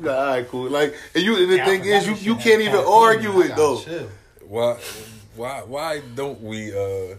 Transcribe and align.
Nah, 0.00 0.10
all 0.12 0.26
right, 0.26 0.48
cool. 0.48 0.68
Like, 0.70 0.94
and 1.14 1.22
you, 1.24 1.36
and 1.36 1.50
the 1.50 1.56
Yeah, 1.56 1.64
thing 1.66 1.84
is, 1.84 2.06
you, 2.06 2.14
you 2.34 2.36
can't 2.36 2.60
even 2.60 2.76
argue 2.76 3.42
I 3.42 3.46
it 3.46 3.56
though. 3.56 3.80
chill. 3.80 4.08
Why, 4.46 4.78
why, 5.36 5.60
why 5.66 6.00
don't 6.14 6.40
we 6.42 6.72
uh 6.76 7.16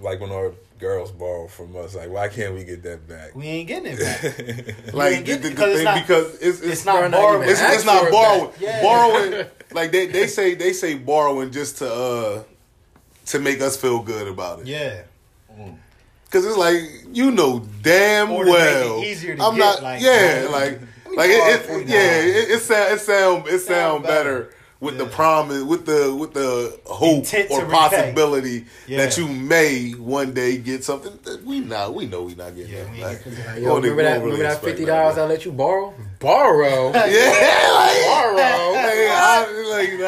like 0.00 0.20
when 0.20 0.30
our 0.30 0.52
girls 0.78 1.10
borrow 1.10 1.48
from 1.48 1.76
us? 1.76 1.94
Like, 1.96 2.08
why 2.10 2.28
can't 2.28 2.54
we 2.54 2.64
get 2.64 2.82
that 2.84 3.08
back? 3.08 3.34
We 3.34 3.46
ain't 3.46 3.68
getting 3.68 3.92
it 3.96 3.98
back. 3.98 4.92
Like 4.94 5.16
ain't 5.16 5.26
the, 5.26 5.32
the, 5.34 5.38
the 5.38 5.50
because 5.50 5.68
it's 5.68 5.76
thing 5.76 5.84
not- 5.84 6.06
because 6.06 6.34
it's 6.36 6.42
it's, 6.44 6.60
it's 6.62 6.84
not 6.84 7.00
They're 7.00 7.10
borrowing. 7.10 7.48
it's, 7.48 7.60
it's 7.60 7.84
not 7.84 8.10
borrowing. 8.10 8.50
Yeah. 8.60 8.82
Borrowing 8.82 9.46
like 9.72 9.92
they, 9.92 10.06
they 10.06 10.26
say 10.26 10.54
they 10.54 10.72
say 10.72 10.94
borrowing 10.94 11.50
just 11.50 11.78
to 11.78 11.92
uh 11.92 12.42
to 13.26 13.38
make 13.38 13.60
us 13.60 13.76
feel 13.76 14.00
good 14.00 14.26
about 14.28 14.60
it. 14.60 14.66
Yeah. 14.66 15.02
Cause 16.30 16.44
it's 16.44 16.56
like 16.58 16.82
you 17.12 17.30
know 17.30 17.60
damn 17.82 18.30
Or 18.30 18.44
to 18.44 18.50
make 18.50 18.58
it 18.60 18.64
well. 18.84 19.02
easier 19.04 19.34
to 19.36 19.42
I'm 19.42 19.54
get, 19.56 19.60
not. 19.60 19.82
like, 19.82 20.02
yeah, 20.02 20.46
like 20.52 20.80
me 20.82 20.86
like 21.18 21.30
it, 21.30 21.70
it, 21.70 21.88
yeah. 21.88 22.20
It, 22.20 22.50
it 22.50 22.60
sound 22.60 22.92
it 22.94 23.00
sound 23.00 23.46
it 23.48 23.58
sound 23.58 23.60
Sound 23.60 24.02
better, 24.04 24.42
better. 24.42 24.54
With 24.80 24.96
the 24.96 25.06
promise 25.06 25.62
with 25.64 25.86
the 25.86 26.14
with 26.14 26.32
the 26.34 26.78
hope 26.86 27.18
Intent 27.18 27.50
or 27.50 27.64
possibility 27.66 28.64
Yeah. 28.86 28.98
that 28.98 29.18
you 29.18 29.26
may 29.26 29.90
one 29.90 30.32
day 30.34 30.56
get 30.58 30.84
something. 30.84 31.18
We 31.44 31.58
know 31.60 31.90
we 31.90 32.06
know 32.06 32.22
we 32.22 32.36
not 32.36 32.54
getting 32.54 32.72
Yeah, 32.72 32.84
that. 32.84 33.00
Like, 33.00 33.26
Like, 33.26 33.60
yo, 33.62 33.74
remember 33.76 34.02
that? 34.04 34.18
really 34.22 34.32
Remember 34.38 34.42
that 34.54 34.62
fifty 34.62 34.84
dollars 34.84 35.18
I 35.18 35.24
let 35.26 35.44
you 35.44 35.50
borrow? 35.52 35.94
Borrow. 36.20 36.92
Yeah, 36.92 37.70
like, 37.74 38.06
Borrow. 38.06 38.72
Like, 38.78 39.08
I, 39.10 39.64
like 39.68 39.92
nah, 39.98 40.06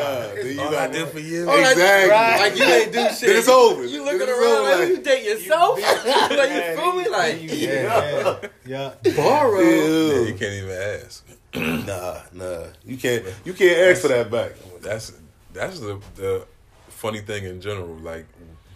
nah. 0.00 0.34
Then 0.42 0.54
you 0.54 0.60
All 0.60 0.68
I 0.68 0.70
got 0.72 0.92
did 0.92 1.08
for 1.08 1.18
you. 1.20 1.50
Exactly. 1.50 2.10
right. 2.10 2.40
Like 2.40 2.56
you 2.58 2.64
ain't 2.64 2.92
do 2.92 3.08
shit. 3.10 3.20
Then 3.28 3.36
it's 3.36 3.48
over. 3.48 3.84
You 3.84 4.04
Then 4.04 4.18
looking 4.18 4.20
it's 4.28 4.38
around 4.38 4.56
over, 4.56 4.70
like, 4.70 4.78
like- 4.80 4.88
you 4.88 4.96
date 5.02 5.24
yourself? 5.24 5.78
like 5.78 6.50
you 6.50 6.56
Yeah, 6.56 6.76
feel 6.76 6.92
me? 6.94 7.08
Like 7.08 7.42
you- 7.42 7.48
yeah, 7.50 8.38
yeah, 8.66 8.94
yeah. 9.04 9.12
borrow. 9.14 9.60
Yeah, 9.60 10.20
you 10.28 10.34
can't 10.34 10.52
even 10.54 10.70
ask. 10.70 11.22
Nah, 11.56 12.18
nah. 12.32 12.64
You 12.84 12.96
can't. 12.96 13.24
You 13.44 13.52
can't 13.54 13.78
ask 13.90 14.02
for 14.02 14.08
that 14.08 14.30
back. 14.30 14.52
That's 14.82 15.12
that's 15.52 15.80
the 15.80 16.00
the 16.16 16.46
funny 16.88 17.20
thing 17.20 17.44
in 17.44 17.60
general, 17.60 17.96
like 17.96 18.26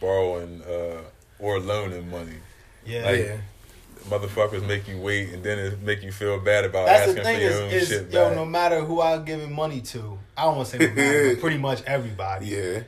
borrowing 0.00 0.62
uh, 0.62 1.02
or 1.38 1.60
loaning 1.60 2.10
money. 2.10 2.36
Yeah. 2.86 3.04
Like, 3.04 3.18
Yeah. 3.20 3.36
Motherfuckers 4.08 4.66
make 4.66 4.88
you 4.88 4.98
wait, 4.98 5.28
and 5.28 5.44
then 5.44 5.58
it 5.58 5.82
make 5.82 6.02
you 6.02 6.10
feel 6.10 6.40
bad 6.40 6.64
about 6.64 6.86
That's 6.86 7.00
asking 7.10 7.16
the 7.16 7.22
thing 7.22 7.36
for 7.36 7.42
your 7.42 7.62
own 7.64 7.70
is, 7.70 7.82
is 7.82 7.88
shit 7.88 8.10
yo, 8.10 8.28
back. 8.28 8.34
no 8.36 8.46
matter 8.46 8.80
who 8.80 9.02
I'm 9.02 9.26
giving 9.26 9.52
money 9.52 9.82
to, 9.82 10.18
I 10.38 10.44
don't 10.44 10.56
want 10.56 10.68
to 10.70 10.78
say 10.78 10.86
no 10.86 10.94
matter, 10.94 11.34
but 11.34 11.40
pretty 11.42 11.58
much 11.58 11.82
everybody. 11.82 12.46
Yeah. 12.46 12.82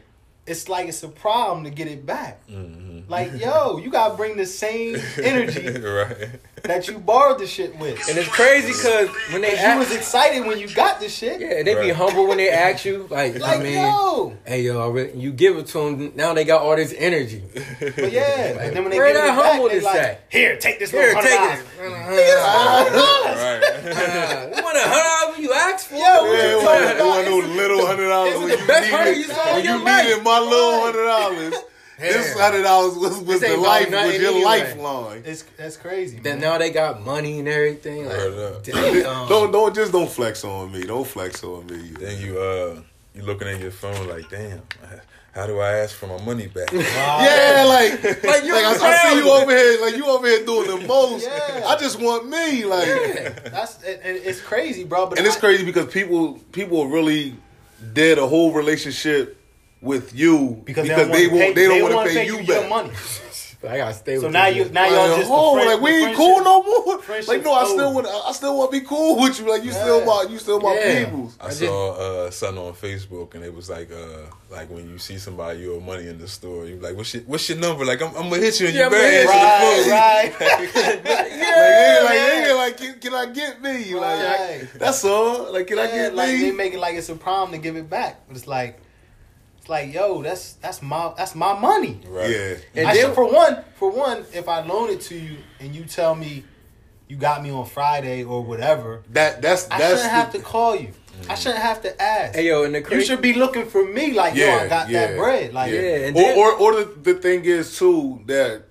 It's 0.46 0.70
like 0.70 0.88
it's 0.88 1.02
a 1.02 1.08
problem 1.08 1.64
to 1.64 1.70
get 1.70 1.86
it 1.86 2.06
back. 2.06 2.44
Mm-hmm. 2.48 3.10
Like, 3.10 3.38
yo, 3.38 3.76
you 3.76 3.90
gotta 3.90 4.14
bring 4.16 4.38
the 4.38 4.46
same 4.46 4.96
energy 5.22 5.68
right? 5.80 6.30
That 6.64 6.86
you 6.88 6.98
borrowed 6.98 7.38
the 7.40 7.46
shit 7.46 7.76
with. 7.78 8.08
And 8.08 8.16
it's 8.18 8.28
crazy 8.28 8.68
because 8.68 9.08
when 9.32 9.42
they 9.42 9.50
you 9.52 9.56
ask, 9.56 9.78
was 9.78 9.96
excited 9.96 10.46
when 10.46 10.58
you 10.58 10.68
got 10.74 11.00
the 11.00 11.08
shit. 11.08 11.40
yeah, 11.40 11.62
they 11.62 11.74
be 11.74 11.90
humble 11.90 12.26
when 12.26 12.38
they 12.38 12.50
ask 12.50 12.84
you. 12.84 13.06
Like, 13.10 13.38
Like, 13.38 13.58
I 13.58 13.62
mean, 13.62 13.72
yo. 13.74 14.36
hey 14.46 14.62
yo, 14.62 14.88
really, 14.90 15.18
you 15.18 15.32
give 15.32 15.56
it 15.56 15.66
to 15.68 15.78
them. 15.96 16.12
Now 16.14 16.34
they 16.34 16.44
got 16.44 16.62
all 16.62 16.76
this 16.76 16.94
energy. 16.96 17.42
But 17.80 18.12
yeah, 18.12 18.60
and 18.62 18.76
then 18.76 18.82
when 18.84 18.90
they 18.90 18.98
Where 18.98 19.12
give 19.12 19.16
that 19.22 19.34
humble 19.34 19.68
they 19.68 19.76
is 19.76 19.84
like, 19.84 19.96
at? 19.96 20.24
here, 20.30 20.56
take 20.56 20.78
this 20.78 20.90
Here, 20.92 21.14
take 21.14 21.38
hundred 21.38 21.58
it. 21.58 22.34
dollars. 22.36 23.32
right. 23.36 23.62
Uh, 23.82 24.62
want 24.62 24.76
a 24.76 24.80
hundred 24.80 25.26
dollars 25.26 25.38
you 25.40 25.52
asked 25.52 25.88
for? 25.88 25.94
Yo, 25.96 26.00
Yeah, 26.02 26.20
what 26.22 26.38
it 26.38 26.50
you 26.50 26.56
wasn't, 26.56 26.64
talking 26.64 26.88
it 26.88 26.94
about? 26.96 27.06
wasn't 27.08 27.28
no 27.48 27.54
little 27.56 27.86
hundred 27.86 28.08
dollars 28.08 28.34
It 28.34 28.38
was 28.38 28.42
when 28.42 28.50
the 28.50 28.62
you 28.62 28.66
best 28.68 28.90
hundred 28.90 29.16
you 29.16 29.24
saw 29.24 29.48
in 29.48 29.54
when 29.56 29.64
your 29.64 29.76
you 29.78 29.84
needed 29.84 30.22
my 30.24 30.38
little 30.40 30.80
hundred 30.80 31.04
dollars. 31.06 31.54
This 32.02 32.34
Yeah. 32.36 32.42
hundred 32.42 32.62
dollars 32.62 32.94
was, 32.96 33.18
was 33.20 33.26
This 33.26 33.40
the 33.40 33.46
ain't 33.46 33.58
about 33.60 33.66
life 33.68 33.90
was 34.06 34.18
your 34.20 34.30
anyway. 34.32 34.44
lifeline. 34.44 35.22
It's 35.24 35.42
that's 35.56 35.76
crazy. 35.76 36.18
Then 36.18 36.40
man. 36.40 36.50
now 36.52 36.58
they 36.58 36.70
got 36.70 37.04
money 37.04 37.38
and 37.38 37.48
everything. 37.48 38.06
Like, 38.06 38.62
damn. 38.64 39.28
Don't 39.28 39.52
don't 39.52 39.74
just 39.74 39.92
don't 39.92 40.10
flex 40.10 40.44
on 40.44 40.72
me. 40.72 40.82
Don't 40.84 41.06
flex 41.06 41.42
on 41.44 41.66
me. 41.66 41.90
Then 41.98 42.20
you 42.20 42.38
uh 42.40 42.80
you 43.14 43.22
looking 43.22 43.48
at 43.48 43.60
your 43.60 43.70
phone 43.70 44.08
like, 44.08 44.28
damn, 44.30 44.62
how 45.34 45.46
do 45.46 45.60
I 45.60 45.72
ask 45.78 45.94
for 45.94 46.06
my 46.06 46.22
money 46.24 46.46
back? 46.48 46.72
Yeah, 46.72 47.64
like 47.68 48.02
like, 48.02 48.24
Like, 48.24 48.44
you're 48.44 48.56
I, 48.56 48.76
I 48.80 49.10
see 49.10 49.18
you 49.18 49.30
over 49.30 49.50
here 49.56 49.80
like 49.80 49.96
you 49.96 50.06
over 50.06 50.26
here 50.26 50.44
doing 50.44 50.68
the 50.80 50.86
most. 50.86 51.24
Yeah. 51.26 51.64
I 51.66 51.76
just 51.76 52.00
want 52.00 52.28
me 52.28 52.64
like. 52.64 52.86
yeah. 52.86 53.28
That's 53.50 53.82
and, 53.84 54.00
and 54.02 54.16
it's 54.16 54.40
crazy, 54.40 54.84
bro. 54.84 55.06
But 55.06 55.18
And 55.18 55.26
it's 55.26 55.36
crazy 55.36 55.64
because 55.64 55.86
people 55.92 56.38
people 56.52 56.88
really 56.88 57.36
did 57.92 58.18
a 58.18 58.26
whole 58.26 58.52
relationship 58.52 59.38
with 59.82 60.14
you 60.14 60.62
because, 60.64 60.86
because 60.86 61.08
they, 61.08 61.26
they 61.26 61.28
don't 61.28 61.38
won't 61.40 61.54
they 61.56 61.66
don't 61.66 61.82
want 61.82 61.94
want 61.96 62.08
to 62.08 62.14
to 62.14 62.20
pay 62.20 62.26
you 62.26 62.38
your 62.40 62.60
back. 62.62 62.68
money. 62.70 62.90
I 63.64 63.76
gotta 63.76 63.94
stay 63.94 64.16
So 64.16 64.22
with 64.24 64.32
now 64.32 64.46
you. 64.48 64.64
you 64.64 64.70
now 64.70 64.86
y'all 64.86 65.08
Like, 65.08 65.18
just 65.20 65.30
oh, 65.32 65.54
friend, 65.54 65.68
like 65.70 65.80
we 65.80 65.90
ain't 66.04 66.16
cool 66.16 66.42
no 66.42 66.62
more. 66.64 66.94
Like 66.96 67.04
friendship's 67.04 67.44
no, 67.44 67.52
I 67.52 67.64
still 67.64 67.80
over. 67.80 67.94
want 67.94 68.26
I 68.26 68.32
still 68.32 68.58
want 68.58 68.72
to 68.72 68.80
be 68.80 68.84
cool 68.84 69.20
with 69.22 69.38
you. 69.38 69.48
Like 69.48 69.62
you 69.62 69.70
still 69.70 70.00
Yeah. 70.00 70.04
my 70.06 70.26
you 70.30 70.38
still 70.40 70.58
my 70.60 70.74
Yeah. 70.74 71.04
peoples. 71.04 71.36
I 71.40 71.50
saw 71.50 71.92
uh, 71.92 72.30
something 72.32 72.60
on 72.64 72.72
Facebook 72.72 73.34
and 73.36 73.44
it 73.44 73.54
was 73.54 73.70
like 73.70 73.92
uh 73.92 74.26
like 74.50 74.68
when 74.68 74.88
you 74.90 74.98
see 74.98 75.16
somebody 75.16 75.60
you 75.60 75.74
owe 75.76 75.80
money 75.80 76.08
in 76.08 76.18
the 76.18 76.26
store, 76.26 76.66
you 76.66 76.76
like 76.80 76.96
what's 76.96 77.14
your 77.14 77.22
what's 77.24 77.48
your 77.48 77.58
number? 77.58 77.84
Like 77.84 78.02
I'm, 78.02 78.08
I'm 78.16 78.28
gonna 78.30 78.38
hit 78.42 78.58
you 78.60 78.66
and 78.66 78.74
Yeah, 78.76 78.84
you 78.86 78.90
better 78.90 79.02
man. 79.02 79.28
answer 79.28 79.90
Right, 79.90 80.32
right. 80.40 80.92
Like 81.12 81.74
nigga, 81.76 82.04
like 82.04 82.18
nigga, 82.18 82.56
like 82.56 82.76
can, 82.78 82.98
can 82.98 83.14
I 83.14 83.26
get 83.32 83.62
me? 83.62 83.94
Like 83.94 84.38
Right. 84.40 84.68
that's 84.74 85.04
all. 85.04 85.52
Like 85.52 85.68
can 85.68 85.78
I 85.78 85.86
get 85.86 86.14
like 86.16 86.30
they 86.30 86.50
make 86.50 86.72
it 86.74 86.80
like 86.80 86.96
it's 86.96 87.08
a 87.10 87.14
problem 87.14 87.52
to 87.52 87.58
give 87.58 87.76
it 87.76 87.88
back, 87.88 88.26
but 88.26 88.36
it's 88.36 88.48
like 88.48 88.78
it's 88.78 88.81
like 89.72 89.92
yo, 89.92 90.22
that's 90.22 90.52
that's 90.54 90.80
my 90.82 91.12
that's 91.16 91.34
my 91.34 91.58
money. 91.58 91.98
Right. 92.06 92.30
Yeah. 92.30 92.54
And 92.76 92.88
I 92.88 92.94
then- 92.94 93.06
should, 93.06 93.14
for 93.14 93.26
one, 93.32 93.64
for 93.74 93.90
one, 93.90 94.24
if 94.32 94.48
I 94.48 94.60
loan 94.64 94.90
it 94.90 95.00
to 95.02 95.16
you 95.16 95.38
and 95.58 95.74
you 95.74 95.84
tell 95.84 96.14
me 96.14 96.44
you 97.08 97.16
got 97.16 97.42
me 97.42 97.50
on 97.50 97.66
Friday 97.66 98.22
or 98.24 98.42
whatever, 98.42 99.02
That 99.10 99.42
that's 99.42 99.64
that's 99.64 99.74
I 99.74 99.78
that's 99.78 100.02
shouldn't 100.02 100.12
have 100.12 100.32
to 100.34 100.38
call 100.40 100.76
you. 100.76 100.88
Mm. 100.88 101.30
I 101.30 101.34
shouldn't 101.34 101.60
have 101.62 101.82
to 101.82 102.02
ask. 102.02 102.34
Hey 102.34 102.46
yo, 102.48 102.64
and 102.64 102.74
the 102.74 102.86
you 102.90 103.02
should 103.04 103.20
be 103.20 103.34
looking 103.34 103.66
for 103.66 103.84
me 103.84 104.12
like 104.12 104.34
yo, 104.34 104.48
I 104.48 104.68
got 104.68 104.88
that 104.90 105.16
bread. 105.16 105.52
Like 105.52 105.72
Yeah, 105.72 106.06
and 106.06 106.16
or, 106.16 106.22
then- 106.22 106.38
or 106.38 106.52
or 106.52 106.72
the, 106.84 106.84
the 107.02 107.14
thing 107.14 107.44
is 107.44 107.76
too 107.78 108.20
that 108.26 108.62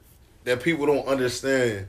that 0.46 0.64
people 0.64 0.86
don't 0.86 1.08
understand. 1.08 1.88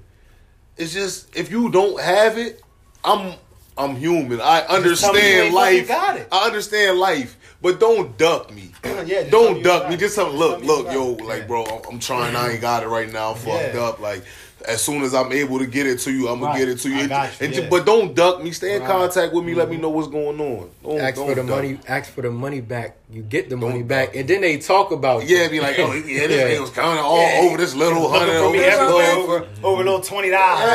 It's 0.77 0.93
just 0.93 1.37
if 1.37 1.51
you 1.51 1.71
don't 1.71 2.01
have 2.01 2.37
it, 2.39 2.61
I'm 3.05 3.35
I'm 3.77 3.97
human. 3.97 4.41
I 4.41 4.61
tell 4.61 4.69
me 4.69 4.75
you 4.75 4.77
understand 4.77 5.55
life. 5.55 5.89
got 5.89 6.17
it. 6.19 6.29
I 6.31 6.47
understand 6.47 6.99
life, 6.99 7.37
but 7.63 7.81
don't 7.81 8.17
duck 8.19 8.53
me. 8.53 8.73
yeah, 8.85 9.05
just 9.05 9.31
don't 9.31 9.63
duck 9.63 9.89
me. 9.89 9.97
Just 9.97 10.15
tell 10.17 10.33
me, 10.33 10.39
Just 10.39 10.63
look, 10.65 10.85
look, 10.87 10.93
yo, 10.93 11.13
got 11.15 11.27
like, 11.27 11.41
Yeah. 11.43 11.47
bro, 11.47 11.65
I'm, 11.65 11.83
I'm 11.95 11.99
trying. 12.01 12.35
I 12.37 12.51
ain't 12.53 12.61
got 12.61 12.83
it 12.83 12.89
right 12.89 13.11
now. 13.11 13.35
Fucked 13.35 13.75
Yeah. 13.75 13.81
up. 13.81 14.01
Like, 14.01 14.23
as 14.67 14.81
soon 14.81 15.03
as 15.03 15.13
I'm 15.13 15.33
able 15.33 15.59
to 15.59 15.67
get 15.67 15.89
it 15.89 15.99
to 16.01 16.13
you, 16.13 16.29
I'm 16.29 16.39
gonna 16.39 16.53
Right. 16.53 16.59
get 16.61 16.69
it 16.69 16.79
to 16.81 16.89
you. 16.89 17.09
I 17.13 17.27
you, 17.27 17.31
And 17.41 17.53
yeah. 17.55 17.69
but 17.69 17.85
don't 17.85 18.15
duck 18.15 18.43
me. 18.45 18.53
Stay 18.53 18.77
in 18.77 18.83
Right. 18.83 18.89
Mm-hmm. 18.91 18.99
contact 19.01 19.33
with 19.33 19.45
me. 19.45 19.55
Let 19.55 19.69
me 19.71 19.77
know 19.77 19.89
what's 19.89 20.07
going 20.07 20.41
on. 20.41 20.71
Don't, 20.85 21.01
ask 21.01 21.17
don't 21.17 21.29
for 21.29 21.35
the 21.35 21.43
duck 21.43 21.51
money. 21.51 21.79
Ask 21.89 22.13
for 22.13 22.23
the 22.23 22.31
money 22.31 22.61
back. 22.61 22.97
You 23.11 23.23
get 23.23 23.51
the 23.51 23.57
money 23.57 23.81
Don't 23.81 23.89
back, 23.89 24.07
duck. 24.09 24.17
and 24.17 24.29
then 24.29 24.41
they 24.41 24.59
talk 24.59 24.93
about 24.93 25.29
you. 25.29 25.37
Yeah, 25.37 25.49
be 25.49 25.59
like, 25.59 25.79
oh, 25.81 25.93
yeah, 25.93 26.27
this 26.29 26.31
Yeah. 26.39 26.49
nigga 26.57 26.61
was 26.61 26.71
counting 26.71 27.03
all 27.03 27.21
Yeah. 27.21 27.41
over 27.43 27.57
this 27.57 27.75
little 27.75 28.09
hundred. 28.09 28.37
over 28.37 28.57
little- 28.57 29.23
over 29.23 29.47
over 29.65 29.83
a 29.83 29.85
little 29.85 30.01
twenty 30.01 30.31
dollars. 30.31 30.71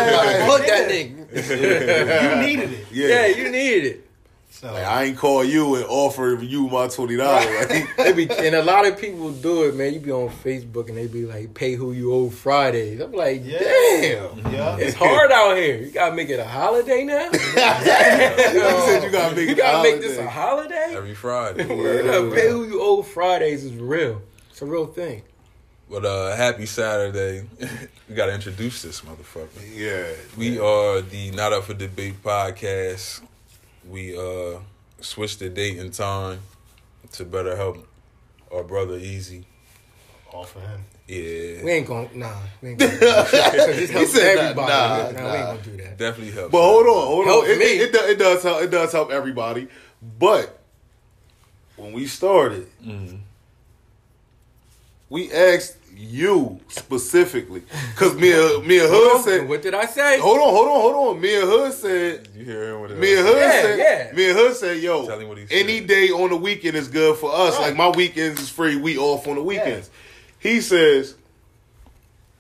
Fuck 0.48 0.68
that 0.68 0.90
nigga. 0.90 1.14
You 1.38 2.46
needed 2.46 2.74
it. 2.74 2.86
Yeah. 2.92 3.08
Yeah, 3.08 3.26
you 3.28 3.50
needed 3.52 3.86
it. 3.86 4.04
So 4.50 4.72
Like, 4.74 4.86
I 4.86 5.04
ain't 5.04 5.18
call 5.18 5.44
you 5.44 5.76
and 5.76 5.86
offer 5.86 6.36
you 6.42 6.68
my 6.70 6.88
twenty 6.88 7.16
dollars. 7.18 7.70
Like, 7.70 8.16
be, 8.16 8.28
and 8.30 8.56
a 8.56 8.64
lot 8.64 8.88
of 8.88 8.98
people 8.98 9.32
do 9.32 9.64
it, 9.66 9.76
man. 9.76 9.94
You 9.94 10.00
be 10.00 10.12
on 10.12 10.30
Facebook 10.30 10.88
and 10.90 10.98
they 10.98 11.06
be 11.08 11.26
like, 11.26 11.54
"Pay 11.54 11.74
who 11.74 11.92
you 11.92 12.12
owe 12.14 12.30
Fridays." 12.30 13.00
I'm 13.00 13.12
like, 13.12 13.42
Yeah. 13.46 13.60
damn, 13.60 14.52
yeah. 14.52 14.78
it's 14.78 14.96
hard 14.96 15.32
out 15.32 15.58
here. 15.58 15.78
You 15.78 15.92
gotta 15.92 16.16
make 16.16 16.30
it 16.30 16.40
a 16.40 16.46
holiday 16.48 17.04
now. 17.04 17.30
you 17.32 17.40
said 17.40 19.04
you 19.04 19.12
gotta 19.12 19.36
make 19.36 19.46
You 19.48 19.52
it. 19.54 19.58
gotta 19.58 19.80
a 19.88 19.92
make 19.92 20.02
this 20.02 20.18
a 20.18 20.28
holiday. 20.28 20.76
holiday. 20.76 20.98
Every 20.98 21.14
Friday. 21.16 21.66
Word 21.76 22.08
up, 22.08 22.34
Pay 22.34 22.50
who 22.50 22.66
you 22.66 22.82
owe 22.82 23.04
Fridays 23.04 23.64
is 23.64 23.74
real. 23.74 24.22
It's 24.50 24.62
a 24.62 24.66
real 24.66 24.88
thing. 24.88 25.22
But 25.90 26.04
uh 26.06 26.36
happy 26.36 26.66
Saturday. 26.66 27.46
we 28.10 28.16
gotta 28.16 28.34
introduce 28.34 28.82
this 28.82 29.02
motherfucker. 29.02 29.48
Yeah, 29.76 30.08
We 30.36 30.58
are 30.58 31.02
the 31.02 31.32
Not 31.32 31.54
Up 31.54 31.66
for 31.66 31.74
Debate 31.76 32.24
podcast. 32.24 33.22
We 33.90 34.18
uh 34.18 34.60
switched 35.02 35.40
the 35.40 35.50
date 35.50 35.78
and 35.80 35.94
time 35.94 36.40
to 37.14 37.24
better 37.26 37.56
help 37.56 37.88
our 38.54 38.64
brother 38.64 38.96
Easy. 38.98 39.46
All 40.32 40.44
for 40.44 40.60
him. 40.60 40.84
Yeah. 41.08 41.64
We 41.64 41.72
ain't 41.72 41.88
gonna 41.88 42.10
nah. 42.14 42.34
We 42.62 42.70
ain't 42.70 42.80
gonna 42.80 42.92
do 42.92 43.00
that. 43.00 43.28
'Cause 43.32 43.66
this 43.68 43.90
helps 43.92 44.12
said 44.14 44.36
nah, 44.36 44.42
everybody. 44.42 44.72
nah, 45.14 45.22
Nah, 45.22 45.32
we 45.32 45.38
ain't 45.38 45.48
gonna 45.48 45.62
do 45.62 45.78
that. 45.84 45.98
Definitely 45.98 46.34
help. 46.34 46.52
But 46.52 46.62
hold 46.62 46.86
on, 46.88 47.08
hold 47.08 47.26
Help 47.26 47.44
on. 47.46 47.50
It, 47.50 47.60
me. 47.60 47.66
it, 47.66 47.96
it, 47.96 48.10
it 48.12 48.20
does 48.20 48.44
help. 48.44 48.62
It 48.62 48.72
does 48.72 48.92
help 48.92 49.10
everybody. 49.12 49.68
But 50.20 50.60
when 51.78 51.94
we 51.94 52.08
started, 52.08 52.68
Mhm. 52.86 53.20
we 55.10 55.32
asked 55.32 55.78
you 55.98 56.60
specifically 56.68 57.64
because 57.94 58.16
me 58.16 58.32
and 58.32 58.66
me 58.68 58.80
and 58.80 58.88
Hood 58.90 59.22
said, 59.24 59.50
what 59.50 59.62
did 59.62 59.74
I 59.74 59.86
say? 59.86 60.20
"Hold 60.20 60.38
on, 60.40 60.50
hold 60.54 60.68
on, 60.68 60.82
hold 60.82 61.16
on." 61.16 61.22
Me 61.22 61.36
and 61.36 61.44
Hood 61.50 61.74
said, 61.74 62.28
You 62.36 62.46
hear 62.46 62.74
him 62.76 62.82
with 62.82 62.92
it? 62.92 62.98
"Me 63.00 63.18
and 63.18 63.28
Hood 63.28 63.38
Yeah, 63.38 63.62
said, 63.62 63.80
yeah. 63.80 64.16
me 64.16 64.30
and 64.30 64.38
Hood 64.38 64.56
said, 64.56 64.78
yo, 64.78 65.06
Tell 65.08 65.20
him 65.20 65.28
what 65.28 65.38
he 65.38 65.46
any 65.52 65.80
said. 65.80 65.88
day 65.88 66.08
on 66.10 66.30
the 66.30 66.38
weekend 66.38 66.76
is 66.78 66.88
good 66.88 67.18
for 67.18 67.34
us. 67.34 67.56
Right. 67.58 67.68
Like 67.70 67.76
my 67.76 67.90
weekends 67.90 68.40
is 68.42 68.50
free. 68.50 68.76
We 68.76 68.98
off 68.98 69.28
on 69.28 69.36
the 69.36 69.44
weekends." 69.44 69.90
He 70.40 70.62
says, 70.62 71.16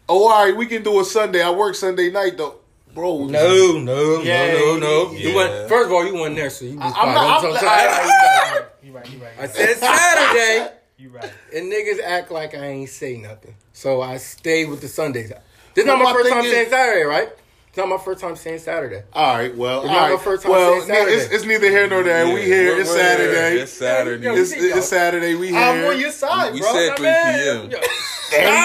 "Oh, 0.07 0.30
all 0.30 0.45
right, 0.45 0.56
we 0.56 0.65
can 0.68 0.83
do 0.83 1.00
a 1.00 1.03
Sunday. 1.06 1.42
I 1.42 1.50
work 1.51 1.75
Sunday 1.75 2.12
night 2.12 2.38
though." 2.38 2.56
bro. 2.94 3.25
No, 3.25 3.77
no, 3.77 4.21
Yeah, 4.24 4.53
no, 4.53 4.75
no, 4.75 4.80
no. 4.80 5.12
yeah. 5.12 5.30
You 5.30 5.36
went, 5.36 5.69
first 5.69 5.86
of 5.86 5.92
all, 5.94 6.03
you 6.03 6.15
went 6.15 6.36
there, 6.36 6.50
so 6.50 6.65
you 6.65 6.77
was 6.80 6.94
I'm 6.98 7.13
not. 7.13 7.44
I'm, 7.45 7.53
fine. 7.53 7.68
I'm, 7.68 7.89
I'm 7.92 8.48
sorry. 8.48 8.65
you 8.83 8.92
right. 8.92 9.12
You 9.13 9.19
right. 9.19 9.31
I 9.39 9.45
said 9.48 9.77
Saturday, 9.77 10.71
You 10.98 11.10
right. 11.10 11.32
and 11.56 11.72
niggas 11.72 12.02
act 12.04 12.32
like 12.32 12.56
I 12.56 12.66
ain't 12.66 12.90
say 12.90 13.18
nothing. 13.18 13.54
So 13.72 14.02
I 14.02 14.18
stay 14.18 14.66
with 14.66 14.82
the 14.82 14.88
Sundays. 14.88 15.32
This 15.76 15.86
Well, 15.86 15.98
not 15.98 16.04
my 16.04 16.12
my 16.12 16.18
first 16.18 16.30
time 16.32 16.46
is- 16.46 16.52
saying 16.52 16.70
Saturday, 16.72 17.04
right? 17.04 17.30
It's 17.68 17.78
not 17.78 17.88
my 17.90 17.98
first 18.00 18.20
time 18.22 18.36
saying 18.36 18.58
Saturday. 18.60 19.04
All 19.14 19.36
right, 19.38 19.56
well, 19.56 19.82
It's 19.82 19.88
not 19.92 19.98
right. 20.10 20.18
my 20.18 20.24
first 20.24 20.42
time 20.44 20.52
well, 20.54 20.74
saying 20.82 20.88
Saturday. 20.88 21.16
It's, 21.18 21.32
it's 21.34 21.46
neither 21.46 21.70
here 21.70 21.88
nor 21.88 22.02
there. 22.02 22.26
we 22.26 22.40
Yeah, 22.40 22.46
here. 22.48 22.66
we're- 22.72 22.82
It's 22.82 22.90
we're 22.90 22.96
here. 22.96 23.06
Saturday. 23.06 23.62
It's 23.62 23.72
Saturday. 23.74 24.26
Yo, 24.26 24.34
It's, 24.36 24.52
it's 24.54 24.88
Saturday. 24.88 25.36
We 25.36 25.50
here. 25.50 25.58
I'm 25.60 25.86
on 25.86 26.00
your 26.00 26.10
side, 26.12 26.54
We 26.54 26.62
bro. 26.62 26.74
said 26.74 26.98
3 26.98 27.06
p.m. 27.06 27.70
yo, 27.70 27.70
There, 27.70 27.82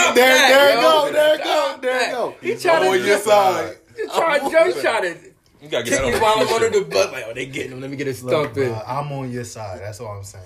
Stop 0.00 0.14
there, 0.14 0.34
there 0.34 0.70
yo. 0.70 0.74
you 0.76 0.80
go. 0.80 1.12
There 1.12 1.36
you 1.36 1.44
go. 1.44 1.78
There 1.82 1.92
you 1.92 1.98
that. 2.00 2.10
go. 2.12 2.34
He 2.40 2.52
I'm 2.54 2.58
trying 2.60 2.82
to 2.82 2.88
on 2.88 2.96
your 2.96 3.06
just- 3.06 3.24
side. 3.24 3.76
You 3.98 4.08
try, 4.08 4.38
Joe 4.38 4.80
try 4.80 5.00
to 5.02 5.08
You 5.60 5.68
gotta 5.68 5.84
get 5.84 5.90
kick 5.90 5.98
that 6.00 6.06
me 6.08 6.14
on 6.14 6.20
while 6.22 6.38
I'm 6.38 6.46
the 6.46 6.54
under 6.54 6.70
the 6.70 6.84
bus. 6.86 7.12
Like, 7.12 7.24
oh, 7.28 7.34
they 7.34 7.44
getting 7.44 7.72
him. 7.72 7.82
Let 7.82 7.90
me 7.90 7.96
get 7.98 8.08
a 8.08 8.14
stump 8.14 8.56
in. 8.56 8.72
Uh, 8.72 8.82
I'm 8.86 9.12
on 9.12 9.30
your 9.30 9.44
side. 9.44 9.80
That's 9.82 10.00
all 10.00 10.16
I'm 10.16 10.24
saying. 10.24 10.44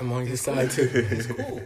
I'm 0.00 0.12
on 0.12 0.26
your 0.26 0.36
side 0.36 0.70
too. 0.70 0.90
It's 0.94 1.26
cool. 1.26 1.60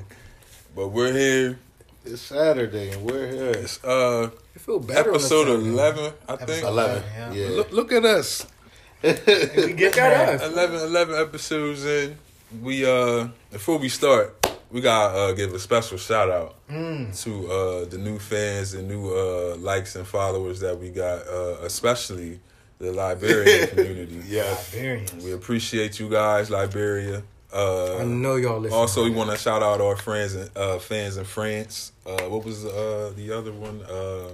But 0.75 0.89
we're 0.89 1.13
here. 1.13 1.59
It's 2.05 2.21
Saturday 2.21 2.91
and 2.91 3.05
we're 3.05 3.29
here. 3.31 3.51
It's 3.51 3.83
uh 3.85 4.31
I 4.55 4.59
feel 4.59 4.81
better. 4.81 5.11
episode 5.11 5.47
Saturday. 5.47 5.69
eleven, 5.69 6.13
I 6.29 6.37
think. 6.37 6.65
Eleven. 6.65 7.03
Yeah. 7.15 7.33
Yeah. 7.33 7.49
Look, 7.57 7.73
look 7.73 7.93
at 7.93 8.05
us. 8.05 8.47
We 9.05 9.73
get 9.75 9.97
at 9.99 10.39
that. 10.39 10.41
us. 10.43 10.53
11, 10.53 10.81
11 10.81 11.15
episodes 11.21 11.85
in. 11.85 12.19
We 12.63 12.85
uh 12.85 13.29
before 13.53 13.79
we 13.79 13.89
start, 13.89 14.35
we 14.71 14.81
gotta 14.81 15.15
uh, 15.19 15.33
give 15.33 15.53
a 15.55 15.59
special 15.59 15.99
shout 15.99 16.31
out 16.31 16.57
Mm. 16.71 17.13
to 17.25 17.31
uh 17.53 17.85
the 17.85 17.99
new 17.99 18.19
fans 18.19 18.75
and 18.75 18.89
new 18.89 19.11
uh 19.15 19.57
likes 19.59 19.95
and 19.97 20.07
followers 20.07 20.59
that 20.61 20.79
we 20.79 20.91
got, 20.91 21.27
uh 21.29 21.59
especially 21.63 22.41
the 22.79 22.91
Liberian 23.03 23.69
community. 23.69 24.23
Yeah. 24.27 24.51
Liberians. 24.73 25.23
We 25.25 25.33
appreciate 25.33 26.01
you 26.01 26.09
guys, 26.09 26.51
Liberia. 26.51 27.23
Uh 27.55 27.99
I 27.99 28.05
know 28.05 28.35
y'all 28.35 28.59
listen. 28.59 28.77
Also, 28.77 29.05
we 29.05 29.11
want 29.11 29.31
to 29.31 29.37
shout 29.37 29.63
out 29.63 29.81
our 29.81 29.95
friends 29.95 30.35
and 30.35 30.51
uh, 30.57 30.79
fans 30.81 31.17
in 31.17 31.25
France. 31.25 31.93
Uh, 32.05 32.23
what 32.23 32.45
was 32.45 32.65
uh, 32.65 33.13
the 33.17 33.31
other 33.31 33.53
one? 33.53 33.81
Uh, 33.83 34.31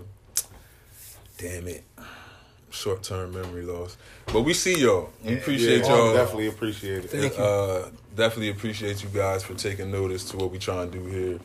damn 1.36 1.68
it, 1.68 1.84
short 2.70 3.02
term 3.02 3.34
memory 3.34 3.62
loss. 3.62 3.98
But 4.32 4.42
we 4.42 4.54
see 4.54 4.80
y'all. 4.80 5.10
We 5.22 5.34
appreciate 5.34 5.82
yeah, 5.82 5.88
y'all. 5.88 6.14
Definitely 6.14 6.46
appreciate 6.46 7.04
it. 7.04 7.10
Thank 7.10 7.36
you. 7.36 7.44
Uh, 7.44 7.90
definitely 8.16 8.50
appreciate 8.50 9.02
you 9.02 9.10
guys 9.10 9.44
for 9.44 9.54
taking 9.54 9.90
notice 9.90 10.24
to 10.30 10.38
what 10.38 10.50
we 10.50 10.58
trying 10.58 10.90
to 10.90 10.98
do 10.98 11.04
here, 11.04 11.40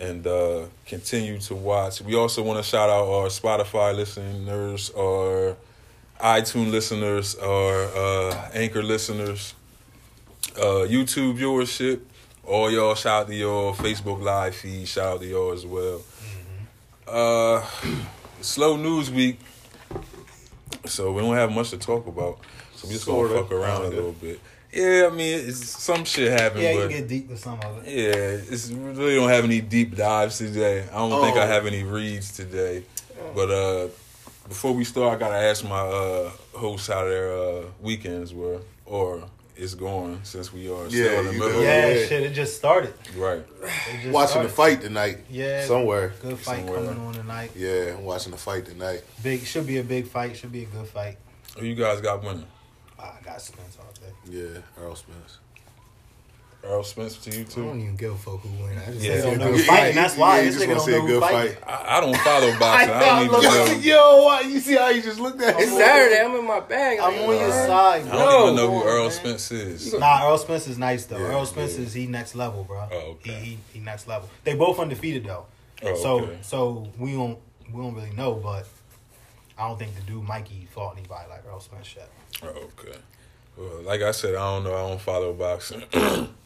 and 0.00 0.26
uh, 0.26 0.64
continue 0.86 1.38
to 1.38 1.54
watch. 1.54 2.00
We 2.00 2.16
also 2.16 2.42
want 2.42 2.58
to 2.58 2.68
shout 2.68 2.90
out 2.90 3.06
our 3.06 3.28
Spotify 3.28 3.94
listeners, 3.94 4.90
our 4.98 5.56
iTunes 6.20 6.70
listeners, 6.70 7.36
our 7.36 7.84
uh, 7.96 8.50
Anchor 8.54 8.82
listeners, 8.82 9.54
uh, 10.56 10.86
YouTube 10.86 11.38
viewership. 11.38 12.00
All 12.44 12.70
y'all, 12.70 12.94
shout 12.94 13.22
out 13.22 13.26
to 13.28 13.34
y'all. 13.34 13.72
Facebook 13.74 14.20
live 14.20 14.54
feed, 14.54 14.86
shout 14.88 15.14
out 15.14 15.20
to 15.20 15.26
y'all 15.26 15.52
as 15.52 15.64
well. 15.64 16.02
Uh, 17.06 17.64
slow 18.40 18.76
news 18.76 19.10
week, 19.10 19.38
so 20.86 21.12
we 21.12 21.20
don't 21.22 21.34
have 21.36 21.52
much 21.52 21.70
to 21.70 21.78
talk 21.78 22.06
about. 22.06 22.38
So 22.74 22.88
we 22.88 22.94
just 22.94 23.06
gonna 23.06 23.28
Sorta. 23.28 23.42
fuck 23.42 23.52
around 23.52 23.84
a 23.86 23.88
little 23.88 24.12
bit. 24.12 24.40
Yeah, 24.72 25.08
I 25.12 25.14
mean, 25.14 25.48
it's, 25.48 25.58
some 25.82 26.04
shit 26.04 26.32
happened, 26.32 26.62
Yeah, 26.62 26.72
you 26.72 26.88
get 26.88 27.06
deep 27.08 27.28
with 27.28 27.38
some 27.38 27.60
of 27.60 27.86
it. 27.86 27.92
yeah, 27.94 28.52
it's 28.52 28.70
we 28.70 28.76
really 28.90 29.14
don't 29.16 29.28
have 29.28 29.44
any 29.44 29.60
deep 29.60 29.94
dives 29.96 30.38
today. 30.38 30.84
I 30.90 30.96
don't 30.96 31.10
think 31.22 31.36
Oh. 31.36 31.40
I 31.40 31.46
have 31.46 31.66
any 31.66 31.82
reads 31.84 32.32
today. 32.32 32.84
But 33.34 33.50
uh 33.50 33.88
before 34.48 34.72
we 34.72 34.84
start, 34.84 35.14
I 35.16 35.18
gotta 35.20 35.36
ask 35.36 35.62
my 35.64 35.78
uh 35.78 36.30
hosts 36.54 36.88
how 36.88 37.04
their 37.04 37.32
uh 37.36 37.62
weekends 37.82 38.32
were 38.32 38.60
or 38.86 39.22
is 39.62 39.74
going 39.74 40.18
since 40.24 40.52
we 40.52 40.68
are 40.70 40.88
still 40.90 41.12
Yeah, 41.12 41.20
in 41.20 41.26
the 41.26 41.32
middle. 41.32 41.50
know. 41.52 41.60
Yeah, 41.60 41.88
yeah. 41.88 42.06
shit, 42.06 42.22
it 42.24 42.32
just 42.34 42.56
started. 42.56 42.92
Right. 43.16 43.44
Just 44.02 44.08
Watching 44.12 44.28
started. 44.30 44.48
the 44.50 44.52
fight 44.54 44.80
tonight. 44.82 45.18
Yeah. 45.30 45.64
Somewhere. 45.66 46.12
Good 46.20 46.38
fight 46.38 46.58
Somewhere. 46.66 46.84
coming 46.84 47.00
on 47.06 47.14
tonight. 47.14 47.52
Yeah, 47.56 47.94
I'm 47.96 48.04
watching 48.04 48.32
the 48.32 48.38
fight 48.38 48.66
tonight. 48.66 49.02
Big 49.22 49.42
should 49.44 49.66
be 49.66 49.78
a 49.78 49.84
big 49.84 50.08
fight. 50.08 50.36
Should 50.36 50.52
be 50.52 50.64
a 50.64 50.66
good 50.66 50.88
fight. 50.88 51.16
Who 51.58 51.64
you 51.64 51.74
guys 51.76 52.00
got 52.00 52.22
winning? 52.24 52.46
I 52.98 53.12
got 53.24 53.40
Spence 53.40 53.76
all 53.78 53.92
day. 54.00 54.12
Yeah, 54.28 54.60
Errol 54.80 54.96
Spence. 54.96 55.38
Errol 56.64 56.84
Spence 56.84 57.16
to 57.16 57.36
you 57.36 57.42
too. 57.44 57.62
I 57.62 57.66
don't 57.66 57.80
even 57.80 57.96
give 57.96 58.12
a 58.12 58.16
fuck 58.16 58.40
who 58.40 58.48
win. 58.62 58.78
I 58.78 58.84
just 58.92 59.00
Yeah. 59.00 59.14
say 59.16 59.22
Don't 59.22 59.34
a 59.34 59.38
know 59.38 59.50
good 59.50 59.58
the 59.60 59.64
fight. 59.64 59.76
fight, 59.78 59.86
and 59.88 59.96
that's 59.98 60.16
why 60.16 60.38
you 60.40 60.44
this 60.46 60.54
just 60.54 60.66
nigga 60.66 60.76
wanna 60.78 60.78
don't 60.92 61.00
know 61.00 61.06
say 61.06 61.12
good 61.12 61.20
fighting. 61.20 61.54
fight. 61.56 61.68
I, 61.68 61.96
I 61.96 62.00
don't 62.00 62.16
follow 62.18 62.58
boxing. 62.60 62.90
I, 62.90 62.94
I 62.94 63.00
don't 63.00 63.24
even 63.26 63.42
know, 63.42 63.64
know. 63.66 63.72
Yo, 63.80 64.22
what? 64.24 64.46
You 64.48 64.60
see 64.60 64.74
how 64.76 64.88
you 64.90 65.02
just 65.02 65.18
looked 65.18 65.42
at 65.42 65.56
It's? 65.58 65.72
Saturday. 65.72 66.20
I'm 66.20 66.36
in 66.36 66.46
my 66.46 66.60
bag. 66.60 66.98
I'm 67.00 67.14
on 67.14 67.18
your 67.18 67.34
Alright. 67.42 67.52
side, 67.52 68.02
I 68.06 68.10
bro. 68.10 68.18
don't 68.18 68.42
even 68.44 68.56
know 68.56 68.70
who 68.80 68.88
Errol 68.88 69.02
man. 69.04 69.10
Spence 69.10 69.50
is. 69.50 69.92
Nah, 69.94 70.22
Errol 70.24 70.38
Spence 70.38 70.68
is 70.68 70.78
nice 70.78 71.04
though. 71.06 71.18
Yeah, 71.18 71.26
Errol 71.30 71.46
Spence 71.46 71.76
yeah. 71.78 71.84
is 71.84 71.94
he 71.94 72.06
next 72.06 72.36
level, 72.36 72.62
bro. 72.62 72.86
Oh, 72.92 72.96
okay. 72.96 73.32
He, 73.32 73.44
he 73.50 73.58
he 73.74 73.78
next 73.80 74.06
level. 74.06 74.28
They 74.44 74.54
both 74.54 74.78
undefeated 74.78 75.24
though. 75.24 75.46
Oh, 75.82 75.96
so 75.96 76.20
okay. 76.20 76.38
so 76.42 76.86
we 76.96 77.12
don't 77.12 77.38
we 77.72 77.82
don't 77.82 77.94
really 77.94 78.12
know, 78.14 78.34
but 78.34 78.68
I 79.58 79.66
don't 79.66 79.78
think 79.80 79.96
the 79.96 80.02
dude 80.02 80.22
Mikey 80.22 80.68
fought 80.72 80.96
anybody 80.96 81.28
like 81.28 81.42
Errol 81.44 81.58
Spence 81.58 81.92
yet. 81.96 82.08
Oh, 82.44 82.46
okay. 82.78 82.96
Well, 83.56 83.82
like 83.82 84.00
I 84.00 84.12
said, 84.12 84.36
I 84.36 84.54
don't 84.54 84.62
know. 84.64 84.74
I 84.74 84.88
don't 84.88 85.00
follow 85.00 85.32
boxing. 85.32 85.82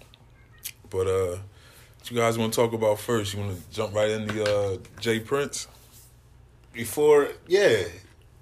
but 0.90 1.06
uh, 1.06 1.36
what 1.98 2.10
you 2.10 2.16
guys 2.16 2.38
want 2.38 2.52
to 2.52 2.56
talk 2.60 2.72
about 2.72 2.98
first? 2.98 3.34
You 3.34 3.40
want 3.40 3.56
to 3.56 3.70
jump 3.74 3.94
right 3.94 4.10
into 4.10 4.34
the 4.34 4.44
uh, 4.44 5.00
Jay 5.00 5.20
Prince? 5.20 5.68
Before, 6.72 7.28
yeah, 7.46 7.84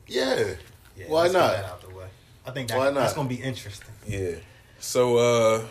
yeah. 0.06 0.54
Yeah, 0.96 1.06
Why 1.08 1.22
let's 1.22 1.32
get 1.32 1.38
not? 1.40 1.52
that 1.52 1.64
out 1.64 1.80
the 1.80 1.94
way. 1.94 2.06
I 2.46 2.50
think 2.50 2.68
that, 2.68 2.78
Why 2.78 2.84
not? 2.86 2.94
that's 2.94 3.14
gonna 3.14 3.28
be 3.28 3.42
interesting. 3.42 3.94
Yeah. 4.06 4.36
So 4.78 5.16
uh, 5.16 5.64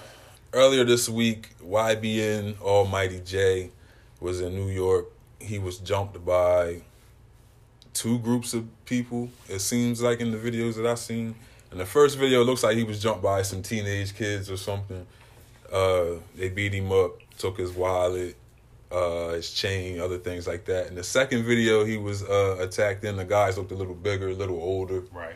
earlier 0.53 0.83
this 0.83 1.07
week, 1.07 1.49
YBN 1.63 2.59
Almighty 2.61 3.19
Jay 3.19 3.71
was 4.19 4.41
in 4.41 4.55
New 4.55 4.69
York. 4.69 5.05
He 5.39 5.59
was 5.59 5.77
jumped 5.77 6.25
by 6.25 6.81
two 7.93 8.19
groups 8.19 8.53
of 8.53 8.65
people. 8.85 9.29
It 9.47 9.59
seems 9.59 10.01
like 10.01 10.19
in 10.19 10.31
the 10.31 10.37
videos 10.37 10.75
that 10.75 10.85
I've 10.85 10.99
seen. 10.99 11.35
In 11.71 11.77
the 11.77 11.85
first 11.85 12.17
video, 12.17 12.41
it 12.41 12.45
looks 12.45 12.63
like 12.63 12.77
he 12.77 12.83
was 12.83 13.01
jumped 13.01 13.21
by 13.21 13.41
some 13.41 13.61
teenage 13.61 14.15
kids 14.15 14.49
or 14.49 14.57
something. 14.57 15.05
Uh, 15.73 16.19
they 16.35 16.49
beat 16.49 16.73
him 16.73 16.91
up, 16.91 17.17
took 17.37 17.57
his 17.57 17.71
wallet, 17.71 18.35
uh, 18.91 19.29
his 19.29 19.51
chain, 19.51 19.99
other 19.99 20.19
things 20.19 20.45
like 20.47 20.65
that. 20.65 20.87
In 20.87 20.95
the 20.95 21.03
second 21.03 21.43
video, 21.45 21.83
he 21.83 21.97
was 21.97 22.23
uh, 22.23 22.57
attacked. 22.59 23.01
Then 23.01 23.15
the 23.17 23.25
guys 23.25 23.57
looked 23.57 23.71
a 23.71 23.75
little 23.75 23.95
bigger, 23.95 24.29
a 24.29 24.33
little 24.35 24.61
older 24.61 25.01
Right. 25.11 25.35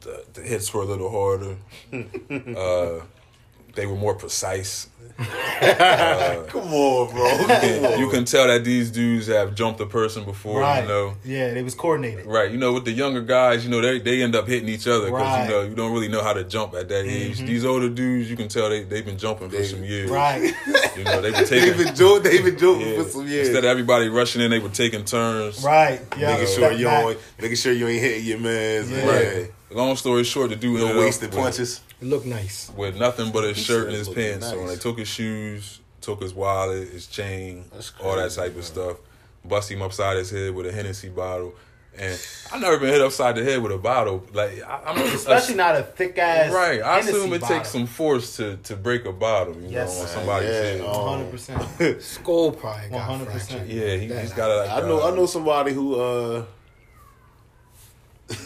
the, 0.00 0.24
the 0.32 0.40
hits 0.40 0.72
were 0.72 0.82
a 0.82 0.86
little 0.86 1.10
harder. 1.10 1.56
uh, 2.58 3.04
they 3.74 3.86
were 3.86 3.96
more 3.96 4.14
precise. 4.14 4.88
Come 5.18 6.72
on, 6.72 7.10
bro. 7.14 7.46
Come 7.46 7.84
on. 7.92 7.98
You 8.00 8.10
can 8.10 8.24
tell 8.24 8.48
that 8.48 8.64
these 8.64 8.90
dudes 8.90 9.28
have 9.28 9.54
jumped 9.54 9.80
a 9.80 9.86
person 9.86 10.24
before, 10.24 10.60
Right. 10.60 10.82
you 10.82 10.88
know. 10.88 11.14
Yeah, 11.24 11.54
they 11.54 11.62
was 11.62 11.74
coordinated. 11.74 12.26
Right, 12.26 12.50
you 12.50 12.58
know, 12.58 12.72
with 12.72 12.84
the 12.84 12.90
younger 12.90 13.20
guys, 13.20 13.64
you 13.64 13.70
know, 13.70 13.80
they 13.80 14.00
they 14.00 14.22
end 14.22 14.34
up 14.34 14.48
hitting 14.48 14.68
each 14.68 14.86
other 14.88 15.06
because 15.06 15.20
Right. 15.22 15.44
you 15.44 15.50
know 15.50 15.62
you 15.62 15.74
don't 15.76 15.92
really 15.92 16.08
know 16.08 16.22
how 16.22 16.32
to 16.32 16.42
jump 16.44 16.74
at 16.74 16.88
that 16.88 17.04
age. 17.04 17.36
Mm-hmm. 17.38 17.46
These 17.46 17.64
older 17.64 17.88
dudes, 17.88 18.28
you 18.28 18.36
can 18.36 18.48
tell 18.48 18.68
they 18.68 18.82
they've 18.82 19.04
been 19.06 19.18
jumping 19.18 19.50
for 19.50 19.56
They- 19.56 19.64
some 19.64 19.84
years. 19.84 20.10
Right. 20.10 20.52
You 20.96 21.02
know, 21.02 21.20
they 21.20 21.32
were 21.32 21.38
taking. 21.38 21.76
They've 21.76 21.86
been 21.86 21.94
doing, 21.94 22.22
they've 22.22 22.44
been 22.44 22.54
doing 22.54 22.80
yeah. 22.82 23.02
for 23.02 23.08
some 23.08 23.26
years. 23.26 23.48
Instead 23.48 23.64
of 23.64 23.70
everybody 23.70 24.08
rushing 24.08 24.40
in, 24.42 24.50
they 24.52 24.60
were 24.60 24.68
taking 24.68 25.04
turns. 25.04 25.64
right. 25.64 26.00
Yeah. 26.16 26.32
making 26.34 26.46
Step 26.46 26.70
sure 26.70 26.72
you 26.78 26.84
back. 26.86 27.04
ain't, 27.06 27.18
making 27.40 27.56
sure 27.56 27.72
you 27.72 27.88
ain't 27.88 28.00
hitting 28.00 28.24
your 28.24 28.38
man's. 28.38 28.92
Yeah. 28.92 28.98
Yeah. 29.04 29.10
Right. 29.40 29.52
Long 29.72 29.96
story 29.96 30.22
short, 30.22 30.50
the 30.50 30.56
dude 30.56 30.78
No 30.78 30.96
wasted 31.00 31.30
with- 31.30 31.38
punches. 31.40 31.80
It 32.04 32.08
look 32.10 32.26
nice. 32.26 32.70
with 32.76 32.96
nothing 32.96 33.32
but 33.32 33.44
his 33.44 33.56
He 33.56 33.62
shirt 33.64 33.86
and 33.86 33.96
his 33.96 34.08
looking 34.08 34.22
pants 34.32 34.52
on. 34.52 34.58
nice. 34.66 34.70
They 34.76 34.76
took 34.76 34.98
his 34.98 35.08
shoes, 35.08 35.80
took 36.02 36.20
his 36.22 36.34
wallet, 36.34 36.88
his 36.88 37.06
chain, 37.06 37.64
That's 37.72 37.92
all 38.02 38.16
that 38.16 38.30
type 38.30 38.50
man. 38.50 38.58
of 38.58 38.64
stuff. 38.64 38.96
Bust 39.44 39.70
him 39.70 39.80
upside 39.82 40.16
his 40.18 40.30
head 40.30 40.54
with 40.54 40.66
a 40.66 40.72
Hennessy 40.72 41.08
bottle. 41.08 41.54
And 41.96 42.18
I've 42.52 42.60
never 42.60 42.78
been 42.78 42.88
hit 42.90 43.00
upside 43.00 43.36
the 43.36 43.44
head 43.44 43.62
with 43.62 43.72
a 43.72 43.78
bottle. 43.78 44.22
Like 44.32 44.62
I, 44.62 44.82
I'm 44.86 44.98
Especially 45.14 45.54
not 45.54 45.76
a 45.76 45.82
thick 45.82 46.18
ass. 46.18 46.52
right. 46.52 46.82
I 46.82 46.96
Hennessy 46.96 47.10
assume 47.18 47.32
it 47.34 47.40
bottle. 47.40 47.56
takes 47.56 47.68
some 47.70 47.86
force 47.86 48.36
to 48.36 48.56
to 48.64 48.76
break 48.76 49.04
a 49.06 49.12
bottle. 49.12 49.54
You 49.60 49.68
Yes, 49.68 49.94
know, 49.94 50.02
on 50.02 50.06
sir. 50.08 50.14
somebody's 50.14 50.48
Yeah, 50.50 50.60
head. 50.62 50.80
um, 50.82 50.86
One 50.86 51.18
hundred 51.18 51.30
percent. 51.30 52.02
Skull 52.02 52.52
probably 52.52 52.88
got 52.90 53.08
100%. 53.10 53.24
fractured. 53.26 53.66
yeah, 53.68 53.96
he, 53.96 54.06
he's 54.20 54.32
got 54.32 54.50
a 54.50 54.56
Like, 54.66 54.70
I 54.84 54.88
know. 54.88 55.00
uh, 55.02 55.10
I 55.12 55.16
know 55.16 55.26
somebody 55.26 55.72
who 55.72 55.94
uh 56.00 56.44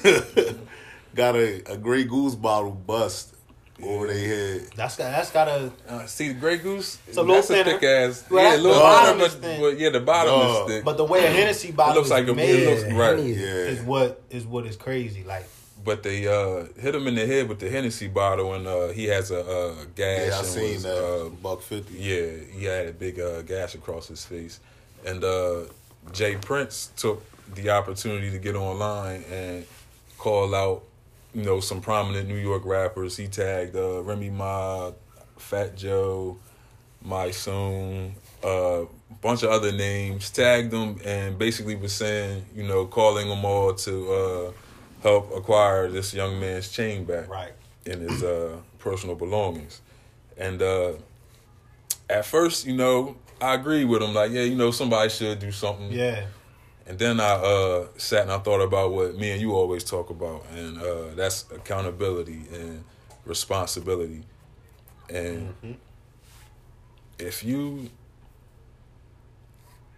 got 1.14 1.34
a, 1.36 1.72
a 1.72 1.76
Grey 1.76 2.04
Goose 2.04 2.34
bottle 2.34 2.70
bust 2.72 3.34
over 3.82 4.06
their 4.08 4.18
head. 4.58 4.70
That's 4.76 4.96
got. 4.96 5.10
That's 5.10 5.30
got 5.30 5.48
a. 5.48 5.72
Uh, 5.88 6.06
see 6.06 6.28
the 6.28 6.34
Grey 6.34 6.58
Goose. 6.58 6.98
It's 7.06 7.16
a 7.16 7.20
little 7.22 7.36
That's 7.36 7.50
a 7.50 7.64
thick 7.64 7.82
ass. 7.82 8.24
Well, 8.30 8.42
yeah, 8.42 8.56
a 8.56 8.60
little 8.60 8.74
the 8.74 8.80
bottom 8.80 9.18
thinner, 9.18 9.26
is 9.26 9.34
but, 9.34 9.60
but 9.60 9.78
yeah, 9.78 9.90
the 9.90 10.00
bottom 10.00 10.32
Dog. 10.32 10.70
is 10.70 10.74
thick. 10.76 10.84
But 10.84 10.96
the 10.96 11.04
way 11.04 11.26
a 11.26 11.30
Hennessy 11.30 11.68
it 11.68 11.76
bottle 11.76 11.96
looks 11.96 12.10
like 12.10 12.24
is 12.24 12.30
a. 12.30 12.34
made 12.34 12.50
It 12.50 12.68
looks 12.68 12.92
right. 12.92 13.18
Yeah. 13.18 13.46
is 13.46 13.82
what 13.82 14.22
is 14.30 14.46
what 14.46 14.66
is 14.66 14.76
crazy. 14.76 15.22
Like 15.24 15.48
But 15.84 16.02
they 16.02 16.26
uh, 16.26 16.66
hit 16.80 16.94
him 16.94 17.06
in 17.06 17.14
the 17.14 17.26
head 17.26 17.48
with 17.48 17.60
the 17.60 17.70
Hennessy 17.70 18.08
bottle, 18.08 18.54
and 18.54 18.66
uh, 18.66 18.88
he 18.88 19.04
has 19.04 19.30
a, 19.30 19.40
uh 19.40 19.74
gash. 19.94 20.28
Yeah, 20.28 20.34
I 20.34 20.38
and 20.38 20.46
seen 20.46 20.74
was, 20.74 20.82
that. 20.82 21.04
Uh, 21.04 21.28
buck 21.28 21.62
fifty. 21.62 21.94
yeah, 21.98 22.58
he 22.58 22.64
had 22.64 22.86
a 22.88 22.92
big 22.92 23.20
uh, 23.20 23.42
gash 23.42 23.74
across 23.74 24.08
his 24.08 24.24
face, 24.24 24.60
and 25.06 25.22
uh, 25.22 25.60
Jay 26.12 26.36
Prince 26.36 26.90
took 26.96 27.22
the 27.54 27.70
opportunity 27.70 28.30
to 28.30 28.38
get 28.38 28.56
online 28.56 29.24
and 29.30 29.64
call 30.18 30.54
out, 30.54 30.82
you 31.38 31.44
know, 31.44 31.60
some 31.60 31.80
prominent 31.80 32.28
New 32.28 32.36
York 32.36 32.62
rappers. 32.64 33.16
He 33.16 33.28
tagged 33.28 33.76
uh, 33.76 34.02
Remy 34.02 34.30
Ma, 34.30 34.90
Fat 35.36 35.76
Joe, 35.76 36.38
Mysonne, 37.06 38.10
a 38.42 38.86
bunch 39.20 39.42
of 39.44 39.50
other 39.50 39.72
names. 39.72 40.30
Tagged 40.30 40.70
them 40.70 40.98
and 41.04 41.38
basically 41.38 41.76
was 41.76 41.92
saying, 41.92 42.44
you 42.54 42.64
know, 42.66 42.86
calling 42.86 43.28
them 43.28 43.44
all 43.44 43.72
to 43.74 44.12
uh, 44.12 44.52
help 45.02 45.32
acquire 45.34 45.88
this 45.88 46.12
young 46.12 46.40
man's 46.40 46.70
chain 46.70 47.04
back 47.04 47.28
Right. 47.28 47.52
in 47.86 48.00
his 48.00 48.22
uh, 48.22 48.56
personal 48.78 49.14
belongings. 49.14 49.80
And 50.36 50.60
uh, 50.60 50.92
at 52.10 52.26
first, 52.26 52.66
you 52.66 52.74
know, 52.76 53.16
I 53.40 53.54
agreed 53.54 53.84
with 53.84 54.02
him. 54.02 54.12
Like, 54.14 54.32
yeah, 54.32 54.42
you 54.42 54.56
know, 54.56 54.72
somebody 54.72 55.08
should 55.10 55.38
do 55.38 55.52
something. 55.52 55.92
Yeah. 55.92 56.26
And 56.88 56.98
then 56.98 57.20
I 57.20 57.32
uh, 57.34 57.86
sat 57.98 58.22
and 58.22 58.32
I 58.32 58.38
thought 58.38 58.62
about 58.62 58.92
what 58.92 59.14
me 59.16 59.30
and 59.30 59.40
you 59.40 59.52
always 59.54 59.84
talk 59.84 60.08
about, 60.08 60.46
and 60.54 60.80
uh, 60.80 61.14
that's 61.14 61.44
accountability 61.54 62.44
and 62.52 62.82
responsibility. 63.26 64.22
And 65.10 65.54
if 67.18 67.44
you, 67.44 67.90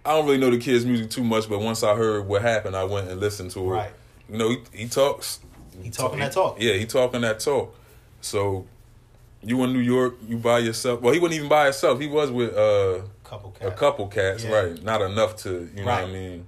I 0.04 0.10
don't 0.14 0.26
really 0.26 0.38
know 0.38 0.50
the 0.50 0.58
kid's 0.58 0.84
music 0.84 1.10
too 1.10 1.22
much, 1.22 1.48
but 1.48 1.60
once 1.60 1.82
I 1.84 1.94
heard 1.94 2.26
what 2.26 2.42
happened, 2.42 2.74
I 2.74 2.84
went 2.84 3.08
and 3.08 3.20
listened 3.20 3.52
to 3.52 3.60
it. 3.60 3.68
Right. 3.68 3.92
You 4.28 4.38
know, 4.38 4.48
he, 4.50 4.58
he 4.72 4.88
talks. 4.88 5.40
He 5.80 5.90
talking 5.90 6.18
that 6.18 6.32
talk. 6.32 6.60
Yeah, 6.60 6.74
he 6.74 6.86
talking 6.86 7.20
that 7.20 7.38
talk. 7.38 7.74
So 8.20 8.66
you 9.42 9.62
in 9.64 9.72
New 9.72 9.78
York, 9.78 10.16
you 10.26 10.38
by 10.38 10.58
yourself. 10.58 11.00
Well, 11.00 11.14
he 11.14 11.20
wasn't 11.20 11.36
even 11.36 11.48
by 11.48 11.64
himself. 11.64 12.00
He 12.00 12.06
was 12.08 12.30
with 12.30 12.54
uh, 12.56 13.02
Couple 13.24 13.54
a 13.60 13.70
couple 13.70 14.08
cats, 14.08 14.42
Yeah. 14.44 14.50
right? 14.50 14.82
Not 14.82 15.02
enough 15.02 15.36
to, 15.44 15.70
you 15.74 15.84
know 15.84 15.86
what 15.86 16.02
I 16.02 16.06
mean, 16.06 16.46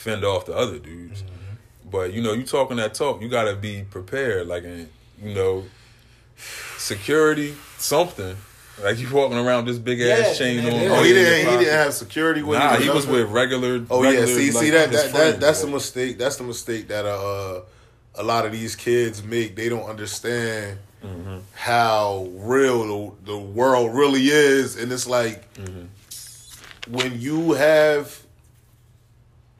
fend 0.00 0.24
off 0.24 0.46
the 0.46 0.54
other 0.54 0.78
dudes. 0.78 1.22
Mm-hmm. 1.22 1.90
But 1.90 2.12
you 2.12 2.22
know, 2.22 2.32
you 2.32 2.44
talking 2.44 2.76
that 2.78 2.94
talk, 2.94 3.20
you 3.22 3.28
gotta 3.28 3.54
be 3.56 3.82
prepared. 3.90 4.46
Like, 4.46 4.64
and 4.64 4.88
you 5.22 5.34
know, 5.34 5.64
security, 6.78 7.54
something. 7.78 8.36
Like 8.82 8.98
you 8.98 9.12
walking 9.12 9.36
around 9.36 9.66
this 9.66 9.76
big 9.78 9.98
Yeah, 9.98 10.14
ass 10.14 10.38
chain 10.38 10.58
and- 10.60 10.68
on. 10.68 10.72
and- 10.74 10.92
Oh, 10.92 11.02
he 11.02 11.12
didn't. 11.12 11.50
He 11.50 11.58
didn't 11.64 11.74
have 11.74 11.92
security 11.92 12.42
with 12.42 12.58
Nah, 12.58 12.76
him. 12.76 12.82
he 12.82 12.88
was 12.90 13.06
with 13.06 13.28
regular. 13.28 13.84
Oh 13.90 14.02
yeah, 14.02 14.24
see, 14.24 14.50
like, 14.50 14.62
see 14.64 14.70
that 14.70 14.90
that, 14.92 15.10
friends, 15.10 15.12
that 15.12 15.40
that's 15.40 15.60
the 15.60 15.66
like. 15.66 15.74
mistake. 15.74 16.18
That's 16.18 16.36
the 16.36 16.44
mistake 16.44 16.88
that 16.88 17.04
uh, 17.04 17.60
a 18.14 18.22
lot 18.22 18.46
of 18.46 18.52
these 18.52 18.76
kids 18.76 19.22
make. 19.22 19.54
They 19.56 19.68
don't 19.68 19.84
understand 19.88 20.78
Mm-hmm. 21.04 21.38
how 21.54 22.28
real 22.34 23.14
the, 23.24 23.32
the 23.32 23.38
world 23.38 23.94
really 23.94 24.26
is, 24.28 24.76
and 24.76 24.92
it's 24.92 25.06
like 25.06 25.52
Mm-hmm. 25.54 26.92
when 26.92 27.18
you 27.20 27.52
have 27.52 28.22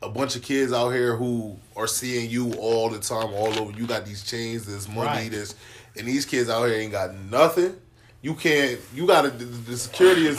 a 0.02 0.08
bunch 0.08 0.34
of 0.36 0.42
kids 0.42 0.72
out 0.72 0.90
here 0.90 1.14
who 1.16 1.56
are 1.76 1.86
seeing 1.86 2.30
you 2.30 2.52
all 2.54 2.88
the 2.88 2.98
time, 2.98 3.32
all 3.34 3.48
over. 3.58 3.70
You 3.78 3.86
got 3.86 4.06
these 4.06 4.22
chains, 4.22 4.64
this 4.66 4.88
money, 4.88 5.06
Right. 5.22 5.30
this, 5.30 5.54
and 5.96 6.06
these 6.08 6.24
kids 6.24 6.48
out 6.48 6.64
here 6.66 6.76
ain't 6.76 6.92
got 6.92 7.14
nothing. 7.14 7.76
You 8.22 8.34
can't. 8.34 8.78
You 8.94 9.06
got 9.06 9.22
to. 9.22 9.30
The, 9.30 9.76
security 9.76 10.26
is 10.26 10.38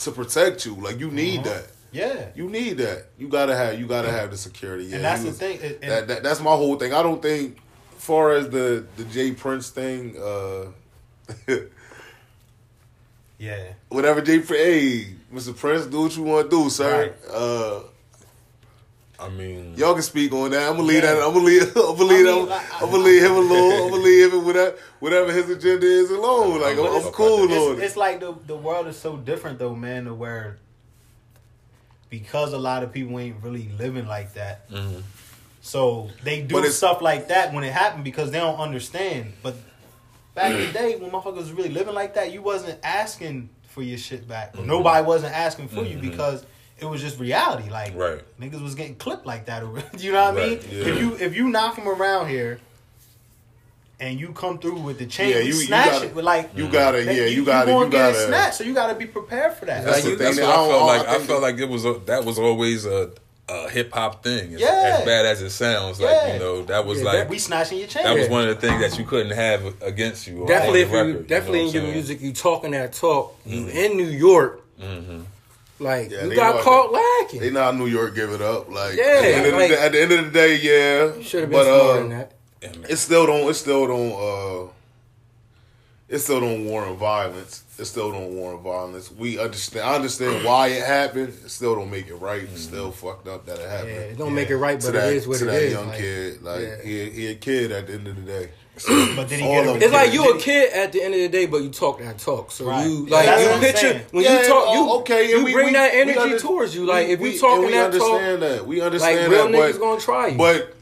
to 0.00 0.10
protect 0.12 0.64
you. 0.66 0.74
Like 0.74 0.98
you 0.98 1.10
need 1.10 1.40
Uh-huh. 1.40 1.50
that. 1.54 1.66
Yeah. 1.90 2.26
You 2.34 2.48
need 2.50 2.78
that. 2.78 3.06
You 3.18 3.28
gotta 3.28 3.56
have. 3.56 3.78
You 3.80 3.86
gotta 3.86 4.10
have 4.10 4.30
the 4.30 4.36
security. 4.36 4.84
Yeah, 4.84 4.96
And 4.96 5.04
that's 5.04 5.22
he 5.22 5.28
the 5.30 5.34
thing, 5.34 5.58
and- 5.62 5.90
that, 5.90 6.08
that 6.08 6.22
that's 6.22 6.40
my 6.40 6.50
whole 6.54 6.76
thing. 6.76 6.92
I 6.92 7.02
don't 7.02 7.20
think, 7.22 7.56
far 7.96 8.32
as 8.32 8.48
the 8.50 8.84
the 8.96 9.04
Jay 9.04 9.32
Prince 9.32 9.70
thing, 9.70 10.16
uh, 10.18 10.66
Yeah. 13.38 13.72
whatever 13.88 14.20
Jay 14.20 14.40
Prince. 14.40 14.62
Hey, 14.62 15.06
Mr. 15.32 15.56
Prince, 15.56 15.86
do 15.86 16.02
what 16.02 16.16
you 16.16 16.22
want 16.24 16.50
to 16.50 16.56
do, 16.56 16.70
sir. 16.70 17.14
Right. 17.26 17.34
Uh, 17.34 17.80
I 19.20 19.28
mean, 19.30 19.74
y'all 19.76 19.94
can 19.94 20.02
speak 20.02 20.32
on 20.32 20.50
that. 20.52 20.68
I'm 20.68 20.76
gonna 20.76 20.82
leave 20.86 21.02
Yeah. 21.02 21.14
that. 21.14 21.22
I'm 21.22 21.32
gonna 21.34 21.44
leave. 21.44 21.62
I'm 21.76 21.96
gonna 21.96 22.04
leave. 22.04 22.26
I 22.26 22.30
mean, 22.32 22.42
I'm, 22.42 22.48
like, 22.48 22.82
I'm 22.82 22.90
gonna 22.90 23.02
leave 23.02 23.22
him 23.22 23.32
alone. 23.32 23.72
I'm 23.82 23.90
gonna 23.90 24.02
leave 24.02 24.32
him 24.32 24.44
whatever 24.44 24.76
whatever 25.00 25.32
his 25.32 25.50
agenda 25.50 25.86
is 25.86 26.10
alone. 26.10 26.60
Like 26.60 26.78
I'm, 26.78 26.86
I'm 26.86 26.96
it's- 26.96 27.14
cool 27.14 27.42
on 27.42 27.50
It's, 27.50 27.80
it. 27.80 27.84
it's 27.84 27.96
like 27.96 28.20
the 28.20 28.34
the 28.46 28.56
world 28.56 28.86
is 28.86 28.96
so 28.96 29.16
different 29.16 29.58
though, 29.58 29.74
man, 29.74 30.04
to 30.04 30.14
where 30.14 30.58
because 32.10 32.52
a 32.52 32.58
lot 32.58 32.82
of 32.82 32.92
people 32.92 33.18
ain't 33.18 33.42
really 33.42 33.68
living 33.78 34.06
like 34.06 34.34
that. 34.34 34.70
Mhm. 34.70 35.02
So 35.60 36.08
they 36.22 36.40
do 36.42 36.64
stuff 36.66 37.02
like 37.02 37.28
that 37.28 37.52
when 37.52 37.64
it 37.64 37.72
happened 37.72 38.04
because 38.04 38.30
they 38.30 38.38
don't 38.38 38.58
understand. 38.58 39.34
But 39.42 39.56
back 40.34 40.52
in 40.52 40.66
the 40.66 40.72
day 40.72 40.96
when 40.96 41.10
motherfuckers 41.10 41.36
was 41.36 41.52
really 41.52 41.68
living 41.68 41.94
like 41.94 42.14
that, 42.14 42.32
you 42.32 42.40
wasn't 42.40 42.78
asking 42.82 43.50
for 43.68 43.82
your 43.82 43.98
shit 43.98 44.26
back. 44.26 44.54
Mm-hmm. 44.54 44.66
Nobody 44.66 45.04
wasn't 45.06 45.34
asking 45.34 45.68
for 45.68 45.82
you 45.82 45.98
because 45.98 46.44
it 46.80 46.84
was 46.86 47.00
just 47.00 47.18
reality. 47.18 47.68
Like 47.70 47.94
Right. 47.96 48.20
niggas 48.40 48.62
was 48.62 48.74
getting 48.74 48.94
clipped 48.96 49.26
like 49.26 49.46
that. 49.46 49.62
Or, 49.62 49.82
you 49.98 50.12
know 50.12 50.32
what 50.32 50.42
I 50.42 50.46
mean? 50.48 50.60
Yeah. 50.70 50.84
If 50.84 51.00
you 51.00 51.16
if 51.16 51.36
you 51.36 51.48
knock 51.48 51.74
from 51.74 51.88
around 51.88 52.28
here 52.28 52.60
and 54.00 54.20
you 54.20 54.28
come 54.32 54.58
through 54.58 54.78
with 54.80 54.98
the 54.98 55.06
chain, 55.06 55.30
Yeah, 55.30 55.36
you, 55.38 55.40
you- 55.40 55.46
you 55.60 55.66
snatch 55.66 55.90
gotta- 55.90 56.06
it. 56.06 56.14
But 56.14 56.24
like 56.24 56.50
You 56.56 56.68
gotta. 56.68 57.02
Yeah, 57.04 57.26
you, 57.26 57.44
gotta. 57.44 57.70
gonna 57.72 57.86
You 57.86 57.90
get 57.90 58.10
it 58.10 58.12
gotta. 58.12 58.26
snatched, 58.26 58.54
so 58.56 58.64
you 58.64 58.74
gotta 58.74 58.94
be 58.94 59.06
prepared 59.06 59.54
for 59.54 59.64
that. 59.66 59.84
That's 59.84 59.96
Like, 59.96 60.04
the 60.04 60.10
thing 60.10 60.18
that's 60.18 60.36
that 60.36 60.46
what 60.46 60.54
I 60.56 60.64
I 60.64 60.68
felt 60.68 60.82
I 60.82 60.84
like. 60.98 61.08
I 61.08 61.14
think 61.14 61.26
felt 61.26 61.42
like 61.42 61.58
it 61.58 61.68
was 61.68 61.84
a, 61.84 61.94
that 62.06 62.24
was 62.24 62.38
always 62.38 62.86
a, 62.86 63.10
a 63.48 63.68
hip 63.70 63.92
hop 63.92 64.22
thing. 64.22 64.54
As, 64.54 64.60
Yeah. 64.60 64.98
as 65.00 65.04
bad 65.04 65.26
as 65.26 65.42
it 65.42 65.50
sounds, 65.50 66.00
like 66.00 66.10
Yeah. 66.10 66.34
you 66.34 66.38
know, 66.38 66.62
that 66.66 66.86
was 66.86 66.98
Yeah, 67.00 67.04
like 67.06 67.30
we 67.30 67.38
snatching 67.38 67.78
your 67.78 67.88
chain. 67.88 68.04
that 68.04 68.14
was 68.16 68.28
one 68.28 68.46
of 68.48 68.60
the 68.60 68.66
things 68.68 68.80
that 68.82 68.96
you 68.98 69.04
couldn't 69.04 69.32
have 69.32 69.82
against 69.82 70.28
you. 70.28 70.44
Definitely, 70.46 70.84
the 70.84 70.86
if 70.86 70.92
you 70.92 70.98
record, 71.14 71.26
definitely 71.26 71.58
know 71.62 71.66
in 71.68 71.72
your 71.74 71.82
saying? 71.82 71.94
music, 71.94 72.20
you 72.20 72.32
talking 72.32 72.70
that 72.72 72.92
talk. 72.92 73.36
You 73.46 73.62
mm-hmm. 73.62 73.68
in 73.76 73.96
New 73.96 74.04
York, 74.10 74.60
mm-hmm. 74.80 75.22
Like 75.80 76.10
Yeah, 76.10 76.24
you 76.24 76.28
they 76.30 76.36
got 76.36 76.56
know 76.56 76.62
caught 76.62 76.92
They 76.92 77.38
lacking. 77.38 77.52
not 77.54 77.76
New 77.76 77.86
York 77.86 78.14
give 78.14 78.30
it 78.30 78.40
up. 78.42 78.68
Like 78.70 78.96
Yeah, 78.96 79.04
at 79.04 79.22
the, 79.22 79.34
end 79.34 79.46
of 79.46 79.52
the 79.52 79.58
day, 79.68 79.74
at 79.86 79.92
the 79.92 80.00
end 80.02 80.12
of 80.12 80.24
the 80.26 80.30
day, 80.30 80.56
yeah. 80.56 81.22
Should 81.22 81.40
have 81.42 81.50
been 81.50 81.58
but, 81.58 81.64
smarter 81.64 81.90
uh, 81.90 81.94
than 82.00 82.08
that. 82.10 82.90
It 82.90 82.96
still 82.96 83.26
don't. 83.26 83.48
It 83.48 83.54
still 83.54 83.86
don't. 83.86 84.12
uh 84.12 84.70
It 86.08 86.18
still 86.20 86.40
don't 86.40 86.64
warrant 86.66 86.98
violence. 86.98 87.62
It 87.78 87.84
still 87.84 88.10
don't 88.10 88.34
warrant 88.34 88.62
violence. 88.62 89.12
We 89.12 89.38
understand. 89.38 89.86
I 89.88 89.94
understand 89.94 90.44
why 90.48 90.68
it 90.68 90.84
happened. 90.84 91.28
It 91.44 91.48
still 91.50 91.76
don't 91.76 91.90
make 91.90 92.08
it 92.08 92.14
right. 92.16 92.42
It's 92.42 92.62
still 92.62 92.90
fucked 92.90 93.28
up 93.28 93.46
that 93.46 93.58
it 93.58 93.62
Yeah, 93.62 93.70
happened. 93.76 93.90
it 93.92 94.18
don't 94.18 94.28
Yeah. 94.30 94.34
make 94.34 94.50
it 94.50 94.56
right, 94.56 94.80
to 94.80 94.86
but 94.88 94.92
that, 94.94 95.12
it 95.12 95.16
is 95.18 95.28
what 95.28 95.38
to 95.38 95.44
it 95.44 95.52
that 95.52 95.62
is. 95.62 95.72
young 95.74 95.88
like, 95.88 95.98
kid, 95.98 96.42
like 96.42 96.60
yeah. 96.62 96.82
he, 96.82 97.10
he 97.10 97.26
a 97.28 97.34
kid 97.36 97.70
at 97.70 97.86
the 97.86 97.92
end 97.94 98.08
of 98.08 98.16
the 98.16 98.22
day. 98.22 98.50
But 98.86 99.28
did 99.28 99.40
he 99.40 99.46
get 99.46 99.66
of. 99.66 99.82
It's 99.82 99.92
like 99.92 100.12
you 100.12 100.32
a 100.34 100.38
kid 100.38 100.72
at 100.72 100.92
the 100.92 101.02
end 101.02 101.14
of 101.14 101.20
the 101.20 101.28
day, 101.28 101.46
but 101.46 101.62
you 101.62 101.70
talk 101.70 101.98
that 102.00 102.18
talk. 102.18 102.50
So 102.52 102.66
Right. 102.66 102.86
you 102.86 103.06
like 103.06 103.26
that's 103.26 103.42
you 103.42 103.60
picture 103.60 103.78
saying. 103.92 104.02
when 104.10 104.24
Yeah, 104.24 104.42
you 104.42 104.48
talk, 104.48 104.74
you 104.74 104.90
okay, 105.00 105.28
you 105.30 105.44
we- 105.44 105.52
bring 105.52 105.66
we- 105.66 105.72
that 105.72 105.94
energy 105.94 106.18
under- 106.18 106.38
towards 106.38 106.74
you. 106.74 106.84
Like 106.86 107.06
we- 107.08 107.12
if 107.14 107.20
we- 107.20 107.30
you 107.34 107.38
talking 107.40 107.56
and 107.64 107.66
we 107.66 107.72
that 107.72 107.92
talk, 107.92 108.02
understand 108.12 108.42
that. 108.42 108.66
We 108.66 108.76
like 108.76 108.86
understand 108.86 109.32
real 109.32 109.48
that, 109.48 109.74
niggas 109.74 109.78
gonna 109.80 110.00
try 110.00 110.26
you. 110.28 110.38
but 110.38 110.74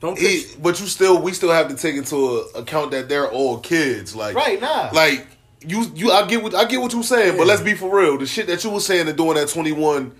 don't 0.00 0.18
he, 0.18 0.42
pitch. 0.42 0.62
but 0.62 0.80
you 0.80 0.86
still 0.86 1.20
we 1.20 1.32
still 1.32 1.50
have 1.52 1.68
to 1.68 1.74
take 1.74 1.94
into 1.96 2.16
account 2.54 2.90
that 2.92 3.08
they're 3.08 3.28
all 3.30 3.58
kids. 3.58 4.14
Like 4.16 4.34
Right, 4.34 4.60
nah. 4.60 4.90
Like 4.92 5.26
you 5.66 5.84
you 5.94 6.10
I 6.10 6.26
get 6.26 6.42
what 6.42 6.54
I 6.54 6.64
get 6.64 6.80
what 6.80 6.92
you're 6.92 7.02
saying, 7.02 7.36
but 7.36 7.46
let's 7.46 7.60
be 7.62 7.74
for 7.74 7.94
real. 7.94 8.16
The 8.18 8.26
shit 8.26 8.46
that 8.46 8.64
you 8.64 8.70
were 8.70 8.80
saying 8.80 9.08
and 9.08 9.16
doing 9.16 9.36
at 9.36 9.48
21, 9.48 10.12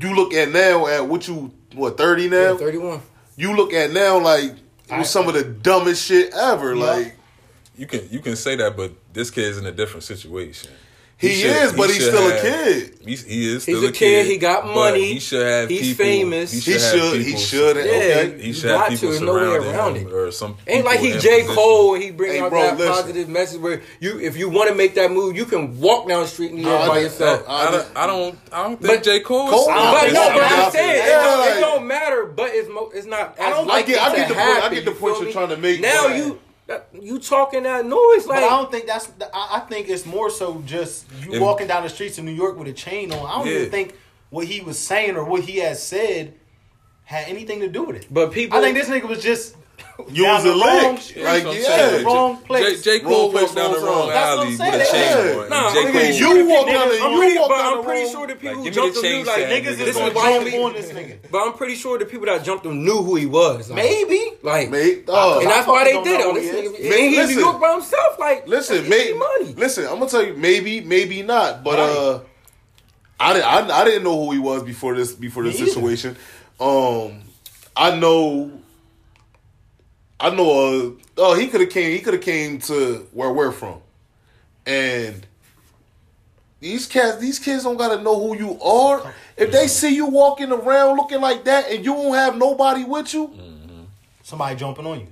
you 0.00 0.14
look 0.14 0.32
at 0.34 0.50
now 0.52 0.86
at 0.86 1.06
what 1.06 1.26
you 1.26 1.50
what 1.74 1.96
30 1.96 2.28
now. 2.28 2.56
Thirty 2.56 2.78
one. 2.78 3.00
You 3.36 3.54
look 3.56 3.72
at 3.72 3.90
now 3.92 4.18
like 4.18 4.50
it 4.52 4.58
I- 4.90 4.98
was 5.00 5.10
some 5.10 5.28
of 5.28 5.34
the 5.34 5.44
dumbest 5.44 6.04
shit 6.06 6.32
ever. 6.34 6.74
Yeah. 6.74 6.84
Like 6.84 7.16
You 7.76 7.86
can 7.86 8.08
you 8.10 8.20
can 8.20 8.36
say 8.36 8.56
that, 8.56 8.76
but 8.76 8.92
this 9.12 9.30
kid's 9.30 9.58
in 9.58 9.66
a 9.66 9.72
different 9.72 10.02
situation. 10.04 10.70
He, 11.18 11.34
should- 11.34 11.50
is, 11.50 11.72
but 11.72 11.88
he 11.90 11.94
he's 11.94 12.06
still 12.06 12.30
have- 12.30 12.38
a 12.38 12.40
kid. 12.42 12.94
He's, 13.04 13.24
he 13.24 13.46
is 13.56 13.64
He's 13.64 13.76
still 13.78 13.88
a 13.88 13.92
kid, 13.92 14.26
he 14.26 14.36
got 14.36 14.64
but 14.64 14.74
money, 14.74 15.14
He 15.14 15.18
should 15.18 15.44
have 15.46 15.68
he's 15.70 15.80
people. 15.96 16.04
famous. 16.04 16.52
He 16.52 16.58
He 16.60 16.62
should. 16.78 16.80
should. 16.80 17.00
have 17.00 17.12
He 17.14 17.24
people 17.24 17.40
should. 17.40 17.76
Yeah, 17.76 17.82
Okay. 17.82 18.38
He 18.40 18.46
you 18.48 18.52
should 18.52 18.70
have 18.70 18.80
got 18.80 18.88
people 18.90 19.00
to. 19.00 19.06
There's 19.08 19.20
no 19.22 19.34
way 19.34 19.56
around 19.56 19.96
him, 19.96 20.06
it. 20.08 20.12
or 20.12 20.30
some. 20.30 20.56
Ain't 20.66 20.84
like 20.84 21.00
he 21.00 21.06
people 21.06 21.20
J 21.22 21.30
position. 21.40 21.54
Cole. 21.56 21.94
He 21.94 22.10
bring 22.10 22.32
Hey, 22.32 22.40
out 22.40 22.50
bro, 22.50 22.60
that 22.62 22.76
listen. 22.78 22.92
positive 22.92 23.28
message 23.30 23.60
where 23.62 23.80
you, 24.00 24.20
if 24.20 24.36
you 24.36 24.50
want 24.50 24.68
to 24.68 24.74
make 24.74 24.94
that 24.96 25.10
move, 25.10 25.36
you 25.36 25.46
can 25.46 25.80
walk 25.80 26.06
down 26.06 26.20
the 26.22 26.28
street 26.28 26.50
and 26.52 26.58
do 26.62 26.66
No, 26.66 26.84
it 26.84 26.88
by 26.88 26.96
I- 26.96 27.00
yourself. 27.00 27.44
I- 27.48 27.52
I 27.66 27.70
don't. 27.70 27.86
I 27.96 28.06
don't. 28.06 28.38
I 28.52 28.62
don't 28.64 28.82
But 28.82 29.02
J 29.02 29.20
Cole. 29.20 29.48
Cole- 29.48 29.66
but 29.66 29.72
I- 29.76 30.08
no, 30.12 30.22
I- 30.22 30.32
but 30.34 30.42
I- 30.42 30.64
I'm 30.66 30.70
saying 30.72 31.02
it, 31.02 31.08
don't, 31.08 31.38
like- 31.40 31.56
it 31.56 31.60
don't 31.60 31.86
matter. 31.86 32.24
But 32.26 32.50
it's 32.52 32.68
mo- 32.68 32.90
it's 32.94 33.06
not. 33.06 33.36
I 33.40 33.48
don't- 33.50 33.64
I 33.70 33.74
likely 33.74 33.94
get- 33.94 34.02
I 34.02 34.14
get 34.16 34.28
the 34.28 34.34
point- 34.34 34.62
I 34.64 34.74
get 34.74 34.84
the 34.84 34.90
point 34.92 35.20
you're 35.22 35.32
trying 35.32 35.48
to 35.48 35.56
make, 35.56 35.80
Now 35.80 36.08
you 36.08 36.38
that- 36.68 36.88
you 36.92 37.18
talking 37.18 37.64
that 37.64 37.84
noise 37.84 38.24
But 38.26 38.28
like 38.28 38.44
I 38.44 38.48
don't 38.50 38.70
think 38.70 38.86
that's. 38.86 39.10
I, 39.34 39.56
I 39.56 39.60
think 39.60 39.88
it's 39.88 40.06
more 40.06 40.30
so 40.30 40.62
just 40.64 41.06
you 41.24 41.32
If- 41.34 41.42
walking 41.42 41.66
down 41.66 41.82
the 41.82 41.88
streets 41.88 42.16
of 42.18 42.24
New 42.24 42.30
York 42.32 42.56
with 42.56 42.68
a 42.68 42.72
chain 42.72 43.10
on. 43.12 43.26
I 43.26 43.38
don't 43.38 43.46
Yeah. 43.48 43.58
even 43.58 43.70
think 43.70 43.94
what 44.30 44.46
he 44.46 44.60
was 44.60 44.78
saying 44.78 45.16
or 45.16 45.24
what 45.24 45.42
he 45.42 45.56
has 45.58 45.82
said 45.84 46.34
had 47.04 47.26
anything 47.28 47.60
to 47.60 47.68
do 47.68 47.82
with 47.84 47.96
it. 47.96 48.06
But 48.10 48.32
people, 48.32 48.58
I 48.58 48.60
think 48.62 48.76
this 48.76 48.88
nigga 48.88 49.08
was 49.08 49.22
just 49.22 49.56
You 50.10 50.22
down 50.22 50.34
was 50.36 50.44
the 50.44 50.52
a 50.52 50.54
lick. 50.54 50.64
Like, 50.84 51.42
That's 51.42 51.44
what 51.44 51.54
I'm 51.54 51.56
yeah. 51.60 51.62
saying. 51.66 52.06
Wrong 52.06 52.36
place. 52.38 52.82
J, 52.84 52.98
J. 53.00 53.04
Wrong 53.04 53.12
Cole 53.12 53.30
place, 53.32 53.42
walked 53.42 53.56
down 53.56 53.72
the 53.72 53.78
wrong 53.80 53.86
wrong. 53.98 54.08
That's 54.08 54.36
what 54.36 54.46
I'm 54.46 54.60
alley 54.60 54.78
with 54.78 54.88
a 54.88 54.92
chain 54.92 55.38
on. 55.42 55.48
Nah, 55.50 55.68
and 55.68 55.92
Cole. 55.92 56.02
You 56.08 56.12
sure 56.14 56.34
the 56.38 56.44
walk 56.44 56.66
down 56.68 56.88
the- 56.88 57.02
I'm 57.02 57.12
you 57.12 57.18
pretty, 57.18 57.38
walk 57.38 57.48
but 57.48 57.56
down 57.58 57.66
I'm 57.72 57.76
the 57.78 57.82
pretty 57.82 58.10
sure 58.12 58.26
the 58.28 58.34
people 58.36 58.62
who 58.62 58.70
jumped 58.70 58.94
the 58.94 59.00
him 59.08 59.18
knew 59.18 59.24
like 59.26 59.36
niggas 59.48 59.66
is 59.80 59.96
gonna 59.96 60.14
jump 60.14 60.14
jump 60.14 60.64
on 60.64 60.72
this 60.74 60.92
nigga. 60.92 61.18
But 61.32 61.38
I'm 61.46 61.52
pretty 61.54 61.74
sure 61.74 61.98
the 61.98 62.04
people 62.06 62.26
that 62.26 62.44
jumped 62.44 62.64
him 62.64 62.84
knew 62.84 63.02
who 63.02 63.16
he 63.16 63.26
was. 63.26 63.70
Maybe. 63.72 64.32
like, 64.42 64.70
and 64.70 65.50
that's 65.50 65.66
why 65.66 65.84
they 65.84 66.00
did 66.04 66.20
it. 66.20 66.26
who 66.26 66.34
he 66.38 66.46
This 66.46 66.54
is. 66.54 66.72
nigga, 66.72 66.90
Man, 66.90 66.98
he's 67.08 67.16
listen. 67.18 67.34
New 67.36 67.40
York 67.42 67.60
by 67.60 67.72
himself. 67.72 68.18
Like, 68.20 68.46
Listen, 68.48 68.88
maybe, 68.88 69.18
money. 69.18 69.54
listen. 69.54 69.84
I'm 69.84 69.94
gonna 69.98 70.08
tell 70.08 70.24
you, 70.24 70.34
maybe, 70.34 70.80
maybe 70.80 71.22
not. 71.22 71.64
But 71.64 71.78
uh, 71.80 72.20
I, 73.18 73.32
di- 73.34 73.42
I 73.42 73.80
I 73.80 73.84
didn't 73.84 74.04
know 74.04 74.16
who 74.24 74.30
he 74.32 74.38
was 74.38 74.62
before 74.62 74.94
this 74.94 75.12
before 75.12 75.42
this 75.42 75.58
situation. 75.58 76.16
Um, 76.60 77.22
I 77.76 77.96
know. 77.96 78.52
I 80.20 80.30
know. 80.30 80.50
Uh, 80.50 80.90
oh, 81.18 81.34
he 81.34 81.46
could 81.48 81.60
have 81.60 81.70
came. 81.70 81.92
He 81.92 82.00
could 82.00 82.14
have 82.14 82.22
came 82.22 82.58
to 82.62 83.06
where 83.12 83.32
we're 83.32 83.52
from, 83.52 83.80
and 84.66 85.26
these 86.60 86.86
cats. 86.86 87.18
These 87.18 87.38
kids 87.38 87.62
don't 87.64 87.76
gotta 87.76 88.02
know 88.02 88.18
who 88.18 88.36
you 88.36 88.60
are. 88.60 89.12
If 89.36 89.52
they 89.52 89.68
see 89.68 89.94
you 89.94 90.06
walking 90.06 90.50
around 90.50 90.96
looking 90.96 91.20
like 91.20 91.44
that, 91.44 91.70
and 91.70 91.84
you 91.84 91.92
don't 91.94 92.14
have 92.14 92.36
nobody 92.36 92.84
with 92.84 93.14
you, 93.14 93.32
Somebody 94.22 94.56
jumping 94.56 94.84
on 94.86 95.00
you. 95.00 95.06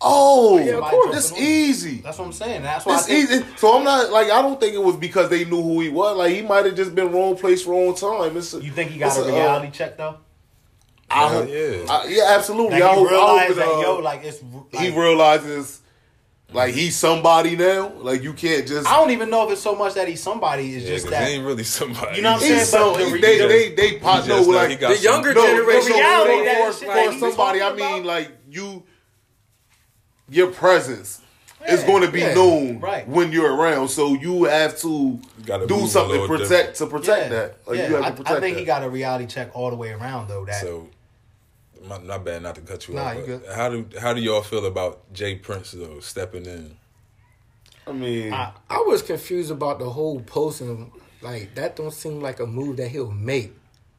oh, 0.00 0.58
Yeah, 0.58 0.74
of 0.76 0.84
course. 0.84 1.14
this 1.14 1.28
jumping 1.30 1.44
on 1.44 1.50
you. 1.50 1.56
easy. 1.58 1.96
That's 2.00 2.16
what 2.18 2.24
I'm 2.26 2.32
saying. 2.32 2.62
That's 2.62 2.86
why 2.86 2.92
I 2.94 2.96
It's 2.98 3.06
think, 3.06 3.30
easy. 3.30 3.44
So 3.56 3.76
I'm 3.76 3.84
not 3.84 4.10
like 4.12 4.30
I 4.30 4.40
don't 4.40 4.60
think 4.60 4.74
it 4.74 4.82
was 4.82 4.94
because 4.96 5.28
they 5.28 5.44
knew 5.44 5.60
who 5.60 5.80
he 5.80 5.88
was. 5.88 6.16
Like 6.16 6.32
he 6.32 6.42
might 6.42 6.64
have 6.66 6.76
just 6.76 6.94
been 6.94 7.10
wrong 7.10 7.36
place, 7.36 7.66
wrong 7.66 7.94
time. 7.96 8.36
It's 8.36 8.54
a, 8.54 8.62
You 8.62 8.70
think 8.70 8.92
he 8.92 8.98
got 9.00 9.08
it's 9.08 9.18
a 9.18 9.22
uh, 9.24 9.26
reality 9.26 9.70
check 9.72 9.96
though? 9.98 10.18
I, 11.10 11.28
Hell 11.28 11.48
yeah. 11.48 11.86
I- 11.88 12.06
yeah, 12.08 12.24
absolutely. 12.36 12.80
Like 12.80 12.82
I 12.82 12.94
he 12.94 13.00
hope, 13.00 13.08
I 13.12 13.46
hope 13.46 13.56
that 13.56 13.66
uh, 13.68 13.80
yo, 13.80 13.98
like 13.98 14.24
it's. 14.24 14.42
Like, 14.72 14.82
he 14.82 14.90
realizes 14.98 15.80
like 16.52 16.74
he's 16.74 16.96
somebody 16.96 17.56
now. 17.56 17.92
Like 17.98 18.22
you 18.22 18.32
can't 18.32 18.66
just. 18.66 18.88
I 18.88 18.96
don't 18.96 19.10
even 19.10 19.30
know 19.30 19.46
if 19.46 19.52
it's 19.52 19.60
so 19.62 19.74
much 19.76 19.94
that 19.94 20.08
he's 20.08 20.22
somebody. 20.22 20.74
It's 20.74 20.84
Yeah, 20.84 20.90
just 20.90 21.04
'cause 21.04 21.10
that 21.12 21.28
he 21.28 21.34
ain't 21.34 21.46
really 21.46 21.62
somebody. 21.64 22.16
You 22.16 22.22
know 22.22 22.32
what 22.32 22.42
I'm 22.42 22.48
saying? 22.48 22.64
So, 22.64 22.92
but 22.94 22.98
the 23.10 23.20
they, 23.20 23.40
re- 23.44 23.48
they, 23.48 23.74
they, 23.74 23.98
pop, 23.98 24.22
He 24.24 24.28
no, 24.30 24.36
just 24.38 24.48
know 24.48 24.54
like, 24.56 24.70
he 24.70 24.76
got 24.76 24.88
The 24.90 24.94
some- 24.96 25.12
younger 25.12 25.34
no, 25.34 25.46
generation. 25.46 25.90
no, 25.90 25.96
no, 25.96 26.02
reality 26.02 26.36
no, 26.36 26.44
that 26.44 26.66
for, 26.72 26.78
shit 26.78 26.88
for 26.88 26.94
that 26.94 27.10
he's 27.12 27.20
somebody, 27.20 27.58
I 27.58 27.68
talking 27.68 27.76
mean, 27.84 27.94
about. 27.94 28.04
like 28.06 28.32
you, 28.50 28.82
your 30.28 30.48
presence 30.50 31.20
is 31.68 31.80
Yeah, 31.82 31.86
going 31.86 32.02
to 32.04 32.10
be 32.12 32.20
yeah, 32.20 32.34
known 32.34 32.80
right. 32.80 33.06
when 33.08 33.32
you're 33.32 33.54
around. 33.54 33.88
So 33.88 34.14
you 34.14 34.44
have 34.44 34.78
to 34.80 35.20
gotta 35.44 35.66
do 35.66 35.74
move 35.76 35.84
a 35.84 35.88
something 35.88 36.14
to 36.16 36.20
little 36.22 36.36
protect 36.38 36.78
to 36.78 36.86
protect 36.86 37.24
yeah, 37.24 37.28
that. 37.28 37.58
Like, 37.66 37.78
yeah. 37.78 37.88
you 37.88 37.94
have 37.96 38.04
I, 38.04 38.10
to 38.10 38.16
protect 38.16 38.36
I 38.36 38.40
think 38.40 38.54
that. 38.54 38.60
he 38.60 38.66
got 38.66 38.82
a 38.84 38.88
reality 38.88 39.26
check 39.26 39.50
all 39.54 39.70
the 39.70 39.76
way 39.76 39.90
around 39.92 40.28
though. 40.28 40.44
That 40.44 40.60
So, 40.60 40.88
my, 41.84 41.98
not 41.98 42.24
bad 42.24 42.42
not 42.42 42.54
to 42.56 42.60
cut 42.60 42.88
you 42.88 42.94
Nah, 42.94 43.02
off. 43.10 43.16
you 43.16 43.22
good. 43.26 43.42
How 43.54 43.68
do 43.68 43.86
how 44.00 44.12
do 44.14 44.20
y'all 44.20 44.42
feel 44.42 44.66
about 44.66 45.12
Jay 45.12 45.34
Prince 45.36 45.72
though 45.72 46.00
stepping 46.00 46.46
in? 46.46 46.76
I 47.86 47.92
mean, 47.92 48.32
I, 48.32 48.52
I 48.68 48.78
was 48.86 49.02
confused 49.02 49.50
about 49.50 49.78
the 49.78 49.88
whole 49.90 50.20
posting. 50.20 50.92
Like 51.22 51.54
that 51.54 51.76
don't 51.76 51.92
seem 51.92 52.20
like 52.20 52.40
a 52.40 52.46
move 52.46 52.76
that 52.78 52.88
he'll 52.88 53.10
make. 53.10 53.52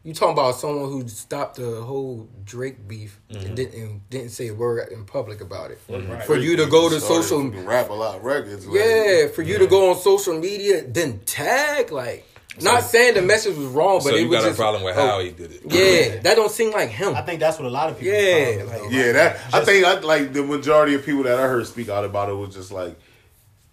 You 0.03 0.13
talking 0.13 0.33
about 0.33 0.55
someone 0.55 0.89
who 0.89 1.07
stopped 1.07 1.57
the 1.57 1.81
whole 1.81 2.29
Drake 2.45 2.87
beef 2.87 3.19
and 3.29 3.39
mm-hmm. 3.39 3.55
didn't 3.55 3.81
and 3.81 4.09
didn't 4.09 4.29
say 4.29 4.47
a 4.47 4.53
word 4.53 4.89
in 4.91 5.03
public 5.05 5.41
about 5.41 5.71
it. 5.71 5.85
Mm-hmm. 5.89 6.11
Right. 6.11 6.23
For 6.23 6.37
you 6.37 6.55
to 6.57 6.65
go 6.65 6.87
to 6.89 7.01
social, 7.01 7.43
fucking 7.43 7.65
rap 7.65 7.89
a 7.89 7.93
lot 7.93 8.23
records. 8.23 8.65
like- 8.65 8.79
yeah, 8.79 9.27
for 9.27 9.41
you 9.41 9.57
to 9.57 9.67
go 9.67 9.89
on 9.91 9.97
social 9.97 10.39
media, 10.39 10.83
then 10.87 11.19
tag 11.25 11.91
like. 11.91 12.25
Not 12.61 12.83
saying 12.83 13.13
the 13.15 13.21
message 13.21 13.55
was 13.55 13.67
wrong, 13.67 13.97
but 13.99 14.09
so 14.09 14.15
it 14.15 14.21
you 14.21 14.29
was 14.29 14.43
got 14.43 14.51
a 14.51 14.55
problem 14.55 14.83
with 14.83 14.97
oh, 14.97 15.07
how 15.07 15.19
he 15.19 15.31
did 15.31 15.51
it? 15.51 15.61
Yeah, 15.65 16.19
that 16.21 16.35
don't 16.35 16.51
seem 16.51 16.71
like 16.71 16.89
him. 16.89 17.15
I 17.15 17.21
think 17.21 17.39
that's 17.39 17.57
what 17.59 17.65
a 17.67 17.69
lot 17.71 17.89
of 17.89 17.99
people. 17.99 18.13
Yeah, 18.15 18.63
like- 18.63 18.91
Yeah, 18.91 19.11
that 19.13 19.39
I 19.53 19.63
think 19.63 19.85
I 19.85 19.99
like 19.99 20.33
the 20.33 20.43
majority 20.43 20.95
of 20.95 21.05
people 21.05 21.23
that 21.23 21.37
I 21.39 21.43
heard 21.47 21.65
speak 21.67 21.89
out 21.89 22.03
about 22.05 22.29
it 22.29 22.33
was 22.33 22.53
just 22.55 22.71
like 22.71 22.97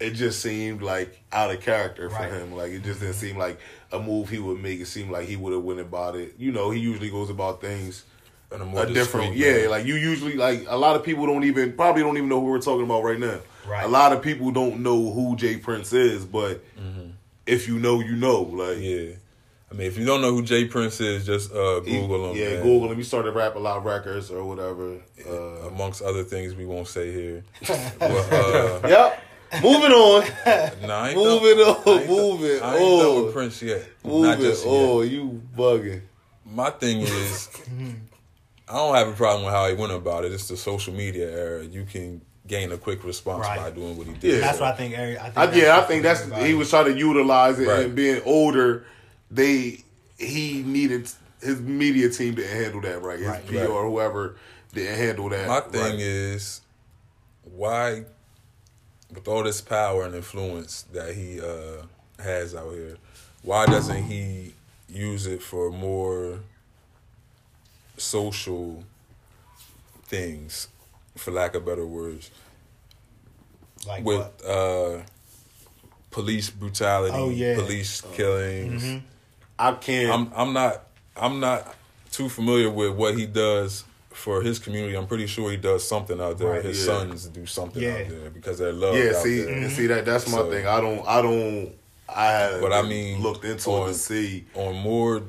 it 0.00 0.11
just 0.11 0.41
seemed 0.41 0.83
like 0.83 1.23
out 1.33 1.50
of 1.50 1.61
character 1.61 2.11
for 2.11 2.17
Right. 2.17 2.33
him. 2.33 2.55
Like 2.57 2.73
it 2.73 2.83
just 2.83 3.00
didn't 3.00 3.14
seem 3.14 3.37
like 3.38 3.59
a 3.93 3.99
move 4.00 4.29
he 4.29 4.38
would 4.38 4.61
make. 4.61 4.81
It 4.81 4.87
seemed 4.87 5.11
like 5.11 5.26
he 5.29 5.37
would 5.37 5.53
have 5.53 5.62
went 5.62 5.81
about 5.81 6.17
it. 6.17 6.35
You 6.37 6.53
know, 6.53 6.71
he 6.71 6.81
usually 6.81 7.11
goes 7.11 7.31
about 7.31 7.61
things 7.61 8.03
In 8.53 8.61
a 8.61 8.64
more 8.64 8.83
a 8.83 8.87
different. 8.87 9.33
discreet 9.33 9.37
Yeah, 9.37 9.53
manner. 9.59 9.69
like 9.71 9.87
you 9.87 9.95
usually 9.95 10.35
like 10.35 10.64
a 10.69 10.76
lot 10.76 10.97
of 10.97 11.05
people 11.05 11.26
don't 11.26 11.45
even 11.45 11.73
probably 11.73 12.03
don't 12.03 12.17
even 12.17 12.29
know 12.29 12.41
who 12.41 12.47
we're 12.47 12.61
talking 12.61 12.85
about 12.85 13.03
right 13.05 13.19
now. 13.19 13.38
Right. 13.67 13.85
A 13.85 13.88
lot 13.88 14.12
of 14.12 14.21
people 14.21 14.50
don't 14.50 14.81
know 14.83 15.11
who 15.12 15.37
Jay 15.37 15.57
Prince 15.57 15.93
is, 15.95 16.26
but 16.26 16.57
mm-hmm. 16.76 17.11
If 17.46 17.68
you 17.68 17.78
know, 17.78 18.00
you 18.00 18.16
know. 18.16 18.42
Like 18.42 18.78
yeah. 18.80 19.12
I 19.70 19.76
mean, 19.76 19.86
if 19.88 19.98
you 19.98 20.04
don't 20.04 20.20
know 20.20 20.30
who 20.32 20.42
Jay 20.42 20.66
Prince 20.66 21.00
is, 21.00 21.26
just 21.26 21.52
uh, 21.52 21.80
he- 21.80 21.98
Google 22.00 22.30
him. 22.30 22.36
Yeah, 22.36 22.54
man. 22.54 22.62
Google 22.62 22.92
him. 22.92 22.96
He 22.98 23.02
started 23.02 23.32
rap 23.32 23.56
a 23.56 23.58
lot 23.58 23.76
of 23.78 23.84
records 23.84 24.30
or 24.30 24.44
whatever. 24.44 25.00
Uh, 25.28 25.66
Amongst 25.68 26.00
other 26.02 26.22
things, 26.22 26.54
we 26.54 26.64
won't 26.64 26.86
say 26.86 27.12
here. 27.12 27.44
but, 27.98 28.32
uh, 28.32 28.80
yep. 28.88 29.20
Moving 29.62 29.92
on. 29.92 30.24
nah, 30.86 30.94
I 30.94 31.08
ain't 31.10 31.16
Move 31.16 31.42
done- 31.42 31.50
it 31.50 31.58
on, 31.66 31.82
I 31.86 32.00
ain't 32.00 32.08
move 32.10 32.40
done- 32.40 32.50
it 32.50 32.62
I 32.62 32.76
ain't 32.76 33.00
done 33.02 33.16
on. 33.16 33.24
with 33.24 33.35
Prince 33.35 33.62
yet. 33.62 33.88
Move 34.04 34.22
Not 34.22 34.38
it. 34.38 34.42
just 34.42 34.64
Oh, 34.66 35.02
yet. 35.02 35.12
you 35.12 35.42
bugging. 35.57 36.00
My 36.44 36.70
thing 36.70 37.00
is, 37.00 37.48
I 38.68 38.74
don't 38.76 38.94
have 38.94 39.09
a 39.09 39.12
problem 39.12 39.44
with 39.44 39.54
how 39.54 39.68
he 39.68 39.74
went 39.74 39.92
about 39.92 40.24
it. 40.24 40.33
It's 40.33 40.48
the 40.48 40.57
social 40.57 40.92
media 40.94 41.30
era. 41.30 41.64
You 41.64 41.85
can 41.85 42.20
gain 42.46 42.72
a 42.72 42.76
quick 42.76 43.02
response 43.04 43.46
Right. 43.46 43.59
by 43.59 43.70
doing 43.70 43.96
what 43.96 44.07
he 44.07 44.12
did. 44.14 44.35
Yeah. 44.35 44.40
That's 44.40 44.61
what 44.61 44.72
I 44.74 44.76
think. 44.76 44.96
Eric, 44.98 45.18
I 45.18 45.22
think 45.24 45.37
I, 45.38 45.46
that's 45.46 45.57
yeah, 45.59 45.78
I 45.78 45.80
think 45.83 46.02
that's 46.02 46.20
everybody- 46.22 46.46
he 46.48 46.54
was 46.54 46.70
trying 46.70 46.85
to 46.87 46.98
utilize 46.98 47.59
it 47.59 47.66
Right. 47.68 47.87
and 47.87 47.94
being 47.94 48.20
older. 48.24 48.85
They 49.30 49.83
he 50.18 50.62
needed 50.62 51.11
his 51.40 51.61
media 51.61 52.09
team 52.11 52.37
to 52.37 52.46
handle 52.46 52.80
that 52.83 53.02
right. 53.02 53.18
His 53.18 53.28
Right. 53.28 53.46
PR 53.46 53.57
Right. 53.59 53.68
or 53.68 53.88
whoever 53.90 54.37
didn't 54.72 54.96
handle 54.98 55.28
that. 55.30 55.48
My 55.48 55.61
thing 55.61 55.83
right. 55.83 55.98
is, 56.00 56.61
why, 57.42 58.04
with 59.12 59.26
all 59.28 59.42
this 59.42 59.61
power 59.61 60.04
and 60.04 60.14
influence 60.14 60.83
that 60.92 61.14
he 61.14 61.40
uh, 61.40 61.83
has 62.22 62.54
out 62.54 62.72
here, 62.72 62.96
why 63.42 63.66
doesn't 63.66 64.04
he 64.04 64.54
use 64.88 65.26
it 65.26 65.42
for 65.42 65.70
more 65.70 66.38
social 67.96 68.85
things, 70.07 70.68
for 71.16 71.31
lack 71.31 71.55
of 71.55 71.64
better 71.64 71.87
words, 71.87 72.31
like 73.87 74.05
with 74.05 74.18
what? 74.18 74.44
uh, 74.46 75.03
police 76.11 76.50
brutality, 76.50 77.14
Oh, 77.16 77.31
yeah. 77.31 77.55
police 77.57 78.00
killings. 78.14 79.03
I 79.59 79.72
can't. 79.72 80.11
I'm 80.12 80.33
I'm 80.35 80.53
not 80.53 80.85
I'm 81.16 81.40
not 81.40 81.74
too 82.11 82.29
familiar 82.29 82.70
with 82.70 82.92
what 82.94 83.16
he 83.16 83.27
does 83.27 83.85
for 84.11 84.42
his 84.42 84.59
community. 84.59 84.96
I'm 84.96 85.07
pretty 85.07 85.27
sure 85.27 85.50
he 85.50 85.57
does 85.57 85.87
something 85.87 86.20
out 86.20 86.38
there. 86.38 86.50
Right, 86.50 86.64
his 86.64 86.79
yeah. 86.81 86.85
sons 86.98 87.27
do 87.27 87.46
something 87.46 87.83
Yeah. 87.83 87.98
out 87.98 88.09
there 88.09 88.31
because 88.31 88.59
they're 88.59 88.72
loved 88.72 88.98
yeah, 88.98 89.11
out 89.11 89.22
see, 89.22 89.40
there. 89.42 89.55
and 89.55 89.70
see 89.70 89.87
that 89.88 90.05
that's 90.05 90.27
my 90.29 90.38
So- 90.38 90.50
thing. 90.50 90.66
I 90.66 90.81
don't. 90.81 91.07
I 91.07 91.22
don't. 91.22 91.72
I. 92.09 92.59
But 92.61 92.72
I 92.72 92.83
mean, 92.83 93.20
looked 93.22 93.44
into 93.44 93.70
it 93.70 93.72
on- 93.72 93.88
to 93.88 93.94
see. 93.94 94.44
On 94.55 94.74
more 94.77 95.22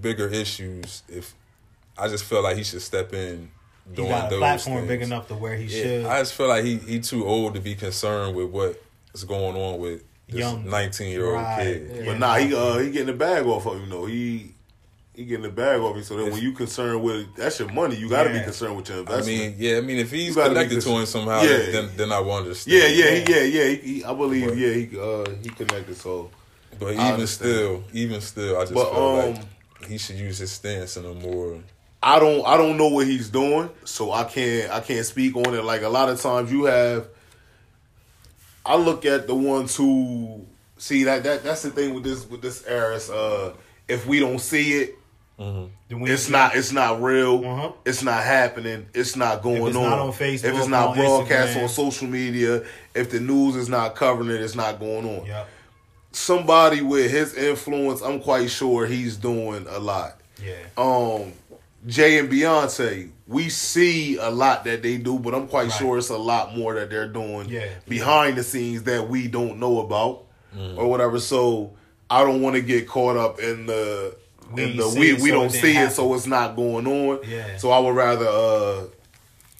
bigger 0.00 0.28
issues, 0.28 1.02
if 1.08 1.34
I 1.98 2.08
just 2.08 2.24
feel 2.24 2.42
like 2.42 2.56
he 2.56 2.64
should 2.64 2.82
step 2.82 3.12
in 3.14 3.50
He 3.90 3.96
doing 3.96 4.08
got 4.08 4.32
a 4.32 4.36
platform 4.38 4.76
things. 4.78 4.88
big 4.88 5.02
enough 5.02 5.28
to 5.28 5.34
where 5.34 5.56
he 5.56 5.64
Yeah, 5.64 5.82
should. 5.82 6.06
I 6.06 6.18
just 6.20 6.34
feel 6.34 6.48
like 6.48 6.64
he 6.64 6.76
he 6.78 7.00
too 7.00 7.26
old 7.26 7.54
to 7.54 7.60
be 7.60 7.74
concerned 7.74 8.34
with 8.36 8.50
what 8.50 8.82
is 9.14 9.24
going 9.24 9.56
on 9.56 9.78
with 9.78 10.02
this 10.28 10.40
Young. 10.40 10.68
19 10.68 11.10
year 11.10 11.26
old 11.26 11.34
Right. 11.34 11.62
kid. 11.62 11.90
Yeah. 11.94 12.04
But 12.06 12.18
nah, 12.18 12.36
he 12.36 12.54
uh 12.54 12.78
he 12.78 12.90
getting 12.90 13.08
the 13.08 13.12
bag 13.12 13.44
off 13.46 13.66
of 13.66 13.80
you 13.80 13.86
know 13.86 14.06
he. 14.06 14.50
He 15.16 15.24
getting 15.26 15.44
the 15.44 15.48
bag 15.48 15.78
off 15.80 15.94
you, 15.96 16.02
so 16.02 16.16
then 16.16 16.32
when 16.32 16.42
you 16.42 16.50
concerned 16.50 17.00
with 17.00 17.36
that's 17.36 17.60
your 17.60 17.70
money, 17.70 17.94
you 17.94 18.08
got 18.08 18.24
to 18.24 18.30
Yeah. 18.30 18.38
be 18.40 18.44
concerned 18.46 18.74
with 18.76 18.88
your 18.88 18.98
investment. 18.98 19.28
I 19.28 19.32
investment. 19.44 19.60
mean, 19.60 19.70
yeah, 19.70 19.78
I 19.78 19.80
mean, 19.80 19.98
if 19.98 20.10
he's 20.10 20.30
You 20.30 20.34
gotta 20.34 20.48
be 20.50 20.54
connected 20.56 20.80
to 20.80 20.88
him 20.90 21.06
somehow, 21.06 21.40
Yeah. 21.42 21.70
then 21.70 21.90
then 21.96 22.10
I 22.10 22.18
will 22.18 22.32
understand. 22.32 22.76
Yeah, 22.76 22.86
yeah, 22.88 23.10
he, 23.14 23.32
yeah, 23.32 23.42
yeah. 23.44 23.68
He, 23.68 23.76
he, 23.98 24.04
I 24.04 24.12
believe, 24.12 24.48
But- 24.48 24.56
yeah, 24.58 24.72
he 24.72 24.98
uh 24.98 25.24
he 25.40 25.50
connected. 25.50 25.96
So, 25.98 26.30
But 26.80 26.94
even 26.94 27.26
still, 27.28 27.84
even 27.92 28.20
still, 28.22 28.56
I 28.56 28.62
just 28.62 28.74
But, 28.74 28.90
feel 28.90 29.02
um, 29.04 29.34
like 29.34 29.86
he 29.88 29.98
should 29.98 30.16
use 30.16 30.38
his 30.38 30.50
stance 30.50 30.96
in 30.96 31.04
a 31.04 31.14
more. 31.14 31.58
I 32.06 32.18
don't 32.18 32.46
I 32.46 32.56
don't 32.58 32.76
know 32.76 32.88
what 32.88 33.06
he's 33.06 33.30
doing, 33.30 33.70
so 33.84 34.12
I 34.12 34.24
can't 34.24 34.70
I 34.70 34.80
can't 34.80 35.06
speak 35.06 35.36
on 35.36 35.54
it. 35.54 35.64
Like 35.64 35.80
a 35.82 35.88
lot 35.88 36.08
of 36.10 36.20
times 36.20 36.52
you 36.52 36.64
have, 36.64 37.08
I 38.66 38.76
look 38.76 39.04
at 39.06 39.26
the 39.26 39.34
ones 39.34 39.74
who 39.74 40.44
see 40.76 41.04
that 41.04 41.22
that 41.24 41.42
that's 41.44 41.62
the 41.62 41.70
thing 41.70 41.94
with 41.94 42.04
this 42.04 42.28
with 42.28 42.42
this 42.42 42.64
era. 42.66 42.98
Uh, 43.10 43.52
if 43.88 44.06
we 44.06 44.20
don't 44.20 44.38
see 44.38 44.72
it, 44.82 44.98
we- 45.38 46.10
it's 46.10 46.28
not 46.28 46.54
it's 46.56 46.72
not 46.72 47.00
real. 47.02 47.42
Uh-huh. 47.44 47.72
It's 47.86 48.02
not 48.02 48.22
happening. 48.22 48.86
It's 48.92 49.16
not 49.16 49.42
going 49.42 49.66
it's 49.66 49.76
on. 49.76 49.82
not 49.82 49.98
on 49.98 50.12
Facebook, 50.12 50.44
if 50.44 50.56
it's 50.58 50.68
not 50.68 50.88
on 50.90 50.96
broadcast 50.96 51.56
Instagram. 51.56 51.62
on 51.62 51.68
social 51.70 52.06
media, 52.08 52.64
if 52.94 53.10
the 53.10 53.20
news 53.20 53.56
is 53.56 53.68
not 53.70 53.94
covering 53.94 54.28
it, 54.28 54.42
it's 54.42 54.54
not 54.54 54.78
going 54.78 55.06
on. 55.20 55.24
Yep. 55.26 55.48
Somebody 56.12 56.80
with 56.82 57.10
his 57.10 57.34
influence, 57.34 58.00
I'm 58.02 58.20
quite 58.20 58.50
sure 58.50 58.86
he's 58.86 59.16
doing 59.16 59.66
a 59.68 59.78
lot. 59.78 60.20
Yeah. 60.42 60.54
um 60.76 61.32
Jay 61.86 62.18
and 62.18 62.30
Beyonce, 62.30 63.10
we 63.26 63.48
see 63.48 64.16
a 64.16 64.30
lot 64.30 64.64
that 64.64 64.82
they 64.82 64.96
do, 64.96 65.18
but 65.18 65.34
I'm 65.34 65.46
quite 65.48 65.68
Right. 65.68 65.72
sure 65.78 65.98
it's 65.98 66.08
a 66.10 66.16
lot 66.16 66.56
more 66.56 66.74
that 66.74 66.90
they're 66.90 67.08
doing 67.08 67.48
Yeah. 67.48 67.66
behind 67.88 68.36
the 68.36 68.42
scenes 68.42 68.84
that 68.84 69.08
we 69.08 69.28
don't 69.28 69.58
know 69.58 69.80
about 69.80 70.24
Mm. 70.56 70.78
or 70.78 70.88
whatever. 70.88 71.18
So 71.20 71.72
I 72.08 72.22
don't 72.22 72.40
want 72.42 72.56
to 72.56 72.62
get 72.62 72.86
caught 72.88 73.16
up 73.16 73.38
in 73.40 73.66
the 73.66 74.14
We 74.52 74.62
in 74.62 74.76
the 74.76 74.88
we 74.88 75.14
we 75.14 75.30
so 75.30 75.34
don't 75.34 75.50
see 75.50 75.76
it, 75.76 75.92
so 75.92 76.14
it's 76.14 76.26
not 76.26 76.54
going 76.54 76.86
on. 76.86 77.18
Yeah. 77.28 77.56
So 77.56 77.70
I 77.70 77.78
would 77.78 77.94
rather 77.96 78.26
uh 78.28 78.82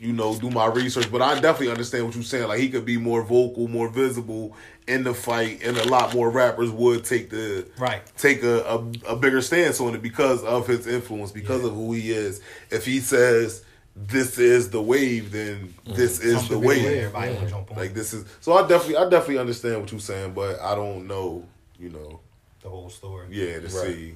you 0.05 0.13
know 0.13 0.39
do 0.39 0.51
my 0.51 0.67
research, 0.67 1.11
but 1.11 1.23
I 1.23 1.35
definitely 1.41 1.71
understand 1.71 2.05
what 2.07 2.15
you're 2.15 2.25
saying. 2.25 2.49
Like 2.49 2.61
he 2.61 2.69
could 2.69 2.85
be 2.85 2.97
more 2.99 3.23
vocal, 3.23 3.69
more 3.69 3.89
visible 3.89 4.55
in 4.87 5.03
the 5.05 5.15
fight, 5.15 5.63
and 5.65 5.79
a 5.79 5.85
lot 5.85 6.15
more 6.15 6.31
rappers 6.31 6.71
would 6.71 7.05
take 7.05 7.31
the 7.31 7.67
Right. 7.79 8.03
take 8.17 8.43
a, 8.43 8.61
a, 8.65 8.77
a 9.09 9.17
bigger 9.17 9.41
stance 9.41 9.81
on 9.81 9.95
it 9.95 10.03
because 10.03 10.45
of 10.45 10.67
his 10.67 10.87
influence, 10.87 11.33
because 11.33 11.63
Yeah. 11.63 11.69
of 11.69 11.75
who 11.75 11.93
he 11.93 12.11
is. 12.13 12.41
If 12.71 12.85
he 12.85 13.01
says 13.01 13.65
this 13.97 14.39
is 14.39 14.71
the 14.71 14.83
wave, 14.83 15.31
then 15.33 15.73
this 15.87 16.21
is 16.21 16.35
Something 16.35 16.61
the 16.61 16.69
big 16.69 16.69
wave. 16.69 16.85
where 16.85 16.97
Everybody 17.07 17.35
gonna 17.35 17.51
jump 17.51 17.71
on 17.71 17.77
Like 17.79 17.95
this 17.95 18.13
is 18.13 18.25
so. 18.41 18.53
I 18.53 18.67
definitely, 18.69 18.97
I 18.97 19.09
definitely 19.09 19.39
understand 19.39 19.81
what 19.81 19.91
you're 19.91 20.01
saying, 20.01 20.35
but 20.35 20.61
I 20.61 20.75
don't 20.75 21.07
know, 21.07 21.47
you 21.79 21.89
know, 21.91 22.21
the 22.63 22.69
whole 22.69 22.91
story. 22.91 23.29
yeah, 23.31 23.55
to 23.61 23.61
Right. 23.63 23.71
see. 23.71 24.15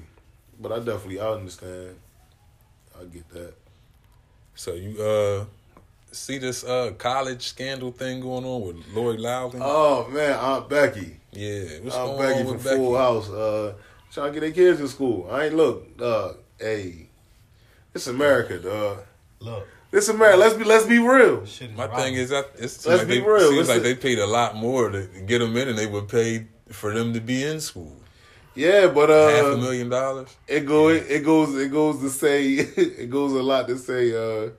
But 0.59 0.71
I 0.73 0.79
definitely, 0.79 1.19
I 1.19 1.29
understand. 1.29 1.95
I 2.95 3.01
I 3.01 3.05
get 3.05 3.29
that. 3.29 3.53
So 4.55 4.73
you 4.73 5.01
uh 5.01 5.45
see 6.11 6.37
this 6.37 6.63
uh 6.63 6.91
college 6.97 7.47
scandal 7.47 7.91
thing 7.91 8.21
going 8.21 8.45
on 8.45 8.61
with 8.61 8.87
Lori 8.93 9.17
Loughlin? 9.17 9.61
Oh 9.63 10.07
man, 10.09 10.33
Aunt 10.39 10.69
Becky. 10.69 11.17
yeah, 11.31 11.79
what's 11.81 11.95
Aunt 11.95 12.17
going 12.17 12.19
Becky 12.19 12.39
on 12.39 12.45
from 12.45 12.55
with 12.55 12.63
Becky? 12.63 12.75
Full 12.77 12.97
House. 12.97 13.29
Uh, 13.29 13.73
trying 14.11 14.27
to 14.27 14.33
get 14.33 14.41
their 14.41 14.51
kids 14.51 14.79
in 14.81 14.87
school. 14.87 15.27
I 15.31 15.45
ain't 15.45 15.55
look. 15.55 15.87
Uh, 15.99 16.33
hey, 16.59 17.09
it's 17.93 18.07
America, 18.07 18.59
dog. 18.59 18.99
Look, 19.39 19.67
This 19.91 20.09
America. 20.09 20.37
Let's 20.37 20.55
be 20.55 20.63
let's 20.63 20.85
be 20.85 20.99
real. 20.99 21.45
shit 21.45 21.71
is 21.71 21.77
My 21.77 21.85
rotten. 21.85 22.01
thing 22.03 22.13
is 22.15 22.29
that 22.29 22.47
it's 22.57 22.85
Let's 22.85 22.99
like 23.01 23.07
be 23.07 23.19
they, 23.19 23.25
real, 23.27 23.39
Seems 23.51 23.67
like 23.69 23.81
listen. 23.81 23.83
they 23.83 23.95
paid 23.95 24.19
a 24.19 24.27
lot 24.27 24.55
more 24.55 24.89
to 24.89 25.07
get 25.25 25.39
them 25.39 25.55
in, 25.57 25.67
and 25.69 25.77
they 25.77 25.87
would 25.87 26.07
pay 26.09 26.47
for 26.71 26.93
them 26.93 27.13
to 27.13 27.19
be 27.21 27.43
in 27.43 27.59
school. 27.61 27.95
Yeah, 28.55 28.87
but 28.87 29.09
Half 29.09 29.45
a 29.45 29.53
uh, 29.53 29.57
million 29.57 29.89
dollars. 29.89 30.35
it 30.47 30.61
go 30.65 30.89
it 30.89 31.23
goes 31.23 31.55
it 31.55 31.71
goes 31.71 32.01
to 32.01 32.09
say 32.09 32.53
it 32.55 33.09
goes 33.09 33.31
a 33.33 33.41
lot 33.41 33.67
to 33.67 33.77
say 33.77 34.11
uh, 34.13 34.49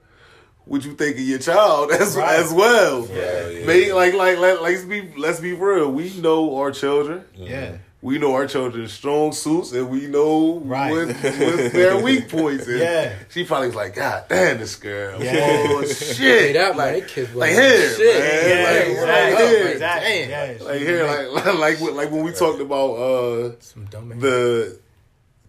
what 0.70 0.84
you 0.84 0.94
think 0.94 1.16
of 1.16 1.22
your 1.22 1.40
child 1.40 1.90
as 2.00 2.16
Right. 2.16 2.38
as 2.38 2.52
well. 2.52 3.06
Yeah, 3.12 3.48
yeah. 3.48 3.66
May- 3.66 3.92
like 3.92 4.14
like 4.14 4.38
let, 4.38 4.62
let's 4.62 4.82
be 4.84 5.12
let's 5.16 5.40
be 5.40 5.52
real. 5.52 5.90
We 5.90 6.14
know 6.20 6.56
our 6.58 6.70
children. 6.70 7.24
Yeah. 7.34 7.78
We 8.02 8.18
know 8.18 8.32
our 8.34 8.46
children's 8.46 8.92
strong 8.94 9.32
suits, 9.32 9.72
and 9.72 9.90
we 9.90 10.06
know 10.06 10.60
Right. 10.64 10.90
what, 10.90 11.08
what 11.08 11.72
their 11.72 12.00
weak 12.06 12.28
points 12.30 12.66
is. 12.68 12.80
Yeah. 12.80 13.12
She 13.28 13.44
probably 13.44 13.66
was 13.66 13.76
like, 13.76 13.94
God 13.96 14.24
damn, 14.28 14.58
this 14.58 14.76
girl. 14.76 15.22
Yeah. 15.22 15.66
Oh, 15.68 15.80
Hey, 15.86 15.92
shit. 15.92 16.52
that 16.54 16.76
like, 16.76 16.94
like, 16.94 17.08
kids 17.08 17.34
like 17.34 17.50
wasn't 17.50 17.66
here, 17.66 17.90
shit. 17.96 18.20
man. 18.20 18.48
Yeah, 18.48 18.64
like, 18.78 18.88
exactly. 18.88 19.44
right 19.44 19.48
here. 19.58 19.68
exactly. 19.72 20.10
Damn. 20.28 20.30
Yeah, 20.30 20.64
Like 20.64 20.80
here, 20.80 21.06
make- 21.06 21.44
like 21.44 21.54
like 21.58 21.80
when- 21.80 21.96
like 21.96 22.10
when 22.12 22.22
we 22.24 22.32
talked 22.32 22.60
about 22.60 22.90
uh 22.94 23.52
Some 23.60 23.84
dumb 23.86 24.08
the 24.20 24.78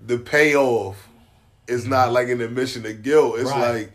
the 0.03 0.17
payoff 0.17 0.97
is 1.67 1.86
not 1.86 2.12
like 2.12 2.27
an 2.29 2.41
admission 2.41 2.86
of 2.86 3.01
guilt. 3.03 3.39
It's 3.39 3.49
Right. 3.51 3.73
like 3.75 3.91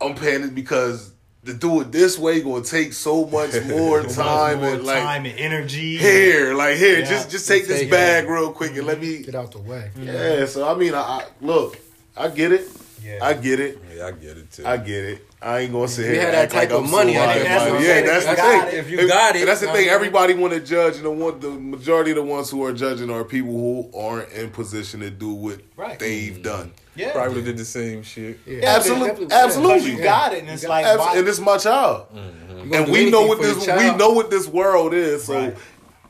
I'm 0.00 0.14
panicked 0.14 0.54
because 0.54 1.12
to 1.44 1.54
do 1.54 1.80
it 1.80 1.90
this 1.90 2.18
way 2.18 2.40
gonna 2.40 2.62
take 2.64 2.92
so 2.92 3.24
much 3.26 3.52
more 3.66 4.02
time 4.02 4.60
more 4.60 4.74
and 4.74 4.84
like 4.84 5.02
time 5.02 5.24
and 5.26 5.38
energy. 5.38 5.96
here, 5.96 6.54
like 6.54 6.76
here, 6.76 7.00
Yeah. 7.00 7.04
just 7.06 7.30
just 7.30 7.48
take 7.48 7.66
this 7.66 7.80
Take 7.80 7.88
it. 7.88 7.90
bag 7.90 8.28
real 8.28 8.52
quick 8.52 8.76
and 8.76 8.86
let 8.86 8.98
mm-hmm. 8.98 9.18
me 9.18 9.22
Get 9.22 9.34
out 9.34 9.52
the 9.52 9.58
way. 9.58 9.90
Yeah, 9.98 10.46
so 10.46 10.68
I 10.68 10.74
mean 10.74 10.94
I, 10.94 11.00
I 11.00 11.24
look, 11.40 11.78
I 12.16 12.28
get 12.28 12.52
it. 12.52 12.68
Yeah. 13.02 13.18
I 13.22 13.32
get 13.32 13.60
it. 13.60 13.78
Yeah, 13.94 14.06
I 14.06 14.10
get 14.12 14.36
it 14.36 14.52
too. 14.52 14.66
I 14.66 14.76
get 14.76 15.04
it. 15.04 15.26
I 15.42 15.60
ain't 15.60 15.72
gonna 15.72 15.88
sit 15.88 16.04
you 16.06 16.12
here. 16.12 16.20
had 16.20 16.28
and 16.28 16.34
that 16.36 16.42
act 16.44 16.54
like 16.54 16.70
of 16.70 16.84
I'm 16.84 16.90
money, 16.90 17.14
so 17.14 17.22
I 17.22 17.32
think 17.32 17.44
that's 17.48 17.60
mighty. 17.64 17.72
what 17.76 17.82
Yeah, 17.82 18.00
that's 18.02 18.24
the 18.26 18.30
If 18.30 18.36
you 18.36 18.36
thing. 18.36 18.46
got 18.46 18.68
it, 18.68 18.74
if 18.74 18.90
you 18.90 19.08
got 19.08 19.36
it, 19.36 19.46
that's 19.46 19.60
the 19.60 19.66
thing. 19.72 19.86
know. 19.86 19.92
Everybody 19.94 20.34
want 20.34 20.52
to 20.52 20.60
judge, 20.60 20.96
and 20.96 21.04
the 21.04 21.10
one, 21.10 21.40
the 21.40 21.48
majority 21.50 22.10
of 22.10 22.16
the 22.16 22.22
ones 22.22 22.50
who 22.50 22.62
are 22.64 22.72
judging 22.74 23.10
are 23.10 23.24
people 23.24 23.50
who 23.52 23.90
aren't 23.98 24.30
in 24.32 24.50
position 24.50 25.00
to 25.00 25.10
do 25.10 25.32
what 25.32 25.60
Right. 25.76 25.98
they've 25.98 26.34
mm. 26.36 26.42
done. 26.42 26.72
Yeah. 26.94 27.12
Probably 27.12 27.28
would 27.36 27.36
have 27.38 27.44
did 27.46 27.58
the 27.58 27.64
same 27.64 28.02
shit. 28.02 28.38
Yeah. 28.46 28.74
Absolute- 28.76 29.06
Definitely- 29.08 29.34
absolutely. 29.36 29.90
You 29.92 30.02
got 30.02 30.34
it, 30.34 30.40
and 30.40 30.50
it's 30.50 30.64
like, 30.66 30.84
Abs- 30.84 31.16
and 31.16 31.26
it's 31.26 31.38
my 31.40 31.56
child, 31.56 32.06
mm-hmm. 32.14 32.58
You 32.58 32.70
gonna 32.70 32.82
and 32.82 32.92
we 32.92 33.10
know 33.10 33.26
what 33.26 33.40
this 33.40 33.66
we 33.66 33.94
know 33.96 34.10
what 34.10 34.30
this 34.30 34.46
world 34.46 34.92
is. 34.92 35.24
So, 35.24 35.34
Right. 35.38 35.56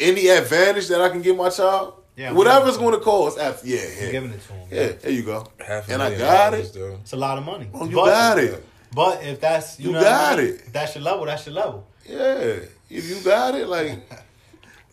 any 0.00 0.26
advantage 0.26 0.88
that 0.88 1.00
I 1.00 1.08
can 1.08 1.22
give 1.22 1.36
my 1.36 1.50
child, 1.50 1.94
Yeah, 2.16 2.32
whatever 2.32 2.62
I'm 2.62 2.68
it's 2.68 2.76
going 2.78 2.94
to 2.94 2.98
cost, 3.00 3.38
abs- 3.38 3.64
yeah, 3.64 3.78
yeah, 4.00 4.10
giving 4.10 4.30
it 4.32 4.40
to 4.48 4.52
him. 4.52 4.68
yeah. 4.72 4.92
There 5.00 5.12
you 5.12 5.22
go. 5.22 5.46
Half 5.64 5.88
And 5.88 6.02
I 6.02 6.16
got 6.18 6.54
it. 6.54 6.72
though. 6.74 6.98
It's 7.02 7.12
a 7.12 7.16
lot 7.16 7.38
of 7.38 7.44
money. 7.44 7.68
Oh, 7.72 7.86
you 7.86 7.94
but, 7.94 8.06
got 8.06 8.38
it. 8.40 8.64
But 8.94 9.22
if 9.22 9.40
that's 9.40 9.78
you, 9.78 9.86
You 9.88 9.92
know 9.92 9.98
what 10.00 10.06
I 10.08 10.10
got 10.30 10.38
mean? 10.38 10.46
it. 10.48 10.72
That's 10.72 10.94
your 10.94 11.04
level. 11.04 11.24
That's 11.26 11.46
your 11.46 11.54
level. 11.54 11.86
Yeah, 12.08 12.56
if 12.90 13.08
you 13.08 13.20
got 13.24 13.54
it, 13.54 13.68
like. 13.68 14.00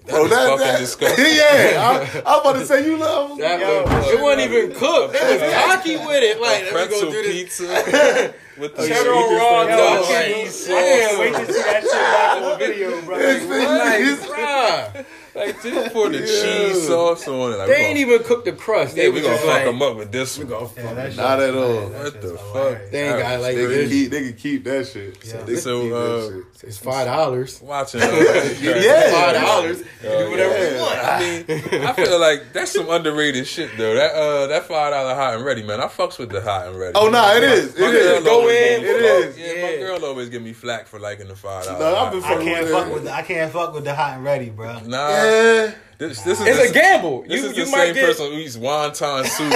That 0.07 0.21
is 0.21 0.31
fucking 0.31 0.79
disgusting. 0.79 1.25
yeah, 1.36 1.83
I, 1.83 2.21
I 2.25 2.38
was 2.38 2.39
about 2.39 2.53
to 2.53 2.65
say 2.65 2.86
you 2.86 2.95
love. 2.95 3.38
That 3.39 3.60
Yo, 3.60 3.83
was- 3.83 4.07
it 4.13 4.21
wasn't 4.21 4.49
even 4.53 4.71
cooked. 4.71 5.15
It 5.19 5.41
was 5.41 5.53
cocky 5.53 5.97
with 5.97 6.23
it. 6.23 6.39
Like, 6.39 6.71
let 6.71 6.89
me 6.89 6.95
go 6.95 7.12
do 7.12 7.23
this. 7.23 7.33
pizza 7.60 8.33
with 8.57 8.77
the 8.77 8.88
Cheddar 8.88 9.10
raw 9.12 9.62
and 9.63 9.69
dog. 9.69 10.05
cheese 10.07 10.69
I 10.69 10.71
can't 10.71 11.19
wait 11.19 11.36
to 11.36 11.53
see 11.53 11.60
that 11.62 11.81
shit 11.83 11.91
back 11.91 12.41
on 12.41 12.57
video, 12.57 13.01
bro. 13.01 13.17
Like, 13.17 14.21
bruh, 14.31 15.05
Like, 15.38 15.62
just 15.62 15.93
pour 15.93 16.10
the 16.10 16.17
Yeah. 16.19 16.26
cheese 16.26 16.88
sauce 16.88 17.28
on 17.28 17.54
it. 17.54 17.58
Like, 17.58 17.67
they 17.67 17.73
we 17.73 17.80
ain't 17.82 18.00
gonna- 18.00 18.13
even 18.15 18.23
cooked 18.28 18.45
the 18.45 18.54
crust. 18.54 18.95
They 18.95 19.04
Yeah, 19.04 19.10
were 19.10 19.13
we 19.15 19.21
gonna 19.21 19.38
fuck 19.38 19.47
like, 19.47 19.65
them 19.65 19.82
up 19.84 19.95
with 19.97 20.12
this 20.12 20.38
one. 20.39 20.50
Yeah, 20.50 20.93
that 20.95 21.15
Not 21.15 21.39
at 21.39 21.56
all. 21.56 21.89
that 21.89 22.04
What 22.04 22.21
the 22.21 22.28
hilarious. 22.30 22.41
fuck? 22.82 22.91
they 22.91 23.08
ain't 23.08 23.19
got 23.19 23.41
like 23.41 23.56
They 23.56 23.67
can 23.67 23.89
keep. 23.89 24.12
They 24.12 24.21
can 24.23 24.34
keep 24.34 24.63
that 24.63 24.88
shit. 24.88 25.17
Yeah. 25.23 25.41
They 25.45 25.56
So, 25.58 25.93
uh, 25.95 26.19
that 26.21 26.43
shit. 26.60 26.69
It's 26.69 26.78
five 26.80 27.06
dollars. 27.06 27.60
Watching. 27.62 28.02
Uh, 28.08 28.43
Yeah. 28.62 29.12
Five 29.12 29.36
dollars. 29.45 29.84
Yeah, 30.04 30.17
do 30.23 30.30
whatever 30.32 30.58
yeah. 30.58 30.71
you 30.71 30.82
want. 30.82 31.00
I 31.00 31.19
mean, 31.19 31.86
I 31.88 31.93
feel 31.93 32.19
like 32.19 32.54
that's 32.54 32.71
some 32.71 32.89
underrated 32.89 33.45
shit 33.47 33.69
though. 33.78 33.93
That 33.93 34.13
uh, 34.15 34.47
that 34.47 34.67
five 34.67 34.91
dollar 34.91 35.13
hot 35.13 35.36
and 35.36 35.45
ready, 35.45 35.62
man. 35.63 35.80
I 35.82 35.86
fucks 35.88 36.17
with 36.17 36.30
the 36.30 36.41
hot 36.41 36.67
and 36.67 36.80
ready. 36.80 36.93
Oh 36.95 37.10
no, 37.10 37.36
it 37.36 37.43
is. 37.43 37.76
It 37.76 37.80
My 37.82 37.88
is. 37.88 38.06
girl 38.08 38.21
Go 38.23 38.47
in, 38.50 38.84
it 38.84 38.86
is. 38.86 39.38
Yeah, 39.38 39.45
my 39.62 39.69
Yeah. 39.73 39.78
girl 39.80 40.00
always 40.27 40.39
give 40.39 40.41
me 40.45 40.53
flack 40.53 40.87
for 40.87 40.99
liking 40.99 41.27
the 41.27 41.35
five 41.35 41.65
dollar. 41.65 41.79
No, 41.79 41.95
I've 41.95 42.11
been 42.11 42.23
I 42.23 42.27
fucking 42.27 42.45
can't 42.47 42.63
with 42.63 42.71
fuck 42.73 42.87
it. 42.87 42.93
with 42.93 43.03
the, 43.05 43.11
I 43.13 43.21
can't 43.21 43.51
fuck 43.51 43.73
with 43.73 43.83
the 43.85 43.95
hot 43.95 44.15
and 44.15 44.23
ready, 44.23 44.49
bro. 44.49 44.79
Nah, 44.85 45.09
Yeah. 45.09 45.71
this, 45.97 46.21
this 46.21 46.39
is 46.41 46.47
It's 46.47 46.57
the, 46.57 46.69
a 46.69 46.73
gamble. 46.73 47.21
This 47.23 47.41
You 47.43 47.49
is 47.49 47.57
you 47.57 47.65
the 47.65 47.71
might 47.71 47.85
same 47.87 47.93
get. 47.95 48.05
person 48.05 48.31
who 48.31 48.37
eats 48.37 48.57
wonton 48.57 49.25
soup, 49.25 49.53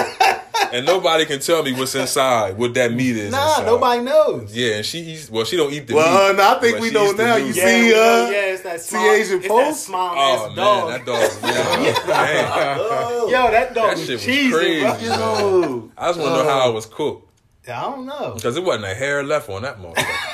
and 0.74 0.86
nobody 0.86 1.26
can 1.26 1.40
tell 1.40 1.64
me 1.64 1.74
what's 1.74 1.94
inside, 1.96 2.58
what 2.58 2.74
that 2.76 2.94
meat 2.94 3.18
is. 3.18 3.32
Nah, 3.32 3.50
inside. 3.50 3.66
nobody 3.66 4.02
knows. 4.04 4.56
Yeah, 4.56 4.76
and 4.76 4.86
she 4.86 5.00
eats. 5.00 5.30
Well, 5.30 5.44
she 5.46 5.58
don't 5.58 5.74
eat 5.74 5.88
the 5.88 5.96
Well, 5.96 6.26
uh, 6.26 6.30
meat. 6.30 6.38
no, 6.38 6.56
I 6.56 6.60
think 6.60 6.80
we 6.80 6.92
know 6.92 7.12
now. 7.12 7.36
You 7.36 7.46
Yeah, 7.48 7.54
see, 7.66 7.82
we 7.84 7.92
know, 7.92 8.26
uh, 8.28 8.30
yeah, 8.30 8.38
it's 8.54 8.62
that 8.64 8.82
see 8.82 8.90
small, 8.96 9.12
Asian 9.12 9.38
it's 9.40 9.48
Post? 9.48 9.66
that 9.68 9.76
small 9.92 10.14
Oh 10.16 10.36
ass 10.36 10.48
man, 10.48 10.56
dog. 10.56 10.90
that 10.90 11.06
dog. 11.06 11.32
Yeah, 11.44 11.94
damn. 12.08 13.30
Yo, 13.30 13.52
that 13.52 13.74
dog 13.74 13.86
That 13.90 13.98
was 13.98 14.06
shit 14.06 14.14
was 14.16 14.26
cheesy, 14.26 14.52
crazy. 14.52 14.80
bro. 15.08 15.16
Yo. 15.18 15.92
I 15.98 16.08
just 16.10 16.20
want 16.20 16.32
to 16.36 16.44
know 16.44 16.50
how 16.50 16.70
it 16.70 16.74
was 16.74 16.86
cooked 16.86 17.28
I 17.68 17.82
don't 17.82 18.06
know. 18.08 18.34
because 18.36 18.58
it 18.58 18.64
wasn't 18.64 18.86
a 18.86 18.96
hair 18.96 19.24
left 19.24 19.48
on 19.50 19.62
that 19.62 19.80
motherfucker. 19.80 20.31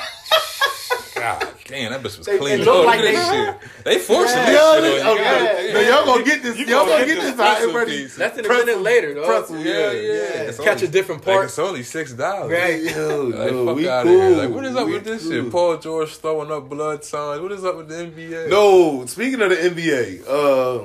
God 1.40 1.48
damn, 1.66 1.92
that 1.92 2.00
bitch 2.00 2.16
was 2.18 2.26
They- 2.26 2.38
clean. 2.38 2.60
it 2.60 2.64
looked 2.64 2.86
like 2.86 3.00
look 3.00 3.06
they- 3.10 3.16
this 3.16 3.28
shit. 3.28 3.84
They 3.84 3.98
forcing 3.98 4.36
Yeah. 4.38 4.44
this 4.46 4.52
shit 4.96 5.06
on 5.06 5.16
you. 5.16 5.20
Okay. 5.22 5.72
Yeah, 5.72 5.80
yeah. 5.80 5.88
Y'all 5.96 6.06
gonna 6.06 6.24
get 6.24 6.42
this. 6.42 6.56
You 6.58 6.66
Y'all 6.66 6.80
gonna 6.86 6.90
gonna 6.92 7.06
get 7.06 7.14
get 7.14 7.20
this 7.22 7.24
this 7.26 7.34
pretzel 7.36 7.64
and 7.68 7.74
ready. 7.78 7.90
piece. 8.02 8.16
That's 8.16 8.38
in 8.38 8.44
a 8.44 8.48
Pretzel- 8.48 8.66
minute 8.66 8.82
later, 8.82 9.14
though. 9.14 9.26
pretzel, 9.26 9.58
Yeah, 9.58 9.90
yeah. 9.92 10.42
Yeah. 10.44 10.64
Catch 10.64 10.82
a 10.82 10.88
different 10.88 11.26
Like, 11.26 11.34
part. 11.34 11.46
it's 11.46 11.58
only 11.58 11.82
six 11.82 12.12
dollars. 12.12 12.50
Right. 12.52 12.82
Yo, 12.82 13.22
Like, 13.24 13.50
yo, 13.50 13.66
fuck 13.66 13.76
we 13.76 13.88
out 13.88 14.04
cool. 14.04 14.20
of 14.20 14.28
here. 14.28 14.36
Like, 14.42 14.50
what 14.54 14.64
is 14.64 14.76
up 14.76 14.86
We 14.86 14.92
with 14.94 15.04
this 15.04 15.22
cool. 15.22 15.32
shit? 15.32 15.50
Paul 15.52 15.76
George 15.78 16.16
throwing 16.16 16.50
up 16.52 16.68
blood 16.68 17.04
signs. 17.04 17.40
What 17.42 17.52
is 17.52 17.64
up 17.64 17.76
with 17.76 17.88
the 17.88 17.96
NBA? 17.96 18.48
No, 18.48 19.04
speaking 19.06 19.40
of 19.42 19.50
the 19.50 19.56
NBA, 19.62 20.22
uh, 20.28 20.84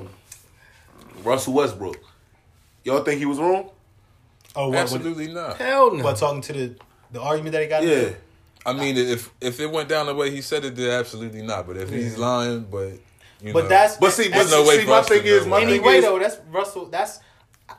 Russell 1.23 1.53
Westbrook. 1.53 1.97
Y'all 2.83 3.03
think 3.03 3.19
he 3.19 3.25
was 3.25 3.39
wrong? 3.39 3.69
Oh, 4.55 4.65
what? 4.67 4.71
What, 4.71 4.79
absolutely 4.79 5.27
not. 5.27 5.57
Hell 5.57 5.93
no. 5.95 6.03
what 6.03 6.17
talking 6.17 6.41
to 6.41 6.53
the 6.53 6.75
the 7.11 7.21
argument 7.21 7.53
that 7.53 7.61
he 7.61 7.67
got? 7.69 7.83
Yeah. 7.83 7.93
into? 7.95 8.15
I 8.65 8.73
mean, 8.73 8.97
if 8.97 9.29
if 9.41 9.59
it 9.59 9.69
went 9.71 9.89
down 9.89 10.05
the 10.05 10.15
way 10.15 10.31
he 10.31 10.41
said 10.41 10.63
it 10.65 10.75
did, 10.75 10.89
absolutely 10.89 11.41
not. 11.41 11.67
But 11.67 11.77
if 11.77 11.89
he's 11.89 12.17
lying, 12.17 12.63
but 12.63 12.93
you 13.41 13.51
But 13.53 13.63
know, 13.63 13.69
that's 13.69 13.97
But 13.97 14.11
see, 14.13 14.29
but 14.29 14.49
no 14.49 14.63
way 14.65 14.79
see, 14.79 14.85
my 14.87 15.01
thing 15.01 15.25
is, 15.25 15.43
know. 15.45 15.49
my 15.51 15.59
thing 15.61 15.69
anyway 15.69 15.97
is, 15.97 16.03
though. 16.05 16.19
That's 16.19 16.37
Russell. 16.49 16.85
That's 16.85 17.19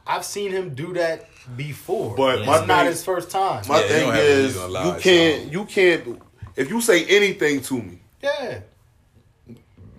I've 0.06 0.24
seen 0.24 0.50
him 0.50 0.74
do 0.74 0.92
that 0.94 1.26
before. 1.56 2.14
But 2.16 2.38
it's 2.40 2.46
my 2.46 2.64
not 2.66 2.78
thing- 2.80 2.86
his 2.86 3.04
first 3.04 3.30
time. 3.30 3.64
my 3.68 3.80
Yeah, 3.80 3.88
thing 3.88 4.00
don't 4.06 4.14
have 4.14 4.22
a 4.24 4.26
is, 4.26 4.56
lie, 4.56 4.84
you 4.96 5.00
can't, 5.00 5.44
so. 5.44 5.50
you 5.52 5.64
can't. 5.64 6.22
If 6.56 6.70
you 6.70 6.80
say 6.80 7.04
anything 7.06 7.60
to 7.62 7.74
me, 7.82 7.98
yeah, 8.22 8.60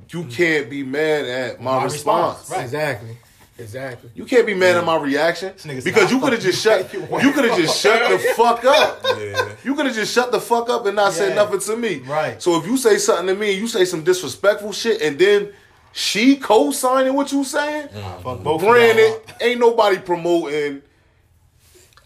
you 0.10 0.24
can't 0.26 0.70
be 0.70 0.84
mad 0.84 1.26
at 1.26 1.60
my, 1.62 1.78
My 1.78 1.84
response. 1.86 2.40
response, 2.40 2.50
right. 2.52 2.64
Exactly. 2.64 3.18
Exactly. 3.58 4.10
You 4.16 4.26
can't 4.26 4.46
be 4.46 4.54
mad 4.54 4.76
at 4.76 4.86
my 4.86 4.98
reaction 4.98 5.54
because 5.84 6.12
you 6.12 6.20
could 6.20 6.34
have 6.34 6.42
just 6.42 6.62
shut. 6.62 6.86
fucking 6.90 7.20
You 7.26 7.32
could 7.32 7.46
have 7.46 7.58
just 7.58 7.80
shut 7.80 8.10
the 8.10 8.20
fuck 8.36 8.66
up. 8.66 9.02
yeah. 9.18 9.50
You 9.64 9.76
could 9.76 9.86
have 9.86 9.96
just 9.96 10.14
shut 10.14 10.32
the 10.32 10.42
fuck 10.42 10.70
up 10.70 10.86
and 10.86 10.96
not 10.96 11.14
said 11.14 11.36
nothing 11.36 11.60
to 11.62 11.78
me. 11.78 12.00
Right. 12.00 12.42
So 12.42 12.58
if 12.60 12.66
you 12.66 12.76
say 12.76 12.98
something 12.98 13.28
to 13.28 13.36
me 13.36 13.52
you 13.54 13.68
say 13.68 13.86
some 13.86 14.04
disrespectful 14.04 14.74
shit 14.74 15.02
and 15.02 15.18
then 15.18 15.54
she 15.94 16.36
co-signing 16.36 17.14
what 17.14 17.32
you 17.32 17.46
saying, 17.46 17.88
fuck 18.22 18.44
both. 18.44 18.60
granted, 18.60 19.00
y'all. 19.00 19.22
ain't 19.40 19.60
nobody 19.62 19.98
promoting. 20.00 20.82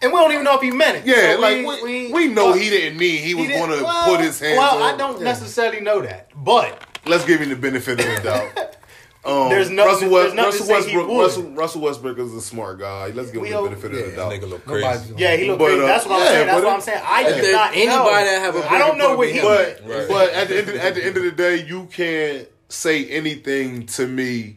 and 0.04 0.12
we 0.14 0.20
don't 0.20 0.32
even 0.32 0.44
know 0.44 0.56
if 0.56 0.62
he 0.62 0.70
meant 0.70 0.98
it. 0.98 1.08
Yeah, 1.08 1.34
So 1.34 1.42
like 1.42 1.84
we, 1.84 2.14
we, 2.14 2.28
know 2.28 2.46
well, 2.46 2.54
he 2.54 2.70
didn't 2.70 3.00
mean 3.00 3.24
he 3.24 3.34
was 3.34 3.48
going 3.48 3.72
to 3.76 3.84
well, 3.84 4.06
put 4.06 4.24
his 4.24 4.40
hands. 4.40 4.60
Well, 4.60 4.84
on. 4.84 4.94
I 4.94 4.96
don't 4.96 5.22
necessarily 5.24 5.82
know 5.82 6.02
that, 6.02 6.30
but 6.36 6.86
Let's 7.06 7.26
give 7.26 7.42
him 7.42 7.50
the 7.50 7.56
benefit 7.56 8.00
of 8.00 8.06
the 8.06 8.22
doubt. 8.22 8.76
Um, 9.26 9.50
There's 9.50 9.70
no- 9.70 9.86
Russell, 9.86 10.10
there's 10.10 10.34
West, 10.34 10.36
nothing 10.36 10.46
Russell 10.62 10.68
to 10.78 10.82
say 10.84 10.90
he 10.92 10.98
Westbrook. 10.98 11.20
Russell, 11.22 11.44
Russell 11.52 11.82
Westbrook 11.82 12.20
is 12.20 12.34
a 12.34 12.42
smart 12.42 12.80
guy. 12.80 13.08
Let's 13.08 13.32
give 13.32 13.42
We 13.42 13.50
him 13.50 13.54
the 13.54 13.58
hope- 13.60 13.70
benefit 13.82 13.92
yeah. 13.94 14.00
of 14.00 14.06
the 14.12 14.16
doubt. 14.16 14.32
Nigga 14.32 14.50
look 14.50 14.66
crazy. 14.66 15.14
yeah, 15.18 15.36
he 15.36 15.46
looked 15.48 15.60
But, 15.60 15.66
crazy. 15.66 15.82
uh, 15.84 15.86
That's 15.88 16.06
what 16.06 16.14
I'm 16.14 16.20
yeah, 16.22 16.28
saying. 16.32 16.48
That's 16.48 16.64
what 16.64 16.74
I'm 16.74 16.82
saying. 16.82 17.02
I 17.06 17.24
do 17.42 17.52
not 17.52 17.72
anybody 17.76 17.88
know. 17.90 18.24
that 18.26 18.42
have 18.42 18.56
a 18.56 18.72
I 18.72 18.78
don't 18.78 18.98
know 18.98 19.16
what 19.18 19.26
than 19.26 19.34
he. 19.36 19.40
him. 19.42 19.46
But 19.46 19.82
Right. 19.86 20.08
but 20.08 20.30
at 20.34 20.48
the 20.48 20.58
end 20.60 20.70
of, 20.70 20.76
at 20.78 20.96
the 20.96 21.06
end 21.06 21.18
of 21.18 21.24
the 21.24 21.32
day, 21.32 21.66
you 21.66 21.88
can't 21.92 22.48
say 22.70 23.06
anything 23.08 23.88
to 23.88 24.08
me, 24.08 24.56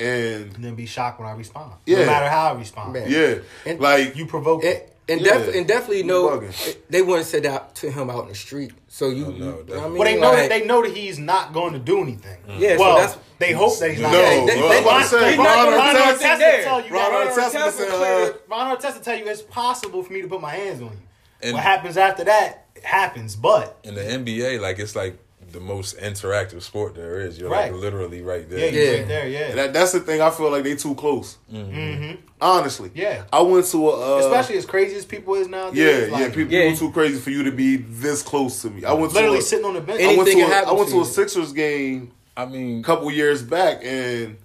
and 0.00 0.54
and 0.56 0.64
then 0.64 0.74
be 0.74 0.86
shocked 0.86 1.20
when 1.20 1.28
I 1.28 1.32
respond. 1.32 1.72
Yeah. 1.86 2.00
No 2.00 2.06
matter 2.06 2.28
how 2.28 2.52
I 2.54 2.58
respond. 2.58 2.92
Man. 2.94 3.06
yeah, 3.08 3.34
And 3.64 3.78
like 3.80 4.16
You 4.16 4.26
provoke 4.26 4.64
And, 4.64 4.72
it. 4.74 4.89
And, 5.10 5.20
Yeah. 5.20 5.38
def- 5.38 5.54
and 5.54 5.66
definitely 5.68 5.98
You 5.98 6.04
know 6.04 6.42
they 6.88 7.02
wouldn't 7.02 7.26
say 7.26 7.40
that 7.40 7.74
to 7.76 7.90
him 7.90 8.08
out 8.10 8.22
in 8.24 8.28
the 8.28 8.34
street. 8.34 8.72
So 8.88 9.10
you, 9.10 9.26
oh, 9.26 9.30
no, 9.30 9.34
you 9.36 9.40
know 9.44 9.50
what 9.52 9.70
I 9.70 9.88
mean? 9.88 9.98
But 9.98 10.04
they 10.04 10.20
know 10.20 10.28
Like, 10.30 10.36
that 10.38 10.48
they 10.48 10.64
know 10.66 10.82
that 10.82 10.96
he's 10.96 11.18
not 11.18 11.52
going 11.52 11.72
to 11.74 11.78
do 11.78 12.00
anything. 12.00 12.38
Yeah, 12.58 12.76
so 12.76 12.80
well, 12.82 12.96
that's- 12.96 13.18
they 13.38 13.52
hope 13.52 13.78
that 13.78 13.90
he's 13.90 14.00
not. 14.00 14.12
No, 14.12 14.20
Yeah, 14.20 14.28
they- 14.28 14.56
well, 14.60 14.68
they- 14.68 14.76
I'm 14.78 14.82
about 14.84 15.02
to 15.02 15.08
say, 15.08 15.28
he's 15.30 15.38
Ron 15.38 15.46
Ron 15.46 15.66
Artest- 15.96 16.18
do 16.18 16.24
Artest 16.24 16.38
there. 16.38 16.62
tell 16.64 16.86
you 16.86 16.94
Ron 16.94 17.12
that. 17.12 17.28
Artest 17.36 17.50
Artest 17.54 17.72
said, 17.72 17.90
will 17.92 18.34
Ron 18.48 18.76
Artest 18.76 18.94
will 18.94 19.00
tell 19.02 19.18
you 19.18 19.26
it's 19.28 19.42
possible 19.42 20.02
for 20.02 20.12
me 20.12 20.22
to 20.22 20.28
put 20.28 20.40
my 20.40 20.54
hands 20.54 20.80
on 20.82 20.88
you. 20.88 20.98
And 21.42 21.54
what 21.54 21.62
happens 21.62 21.96
after 21.96 22.24
that 22.24 22.66
happens. 22.82 23.34
But 23.36 23.78
in 23.84 23.94
the 23.94 24.02
NBA, 24.02 24.58
like 24.60 24.78
it's 24.78 24.94
like 24.96 25.16
the 25.52 25.60
most 25.60 25.96
interactive 25.98 26.62
sport 26.62 26.94
there 26.94 27.20
is. 27.20 27.38
You're 27.38 27.50
Right. 27.50 27.72
like 27.72 27.80
literally 27.80 28.22
right 28.22 28.48
there. 28.48 28.70
you're 28.70 28.82
Yeah. 28.82 28.98
right 28.98 29.08
there, 29.08 29.28
yeah. 29.28 29.54
That, 29.54 29.72
that's 29.72 29.92
the 29.92 30.00
thing. 30.00 30.20
I 30.20 30.30
feel 30.30 30.50
like 30.50 30.64
they 30.64 30.76
too 30.76 30.94
close. 30.94 31.36
hmm 31.50 32.12
Honestly, 32.40 32.90
Yeah. 32.94 33.24
I 33.32 33.40
went 33.42 33.66
to 33.66 33.90
a 33.90 34.16
uh, 34.16 34.18
Especially 34.20 34.56
as 34.56 34.64
crazy 34.66 34.96
as 34.96 35.04
people 35.04 35.34
is 35.34 35.46
now. 35.48 35.70
yeah, 35.72 36.06
like, 36.10 36.20
yeah. 36.20 36.28
People, 36.28 36.52
Yeah. 36.54 36.70
people 36.70 36.88
too 36.88 36.92
crazy 36.92 37.18
for 37.20 37.30
you 37.30 37.42
to 37.44 37.52
be 37.52 37.76
this 37.76 38.22
close 38.22 38.62
to 38.62 38.70
me. 38.70 38.84
I 38.84 38.92
went 38.94 39.12
literally 39.12 39.38
to 39.38 39.42
a, 39.42 39.46
sitting 39.46 39.64
on 39.66 39.74
the 39.74 39.80
bench. 39.80 40.00
I 40.00 40.06
went 40.06 40.20
Anything 40.20 40.38
to 40.38 40.42
can 40.44 40.50
a, 40.50 40.54
I 40.54 40.58
happen 40.60 40.76
went 40.76 40.88
to 40.88 40.94
to 40.96 41.00
a. 41.02 41.04
Sixers 41.04 41.52
game 41.52 42.12
I 42.36 42.46
mean, 42.46 42.80
a 42.80 42.82
couple 42.82 43.10
years 43.10 43.42
back, 43.42 43.80
and 43.84 44.38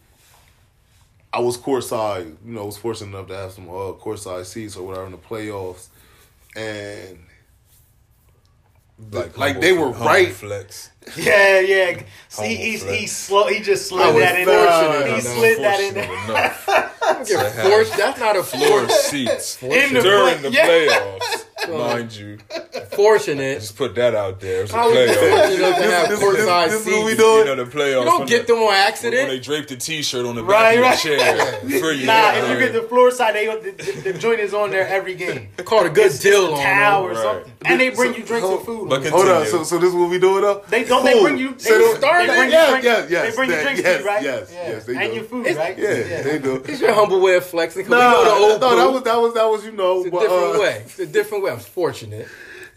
I 1.32 1.40
was 1.40 1.58
courtside. 1.58 2.26
You 2.46 2.54
know, 2.54 2.66
was 2.66 2.78
fortunate 2.78 3.16
enough 3.16 3.28
to 3.28 3.36
have 3.38 3.52
some 3.54 3.70
uh, 3.70 3.94
courtside 3.94 4.46
seats 4.46 4.76
or 4.76 4.86
whatever 4.86 5.06
in 5.06 5.12
the 5.14 5.18
playoffs, 5.18 5.88
and 6.58 7.20
like 9.12 9.38
like 9.38 9.54
humble- 9.54 9.62
they 9.62 9.74
were 9.74 9.90
right. 9.92 10.30
Flex. 10.34 10.90
Yeah, 11.16 11.60
yeah. 11.60 12.02
See, 12.30 12.42
Humble 12.56 12.64
he's 12.64 12.82
flex. 12.84 12.98
he 12.98 13.04
eh? 13.04 13.08
slow. 13.08 13.48
He 13.48 13.60
just 13.62 13.88
slid 13.88 14.16
that 14.16 14.40
in. 14.40 14.46
fortunate 14.46 15.06
He 15.06 15.12
enough. 15.14 15.24
slid 15.24 15.60
that 15.60 15.80
in 15.80 15.94
there. 15.94 16.06
Enough 17.06 17.28
Get 17.28 17.52
forced. 17.70 17.96
That's 17.98 18.20
not 18.20 18.36
a 18.36 18.44
floor 18.44 18.80
force. 18.82 19.00
seats 19.06 19.62
In 19.64 19.94
the 19.94 20.02
during 20.02 20.40
play- 20.40 20.50
the 20.50 20.52
yeah. 20.52 20.68
playoffs, 20.68 21.70
mind 22.00 22.16
you. 22.16 22.40
Fortunate. 22.96 23.60
Just 23.60 23.78
put 23.78 23.94
that 23.96 24.16
out 24.16 24.40
there. 24.40 24.64
It's 24.64 24.72
the 24.72 24.78
How 24.78 24.90
is 24.90 25.12
it 25.12 25.18
playoffs. 25.18 25.30
fortunate 25.30 25.60
enough 25.60 25.78
to 25.78 25.92
have 25.92 26.10
this- 26.10 26.20
courtside 26.20 26.70
this 26.70 26.88
is 26.88 26.94
what 26.94 27.06
we 27.06 27.16
doing? 27.16 27.38
You 27.48 27.56
know 27.56 27.64
the 27.64 27.72
playoffs. 27.72 28.00
You 28.00 28.06
don't 28.06 28.28
get 28.30 28.48
them 28.48 28.58
on 28.58 28.64
When 28.66 28.74
they 28.74 28.82
accident. 28.88 29.44
draped 29.44 29.70
the 29.70 29.76
T-shirt 29.78 30.26
on 30.26 30.36
the 30.36 30.44
Right, 30.44 30.82
back 30.82 31.04
right. 31.06 31.06
of 31.06 31.70
your 31.70 31.80
chair 31.80 31.80
for 31.82 31.92
you. 31.92 32.06
Nah, 32.08 32.32
if 32.34 32.50
you 32.50 32.58
get 32.60 32.74
the 32.74 32.82
floor 32.88 33.12
side, 33.12 33.36
they 33.36 33.46
the, 33.46 33.72
the, 33.72 34.12
the 34.14 34.20
joint 34.20 34.40
is 34.40 34.54
on 34.54 34.72
there 34.72 34.88
every 34.88 35.16
game. 35.16 35.50
They 35.58 35.64
called 35.64 35.86
a 35.86 35.90
good 35.92 36.12
deal 36.20 36.54
on 36.54 36.60
Towel 36.62 37.04
them. 37.08 37.12
or 37.12 37.14
Right. 37.16 37.24
something, 37.24 37.54
and 37.66 37.80
they 37.80 37.90
bring 37.90 38.14
So- 38.14 38.18
you 38.20 38.24
drinks 38.26 38.48
so- 38.48 38.58
and 38.58 38.66
food. 38.66 38.90
But 38.90 39.06
Hold 39.08 39.28
on, 39.30 39.46
so 39.46 39.64
so 39.64 39.78
this 39.78 39.90
is 39.90 39.96
what 39.96 40.10
we 40.10 40.18
doing 40.20 40.42
though? 40.42 40.64
They 40.70 40.84
don't. 41.04 41.06
They 41.06 41.22
bring 41.22 41.38
you. 41.38 41.52
They, 41.54 41.60
So 41.60 41.78
they- 41.78 41.98
start. 42.00 42.22
They 42.22 42.28
they- 42.28 42.38
bring 42.38 42.50
yes, 42.52 42.66
you 42.68 42.72
drink, 42.72 42.84
yes, 42.86 43.10
yes, 43.12 43.30
They 43.30 43.36
bring 43.36 43.50
you 43.50 43.62
drinks 43.62 43.82
yes, 43.82 43.98
to 43.98 44.04
you, 44.04 44.08
right? 44.10 44.24
yes, 44.24 44.52
yeah. 44.54 44.70
yes, 44.70 44.86
they 44.86 44.94
and 44.96 45.10
do. 45.10 45.16
your 45.16 45.24
food, 45.26 45.46
It's- 45.48 45.58
right? 45.58 45.78
Yeah, 45.78 46.22
they 46.24 46.40
do. 46.40 46.64
It's 46.68 46.82
your 46.82 46.94
humble 46.94 47.20
way 47.22 47.36
of 47.36 47.46
flexing. 47.46 47.84
'cause 47.84 47.92
Nah, 47.92 48.20
we 48.20 48.26
know 48.26 48.58
no, 48.58 48.76
that 48.76 48.92
was 48.92 49.04
that 49.04 49.18
was 49.22 49.34
that 49.34 49.46
was 49.50 49.66
you 49.66 49.72
know, 49.72 49.98
It's 50.00 50.08
a 50.08 50.12
but, 50.12 50.20
different 50.22 50.56
uh, 50.56 50.60
way. 50.60 50.82
It's 50.86 51.00
a 51.00 51.06
different 51.06 51.44
way. 51.44 51.52
I'm 51.52 51.60
fortunate. 51.60 52.28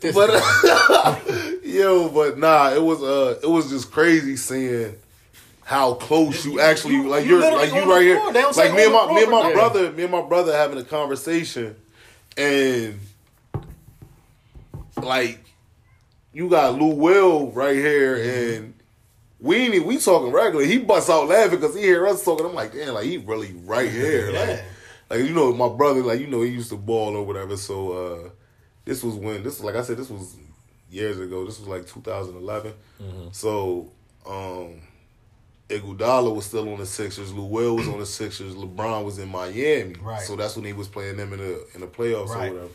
This 0.00 0.14
But 0.14 0.31
guy. 0.31 1.20
yo, 1.64 2.09
but 2.09 2.38
nah, 2.38 2.70
it 2.72 2.83
was 2.83 3.02
uh, 3.02 3.38
it 3.42 3.48
was 3.48 3.68
just 3.68 3.90
crazy 3.90 4.37
seeing 4.37 4.94
how 5.64 5.94
close 5.94 6.44
you, 6.46 6.52
You- 6.52 6.61
actually 6.61 6.94
you- 6.94 7.09
like 7.09 7.24
you 7.24 7.38
you're 7.40 7.52
like 7.57 7.72
you 7.74 7.92
right 7.92 8.02
here, 8.02 8.20
like 8.57 8.74
me 8.74 8.85
and 8.85 8.92
my 8.92 9.12
me 9.12 9.22
and 9.22 9.31
my 9.31 9.52
brother, 9.52 9.90
me 9.92 10.04
and 10.04 10.12
my 10.12 10.22
brother 10.22 10.52
having 10.57 10.78
a 10.78 10.85
conversation, 10.85 11.74
and 12.37 13.00
like 15.02 15.40
you 16.38 16.48
got 16.48 16.79
Lou 16.79 16.94
Will 16.94 17.51
right 17.51 17.74
here, 17.77 18.14
and 18.16 18.74
we 19.40 19.57
ain't 19.57 19.74
even- 19.74 19.87
we 19.88 19.98
talking 19.98 20.31
regular. 20.33 20.64
He 20.64 20.79
busts 20.79 21.11
out 21.11 21.27
laughing 21.29 21.59
because 21.59 21.74
he 21.74 21.83
hear 21.83 22.07
us 22.07 22.24
talking. 22.24 22.46
I'm 22.46 22.55
like, 22.55 22.72
damn, 22.72 22.94
like 22.94 23.07
he 23.07 23.16
really 23.18 23.53
right 23.64 23.90
here, 24.01 24.31
Yeah. 24.31 24.40
like. 24.40 24.64
Like 25.11 25.20
you 25.20 25.33
know, 25.35 25.55
my 25.55 25.68
brother, 25.74 26.03
like 26.03 26.20
you 26.20 26.27
know, 26.27 26.42
he 26.42 26.51
used 26.51 26.68
to 26.68 26.77
ball 26.77 27.16
or 27.16 27.24
whatever. 27.24 27.57
So 27.57 27.92
uh 27.92 28.29
this 28.85 29.03
was 29.03 29.14
when 29.14 29.42
this 29.42 29.59
like 29.61 29.74
I 29.74 29.81
said, 29.83 29.96
this 29.96 30.11
was 30.11 30.37
years 30.90 31.18
ago. 31.18 31.46
This 31.46 31.59
was 31.59 31.66
like 31.66 31.87
2011. 31.87 32.74
So 33.33 33.90
um 34.29 34.83
Iguodala 35.70 36.35
was 36.35 36.44
still 36.44 36.70
on 36.72 36.79
the 36.79 36.85
Sixers. 36.85 37.33
Lou 37.33 37.44
Will 37.44 37.77
was 37.77 37.88
on 37.88 37.98
the 38.01 38.05
Sixers. 38.07 38.55
LeBron 38.55 39.05
was 39.05 39.18
in 39.18 39.31
Miami. 39.31 39.94
Right. 40.01 40.20
So 40.20 40.37
that's 40.37 40.57
when 40.57 40.66
he 40.66 40.74
was 40.74 40.88
playing 40.88 41.16
them 41.16 41.33
in 41.33 41.38
the 41.38 41.66
in 41.74 41.81
the 41.81 41.87
playoffs 41.87 42.29
Right. 42.29 42.51
or 42.51 42.55
whatever. 42.55 42.72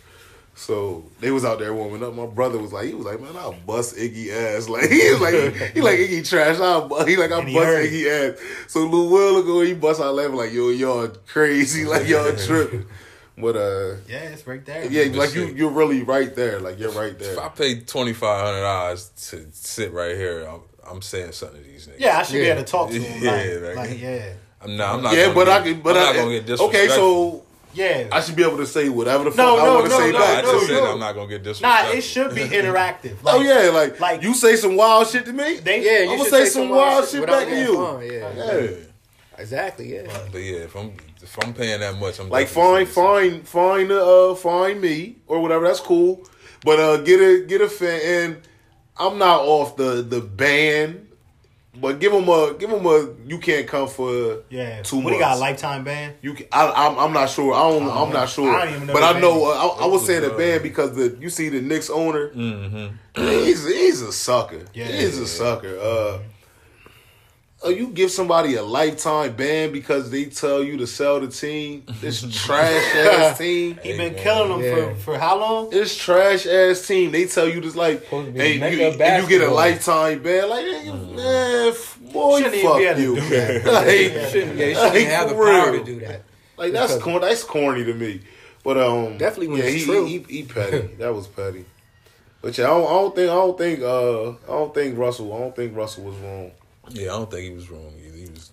So 0.56 1.04
they 1.20 1.32
was 1.32 1.44
out 1.44 1.58
there 1.60 1.74
warming 1.74 2.04
up. 2.04 2.14
My 2.14 2.28
brother 2.28 2.60
was 2.60 2.72
like, 2.72 2.86
he 2.88 2.94
was 2.94 3.06
like, 3.06 3.20
man, 3.20 3.36
I'll 3.36 3.54
bust 3.66 3.96
Iggy 3.96 4.30
ass. 4.32 4.70
Like 4.74 4.90
he 4.90 5.12
was 5.12 5.20
like, 5.22 5.34
he 5.74 5.82
like 5.82 5.98
Iggy 6.00 6.28
trash. 6.30 6.60
I'll 6.60 6.88
bu-" 6.88 7.06
he 7.06 7.18
like 7.18 7.32
I 7.32 7.40
And 7.40 7.50
he 7.50 7.56
bust 7.56 7.66
heard. 7.66 7.90
Iggy 7.90 8.34
ass. 8.34 8.40
So 8.68 8.82
Lou 8.82 9.10
Will 9.10 9.44
go, 9.44 9.62
he 9.62 9.74
bust 9.74 10.00
out 10.00 10.14
laughing 10.14 10.36
like, 10.36 10.54
yo, 10.54 10.70
y'all 10.70 11.08
crazy, 11.28 11.86
like 11.94 12.08
y'all 12.08 12.32
tripping. 12.36 12.86
But 13.36 13.56
uh, 13.56 13.96
Yeah, 14.08 14.30
it's 14.30 14.46
right 14.46 14.64
there. 14.64 14.86
yeah, 14.86 15.06
Good 15.06 15.16
like 15.16 15.34
you, 15.34 15.48
shit. 15.48 15.58
you're 15.58 15.72
really 15.72 16.04
right 16.04 16.36
there. 16.36 16.60
Like 16.60 16.78
you're 16.80 16.92
right 16.92 17.18
there. 17.18 17.34
If 17.34 17.40
I 17.40 17.50
paid 17.50 17.88
twenty 17.88 18.14
five 18.14 18.46
hundred 18.46 18.62
dollars 18.62 19.10
to 19.32 19.48
sit 19.54 19.92
right 19.92 20.16
here, 20.16 20.44
I'm, 20.48 20.62
I'm 20.88 21.02
saying 21.02 21.32
something 21.32 21.64
to 21.64 21.68
these 21.68 21.88
niggas. 21.88 22.00
Yeah, 22.00 22.20
I 22.20 22.24
should 22.24 22.34
be 22.34 22.42
able 22.42 22.62
to 22.64 22.68
talk 22.72 22.90
to 22.92 23.00
him. 23.00 23.24
Yeah, 23.24 23.32
like, 23.32 23.76
like- 23.76 23.90
like, 23.90 24.00
yeah, 24.02 24.34
I'm 24.62 24.78
not. 24.78 24.96
I'm 24.98 25.02
not. 25.02 25.14
yeah, 25.16 25.24
gonna 25.24 25.34
but 25.36 25.46
get, 25.46 25.62
I 25.62 25.64
can. 25.64 25.82
But 25.82 25.98
I'm 25.98 26.04
I, 26.04 26.06
not 26.06 26.16
gonna 26.16 26.40
get 26.42 26.60
okay, 26.62 26.88
so 26.90 27.44
yeah. 27.74 28.08
I 28.12 28.22
should 28.22 28.36
be 28.36 28.44
able 28.44 28.58
to 28.58 28.66
say 28.66 28.90
whatever 28.90 29.26
the 29.26 29.32
fuck 29.32 29.38
No, 29.38 29.60
I 29.60 29.66
no, 29.66 29.74
want 29.76 29.86
to 29.86 29.90
no, 29.92 29.98
say 30.00 30.12
no, 30.12 30.20
Nah, 30.20 30.26
I 30.26 30.42
just 30.42 30.68
said. 30.68 30.84
I'm 30.84 31.00
not 31.00 31.14
gonna 31.16 31.28
get 31.28 31.44
disrespectful. 31.44 31.90
Nah, 31.92 31.98
it 31.98 32.02
should 32.02 32.36
be 32.36 32.42
interactive. 32.42 33.18
oh 33.26 33.42
yeah, 33.42 33.70
like, 33.72 34.00
like- 34.00 34.22
you 34.24 34.34
say 34.34 34.56
some 34.56 34.76
wild 34.76 35.08
shit 35.08 35.26
to 35.26 35.34
me. 35.34 35.58
They, 35.58 35.84
Yeah, 35.84 36.04
you 36.10 36.14
I'ma 36.14 36.24
should 36.24 36.34
say 36.34 36.46
some 36.46 36.70
wild 36.70 37.08
shit 37.08 37.26
back 37.26 37.48
to 37.48 37.60
you. 37.60 37.76
fun, 37.76 38.02
Yeah, 38.06 38.34
Yeah. 38.36 38.68
exactly. 39.38 39.94
Yeah. 39.96 40.18
But 40.32 40.40
yeah, 40.42 40.58
if 40.60 40.76
I'm 40.76 40.94
if 41.22 41.38
I'm 41.44 41.54
paying 41.54 41.80
that 41.80 41.98
much, 41.98 42.20
I'm 42.20 42.30
Like 42.30 42.48
fine, 42.50 42.86
fine, 42.86 43.44
fine, 43.44 43.92
uh, 43.92 44.36
fine 44.36 44.82
me 44.82 45.18
or 45.28 45.40
whatever. 45.42 45.66
That's 45.66 45.80
cool. 45.80 46.26
But 46.66 46.80
uh, 46.80 46.98
get 46.98 47.20
a 47.22 47.46
get 47.46 47.62
a 47.62 47.70
fan. 47.70 48.02
And 48.04 48.38
I'm 48.98 49.18
not 49.18 49.42
off 49.42 49.76
the 49.76 50.02
the 50.02 50.22
ban, 50.22 51.08
but 51.76 52.00
give 52.00 52.14
him 52.14 52.28
a 52.30 52.54
give 52.54 52.70
him 52.70 52.86
a. 52.86 53.10
You 53.28 53.40
can't 53.40 53.68
come 53.68 53.88
for 53.88 54.44
yeah. 54.50 54.82
two 54.84 54.98
what 54.98 55.06
months. 55.06 55.16
he 55.16 55.20
got 55.20 55.38
a 55.38 55.40
lifetime 55.40 55.84
ban? 55.84 56.14
You, 56.22 56.34
can, 56.36 56.48
I, 56.52 56.72
I'm, 56.72 57.00
I'm 57.00 57.14
not 57.14 57.30
sure. 57.30 57.54
I 57.54 57.70
don't. 57.70 57.90
I'm 57.90 58.14
not 58.14 58.30
sure. 58.30 58.54
I 58.56 58.66
don't 58.66 58.76
even 58.76 58.88
know 58.88 58.94
but 58.94 59.04
I 59.04 59.20
know. 59.20 59.46
Uh, 59.46 59.56
I, 59.56 59.84
I 59.84 59.86
was 59.88 60.06
saying 60.06 60.22
was, 60.22 60.30
the 60.30 60.36
uh, 60.36 60.38
band 60.38 60.64
because 60.64 60.96
the 60.96 61.18
you 61.20 61.30
see 61.30 61.50
the 61.50 61.62
Knicks 61.62 61.90
owner. 61.90 62.30
Mm-hmm. 62.30 62.96
He's 63.16 63.68
he's 63.68 64.02
a 64.02 64.12
sucker. 64.12 64.66
Yeah. 64.74 64.86
he's 64.86 65.18
a 65.18 65.28
sucker. 65.28 65.78
Uh, 65.78 65.84
uh, 65.84 66.20
you 67.70 67.88
give 67.88 68.12
somebody 68.12 68.56
a 68.56 68.64
lifetime 68.64 69.34
ban 69.36 69.72
because 69.72 70.10
they 70.12 70.26
tell 70.26 70.64
you 70.64 70.78
to 70.78 70.88
sell 70.88 71.20
the 71.20 71.28
team. 71.28 71.84
This 72.02 72.22
trash 72.46 72.96
ass 72.96 73.38
team. 73.38 73.80
He 73.84 73.98
been 73.98 74.14
man. 74.14 74.24
killing 74.24 74.50
them 74.50 74.62
Yeah. 74.62 74.94
for 74.94 75.00
for 75.00 75.18
how 75.20 75.40
long? 75.40 75.70
This 75.70 75.96
trash 75.98 76.46
ass 76.46 76.86
team. 76.88 77.12
They 77.12 77.26
tell 77.26 77.48
you 77.48 77.62
this 77.62 77.76
like, 77.76 78.04
Supposed 78.04 78.28
to 78.28 78.32
be 78.34 78.40
hey, 78.40 78.54
you, 78.56 78.64
and 78.92 79.24
you 79.24 79.30
get 79.30 79.48
a 79.48 79.52
lifetime 79.54 80.22
ban. 80.24 80.50
Like, 80.50 80.66
nigga, 80.66 81.16
man, 81.16 81.68
f- 81.70 82.00
boy, 82.12 82.38
Shouldn't 82.40 82.56
even 82.56 82.68
fuck 82.70 82.78
be 82.80 82.86
able 82.86 82.96
to 82.96 83.02
you. 83.02 83.16
do 83.16 83.30
that. 83.30 83.66
like, 83.74 83.88
You 83.90 84.30
shouldn't, 84.30 84.58
yeah, 84.58 84.66
you 84.68 84.76
shouldn't 84.76 84.94
Like, 84.96 85.08
have 85.08 85.30
the 85.30 85.36
power 85.36 85.72
real. 85.72 85.80
to 85.80 85.84
do 85.86 86.00
that. 86.02 86.22
Like 86.58 86.72
that's 86.74 86.98
corny. 86.98 87.20
That's 87.28 87.44
corny 87.44 87.84
to 87.86 87.94
me. 87.94 88.22
But 88.64 88.78
um, 88.78 89.18
Definitely 89.18 89.48
when 89.48 89.58
yeah, 89.60 89.64
it's 89.66 89.76
he, 89.82 89.86
true. 89.86 90.06
He, 90.06 90.18
he, 90.20 90.24
he 90.38 90.44
petty. 90.44 90.78
that 91.00 91.14
was 91.14 91.28
petty. 91.28 91.66
But 92.42 92.58
yeah, 92.58 92.66
I 92.66 92.68
don't, 92.68 92.86
I 92.86 92.90
don't 92.90 93.16
think 93.16 93.30
I 93.32 93.36
don't 93.36 93.58
think 93.58 93.80
uh 93.82 94.30
I 94.30 94.36
don't 94.48 94.74
think 94.74 94.98
Russell 94.98 95.34
I 95.34 95.40
don't 95.40 95.56
think 95.56 95.76
Russell 95.78 96.04
was 96.04 96.16
wrong. 96.18 96.52
Yeah, 96.90 97.04
I 97.04 97.18
don't 97.18 97.32
think 97.32 97.44
he 97.50 97.54
was 97.56 97.70
wrong 97.70 97.94
either. 98.06 98.18
He 98.18 98.26
was, 98.30 98.52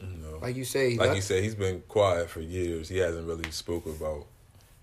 you 0.00 0.06
know, 0.22 0.38
Like 0.40 0.56
you 0.56 0.64
say, 0.64 0.96
like 0.96 1.14
you 1.14 1.20
said, 1.22 1.42
he's 1.42 1.54
been 1.54 1.82
quiet 1.88 2.28
for 2.30 2.40
years. 2.40 2.88
He 2.88 2.98
hasn't 2.98 3.26
really 3.26 3.50
spoke 3.50 3.86
about 3.86 4.26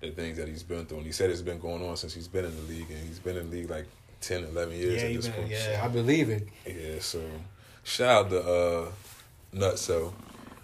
the 0.01 0.12
things 0.12 0.38
that 0.38 0.47
he's 0.47 0.63
been 0.63 0.86
through. 0.86 0.97
And 0.97 1.05
he 1.05 1.12
said 1.12 1.29
it's 1.29 1.41
been 1.41 1.60
going 1.60 1.83
on 1.88 1.95
since 1.97 2.13
he's 2.13 2.27
been 2.27 2.45
in 2.45 2.55
the 2.55 2.63
league, 2.73 2.89
and 2.89 3.07
he's 3.07 3.19
been 3.19 3.38
in 3.38 3.49
the 3.49 3.57
league 3.57 3.69
like 3.69 3.86
10, 4.21 4.43
11 4.45 4.75
years 4.75 5.01
Yeah, 5.01 5.07
at 5.10 5.15
this 5.15 5.27
been- 5.27 5.36
point. 5.36 5.49
yeah. 5.51 5.81
I 5.83 5.88
believe 5.88 6.29
it. 6.29 6.47
Yeah, 6.65 6.99
so 6.99 7.21
shout 7.83 8.25
out 8.25 8.29
to 8.31 8.41
uh, 8.41 8.91
Nutso. 9.55 10.13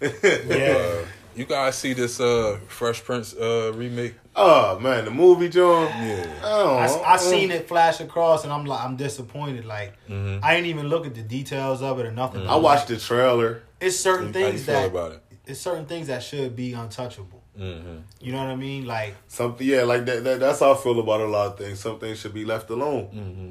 Yeah. 0.02 1.00
Uh, 1.02 1.06
you 1.36 1.44
guys 1.46 1.76
see 1.78 1.94
this 1.94 2.20
uh, 2.20 2.58
Fresh 2.68 3.02
Prince 3.04 3.34
uh, 3.34 3.72
remake? 3.74 4.14
Oh 4.36 4.78
man, 4.80 5.04
the 5.04 5.10
movie 5.10 5.48
John. 5.48 5.86
Yeah. 5.86 6.26
Oh, 6.42 6.76
I, 6.76 7.14
I 7.14 7.16
seen 7.18 7.50
it 7.50 7.68
flash 7.68 8.00
across, 8.00 8.44
and 8.44 8.52
I'm 8.52 8.64
like, 8.64 8.80
I'm 8.84 8.96
disappointed. 8.96 9.64
Like, 9.64 9.94
Mm-hmm. 10.08 10.44
I 10.44 10.54
didn't 10.54 10.66
even 10.66 10.88
look 10.88 11.06
at 11.06 11.14
the 11.14 11.22
details 11.22 11.82
of 11.82 11.98
it 12.00 12.06
or 12.06 12.12
nothing. 12.12 12.46
I 12.46 12.56
watched 12.56 12.88
the 12.88 12.96
trailer. 12.98 13.62
It's 13.80 13.96
certain 13.96 14.32
How 14.32 14.38
you 14.40 14.46
things 14.46 14.64
feel 14.64 14.74
that 14.74 14.86
about 14.90 15.12
it? 15.12 15.22
it's 15.46 15.60
certain 15.60 15.86
things 15.86 16.06
that 16.08 16.22
should 16.22 16.56
be 16.56 16.72
untouchable. 16.72 17.42
Mm-hmm. 17.58 17.98
You 18.20 18.32
know 18.32 18.38
what 18.38 18.48
I 18.48 18.56
mean? 18.56 18.86
Like, 18.86 19.14
Something, 19.28 19.66
yeah, 19.66 19.82
like 19.84 20.04
that, 20.06 20.24
that. 20.24 20.40
That's 20.40 20.58
how 20.60 20.74
I 20.74 20.76
feel 20.76 20.98
about 20.98 21.20
a 21.20 21.26
lot 21.26 21.46
of 21.52 21.58
things. 21.58 21.78
Some 21.80 21.98
things 22.00 22.18
should 22.18 22.34
be 22.34 22.44
left 22.44 22.68
alone. 22.70 23.04
Mm-hmm. 23.14 23.50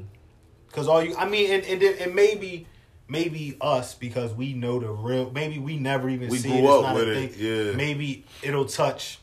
cause 0.72 0.86
all 0.88 1.02
you, 1.02 1.16
I 1.16 1.26
mean, 1.28 1.50
and 1.50 1.64
and, 1.64 1.80
then- 1.80 1.96
and 2.00 2.14
maybe 2.14 2.66
maybe 3.08 3.56
us 3.60 3.94
because 3.94 4.34
we 4.34 4.52
know 4.52 4.80
the 4.80 4.88
real. 4.90 5.30
Maybe 5.30 5.58
we 5.58 5.76
never 5.78 6.08
even 6.10 6.28
We 6.28 6.38
see 6.38 6.48
grew 6.50 6.58
it. 6.58 6.62
It's 6.64 6.70
up 6.74 6.82
not 6.82 6.94
with 6.94 7.08
a 7.08 7.22
it, 7.22 7.36
yeah. 7.38 7.72
Maybe 7.76 8.24
it'll 8.42 8.66
touch 8.66 9.18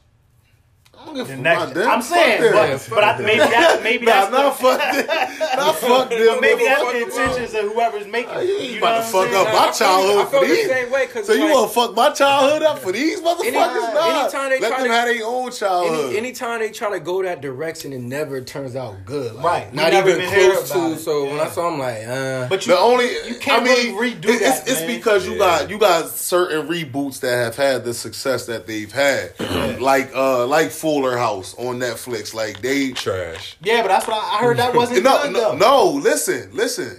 I 1.02 1.06
don't 1.06 1.16
give 1.16 1.28
the 1.28 1.34
a 1.34 1.38
next. 1.38 1.64
fuck 1.66 1.74
them. 1.74 1.90
I'm 1.90 2.02
Fuck 2.02 2.16
saying, 2.18 2.42
them. 2.42 2.54
but, 2.54 2.88
but 2.96 3.04
I, 3.04 3.18
maybe 3.22 3.40
that 3.40 3.80
maybe 3.84 4.06
Nah, 4.06 4.12
that's 4.12 4.32
not 4.32 4.58
the, 4.58 4.64
fuck 4.64 4.80
them. 4.80 5.38
Not 5.58 5.76
fuck 5.78 6.10
them. 6.10 6.28
but 6.28 6.42
maybe 6.42 6.64
that's 6.64 6.92
the 6.92 7.02
intentions 7.04 7.54
of 7.56 7.72
whoever's 7.74 8.08
making. 8.08 8.34
it. 8.36 8.46
You 8.46 8.58
ain't 8.58 8.72
You 8.74 8.78
about 8.78 8.92
know 8.92 9.02
to 9.02 9.12
fuck 9.12 9.32
saying? 9.32 9.48
up 9.48 9.54
my 9.54 9.72
childhood 9.72 10.26
for 10.26 10.32
feel 10.32 10.42
the 10.42 10.48
these. 10.48 10.68
same 10.70 10.92
way, 10.92 11.08
'cause 11.08 11.26
so 11.28 11.34
you 11.34 11.46
want 11.46 11.70
to 11.70 11.74
fuck 11.76 11.96
my 11.96 12.10
childhood 12.12 12.62
up 12.64 12.80
for 12.80 12.92
these 12.92 13.20
motherfuckers? 13.20 13.46
Any- 13.46 13.52
nah. 13.58 14.20
anytime 14.22 14.50
they 14.52 14.60
Let 14.60 14.68
try 14.70 14.78
them 14.78 14.88
to- 14.88 14.94
have 14.94 15.06
their 15.08 15.26
own 15.26 15.52
childhood. 15.52 16.06
Any, 16.10 16.18
anytime 16.18 16.60
they 16.60 16.70
try 16.70 16.92
to 16.92 17.00
go 17.00 17.24
that 17.24 17.42
direction, 17.42 17.94
it 17.94 18.02
never 18.02 18.42
turns 18.42 18.76
out 18.76 19.04
good. 19.06 19.34
Like, 19.36 19.44
Right. 19.46 19.74
Not 19.74 19.94
even 19.94 20.22
even 20.22 20.30
close 20.30 20.70
to. 20.72 20.98
So 20.98 21.26
when 21.26 21.40
I 21.40 21.50
saw, 21.50 21.68
I'm 21.74 21.80
like, 21.80 22.08
uh. 22.08 22.48
But 22.48 22.62
the 22.62 22.78
only 22.78 23.06
you 23.28 23.36
can't 23.40 23.64
really 23.66 23.92
redo 24.14 24.40
that. 24.40 24.68
It's 24.68 24.82
because 24.84 25.28
you 25.28 25.38
got 25.38 25.70
you 25.70 25.78
got 25.80 26.10
certain 26.10 26.68
reboots 26.68 27.20
that 27.22 27.36
have 27.36 27.56
had 27.56 27.84
the 27.86 27.94
success 27.94 28.46
that 28.46 28.68
they've 28.68 28.92
had, 28.92 29.34
like 29.82 30.12
uh 30.16 30.46
like 30.46 30.70
Fuller 30.92 31.18
House 31.18 31.54
on 31.58 31.80
Netflix. 31.80 32.34
Like 32.34 32.62
they 32.62 32.92
Trash. 32.92 33.56
Yeah, 33.64 33.82
but 33.82 33.88
that's 33.90 34.08
what 34.08 34.18
I, 34.18 34.38
I 34.38 34.40
heard. 34.42 34.58
That 34.58 34.76
wasn't 34.76 35.04
no, 35.04 35.24
good 35.24 35.34
no, 35.34 35.40
though. 35.52 35.58
no, 35.58 35.92
listen, 36.00 36.50
listen. 36.54 36.98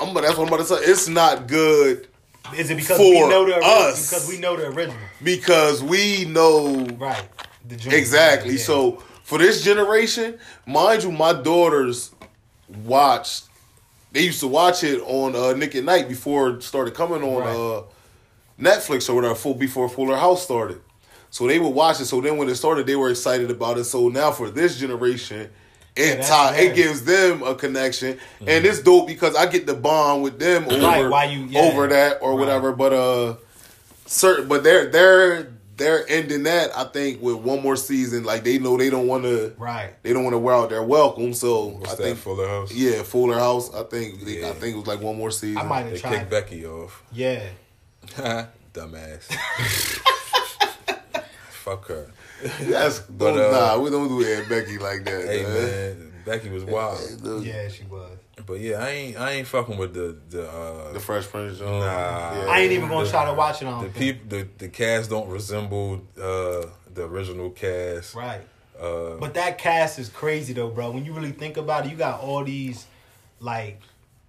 I'm 0.00 0.12
but 0.12 0.22
that's 0.22 0.36
what 0.36 0.48
I'm 0.48 0.52
about 0.52 0.66
to 0.66 0.74
say. 0.74 0.90
It's 0.90 1.06
not 1.08 1.46
good 1.46 2.08
Is 2.56 2.70
it 2.70 2.76
because 2.76 2.96
For 2.96 3.04
we 3.04 3.20
know 3.28 3.46
the 3.46 3.54
ori- 3.54 3.64
us. 3.64 4.10
because 4.10 4.28
we 4.28 4.38
know 4.38 4.56
the 4.56 4.66
original? 4.68 4.96
because 5.22 5.82
we 5.82 6.24
know 6.24 6.84
Right. 6.98 7.22
The 7.68 7.96
exactly. 7.96 8.54
Yeah. 8.54 8.62
So 8.64 9.02
for 9.22 9.38
this 9.38 9.62
generation, 9.62 10.38
mind 10.66 11.04
you, 11.04 11.12
my 11.12 11.32
daughters 11.32 12.10
watched. 12.84 13.44
They 14.10 14.22
used 14.22 14.40
to 14.40 14.48
watch 14.48 14.82
it 14.82 15.00
on 15.02 15.36
uh, 15.36 15.52
Nick 15.56 15.74
at 15.76 15.84
Nite 15.84 16.08
before 16.08 16.50
it 16.50 16.62
started 16.64 16.94
coming 16.94 17.22
on 17.22 17.40
Right. 17.42 17.56
uh, 17.56 17.82
Netflix 18.60 19.08
or 19.08 19.14
whatever. 19.14 19.54
Before 19.54 19.88
Fuller 19.88 20.16
House 20.16 20.42
started. 20.42 20.80
So 21.32 21.48
they 21.48 21.58
would 21.58 21.70
watch 21.70 21.98
it. 22.00 22.04
So 22.04 22.20
then 22.20 22.36
when 22.36 22.48
it 22.48 22.54
started, 22.54 22.86
they 22.86 22.94
were 22.94 23.10
excited 23.10 23.50
about 23.50 23.78
it. 23.78 23.84
So 23.84 24.08
now 24.08 24.30
for 24.30 24.50
this 24.50 24.78
generation, 24.78 25.50
it 25.96 26.16
that's 26.16 26.28
tie, 26.28 26.54
it 26.56 26.76
gives 26.76 27.04
them 27.04 27.42
a 27.42 27.54
connection, 27.54 28.18
and 28.46 28.64
it's 28.64 28.80
dope 28.80 29.06
because 29.08 29.34
I 29.34 29.46
get 29.46 29.66
the 29.66 29.74
bond 29.74 30.22
with 30.22 30.38
them 30.38 30.64
over 30.66 30.76
Right, 30.86 31.08
why 31.08 31.24
you- 31.24 31.46
yeah. 31.46 31.62
over 31.62 31.86
that 31.88 32.18
or 32.22 32.30
Right. 32.32 32.38
whatever. 32.40 32.72
But 32.72 32.92
uh, 32.92 33.34
certain, 34.06 34.46
but 34.46 34.62
they're 34.62 34.86
they're 34.90 35.52
they're 35.78 36.04
ending 36.08 36.42
that 36.44 36.70
I 36.76 36.84
think 36.84 37.20
with 37.22 37.36
one 37.36 37.62
more 37.62 37.76
season. 37.76 38.24
Like 38.24 38.44
they 38.44 38.58
know 38.58 38.76
they 38.76 38.88
don't 38.90 39.06
want 39.06 39.24
to 39.24 39.54
Right. 39.58 39.90
they 40.02 40.12
don't 40.12 40.22
want 40.24 40.34
to 40.34 40.38
wear 40.38 40.54
out 40.54 40.68
their 40.70 40.82
welcome. 40.82 41.32
So 41.34 41.68
What's 41.68 41.92
I 41.92 41.96
that 41.96 42.02
think 42.02 42.18
Fuller 42.18 42.46
House? 42.48 42.72
yeah, 42.72 43.02
Fuller 43.02 43.38
House. 43.38 43.74
I 43.74 43.82
think 43.84 44.22
they, 44.24 44.46
I 44.48 44.52
think 44.52 44.74
it 44.76 44.78
was 44.78 44.86
like 44.86 45.00
one 45.00 45.16
more 45.16 45.30
season. 45.30 45.58
I 45.58 45.62
might 45.64 45.84
They 45.90 45.98
have 45.98 46.12
kicked. 46.20 46.30
Becky 46.30 46.64
off. 46.66 47.02
Yeah. 47.10 47.42
Dumbass. 48.74 49.28
Fuck 51.62 51.86
her. 51.88 52.10
That's 52.60 52.98
But, 53.00 53.34
uh, 53.38 53.50
nah, 53.76 53.78
we 53.82 53.88
don't 53.90 54.08
do 54.08 54.24
Aunt 54.24 54.48
Becky 54.48 54.78
like 54.78 55.04
that. 55.04 55.24
Hey 55.24 55.42
man. 55.44 55.54
man, 55.54 56.12
Becky 56.26 56.48
was 56.50 56.64
wild. 56.64 56.98
Yeah, 57.44 57.68
she 57.68 57.84
was. 57.84 58.18
But 58.46 58.58
yeah, 58.60 58.84
I 58.84 58.88
ain't 58.88 59.16
I 59.20 59.30
ain't 59.32 59.46
fucking 59.46 59.76
with 59.78 59.94
the 59.94 60.16
the 60.28 60.48
uh 60.50 60.92
The 60.92 60.98
Fresh 60.98 61.28
Prince. 61.28 61.58
John. 61.58 61.78
Nah. 61.78 61.86
Yeah. 61.86 62.46
I 62.48 62.58
ain't 62.60 62.72
even 62.72 62.88
gonna 62.88 63.04
The- 63.04 63.10
try 63.10 63.26
to 63.26 63.34
watch 63.34 63.62
it 63.62 63.66
on. 63.66 63.84
the 63.84 63.90
peop 63.90 64.28
the 64.28 64.48
the 64.58 64.68
cast 64.68 65.08
don't 65.10 65.28
resemble 65.28 66.02
uh 66.20 66.66
the 66.92 67.04
original 67.04 67.50
cast. 67.50 68.14
Right. 68.16 68.40
Uh 68.80 69.14
But 69.20 69.34
that 69.34 69.58
cast 69.58 70.00
is 70.00 70.08
crazy 70.08 70.52
though, 70.54 70.70
bro. 70.70 70.90
When 70.90 71.04
you 71.04 71.12
really 71.12 71.30
think 71.32 71.56
about 71.58 71.86
it, 71.86 71.90
you 71.92 71.96
got 71.96 72.20
all 72.20 72.42
these 72.42 72.86
like 73.38 73.80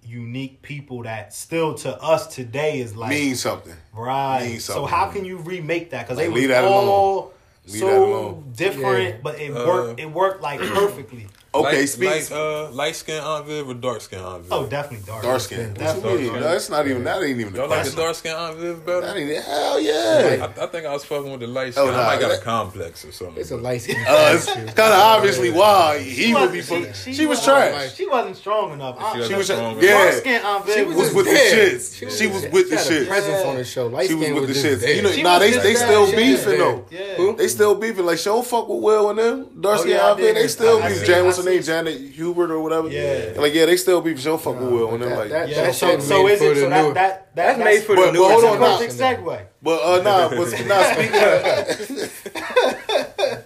unique 0.05 0.61
people 0.61 1.03
that 1.03 1.33
still 1.33 1.73
to 1.75 2.01
us 2.01 2.27
today 2.27 2.79
is 2.79 2.95
like 2.95 3.09
mean 3.11 3.35
something. 3.35 3.75
right. 3.93 4.45
means 4.51 4.63
So 4.65 4.73
something. 4.73 4.89
how 4.93 5.07
can 5.11 5.25
you 5.25 5.37
remake 5.37 5.91
that? 5.91 6.03
Because 6.05 6.17
Like, 6.17 6.27
they 6.27 6.33
leave 6.33 6.49
was 6.49 6.55
that 6.57 6.63
alone. 6.63 6.87
all 6.87 7.33
Leave 7.67 7.79
so 7.79 8.43
different, 8.55 9.03
Yeah. 9.15 9.19
but 9.23 9.39
it 9.39 9.51
Uh, 9.51 9.65
worked. 9.67 9.99
It 9.99 10.11
worked 10.11 10.41
like 10.41 10.59
perfectly. 10.59 11.27
Okay, 11.55 11.79
light, 11.81 11.85
speak. 11.89 12.09
light, 12.09 12.31
uh, 12.31 12.71
light 12.71 12.95
skin 12.95 13.21
Aunt 13.23 13.45
Viv 13.45 13.69
or 13.69 13.75
dark 13.75 14.01
skin 14.01 14.17
Aunt 14.19 14.41
Viv? 14.43 14.51
Oh, 14.53 14.65
definitely 14.65 15.05
dark. 15.05 15.21
dark 15.23 15.39
skin. 15.39 15.73
That's 15.75 15.99
What 15.99 16.13
you 16.19 16.31
mean? 16.31 16.41
No, 16.41 16.47
that's 16.49 16.69
not 16.69 16.87
even. 16.87 17.03
That 17.03 17.21
ain't 17.21 17.39
even. 17.39 17.53
Y'all 17.55 17.69
like 17.69 17.85
the 17.85 17.95
dark 17.95 18.15
skin 18.15 18.35
Aunt 18.35 18.57
Viv 18.57 18.85
better? 18.85 19.01
That 19.01 19.15
ain't. 19.17 19.43
Hell 19.43 19.79
yeah. 19.79 20.47
I, 20.57 20.63
I 20.63 20.67
think 20.67 20.85
I 20.85 20.93
was 20.93 21.05
fucking 21.05 21.29
with 21.31 21.41
the 21.41 21.47
light 21.47 21.73
skin. 21.73 21.85
Oh, 21.87 21.91
I 21.93 22.15
might 22.15 22.19
got 22.19 22.31
a 22.37 22.41
complex 22.41 23.05
or 23.05 23.11
something. 23.11 23.37
It's 23.39 23.51
a 23.51 23.57
light 23.57 23.81
skin. 23.81 23.97
Uh, 23.97 24.31
it's 24.35 24.45
kind 24.53 24.93
of 24.93 24.99
obviously 24.99 25.51
why 25.51 25.99
he 25.99 26.33
would 26.33 26.51
be. 26.51 26.61
She- 26.61 26.73
She, 26.83 26.93
she- 26.93 27.13
she 27.13 27.25
was 27.27 27.39
she 27.39 27.45
trash. 27.45 27.93
She 27.95 28.07
wasn't 28.07 28.35
strong 28.37 28.73
enough. 28.73 28.97
She 29.15 29.23
She 29.27 29.33
was. 29.35 29.49
wasn't 29.49 29.59
strong 29.59 29.81
Yeah. 29.81 30.03
Dark 30.05 30.13
skin 30.15 30.41
Aunt 30.43 30.65
Viv 30.65 30.75
She 30.75 30.83
was, 30.83 30.95
was 30.97 31.13
with 31.13 31.25
the 31.25 31.31
shits. 31.31 32.17
She 32.19 32.27
was 32.27 32.43
with 32.51 32.69
the 32.71 32.75
shits. 32.77 33.07
presence 33.07 33.45
on 33.45 33.55
the 33.57 33.63
show. 33.63 33.87
Light 33.87 34.07
She 34.07 34.15
was 34.15 34.23
skin 34.25 34.35
with 34.35 34.47
the 34.47 34.53
shits. 34.55 34.95
You 34.95 35.01
know, 35.03 35.11
She 35.11 35.21
nah, 35.23 35.37
they 35.39 35.51
they 35.51 35.75
still 35.75 36.09
beefing 36.11 36.57
though. 36.57 36.85
Yeah. 36.89 37.33
They 37.37 37.47
still 37.47 37.75
beefing. 37.75 38.05
Like 38.05 38.17
show 38.17 38.33
don't 38.33 38.47
fuck 38.47 38.67
with 38.67 38.81
Will 38.81 39.11
and 39.11 39.19
them. 39.19 39.61
Dark 39.61 39.79
skin 39.79 39.91
yeah, 39.91 39.97
and 39.97 40.05
I 40.07 40.09
Outfit, 40.11 40.25
did. 40.25 40.35
they 40.37 40.47
still 40.47 40.81
I- 40.81 40.85
I 40.85 40.89
beef. 40.89 41.05
Seen- 41.45 41.55
what's 41.55 41.67
her 41.67 41.81
name? 41.83 41.93
Janet 41.95 42.11
Hubert 42.13 42.51
or 42.51 42.59
whatever. 42.61 42.87
Yeah. 42.89 43.33
Like 43.37 43.53
yeah, 43.53 43.65
they 43.65 43.77
still 43.77 44.01
beef. 44.01 44.19
She 44.19 44.25
don't 44.25 44.43
Will 44.45 44.89
and 44.93 45.01
them. 45.03 45.09
that- 45.09 45.17
Like, 45.19 45.29
that- 45.29 45.49
Yeah, 45.49 45.71
so 45.71 45.87
shit 45.89 46.01
so 46.01 46.27
is 46.27 46.41
it? 46.41 46.55
So 46.55 46.61
new- 46.69 46.93
that 46.93 46.95
that 46.95 47.35
That's 47.35 47.59
made 47.59 47.83
for 47.83 47.95
But- 47.95 48.05
the 48.07 48.11
new. 48.13 48.19
but 48.19 48.31
hold 48.31 48.43
on, 48.45 48.59
nah. 48.59 48.77
perfect 48.77 48.93
segue. 48.99 49.41
but 49.61 49.81
uh, 49.81 50.01
nah, 50.03 50.29
but 50.37 50.51
nah. 50.67 50.83
Speaking 50.93 51.23
of, 51.23 51.43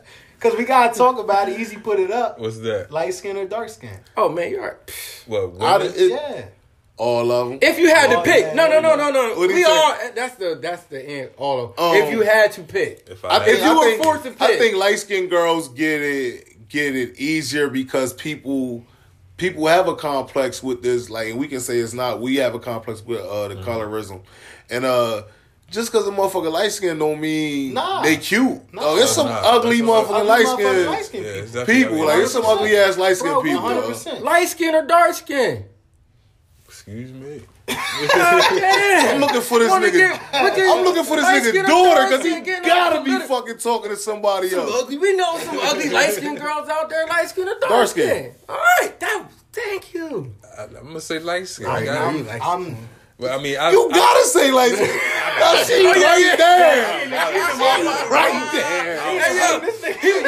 Because 0.39 0.55
we 0.55 0.65
gotta 0.65 0.95
talk 0.97 1.17
about 1.17 1.49
it. 1.49 1.59
Easy 1.59 1.77
put 1.77 1.99
it 1.99 2.11
up. 2.11 2.37
What's 2.39 2.59
that? 2.59 2.91
Light 2.91 3.11
skin 3.15 3.37
or 3.37 3.45
dark 3.45 3.69
skin? 3.69 3.97
Oh 4.15 4.29
man, 4.29 4.51
you're 4.51 4.61
right. 4.61 4.75
What? 5.25 5.53
Women? 5.53 5.91
it, 5.95 6.11
Yeah. 6.11 6.45
all 6.95 7.31
of 7.31 7.49
them. 7.49 7.57
If 7.59 7.79
you 7.79 7.89
had 7.89 8.11
to 8.11 8.19
Oh, 8.19 8.21
pick, 8.21 8.41
yeah, 8.41 8.53
no, 8.53 8.67
no, 8.69 8.79
no, 8.79 8.95
no, 8.95 9.09
no. 9.09 9.29
What'd 9.33 9.49
he 9.49 9.55
We 9.57 9.63
say? 9.63 9.71
all. 9.71 9.95
That's 10.15 10.35
the 10.35 10.59
that's 10.61 10.83
the 10.83 11.01
end. 11.03 11.29
All 11.37 11.73
of. 11.75 11.79
Um, 11.79 11.95
if 12.03 12.11
you 12.11 12.21
had 12.21 12.51
to 12.51 12.61
pick, 12.61 13.07
if 13.09 13.25
I 13.25 13.37
I, 13.37 13.39
think, 13.45 13.57
If 13.57 13.63
you 13.63 13.71
I 13.71 13.75
were 13.75 13.83
think, 13.85 14.03
forced 14.03 14.23
to 14.25 14.29
pick, 14.31 14.41
I 14.41 14.57
think 14.59 14.75
light 14.77 14.99
skinned 14.99 15.31
girls 15.31 15.69
get 15.69 16.01
it 16.03 16.46
get 16.69 16.95
it 16.95 17.17
easier 17.19 17.69
because 17.69 18.13
people 18.13 18.85
people 19.37 19.67
have 19.67 19.87
a 19.87 19.95
complex 19.95 20.61
with 20.63 20.81
this. 20.81 21.09
Like 21.09 21.35
we 21.35 21.47
can 21.47 21.59
say 21.59 21.77
it's 21.79 21.93
not. 21.93 22.21
We 22.21 22.35
have 22.37 22.55
a 22.55 22.59
complex 22.59 23.03
with 23.03 23.19
uh, 23.21 23.47
the 23.49 23.55
Mm-hmm. 23.55 23.69
colorism, 23.69 24.21
and 24.69 24.85
uh. 24.85 25.23
Just 25.69 25.91
because 25.91 26.07
a 26.07 26.11
motherfucker 26.11 26.49
light 26.49 26.71
skin 26.71 26.97
don't 26.97 27.19
mean 27.19 27.73
Nah. 27.73 28.01
they 28.01 28.15
cute. 28.15 28.73
Nah. 28.73 28.81
Oh, 28.85 28.95
there's 28.95 29.09
some 29.11 29.27
Nah. 29.27 29.41
ugly 29.43 29.81
That's 29.81 29.89
motherfucking 29.89 30.15
Ugly 30.15 30.27
light 30.29 30.45
motherfucking 30.45 30.55
skin 30.55 30.85
light-skinned 30.85 31.25
yeah, 31.25 31.65
people. 31.65 31.65
people. 31.91 32.05
Like 32.05 32.15
there's 32.19 32.31
some 32.31 32.45
ugly 32.45 32.77
ass 32.77 32.97
light 32.97 33.17
skin 33.17 33.31
Bro, 33.33 33.41
people. 33.43 33.61
100%. 33.63 34.21
light 34.21 34.47
skin 34.47 34.75
or 34.75 34.85
dark 34.87 35.13
skin. 35.13 35.65
excuse 36.65 37.11
me. 37.11 37.41
I'm 37.69 39.19
looking 39.19 39.41
for 39.41 39.59
this 39.59 39.71
nigga. 39.71 39.91
get- 39.93 40.21
I'm 40.31 40.83
looking 40.83 41.03
for 41.03 41.15
this 41.17 41.25
light 41.25 41.43
nigga 41.43 41.49
skin 41.49 41.65
or 41.65 41.67
daughter 41.67 42.17
because 42.17 42.25
he 42.25 42.39
gotta 42.61 43.01
be 43.03 43.19
fucking 43.19 43.57
talking 43.57 43.89
to 43.91 43.97
somebody 43.97 44.49
Some 44.49 44.59
else. 44.61 44.83
ugly. 44.83 44.97
We 44.97 45.15
know 45.15 45.37
some 45.39 45.57
ugly 45.59 45.89
light 45.97 46.11
skinned 46.13 46.39
girls 46.39 46.69
out 46.69 46.89
there, 46.89 47.05
light 47.07 47.29
skin 47.29 47.47
or 47.47 47.59
dark, 47.59 47.69
Dark 47.69 47.87
skin. 47.89 48.07
skin. 48.07 48.35
All 48.49 48.55
right, 48.55 48.99
that. 48.99 49.27
Thank 49.51 49.93
you. 49.93 50.33
I, 50.57 50.63
I'm 50.63 50.73
gonna 50.87 51.01
say 51.01 51.19
light 51.19 51.47
skin. 51.47 51.65
I'm, 51.67 51.75
I 51.81 51.85
got 51.85 52.13
you 52.13 52.19
it. 52.21 52.27
like 52.27 52.41
I'm, 52.45 52.77
But 53.19 53.31
I 53.31 53.41
mean, 53.41 53.57
I, 53.57 53.71
You 53.71 53.89
I, 53.89 53.93
gotta 53.97 54.25
say 54.27 54.51
like 54.51 54.71
that. 54.77 55.63
She 55.65 55.85
right 55.85 56.37
there. 56.37 58.09
Right 58.09 58.49
there. 58.53 58.97
Hey 58.99 59.37
yo, 59.37 59.65
you 59.65 59.71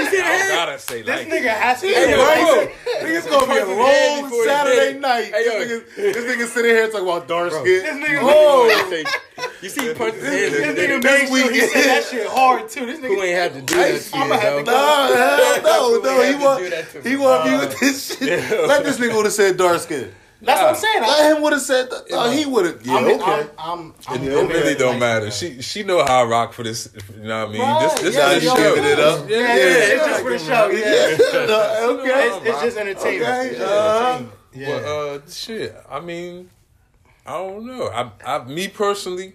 see 0.10 0.17
the 0.17 0.23
I 0.25 0.47
gotta 0.49 0.80
say 0.80 1.02
this 1.04 1.15
light 1.15 1.28
nigga 1.30 1.49
has 1.49 1.82
to. 1.82 1.88
Hey, 1.88 2.06
be 2.08 2.12
yo, 2.12 2.17
right. 2.17 2.71
Nigga's 3.02 3.25
gonna 3.28 3.45
be 3.45 3.58
a 3.60 3.65
Person 3.65 3.78
long 3.78 4.43
Saturday 4.45 4.99
night. 4.99 5.25
Hey, 5.34 5.45
yo. 5.45 5.60
This 5.65 5.84
nigga, 5.84 6.13
this 6.13 6.25
nigga 6.25 6.47
sitting 6.47 6.71
here 6.71 6.88
talking 6.88 7.02
about 7.08 7.28
dark 7.28 7.52
skin. 7.52 7.63
This 7.65 8.10
nigga, 8.10 8.19
Oh, 8.23 9.04
You 9.62 9.69
see, 9.69 9.88
he 9.89 9.93
punched 9.93 10.15
his 10.17 10.23
this 10.23 10.65
head. 10.65 10.75
nigga 10.75 11.02
This 11.02 11.04
made 11.04 11.28
sure 11.28 11.38
he 11.38 11.43
weekend. 11.52 11.71
said 11.71 11.84
that 11.86 12.04
shit 12.06 12.28
hard 12.28 12.69
too. 12.69 12.86
This 12.88 12.99
Who 12.99 13.08
nigga, 13.08 13.23
ain't 13.23 13.38
have 13.38 13.54
to 13.54 13.62
do 13.62 13.75
that 13.75 14.02
to 14.02 14.17
I'ma 14.17 14.25
you, 14.25 14.39
have 14.41 14.58
to 14.58 14.63
though? 14.63 15.62
no, 15.63 15.99
no, 15.99 16.02
no. 16.02 16.21
He 16.23 16.32
have 16.32 16.39
to 16.39 16.45
want, 16.45 16.60
do 16.63 16.69
that 16.71 16.89
to 16.91 17.10
he 17.10 17.15
want 17.17 17.45
me 17.45 17.58
with 17.58 17.80
this 17.80 18.17
shit. 18.17 18.52
Let 18.67 18.84
this 18.84 18.97
nigga 18.97 19.15
would 19.15 19.25
have 19.25 19.34
said 19.34 19.58
dark 19.58 19.80
skin. 19.82 20.12
That's 20.41 20.62
what 20.62 20.69
I'm 20.69 20.75
saying. 20.75 21.04
I, 21.04 21.08
Let 21.08 21.36
him 21.38 21.43
would 21.43 21.54
have 21.54 21.62
said. 21.62 21.89
that. 21.89 22.04
Oh, 22.12 22.32
he 22.32 22.45
would 22.45 22.65
have. 22.65 22.86
Yeah, 22.86 22.95
I'm, 22.95 23.06
okay. 23.06 23.23
I'm, 23.23 23.49
I'm, 23.58 23.93
I'm, 24.08 24.23
It, 24.23 24.28
it 24.34 24.49
really 24.49 24.75
don't 24.75 24.97
matter. 24.99 25.32
She 25.32 25.62
she 25.62 25.84
know 25.84 26.04
how 26.06 26.23
I 26.23 26.28
rock 26.28 26.54
for 26.54 26.63
this. 26.63 26.89
You 27.15 27.28
know 27.28 27.45
what 27.45 27.49
I 27.49 27.52
mean? 27.54 27.62
Right, 27.62 27.82
This 27.82 28.02
this 28.02 28.15
yeah, 28.15 28.32
is 28.32 28.43
you 28.43 28.49
the 28.49 28.56
yo, 28.56 28.63
show. 28.63 28.75
giving 28.75 28.89
it 28.91 28.99
up. 28.99 29.30
Yeah, 29.30 29.38
yeah, 29.38 29.47
Yeah. 29.47 29.95
it's 29.95 30.06
just 30.06 30.21
for 30.23 30.30
the 30.30 30.39
show. 30.39 30.69
Yeah, 30.69 31.45
No, 31.47 31.99
okay. 31.99 32.28
it's, 32.28 32.45
it's 32.45 32.62
just 32.62 32.78
entertainment. 32.78 33.30
Okay, 33.30 33.47
It's 33.49 33.60
uh-huh. 33.62 34.23
Yeah. 34.54 34.80
But 34.80 34.86
uh, 34.86 35.30
shit. 35.30 35.75
I 35.89 35.99
mean, 35.99 36.49
I 37.25 37.34
don't 37.34 37.65
know. 37.67 37.88
I, 37.89 38.12
I, 38.25 38.43
me 38.45 38.67
personally, 38.67 39.34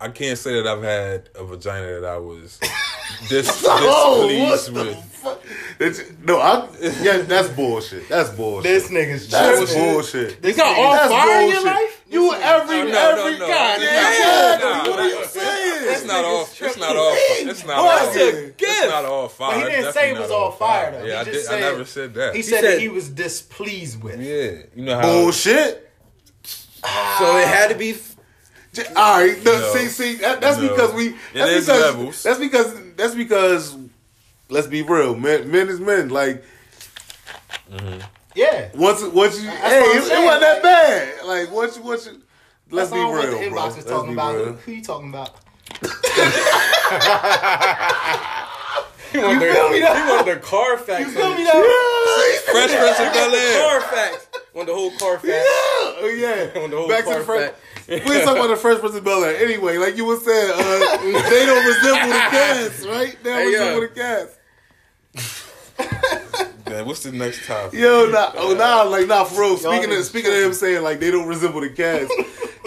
I 0.00 0.08
can't 0.08 0.38
say 0.38 0.54
that 0.60 0.66
I've 0.66 0.82
had 0.82 1.30
a 1.34 1.44
vagina 1.44 2.00
that 2.00 2.04
I 2.04 2.18
was 2.18 2.60
this 3.28 3.64
Oh, 3.66 4.20
what 4.22 4.28
displeased 4.28 4.74
the 4.74 4.84
with. 5.24 5.33
Fuck? 5.78 6.06
No, 6.24 6.38
I 6.38 6.68
yeah, 7.02 7.18
that's 7.18 7.48
bullshit. 7.48 8.08
That's 8.08 8.30
bullshit. 8.30 8.64
this 8.64 8.88
nigga's 8.90 9.28
that's 9.28 9.58
bullshit. 9.58 9.76
bullshit. 9.76 10.42
This 10.42 10.56
got 10.56 10.78
all 10.78 10.92
That's 10.92 11.08
fire 11.10 11.42
in 11.42 11.48
your 11.50 11.64
life? 11.64 12.00
You 12.08 12.32
every 12.34 12.76
No, 12.78 12.84
no, 12.92 13.26
every 13.26 13.38
no. 13.38 13.46
God. 13.48 13.80
Yeah, 13.80 14.18
Yeah, 14.18 14.58
nah, 14.60 14.88
what 14.90 14.98
are 15.00 15.08
you 15.08 15.14
nah. 15.20 15.26
saying? 15.26 15.94
It's 15.94 16.04
not 16.06 16.24
all. 16.24 16.42
It's 16.42 16.76
not 16.78 16.96
all. 16.96 17.12
It's 17.16 17.64
not 17.66 17.76
all. 17.78 17.84
that's 17.84 18.16
a 18.16 18.46
It's 18.58 18.86
not 18.90 19.04
all 19.04 19.28
fire. 19.28 19.60
But 19.60 19.70
he 19.70 19.76
didn't 19.76 19.92
say 19.92 20.10
it 20.10 20.18
was 20.18 20.30
not 20.30 20.36
all 20.38 20.50
fire, 20.52 20.90
though. 20.92 21.04
Yeah, 21.04 21.24
He 21.24 21.30
I 21.30 21.32
just 21.32 21.50
did. 21.50 21.56
I 21.56 21.60
never 21.60 21.84
said 21.84 22.14
that. 22.14 22.34
He 22.36 22.42
said, 22.42 22.62
that 22.64 22.70
said- 22.72 22.80
he 22.80 22.88
was 22.88 23.08
displeased 23.08 24.02
with. 24.02 24.20
yeah, 24.20 24.62
you 24.76 24.84
know 24.84 24.96
how. 24.96 25.02
Bullshit. 25.02 25.90
So 26.44 27.36
it 27.38 27.48
had 27.48 27.68
to 27.70 27.74
be. 27.76 27.96
All 28.96 29.18
right, 29.20 29.42
no, 29.44 29.52
No. 29.52 29.72
see, 29.72 29.86
see, 29.86 30.14
that, 30.16 30.40
that's 30.40 30.58
No. 30.58 30.68
because 30.68 30.92
we. 30.94 31.08
It 31.08 31.14
That's 31.34 31.50
is 31.52 31.66
because, 31.66 31.80
levels. 31.94 32.22
That's 32.24 32.38
because. 32.40 32.74
That's 32.96 33.14
because. 33.14 33.76
Let's 34.48 34.66
be 34.66 34.82
real, 34.82 35.14
men. 35.16 35.50
Men 35.50 35.68
is 35.68 35.80
men. 35.80 36.08
Like 36.10 36.44
Yeah. 38.34 38.68
once, 38.74 39.02
once 39.02 39.40
you, 39.40 39.46
That's 39.46 39.60
hey, 39.62 39.80
what 39.80 39.96
it, 39.96 40.12
it 40.12 40.24
wasn't 40.24 40.40
that 40.42 40.62
bad. 40.62 41.24
Like 41.26 41.50
once 41.52 41.76
you, 41.76 41.82
once 41.82 42.06
you. 42.06 42.20
Let's 42.70 42.90
That's 42.90 43.00
be 43.00 43.04
all 43.04 43.12
what 43.12 43.28
real, 43.28 43.38
the 43.40 43.50
bro. 43.50 43.60
inbox 43.60 43.68
is 43.70 43.76
Let's 43.76 43.88
talking 43.90 44.10
be 44.10 44.14
about. 44.14 44.34
real. 44.34 44.44
Who, 44.46 44.52
who 44.52 44.72
you 44.72 44.82
talking 44.82 45.08
about? 45.10 45.30
He 49.12 49.18
wanted 49.20 49.48
the, 49.48 49.54
feel 49.54 49.68
me, 49.70 49.78
though? 49.78 49.94
he 49.94 50.00
wanted 50.10 50.34
the 50.34 50.40
car 50.40 50.76
facts. 50.76 51.00
You 51.06 51.12
feel 51.12 51.34
me 51.36 51.42
it. 51.42 51.52
though? 51.52 52.52
Fresh 52.52 52.72
Prince 52.76 52.98
of 52.98 53.12
Bel 53.14 53.32
Air. 53.32 53.60
Car 53.60 53.80
facts. 53.82 54.26
Want 54.52 54.66
the 54.66 54.74
whole 54.74 54.90
car 54.98 55.18
facts. 55.20 55.24
Yeah. 55.24 56.02
oh 56.02 56.50
yeah. 56.54 56.60
On 56.62 56.68
the 56.70 56.76
whole 56.76 56.88
Back 56.88 57.04
to 57.04 57.10
the 57.14 57.20
first. 57.20 57.54
fact. 57.54 57.60
We 57.88 57.94
ain't 57.96 58.04
talking 58.24 58.36
about 58.42 58.48
the 58.48 58.56
Fresh 58.56 58.80
Prince 58.80 58.94
of 58.96 59.04
Bel 59.04 59.24
Air. 59.24 59.36
Anyway, 59.36 59.76
like 59.78 59.96
you 59.96 60.04
were 60.06 60.16
saying, 60.18 60.52
uh, 60.54 60.96
they 61.30 61.46
don't 61.46 61.66
resemble 61.66 62.08
the 62.08 62.18
cast, 62.30 62.84
right? 62.86 63.16
They 63.22 63.30
don't 63.30 63.38
Hey, 63.40 63.46
resemble 63.46 63.80
yo. 63.82 63.88
the 63.88 63.88
cast. 63.88 64.38
Man, 66.68 66.86
what's 66.86 67.02
the 67.02 67.12
next 67.12 67.46
topic? 67.46 67.78
Yo, 67.78 68.06
nah, 68.10 68.32
oh, 68.36 68.54
nah, 68.54 68.82
like, 68.82 69.06
nah, 69.06 69.24
for 69.24 69.40
real. 69.42 69.56
Speaking 69.58 69.92
of, 69.92 70.04
speaking 70.04 70.32
of 70.32 70.40
them 70.40 70.52
saying, 70.54 70.82
like, 70.82 70.98
they 70.98 71.10
don't 71.10 71.28
resemble 71.28 71.60
the 71.60 71.68
cast, 71.70 72.10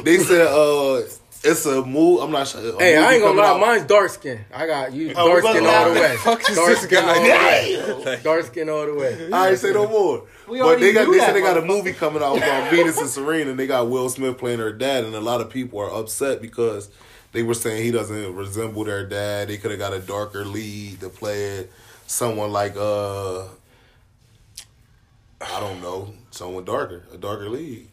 they 0.04 0.20
said, 0.20 0.48
uh, 0.48 1.02
it's 1.44 1.66
a 1.66 1.86
move. 1.86 2.22
I'm 2.22 2.32
not 2.32 2.48
sure. 2.48 2.78
Hey, 2.80 2.98
I 2.98 3.14
ain't 3.14 3.24
gonna 3.24 3.40
lie, 3.40 3.48
out. 3.50 3.60
mine's 3.60 3.86
dark 3.86 4.10
skin. 4.10 4.44
I 4.54 4.66
got 4.68 4.94
you 4.94 5.14
Oh, 5.16 5.28
dark 5.40 5.44
skin 5.56 5.66
all 5.66 5.94
the 5.94 6.00
way. 6.00 6.18
fuck 6.18 6.50
is 6.50 6.56
Dark 6.56 6.78
skin 6.78 7.04
all 7.06 7.14
the 7.16 7.22
way. 7.22 8.20
Dark 8.24 8.46
skin 8.46 8.70
all 8.70 8.86
the 8.86 8.94
way. 8.96 9.26
All 9.26 9.30
right, 9.32 9.58
say 9.58 9.74
no 9.74 9.88
more. 9.88 10.24
We 10.48 10.60
but 10.60 10.80
they 10.80 10.94
got 10.94 11.12
they 11.12 11.18
that, 11.18 11.26
said 11.28 11.36
they 11.36 11.42
got 11.42 11.58
a 11.58 11.62
movie 11.62 11.94
coming 11.94 12.24
out 12.24 12.38
about 12.38 12.72
Venus 12.72 12.98
and 13.00 13.10
Serena, 13.10 13.52
and 13.52 13.60
they 13.60 13.68
got 13.68 13.90
Will 13.90 14.10
Smith 14.10 14.38
playing 14.38 14.60
her 14.60 14.72
dad, 14.72 15.04
and 15.04 15.14
a 15.16 15.22
lot 15.22 15.42
of 15.42 15.50
people 15.50 15.80
are 15.80 15.92
upset 15.94 16.42
because 16.42 16.90
they 17.34 17.44
were 17.44 17.54
saying 17.54 17.84
he 17.84 17.92
doesn't 17.92 18.34
resemble 18.36 18.84
their 18.86 19.06
dad. 19.06 19.50
They 19.50 19.58
could 19.58 19.72
have 19.72 19.80
got 19.80 19.94
a 19.94 20.00
darker 20.00 20.46
lead 20.46 21.02
to 21.02 21.10
play 21.10 21.44
it. 21.58 21.72
Someone 22.08 22.52
like 22.52 22.76
uh, 22.78 23.44
I 25.42 25.60
don't 25.60 25.82
know, 25.82 26.14
someone 26.32 26.66
darker, 26.66 27.04
a 27.14 27.18
darker 27.18 27.50
lead. 27.50 27.90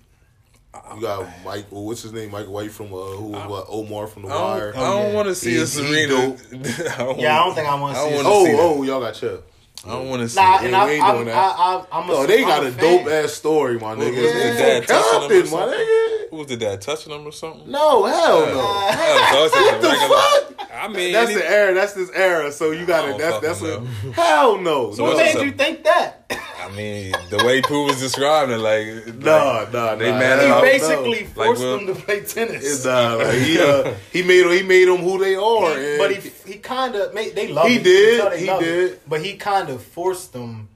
You 0.95 1.01
got 1.01 1.27
Michael, 1.45 1.87
what's 1.87 2.03
his 2.03 2.13
name? 2.13 2.31
Michael 2.31 2.53
White 2.53 2.71
from 2.71 2.87
uh, 2.87 2.97
who 2.97 3.29
was 3.29 3.49
what? 3.51 3.67
Omar 3.69 4.07
from 4.07 4.23
The 4.23 4.29
I 4.29 4.35
Wire. 4.43 4.73
don't, 4.73 4.83
I 4.83 4.91
don't 4.91 5.09
yeah. 5.11 5.15
want 5.15 5.29
to 5.29 5.35
see 5.35 5.51
He- 5.51 5.57
a 5.57 5.61
he 5.61 5.67
Serena. 5.67 6.15
I 6.95 6.99
don't 6.99 7.19
Yeah, 7.19 7.41
I 7.41 7.45
don't 7.47 7.55
think 7.55 7.69
I 7.69 7.75
want 7.81 7.97
to 7.97 8.03
see. 8.03 8.11
don't 8.11 8.25
wanna 8.25 8.47
see 8.47 8.53
Oh, 8.53 8.57
that. 8.57 8.79
oh, 8.79 8.83
y'all 8.83 9.01
got 9.01 9.15
chill. 9.15 9.43
I 9.85 9.89
don't 9.89 10.09
want 10.09 10.23
to 10.23 10.29
see. 10.29 10.41
Nah, 10.41 10.57
it. 10.57 10.63
and 10.63 10.71
we 10.71 10.77
I, 10.77 10.91
ain't 10.93 11.05
I'm, 11.05 11.15
doing 11.17 11.29
I, 11.29 11.33
that. 11.33 11.57
I, 11.59 11.85
I'm 11.93 12.09
a, 12.09 12.13
Oh, 12.13 12.27
they 12.27 12.41
got 12.41 12.61
I'm 12.61 12.67
a 12.69 12.73
fan. 12.73 13.05
dope 13.05 13.13
ass 13.13 13.33
story, 13.35 13.79
my 13.79 13.95
nigga. 13.95 14.11
was 14.11 14.19
It's 14.19 14.57
the 14.57 14.63
dad 14.63 14.87
touching 14.89 15.31
him 15.31 15.43
or 15.43 15.47
something? 15.47 15.79
nigga. 15.79 16.31
Who 16.31 16.37
was 16.39 16.47
the 16.47 16.57
dad 16.57 16.81
touching 16.81 17.13
him 17.13 17.27
or 17.27 17.33
something? 17.33 17.71
No, 17.71 18.05
hell 18.05 18.41
no. 18.47 18.55
Oh, 18.57 19.49
so 19.53 19.61
What 19.61 19.83
the 19.83 19.89
regular- 19.89 20.09
fuck? 20.19 20.71
I 20.75 20.89
mean, 20.89 21.13
That's 21.13 21.31
any- 21.31 21.41
the 21.41 21.51
era. 21.51 21.75
That's 21.75 21.93
this 21.93 22.11
era. 22.15 22.51
So 22.51 22.71
you 22.73 22.85
got 22.87 23.05
I 23.09 23.13
to 23.13 23.19
That's 23.19 23.41
that's 23.41 23.63
a 23.63 23.81
hell 24.13 24.59
no. 24.59 24.93
So 24.93 25.05
What 25.05 25.17
made 25.19 25.35
you 25.45 25.53
think 25.53 25.85
that? 25.85 26.24
I 26.31 26.71
mean, 26.75 27.13
the 27.31 27.45
way 27.45 27.61
Pooh 27.61 27.85
was 27.85 28.01
describing 28.01 28.55
it, 28.55 28.59
like, 28.59 29.15
Nah, 29.19 29.59
like, 29.61 29.73
nah, 29.73 29.95
they 29.97 30.11
nah. 30.11 30.19
mad 30.19 30.41
He 30.41 30.47
hell 30.47 30.59
about- 30.59 30.65
no. 30.65 30.71
basically 30.71 31.21
Like, 31.25 31.35
forced 31.35 31.63
well- 31.63 31.77
them 31.79 31.87
to 31.89 31.95
play 31.95 32.21
tennis. 32.23 32.85
Nah, 32.85 33.15
like 33.17 33.39
he 33.39 33.59
uh, 33.61 33.95
he 34.13 34.23
made 34.23 34.47
he 34.51 34.63
made 34.67 34.89
them 34.89 34.97
who 34.99 35.19
they 35.19 35.35
are. 35.37 35.79
He- 35.79 35.99
but 35.99 36.11
he 36.17 36.31
he 36.51 36.59
kind 36.59 36.95
of 36.95 37.13
made 37.15 37.35
they 37.35 37.49
love 37.49 37.69
He 37.69 37.77
it. 37.77 37.85
Did, 37.85 38.21
can 38.23 38.31
they 38.31 38.41
he 38.41 38.47
love 38.47 38.63
it. 38.63 38.65
did. 38.65 39.01
But 39.07 39.21
he 39.23 39.35
kind 39.37 39.69
of 39.69 39.83
forced 39.83 40.33
them. 40.33 40.69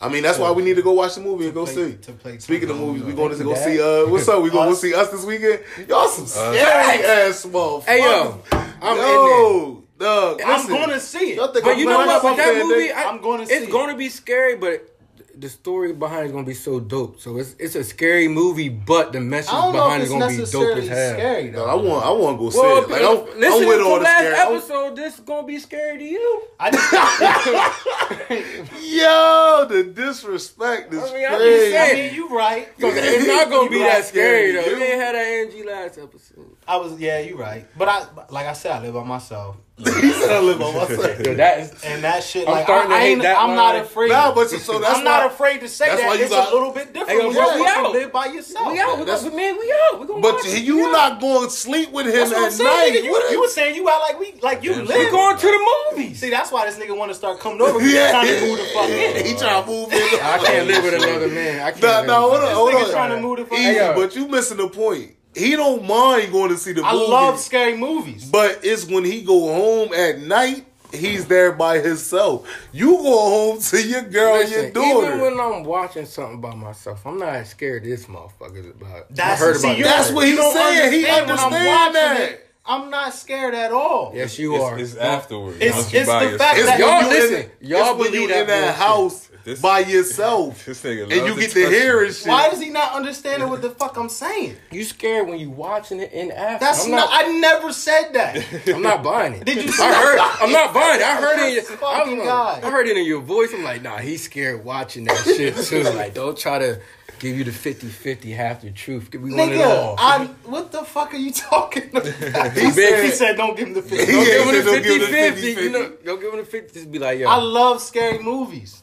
I 0.00 0.08
mean, 0.08 0.22
that's 0.22 0.38
why 0.38 0.52
we 0.52 0.62
need 0.62 0.76
to 0.76 0.82
go 0.82 0.92
watch 0.92 1.16
the 1.16 1.20
movie 1.22 1.46
and 1.46 1.54
go 1.54 1.64
play- 1.64 1.74
see. 1.74 1.96
to 1.96 2.12
play 2.12 2.38
Speaking 2.38 2.70
of 2.70 2.76
tennis. 2.76 2.86
movies, 2.86 3.02
we 3.02 3.12
going 3.14 3.36
to 3.36 3.42
go 3.42 3.54
That- 3.54 3.64
see. 3.64 3.80
Uh, 3.82 4.06
what's 4.08 4.28
up? 4.28 4.40
We 4.40 4.50
going 4.50 4.70
to 4.70 4.76
see 4.76 4.94
us 4.94 5.10
this 5.10 5.24
weekend. 5.24 5.58
Y'all 5.88 6.06
some 6.08 6.26
scary 6.26 7.04
ass 7.04 7.44
motherfuckers. 7.44 7.84
Hey 7.86 7.98
yo, 8.04 8.40
I'm 8.80 8.96
in 8.96 9.74
there. 9.74 9.82
Yo, 10.00 10.36
dog. 10.36 10.40
I'm 10.44 10.66
going 10.68 10.90
to 10.90 11.00
see 11.00 11.34
y'all 11.36 11.46
it. 11.46 11.52
think 11.52 11.64
But 11.64 11.72
I'm 11.74 11.78
you 11.78 11.84
know 11.86 11.98
what? 11.98 12.24
like 12.24 12.36
that 12.36 12.48
I'm 12.60 12.68
movie, 12.68 12.92
I, 12.92 13.02
I'm 13.04 13.20
gonna 13.20 13.46
see 13.46 13.52
It's 13.54 13.66
it. 13.66 13.70
going 13.70 13.90
to 13.90 13.96
be 13.96 14.08
scary, 14.08 14.56
but 14.56 14.94
the 15.36 15.48
story 15.48 15.92
behind 15.92 16.24
it's 16.24 16.32
going 16.32 16.44
to 16.44 16.48
be 16.48 16.54
so 16.54 16.80
dope. 16.80 17.20
So 17.20 17.36
it's 17.38 17.54
it's 17.60 17.76
a 17.76 17.84
scary 17.84 18.26
movie, 18.26 18.68
but 18.68 19.12
the 19.12 19.20
message 19.20 19.52
I 19.54 19.60
don't 19.60 19.72
know 19.72 19.84
behind 19.84 20.02
if 20.02 20.08
it's 20.10 20.12
it's 20.40 20.52
going 20.52 20.74
to 20.74 20.82
be 20.82 20.88
dope 20.88 20.90
as 20.90 20.98
hell. 20.98 21.12
scary 21.14 21.50
No, 21.50 21.58
though. 21.58 21.66
I 21.70 21.74
want, 21.74 22.04
I 22.06 22.10
want 22.10 22.36
to 22.38 22.44
go 22.44 22.50
see 22.50 22.58
Well, 22.58 22.82
it. 22.82 22.88
Like, 22.90 23.02
I'm, 23.02 23.40
listen 23.40 23.62
I'm 23.62 23.68
with 23.68 23.78
to 23.78 23.84
all 23.84 23.98
the 23.98 24.02
last 24.04 24.18
scary. 24.18 24.34
Episode. 24.56 24.96
This 24.96 25.14
is 25.14 25.20
going 25.20 25.42
to 25.42 25.46
be 25.46 25.58
scary 25.60 25.98
to 25.98 26.04
you. 26.04 26.42
I 26.58 26.70
just, 26.72 26.92
Yo, 28.82 29.66
the 29.68 29.84
disrespect 29.94 30.92
is 30.92 31.02
I 31.08 31.14
mean, 31.14 31.26
I'm 31.26 31.32
just 31.32 31.40
crazy. 31.42 31.76
I 31.76 31.86
saying. 31.86 32.06
mean, 32.06 32.14
you 32.16 32.28
right. 32.36 32.68
So 32.80 32.88
it's 32.92 33.26
not 33.28 33.48
going 33.48 33.68
to 33.68 33.70
be 33.70 33.78
that 33.78 34.04
scary 34.06 34.50
though. 34.52 34.62
scary. 34.62 34.76
You 34.76 34.84
ain't 34.86 35.00
had 35.00 35.14
that 35.14 35.24
Angie 35.24 35.62
last 35.62 35.98
episode. 35.98 36.56
I 36.66 36.76
was, 36.78 36.98
yeah, 36.98 37.20
you're 37.20 37.38
right. 37.38 37.64
But 37.76 37.88
I, 37.88 38.06
like 38.30 38.46
I 38.46 38.52
said, 38.54 38.72
I 38.72 38.80
live 38.82 38.94
by 38.94 39.04
myself, 39.04 39.56
he 40.02 40.12
said 40.12 40.30
I 40.30 40.40
live 40.40 40.60
on 40.60 40.74
myself. 40.74 41.20
Yo, 41.24 41.34
that 41.34 41.60
is. 41.60 41.84
and 41.84 42.02
that 42.02 42.24
shit, 42.24 42.48
I'm 42.48 42.54
like, 42.54 42.64
starting 42.64 42.90
I, 42.92 42.94
to 42.96 42.98
I 42.98 43.00
hate 43.04 43.12
ain't, 43.12 43.22
that 43.22 43.38
I'm 43.38 43.54
not 43.54 43.76
afraid. 43.76 44.08
Nah, 44.10 44.34
but 44.34 44.50
so- 44.50 44.58
so 44.58 44.78
that's 44.80 44.98
I'm 44.98 45.04
not 45.04 45.26
afraid 45.26 45.60
to 45.60 45.68
say 45.68 45.86
that's 45.86 46.00
that. 46.00 46.06
why 46.08 46.14
you 46.14 46.22
it's 46.24 46.30
got- 46.34 46.50
a 46.50 46.54
little 46.54 46.72
bit 46.72 46.92
different 46.92 47.10
Hey, 47.20 47.26
yo, 47.26 47.32
bro, 47.32 47.54
we 47.54 47.64
fucking 47.64 47.84
out. 47.86 47.92
live 47.92 48.12
by 48.12 48.26
yourself. 48.26 48.72
We 48.72 48.80
out. 48.80 48.98
We 48.98 49.04
That's- 49.04 49.22
gonna, 49.22 49.36
man, 49.36 49.56
we 49.56 49.72
out. 49.92 50.00
We 50.00 50.06
gonna 50.08 50.20
But 50.20 50.34
watch 50.34 50.46
it. 50.46 50.64
you 50.64 50.76
We 50.78 50.82
out. 50.84 50.92
not 50.92 51.20
going 51.20 51.44
to 51.48 51.50
sleep 51.54 51.92
with 51.92 52.06
him 52.06 52.12
That's 52.14 52.30
what 52.30 52.38
I'm 52.38 52.44
at 52.46 52.52
saying. 52.52 52.68
night. 52.94 53.02
nigga. 53.02 53.04
You, 53.04 53.30
you 53.30 53.40
were 53.40 53.48
saying 53.48 53.76
you 53.76 53.88
out 53.88 54.00
like 54.00 54.18
we, 54.18 54.34
like 54.42 54.64
you 54.64 54.72
Yeah, 54.72 54.82
live. 54.82 54.98
We 54.98 55.10
going 55.10 55.36
to 55.38 55.46
the 55.46 55.70
movies. 55.96 56.18
See, 56.18 56.30
that's 56.30 56.50
why 56.50 56.66
this 56.66 56.76
nigga 56.76 56.96
want 56.96 57.10
to 57.12 57.14
start 57.14 57.38
coming 57.38 57.60
over. 57.62 57.78
He's 57.80 57.92
yeah, 57.94 58.10
trying 58.10 58.26
to 58.34 58.40
move 58.48 58.58
the 58.58 58.64
fuck 58.74 58.88
in. 58.90 59.26
he 59.26 59.34
trying 59.36 59.62
to 59.64 59.70
move 59.70 59.92
in. 59.92 60.02
I 60.20 60.38
can't 60.44 60.66
live 60.66 60.82
with 60.82 60.94
another 60.94 61.28
man. 61.28 61.60
I 61.62 61.70
can't. 61.70 62.06
Nah, 62.06 62.24
live 62.26 62.32
with 62.32 62.40
hold 62.40 62.40
on, 62.40 62.40
another 62.42 62.54
hold 62.54 62.68
This 62.72 62.80
nigga 62.82 62.84
on. 62.86 62.90
trying 62.90 63.10
to 63.16 63.20
move 63.22 63.36
the 63.38 63.44
fuck 63.46 63.58
Easy, 63.58 63.68
in. 63.68 63.74
yo. 63.76 63.94
but 63.94 64.16
you 64.16 64.26
missing 64.28 64.56
the 64.56 64.68
point. 64.68 65.12
He 65.38 65.52
don't 65.56 65.86
mind 65.86 66.32
going 66.32 66.50
to 66.50 66.56
see 66.58 66.72
the 66.72 66.82
I 66.84 66.92
movie. 66.92 67.06
love 67.06 67.38
scary 67.38 67.76
movies. 67.76 68.24
But 68.30 68.60
it's 68.62 68.84
when 68.86 69.04
he 69.04 69.22
go 69.22 69.40
home 69.54 69.92
at 69.94 70.18
night, 70.20 70.64
he's 70.92 71.26
there 71.26 71.52
by 71.52 71.78
himself. 71.80 72.48
You 72.72 72.96
go 72.96 73.02
home 73.02 73.60
to 73.60 73.82
your 73.86 74.02
girl 74.02 74.34
Listen, 74.34 74.64
and 74.66 74.74
your 74.74 74.84
daughter. 74.84 75.06
even 75.16 75.20
when 75.20 75.40
I'm 75.40 75.64
watching 75.64 76.06
something 76.06 76.40
by 76.40 76.54
myself, 76.54 77.06
I'm 77.06 77.18
not 77.18 77.34
as 77.34 77.50
scared 77.50 77.82
of 77.84 77.88
this 77.90 78.06
motherfucker 78.06 78.70
about. 78.80 79.06
That's, 79.14 79.40
I 79.40 79.44
heard 79.44 79.56
see, 79.56 79.66
about 79.68 79.78
you're- 79.78 79.88
That's 79.90 80.10
what 80.10 80.26
he's 80.26 80.36
don't 80.36 80.52
saying. 80.54 80.92
He 80.92 81.06
understand 81.06 81.52
when 81.52 81.68
I'm 81.68 81.86
understand 81.86 81.94
that. 81.94 82.30
it, 82.32 82.44
I'm 82.66 82.90
not 82.90 83.14
scared 83.14 83.54
at 83.54 83.72
all. 83.72 84.12
Yes, 84.14 84.38
you 84.38 84.54
it's, 84.54 84.64
are. 84.64 84.78
It's 84.78 84.96
afterwards. 84.96 85.56
It's- 85.60 85.78
it's 85.78 85.90
the 85.92 85.98
yourself. 86.00 86.36
fact 86.36 86.58
It's 86.58 86.66
that- 86.68 86.78
Y'all 86.78 87.02
you 87.02 87.08
listen. 87.08 87.50
Y'all 87.60 87.80
it's 87.80 87.88
when 87.98 88.10
believe 88.10 88.20
you 88.22 88.28
that 88.28 88.40
in 88.42 88.46
that 88.48 88.60
bullshit. 88.60 88.76
house 88.76 89.28
This- 89.48 89.60
by 89.62 89.78
yourself. 89.80 90.64
This 90.66 90.82
nigga 90.82 91.04
and 91.04 91.26
you 91.26 91.34
get 91.40 91.50
to 91.52 91.62
to 91.64 91.70
hear 91.70 92.00
you. 92.00 92.06
and 92.06 92.14
shit. 92.14 92.28
Why 92.28 92.50
does 92.50 92.60
he 92.60 92.68
not 92.68 92.92
understand 92.92 93.48
what 93.48 93.62
the 93.62 93.70
fuck 93.70 93.96
I'm 93.96 94.08
saying? 94.10 94.56
You 94.70 94.84
scared 94.84 95.26
when 95.26 95.38
you 95.38 95.48
watching 95.50 96.00
it 96.00 96.12
in 96.12 96.30
after. 96.32 96.64
That's 96.66 96.84
I'm 96.84 96.90
not, 96.90 97.08
I 97.10 97.22
never 97.38 97.72
said 97.72 98.12
that. 98.12 98.44
I'm 98.68 98.82
not 98.82 99.02
buying 99.02 99.34
it. 99.34 99.44
Did 99.46 99.64
you 99.64 99.72
I 99.80 99.92
heard. 99.94 100.18
that? 100.18 100.38
I'm 100.42 100.52
not 100.52 100.74
buying 100.74 101.00
it. 101.00 101.06
I 101.06 101.16
heard 101.16 101.38
it. 101.40 101.48
In 101.48 101.54
your, 101.54 101.62
I, 101.72 101.98
Fucking 101.98 102.18
was 102.18 102.28
I 102.28 102.70
heard 102.70 102.86
it 102.88 102.96
in 102.98 103.04
your 103.06 103.20
voice. 103.22 103.52
I'm 103.54 103.64
like, 103.64 103.82
nah, 103.82 103.96
he's 103.98 104.22
scared 104.24 104.62
watching 104.64 105.04
that 105.04 105.16
shit 105.24 105.56
too. 105.56 105.82
Like, 105.84 106.12
don't 106.14 106.36
try 106.36 106.58
to 106.58 106.80
give 107.18 107.36
you 107.36 107.42
the 107.44 107.50
50-50 107.50 108.36
half 108.36 108.60
the 108.60 108.70
truth. 108.70 109.08
We 109.12 109.32
want 109.34 109.50
it 109.52 109.58
Nigga, 109.58 109.66
all. 109.66 109.96
I, 109.98 110.26
what 110.44 110.70
the 110.70 110.84
fuck 110.84 111.12
are 111.14 111.16
you 111.16 111.32
talking 111.32 111.88
about? 111.90 112.06
He 112.06 112.60
he, 112.66 112.70
said- 112.70 113.14
said, 113.14 113.36
don't 113.36 113.56
give 113.56 113.68
him 113.68 113.74
the 113.74 113.82
50. 113.82 113.96
He 114.06 114.12
Don't 114.12 114.26
Yeah, 114.26 114.34
give 114.34 114.46
him 114.46 114.54
said 114.54 114.64
the 114.64 114.70
don't 114.70 114.82
give 114.82 115.02
him 115.02 115.40
the 115.40 115.54
50-50. 115.54 115.62
You 115.62 115.70
know, 115.70 115.92
don't 116.04 116.20
give 116.20 116.32
him 116.32 116.38
the 116.40 116.44
50. 116.46 116.74
Just 116.74 116.92
be 116.92 116.98
like, 116.98 117.18
yo. 117.18 117.28
I 117.28 117.36
love 117.36 117.80
scary 117.80 118.18
movies. 118.18 118.82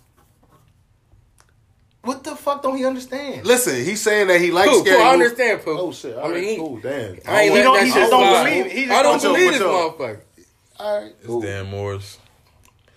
What 2.06 2.24
the 2.24 2.36
fuck 2.36 2.62
don't 2.64 2.78
he 2.78 2.86
understand? 2.86 3.46
Listen, 3.46 3.76
he's 3.84 4.02
saying 4.02 4.28
that 4.28 4.40
he 4.40 4.52
likes 4.52 4.70
Pooh, 4.70 4.80
scary 4.82 4.98
Pooh, 4.98 5.02
I 5.04 5.12
movies. 5.18 5.32
understand, 5.32 5.62
Pooh. 5.66 5.78
Oh 5.80 5.92
shit! 5.92 6.16
I 6.16 6.22
All 6.22 6.28
mean, 6.30 6.36
right, 6.38 6.48
he- 6.48 6.56
cool. 6.58 6.78
Damn. 6.78 7.20
I 7.28 7.42
ain't 7.42 7.56
He 7.56 7.62
don't- 7.64 7.86
he 7.86 7.92
just 7.92 8.12
don't 8.12 8.44
believe 8.46 8.66
it. 8.68 8.72
He 8.72 8.86
just 8.86 8.92
I 8.98 9.04
don't 9.04 9.22
don't 9.22 9.34
believe 9.34 9.52
believe 9.52 9.60
this 9.60 9.62
motherfucker. 9.68 10.20
All 10.80 11.02
right. 11.02 11.12
It's 11.18 11.26
Cool. 11.28 11.42
Dan 11.42 11.66
Morris. 11.70 12.18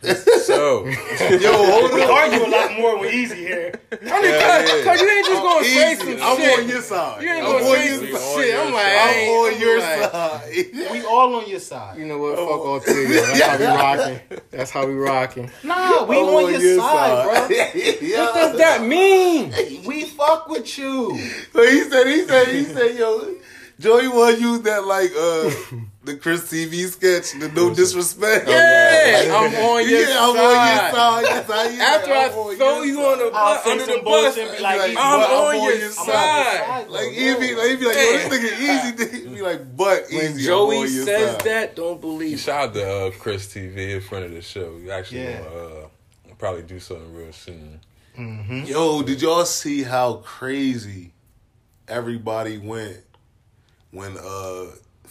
So, 0.00 0.86
Yo, 0.86 1.52
hold 1.52 1.92
We 1.92 2.02
on. 2.04 2.10
argue 2.10 2.46
a 2.46 2.50
lot 2.50 2.78
more 2.78 2.98
with 3.00 3.12
Easy 3.12 3.34
here. 3.36 3.72
I 3.90 3.96
mean, 3.96 4.02
Yeah, 4.02 4.62
cause, 4.62 4.70
yeah. 4.78 4.84
cause 4.84 5.00
you 5.00 5.08
ain't 5.10 5.26
just 5.26 5.42
gonna 5.42 5.64
say 5.64 5.92
Easy. 5.92 6.00
some 6.18 6.22
I'm 6.22 6.36
shit. 6.36 6.58
on 6.60 6.68
your 6.68 6.82
side. 6.82 7.22
You 7.22 7.28
ain't 7.30 7.44
I'm 7.44 7.52
gonna 7.52 7.64
say 7.64 7.88
some 8.12 8.40
shit. 8.40 8.54
I'm 8.54 8.72
like. 8.72 8.84
I 8.86 9.08
I'm 9.08 9.14
ain't- 9.14 9.30
on 9.30 9.54
I'm 9.54 9.60
your 9.60 9.80
like, 9.80 10.12
side. 10.12 10.92
We 10.92 11.04
all 11.04 11.34
on 11.34 11.48
your 11.50 11.58
side. 11.60 11.98
You 11.98 12.06
know 12.06 12.18
what? 12.18 12.36
Fuck 12.36 12.48
all 12.48 12.78
three 12.80 13.04
of 13.06 13.10
y'all. 13.10 13.26
That's 13.38 13.50
how 13.50 13.56
we 13.58 13.64
rocking. 13.66 14.20
That's 14.52 14.70
how 14.70 14.86
we 14.86 14.94
rocking. 14.94 15.50
Nah, 15.64 16.04
we 16.04 16.16
I'm 16.16 16.24
on 16.26 16.52
your, 16.52 16.78
side, 16.78 17.24
bro. 17.24 17.34
What 18.18 18.34
does 18.34 18.58
that 18.58 18.82
mean? 18.82 19.52
We 19.84 20.04
fuck 20.04 20.48
with 20.48 20.78
you. 20.78 21.18
So 21.52 21.66
he 21.66 21.82
said, 21.90 22.06
he 22.06 22.22
said, 22.24 22.48
he 22.48 22.64
said, 22.64 22.96
yo, 22.96 23.34
Joey 23.80 24.08
want 24.08 24.36
to 24.36 24.40
use 24.40 24.60
that 24.62 24.84
like 24.86 25.10
uh 25.18 25.50
the 26.08 26.16
Chris 26.16 26.50
TV 26.50 26.86
sketch, 26.88 27.32
the 27.38 27.48
no 27.54 27.72
disrespect. 27.74 28.48
Yeah, 28.48 29.30
I'm 29.36 29.54
on 29.54 29.88
your 29.88 30.00
yeah, 30.00 30.16
I'm 30.18 30.34
side. 30.34 30.94
on 30.94 31.22
your 31.22 31.24
side. 31.24 31.24
That's 31.26 31.50
how 31.52 31.62
you 31.70 31.80
After 31.80 32.12
I 32.12 32.24
I'm 32.24 32.32
on 32.32 32.56
throw 32.56 32.82
you 32.82 33.00
on 33.02 33.18
the 33.18 33.30
bus, 33.30 33.64
say 33.64 33.70
under 33.72 33.86
the 33.86 33.92
some 33.92 34.04
bus, 34.04 34.34
bullshit 34.36 34.48
and 34.48 34.56
be 34.56 34.62
like, 34.62 34.78
Like, 34.78 34.88
Easy, 34.90 34.98
I'm 34.98 35.20
but 35.20 35.30
on 35.30 35.54
your 35.78 35.90
side. 35.90 36.06
side. 36.06 36.88
Like 36.88 37.08
he'd 37.10 37.38
be 37.40 37.54
like, 37.54 37.68
he'd 37.70 37.78
be 37.80 37.86
like, 37.86 37.96
yo, 37.96 38.02
this 38.18 38.28
nigga 38.28 38.52
easy. 38.58 39.18
He'd 39.28 39.34
be 39.34 39.42
like, 39.42 39.76
but 39.76 40.04
When. 40.10 40.38
Joey 40.38 40.76
I'm 40.76 40.82
on 40.86 40.92
your 40.94 41.04
says 41.06 41.30
side. 41.32 41.40
that, 41.42 41.76
don't 41.76 42.00
believe. 42.00 42.34
it. 42.34 42.40
shout 42.40 42.68
out 42.68 42.74
to 42.74 43.06
uh, 43.06 43.10
Chris 43.18 43.46
TV 43.52 43.90
in 43.94 44.00
front 44.00 44.24
of 44.24 44.32
the 44.32 44.42
show. 44.42 44.76
You 44.76 44.90
actually 44.90 45.22
Yeah. 45.24 45.38
gonna 45.42 45.54
uh, 45.56 45.88
probably 46.38 46.62
do 46.62 46.80
something 46.80 47.14
real 47.14 47.32
soon. 47.32 47.80
Yo, 48.66 49.02
did 49.02 49.22
y'all 49.22 49.44
see 49.44 49.82
how 49.84 50.14
crazy 50.24 51.12
everybody 51.86 52.58
went 52.58 52.98
when 53.92 54.16
uh 54.18 54.66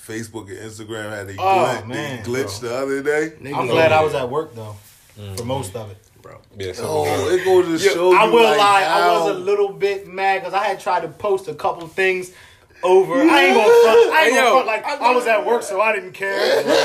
Facebook 0.08 0.50
and 0.50 0.58
Instagram 0.58 1.10
had 1.10 1.30
a 1.30 1.36
Oh, 1.40 1.82
glitch, 1.84 1.88
man, 1.88 2.24
glitch 2.24 2.60
the 2.62 2.76
other 2.76 3.04
day? 3.04 3.34
I'm 3.54 3.68
over 3.68 3.68
glad 3.68 3.92
I 3.92 4.04
was 4.04 4.14
at 4.14 4.30
work 4.30 4.56
though 4.56 4.76
for 5.16 5.22
mm-hmm. 5.22 5.48
most 5.48 5.76
of 5.76 5.92
it. 5.92 5.98
Bro. 6.22 6.40
Yeah, 6.58 6.74
so 6.74 6.84
Oh, 6.88 7.30
it 7.30 7.44
goes 7.46 7.82
to 7.84 7.90
show 7.90 8.14
I 8.16 8.26
will 8.26 8.44
like 8.44 8.58
lie, 8.58 8.84
how, 8.84 9.00
I 9.00 9.20
was 9.20 9.36
a 9.36 9.40
little 9.40 9.70
bit 9.70 10.08
mad 10.08 10.40
because 10.40 10.54
I 10.54 10.64
had 10.66 10.80
tried 10.80 11.02
to 11.02 11.08
post 11.10 11.48
a 11.48 11.54
couple 11.54 11.88
things 11.88 12.32
over. 12.84 13.16
I 13.16 13.46
ain't 13.46 13.56
gonna 13.56 13.68
front, 13.84 14.14
I 14.14 14.24
ain't 14.26 14.34
Hey, 14.34 14.36
gonna 14.36 14.48
yo, 14.48 14.52
front 14.52 14.68
like 14.68 14.86
I, 14.86 15.16
was 15.16 15.26
at 15.28 15.46
work, 15.46 15.64
so 15.64 15.82
I 15.82 15.94
didn't 15.94 16.14
care. 16.14 16.34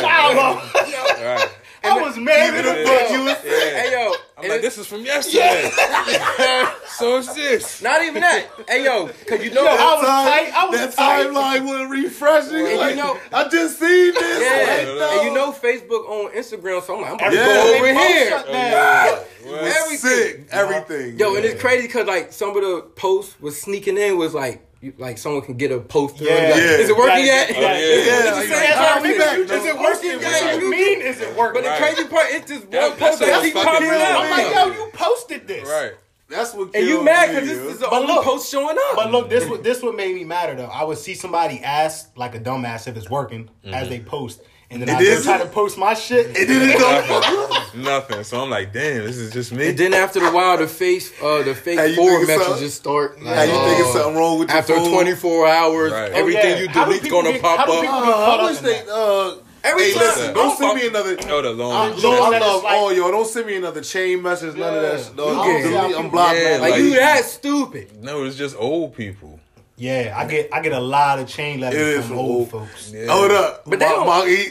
I 0.04 0.34
was, 0.34 1.18
All 1.18 1.24
right. 1.24 1.48
I 1.84 2.00
was 2.00 2.16
mad 2.16 2.54
at 2.54 2.64
Even 2.64 2.64
the 2.64 2.84
fuck 2.88 3.10
you 3.10 3.18
you. 3.18 3.24
was 3.24 3.36
Hey 3.38 3.90
yo, 3.92 4.14
I'm 4.38 4.48
like, 4.48 4.60
this 4.62 4.78
is 4.78 4.86
from 4.86 5.04
yesterday. 5.04 5.70
so 6.98 7.18
it's 7.18 7.34
this. 7.34 7.82
Not 7.82 8.02
even 8.04 8.20
that. 8.22 8.46
Hey 8.68 8.84
yo, 8.84 9.08
cause 9.26 9.42
you 9.42 9.50
know 9.52 9.64
Yo, 9.64 9.70
I 9.70 9.74
was 9.74 10.04
Time- 10.06 10.26
tight. 10.28 10.52
I 10.54 10.66
was 10.68 10.78
that 10.80 10.92
tight. 10.94 11.26
timeline 11.26 11.64
was 11.64 11.90
refreshing. 11.90 12.54
And 12.56 12.68
you 12.70 12.76
like, 12.78 12.96
know- 12.96 13.18
I 13.32 13.48
just 13.48 13.78
seen 13.78 14.14
this. 14.14 14.42
Yeah, 14.42 14.92
Like, 14.92 15.12
and 15.18 15.26
you 15.28 15.34
know 15.34 15.52
Facebook 15.52 16.08
on 16.08 16.32
Instagram, 16.32 16.82
so 16.82 16.96
I'm 16.96 17.02
like, 17.02 17.10
I'm 17.10 17.16
about 17.16 17.32
Every 17.32 17.38
to 17.38 17.44
Yeah. 17.44 17.54
go 17.54 17.62
day 17.64 17.76
over 17.76 17.86
they 17.86 17.94
post 17.94 18.08
here. 18.08 18.28
shut 18.30 18.46
down. 18.46 19.18
it 19.44 19.76
Everything. 19.76 19.98
sick. 19.98 20.48
Everything. 20.50 21.18
Yo, 21.18 21.34
and 21.36 21.44
it's 21.44 21.60
crazy 21.60 21.86
because 21.88 22.06
like 22.06 22.32
some 22.32 22.50
of 22.56 22.62
the 22.62 22.82
posts 22.96 23.34
was 23.40 23.60
sneaking 23.60 23.96
in 23.98 24.16
was 24.16 24.34
like, 24.34 24.66
you, 24.82 24.92
like 24.98 25.16
someone 25.16 25.42
can 25.42 25.56
get 25.56 25.70
a 25.72 25.78
poster. 25.80 26.24
Yeah. 26.24 26.34
like, 26.34 26.42
oh, 26.42 26.56
Yeah. 26.58 26.62
Is 26.82 26.88
it 26.90 26.96
working 26.96 27.24
yet? 27.24 27.50
yeah, 27.50 27.60
yeah. 27.60 27.76
Is 27.78 27.82
it- 27.82 28.06
Yeah, 28.06 28.12
it's 28.12 28.28
the 28.28 28.34
like, 28.34 28.48
same 28.48 28.62
yeah, 28.70 28.94
comment. 28.94 29.12
me 29.12 29.18
back, 29.18 29.38
Is 29.38 29.64
it 29.64 29.78
working 29.78 30.12
What 30.16 30.22
yet? 30.22 30.60
you 30.60 30.70
mean 30.70 31.00
is 31.00 31.20
it 31.20 31.36
working? 31.36 31.62
But 31.62 31.70
the 31.70 31.76
crazy 31.84 32.08
part, 32.08 32.26
it's 32.30 32.50
just 32.50 32.70
That- 32.70 32.90
one 32.90 32.98
post 32.98 33.20
that's 33.20 33.30
that 33.30 33.36
what 33.36 33.44
keep 33.44 33.54
popping 33.54 33.88
up. 33.90 34.20
I'm 34.20 34.30
like, 34.30 34.76
yo, 34.76 34.84
you 34.84 34.90
posted 34.92 35.46
this. 35.48 35.68
Right. 35.68 35.92
That's 36.28 36.54
what. 36.54 36.74
And 36.74 36.86
you 36.86 37.04
mad 37.04 37.28
because 37.28 37.46
this 37.48 37.58
is 37.58 37.78
the 37.78 37.86
But 37.90 38.02
only 38.02 38.14
look- 38.14 38.24
post 38.24 38.50
showing 38.50 38.76
up. 38.90 38.96
But 38.96 39.12
look, 39.12 39.28
this 39.30 39.48
what 39.48 39.62
this 39.62 39.82
what 39.82 39.94
made 39.94 40.14
me 40.14 40.24
matter 40.24 40.54
though. 40.54 40.66
I 40.66 40.82
would 40.82 40.98
see 40.98 41.14
somebody 41.14 41.60
ask 41.60 42.10
like 42.16 42.34
a 42.34 42.40
dumbass 42.40 42.88
if 42.88 42.96
it's 42.96 43.10
working 43.10 43.50
mm-hmm. 43.64 43.74
as 43.74 43.88
they 43.88 44.00
post, 44.00 44.40
and 44.72 44.82
then 44.82 44.88
It 44.88 44.94
I 44.96 45.02
go 45.04 45.10
is? 45.10 45.24
try 45.24 45.38
to 45.38 45.46
post 45.46 45.78
my 45.78 45.94
shit. 45.94 46.28
It 46.36 46.46
didn't 46.46 46.78
go. 46.78 47.48
Nothing. 47.74 48.24
So 48.24 48.40
I'm 48.42 48.50
like, 48.50 48.72
damn, 48.72 49.04
this 49.04 49.16
is 49.16 49.32
just 49.32 49.52
me. 49.52 49.68
And 49.70 49.78
then 49.78 49.94
after 49.94 50.24
a 50.24 50.32
while, 50.32 50.58
the 50.58 50.66
face, 50.66 51.12
uh, 51.22 51.42
the 51.42 51.54
fake 51.54 51.78
Hey, 51.78 51.90
you 51.90 51.96
forward 51.96 52.26
messages 52.26 52.74
start. 52.74 53.18
How 53.18 53.42
you 53.42 53.52
think 53.52 53.80
it's 53.80 53.88
uh, 53.90 53.92
something 54.02 54.16
wrong 54.16 54.38
with 54.38 54.48
your 54.48 54.58
After 54.58 54.74
phone? 54.76 54.92
24 54.92 55.46
hours, 55.48 55.92
Right. 55.92 56.12
everything 56.12 56.42
Oh, 56.44 56.48
yeah. 56.56 56.60
you 56.62 56.68
How 56.68 56.84
do 56.86 56.92
delete's 56.92 57.08
gonna 57.10 57.32
get- 57.32 57.42
pop 57.42 57.60
up. 57.60 57.66
people 57.68 57.88
Uh, 57.88 58.12
I 58.12 58.34
up 58.36 58.50
wish 58.50 58.58
they. 58.60 58.82
Uh, 58.90 59.34
Every 59.64 59.84
hey, 59.84 59.92
time- 59.92 60.02
listen, 60.02 60.34
don't 60.34 60.58
send 60.58 60.74
me 60.80 60.86
another. 60.88 61.16
Oh, 61.28 61.40
the 61.42 61.50
long. 61.52 61.72
Uh, 61.72 62.08
I 62.08 62.38
love 62.38 62.64
like- 62.64 62.72
all 62.72 62.92
y'all. 62.92 63.12
Don't 63.12 63.28
send 63.28 63.46
me 63.46 63.54
another 63.56 63.80
chain 63.80 64.20
message. 64.20 64.56
None 64.56 64.74
of 64.74 64.82
that. 64.82 64.98
Yeah. 64.98 65.14
No, 65.16 65.40
I'm, 65.40 65.46
get- 65.62 65.62
delete- 65.70 65.96
I'm 65.98 66.10
blocking. 66.10 66.42
Yeah. 66.42 66.56
Like, 66.58 66.70
Like- 66.72 66.80
you 66.80 66.90
that 66.96 67.24
stupid. 67.24 68.02
no, 68.02 68.24
it's 68.24 68.36
just 68.36 68.56
old 68.58 68.96
people. 68.96 69.38
Yeah, 69.76 70.14
I 70.16 70.26
get 70.26 70.52
I 70.52 70.60
get 70.60 70.72
a 70.72 70.80
lot 70.80 71.18
of 71.18 71.26
chain 71.28 71.60
letters 71.60 71.80
is 71.80 71.96
from 72.06 72.08
from 72.08 72.18
old 72.18 72.30
old- 72.30 72.50
folks. 72.50 72.92
Yeah. 72.92 73.06
Hold 73.12 73.30
up. 73.32 73.64
But 73.64 73.78
they 73.78 73.86
my, 73.86 73.92
don't- 73.92 74.06
my, 74.06 74.26
he, 74.28 74.46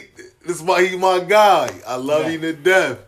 this 0.46 0.56
is 0.56 0.62
my 0.62 0.82
he 0.82 0.96
my 0.96 1.20
guy. 1.20 1.70
I 1.86 1.96
love 1.96 2.24
Yeah. 2.24 2.30
him 2.30 2.40
to 2.42 2.52
death. 2.54 2.98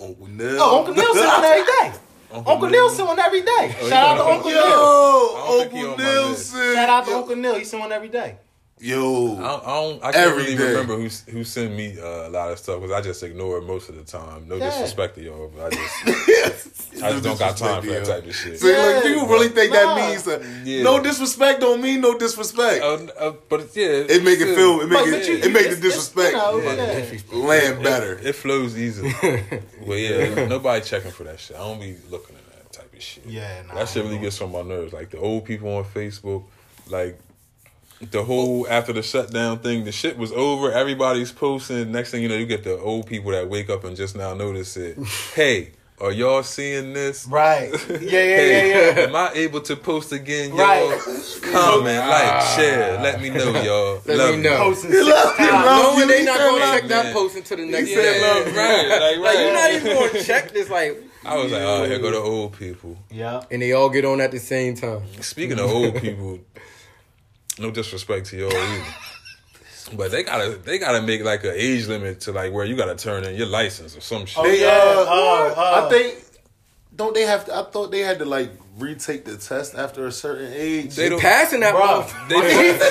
Uncle 0.00 0.26
Neil. 0.28 0.56
Oh, 0.60 0.78
Uncle 0.80 0.94
Neil 0.94 1.14
send 1.14 1.26
one 1.28 1.44
every 1.44 1.64
day. 1.66 1.98
Uncle 2.32 2.52
Uncle 2.52 2.68
Neil 2.70 2.90
send 2.90 3.08
one 3.08 3.18
every 3.18 3.40
day. 3.42 3.76
Oh, 3.80 3.88
Shout 3.88 3.92
out 4.08 4.12
to 4.12 4.18
got- 4.22 4.30
Uncle 4.36 4.50
Yo, 4.50 4.56
Neil. 4.56 4.66
I 4.70 5.46
don't 5.46 5.58
think 5.60 5.72
he 5.72 5.78
Uncle 5.88 5.90
on. 6.06 6.14
Nelson. 6.14 6.74
Shout 6.74 6.88
out 6.88 7.04
to 7.06 7.12
Uncle 7.16 7.36
Neil. 7.36 7.54
He 7.56 7.64
send 7.64 7.80
one 7.82 7.92
every 7.92 8.08
day. 8.08 8.36
I 8.38 8.82
Yo, 8.82 9.36
don't, 9.36 9.44
I, 9.44 9.66
don't, 9.66 10.04
I 10.04 10.12
can't 10.12 10.16
Every 10.16 10.42
really 10.44 10.56
day. 10.56 10.68
remember 10.70 10.96
who 10.96 11.08
who 11.30 11.44
sent 11.44 11.74
me 11.76 11.98
uh, 12.00 12.28
a 12.28 12.30
lot 12.30 12.50
of 12.50 12.58
stuff 12.58 12.80
because 12.80 12.92
I 12.96 13.02
just 13.02 13.22
ignore 13.22 13.58
it 13.58 13.64
most 13.64 13.90
of 13.90 13.96
the 13.96 14.04
time. 14.04 14.48
No 14.48 14.56
Yeah. 14.56 14.70
disrespect 14.70 15.16
to 15.16 15.22
y'all, 15.22 15.52
but 15.54 15.66
I 15.66 15.76
just 15.76 15.94
I 17.02 17.10
just 17.12 17.24
don't 17.24 17.38
got 17.38 17.56
time 17.56 17.82
for 17.82 17.88
that 17.88 18.04
type 18.04 18.26
of 18.26 18.34
shit. 18.34 18.58
See, 18.60 18.66
look, 18.72 19.04
you 19.04 19.26
really 19.26 19.48
think 19.48 19.72
Nah. 19.72 19.94
that 19.96 20.08
means 20.10 20.22
that? 20.24 20.42
Yeah. 20.64 20.82
No 20.82 21.02
disrespect 21.02 21.60
don't 21.60 21.80
mean 21.80 22.00
no 22.00 22.16
disrespect. 22.18 22.82
Uh, 22.82 23.06
uh, 23.18 23.32
but 23.48 23.74
yeah, 23.76 23.86
it 24.08 24.22
make 24.24 24.40
it 24.40 24.54
feel. 24.54 24.80
It 24.80 24.88
make 24.88 25.06
it. 25.06 25.28
you- 25.28 25.34
it 25.36 25.52
make 25.52 25.52
the 25.52 25.58
it's- 25.58 25.72
it's, 25.72 25.80
disrespect 25.80 26.32
you 26.32 26.38
know, 26.38 26.58
Yeah. 26.58 27.02
yeah. 27.32 27.44
land 27.48 27.82
better. 27.82 28.18
It 28.22 28.34
flows 28.34 28.76
easily. 28.78 29.12
but 29.86 29.94
yeah, 29.98 30.46
nobody 30.46 30.84
checking 30.84 31.10
for 31.10 31.24
that 31.24 31.40
shit. 31.40 31.56
I 31.56 31.60
don't 31.60 31.80
be 31.80 31.96
looking 32.10 32.36
at 32.36 32.46
that 32.52 32.72
type 32.72 32.92
of 32.92 33.02
shit. 33.02 33.24
Yeah, 33.26 33.62
nah, 33.68 33.74
that 33.74 33.88
shit 33.88 34.04
really 34.04 34.18
gets 34.18 34.40
on 34.40 34.52
my 34.52 34.62
nerves. 34.62 34.92
Like 34.92 35.10
the 35.10 35.18
old 35.18 35.44
people 35.44 35.74
on 35.76 35.84
Facebook, 35.84 36.44
like 36.88 37.18
the 38.10 38.24
whole 38.24 38.66
after 38.68 38.92
the 38.94 39.02
shutdown 39.02 39.58
thing, 39.58 39.84
the 39.84 39.92
shit 39.92 40.16
was 40.16 40.32
over. 40.32 40.72
Everybody's 40.72 41.32
posting. 41.32 41.92
Next 41.92 42.10
thing 42.10 42.22
you 42.22 42.28
know, 42.28 42.36
you 42.36 42.46
get 42.46 42.64
the 42.64 42.78
old 42.78 43.06
people 43.06 43.30
that 43.32 43.48
wake 43.48 43.68
up 43.68 43.84
and 43.84 43.94
just 43.96 44.16
now 44.16 44.32
notice 44.34 44.76
it. 44.78 44.96
hey, 45.34 45.72
are 46.00 46.12
y'all 46.12 46.42
seeing 46.42 46.92
this? 46.92 47.26
Right. 47.26 47.70
Yeah, 47.88 47.96
yeah, 47.98 47.98
yeah, 48.00 48.36
Hey, 48.36 48.94
yeah. 48.96 49.02
am 49.08 49.16
I 49.16 49.30
able 49.34 49.60
to 49.62 49.76
post 49.76 50.12
again, 50.12 50.50
y'all? 50.50 50.58
Right. 50.58 51.00
Comment, 51.52 51.98
like, 51.98 52.32
ah. 52.32 52.54
share. 52.56 53.00
Let 53.02 53.20
me 53.20 53.30
know, 53.30 53.50
y'all. 53.62 54.02
Let 54.06 54.16
Love 54.18 54.36
me 54.36 54.42
know. 54.42 54.56
Posting 54.58 54.90
He 54.90 54.96
six 54.96 55.08
love- 55.08 55.36
times. 55.36 55.50
love 55.52 55.94
Knowing 55.96 56.08
they 56.08 56.18
He 56.20 56.24
not 56.24 56.38
gonna 56.38 56.64
check 56.64 56.82
you. 56.84 56.88
that 56.88 57.12
post 57.14 57.36
until 57.36 57.56
the 57.58 57.66
next 57.66 57.88
day. 57.88 58.20
love 58.20 58.46
you. 58.48 58.58
Right, 58.58 58.88
like, 58.88 59.18
Like 59.18 59.38
you're 59.38 59.52
not 59.54 59.72
even 59.72 59.94
gonna 60.10 60.22
check 60.24 60.52
this. 60.52 60.70
Like, 60.70 61.02
I 61.24 61.36
was 61.36 61.52
like, 61.52 61.60
oh, 61.62 61.84
here 61.84 61.98
go 61.98 62.10
the 62.10 62.16
old 62.18 62.52
people. 62.58 62.96
Yeah. 63.10 63.42
and 63.50 63.60
they 63.60 63.72
all 63.72 63.90
get 63.90 64.04
on 64.06 64.20
at 64.20 64.30
the 64.30 64.38
same 64.38 64.74
time. 64.76 65.02
Speaking 65.20 65.58
of 65.58 65.70
old 65.70 66.00
people, 66.00 66.38
no 67.58 67.70
disrespect 67.70 68.26
to 68.28 68.36
y'all 68.38 68.52
either. 68.52 68.84
But 69.96 70.10
they 70.10 70.22
gotta 70.22 70.56
they 70.56 70.78
gotta 70.78 71.02
make 71.02 71.22
like 71.24 71.44
an 71.44 71.52
age 71.54 71.86
limit 71.88 72.20
to 72.22 72.32
like 72.32 72.52
where 72.52 72.64
you 72.64 72.76
gotta 72.76 72.94
turn 72.96 73.24
in 73.24 73.34
your 73.36 73.46
license 73.48 73.96
or 73.96 74.00
some 74.00 74.26
shit. 74.26 74.38
Oh, 74.38 74.42
They, 74.44 74.60
yeah. 74.62 74.68
uh, 74.68 75.04
uh, 75.08 75.54
uh, 75.56 75.86
I 75.86 75.88
think. 75.90 76.24
Don't 76.94 77.14
they 77.14 77.22
have? 77.22 77.46
To, 77.46 77.54
I 77.56 77.62
thought 77.62 77.90
they 77.90 78.00
had 78.00 78.18
to 78.18 78.26
like 78.26 78.50
retake 78.76 79.24
the 79.24 79.36
test 79.38 79.74
after 79.74 80.06
a 80.06 80.12
certain 80.12 80.52
age. 80.52 80.96
They 80.96 81.04
They 81.04 81.08
don't- 81.08 81.20
passing 81.20 81.60
that 81.60 81.74
Bruh. 81.74 82.02
motherfucker. 82.04 82.28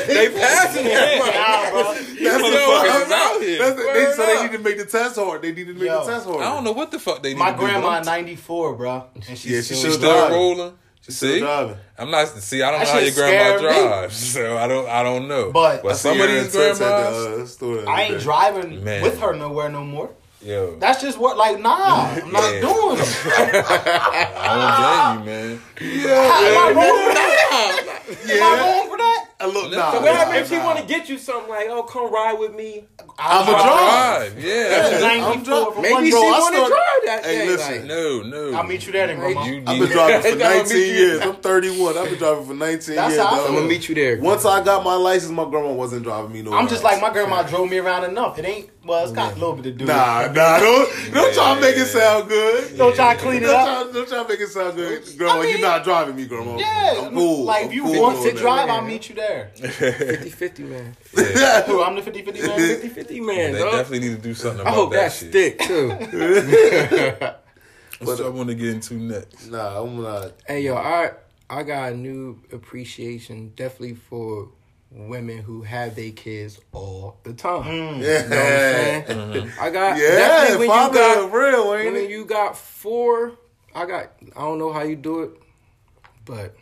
They, 0.08 0.14
They 0.30 0.30
passing 0.40 0.86
that 0.86 1.18
Nah, 1.20 1.70
bro. 1.72 1.84
That's 1.94 2.08
These 2.08 2.18
the 2.20 2.30
motherfuckers 2.30 3.04
fuck- 3.04 3.12
out 3.12 3.42
here. 3.42 3.60
That's 3.60 3.76
the, 3.76 3.84
they, 3.84 4.06
Word 4.06 4.16
so 4.16 4.26
they 4.26 4.36
up. 4.38 4.42
need 4.52 4.58
to 4.58 4.64
make 4.64 4.78
the 4.80 4.86
test 4.86 5.16
hard. 5.16 5.42
They 5.44 5.52
need 5.52 5.68
to 5.68 5.74
make 5.74 5.84
Yo, 5.84 6.06
the 6.06 6.12
test 6.12 6.26
hard. 6.26 6.42
I 6.42 6.56
don't 6.56 6.64
know 6.64 6.72
what 6.72 6.90
the 6.92 6.98
fuck 7.00 7.22
they 7.22 7.34
need 7.34 7.40
My 7.40 7.52
to 7.52 7.58
grandma 7.58 7.88
I'm- 7.90 8.06
94, 8.06 8.74
bro. 8.76 9.06
And 9.14 9.24
she's 9.26 9.46
Yeah, 9.46 9.58
she 9.60 9.64
still, 9.76 9.78
She's 9.78 9.94
still 9.96 10.26
still 10.26 10.30
rolling. 10.32 10.74
Still 11.02 11.14
See, 11.34 11.40
driving. 11.40 11.78
I'm 11.98 12.12
not. 12.12 12.28
See, 12.28 12.62
I 12.62 12.72
don't 12.72 12.80
That 12.82 12.86
know 12.88 12.94
how 12.94 13.00
your 13.00 13.08
shit 13.08 13.16
grandma 13.16 13.44
scared 13.58 13.62
me. 13.62 13.68
drives, 13.90 14.18
so 14.34 14.58
I 14.58 14.68
don't. 14.68 14.90
I 14.90 15.04
don't 15.04 15.28
know. 15.28 15.52
But- 15.52 15.84
but 15.84 15.92
I 15.92 15.96
some 15.96 16.16
see 16.18 16.22
of 16.24 16.28
these 16.30 16.56
in 16.56 16.62
text 16.62 16.82
at 16.82 16.88
grandmas, 17.12 17.56
the, 17.58 17.84
uh, 17.88 17.92
I 17.92 18.02
ain't 18.04 18.18
day. 18.18 18.24
driving 18.24 18.84
Man. 18.84 19.02
with 19.04 19.20
her 19.20 19.34
nowhere 19.36 19.70
no 19.70 19.84
more. 19.84 20.10
yo, 20.42 20.76
That's 20.80 21.02
just 21.02 21.18
what, 21.18 21.36
like, 21.38 21.60
nah, 21.60 22.08
I'm 22.08 22.32
not 22.32 22.54
Yeah. 22.54 22.62
doing 22.62 22.98
it. 23.00 23.10
I 24.38 25.16
don't 25.16 25.24
blame 25.26 25.60
you, 25.60 25.60
man. 25.60 25.62
Am 25.82 26.58
I 26.58 26.72
wrong 26.76 27.00
for 27.08 27.14
that? 27.14 28.00
Am 28.30 28.44
I 28.44 28.60
wrong 28.60 28.90
for 28.90 28.98
that? 28.98 29.29
I 29.42 29.46
look. 29.46 29.72
So 29.72 29.78
Nah, 29.80 29.92
So 29.94 30.00
nah, 30.00 30.04
what 30.06 30.16
happens 30.16 30.38
if 30.42 30.50
she 30.50 30.56
nah. 30.58 30.66
want 30.66 30.80
to 30.80 30.86
get 30.86 31.08
you 31.08 31.18
something 31.18 31.50
like, 31.50 31.68
oh, 31.70 31.84
come 31.84 32.12
ride 32.12 32.34
with 32.38 32.54
me? 32.56 32.84
I'm 33.18 33.48
a 33.48 33.52
I'll 33.52 33.64
drive. 33.64 34.34
Drive, 34.34 34.44
yeah. 34.44 35.00
I'm 35.02 35.44
94 35.44 35.82
Maybe 35.82 35.94
one 35.94 36.06
she 36.06 36.12
want 36.14 36.56
to 36.56 36.60
drive 36.60 36.72
that 37.06 37.22
Hey, 37.26 37.38
day. 37.38 37.48
listen. 37.48 37.72
like, 37.80 37.86
No, 37.86 38.22
no. 38.24 38.58
I'll 38.58 38.64
meet 38.66 38.86
you 38.86 38.92
there 38.92 39.08
then, 39.08 39.18
grandma. 39.18 39.46
You 39.46 39.64
I've 39.66 39.80
been 39.80 39.90
driving 39.90 40.22
for 40.32 40.38
That's 40.38 40.44
how 40.44 40.50
I 40.50 40.58
19 40.58 40.78
years. 40.96 41.22
I'm 41.22 41.36
31. 41.38 41.98
I've 41.98 42.10
been 42.10 42.18
driving 42.20 42.46
for 42.48 42.54
19 42.54 42.96
That's 42.96 43.14
years. 43.14 43.24
how 43.26 43.28
I 43.34 43.38
dog. 43.38 43.48
I'm 43.50 43.56
gonna 43.56 43.68
meet 43.68 43.88
you 43.88 43.96
there. 43.96 44.20
Once 44.20 44.44
I 44.46 44.62
got 44.64 44.84
my 44.84 44.96
license, 44.96 45.32
my 45.32 45.50
grandma 45.50 45.72
wasn't 45.72 46.04
driving 46.04 46.34
me 46.34 46.42
no. 46.42 46.54
I'm 46.54 46.68
just 46.68 46.84
like, 46.84 47.02
my 47.02 47.10
grandma 47.10 47.44
drove 47.44 47.70
me 47.70 47.78
around 47.78 48.04
enough. 48.04 48.38
It 48.40 48.46
ain't, 48.46 48.70
well, 48.86 49.04
it's 49.04 49.14
got 49.14 49.32
a 49.32 49.36
little 49.36 49.54
bit 49.56 49.64
to 49.64 49.72
do 49.72 49.86
with 49.86 49.96
Nah, 49.96 50.28
nah, 50.34 50.60
don't 50.60 50.90
don't 51.14 51.34
try 51.34 51.56
to 51.56 51.62
make 51.62 51.78
it 51.78 51.86
sound 51.88 52.28
good. 52.28 52.78
Don't 52.78 52.94
try 52.96 53.16
to 53.16 53.22
clean 53.22 53.38
it 53.44 53.48
Don't 53.48 53.56
up. 53.56 53.84
try, 53.86 53.94
don't 53.94 54.08
try 54.10 54.24
to 54.24 54.28
make 54.30 54.40
it 54.42 54.48
sound 54.50 54.76
good, 54.76 55.18
grandma. 55.18 55.40
I 55.40 55.42
mean- 55.44 55.50
you're 55.52 55.60
not 55.68 55.84
driving 55.86 56.16
me, 56.18 56.26
grandma. 56.26 56.58
Yeah, 56.58 57.04
I'm 57.06 57.14
cool. 57.14 57.46
like 57.46 57.64
I'm 57.64 57.70
if 57.70 57.74
you 57.76 57.84
cool 57.84 58.02
want 58.02 58.22
to 58.24 58.32
drive, 58.34 58.70
I'll 58.70 58.82
meet 58.82 59.08
you 59.08 59.16
there. 59.16 59.29
50-50, 59.58 60.60
man. 60.70 60.96
Who? 61.66 61.84
I'm 61.84 61.96
the 61.96 62.02
50 62.02 62.22
50 62.24 62.42
man. 62.42 62.60
50-50, 62.60 63.26
man. 63.26 63.54
They 63.54 63.60
dog. 63.60 63.72
definitely 63.72 64.10
need 64.10 64.16
to 64.18 64.22
do 64.22 64.34
something 64.34 64.62
oh, 64.62 64.64
about 64.64 64.68
I 64.68 64.72
about 64.72 64.76
hope 64.76 64.92
that 64.94 65.12
that 65.12 65.14
shit. 65.14 65.30
stick 65.30 65.60
too. 67.30 68.06
What's 68.06 68.22
I 68.22 68.30
want 68.30 68.50
to 68.50 68.56
get 68.56 68.70
into 68.70 68.94
next? 68.96 69.48
Nah, 69.50 69.82
I'm 69.84 70.02
not. 70.02 70.32
hey 70.48 70.62
yo, 70.62 70.76
I 70.76 71.12
I 71.50 71.64
got 71.64 71.92
a 71.94 71.96
new 71.96 72.42
appreciation 72.54 73.52
definitely 73.56 73.96
for 73.96 74.50
women 74.92 75.40
who 75.40 75.62
have 75.64 75.96
their 75.96 76.12
kids 76.12 76.60
all 76.72 77.18
the 77.24 77.34
time. 77.34 78.02
Yeah, 78.02 78.24
You 78.24 78.30
know 78.30 78.36
what 78.36 78.46
I'm 78.46 79.06
saying? 79.06 79.06
Uh-huh. 79.50 79.64
I 79.66 79.70
got 79.70 79.98
yeah. 79.98 80.08
definitely 80.16 80.68
when 80.68 80.68
you 80.68 80.74
Father 80.84 80.94
got 81.00 81.32
real, 81.34 81.74
ain't 81.76 81.94
when 81.94 82.04
it? 82.04 82.10
you 82.10 82.26
got 82.26 82.58
four. 82.58 83.34
I 83.76 83.86
got 83.86 84.12
I 84.36 84.42
don't 84.42 84.58
know 84.60 84.72
how 84.74 84.84
you 84.84 84.96
do 84.96 85.22
it, 85.24 85.32
but 86.26 86.56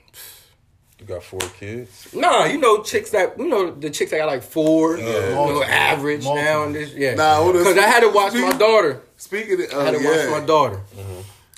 You 1.00 1.06
got 1.06 1.24
four 1.24 1.40
kids. 1.60 2.08
nah, 2.14 2.46
you 2.46 2.58
know 2.58 2.82
chicks 2.82 3.12
that 3.12 3.38
you 3.38 3.48
know 3.48 3.72
the 3.72 3.90
chicks 3.90 4.12
that 4.12 4.18
got 4.18 4.28
like 4.28 4.42
four, 4.42 4.98
you 4.98 5.04
know, 5.04 5.36
Multiple. 5.36 5.64
average 5.66 6.24
now 6.24 6.64
and 6.64 6.74
this 6.74 6.94
yeah. 6.94 7.14
Nah, 7.14 7.36
hold 7.36 7.54
because 7.54 7.78
I 7.78 7.88
had 7.88 8.00
to 8.00 8.10
watch 8.10 8.34
my 8.34 8.58
daughter. 8.58 9.02
Speaking 9.16 9.62
of, 9.64 9.74
I 9.74 9.86
had 9.86 9.96
uh, 9.96 9.98
to 9.98 10.04
yeah. 10.04 10.32
watch 10.32 10.42
my 10.42 10.46
daughter. 10.46 10.82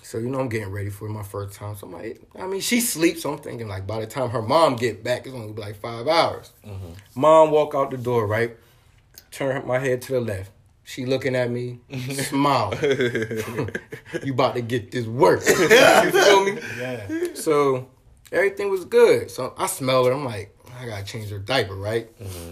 So 0.03 0.17
you 0.17 0.27
know 0.29 0.39
I'm 0.39 0.49
getting 0.49 0.71
ready 0.71 0.89
for 0.89 1.07
my 1.07 1.23
first 1.23 1.55
time. 1.55 1.75
So 1.77 1.87
I'm 1.87 1.93
like, 1.93 2.21
I 2.37 2.47
mean, 2.47 2.61
she 2.61 2.81
sleeps. 2.81 3.21
So 3.21 3.31
I'm 3.31 3.37
thinking 3.37 3.67
like 3.67 3.87
by 3.87 3.99
the 4.01 4.07
time 4.07 4.29
her 4.31 4.41
mom 4.41 4.75
get 4.75 5.03
back, 5.03 5.25
it's 5.25 5.31
gonna 5.31 5.53
be 5.53 5.61
like 5.61 5.79
five 5.79 6.07
hours. 6.07 6.51
Mom 7.15 7.51
walk 7.51 7.75
out 7.75 7.91
the 7.91 7.97
door, 7.97 8.27
right? 8.27 8.57
Turn 9.31 9.65
my 9.65 9.79
head 9.79 10.01
to 10.03 10.13
the 10.13 10.21
left. 10.21 10.51
She 10.83 11.05
looking 11.05 11.35
at 11.35 11.51
me, 11.51 11.79
smile. 12.13 12.73
you 12.81 14.33
about 14.33 14.55
to 14.55 14.61
get 14.61 14.91
this 14.91 15.05
work. 15.05 15.41
you 15.47 15.55
feel 15.55 16.43
me? 16.43 16.59
Yeah. 16.77 17.07
So 17.35 17.87
everything 18.31 18.69
was 18.69 18.85
good. 18.85 19.31
So 19.31 19.53
I 19.57 19.67
smell 19.67 20.05
her. 20.05 20.11
I'm 20.11 20.25
like, 20.25 20.55
I 20.79 20.85
gotta 20.85 21.03
change 21.03 21.29
her 21.29 21.39
diaper, 21.39 21.75
right? 21.75 22.07
Mm-hmm. 22.21 22.51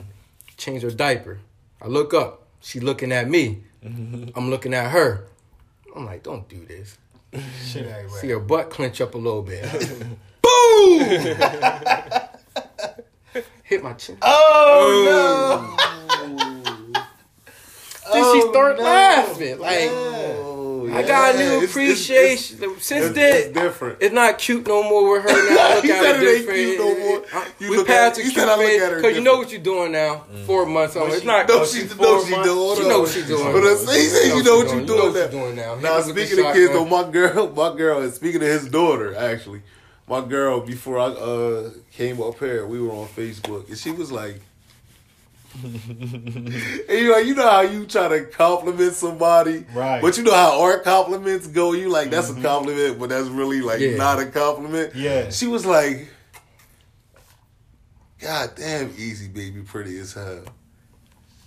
Change 0.57 0.81
her 0.83 0.91
diaper. 0.91 1.39
I 1.81 1.87
look 1.87 2.13
up. 2.13 2.43
She 2.61 2.79
looking 2.79 3.11
at 3.11 3.29
me. 3.29 3.63
Mm-hmm. 3.83 4.29
I'm 4.37 4.49
looking 4.49 4.73
at 4.73 4.91
her. 4.91 5.25
I'm 5.95 6.05
like, 6.05 6.23
don't 6.23 6.47
do 6.49 6.65
this. 6.65 6.97
Shit 7.65 7.85
everywhere. 7.85 8.19
See 8.21 8.29
her 8.29 8.39
butt 8.39 8.69
clench 8.69 9.01
up 9.01 9.15
a 9.15 9.17
little 9.17 9.41
bit. 9.43 9.63
Boom! 10.41 10.99
Hit 13.63 13.83
my 13.83 13.93
chin. 13.93 14.17
Oh, 14.21 15.07
oh. 15.09 15.77
no. 16.23 17.03
Then 18.13 18.23
she 18.23 18.41
Oh, 18.43 18.51
start 18.51 18.77
no. 18.77 18.83
laughing. 18.83 19.59
Like, 19.59 19.89
Oh, 20.91 20.97
I 20.97 21.03
got 21.03 21.35
a 21.35 21.37
new 21.37 21.43
it's- 21.43 21.55
it's- 21.63 21.71
appreciation. 21.71 22.57
Since 22.79 23.05
It's, 23.07 23.15
then, 23.15 23.35
it's 23.37 23.53
different. 23.53 23.97
It's 24.01 24.13
not 24.13 24.37
cute 24.37 24.67
no 24.67 24.83
more 24.83 25.11
with 25.13 25.23
her 25.23 25.49
now. 25.55 25.61
I 25.67 25.73
look 25.75 25.83
He 25.85 25.91
at 25.91 26.01
said 26.01 26.15
her 26.17 26.21
it 26.23 26.37
ain't 26.37 26.49
cute 26.49 26.79
no 26.79 26.99
more. 26.99 27.23
I- 27.33 27.47
You 27.59 27.71
we 27.71 27.83
passed 27.83 28.15
the 28.15 28.21
cute 28.23 28.33
said 28.35 28.47
I 28.49 28.55
look 28.55 28.69
at 28.69 28.89
her 28.91 28.95
because 28.97 29.15
you 29.15 29.21
know 29.23 29.37
what 29.37 29.51
you're 29.51 29.61
doing 29.61 29.91
now. 29.91 30.25
Four 30.45 30.65
months 30.65 30.95
on. 30.95 31.09
It's 31.11 31.23
not. 31.25 31.47
No, 31.47 31.65
she, 31.65 31.79
she's 31.81 31.97
no, 31.97 32.23
she 32.23 32.29
doing. 32.31 32.77
She 32.77 32.87
know 32.87 32.99
what 33.01 33.09
she's 33.09 33.27
doing. 33.27 33.51
But 33.53 33.63
he 33.95 34.07
said, 34.07 34.35
you 34.37 34.43
know 34.43 34.57
what 34.57 34.67
you 34.69 34.75
You 34.75 34.81
know 34.81 34.87
doing 34.87 35.13
what 35.13 35.15
now. 35.15 35.27
doing 35.39 35.55
now. 35.55 35.75
Now 35.75 35.75
Hit 35.75 35.81
her 35.81 35.95
with 35.95 36.15
the 36.15 36.25
speaking 36.27 36.45
of 36.45 36.53
kids, 36.53 36.73
though, 36.73 36.85
my 36.85 37.09
girl, 37.11 37.47
my 37.55 37.75
girl, 37.77 38.01
and 38.01 38.13
speaking 38.13 38.41
of 38.41 38.47
his 38.47 38.69
daughter, 38.69 39.15
actually, 39.15 39.61
my 40.07 40.21
girl 40.21 40.61
before 40.61 40.99
I 40.99 41.05
uh 41.07 41.69
came 41.91 42.21
up 42.21 42.39
here, 42.39 42.65
we 42.65 42.79
were 42.81 42.91
on 42.91 43.07
Facebook, 43.07 43.67
and 43.69 43.77
she 43.77 43.91
was 43.91 44.11
like. 44.11 44.41
and 45.63 46.53
you 46.89 47.11
like 47.11 47.25
you 47.25 47.33
know 47.33 47.49
how 47.49 47.61
you 47.61 47.85
try 47.85 48.07
to 48.09 48.25
compliment 48.25 48.93
somebody, 48.93 49.65
Right. 49.73 50.01
But 50.01 50.17
you 50.17 50.23
know 50.23 50.33
how 50.33 50.61
art 50.61 50.83
compliments 50.83 51.47
go. 51.47 51.71
You 51.73 51.89
like 51.89 52.09
that's 52.09 52.29
a 52.29 52.33
mm-hmm. 52.33 52.41
compliment, 52.43 52.99
but 52.99 53.09
that's 53.09 53.27
really 53.29 53.61
like 53.61 53.79
Yeah. 53.79 53.95
not 53.95 54.19
a 54.19 54.25
compliment. 54.27 54.93
Yeah. 54.95 55.29
She 55.31 55.47
was 55.47 55.65
like, 55.65 56.09
"God 58.19 58.51
damn, 58.55 58.89
Easy 58.97 59.27
Baby, 59.29 59.61
pretty 59.61 59.97
as 59.99 60.13
hell." 60.13 60.43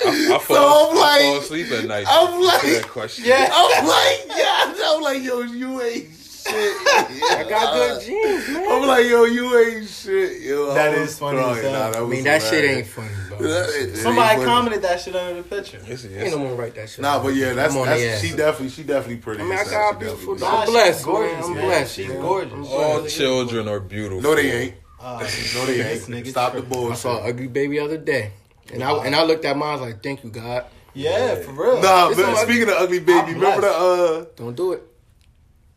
I, 0.05 0.36
I 0.36 0.39
fall, 0.39 0.39
So 0.39 0.91
I'm 0.91 0.97
I 0.97 0.99
like- 0.99 1.22
fall 1.22 1.38
asleep 1.39 1.72
at 1.72 1.86
night. 1.86 2.05
I'm 2.09 2.41
like- 2.41 2.61
that 2.61 2.88
question. 2.88 3.26
Yeah. 3.26 3.49
I'm 3.53 3.88
like, 3.88 4.38
yeah, 4.38 4.74
I'm 4.86 5.01
like, 5.01 5.22
yo, 5.24 5.41
you 5.41 5.82
ain't 5.82 6.09
shit. 6.49 7.23
I 7.37 7.45
got 7.49 7.73
good 7.73 8.01
genes, 8.05 8.49
man. 8.49 8.67
I'm 8.71 8.87
like, 8.87 9.05
yo, 9.05 9.23
you 9.25 9.57
ain't 9.59 9.87
shit. 9.87 10.41
Yo, 10.41 10.73
That 10.73 10.91
I 10.91 10.93
is 10.95 11.01
was 11.01 11.19
funny 11.19 11.37
as 11.39 11.43
crying. 11.45 11.61
hell. 11.63 11.71
Nah, 11.73 11.91
that 11.91 12.01
I 12.03 12.05
mean, 12.05 12.23
that 12.23 12.41
shit 12.41 12.63
ain't 12.65 12.87
funny, 12.87 13.09
bro. 13.29 13.37
That- 13.39 13.69
it 13.69 13.87
ain't 13.89 13.97
Somebody 13.97 14.35
funny. 14.35 14.45
commented 14.45 14.81
that 14.83 14.99
shit 15.01 15.15
under 15.15 15.41
the 15.41 15.47
picture. 15.47 15.79
It's, 15.85 16.05
Ain't 16.05 16.31
no 16.31 16.43
one 16.43 16.57
write 16.57 16.75
that 16.75 16.89
shit. 16.89 17.01
Nah, 17.01 17.21
but 17.21 17.35
yeah, 17.35 17.53
that's, 17.53 17.73
I'm 17.73 17.79
on 17.81 17.87
that's 17.87 18.21
she 18.21 18.35
definitely 18.35 18.69
she 18.69 18.83
definitely 18.83 19.17
pretty. 19.17 19.41
I 19.43 19.45
mean, 19.45 19.53
I 19.57 19.63
got 19.63 19.93
She 19.93 19.99
beautiful. 19.99 20.35
Nah, 20.35 20.61
I'm 20.61 20.67
blessed, 20.67 21.05
gorgeous. 21.05 21.45
I'm 21.45 21.53
blessed. 21.53 21.95
She's 21.95 22.07
man. 22.07 22.21
gorgeous. 22.21 22.67
All 22.69 22.99
blessed. 22.99 23.17
children 23.17 23.67
are 23.67 23.79
beautiful. 23.79 24.21
No, 24.21 24.35
they 24.35 24.51
ain't. 24.51 24.73
Uh, 24.99 25.19
No, 25.55 25.65
they 25.65 25.81
ain't. 25.91 26.27
Stop 26.27 26.53
the 26.53 26.61
tripping. 26.61 26.91
I 26.91 26.95
saw 26.95 27.17
ugly 27.17 27.47
baby 27.47 27.77
the 27.77 27.83
other 27.85 27.97
day, 27.97 28.31
and 28.73 28.83
I 28.83 28.91
and 29.05 29.15
I 29.15 29.23
looked 29.23 29.45
at 29.45 29.55
mine 29.55 29.69
I 29.69 29.71
was 29.73 29.81
like, 29.81 30.01
"Thank 30.03 30.23
you, 30.23 30.29
God. 30.31 30.65
Yeah, 30.95 31.35
for 31.35 31.51
real. 31.51 31.79
Nah, 31.81 32.07
It's 32.09 32.17
but 32.17 32.25
somebody- 32.25 32.51
speaking 32.51 32.69
of 32.69 32.81
ugly 32.81 32.99
baby, 32.99 33.11
I'm 33.13 33.33
remember 33.35 33.61
the 33.61 33.69
uh 33.71 34.25
Don't 34.35 34.55
do 34.55 34.71
it." 34.73 34.81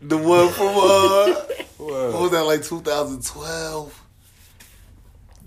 The 0.00 0.16
one 0.16 0.48
from 0.52 0.68
uh 0.68 1.34
what 1.78 2.12
What? 2.12 2.20
was 2.22 2.30
that 2.32 2.42
like 2.44 2.62
2012? 2.62 4.02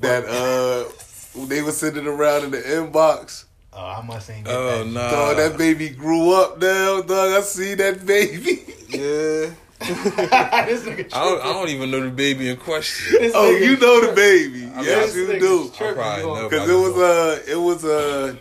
That 0.01 0.25
uh 0.25 1.45
they 1.47 1.61
were 1.61 1.71
sending 1.71 2.07
around 2.07 2.45
in 2.45 2.51
the 2.51 2.57
inbox. 2.61 3.45
Oh, 3.75 3.79
I 3.85 4.01
must 4.05 4.29
ain't 4.29 4.45
get 4.45 4.53
Oh 4.53 4.83
that. 4.83 4.87
nah. 4.91 5.09
Dog, 5.11 5.37
that 5.37 5.57
baby 5.57 5.89
grew 5.89 6.31
up 6.33 6.59
now, 6.61 7.01
dog. 7.01 7.33
I 7.33 7.41
see 7.41 7.73
that 7.75 8.05
baby. 8.05 8.63
yeah. 8.89 9.49
this 9.83 10.83
nigga 10.85 11.09
I 11.13 11.25
don't, 11.25 11.41
I 11.41 11.51
don't 11.51 11.67
even 11.69 11.91
know 11.91 12.01
the 12.05 12.09
baby 12.11 12.49
in 12.49 12.55
question. 12.57 13.17
This 13.19 13.33
Oh, 13.35 13.49
you 13.51 13.75
know 13.77 14.05
the 14.07 14.13
baby. 14.13 14.71
I 14.73 14.81
yes, 14.81 15.13
this 15.13 15.15
you 15.33 15.39
do. 15.39 15.71
I 15.73 15.77
tripping. 15.77 15.95
probably 15.95 16.21
You 16.23 16.35
know. 16.35 16.49
Cause 16.49 16.69
it 16.69 16.73
was 16.73 16.97
uh 16.97 17.43
it 17.51 17.55
was 17.59 17.85
uh 17.85 18.35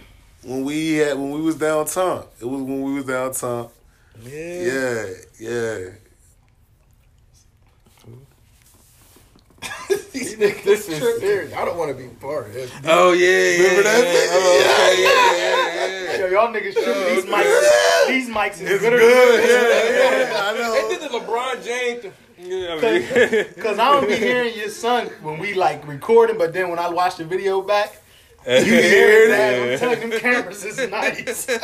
when 0.45 0.65
we 0.65 0.95
had 0.95 1.17
when 1.19 1.31
we 1.33 1.41
was 1.41 1.57
downtown. 1.57 2.27
It 2.41 2.45
was 2.45 2.61
when 2.63 2.83
we 2.83 2.93
was 2.95 3.05
downtown. 3.07 3.71
yeah. 4.23 4.63
Yeah, 4.63 5.07
yeah. 5.41 5.89
this 10.65 10.89
is 10.89 11.21
serious. 11.21 11.53
I 11.55 11.65
don't 11.65 11.77
want 11.77 11.91
to 11.91 12.03
be 12.03 12.09
part 12.09 12.47
of 12.49 12.55
this. 12.55 12.71
Oh 12.85 13.13
yeah, 13.13 13.27
yeah. 13.29 13.63
Remember 13.63 13.83
that 13.83 14.05
yeah. 14.05 14.13
bitch? 14.15 14.29
Oh, 14.33 14.61
okay, 14.61 15.03
yeah, 15.03 15.37
yeah, 15.37 16.13
yeah. 16.13 16.19
Yo, 16.19 16.27
y'all 16.33 16.53
niggas 16.53 16.75
tripping. 16.75 16.93
Oh, 16.95 17.15
these 17.15 17.25
okay. 17.25 17.33
mics, 17.33 18.09
these 18.09 18.29
mics 18.29 18.53
is 18.55 18.71
It's 18.71 18.83
gooder 18.83 18.99
good. 18.99 19.41
than 19.41 19.49
Yeah, 19.49 20.33
yeah. 20.33 20.41
I 20.43 20.59
know. 20.59 20.73
They 20.89 20.95
did 20.95 21.01
the 21.11 21.19
LeBron 21.19 21.65
James. 21.65 22.03
thing. 22.03 22.13
Yeah, 22.39 22.75
I 22.75 22.81
mean, 22.81 23.55
Cause 23.63 23.79
I 23.79 23.93
don't 23.93 24.09
be 24.09 24.17
hearing 24.17 24.57
your 24.59 24.69
son 24.69 25.07
when 25.23 25.39
we 25.39 25.55
like 25.55 25.87
recording, 25.87 26.39
but 26.39 26.53
then 26.53 26.71
when 26.71 26.79
I 26.81 26.89
watch 26.89 27.17
the 27.17 27.25
video 27.25 27.63
back, 27.63 28.03
you 28.47 28.53
hear 28.65 29.29
that. 29.29 29.73
I'm 29.73 29.79
telling 29.79 30.03
you, 30.03 30.11
them 30.11 30.21
cameras 30.21 30.65
is 30.65 30.91
nice. 30.91 31.47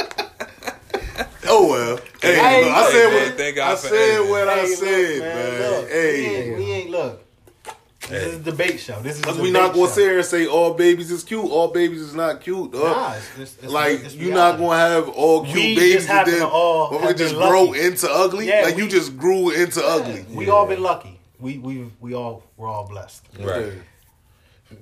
Oh 1.50 1.66
well. 1.66 1.98
Hey, 2.20 2.38
I 2.38 2.54
ain't 2.56 2.66
look, 2.66 2.74
I 2.76 2.92
said 2.92 3.08
man. 3.08 3.28
what 3.30 3.38
Thank 3.38 3.54
I 3.54 3.56
God 3.56 3.78
for 3.78 3.86
said 3.88 3.94
editing. 3.94 4.30
what 4.30 4.48
I 4.48 4.54
Hey, 4.58 4.66
said, 4.74 5.18
man, 5.20 5.34
man. 5.34 5.70
look, 5.70 5.84
we 5.86 5.90
Hey. 5.92 6.36
ain't, 6.50 6.58
we 6.58 6.72
ain't 6.72 6.90
look. 6.90 7.24
This 8.09 8.32
is 8.34 8.34
a 8.36 8.42
debate 8.42 8.80
show. 8.80 9.00
This 9.00 9.16
is 9.18 9.22
Cause 9.24 9.36
debate 9.36 9.52
we 9.52 9.59
not 9.59 9.74
gonna 9.74 9.86
show. 9.86 9.92
sit 9.92 10.02
here 10.04 10.16
and 10.18 10.26
say 10.26 10.46
all 10.46 10.74
babies 10.74 11.11
is 11.11 11.22
cute. 11.24 11.44
All 11.44 11.68
babies 11.68 12.00
is 12.00 12.14
not 12.14 12.40
cute. 12.40 12.72
dog. 12.72 12.82
Nah, 12.82 13.12
it's, 13.14 13.38
it's, 13.38 13.64
it's, 13.64 13.72
like 13.72 14.00
it's 14.04 14.14
you're 14.14 14.34
not 14.34 14.59
gonna 14.59 14.76
have 14.78 15.09
all 15.11 15.44
cute 15.44 15.54
We 15.56 15.74
babies 15.76 15.94
just 16.06 16.11
and 16.11 16.26
then 16.26 16.38
to 16.40 16.48
all 16.48 16.90
motherfucker 16.90 17.00
have 17.09 17.16
just 17.16 17.34
been 17.34 17.48
grow 17.48 17.64
lucky. 17.64 17.80
into 17.80 18.11
ugly. 18.11 18.48
Yeah, 18.48 18.62
like 18.62 18.76
you 18.78 18.88
just 18.88 19.16
grew 19.18 19.50
into 19.50 19.84
ugly. 19.84 20.24
We 20.32 20.48
all 20.48 20.66
been 20.66 20.82
lucky. 20.82 21.18
We 21.40 21.59
we 21.59 21.90
we 22.00 22.14
all 22.14 22.42
we're 22.56 22.68
all 22.68 22.86
blessed. 22.88 23.26
right. 23.40 23.72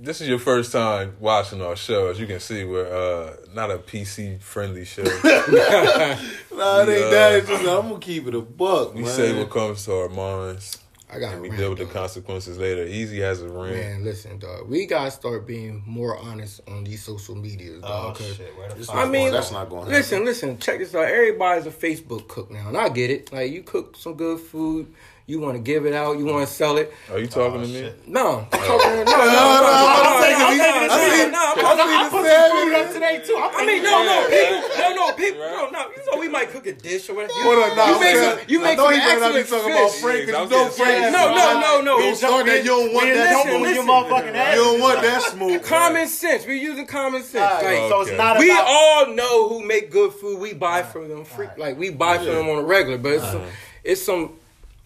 This 0.01 0.21
is 0.21 0.27
your 0.27 0.41
first 0.41 0.73
time 0.73 1.15
watching 1.21 1.63
our 1.63 1.77
show. 1.77 2.09
As 2.09 2.19
you 2.19 2.27
can 2.27 2.41
see, 2.41 2.65
we're 2.65 2.87
uh, 2.93 3.37
not 3.55 3.71
a 3.71 3.79
PC 3.79 4.41
friendly 4.41 4.85
show. 4.85 5.05
Nah, 6.57 6.81
it 6.81 6.89
ain't 6.89 7.11
that. 7.11 7.35
It's 7.35 7.49
just 7.49 7.61
I'm 7.67 7.89
gonna 7.89 7.99
keep 7.99 8.27
it 8.27 8.35
a 8.35 8.41
buck. 8.41 8.95
We 8.95 9.03
man. 9.03 9.13
say 9.13 9.39
what 9.39 9.51
comes 9.51 9.85
to 9.85 9.93
our 9.95 10.09
minds, 10.09 10.79
I 11.09 11.21
got 11.21 11.35
and 11.35 11.43
we 11.43 11.51
a 11.51 11.57
deal 11.57 11.71
with 11.71 11.79
rant, 11.79 11.93
the 11.93 11.99
consequences 11.99 12.59
later. 12.59 12.85
Easy 12.85 13.21
has 13.21 13.41
a 13.41 13.49
ring. 13.49 13.75
Man, 13.75 14.05
listen, 14.05 14.39
dog. 14.39 14.69
We 14.69 14.87
gotta 14.87 15.11
start 15.13 15.47
being 15.47 15.83
more 15.87 16.19
honest 16.19 16.61
on 16.69 16.83
these 16.85 17.03
social 17.05 17.37
medias, 17.37 17.81
Oh 17.85 18.13
shit! 18.19 18.57
Where 18.59 18.69
the 18.69 18.93
I 18.93 19.05
mean, 19.05 19.13
going- 19.13 19.33
that's 19.33 19.53
not 19.53 19.69
going 19.71 19.87
to 19.87 19.91
happen. 19.93 19.93
Listen, 19.93 20.25
listen, 20.25 20.59
check 20.59 20.79
this 20.79 20.95
out. 20.95 21.05
Everybody's 21.05 21.67
a 21.67 21.71
Facebook 21.71 22.27
cook 22.27 22.51
now, 22.51 22.69
and 22.69 22.77
I 22.77 22.89
get 22.89 23.11
it. 23.11 23.33
Like 23.33 23.53
you 23.53 23.63
cook 23.63 23.97
some 23.97 24.15
good 24.15 24.41
food, 24.41 24.93
you 25.27 25.41
want 25.41 25.57
to 25.57 25.63
give 25.63 25.87
it 25.87 25.93
out, 25.93 26.19
you 26.19 26.25
want 26.25 26.47
to 26.47 26.53
sell 26.55 26.77
it. 26.79 26.93
Are 27.11 27.19
you 27.19 27.27
talking 27.27 27.59
Oh, 27.61 27.63
to 27.63 27.67
me? 27.69 27.73
shit. 27.73 28.07
No, 28.09 28.47
I'm 28.47 28.47
oh. 28.53 28.79
talking, 28.79 28.95
no, 28.95 29.11
no, 29.11 29.11
no, 29.11 29.27
no, 29.27 29.27
no, 29.27 29.59
no, 29.59 29.75
I'm 29.75 30.07
no, 30.07 30.23
taking 30.23 30.39
no, 30.39 30.53
it- 30.55 30.59
no, 30.59 30.71
I 30.71 30.87
no, 30.87 30.95
see- 30.97 31.31
no, 31.31 31.39
I'm 31.43 31.59
I 31.59 31.63
talking- 31.67 31.83
see 31.83 31.97
I 31.97 32.05
the 32.07 32.11
put 32.11 32.25
savage. 32.27 32.47
some 32.47 32.63
food 32.63 32.75
up 32.79 32.93
today 32.95 33.23
too. 33.27 33.37
I'm 33.37 33.51
I 33.57 33.67
mean, 33.67 33.83
no, 33.83 33.97
no, 34.07 34.17
people, 34.31 34.61
no, 34.79 34.89
no, 34.95 35.13
people, 35.19 35.41
no, 35.41 35.71
no. 35.71 35.81
You 35.91 36.13
know, 36.13 36.21
we 36.21 36.29
might 36.29 36.51
cook 36.51 36.67
a 36.67 36.73
dish 36.75 37.11
or 37.11 37.15
whatever. 37.15 37.33
You, 37.35 37.43
Hold 37.43 37.59
on, 37.59 37.77
nah, 37.77 37.87
you 37.91 37.99
make 38.01 38.15
man. 38.15 38.39
some, 38.39 38.49
you 38.49 38.61
I 38.61 38.63
make 38.63 38.77
know 38.79 38.85
some 38.87 38.95
he 38.95 39.01
better 39.01 39.21
not 39.21 39.33
be 39.35 39.39
excellent 39.41 39.63
talking 39.67 39.75
about 39.75 39.91
fish. 39.91 40.01
Frank. 40.03 40.27
Yeah, 40.27 40.27
Cause 40.27 40.37
I 40.37 40.43
you 40.45 40.51
know 40.51 40.65
was 40.65 40.77
Frank. 40.77 40.95
gonna 40.95 41.07
is 41.07 41.15
say, 41.15 41.19
No, 41.19 41.35
no, 41.35 41.61
no, 41.61 41.81
no. 41.83 41.95
Don't 41.99 42.17
start 42.17 42.47
that. 42.47 42.59
You 42.63 42.71
don't 42.71 42.93
want 42.95 43.07
Man, 43.07 43.17
that 43.17 43.27
listen, 43.27 43.43
smoke. 43.43 43.55
in 43.57 43.75
your 43.75 43.83
listen. 43.83 43.87
motherfucking 43.91 44.35
ass. 44.39 44.55
You 44.57 44.63
don't 44.63 44.81
want 44.81 45.03
that 45.03 45.23
smoke. 45.23 45.63
Common 45.65 46.07
sense. 46.07 46.47
We're 46.47 46.53
using 46.71 46.87
common 46.87 47.23
sense. 47.25 47.51
Alright, 47.51 47.81
Like, 47.83 47.91
so 47.91 48.01
it's 48.03 48.11
Okay. 48.11 48.17
not 48.17 48.39
we 48.39 48.51
about. 48.51 48.67
all 48.69 49.07
know 49.15 49.49
who 49.49 49.65
make 49.67 49.91
good 49.91 50.13
food. 50.13 50.39
We 50.39 50.53
buy 50.55 50.83
from 50.85 51.09
them. 51.09 51.25
Free, 51.25 51.47
Alright. 51.47 51.59
Like 51.59 51.79
we 51.79 51.91
buy 51.91 52.19
from 52.19 52.27
them 52.39 52.49
on 52.49 52.59
a 52.59 52.63
regular. 52.63 52.99
But 52.99 53.13
it's 53.15 53.25
some, 53.33 53.43
it's 53.83 54.03
some. 54.05 54.31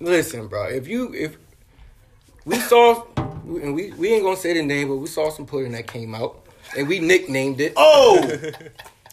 Listen, 0.01 0.49
bro. 0.49 0.65
If 0.65 0.89
you 0.89 1.13
if 1.15 1.37
we 2.45 2.57
saw 2.57 3.05
and 3.17 3.75
we 3.75 3.93
we 3.93 4.09
ain't 4.15 4.25
gonna 4.25 4.37
say 4.37 4.55
the 4.55 4.63
name, 4.63 4.89
but 4.89 4.97
we 4.97 5.07
saw 5.07 5.31
some 5.31 5.47
pudding 5.47 5.73
that 5.73 5.87
came 5.87 6.15
out 6.15 6.45
and 6.77 6.89
we 6.89 6.99
nicknamed 7.01 7.61
it. 7.61 7.75
Oh 7.77 8.27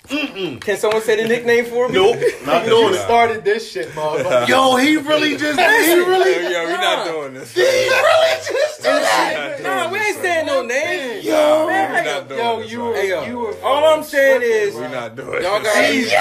Can 0.08 0.78
someone 0.78 1.02
say 1.02 1.22
the 1.22 1.28
nickname 1.28 1.66
for 1.66 1.90
me? 1.90 1.96
nope, 1.96 2.16
not 2.46 2.64
you 2.64 2.70
doing 2.70 2.94
it. 2.94 3.00
started 3.00 3.44
this 3.44 3.70
shit, 3.70 3.90
motherfucker. 3.90 4.48
Yo, 4.48 4.78
he 4.78 4.96
really 4.96 5.36
just. 5.36 5.60
He 5.60 5.96
really. 5.96 6.44
Yo, 6.46 6.50
yo, 6.50 6.64
we're 6.64 6.78
not 6.78 7.06
doing 7.06 7.34
this. 7.34 7.54
He 7.54 7.60
really 7.62 8.36
just. 8.38 8.82
did 8.84 9.02
that. 9.04 9.62
Nah, 9.64 9.92
we 9.92 10.00
ain't 10.00 10.16
saying 10.22 10.46
no 10.46 10.62
name. 10.66 11.22
Yo, 11.26 11.68
Man, 11.68 11.92
We're 11.92 12.04
not 12.06 12.30
doing 12.30 12.40
Yo, 12.40 12.62
this. 12.62 12.72
you 12.72 12.80
were, 12.84 12.96
Hey, 12.96 13.10
yo. 13.10 13.26
you 13.26 13.38
were. 13.40 13.58
All 13.62 13.84
I'm 13.98 14.04
saying 14.04 14.42
is 14.44 14.76
We're 14.76 14.88
not 14.88 15.18
doing 15.18 15.44
y'all 15.44 15.62
got 15.62 15.92
easy. 15.92 16.16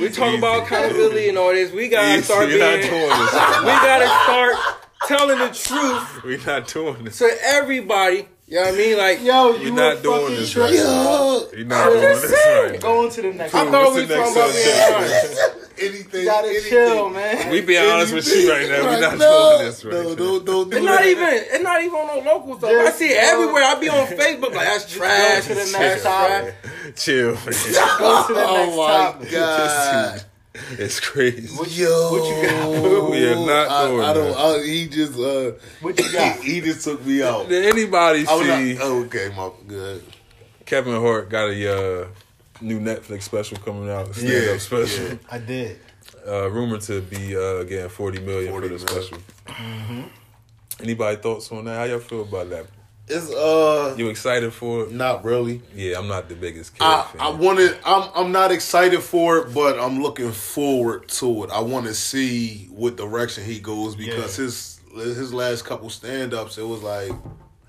We 0.00 0.08
talk 0.10 0.36
about 0.36 0.64
accountability 0.64 1.28
and 1.28 1.38
all 1.38 1.52
this. 1.52 1.70
We 1.72 1.88
gotta 1.88 2.14
Easy, 2.14 2.22
start 2.22 2.48
We're 2.48 2.58
being. 2.58 2.60
not 2.60 2.90
doing 2.90 3.08
this. 3.08 3.32
We 3.60 3.66
gotta 3.66 4.08
start 4.24 4.56
telling 5.06 5.38
the 5.38 5.48
truth 5.54 6.24
We're 6.24 6.44
not 6.46 6.68
doing 6.68 7.04
this. 7.04 7.18
to 7.18 7.30
everybody. 7.42 8.28
You 8.52 8.58
know 8.58 8.64
what 8.66 8.74
I 8.74 8.76
mean? 8.76 8.98
Like, 8.98 9.22
Yo, 9.24 9.50
We're 9.52 9.58
you 9.62 9.70
not 9.72 10.02
doing 10.02 10.34
this 10.34 10.54
right. 10.56 10.74
Yo. 10.74 11.48
We're 11.54 11.64
not 11.64 11.88
doing 11.88 12.02
this 12.02 12.32
right. 12.32 12.78
Go 12.82 13.04
on 13.04 13.10
to 13.10 13.22
the 13.22 13.32
next 13.32 13.54
I 13.54 13.62
one. 13.62 13.72
thought 13.72 13.84
What's 13.84 13.96
we 13.96 14.04
the 14.04 14.14
talking 14.14 14.32
about 14.36 14.52
being 14.52 14.94
honest. 14.94 15.40
Anything. 15.82 16.24
Gotta 16.26 16.48
anything. 16.48 16.70
chill, 16.70 17.08
man. 17.08 17.50
We 17.50 17.60
being 17.62 17.90
honest 17.90 18.12
with 18.12 18.28
you 18.28 18.50
right 18.52 18.68
now. 18.68 18.82
We're 18.84 19.00
not 19.00 19.16
no, 19.18 19.56
doing 19.56 19.66
this 19.68 19.84
right 19.86 19.94
No, 19.94 20.02
now. 20.10 20.14
don't, 20.14 20.44
don't 20.44 20.70
do 20.70 20.76
It's 20.76 20.84
not 20.84 21.00
that. 21.00 21.06
even. 21.08 21.28
It's 21.32 21.62
not 21.62 21.80
even 21.82 21.94
on 21.96 22.24
no 22.24 22.30
local 22.32 22.58
stuff. 22.58 22.70
I 22.70 22.90
see 22.90 23.06
it 23.08 23.16
everywhere. 23.24 23.62
I 23.64 23.80
be 23.80 23.88
on 23.88 24.06
Facebook 24.18 24.54
like 24.54 24.66
that's 24.66 24.92
trash. 24.94 25.48
Go 25.48 25.48
to 25.48 25.48
the 25.48 25.54
that's 25.54 25.72
next 25.72 26.02
trash. 26.02 26.52
topic. 26.52 26.96
Chill. 26.96 27.32
Go 27.34 27.38
to 27.40 27.44
the 27.48 28.44
oh 28.44 28.54
next 28.54 28.72
Oh 28.72 28.76
my 28.76 28.92
topic. 29.12 29.30
god. 29.30 30.24
it's 30.72 31.00
crazy. 31.00 31.48
Yo, 31.80 32.10
what 32.12 32.24
you 32.28 32.46
got? 32.48 33.08
We 33.10 33.26
are 33.26 33.36
not 33.36 33.68
I, 33.70 33.86
doing 33.88 34.04
I 34.04 34.12
don't. 34.12 34.36
I, 34.36 34.62
he 34.66 34.86
just. 34.88 35.18
uh 35.18 35.52
What 35.80 35.98
you 35.98 36.12
got? 36.12 36.38
He 36.44 36.60
just 36.60 36.84
took 36.84 37.04
me 37.06 37.22
out. 37.22 37.48
Did 37.48 37.64
anybody 37.72 38.26
I 38.28 38.40
see 38.64 38.74
not, 38.74 38.82
oh, 38.84 39.04
okay, 39.04 39.32
my 39.36 39.50
good. 39.66 40.04
Kevin 40.66 41.00
Hart 41.00 41.28
got 41.30 41.48
a 41.48 42.02
uh, 42.02 42.08
new 42.60 42.80
Netflix 42.80 43.22
special 43.22 43.56
coming 43.58 43.88
out? 43.90 44.14
Stand 44.14 44.28
Yeah, 44.46 44.52
up 44.52 44.60
special. 44.60 45.06
yeah. 45.08 45.14
I 45.30 45.38
did. 45.38 45.78
Uh, 46.26 46.50
rumored 46.50 46.82
to 46.82 47.00
be 47.00 47.36
uh, 47.36 47.62
getting 47.64 47.88
forty 47.88 48.20
million 48.20 48.50
40 48.52 48.68
for 48.68 48.74
the 48.78 48.84
million. 48.84 49.04
special. 49.04 49.18
Anybody 50.80 51.16
thoughts 51.16 51.50
on 51.52 51.64
that? 51.64 51.76
How 51.78 51.84
y'all 51.84 51.98
feel 52.00 52.22
about 52.22 52.50
that? 52.50 52.66
It's 53.12 53.30
uh 53.30 53.94
You 53.98 54.08
excited 54.08 54.52
for 54.52 54.84
it? 54.84 54.92
not 54.92 55.24
really. 55.24 55.62
Yeah, 55.74 55.98
I'm 55.98 56.08
not 56.08 56.28
the 56.28 56.34
biggest 56.34 56.74
kid 56.74 56.82
I, 56.84 57.02
fan. 57.02 57.20
I 57.20 57.30
wanted. 57.30 57.78
I'm 57.84 58.08
I'm 58.14 58.32
not 58.32 58.50
excited 58.52 59.02
for 59.02 59.38
it, 59.38 59.54
but 59.54 59.78
I'm 59.78 60.02
looking 60.02 60.32
forward 60.32 61.08
to 61.08 61.44
it. 61.44 61.50
I 61.50 61.60
want 61.60 61.86
to 61.86 61.94
see 61.94 62.68
what 62.70 62.96
direction 62.96 63.44
he 63.44 63.60
goes 63.60 63.94
because 63.96 64.38
Yeah. 64.38 64.44
his 64.44 64.80
his 64.94 65.32
last 65.32 65.64
couple 65.64 65.88
stand 65.90 66.34
ups, 66.34 66.58
it 66.58 66.66
was 66.66 66.82
like, 66.82 67.12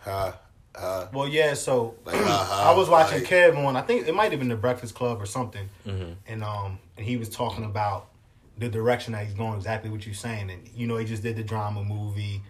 ha 0.01 0.37
ha. 0.75 1.09
Well, 1.13 1.27
yeah. 1.27 1.53
So 1.53 1.95
Like, 2.05 2.15
uh-huh, 2.15 2.63
I 2.71 2.75
was 2.75 2.89
watching 2.89 3.19
like- 3.19 3.27
Kev 3.29 3.57
on. 3.57 3.75
I 3.75 3.81
think 3.81 4.07
it 4.07 4.13
might 4.15 4.31
have 4.31 4.39
been 4.39 4.49
the 4.49 4.55
Breakfast 4.55 4.95
Club 4.95 5.21
or 5.21 5.25
something, 5.25 5.69
Mm-hmm. 5.87 6.11
and 6.27 6.43
um, 6.43 6.79
and 6.97 7.05
he 7.05 7.17
was 7.17 7.29
talking 7.29 7.63
about 7.63 8.07
the 8.57 8.69
direction 8.69 9.13
that 9.13 9.25
he's 9.25 9.33
going. 9.33 9.55
Exactly 9.55 9.89
what 9.89 10.05
you're 10.05 10.13
saying, 10.15 10.49
and 10.51 10.67
you 10.75 10.85
know, 10.87 10.97
he 10.97 11.05
just 11.05 11.23
did 11.23 11.35
the 11.37 11.43
drama 11.43 11.83
movie, 11.83 12.41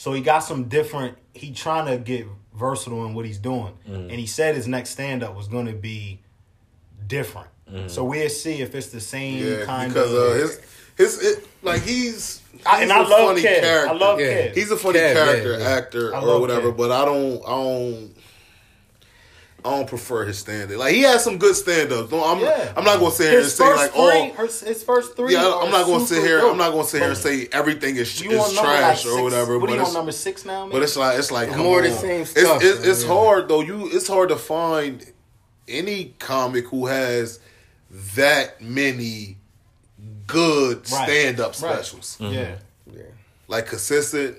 so 0.00 0.12
he 0.14 0.22
got 0.22 0.38
some 0.40 0.64
different. 0.64 1.18
He 1.34 1.52
trying 1.52 1.86
to 1.86 1.98
get 2.02 2.26
versatile 2.54 3.04
in 3.06 3.12
what 3.14 3.24
he's 3.26 3.38
doing, 3.38 3.74
Mm-hmm. 3.86 4.08
and 4.10 4.12
he 4.12 4.26
said 4.26 4.54
his 4.54 4.66
next 4.66 4.90
stand 4.90 5.22
up 5.22 5.36
was 5.36 5.46
going 5.46 5.66
to 5.66 5.74
be 5.74 6.20
different. 7.06 7.48
So 7.86 8.02
we'll 8.04 8.28
see 8.30 8.62
if 8.62 8.74
it's 8.74 8.88
the 8.88 9.00
same. 9.00 9.44
Yeah, 9.46 9.64
kind 9.64 9.92
because 9.92 10.12
of. 10.12 10.18
uh, 10.18 10.32
his 10.34 10.60
his 10.96 11.22
it, 11.38 11.48
like 11.62 11.82
he's, 11.82 12.42
I, 12.66 12.82
and 12.82 12.90
he's 12.90 13.00
I 13.00 13.04
a 13.04 13.08
love 13.08 13.28
funny 13.28 13.42
Kev. 13.42 13.60
character. 13.60 13.88
I 13.88 13.92
love 13.98 14.20
Yeah. 14.20 14.26
Kev. 14.48 14.54
He's 14.56 14.70
a 14.72 14.76
funny 14.76 14.98
Kev, 14.98 15.12
character 15.12 15.58
yeah. 15.58 15.68
actor 15.68 16.14
or 16.16 16.40
whatever, 16.40 16.72
Kev. 16.72 16.76
but 16.76 16.90
I 16.90 17.04
don't 17.04 17.42
I 17.46 17.50
don't 17.50 18.14
I 19.64 19.70
don't 19.70 19.88
prefer 19.88 20.24
his 20.26 20.38
stand 20.38 20.70
up. 20.72 20.78
Like 20.78 20.94
he 20.94 21.02
has 21.02 21.22
some 21.22 21.36
good 21.38 21.54
stand 21.54 21.92
ups. 21.92 22.12
I'm 22.12 22.40
Yeah. 22.40 22.72
I'm 22.76 22.84
not 22.84 22.98
gonna 22.98 23.10
sit 23.10 23.30
here 23.30 23.40
his 23.40 23.58
and 23.60 23.68
say 23.68 23.74
like 23.76 23.90
oh, 23.94 24.10
three, 24.10 24.34
oh 24.38 24.46
his, 24.46 24.60
his 24.60 24.82
first 24.82 25.16
three. 25.16 25.32
yeah, 25.34 25.60
I'm 25.62 25.70
not 25.70 25.86
gonna 25.86 26.06
sit 26.06 26.22
here. 26.24 26.38
dope. 26.40 26.52
I'm 26.52 26.58
not 26.58 26.70
gonna 26.72 26.84
sit 26.84 27.00
here 27.00 27.10
and 27.10 27.18
say 27.18 27.48
everything 27.52 27.96
is, 27.96 28.20
You 28.20 28.30
is 28.32 28.52
trash 28.54 29.04
like 29.04 29.14
or 29.14 29.22
whatever. 29.22 29.58
What 29.58 29.66
but 29.68 29.72
are 29.72 29.76
you 29.76 29.80
it's, 29.82 29.90
on 29.90 29.94
number 29.94 30.12
six 30.12 30.44
now, 30.44 30.62
man? 30.64 30.72
but 30.72 30.82
it's 30.82 30.96
like 30.96 31.18
it's 31.18 31.30
like 31.30 31.50
come 31.50 31.60
more 31.60 31.82
the 31.82 31.90
same 31.90 32.24
stuff, 32.24 32.62
it's, 32.62 32.78
though, 32.80 32.90
it's 32.90 33.02
yeah. 33.02 33.08
hard 33.08 33.48
though. 33.48 33.60
You 33.60 33.88
it's 33.92 34.08
hard 34.08 34.30
to 34.30 34.36
find 34.36 35.04
any 35.68 36.14
comic 36.18 36.66
who 36.68 36.86
has 36.86 37.38
that 38.16 38.60
many 38.60 39.36
good 40.26 40.78
Right. 40.90 41.08
stand 41.08 41.40
up 41.40 41.48
Right. 41.48 41.56
specials. 41.74 42.16
yeah. 42.20 42.56
Yeah. 42.92 43.02
Like 43.48 43.66
consistent. 43.66 44.38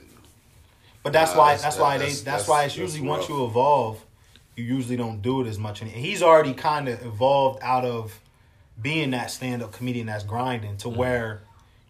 But 1.04 1.14
that's 1.14 1.32
Nah, 1.34 1.38
why 1.40 1.46
that's- 1.56 1.62
that's, 1.64 1.78
why 1.78 1.98
they 1.98 2.06
that's- 2.06 2.22
that's, 2.22 2.26
that's- 2.26 2.48
why 2.48 2.64
it's 2.66 2.78
usually 2.78 3.02
once 3.08 3.28
you 3.28 3.44
evolve, 3.46 4.04
you 4.56 4.64
usually 4.64 4.98
don't 4.98 5.22
do 5.22 5.42
it 5.42 5.48
as 5.48 5.58
much. 5.58 5.82
And 5.82 5.90
he's 5.90 6.22
already 6.22 6.54
kind 6.54 6.88
of 6.88 7.04
evolved 7.06 7.60
out 7.62 7.86
of 7.86 8.20
being 8.82 9.12
that 9.12 9.32
stand 9.32 9.62
up 9.64 9.72
comedian 9.72 10.08
that's 10.08 10.24
grinding 10.24 10.78
to 10.78 10.90
where, 10.90 11.42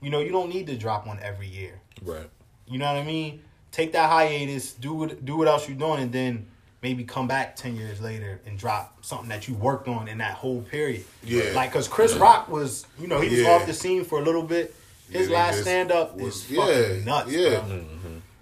you 0.01 0.09
know, 0.09 0.19
you 0.19 0.31
don't 0.31 0.49
need 0.49 0.67
to 0.67 0.77
drop 0.77 1.07
one 1.07 1.19
every 1.21 1.47
year. 1.47 1.79
right. 2.01 2.29
You 2.67 2.77
know 2.79 2.85
what 2.93 3.01
I 3.01 3.03
mean? 3.03 3.41
Take 3.71 3.91
that 3.93 4.09
hiatus, 4.09 4.73
do 4.73 4.93
what 4.93 5.25
do 5.25 5.35
what 5.37 5.47
else 5.47 5.67
you're 5.67 5.77
doing, 5.77 6.01
and 6.01 6.11
then 6.11 6.45
maybe 6.81 7.03
come 7.03 7.27
back 7.27 7.55
ten 7.55 7.75
years 7.75 7.99
later 8.01 8.39
and 8.45 8.57
drop 8.57 9.03
something 9.03 9.29
that 9.29 9.47
you 9.47 9.53
worked 9.55 9.87
on 9.89 10.07
in 10.07 10.17
that 10.19 10.33
whole 10.35 10.61
period. 10.61 11.03
Yeah. 11.23 11.51
like 11.53 11.71
because 11.71 11.87
Chris 11.89 12.13
Rock 12.15 12.47
was, 12.49 12.85
you 12.99 13.07
know, 13.07 13.19
he 13.21 13.29
was 13.29 13.39
Yeah. 13.39 13.49
off 13.51 13.65
the 13.65 13.73
scene 13.73 14.03
for 14.05 14.19
a 14.19 14.23
little 14.23 14.43
bit. 14.43 14.73
His 15.09 15.27
Yeah, 15.29 15.35
last 15.37 15.61
stand 15.61 15.91
up 15.91 16.15
was- 16.17 16.49
is 16.49 16.57
fucking 16.57 17.05
nuts. 17.05 17.31
yeah. 17.31 17.59
bro. 17.59 17.81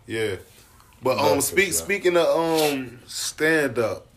Yeah. 0.06 0.36
But 1.02 1.18
um 1.18 1.42
speak 1.42 1.74
speaking 1.74 2.18
of 2.18 2.28
um 2.28 3.00
stand 3.08 3.80
up, 3.80 4.08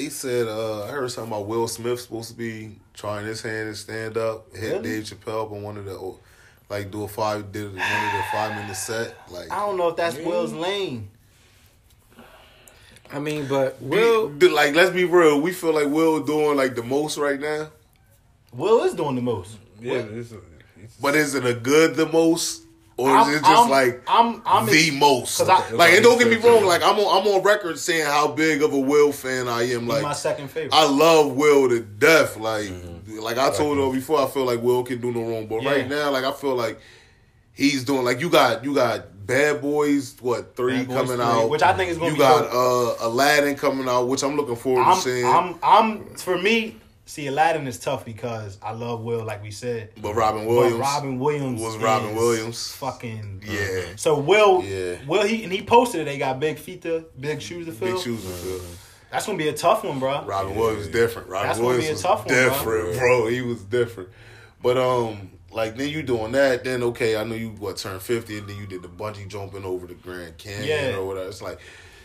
he 0.00 0.10
said 0.10 0.48
uh 0.48 0.84
I 0.84 0.88
heard 0.88 1.10
something 1.10 1.32
about 1.32 1.46
Will 1.46 1.68
Smith 1.68 2.00
supposed 2.00 2.30
to 2.30 2.36
be 2.36 2.76
trying 2.94 3.26
his 3.26 3.42
hand 3.42 3.68
at 3.68 3.76
stand 3.76 4.16
up, 4.16 4.54
hit 4.54 4.72
Really? 4.72 4.82
Dave 4.82 5.04
Chappelle 5.04 5.46
up 5.46 5.52
on 5.52 5.62
one 5.62 5.76
of 5.76 5.84
the 5.84 6.14
like 6.68 6.90
do 6.90 7.02
a 7.04 7.08
five 7.08 7.52
did 7.52 7.64
one 7.64 7.72
of 7.72 8.12
the 8.12 8.22
five 8.32 8.54
minute 8.56 8.76
set. 8.76 9.14
Like 9.30 9.50
I 9.50 9.56
don't 9.66 9.76
know 9.76 9.88
if 9.88 9.96
that's 9.96 10.16
Will's 10.16 10.52
lane. 10.52 11.10
I 13.12 13.18
mean, 13.18 13.48
but 13.48 13.80
Will 13.82 14.28
Will. 14.28 14.54
like 14.54 14.74
let's 14.74 14.90
be 14.90 15.04
real, 15.04 15.40
we 15.40 15.52
feel 15.52 15.74
like 15.74 15.88
Will 15.88 16.20
doing 16.22 16.56
like 16.56 16.74
the 16.74 16.82
most 16.82 17.18
right 17.18 17.40
now. 17.40 17.70
Will 18.52 18.84
is 18.84 18.94
doing 18.94 19.16
the 19.16 19.22
most. 19.22 19.56
Yeah, 19.80 19.94
it's, 19.94 20.32
it's, 20.76 20.96
But 20.96 21.14
is 21.14 21.34
it 21.34 21.44
a 21.44 21.54
good 21.54 21.96
the 21.96 22.06
most? 22.06 22.64
Or 23.00 23.08
is 23.10 23.26
I'm- 23.26 23.34
it 23.34 23.38
just 23.38 23.46
I'm- 23.46 23.70
like 23.70 24.02
I'm- 24.08 24.42
I'm 24.44 24.66
the 24.66 24.86
ex- 24.88 24.92
most? 24.96 25.38
'cause 25.38 25.48
I- 25.48 25.70
like, 25.70 25.94
and 25.94 26.02
don't 26.02 26.18
get 26.18 26.28
me 26.28 26.36
wrong. 26.36 26.64
Like. 26.66 26.82
I'm 26.82 26.98
on, 26.98 27.22
I'm 27.22 27.28
on 27.34 27.42
record 27.42 27.78
saying 27.78 28.04
how 28.06 28.28
big 28.28 28.62
of 28.62 28.72
a 28.74 28.78
Will 28.78 29.10
fan 29.12 29.48
I 29.48 29.62
am. 29.62 29.80
He's 29.80 29.88
Like, 29.88 30.02
my 30.02 30.12
second 30.12 30.48
favorite. 30.50 30.74
I 30.74 30.84
love 30.86 31.32
Will 31.32 31.68
to 31.70 31.80
death. 31.80 32.36
Like, 32.36 32.64
Mm-hmm. 32.66 33.18
like 33.20 33.38
I 33.38 33.50
told 33.50 33.78
you 33.78 33.92
before, 33.92 34.20
I 34.20 34.26
feel 34.26 34.44
like 34.44 34.62
Will 34.62 34.82
can 34.82 35.00
do 35.00 35.10
no 35.12 35.22
wrong. 35.22 35.46
But 35.46 35.62
Yeah. 35.62 35.70
right 35.70 35.88
now, 35.88 36.10
like 36.10 36.24
I 36.24 36.32
feel 36.32 36.54
like 36.54 36.78
he's 37.52 37.84
doing. 37.84 38.04
Like 38.04 38.20
you 38.20 38.28
got 38.28 38.64
you 38.64 38.74
got 38.74 39.06
Bad 39.26 39.60
Boys, 39.62 40.16
what 40.20 40.56
three 40.56 40.82
Boys 40.82 40.96
coming 40.96 41.16
3, 41.16 41.24
out, 41.24 41.48
which 41.50 41.62
I 41.62 41.72
think 41.72 41.90
is 41.92 41.98
gonna 41.98 42.10
be. 42.10 42.16
You 42.16 42.22
got 42.22 42.50
dope. 42.50 43.00
uh, 43.00 43.06
Aladdin 43.06 43.54
coming 43.56 43.88
out, 43.88 44.08
which 44.08 44.22
I'm 44.24 44.36
looking 44.36 44.56
forward 44.56 44.82
to 44.84 44.90
I'm, 44.90 45.00
seeing. 45.00 45.24
I'm, 45.26 45.54
I'm, 45.62 46.04
for 46.16 46.36
me, 46.36 46.76
see, 47.10 47.26
Aladdin 47.26 47.66
is 47.66 47.78
tough 47.78 48.04
because 48.04 48.58
I 48.62 48.72
love 48.72 49.00
Will, 49.00 49.24
like 49.24 49.42
we 49.42 49.50
said. 49.50 49.90
but 50.00 50.14
Robin 50.14 50.46
Williams, 50.46 50.74
But 50.74 50.80
Robin 50.80 51.18
Williams 51.18 51.60
was 51.60 51.76
Robin 51.78 52.14
Williams. 52.14 52.70
Fucking 52.72 53.42
Yeah. 53.46 53.82
So 53.96 54.18
Will, 54.18 54.62
Yeah. 54.64 54.96
Will 55.06 55.24
he 55.26 55.42
and 55.44 55.52
he 55.52 55.62
posted 55.62 56.02
it. 56.02 56.04
They 56.04 56.18
got 56.18 56.38
big 56.40 56.58
feet 56.58 56.82
to 56.82 57.06
big 57.18 57.42
shoes 57.42 57.66
to 57.66 57.72
fill. 57.72 57.94
big 57.94 58.02
shoes 58.02 58.22
to 58.22 58.30
fill. 58.30 58.60
That's 59.10 59.26
gonna 59.26 59.38
be 59.38 59.48
a 59.48 59.52
tough 59.52 59.82
one, 59.84 59.98
bro. 59.98 60.24
Robin 60.24 60.54
Williams 60.54 60.86
different. 60.88 61.28
Robin 61.28 61.48
That's 61.48 61.58
gonna 61.58 61.78
be 61.78 61.86
a 61.88 61.96
tough 61.96 62.26
one, 62.26 62.28
bro. 62.34 62.44
different, 62.48 62.98
bro. 62.98 63.26
He 63.26 63.42
was 63.42 63.62
different. 63.64 64.10
But 64.62 64.76
um, 64.78 65.32
like 65.50 65.76
then 65.76 65.88
you 65.88 66.02
doing 66.04 66.30
that, 66.32 66.62
then 66.62 66.82
okay, 66.84 67.16
I 67.16 67.24
know 67.24 67.34
you 67.34 67.48
what 67.58 67.76
turned 67.76 68.02
fifty, 68.02 68.38
and 68.38 68.48
then 68.48 68.56
you 68.56 68.66
did 68.66 68.82
the 68.82 68.88
bungee 68.88 69.26
jumping 69.26 69.64
over 69.64 69.86
the 69.88 69.94
Grand 69.94 70.38
Canyon 70.38 70.68
Yeah. 70.68 70.96
or 70.96 71.06
whatever. 71.06 71.28
It's 71.28 71.42
like, 71.42 71.58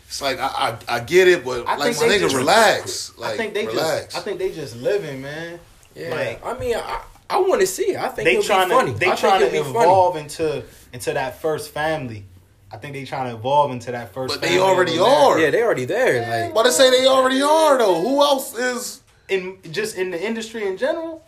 it's 0.07 0.21
like 0.21 0.39
I 0.39 0.47
I, 0.89 0.95
I 0.95 0.99
get 1.01 1.27
it, 1.27 1.43
but 1.45 1.67
I 1.67 1.75
like 1.77 1.95
my 1.99 2.07
they 2.07 2.17
nigga, 2.17 2.21
just- 2.21 2.35
relax. 2.35 3.17
Like 3.17 3.33
I 3.33 3.37
think 3.37 3.53
they 3.53 3.67
relax. 3.67 4.05
just, 4.13 4.17
I 4.17 4.19
think 4.21 4.39
they 4.39 4.51
just 4.51 4.75
living, 4.77 5.21
man. 5.21 5.59
Yeah. 5.95 6.09
Like, 6.13 6.45
I 6.45 6.59
mean, 6.59 6.75
I, 6.75 7.01
I 7.29 7.37
want 7.39 7.61
to 7.61 7.67
see 7.67 7.91
it. 7.91 7.97
I 7.97 8.09
think 8.09 8.25
they 8.25 8.41
trying 8.41 8.67
be 8.69 8.75
funny. 8.75 8.93
to, 8.93 8.99
they 8.99 9.11
I 9.11 9.15
trying 9.15 9.39
to 9.39 9.47
it'll 9.47 9.63
funny. 9.63 9.79
evolve 9.79 10.15
into 10.17 10.63
into 10.93 11.13
that 11.13 11.41
first 11.41 11.71
family. 11.71 12.25
I 12.71 12.77
think 12.77 12.93
they 12.93 13.05
trying 13.05 13.29
to 13.31 13.35
evolve 13.37 13.71
into 13.71 13.91
that 13.91 14.13
first. 14.13 14.33
But 14.33 14.41
they 14.41 14.57
family 14.57 14.63
already 14.63 14.97
a 14.97 15.01
little 15.03 15.15
are. 15.15 15.39
Yeah, 15.39 15.49
they 15.51 15.63
already 15.63 15.85
there. 15.85 16.45
Like, 16.45 16.53
But 16.53 16.65
I 16.65 16.69
say 16.71 16.89
they 16.89 17.07
already 17.07 17.41
are 17.41 17.77
though. 17.77 18.01
Who 18.01 18.21
else 18.21 18.57
is 18.57 19.01
in 19.29 19.57
just 19.71 19.95
in 19.97 20.11
the 20.11 20.21
industry 20.21 20.67
in 20.67 20.77
general. 20.77 21.23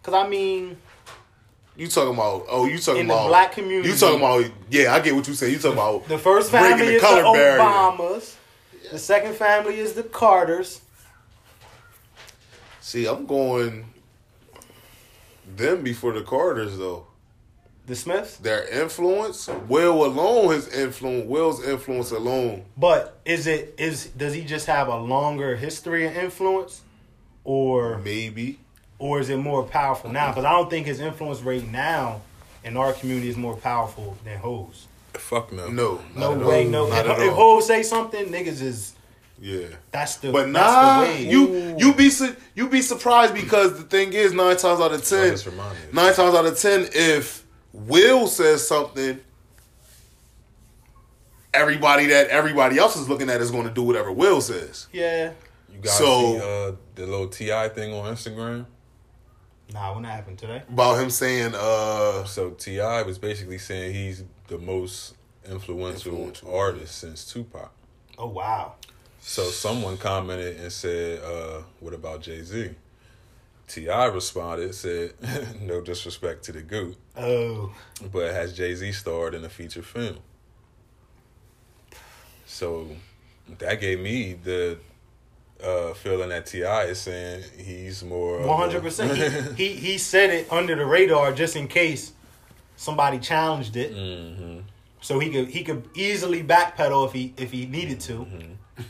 Because 0.00 0.14
I 0.14 0.28
mean, 0.28 0.76
you 1.76 1.88
talking 1.88 2.14
about? 2.14 2.46
Oh, 2.48 2.66
you 2.66 2.78
talking 2.78 3.02
In 3.02 3.08
the 3.08 3.14
about 3.14 3.28
black 3.28 3.52
community. 3.52 3.88
You 3.88 3.96
talking 3.96 4.18
about? 4.18 4.44
Yeah, 4.70 4.94
I 4.94 5.00
get 5.00 5.14
what 5.14 5.26
you 5.26 5.34
say. 5.34 5.50
You 5.50 5.58
talking 5.58 5.72
about 5.72 6.08
the 6.08 6.18
first 6.18 6.50
family 6.50 6.86
the 6.86 6.94
is 6.94 7.02
the 7.02 7.08
barrier. 7.08 7.58
Obamas. 7.58 8.36
The 8.90 8.98
second 8.98 9.34
family 9.34 9.78
is 9.78 9.94
the 9.94 10.02
Carters. 10.02 10.82
See, 12.80 13.06
I'm 13.06 13.26
going 13.26 13.86
them 15.56 15.82
before 15.82 16.12
the 16.12 16.22
Carters 16.22 16.76
though. 16.76 17.06
The 17.84 17.96
Smiths. 17.96 18.36
their 18.36 18.68
influence, 18.68 19.48
Will 19.66 20.04
alone, 20.04 20.52
his 20.52 20.68
influence, 20.68 21.26
Will's 21.26 21.64
influence 21.64 22.12
alone. 22.12 22.64
But 22.76 23.18
is 23.24 23.46
it 23.48 23.74
is 23.76 24.06
does 24.06 24.34
he 24.34 24.44
just 24.44 24.66
have 24.66 24.86
a 24.88 24.96
longer 24.96 25.56
history 25.56 26.06
and 26.06 26.16
influence, 26.16 26.82
or 27.44 27.98
Maybe. 27.98 28.60
Or 29.02 29.18
is 29.18 29.30
it 29.30 29.36
more 29.38 29.64
powerful 29.64 30.10
now? 30.12 30.28
Because 30.30 30.44
I 30.44 30.52
don't 30.52 30.70
think 30.70 30.86
his 30.86 31.00
influence 31.00 31.40
rate 31.40 31.66
now 31.68 32.20
in 32.62 32.76
our 32.76 32.92
community 32.92 33.28
is 33.28 33.36
more 33.36 33.56
powerful 33.56 34.16
than 34.24 34.38
Hov's. 34.38 34.86
Fuck 35.14 35.50
no. 35.52 35.68
No. 35.68 36.00
No 36.16 36.38
way, 36.46 36.64
no. 36.68 36.88
Not 36.88 37.06
If, 37.06 37.10
at 37.12 37.18
if 37.22 37.30
all. 37.32 37.54
Ho 37.56 37.60
say 37.60 37.82
something, 37.82 38.26
niggas 38.26 38.62
is 38.62 38.94
Yeah. 39.40 39.66
that's 39.90 40.16
the 40.18 40.30
But 40.30 40.50
nah, 40.50 41.00
the 41.00 41.06
way. 41.06 41.26
you 41.28 41.74
you 41.78 41.92
be 41.94 42.10
su- 42.10 42.36
you 42.54 42.68
be 42.68 42.80
surprised 42.80 43.34
because 43.34 43.76
the 43.76 43.82
thing 43.82 44.12
is 44.12 44.32
nine 44.32 44.56
times 44.56 44.80
out 44.80 44.92
of 44.92 45.04
ten, 45.04 45.32
just 45.32 45.46
remind 45.46 45.74
me. 45.74 45.84
nine 45.92 46.14
times 46.14 46.34
out 46.36 46.46
of 46.46 46.56
ten, 46.56 46.88
if 46.94 47.44
Will 47.72 48.28
says 48.28 48.66
something, 48.68 49.18
everybody 51.52 52.06
that 52.06 52.28
everybody 52.28 52.78
else 52.78 52.96
is 52.96 53.08
looking 53.08 53.28
at 53.30 53.40
is 53.40 53.50
going 53.50 53.64
to 53.64 53.74
do 53.74 53.82
whatever 53.82 54.12
Will 54.12 54.40
says. 54.40 54.86
yeah. 54.92 55.32
You 55.72 55.78
guys 55.80 55.98
So- 55.98 56.20
see 56.20 56.36
uh, 56.38 56.72
the 56.94 57.06
little 57.06 57.28
T.I. 57.28 57.68
thing 57.70 57.92
on 57.94 58.14
Instagram? 58.14 58.66
Nah, 59.72 59.94
when 59.94 60.02
that 60.02 60.12
happened 60.12 60.38
today. 60.38 60.62
About 60.68 61.00
him 61.00 61.08
saying, 61.10 61.54
uh, 61.54 62.24
So 62.24 62.50
T.I. 62.50 63.02
was 63.02 63.18
basically 63.18 63.58
saying 63.58 63.94
he's 63.94 64.24
the 64.48 64.58
most 64.58 65.14
influential, 65.48 66.12
Influential. 66.12 66.54
artist 66.54 66.98
since 66.98 67.24
Tupac. 67.32 67.70
Oh 68.18 68.26
wow. 68.28 68.74
So 69.20 69.44
someone 69.44 69.96
commented 69.96 70.58
and 70.60 70.70
said, 70.72 71.22
uh, 71.22 71.62
"What 71.80 71.94
about 71.94 72.20
Jay 72.22 72.42
Z?" 72.42 72.70
T.I. 73.68 74.04
responded, 74.06 74.74
said, 74.74 75.14
"No 75.62 75.80
disrespect 75.80 76.44
to 76.44 76.52
the 76.52 76.60
goat, 76.62 76.96
Oh. 77.16 77.72
but 78.12 78.32
has 78.32 78.52
Jay 78.54 78.74
Z 78.74 78.92
starred 78.92 79.34
in 79.34 79.44
a 79.44 79.48
feature 79.48 79.82
film?" 79.82 80.18
So 82.46 82.88
that 83.58 83.80
gave 83.80 84.00
me 84.00 84.34
the 84.34 84.78
uh, 85.64 85.94
feeling 85.94 86.28
that 86.30 86.46
T.I. 86.46 86.84
is 86.84 87.00
saying 87.00 87.42
he's 87.58 88.02
more 88.04 88.40
One 88.46 88.58
hundred 88.58 88.82
percent. 88.82 89.56
He 89.56 89.68
he 89.86 89.98
said 89.98 90.30
it 90.30 90.50
under 90.52 90.74
the 90.74 90.84
radar 90.86 91.32
just 91.32 91.56
in 91.56 91.68
case 91.68 92.12
somebody 92.76 93.18
challenged 93.18 93.76
it. 93.76 93.94
Mhm. 93.94 94.62
so 95.00 95.18
he 95.18 95.30
could 95.30 95.48
he 95.48 95.62
could 95.62 95.88
easily 95.94 96.42
backpedal 96.42 97.06
if 97.06 97.12
he 97.12 97.34
if 97.36 97.50
he 97.52 97.66
needed 97.66 98.00
to. 98.00 98.26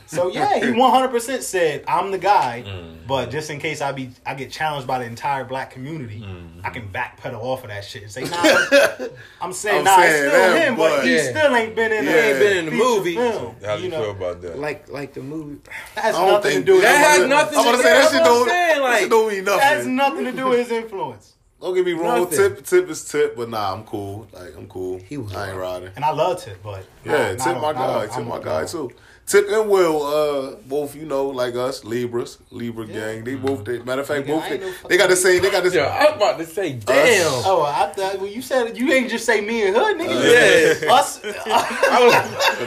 So 0.07 0.29
yeah, 0.31 0.59
he 0.65 0.71
one 0.79 0.91
hundred 0.93 1.09
percent 1.09 1.43
said 1.43 1.85
I'm 1.89 2.11
the 2.13 2.19
guy, 2.19 2.63
mm. 2.67 3.07
but 3.07 3.31
just 3.31 3.51
in 3.51 3.59
case 3.59 3.81
I 3.81 3.91
be 3.93 4.11
I 4.25 4.35
get 4.35 4.51
challenged 4.51 4.87
by 4.87 5.01
the 5.01 5.05
entire 5.07 5.45
black 5.45 5.71
community, 5.73 6.21
mm-hmm. 6.21 6.61
I 6.65 6.71
can 6.71 6.89
backpedal 6.89 7.35
off 7.43 7.65
of 7.65 7.71
that 7.71 7.85
shit 7.85 8.03
and 8.03 8.11
say 8.11 8.25
nah. 8.25 9.07
I'm 9.41 9.53
saying 9.53 9.79
I'm 9.79 9.85
nah, 9.85 9.97
saying 9.97 10.25
it's 10.25 10.33
still 10.33 10.53
that, 10.53 10.69
him, 10.69 10.77
but 10.77 10.97
but- 10.99 11.05
he 11.05 11.17
Yeah. 11.17 11.31
still 11.31 11.57
ain't 11.57 11.75
been 11.75 11.93
in. 11.93 12.05
Yeah. 12.05 12.11
a 12.13 12.31
Ain't 12.31 12.39
been 12.39 12.57
in 12.59 12.65
the 12.67 12.71
movie. 12.73 13.17
Film, 13.17 13.57
How 13.65 13.75
do 13.77 13.83
you, 13.83 13.85
you 13.87 13.91
know, 13.91 14.03
feel 14.03 14.11
about 14.13 14.41
that? 14.43 14.59
Like 14.59 14.89
like 14.89 15.15
the 15.15 15.23
movie. 15.23 15.61
that 15.97 16.05
has 16.05 16.15
I 16.15 16.19
don't 16.21 16.33
nothing 16.33 16.59
to 16.61 16.65
do 16.65 16.73
with 16.75 16.83
That 16.83 16.95
I'm 16.95 17.01
has 17.03 17.17
gonna- 17.19 17.29
nothing 17.29 17.59
I'm 17.59 17.65
gonna 17.65 17.77
say 17.79 17.83
that 17.83 17.95
that's 17.99 18.13
shit 18.13 18.21
what 18.21 18.29
I'm 18.31 18.35
don't. 18.35 18.49
saying, 18.49 18.69
that 18.69 18.75
shit 18.75 18.83
like- 19.03 19.11
don't 19.11 19.29
mean 19.33 19.45
That 19.45 19.61
has 19.61 19.87
nothing. 19.87 19.97
nothing 19.97 20.25
to 20.27 20.33
do 20.33 20.49
with 20.49 20.59
his 20.61 20.71
influence. 20.71 21.33
Don't 21.61 21.75
get 21.77 21.85
me 21.87 21.93
wrong. 21.93 22.21
Nothing. 22.23 22.39
Tip, 22.39 22.65
tip 22.65 22.89
is 22.91 23.05
tip, 23.09 23.37
but 23.37 23.49
nah, 23.49 23.73
I'm 23.73 23.85
cool. 23.85 24.27
Like 24.33 24.57
I'm 24.57 24.67
cool. 24.69 24.99
He 25.09 25.17
was 25.17 25.35
I 25.35 25.51
ain't 25.51 25.59
riding. 25.59 25.91
And 25.97 26.05
I 26.05 26.11
loved 26.11 26.47
it, 26.49 26.59
but 26.63 26.85
Yeah, 27.05 27.35
not- 27.35 27.39
Tip 27.45 27.61
my 27.61 27.73
guy. 27.73 28.07
Tip 28.07 28.25
my 28.27 28.39
guy 28.41 28.65
too. 28.65 28.91
Tip 29.25 29.49
and 29.49 29.71
Will, 29.71 30.03
uh, 30.03 30.57
both 30.67 30.95
you 30.97 31.07
know, 31.07 31.27
like 31.29 31.55
us, 31.55 31.85
Libras, 31.85 32.39
Libra 32.51 32.87
gang. 32.87 33.25
They 33.25 33.37
both. 33.37 33.65
They, 33.65 33.79
matter 33.79 34.03
of 34.03 34.07
fact, 34.09 34.27
Nigga, 34.27 34.29
both. 34.29 34.43
I 34.45 34.49
they, 34.49 34.55
ain't 34.57 34.63
no 34.83 34.89
they 34.89 34.97
got 34.99 35.09
the 35.11 35.17
same. 35.17 35.41
They 35.43 35.51
got 35.51 35.63
this. 35.63 35.75
Yeah, 35.75 35.89
I'm 36.11 36.17
about 36.17 36.39
to 36.39 36.45
say, 36.47 36.73
damn. 36.75 37.27
Oh, 37.47 37.63
I 37.63 37.87
thought 37.93 38.21
when 38.21 38.33
you 38.33 38.43
said 38.43 38.77
you 38.77 38.93
ain't 38.93 39.09
just 39.09 39.25
say 39.25 39.41
me 39.41 39.67
and 39.67 39.77
her, 39.77 39.95
nigga. 39.95 40.83
Yeah. 40.83 40.93
us. 40.93 41.21
I 41.25 41.99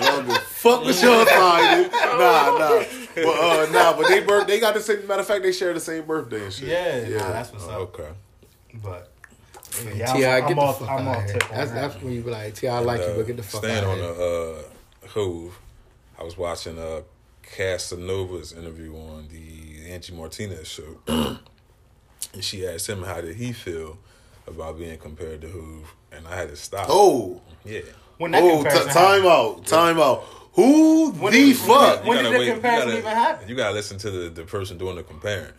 don't 0.01 0.27
give 0.27 0.37
fuck 0.43 0.85
with 0.85 1.01
your 1.03 1.25
side. 1.27 1.91
Nah, 2.15 2.57
nah. 2.57 2.83
But 3.15 3.25
uh, 3.27 3.71
nah, 3.71 3.95
but 3.95 4.07
they 4.07 4.21
birth. 4.21 4.47
They 4.47 4.59
got 4.59 4.73
the 4.73 4.81
same. 4.81 5.05
Matter 5.07 5.21
of 5.21 5.27
fact, 5.27 5.43
they 5.43 5.51
share 5.51 5.73
the 5.73 5.79
same 5.79 6.05
birthday 6.05 6.43
and 6.45 6.53
shit. 6.53 6.67
yeah, 6.69 7.17
nah, 7.17 7.31
that's 7.31 7.51
what's 7.51 7.65
Oh, 7.65 7.69
up. 7.83 7.99
okay. 7.99 8.09
But 8.81 9.11
Yeah, 9.85 9.93
yeah, 9.93 10.13
T.I., 10.13 10.37
I'm, 10.37 10.41
get 10.41 10.49
I'm 10.51 10.55
the 10.55 10.61
off. 10.61 10.79
fuck 10.79 10.89
I'm 10.89 11.07
out 11.07 11.17
of 11.17 11.23
here. 11.25 11.33
tip 11.33 11.49
That's, 11.49 11.71
that's 11.71 12.01
when 12.01 12.13
you 12.13 12.21
be 12.21 12.31
like, 12.31 12.55
T.I. 12.55 12.75
I 12.75 12.79
like 12.79 12.99
you, 13.01 13.05
Uh, 13.07 13.15
but 13.17 13.27
get 13.27 13.37
the 13.37 13.43
fuck 13.43 13.63
out 13.65 13.83
of 13.83 13.89
on 13.89 13.97
here. 13.97 14.13
the 14.13 14.63
uh, 15.05 15.07
Hov, 15.09 15.59
I 16.19 16.23
was 16.23 16.37
watching 16.37 16.79
uh, 16.79 17.01
Casanova's 17.43 18.53
interview 18.53 18.95
on 18.95 19.27
the 19.29 19.91
Angie 19.91 20.13
Martinez 20.13 20.67
show, 20.67 20.97
and 21.07 21.39
she 22.41 22.65
asked 22.67 22.87
him 22.89 23.03
how 23.03 23.21
did 23.21 23.35
he 23.35 23.51
feel 23.53 23.97
about 24.47 24.77
being 24.77 24.97
compared 24.97 25.41
to 25.41 25.49
Hov, 25.49 25.93
and 26.11 26.27
I 26.27 26.35
had 26.35 26.49
to 26.49 26.55
stop. 26.55 26.87
Oh, 26.89 27.41
yeah. 27.63 27.81
When 28.17 28.31
that 28.31 28.43
oh, 28.43 28.57
comparison 28.63 28.87
t- 28.87 28.93
time 28.93 29.25
out, 29.25 29.65
time 29.65 29.99
out. 29.99 30.23
Who 30.53 31.11
When 31.11 31.33
the 31.33 31.39
did- 31.51 31.57
fuck? 31.57 32.05
when 32.05 32.17
You 32.17 32.23
did 32.23 32.23
gotta 32.23 32.29
the 32.33 32.39
wait- 32.39 32.45
you 32.47 32.53
comparison 32.53 32.87
gotta- 32.87 32.97
even 32.99 33.11
happen? 33.11 33.49
You 33.49 33.55
gotta 33.55 33.73
listen 33.73 33.97
to 33.97 34.09
the, 34.11 34.29
the 34.29 34.43
person 34.43 34.77
doing 34.77 34.95
the 34.95 35.03
comparing. 35.03 35.51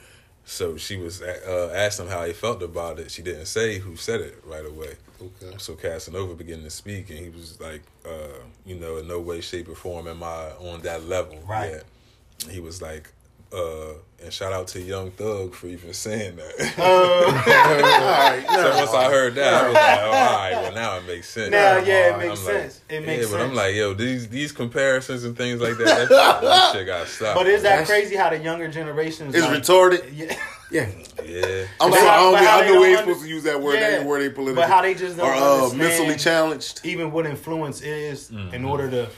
So 0.46 0.76
she 0.78 0.96
was 0.96 1.20
uh, 1.20 1.72
asked 1.74 2.00
him 2.00 2.06
how 2.08 2.24
he 2.24 2.32
felt 2.32 2.62
about 2.62 2.98
it. 2.98 3.10
She 3.10 3.20
didn't 3.20 3.46
say 3.46 3.78
who 3.78 3.96
said 3.96 4.20
it 4.22 4.42
right 4.46 4.64
away. 4.64 4.94
Okay. 5.20 5.54
So 5.58 5.74
Casanova 5.74 6.34
began 6.34 6.62
to 6.62 6.70
speak, 6.70 7.10
and 7.10 7.18
he 7.18 7.28
was 7.30 7.60
like, 7.60 7.82
uh, 8.04 8.38
you 8.64 8.76
know, 8.76 8.98
in 8.98 9.08
no 9.08 9.18
way, 9.20 9.40
shape, 9.40 9.68
or 9.68 9.74
form 9.74 10.06
am 10.08 10.22
I 10.22 10.50
on 10.60 10.80
that 10.82 11.06
level 11.08 11.38
Right. 11.46 11.70
yet. 11.70 11.84
He 12.50 12.60
was 12.60 12.82
like, 12.82 13.10
uh, 13.52 13.94
and 14.22 14.32
shout 14.32 14.52
out 14.52 14.66
to 14.68 14.80
Young 14.80 15.10
Thug 15.12 15.54
for 15.54 15.68
even 15.68 15.92
saying 15.94 16.36
that. 16.36 16.74
All 16.78 17.32
right, 17.32 18.44
so 18.48 18.76
once 18.76 18.90
I 18.92 19.04
heard 19.10 19.34
that, 19.36 19.54
I 19.54 19.66
was 19.66 19.74
like, 19.74 19.98
oh, 20.00 20.04
all 20.06 20.12
right, 20.12 20.52
well 20.62 20.74
now 20.74 20.96
it 20.98 21.06
makes 21.06 21.28
sense. 21.30 21.50
Now, 21.52 21.76
yeah, 21.78 22.08
it 22.08 22.12
I'm 22.14 22.18
makes 22.18 22.44
like, 22.44 22.54
sense. 22.54 22.80
It 22.90 23.06
makes 23.06 23.26
yeah, 23.30 23.36
but 23.36 23.40
I'm 23.46 23.54
like, 23.54 23.74
yo, 23.74 23.94
these 23.94 24.28
these 24.28 24.50
comparisons 24.52 25.24
and 25.24 25.36
things 25.36 25.60
like 25.60 25.76
that, 25.78 26.08
that, 26.08 26.40
that 26.42 26.72
shit 26.72 26.86
got 26.86 27.06
stopped. 27.06 27.36
But 27.36 27.46
is 27.46 27.62
that 27.62 27.70
That's- 27.86 27.88
crazy 27.88 28.16
how 28.16 28.30
the 28.30 28.38
younger 28.38 28.68
generations? 28.68 29.34
is 29.34 29.44
It's 29.44 29.68
like, 29.68 29.92
retarded. 29.92 30.10
Yeah. 30.14 30.36
Yeah. 30.70 30.88
yeah. 31.24 31.66
I'm 31.80 31.92
sorry. 31.92 32.06
how- 32.06 32.08
I, 32.08 32.16
don't 32.20 32.32
but 32.32 32.42
I 32.42 32.60
they 32.62 32.66
know 32.66 32.72
don't 32.74 32.80
we 32.82 32.86
ain't 32.88 32.98
under- 32.98 33.12
supposed 33.12 33.22
to 33.24 33.28
use 33.28 33.42
that 33.44 33.60
word. 33.62 33.74
Yeah. 33.74 33.80
That 33.90 33.98
ain't 34.00 34.06
word 34.06 34.20
they 34.22 34.30
political. 34.30 34.62
But 34.62 34.68
how 34.70 34.82
they 34.82 34.94
just 34.94 35.16
don't 35.16 35.26
or 35.28 35.32
uh, 35.32 35.54
understand 35.64 35.78
mentally 35.78 36.16
challenged. 36.16 36.80
even 36.84 37.12
what 37.12 37.26
influence 37.26 37.80
is 37.82 38.30
Mm-hmm. 38.30 38.54
in 38.54 38.64
order 38.64 38.90
to 38.90 39.08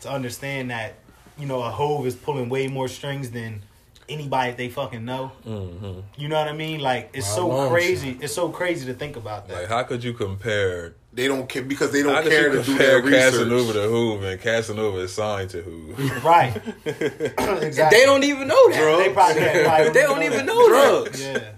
to 0.00 0.10
understand 0.10 0.70
that 0.70 0.94
you 1.38 1.46
know 1.46 1.62
a 1.62 1.70
Hov 1.70 2.06
is 2.06 2.14
pulling 2.16 2.48
way 2.48 2.66
more 2.68 2.88
strings 2.88 3.30
than 3.30 3.62
anybody 4.08 4.52
they 4.52 4.68
fucking 4.68 5.04
know. 5.04 5.32
Mm-hmm. 5.46 6.00
You 6.16 6.28
know 6.28 6.36
what 6.38 6.48
I 6.48 6.52
mean? 6.52 6.80
Like 6.80 7.10
it's 7.12 7.28
Wow, 7.30 7.34
so 7.34 7.48
long 7.48 7.70
crazy. 7.70 8.18
It's 8.20 8.32
so 8.34 8.48
crazy 8.48 8.86
to 8.86 8.94
think 8.94 9.16
about 9.16 9.48
that. 9.48 9.54
Like, 9.62 9.68
how 9.68 9.82
could 9.82 10.02
you 10.04 10.12
compare? 10.14 10.94
They 11.12 11.28
don't 11.28 11.48
care 11.48 11.62
because 11.62 11.92
they 11.92 12.02
don't 12.02 12.22
could 12.22 12.30
care 12.30 12.50
to 12.50 12.58
do 12.58 12.62
compare 12.64 12.86
their 12.86 13.02
research. 13.02 13.32
Casanova 13.32 13.72
to 13.72 13.88
Hov 13.88 14.22
and 14.22 14.40
Casanova 14.40 14.98
is 14.98 15.12
signed 15.14 15.48
to 15.50 15.62
Hov? 15.62 16.24
right? 16.24 16.54
exactly. 16.84 17.98
They 17.98 18.04
don't 18.04 18.22
even 18.24 18.48
know 18.48 18.70
that. 18.70 18.78
Drugs. 18.78 19.02
They 19.04 19.12
probably, 19.14 19.40
can't- 19.42 19.66
probably 19.66 19.88
They 19.92 20.02
don't 20.02 20.22
even 20.22 20.44
know 20.46 20.68
Drugs. 20.68 21.22
Yeah, 21.22 21.52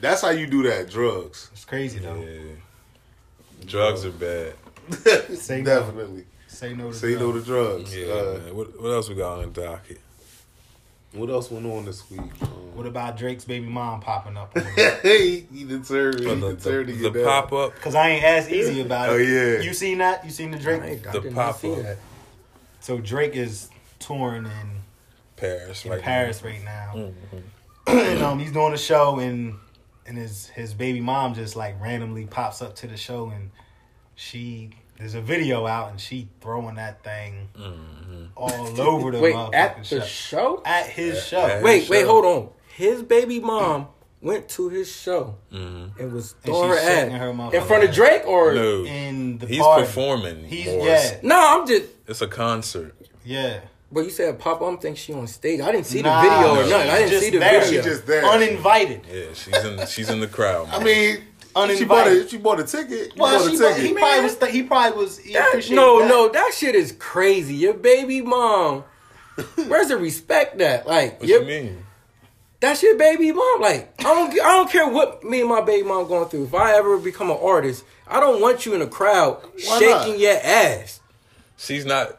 That's 0.00 0.22
how 0.22 0.30
you 0.30 0.46
do 0.46 0.62
that. 0.64 0.88
Drugs. 0.88 1.50
it's 1.52 1.64
crazy 1.66 1.98
though. 1.98 2.20
yeah. 2.20 2.54
Drugs 3.66 4.04
are 4.06 4.10
bad. 4.10 4.54
Say 5.36 5.60
no. 5.60 5.80
Definitely. 5.80 6.24
Say 6.46 6.74
no 6.74 6.90
to 6.90 6.94
Say 6.96 7.14
no 7.14 7.32
to 7.32 7.42
drugs. 7.42 7.90
drugs. 7.92 7.96
Yeah, 7.96 8.06
Uh, 8.14 8.38
man. 8.42 8.56
What, 8.56 8.80
what 8.80 8.90
else 8.90 9.08
we 9.10 9.16
got 9.16 9.38
on 9.40 9.52
the 9.52 9.60
docket? 9.60 10.00
What 11.12 11.30
else 11.30 11.50
went 11.50 11.66
on 11.66 11.84
this 11.84 12.08
week? 12.10 12.20
Um, 12.42 12.48
What 12.74 12.86
about 12.86 13.16
Drake's 13.16 13.44
baby 13.44 13.66
mom 13.66 14.00
popping 14.00 14.36
up? 14.36 14.56
hey, 15.02 15.40
he 15.52 15.64
deterred. 15.64 16.20
He 16.20 16.26
the 16.26 16.34
the, 16.34 16.54
deterred 16.54 16.86
to 16.88 16.92
the 16.92 16.98
get 17.02 17.12
that. 17.14 17.24
pop 17.24 17.52
up. 17.52 17.74
Because 17.74 17.94
I 17.94 18.10
ain't 18.10 18.24
as 18.24 18.50
easy 18.50 18.80
about 18.86 19.08
it. 19.08 19.12
Oh, 19.12 19.16
yeah. 19.16 19.60
You 19.60 19.72
seen 19.74 19.98
that? 19.98 20.24
You 20.24 20.30
seen 20.30 20.50
the 20.50 20.58
Drake? 20.58 20.82
I, 20.82 20.86
ain't- 20.88 21.06
I 21.06 21.12
The 21.12 21.22
see 21.22 21.30
pop-up. 21.30 21.82
that. 21.82 21.96
So 22.80 22.98
Drake 22.98 23.34
is 23.34 23.68
touring 23.98 24.44
in 24.44 24.70
Paris, 25.36 25.84
in 25.84 25.90
right 25.90 26.00
Paris 26.02 26.42
right 26.42 26.62
now. 26.64 26.92
Mm-hmm. 26.94 27.38
and 27.98 28.22
um, 28.22 28.38
he's 28.38 28.52
doing 28.52 28.72
a 28.74 28.78
show, 28.78 29.18
and 29.18 29.54
and 30.06 30.16
his 30.16 30.46
his 30.48 30.74
baby 30.74 31.00
mom 31.00 31.34
just 31.34 31.56
like 31.56 31.80
randomly 31.80 32.26
pops 32.26 32.62
up 32.62 32.76
to 32.76 32.86
the 32.86 32.96
show, 32.96 33.30
and 33.30 33.50
she 34.14 34.70
there's 34.98 35.14
a 35.14 35.20
video 35.20 35.66
out, 35.66 35.90
and 35.90 36.00
she 36.00 36.28
throwing 36.40 36.74
that 36.76 37.02
thing 37.04 37.48
Mm-hmm. 37.56 38.24
all 38.36 38.80
over 38.80 39.10
the 39.12 39.18
Wait, 39.20 39.34
motherfucking 39.34 39.54
at 39.54 39.84
the 39.84 40.04
show? 40.04 40.62
At 40.64 40.86
his 40.86 41.24
show, 41.26 41.40
at- 41.46 41.62
Wait, 41.62 41.88
wait, 41.88 42.00
show. 42.02 42.06
hold 42.06 42.24
on. 42.24 42.48
His 42.74 43.02
baby 43.02 43.40
mom 43.40 43.88
went 44.20 44.48
to 44.50 44.68
his 44.68 44.90
show 44.94 45.36
Mm-hmm. 45.52 46.00
and 46.00 46.12
was 46.12 46.32
And 46.32 46.42
throwing 46.44 46.68
her 46.70 46.76
she's 46.76 46.84
shaking 46.86 47.14
ass 47.14 47.20
her 47.20 47.56
in 47.58 47.62
front 47.64 47.84
of. 47.84 47.94
Drake 47.94 48.26
or 48.26 48.54
No, 48.54 48.84
in 48.84 49.38
the 49.38 49.46
he's 49.46 49.58
party. 49.60 49.84
performing. 49.84 50.44
He's 50.44 50.66
more. 50.66 50.86
yeah, 50.86 51.18
No, 51.22 51.36
I'm 51.60 51.66
just. 51.66 51.84
it's 52.06 52.20
a 52.22 52.28
concert. 52.28 52.94
yeah. 53.24 53.60
But 53.90 54.00
you 54.04 54.10
said 54.10 54.38
pop. 54.38 54.60
I'm 54.60 54.76
thinking 54.76 54.96
she 54.96 55.14
on 55.14 55.26
stage. 55.26 55.60
I 55.60 55.72
didn't 55.72 55.86
see 55.86 56.02
Nah, 56.02 56.20
the 56.22 56.28
video 56.28 56.50
or 56.50 56.68
nothing. 56.68 56.90
I 56.90 56.98
didn't 56.98 57.20
see 57.22 57.30
the 57.30 57.38
there. 57.38 57.60
video. 57.64 57.80
She 57.82 57.88
just 57.88 58.06
there. 58.06 58.22
Uninvited. 58.22 59.00
Yeah, 59.10 59.32
she's 59.32 59.64
in. 59.64 59.86
She's 59.86 60.10
in 60.10 60.20
the 60.20 60.26
crowd. 60.26 60.68
I 60.70 60.84
man. 60.84 61.22
Mean, 61.66 61.76
she 61.78 61.84
bought 61.84 62.06
Uninvited. 62.06 62.26
a 62.26 62.28
she 62.30 62.36
bought 62.38 62.60
a 62.60 62.64
ticket. 62.64 62.90
You 63.16 63.22
Well, 63.22 63.38
bought 63.38 63.46
a 63.48 63.50
she, 63.50 63.58
ticket. 63.58 63.82
he 63.84 63.94
probably 63.94 64.22
was. 64.22 64.36
Th- 64.36 64.52
he 64.52 64.62
probably 64.62 64.98
was. 64.98 65.18
He 65.18 65.32
That- 65.32 65.66
no, 65.70 66.00
that. 66.00 66.08
no, 66.08 66.28
that 66.28 66.52
shit 66.54 66.74
is 66.74 66.92
crazy. 66.98 67.54
Your 67.54 67.74
baby 67.74 68.20
mom. 68.20 68.84
Where's 69.66 69.88
the 69.88 69.96
respect 69.96 70.58
that? 70.58 70.86
Like, 70.86 71.20
what 71.20 71.28
your, 71.28 71.42
you 71.42 71.46
mean? 71.46 71.84
that's 72.60 72.82
your 72.82 72.96
baby 72.96 73.30
mom. 73.32 73.60
Like, 73.60 73.94
I 74.00 74.02
don't, 74.04 74.32
I 74.32 74.56
don't 74.56 74.70
care 74.70 74.88
what 74.88 75.22
me 75.24 75.40
and 75.40 75.48
my 75.48 75.60
baby 75.60 75.86
mom 75.86 76.08
going 76.08 76.28
through. 76.28 76.44
If 76.44 76.54
I 76.54 76.74
ever 76.76 76.98
become 76.98 77.30
an 77.30 77.38
artist, 77.40 77.84
I 78.06 78.18
don't 78.20 78.40
want 78.40 78.66
you 78.66 78.74
in 78.74 78.82
a 78.82 78.86
crowd 78.88 79.40
Why 79.66 79.78
shaking 79.78 80.12
not? 80.12 80.18
your 80.18 80.36
ass. 80.42 81.00
She's 81.56 81.84
not. 81.84 82.18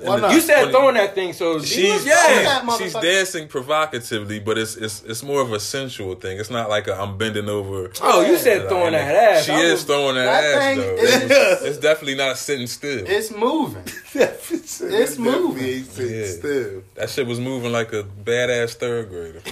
Why 0.00 0.20
not? 0.20 0.32
You 0.32 0.40
said 0.40 0.70
throwing 0.70 0.94
that 0.94 1.14
thing, 1.14 1.32
so 1.32 1.60
She's 1.60 2.04
yeah. 2.06 2.66
she's 2.78 2.92
dancing 2.94 3.48
provocatively, 3.48 4.38
but 4.40 4.58
it's 4.58 4.76
it's 4.76 5.02
it's 5.04 5.22
more 5.22 5.40
of 5.40 5.52
a 5.52 5.60
sensual 5.60 6.14
thing. 6.14 6.38
It's 6.38 6.50
not 6.50 6.68
like 6.68 6.86
a, 6.88 6.94
I'm 7.00 7.16
bending 7.18 7.48
over. 7.48 7.90
Oh, 8.02 8.20
you 8.24 8.36
said 8.36 8.68
throwing 8.68 8.92
that 8.92 9.14
ass. 9.14 9.44
She 9.46 9.52
I 9.52 9.60
is 9.60 9.72
was- 9.72 9.84
throwing 9.84 10.14
that, 10.16 10.24
that 10.24 10.44
ass 10.44 10.62
thing 10.62 10.78
though. 10.78 10.94
is- 11.02 11.22
It's, 11.30 11.62
it's 11.62 11.78
definitely 11.78 12.14
not 12.16 12.38
sitting 12.38 12.66
still. 12.66 13.04
It's 13.06 13.30
moving. 13.30 13.82
it's 14.14 14.80
It's 14.80 15.18
moving. 15.18 15.64
Ain't 15.64 15.86
sitting 15.86 16.20
Yeah. 16.20 16.26
still. 16.26 16.82
that 16.94 17.10
shit 17.10 17.26
was 17.26 17.40
moving 17.40 17.72
like 17.72 17.92
a 17.92 18.02
badass 18.04 18.74
third 18.74 19.08
grader. 19.08 19.42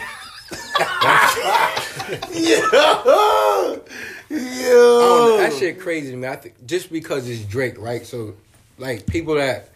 Yeah. 2.33 2.61
I 2.73 3.03
don't 3.05 3.83
Yeah. 4.31 5.37
that 5.49 5.57
shit 5.59 5.81
crazy 5.81 6.11
to 6.13 6.17
me. 6.17 6.29
I 6.29 6.37
think 6.37 6.55
just 6.67 6.91
because 6.93 7.29
it's 7.29 7.45
Drake, 7.45 7.79
right? 7.79 8.07
So, 8.07 8.35
like 8.79 9.07
people 9.07 9.35
that 9.35 9.71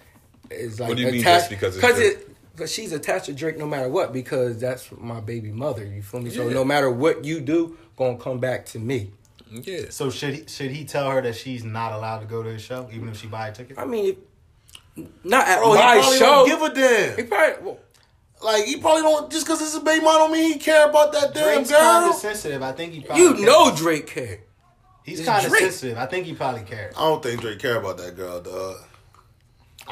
is 0.55 0.81
like 0.81 0.89
What 0.91 0.97
do 0.99 1.03
you 1.05 1.13
mean 1.13 1.23
just 1.23 1.51
because 1.51 1.77
it's 1.77 1.87
Drake? 1.87 1.99
it 2.17 2.29
because 2.55 2.73
she's 2.73 2.93
attached 2.93 3.27
to 3.27 3.33
Drake 3.33 3.57
no 3.59 3.67
matter 3.67 3.89
what 3.89 4.13
because 4.13 4.59
that's 4.59 4.91
my 4.99 5.21
baby 5.21 5.51
mother. 5.51 5.85
You 5.85 6.03
feel 6.03 6.21
me? 6.21 6.31
So 6.31 6.47
Yeah. 6.49 6.55
no 6.55 6.65
matter 6.65 6.91
what 6.91 7.25
you 7.25 7.41
do, 7.41 7.77
gonna 7.97 8.19
come 8.19 8.39
back 8.39 8.67
to 8.67 8.79
me. 8.79 9.11
Yeah. 9.51 9.87
So 9.91 10.11
should 10.11 10.35
he, 10.35 10.47
should 10.47 10.71
he 10.71 10.85
tell 10.85 11.11
her 11.11 11.21
that 11.23 11.35
she's 11.37 11.63
not 11.65 11.93
allowed 11.93 12.21
to 12.21 12.27
go 12.27 12.43
to 12.43 12.49
his 12.51 12.63
show, 12.63 12.89
even 12.93 13.09
if 13.11 13.19
she 13.21 13.27
buy 13.27 13.49
a 13.49 13.53
ticket? 13.53 13.79
I 13.79 13.85
mean, 13.85 14.17
not 15.25 15.47
at 15.49 15.59
Bro, 15.61 15.73
he 15.73 15.79
my 15.79 15.99
probably 16.01 16.19
show. 16.19 16.25
don't 16.25 16.49
give 16.49 16.63
a 16.63 16.75
damn. 16.75 17.11
he 17.11 17.17
damn. 17.23 17.27
probably, 17.29 17.65
well, 17.67 17.79
Like 18.43 18.65
he 18.65 18.77
probably 18.79 19.03
don't 19.03 19.31
just 19.31 19.47
because 19.47 19.61
it's 19.63 19.75
a 19.75 19.81
baby 19.81 20.05
mom 20.05 20.19
don't 20.19 20.33
mean 20.33 20.53
he 20.55 20.59
care 20.59 20.89
about 20.89 21.13
that 21.13 21.33
damn 21.35 21.45
Drake's 21.55 21.71
kind 21.71 22.05
girl. 22.05 22.11
of 22.13 22.17
sensitive. 22.17 22.63
I 22.63 22.73
think 22.73 22.93
he. 22.95 23.01
Probably 23.01 23.23
you 23.25 23.33
cares. 23.35 23.45
know 23.47 23.75
Drake 23.77 24.07
care. 24.07 24.39
he's 25.05 25.25
kind 25.25 25.45
of 25.47 25.53
sensitive. 25.53 25.97
I 25.99 26.07
think 26.07 26.27
he 26.27 26.35
probably 26.35 26.63
cares. 26.63 26.95
I 26.97 27.01
don't 27.01 27.23
think 27.23 27.41
Drake 27.41 27.59
care 27.59 27.77
about 27.77 27.99
that 27.99 28.17
girl, 28.17 28.41
dog. 28.41 28.77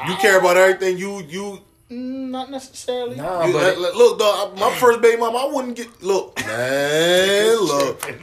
You 0.07 0.15
care 0.15 0.39
about 0.39 0.57
everything. 0.57 0.97
You 0.97 1.21
you. 1.23 1.59
Not 1.89 2.49
necessarily. 2.49 3.17
Nah, 3.17 3.45
you 3.45 3.51
but 3.53 3.63
like- 3.63 3.77
like, 3.77 3.95
look, 3.95 4.17
dog. 4.19 4.57
My 4.57 4.73
first 4.79 5.01
baby 5.01 5.17
mom, 5.19 5.35
I 5.35 5.45
wouldn't 5.53 5.75
get. 5.75 6.01
Look, 6.01 6.37
man, 6.45 7.57
look. 7.61 8.13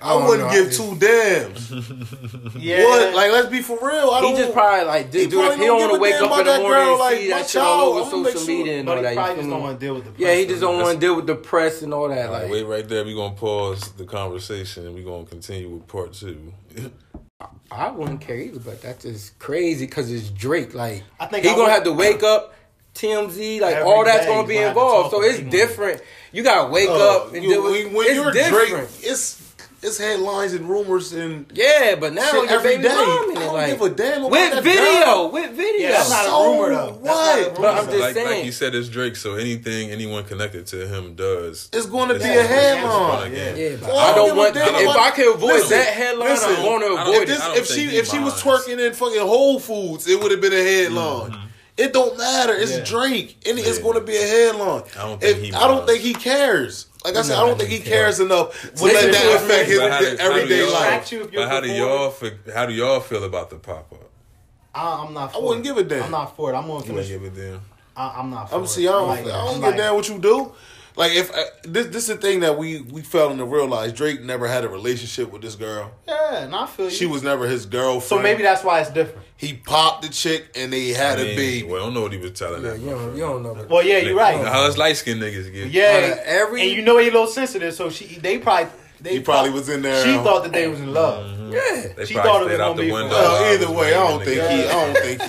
I, 0.00 0.10
don't 0.10 0.28
wouldn't 0.28 0.46
know. 0.48 0.54
give 0.54 0.68
I 0.68 0.70
two 0.70 0.96
damns. 1.00 2.54
Yeah. 2.56 2.84
What? 2.84 3.14
Like, 3.16 3.32
let's 3.32 3.48
be 3.48 3.60
for 3.62 3.76
real. 3.82 4.10
I 4.10 4.20
He 4.20 4.28
don't. 4.28 4.36
just 4.36 4.52
probably 4.52 4.86
like 4.86 5.06
He 5.06 5.10
this 5.10 5.26
dude. 5.26 5.40
probably 5.40 5.56
He 5.58 5.66
don't 5.66 5.80
don't 5.80 5.80
want 5.80 5.90
give 5.90 5.90
to 5.90 5.96
a 5.96 6.00
wake 6.00 6.12
damn 6.14 6.22
up 6.22 6.30
about 6.30 6.38
in 6.40 6.46
the 6.46 6.52
that 6.52 6.60
morning 6.62 6.78
girl, 6.84 6.90
and 6.92 6.98
like, 7.00 7.16
see 7.18 7.28
my 7.30 7.36
that 7.38 7.42
shit 7.42 7.50
child, 7.50 7.66
all 7.66 7.92
I'm 8.04 8.14
over 8.14 8.30
social 8.30 8.40
sure- 8.46 8.56
media 8.56 8.76
and 8.78 8.86
But 8.86 8.90
all 8.92 8.96
he 8.98 9.02
that. 9.02 9.14
probably 9.16 9.36
just 9.36 9.50
don't 9.50 9.62
want 9.62 9.80
to 9.80 9.86
deal 9.86 9.94
with 9.96 10.04
the. 10.04 10.22
Yeah, 10.22 10.34
he 10.36 10.46
just 10.46 10.60
don't 10.60 10.80
want 10.80 10.94
to 10.94 11.00
deal 11.04 11.16
with 11.16 11.26
the 11.26 11.34
press 11.34 11.82
and 11.82 11.92
all 11.92 12.08
that. 12.10 12.26
All 12.28 12.32
right, 12.32 12.42
Like, 12.44 12.52
wait 12.52 12.62
right 12.62 12.88
there. 12.88 13.04
We're 13.04 13.16
gonna 13.16 13.34
pause 13.34 13.90
the 13.92 14.04
conversation 14.04 14.86
and 14.86 14.94
we're 14.94 15.02
gonna 15.04 15.24
continue 15.26 15.68
with 15.68 15.88
part 15.88 16.12
two. 16.12 16.52
I 17.70 17.90
wouldn't 17.92 18.20
care 18.20 18.36
either, 18.36 18.58
but 18.58 18.82
that's 18.82 19.04
just 19.04 19.38
crazy 19.38 19.86
because 19.86 20.10
it's 20.10 20.30
Drake. 20.30 20.74
Like, 20.74 21.04
I 21.20 21.26
think 21.26 21.44
he 21.44 21.50
I 21.50 21.52
gonna 21.52 21.64
would- 21.64 21.70
have 21.72 21.84
to 21.84 21.92
wake 21.92 22.22
up. 22.22 22.54
TMZ, 22.94 23.60
like 23.60 23.76
all 23.84 24.04
that's 24.04 24.26
gonna 24.26 24.44
be 24.48 24.54
gonna 24.54 24.66
have 24.66 24.74
to 24.74 24.80
involved. 24.80 25.10
So 25.12 25.22
it's 25.22 25.38
about 25.38 25.46
it. 25.46 25.50
different. 25.56 26.02
You 26.32 26.42
gotta 26.42 26.68
wake 26.68 26.88
Uh, 26.88 27.16
up 27.16 27.32
and 27.32 27.44
you- 27.44 27.50
deal 27.50 27.62
with. 27.62 27.72
when, 27.84 27.94
when 27.94 28.06
it's 28.08 28.14
you're 28.16 28.32
different. 28.32 28.68
Drake, 28.70 28.88
it's 29.02 29.34
it's 29.82 29.98
headlines 29.98 30.52
and 30.54 30.68
rumors 30.68 31.12
and 31.12 31.46
Yeah, 31.54 31.94
but 31.98 32.12
now 32.12 32.30
Shit, 32.30 32.50
your 32.50 32.58
every 32.58 32.70
baby 32.76 32.82
day. 32.84 32.94
mom 32.94 33.30
in 33.30 33.36
I 33.36 33.40
it, 33.40 33.44
don't 33.44 33.54
like 33.54 33.70
give 33.70 33.80
a 33.82 33.90
damn 33.90 34.18
about 34.24 34.30
with 34.32 34.50
that 34.52 34.62
video, 34.64 34.82
girl. 35.04 35.30
with 35.30 35.50
video. 35.52 35.80
Yeah, 35.88 35.92
that's 35.92 36.10
not 36.10 36.24
So 36.24 36.34
a 36.36 36.50
rumor 36.50 36.74
though. 36.74 36.86
That's 36.92 37.04
not 37.04 37.14
a 37.14 37.42
what? 37.42 37.46
rumor, 37.46 37.54
But 37.60 37.78
I'm 37.78 37.84
just 37.86 38.16
like, 38.16 38.26
like 38.26 38.44
you 38.44 38.52
said, 38.52 38.74
it's 38.74 38.88
Drake. 38.88 39.16
So 39.16 39.34
anything 39.34 39.90
anyone 39.90 40.24
connected 40.24 40.66
to 40.68 40.86
him 40.88 41.14
does, 41.14 41.68
it's 41.72 41.86
going 41.86 42.08
to 42.08 42.14
be 42.14 42.24
a 42.24 42.42
headline. 42.42 43.30
gonna 43.32 43.56
Yeah, 43.56 43.76
but 43.80 43.90
I 43.90 44.12
I 44.12 44.14
don't 44.14 44.16
don't 44.16 44.26
give 44.28 44.34
a 44.34 44.38
want. 44.38 44.54
damn 44.54 44.74
If 44.74 44.96
I 44.96 45.10
can 45.12 45.28
avoid 45.34 45.48
Listen, 45.54 45.70
that 45.78 45.86
headline, 45.88 46.28
listen, 46.30 46.50
I'm 46.56 46.62
going 46.62 46.80
to 46.80 46.86
don't- 46.88 46.98
avoid 47.00 47.14
If 47.16 47.22
it. 47.22 47.26
this, 47.28 47.40
I 47.40 47.56
if 47.56 47.66
she 47.66 47.82
if 47.96 48.08
she 48.08 48.18
was 48.18 48.34
twerking 48.42 48.84
in 48.84 48.92
fucking 48.94 49.20
Whole 49.20 49.60
Foods, 49.60 50.08
it 50.08 50.20
would 50.20 50.30
have 50.32 50.40
been 50.40 50.52
a 50.52 50.56
headline. 50.62 51.30
Mm-hmm. 51.30 51.44
It 51.76 51.92
don't 51.92 52.18
matter. 52.18 52.54
It's 52.54 52.76
Yeah. 52.76 52.82
Drake, 52.84 53.36
and 53.46 53.56
it's 53.56 53.78
going 53.78 53.94
to 53.94 54.00
be 54.00 54.16
a 54.16 54.26
headline. 54.26 54.82
I 54.98 55.02
don't 55.04 55.20
think 55.20 55.36
If- 55.38 55.42
he 55.44 55.52
I 55.52 55.68
don't 55.68 55.86
think 55.86 56.00
he 56.02 56.12
cares. 56.12 56.86
Like 57.04 57.16
I 57.16 57.22
said, 57.22 57.36
I 57.38 57.46
don't 57.46 57.56
think 57.58 57.70
he 57.70 57.78
cares 57.78 58.18
enough 58.20 58.60
to 58.60 58.84
Listen 58.84 58.88
let 59.10 59.12
that 59.12 59.36
affect 59.36 59.68
his 59.68 59.78
how 59.80 59.86
do- 59.86 59.92
how 59.92 60.00
do 60.00 60.18
everyday 60.18 60.58
y'all- 60.64 60.72
life. 60.72 61.12
You 61.12 61.22
if 61.22 61.32
you're 61.32 61.42
But 61.42 61.48
how 61.48 61.60
do 61.60 61.70
y'all 61.72 62.10
fe- 62.10 62.38
how 62.52 62.66
do 62.66 62.72
y'all 62.72 63.00
feel 63.00 63.22
about 63.24 63.50
the 63.50 63.56
pop 63.56 63.92
up? 63.92 64.10
I, 64.74 65.04
I'm 65.04 65.14
not. 65.14 65.32
For 65.32 65.38
I 65.38 65.40
wouldn't 65.42 65.64
it. 65.64 65.68
give 65.68 65.76
a 65.78 65.84
damn. 65.84 66.04
I'm 66.04 66.10
not 66.10 66.36
for 66.36 66.52
it. 66.52 66.56
I'm 66.56 66.66
gonna 66.66 66.82
finish. 66.84 67.08
give 67.08 67.22
a 67.22 67.30
damn. 67.30 67.60
I, 67.96 68.14
I'm 68.18 68.30
not. 68.30 68.50
For 68.50 68.56
I'm 68.56 68.64
it. 68.64 68.68
see. 68.68 68.86
I 68.88 68.92
don't. 68.92 69.08
Like, 69.08 69.26
I 69.26 69.30
I'm 69.30 69.44
don't 69.46 69.60
like, 69.60 69.70
get 69.72 69.78
down 69.78 69.94
what 69.96 70.08
you 70.08 70.18
do. 70.18 70.52
Like 70.96 71.12
if 71.12 71.30
uh, 71.32 71.44
this 71.62 71.86
this 71.86 72.08
is 72.08 72.16
the 72.16 72.16
thing 72.16 72.40
that 72.40 72.58
we 72.58 72.80
we 72.80 73.02
felt 73.02 73.36
to 73.36 73.44
realize 73.44 73.92
Drake 73.92 74.20
never 74.22 74.48
had 74.48 74.64
a 74.64 74.68
relationship 74.68 75.30
with 75.30 75.42
this 75.42 75.54
girl. 75.54 75.92
Yeah, 76.08 76.42
and 76.42 76.54
I 76.54 76.66
feel 76.66 76.86
you. 76.86 76.90
She 76.90 77.06
was 77.06 77.22
never 77.22 77.46
his 77.46 77.66
girlfriend. 77.66 78.02
So 78.02 78.18
maybe 78.18 78.42
that's 78.42 78.64
why 78.64 78.80
it's 78.80 78.90
different. 78.90 79.24
He 79.38 79.54
popped 79.54 80.02
the 80.02 80.08
chick 80.10 80.50
and 80.56 80.70
they 80.72 80.88
had 80.88 81.18
I 81.18 81.22
a 81.22 81.24
mean, 81.24 81.36
baby. 81.36 81.66
Well, 81.66 81.80
I 81.80 81.84
don't 81.86 81.94
know 81.94 82.02
what 82.02 82.12
he 82.12 82.18
was 82.18 82.32
telling 82.32 82.62
Yeah, 82.62 82.70
that. 82.72 82.80
you 82.80 82.90
don't, 82.90 83.14
you 83.14 83.20
don't 83.22 83.42
know. 83.42 83.66
Well, 83.70 83.82
yeah, 83.84 83.98
you're 83.98 84.14
right. 84.16 84.36
How 84.44 84.64
us 84.66 84.76
light 84.76 84.96
skinned 84.98 85.22
niggas 85.22 85.50
get? 85.52 85.68
Yeah, 85.70 86.16
Uh, 86.18 86.22
every- 86.26 86.60
and 86.62 86.70
you 86.72 86.82
know 86.82 86.98
he 86.98 87.08
a 87.08 87.10
little 87.12 87.26
sensitive, 87.28 87.72
so 87.72 87.88
she 87.88 88.04
they 88.18 88.38
probably 88.38 88.68
they 89.00 89.12
He 89.14 89.20
probably 89.20 89.50
thought- 89.50 89.54
was 89.58 89.68
in 89.70 89.80
there. 89.82 90.04
She 90.04 90.10
um, 90.14 90.24
thought 90.24 90.42
that 90.42 90.52
they 90.52 90.66
was 90.68 90.80
in 90.80 90.92
love. 90.92 91.24
Yeah. 91.52 91.86
They 91.96 92.04
She 92.04 92.14
probably 92.14 92.30
thought 92.30 92.42
it 92.42 92.44
was 92.46 92.52
out 92.54 92.58
gonna 92.58 92.74
the 92.76 92.82
be 92.82 92.92
window. 92.92 93.08
for- 93.14 93.14
Well, 93.14 93.54
either 93.54 93.70
way, 93.70 93.94
I 93.94 94.08
don't 94.08 94.24
think 94.24 94.40
he. 94.50 94.68
I 94.68 94.72
don't 94.92 94.96
think 95.04 95.22
he. 95.22 95.28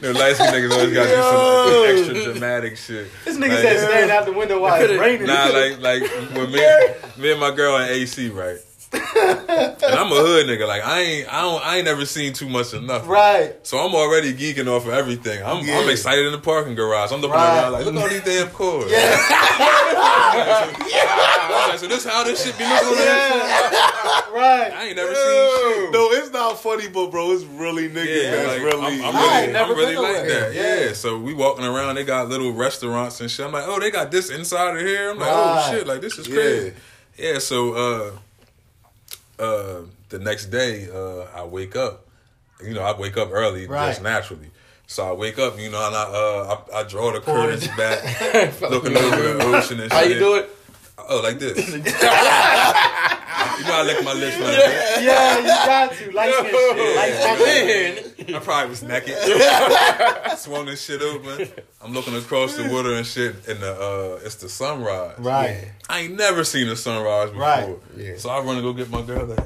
The 0.00 0.12
light 0.18 0.34
skinned 0.34 0.52
niggas 0.54 0.72
always 0.72 0.92
got 0.92 1.04
to 1.04 1.96
do 1.96 2.06
some 2.10 2.14
extra 2.14 2.32
dramatic 2.32 2.76
shit. 2.76 3.08
This 3.24 3.36
nigga 3.36 3.48
Like, 3.50 3.58
said 3.58 3.78
standing 3.80 4.10
out 4.10 4.24
the 4.26 4.32
window 4.32 4.60
while 4.60 4.80
it's 4.82 4.92
raining. 5.00 5.26
Nah, 5.28 5.46
like 5.46 5.80
like 5.80 6.02
when 6.36 6.50
me, 6.52 6.60
me 7.18 7.30
and 7.32 7.40
my 7.40 7.52
girl 7.54 7.76
in 7.78 7.88
AC, 7.88 8.28
right? 8.30 8.58
And 8.96 9.94
I'm 9.94 10.10
a 10.12 10.16
hood 10.16 10.46
nigga. 10.46 10.66
Like 10.66 10.82
I 10.84 11.00
ain't 11.00 11.32
I 11.32 11.40
don't 11.42 11.64
I 11.64 11.76
ain't 11.76 11.84
never 11.84 12.04
seen 12.06 12.32
too 12.32 12.48
much 12.48 12.72
of 12.72 12.82
nothing. 12.82 13.08
right. 13.08 13.54
So 13.66 13.78
I'm 13.78 13.94
already 13.94 14.32
geeking 14.34 14.66
off 14.68 14.86
of 14.86 14.92
everything. 14.92 15.42
I'm, 15.44 15.64
Yeah. 15.64 15.78
I'm 15.78 15.88
excited 15.88 16.26
in 16.26 16.32
the 16.32 16.38
parking 16.38 16.74
garage. 16.74 17.12
I'm 17.12 17.20
looking 17.20 17.36
Right. 17.36 17.58
around 17.62 17.72
like, 17.72 17.84
look 17.84 17.94
at 17.96 18.02
all 18.02 18.08
these 18.08 18.22
damn 18.24 18.48
cars. 18.50 18.92
I'm 20.28 21.68
like, 21.70 21.78
so 21.78 21.86
this 21.88 22.04
how 22.04 22.24
this 22.24 22.44
shit 22.44 22.56
be 22.58 22.64
looking 22.64 22.88
like? 22.88 22.96
Right. 24.36 24.70
I 24.72 24.84
ain't 24.88 24.96
never 24.96 25.14
seen 25.14 25.24
shit. 25.24 25.92
No, 25.92 26.10
it's 26.12 26.30
not 26.32 26.60
funny, 26.60 26.88
but 26.88 27.10
bro, 27.10 27.30
it's 27.32 27.44
really 27.44 27.88
niggas 27.88 28.22
Yeah, 28.24 28.30
that's 28.30 28.48
like, 28.48 28.62
really. 28.62 29.02
I'm, 29.02 29.04
I'm 29.04 29.14
really, 29.22 29.42
ain't 29.44 29.52
never 29.52 29.72
I'm 29.72 29.78
really 29.78 29.96
like 29.96 30.16
nowhere. 30.24 30.40
that. 30.50 30.54
Yeah. 30.54 30.80
Yeah. 30.86 30.92
So 30.92 31.18
we 31.18 31.32
walking 31.34 31.64
around. 31.64 31.94
They 31.94 32.04
got 32.04 32.28
little 32.28 32.52
restaurants 32.52 33.20
and 33.20 33.30
shit. 33.30 33.46
I'm 33.46 33.52
like, 33.52 33.64
oh, 33.66 33.80
they 33.80 33.90
got 33.90 34.10
this 34.10 34.30
inside 34.30 34.76
of 34.76 34.82
here. 34.82 35.10
I'm 35.10 35.18
like, 35.18 35.28
Right. 35.30 35.68
oh 35.68 35.72
shit, 35.74 35.86
like 35.86 36.00
this 36.00 36.18
is 36.18 36.28
Yeah. 36.28 36.34
crazy. 36.34 36.72
Yeah. 37.16 37.38
So 37.38 37.72
uh, 37.72 38.10
uh, 39.38 39.80
the 40.08 40.18
next 40.18 40.46
day, 40.46 40.88
uh, 40.92 41.26
I 41.34 41.44
wake 41.44 41.76
up. 41.76 42.06
You 42.64 42.74
know, 42.74 42.82
I 42.82 42.98
wake 42.98 43.16
up 43.16 43.28
early 43.32 43.66
Right. 43.66 43.88
just 43.88 44.02
naturally. 44.02 44.50
So 44.86 45.06
I 45.08 45.12
wake 45.12 45.38
up, 45.38 45.58
you 45.58 45.68
know, 45.70 45.84
and 45.86 45.94
I 45.96 46.02
uh, 46.04 46.58
I, 46.72 46.80
I 46.80 46.82
draw 46.84 47.12
the 47.12 47.20
curtains 47.20 47.66
back, 47.76 48.02
looking 48.62 48.96
over 48.96 49.20
the 49.34 49.42
ocean 49.44 49.80
and 49.80 49.90
shit. 49.90 49.92
How 49.92 50.02
you 50.04 50.18
do 50.18 50.36
it? 50.36 50.50
Oh, 51.08 51.20
like 51.22 51.38
this. 51.38 51.56
you 53.66 53.72
know, 53.72 53.78
I 53.78 53.82
lick 53.82 54.04
my 54.04 54.12
lips 54.12 54.38
like 54.38 54.56
that. 54.56 55.02
Yeah, 55.02 55.38
you 55.38 55.46
got 55.46 55.92
to. 55.92 56.12
Light 56.12 56.34
skin 56.34 56.50
shit. 56.50 56.96
Light 56.96 57.14
skin 57.38 58.14
shit. 58.26 58.34
I 58.34 58.38
probably 58.38 58.70
was 58.70 58.82
naked. 58.82 59.16
Swung 60.38 60.66
this 60.66 60.84
shit 60.84 61.02
open. 61.02 61.48
I'm 61.80 61.92
looking 61.92 62.16
across 62.16 62.56
the 62.56 62.68
water 62.68 62.94
and 62.94 63.06
shit, 63.06 63.46
and 63.48 63.60
the 63.60 63.72
uh, 63.72 64.20
it's 64.24 64.36
the 64.36 64.48
sunrise. 64.48 65.18
Right. 65.18 65.72
I 65.88 66.00
ain't 66.00 66.16
never 66.16 66.44
seen 66.44 66.68
a 66.68 66.76
sunrise 66.76 67.30
before. 67.30 67.42
Right. 67.42 67.76
Yeah. 67.96 68.16
So 68.16 68.30
I 68.30 68.40
run 68.40 68.56
to 68.56 68.62
go 68.62 68.72
get 68.72 68.90
my 68.90 69.02
girl. 69.02 69.26
Like, 69.26 69.38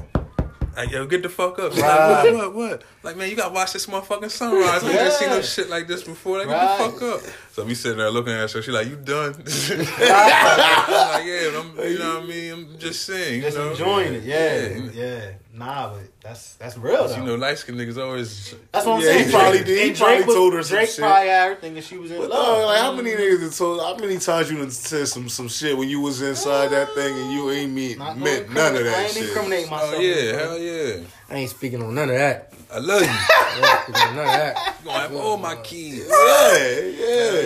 hey, 0.75 0.87
yo, 0.91 1.05
get 1.05 1.23
the 1.23 1.29
fuck 1.29 1.59
up. 1.59 1.73
Right. 1.73 1.81
like, 1.81 2.33
what, 2.33 2.35
what, 2.35 2.53
what? 2.55 2.83
Like, 3.03 3.17
man, 3.17 3.29
you 3.29 3.35
gotta 3.35 3.53
watch 3.53 3.73
this 3.73 3.85
motherfucking 3.87 4.29
sunrise. 4.31 4.83
I 4.83 4.87
ain't 4.87 4.95
never 4.95 5.11
seen 5.11 5.29
no 5.29 5.41
shit 5.41 5.69
like 5.69 5.87
this 5.87 6.03
before. 6.03 6.37
Like, 6.39 6.47
Right. 6.47 6.77
get 6.77 6.93
the 6.93 6.99
fuck 6.99 7.01
up. 7.25 7.33
So 7.51 7.65
we 7.65 7.73
sitting 7.75 7.97
there 7.97 8.09
looking 8.11 8.33
at 8.33 8.51
her. 8.51 8.61
She 8.61 8.71
like, 8.71 8.87
you 8.87 8.95
done? 8.95 9.33
I'm 9.35 9.41
like, 9.41 11.25
yeah, 11.25 11.59
I'm, 11.59 11.77
you 11.89 11.99
know 11.99 12.15
what 12.15 12.23
I 12.23 12.27
mean? 12.27 12.53
I'm 12.53 12.77
just 12.79 13.03
saying. 13.05 13.41
Just 13.41 13.57
you 13.57 13.63
know? 13.63 13.71
enjoying 13.71 14.13
it. 14.15 14.23
Yeah. 14.23 14.67
Yeah. 14.67 14.91
Yeah. 14.93 15.31
Nah, 15.65 15.89
but 15.93 16.01
that's 16.21 16.53
that's 16.55 16.77
real 16.77 17.07
though. 17.07 17.15
You 17.15 17.23
know, 17.23 17.35
light 17.35 17.57
skinned 17.57 17.79
niggas 17.79 17.97
always. 18.03 18.55
that's 18.71 18.85
what 18.85 18.95
I'm 18.95 19.01
Yeah, 19.01 19.07
saying. 19.07 19.25
he 19.25 19.31
probably 19.31 19.63
did. 19.63 19.67
He 19.83 19.89
and 19.89 19.97
probably 19.97 20.23
was- 20.25 20.35
told 20.35 20.53
her 20.53 20.63
some 20.63 20.75
Drake 20.77 20.89
shit. 20.89 20.99
probably 20.99 21.27
had 21.29 21.47
her 21.49 21.55
thinking 21.55 21.83
she 21.83 21.97
was 21.97 22.11
in 22.11 22.17
But 22.17 22.29
love. 22.29 22.45
dog, 22.45 22.65
like 22.65 22.79
how 22.79 22.91
many 22.93 23.11
niggas 23.11 23.41
have 23.43 23.55
told? 23.55 23.79
How 23.81 23.95
many 23.95 24.17
times 24.17 24.51
you 24.51 24.57
done 24.57 24.71
said 24.71 25.07
some 25.07 25.29
some 25.29 25.47
shit 25.47 25.77
when 25.77 25.87
you 25.89 25.99
was 26.01 26.21
inside 26.21 26.69
that 26.69 26.93
thing 26.95 27.17
and 27.17 27.31
you 27.31 27.49
ain't 27.51 27.71
mean 27.71 27.97
Not 27.99 28.13
gonna 28.13 28.23
meant 28.25 28.49
none 28.53 28.75
of 28.75 28.81
incriminate- 28.81 28.97
I 28.97 29.03
ain't 29.03 29.13
shit. 29.13 29.27
incriminating 29.29 29.67
oh, 29.67 29.71
myself. 29.71 29.93
Oh 29.95 29.99
yeah, 29.99 30.37
hell 30.39 30.57
yeah. 30.57 31.03
I 31.29 31.35
ain't 31.35 31.49
speaking 31.49 31.81
on 31.83 31.93
none 31.95 32.09
of 32.09 32.15
that. 32.15 32.53
I 32.73 32.79
love 32.79 33.01
you. 33.01 33.07
I 33.09 33.83
ain't 33.87 33.95
on 33.97 34.15
none 34.15 34.25
of 34.25 34.31
that. 34.31 34.75
You 34.79 34.85
gonna 34.85 34.99
have 34.99 35.15
all 35.15 35.37
my 35.37 35.55
kids. 35.57 36.07
Yeah, 36.09 36.67
yeah. 37.05 37.39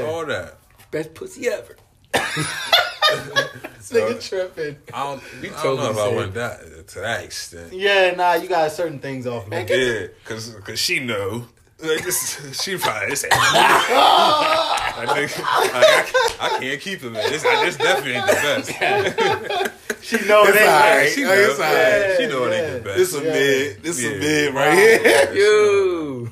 Yeah. 0.00 0.06
All 0.08 0.26
that. 0.26 0.56
Best 0.90 1.14
pussy 1.14 1.48
ever. 1.48 1.76
Nigga 3.90 4.28
tripping. 4.28 4.76
I 4.94 5.02
don't, 5.04 5.22
I 5.42 5.48
told 5.62 5.62
don't 5.62 5.76
know 5.78 5.90
if 5.90 5.98
I 5.98 6.16
went 6.16 6.34
that 6.34 6.88
to 6.88 7.00
that 7.00 7.24
extent. 7.24 7.72
Yeah, 7.72 8.12
nah, 8.16 8.34
you 8.34 8.48
got 8.48 8.70
certain 8.72 8.98
things 8.98 9.26
off. 9.26 9.48
Man. 9.48 9.66
Yeah, 9.68 10.06
cause, 10.24 10.54
cause 10.64 10.78
she 10.78 11.00
know. 11.00 11.46
Like 11.82 12.04
this, 12.04 12.60
she 12.62 12.76
probably 12.76 13.16
say, 13.16 13.28
I, 13.32 15.06
think, 15.14 15.32
I, 15.46 16.36
I 16.38 16.58
can't 16.60 16.78
keep 16.80 17.00
him. 17.00 17.14
This, 17.14 17.42
this 17.42 17.76
definitely 17.78 18.12
ain't 18.16 18.26
the 18.26 18.32
best. 18.34 19.72
She 20.02 20.16
know 20.26 20.44
it 20.44 20.48
ain't 20.56 20.56
right. 20.66 20.96
right. 20.96 21.10
She 21.12 21.22
know, 21.24 21.32
it's 21.32 21.60
all 21.60 21.72
right. 21.74 22.16
she 22.18 22.26
know 22.26 22.44
it 22.46 22.54
ain't 22.54 22.72
the 22.72 22.80
best. 22.88 22.96
This 22.98 23.14
a 23.14 23.22
Yeah. 23.22 23.32
mid. 23.32 23.82
This 23.82 24.02
Yeah. 24.02 24.10
a 24.10 24.18
mid 24.18 24.54
right 24.54 24.74
here. 24.74 25.34
Yo. 25.34 26.28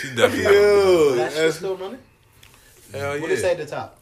She 0.00 0.14
definitely. 0.14 0.44
know. 0.44 0.52
Yo, 0.52 1.14
That 1.16 1.32
shit 1.32 1.40
that's, 1.42 1.56
still 1.56 1.76
running? 1.76 1.98
Hell 2.92 3.20
What 3.20 3.30
it 3.30 3.38
say 3.38 3.50
at 3.52 3.58
the 3.58 3.66
top? 3.66 3.98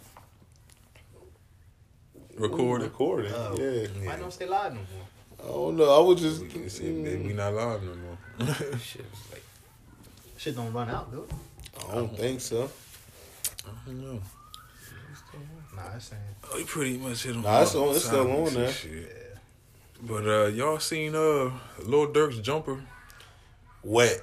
Recorded. 2.37 2.85
recording. 2.85 3.33
Oh. 3.35 3.57
Yeah, 3.59 3.87
Why 4.09 4.17
don't 4.17 4.33
stay 4.33 4.47
live 4.47 4.73
no 4.75 4.81
more? 4.81 5.07
I 5.43 5.47
don't 5.49 5.77
know. 5.77 5.97
I 5.97 6.01
was 6.07 6.21
just. 6.21 6.43
You 6.55 6.69
see, 6.69 6.91
baby, 7.03 7.29
we 7.29 7.33
not 7.33 7.55
live 7.55 7.83
no 7.83 7.95
more. 7.95 8.19
Shit 8.79 9.05
was 9.11 9.21
like, 9.33 9.43
Shit 10.37 10.57
don't 10.57 10.73
run 10.73 10.89
out, 10.91 11.11
dude. 11.13 11.29
I 11.91 11.95
don't 11.95 12.17
think 12.17 12.41
so. 12.41 12.71
I 13.67 13.71
don't 13.87 14.01
know. 14.03 14.21
Nah, 15.77 15.83
it's 15.97 16.07
saying. 16.07 16.23
Oh, 16.53 16.59
he 16.59 16.65
pretty 16.65 16.97
much 16.99 17.25
hit 17.25 17.35
on. 17.37 17.43
Nah, 17.43 17.63
it's 17.63 17.75
all 17.75 17.89
on- 17.91 17.97
it's 17.97 18.05
still 18.05 18.31
on 18.47 18.55
there. 18.55 18.71
shit. 18.73 19.37
But 20.03 20.27
uh, 20.27 20.47
y'all 20.47 20.79
seen 20.79 21.15
uh 21.15 21.51
Lil 21.83 22.13
Durk's 22.13 22.39
jumper? 22.39 22.81
Wet, 23.83 24.23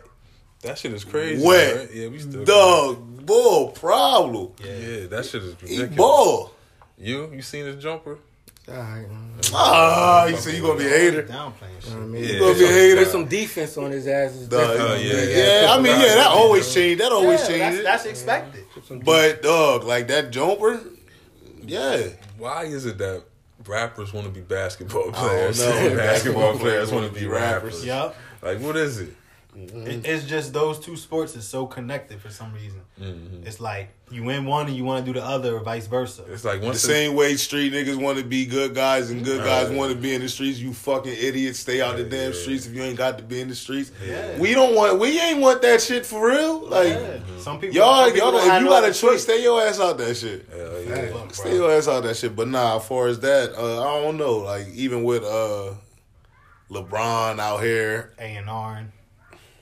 That 0.63 0.77
shit 0.77 0.93
is 0.93 1.03
crazy. 1.03 1.45
wet, 1.45 1.75
right? 1.75 1.93
Yeah, 1.93 2.07
we 2.07 2.19
still. 2.19 2.43
dog, 2.45 3.25
bull, 3.25 3.67
problem. 3.69 4.53
Yeah, 4.63 5.05
that 5.07 5.25
shit 5.25 5.43
is 5.43 5.55
He 5.61 5.77
ridiculous. 5.81 5.95
ball. 5.97 6.51
You 7.01 7.31
you 7.33 7.41
seen 7.41 7.65
his 7.65 7.81
jumper? 7.81 8.19
alright. 8.69 9.07
Ah, 9.53 10.27
you 10.27 10.37
say 10.37 10.55
you 10.55 10.61
gonna 10.61 10.77
be 10.77 10.85
a 10.85 10.89
hater? 10.89 11.23
Downplaying 11.23 11.81
shit. 11.83 11.93
I 11.93 11.95
mean, 11.97 12.23
Yeah. 12.23 12.39
gonna 12.39 12.53
be 12.53 12.63
a 12.63 12.67
hater? 12.67 12.97
Put 13.03 13.11
some 13.11 13.25
defense 13.25 13.75
on 13.77 13.91
his 13.91 14.07
ass. 14.07 14.31
is 14.33 14.47
Dog, 14.47 14.59
different. 14.77 14.91
Oh, 14.91 14.95
yeah, 14.95 15.63
yeah, 15.63 15.73
I 15.73 15.77
mean, 15.81 15.99
yeah, 15.99 16.15
that 16.15 16.27
always 16.27 16.71
changed. 16.73 17.01
That 17.01 17.11
always 17.11 17.41
Yeah, 17.41 17.47
changed. 17.71 17.85
that's 17.85 18.05
expected. 18.05 18.63
Put 18.87 19.03
But 19.03 19.41
dog, 19.41 19.83
like 19.83 20.07
that 20.09 20.29
jumper, 20.31 20.79
yeah. 21.65 22.01
Why 22.37 22.63
is 22.65 22.85
it 22.85 22.97
that 22.99 23.23
rappers 23.67 24.13
want 24.13 24.27
to 24.27 24.31
be 24.31 24.41
basketball 24.41 25.05
don't 25.05 25.15
players? 25.15 25.59
know. 25.59 25.65
basketball 25.71 25.97
Basketball 25.97 26.41
players 26.59 26.89
players 26.89 26.91
want 26.91 27.13
to 27.13 27.19
be 27.19 27.25
rappers. 27.25 27.83
Yup. 27.83 28.15
Like, 28.43 28.59
what 28.59 28.77
is 28.77 28.99
it? 28.99 29.13
It, 29.53 30.05
it's 30.05 30.25
just 30.25 30.53
those 30.53 30.79
two 30.79 30.95
sports 30.95 31.35
is 31.35 31.45
so 31.45 31.65
connected 31.65 32.21
for 32.21 32.29
some 32.29 32.53
reason. 32.53 32.81
Mm-hmm. 32.99 33.45
It's 33.45 33.59
like 33.59 33.89
you 34.09 34.23
win 34.23 34.45
one 34.45 34.67
and 34.67 34.75
you 34.75 34.85
want 34.85 35.05
to 35.05 35.13
do 35.13 35.19
the 35.19 35.25
other, 35.25 35.57
or 35.57 35.59
vice 35.59 35.87
versa. 35.87 36.23
It's 36.29 36.45
like 36.45 36.61
The 36.61 36.67
once 36.67 36.81
the, 36.81 36.87
same 36.87 37.15
way 37.15 37.35
street 37.35 37.73
niggas 37.73 37.97
want 38.01 38.17
to 38.17 38.23
be 38.23 38.45
good 38.45 38.73
guys 38.73 39.11
and 39.11 39.25
good 39.25 39.43
guys 39.43 39.67
Right. 39.67 39.77
want 39.77 39.91
to 39.91 39.97
be 39.97 40.13
in 40.13 40.21
the 40.21 40.29
streets. 40.29 40.59
You 40.59 40.73
fucking 40.73 41.11
idiots, 41.11 41.59
stay 41.59 41.81
out 41.81 41.97
the 41.97 42.05
damn 42.05 42.31
yeah. 42.31 42.39
streets 42.39 42.65
if 42.65 42.73
you 42.73 42.81
ain't 42.81 42.97
got 42.97 43.17
to 43.17 43.23
be 43.25 43.41
in 43.41 43.49
the 43.49 43.55
streets. 43.55 43.91
Yeah. 44.05 44.39
We 44.39 44.53
don't 44.53 44.73
want. 44.73 44.99
We 44.99 45.19
ain't 45.19 45.39
want 45.41 45.61
that 45.63 45.81
shit 45.81 46.05
for 46.05 46.27
real. 46.27 46.59
Like 46.69 46.89
Yeah. 46.93 47.17
Some 47.39 47.59
people, 47.59 47.75
y'all, 47.75 48.05
some 48.05 48.13
people 48.13 48.31
y'all. 48.33 48.55
If 48.55 48.61
you 48.61 48.69
got 48.69 48.85
a 48.85 48.93
choice, 48.93 49.23
stay 49.23 49.43
your 49.43 49.61
ass 49.61 49.79
out 49.81 49.97
that 49.97 50.15
shit. 50.15 50.47
Hell 50.49 50.81
yeah. 50.81 51.27
Stay 51.31 51.49
bro. 51.49 51.53
your 51.55 51.71
ass 51.71 51.87
out 51.89 52.03
that 52.03 52.15
shit. 52.15 52.35
But 52.35 52.47
nah, 52.47 52.77
as 52.77 52.87
far 52.87 53.07
as 53.07 53.19
that, 53.19 53.53
uh, 53.57 53.81
I 53.81 54.01
don't 54.01 54.15
know. 54.17 54.37
Like 54.37 54.67
even 54.69 55.03
with 55.03 55.23
uh 55.25 55.73
LeBron 56.69 57.39
out 57.39 57.61
here, 57.61 58.13
A 58.17 58.23
and 58.23 58.49
R. 58.49 58.85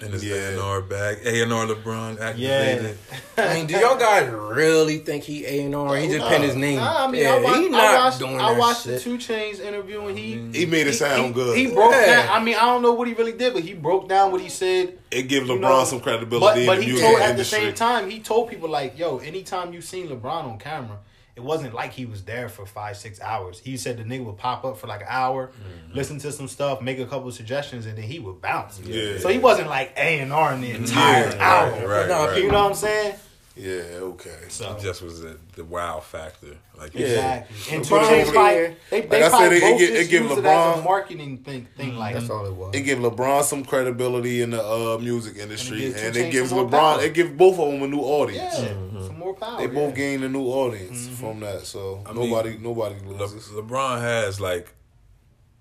And 0.01 0.13
his 0.13 0.23
Yeah. 0.23 0.35
A&R 0.57 0.81
bag. 0.81 1.17
A&R 1.25 1.65
LeBron 1.67 2.17
Yeah. 2.19 2.25
activated. 2.29 2.97
I 3.37 3.53
mean, 3.55 3.65
do 3.67 3.73
y'all 3.77 3.97
guys 3.97 4.29
really 4.31 4.99
think 4.99 5.25
he 5.25 5.45
A 5.45 5.65
and 5.65 5.75
R? 5.75 5.97
He 5.97 6.07
just 6.07 6.19
Nah. 6.19 6.29
pinned 6.29 6.43
his 6.45 6.55
name. 6.55 6.77
Nah, 6.77 7.03
I 7.05 7.07
mean, 7.11 7.21
yeah, 7.21 7.33
I 7.35 7.39
watched, 7.41 7.57
he 7.59 7.67
I 7.73 7.95
watched, 8.03 8.19
doing 8.19 8.39
I 8.39 8.53
that 8.53 8.59
watched 8.59 8.83
shit. 8.83 8.93
the 8.95 8.99
Two 9.01 9.17
Chainz 9.17 9.59
interview 9.59 10.05
and 10.07 10.17
he 10.17 10.39
he 10.53 10.65
made 10.65 10.87
it 10.87 10.93
sound 10.93 11.25
he, 11.27 11.31
good. 11.33 11.57
He 11.57 11.67
broke 11.67 11.91
Yeah. 11.91 12.27
down. 12.27 12.29
I 12.41 12.43
mean, 12.43 12.55
I 12.55 12.61
don't 12.61 12.81
know 12.81 12.93
what 12.93 13.09
he 13.09 13.13
really 13.13 13.33
did, 13.33 13.53
but 13.53 13.63
he 13.63 13.73
broke 13.73 14.07
down 14.07 14.31
what 14.31 14.39
he 14.39 14.47
said. 14.49 14.93
it 15.11 15.23
gives 15.23 15.49
you 15.49 15.55
LeBron 15.55 15.61
know, 15.61 15.83
some 15.83 15.99
credibility 15.99 16.65
But, 16.65 16.65
but 16.67 16.73
in 16.75 16.79
the 16.79 16.85
he 16.85 16.91
music 16.91 17.05
told 17.07 17.19
at 17.21 17.29
industry. 17.31 17.59
the 17.59 17.65
same 17.65 17.73
time 17.73 18.09
he 18.09 18.19
told 18.19 18.49
people 18.49 18.69
like, 18.69 18.97
"Yo, 18.97 19.17
anytime 19.17 19.73
you 19.73 19.81
seen 19.81 20.07
LeBron 20.07 20.45
on 20.45 20.57
camera, 20.59 20.97
it 21.39 21.45
wasn't 21.45 21.73
like 21.73 21.93
he 21.93 22.05
was 22.05 22.23
there 22.23 22.49
for 22.49 22.65
five 22.65 22.97
six 22.97 23.21
hours. 23.21 23.59
He 23.59 23.77
said 23.77 23.97
the 23.97 24.03
nigga 24.03 24.25
would 24.25 24.37
pop 24.37 24.65
up 24.65 24.77
for 24.77 24.87
like 24.87 25.01
an 25.01 25.07
hour, 25.09 25.47
mm-hmm. 25.47 25.95
listen 25.95 26.19
to 26.19 26.31
some 26.33 26.49
stuff, 26.49 26.81
make 26.81 26.99
a 26.99 27.05
couple 27.05 27.29
of 27.29 27.33
suggestions, 27.33 27.85
and 27.85 27.97
then 27.97 28.03
he 28.03 28.19
would 28.19 28.41
bounce. 28.41 28.79
Yeah. 28.81 29.19
So 29.19 29.29
he 29.29 29.37
wasn't 29.37 29.69
like 29.69 29.93
A 29.95 30.19
and 30.19 30.33
R 30.33 30.51
in 30.53 30.59
the 30.61 30.71
entire 30.71 31.29
Yeah, 31.29 31.37
hour. 31.39 31.71
right, 31.71 31.85
right, 31.87 32.07
Nah, 32.09 32.25
right. 32.25 32.43
You 32.43 32.51
know 32.51 32.63
what 32.63 32.71
I'm 32.71 32.75
saying? 32.75 33.15
Yeah, 33.59 33.99
okay. 34.13 34.35
So 34.47 34.75
It 34.75 34.81
just 34.81 35.01
was 35.01 35.21
the, 35.21 35.37
the 35.55 35.63
wow 35.65 35.99
factor. 35.99 36.55
Like 36.77 36.93
Yeah. 36.95 37.07
exactly. 37.45 37.75
And 37.75 37.85
LeBron 37.85 37.87
Two 37.87 37.95
Chainz 37.95 38.21
over 38.23 38.31
probably 38.31 38.53
there. 38.53 38.75
they, 38.89 39.01
Like 39.01 39.09
they 39.09 39.17
I 39.23 39.29
said, 39.29 39.29
probably 39.37 39.57
it- 39.57 39.63
it 39.63 39.77
give- 39.79 39.95
it 39.95 40.09
give 40.09 40.23
use 40.23 40.31
it 40.31 40.37
as 40.37 40.43
LeBron- 40.45 40.79
a 40.79 40.81
marketing 40.83 41.37
thing. 41.39 41.67
Thing 41.77 41.89
mm-hmm. 41.89 41.97
like 41.99 42.13
That's 42.15 42.29
all 42.29 42.45
it 42.45 42.49
mm-hmm. 42.49 42.57
was. 42.59 42.75
It 42.75 42.81
gives 42.81 43.01
LeBron 43.01 43.43
some 43.43 43.65
credibility 43.65 44.41
in 44.41 44.51
the 44.51 44.63
uh, 44.63 44.97
music 44.99 45.37
industry, 45.37 45.79
gives 45.81 46.01
and, 46.01 46.15
it 46.15 46.25
Chainz 46.27 46.31
gives 46.31 46.51
LeBron. 46.53 46.71
power. 46.71 47.01
It 47.03 47.13
gives 47.13 47.31
both 47.31 47.59
of 47.59 47.71
them 47.71 47.83
a 47.83 47.87
new 47.87 47.99
audience. 48.01 48.53
yeah, 48.59 48.67
some 48.67 48.77
mm-hmm. 48.91 49.19
more 49.19 49.33
power. 49.35 49.57
They 49.59 49.67
both 49.67 49.89
yeah. 49.91 49.95
gain 49.95 50.23
a 50.23 50.29
new 50.29 50.45
audience 50.47 51.07
from 51.07 51.39
that, 51.41 51.65
so 51.65 52.01
I 52.05 52.13
mean, 52.13 52.29
nobody 52.29 52.57
nobody 52.57 52.95
Le- 53.05 53.27
LeBron 53.27 53.99
has 54.01 54.39
like 54.39 54.73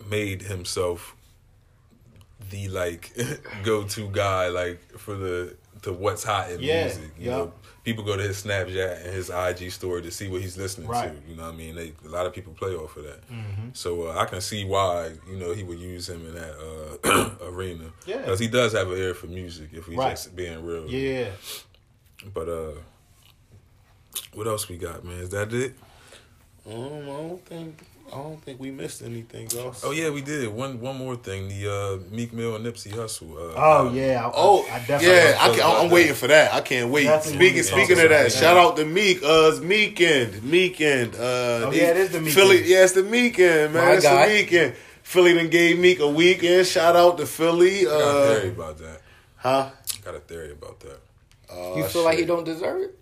made 0.09 0.43
himself 0.43 1.17
the 2.51 2.69
like 2.69 3.13
go 3.65 3.85
to 3.85 4.09
guy 4.11 4.49
like 4.49 4.81
for 4.99 5.15
the 5.17 5.57
to 5.83 5.93
what's 5.93 6.25
hot 6.25 6.51
in 6.51 6.61
Yeah, 6.61 6.85
music. 6.85 7.11
You 7.19 7.31
yeah. 7.31 7.37
know, 7.37 7.53
people 7.85 8.05
go 8.05 8.17
to 8.17 8.23
his 8.23 8.43
Snapchat 8.43 9.05
and 9.05 9.15
his 9.15 9.31
IG 9.31 9.71
story 9.73 10.03
to 10.03 10.11
see 10.11 10.29
what 10.29 10.41
he's 10.43 10.59
listening 10.59 10.89
Right. 10.89 11.11
to. 11.25 11.31
You 11.31 11.37
know 11.37 11.45
what 11.45 11.55
I 11.55 11.57
mean? 11.57 11.75
They, 11.75 11.93
a 12.05 12.09
lot 12.09 12.27
of 12.27 12.33
people 12.35 12.53
play 12.53 12.75
off 12.75 12.97
of 12.97 13.05
that. 13.05 13.27
Mm-hmm. 13.31 13.69
So 13.73 14.09
uh, 14.09 14.17
I 14.19 14.25
can 14.27 14.41
see 14.41 14.65
why 14.65 15.13
you 15.29 15.37
know 15.37 15.53
he 15.55 15.63
would 15.63 15.79
use 15.79 16.09
him 16.09 16.27
in 16.27 16.35
that 16.35 16.55
uh, 17.05 17.31
arena. 17.51 17.85
Yeah. 18.07 18.19
because 18.19 18.39
he 18.41 18.49
does 18.49 18.73
have 18.75 18.91
an 18.91 18.99
ear 18.99 19.15
for 19.15 19.27
music. 19.27 19.71
If 19.73 19.89
we 19.89 19.97
Right. 19.97 20.11
just 20.11 20.35
being 20.37 20.63
real. 20.65 20.87
Yeah. 20.89 21.31
But 22.35 22.49
uh, 22.49 22.73
what 24.35 24.47
else 24.47 24.69
we 24.69 24.77
got, 24.77 25.05
man? 25.05 25.19
Is 25.21 25.31
that 25.31 25.53
it? 25.53 25.75
Um, 26.67 26.75
I 26.75 27.07
don't 27.07 27.47
think 27.47 27.83
I 28.13 28.17
don't 28.17 28.41
think 28.43 28.59
we 28.59 28.71
missed 28.71 29.03
anything 29.03 29.49
else. 29.59 29.83
Oh 29.85 29.91
yeah, 29.91 30.11
we 30.11 30.23
did. 30.23 30.49
One 30.49 30.81
one 30.81 30.97
more 30.97 31.17
thing. 31.17 31.49
The 31.49 31.71
uh, 31.71 32.15
Meek 32.15 32.33
Mill 32.33 32.57
and 32.57 32.65
Nipsey 32.65 32.91
Hussle. 32.93 33.33
Uh, 33.37 33.55
Oh 33.57 33.93
yeah. 33.93 34.27
I, 34.27 34.33
Oh, 34.35 34.65
I, 34.71 34.77
I 34.77 34.79
definitely. 34.79 35.09
yeah, 35.09 35.37
I 35.41 35.49
can, 35.55 35.61
I'm 35.63 35.89
that. 35.89 35.95
waiting 35.95 36.15
for 36.15 36.27
that. 36.29 36.53
I 36.55 36.61
can't 36.63 36.91
wait. 36.91 37.05
Definitely 37.05 37.39
Speaking 37.39 37.63
speaking 37.65 37.93
of 38.05 38.09
that, 38.11 38.21
about 38.27 38.33
shout 38.33 38.57
out 38.57 38.77
to 38.77 38.85
Meek. 38.85 39.23
Uh, 39.23 39.51
it's 39.53 39.61
Meekend, 39.61 40.43
Meekend. 40.43 41.15
Uh, 41.15 41.19
Oh, 41.67 41.71
they- 41.71 41.83
yeah, 41.83 41.91
it 41.91 41.97
is 41.99 42.11
the 42.11 42.19
Meekend. 42.21 42.35
Philly. 42.35 42.63
Yeah, 42.65 42.85
it's 42.85 42.93
the 42.93 43.03
Meekend, 43.03 43.75
man. 43.75 43.85
My 43.85 43.93
it's 43.93 44.05
guy. 44.05 44.27
the 44.29 44.35
weekend. 44.35 44.75
Philly 45.03 45.35
done 45.35 45.49
gave 45.49 45.79
Meek 45.79 46.01
a 46.01 46.09
weekend. 46.09 46.67
Shout 46.67 46.97
out 46.97 47.19
to 47.19 47.27
Philly. 47.27 47.81
I 47.81 47.91
got 47.91 47.93
a 48.01 48.27
theory 48.35 48.49
Uh, 48.49 48.53
about 48.53 48.79
that. 48.79 49.01
huh? 49.37 49.71
I 49.73 50.05
got 50.05 50.15
a 50.15 50.21
theory 50.21 50.53
about 50.53 50.81
that. 50.81 50.99
you 51.77 51.85
feel 51.85 52.05
like 52.05 52.19
he 52.19 52.25
don't 52.25 52.45
deserve 52.45 52.83
it? 52.83 52.99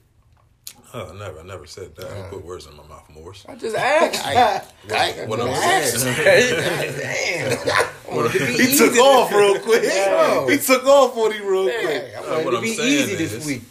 Oh, 0.99 1.11
I 1.12 1.18
never, 1.18 1.40
I 1.40 1.42
never 1.42 1.66
said 1.66 1.94
that. 1.97 2.07
Uh. 2.07 2.14
Don't 2.14 2.30
put 2.30 2.44
words 2.44 2.66
in 2.66 2.74
my 2.76 2.82
mouth, 2.86 3.05
Morris. 3.12 3.44
I 3.49 3.55
just 3.57 3.76
asked. 3.76 4.72
What 5.28 5.40
I'm 5.40 5.55
saying, 5.55 6.14
Damn. 6.97 7.59
I 7.68 8.14
wanted 8.14 8.32
to 8.38 8.47
He 8.47 8.76
took 8.78 8.97
off 8.97 9.30
real 9.32 9.59
quick. 9.61 9.82
Yeah. 9.84 10.49
He 10.49 10.57
took 10.59 10.84
off 10.86 11.16
on 11.16 11.32
him 11.32 11.47
real 11.47 11.64
quick. 11.64 12.09
Yeah, 12.12 12.20
I 12.20 12.40
Uh, 12.40 12.44
what 12.44 12.51
to 12.53 12.57
I'm 12.59 12.62
be 12.62 12.74
saying 12.74 13.11
easy 13.11 13.24
is- 13.24 13.32
this 13.32 13.47
week. 13.47 13.62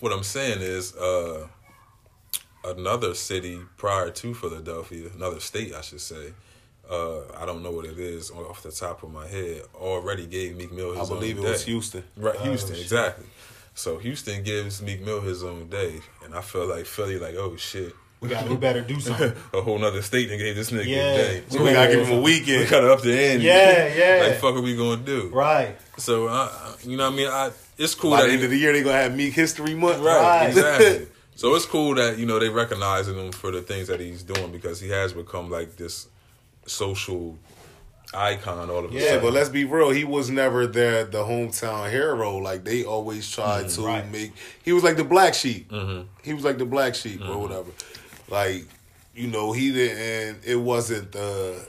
what 0.00 0.12
I'm 0.12 0.22
saying 0.24 0.58
is, 0.60 0.94
uh, 0.96 1.46
another 2.64 3.14
city 3.14 3.60
prior 3.76 4.10
to 4.10 4.34
Philadelphia, 4.34 5.08
another 5.14 5.40
state, 5.40 5.72
I 5.74 5.80
should 5.80 6.00
say. 6.00 6.34
Uh, 6.90 7.20
I 7.36 7.46
don't 7.46 7.62
know 7.62 7.70
what 7.72 7.84
it 7.84 7.98
is 7.98 8.30
off 8.30 8.62
the 8.62 8.70
top 8.70 9.02
of 9.02 9.10
my 9.12 9.26
head. 9.26 9.62
Already 9.74 10.26
gave 10.26 10.56
Meek 10.56 10.72
Mill 10.72 10.94
I 10.96 11.00
his 11.00 11.08
believe 11.08 11.38
it 11.38 11.44
own 11.44 11.50
was. 11.52 11.64
Houston. 11.64 12.04
Right, 12.16 12.36
Oh, 12.38 12.44
Houston, 12.44 12.76
shit. 12.76 12.88
Exactly. 13.76 13.92
So 13.92 13.98
Houston 13.98 14.42
gives 14.42 14.82
Meek 14.82 15.00
Mill 15.02 15.20
his 15.20 15.44
own 15.44 15.68
day, 15.68 16.00
and 16.24 16.34
I 16.34 16.40
feel 16.40 16.66
like 16.66 16.86
Philly, 16.86 17.18
like, 17.18 17.34
oh 17.36 17.56
shit, 17.56 17.94
We 18.20 18.28
got. 18.30 18.48
We 18.48 18.56
better 18.56 18.80
do 18.80 18.98
something. 19.06 19.32
a 19.52 19.60
whole 19.60 19.78
nother 19.78 20.02
state 20.02 20.30
and 20.30 20.38
gave 20.40 20.56
this 20.56 20.70
nigga 20.70 20.86
Yeah. 20.86 21.02
a 21.12 21.16
day. 21.16 21.42
So 21.48 21.62
we 21.62 21.72
gotta 21.72 21.92
give 21.92 22.06
him 22.06 22.18
a 22.18 22.20
weekend. 22.20 22.46
We 22.46 22.54
weekend. 22.64 22.70
gotta 22.70 22.92
up 22.92 23.02
the 23.02 23.18
end. 23.18 23.42
Yeah, 23.42 23.94
yeah. 23.94 24.22
Like, 24.26 24.34
fuck, 24.40 24.54
are 24.56 24.60
we 24.62 24.76
gonna 24.76 25.02
do? 25.02 25.28
right. 25.32 25.76
So, 25.98 26.26
uh, 26.28 26.50
you 26.82 26.96
know, 26.96 27.04
what 27.04 27.12
I 27.12 27.16
mean, 27.16 27.28
I 27.28 27.50
it's 27.78 27.94
cool 27.94 28.10
By 28.12 28.22
that 28.22 28.28
the 28.28 28.32
end 28.34 28.44
of 28.44 28.50
the 28.50 28.56
year, 28.58 28.72
they 28.72 28.82
gonna 28.82 28.96
have 28.96 29.14
Meek 29.14 29.34
History 29.34 29.74
Month. 29.74 29.98
Right, 29.98 30.20
Right. 30.20 30.48
exactly. 30.48 31.08
So 31.36 31.54
it's 31.54 31.66
cool 31.66 31.94
that 31.96 32.16
you 32.18 32.24
know 32.24 32.38
they 32.38 32.48
recognizing 32.48 33.14
him 33.14 33.30
for 33.30 33.50
the 33.50 33.60
things 33.60 33.88
that 33.88 34.00
he's 34.00 34.22
doing 34.22 34.50
because 34.52 34.80
he 34.80 34.88
has 34.88 35.12
become 35.12 35.50
like 35.50 35.76
this 35.76 36.08
social 36.66 37.36
icon 38.16 38.70
all 38.70 38.84
of 38.84 38.90
a 38.90 38.94
Yeah, 38.94 39.08
sudden. 39.08 39.22
but 39.22 39.32
let's 39.32 39.48
be 39.48 39.64
real. 39.64 39.90
He 39.90 40.04
was 40.04 40.30
never 40.30 40.66
the 40.66 41.08
the 41.10 41.24
hometown 41.24 41.90
hero. 41.90 42.36
Like 42.38 42.64
they 42.64 42.84
always 42.84 43.30
tried 43.30 43.66
mm-hmm. 43.66 43.82
to 43.82 43.86
right. 43.86 44.10
make. 44.10 44.32
He 44.62 44.72
was 44.72 44.82
like 44.82 44.96
the 44.96 45.04
black 45.04 45.34
sheep. 45.34 45.70
Mm-hmm. 45.70 46.06
He 46.22 46.34
was 46.34 46.44
like 46.44 46.58
the 46.58 46.64
black 46.66 46.94
sheep 46.94 47.20
or 47.20 47.24
mm-hmm. 47.24 47.40
whatever. 47.40 47.70
Like 48.28 48.64
you 49.14 49.28
know, 49.28 49.52
he 49.52 49.72
didn't. 49.72 50.44
It 50.44 50.56
wasn't 50.56 51.12
the 51.12 51.66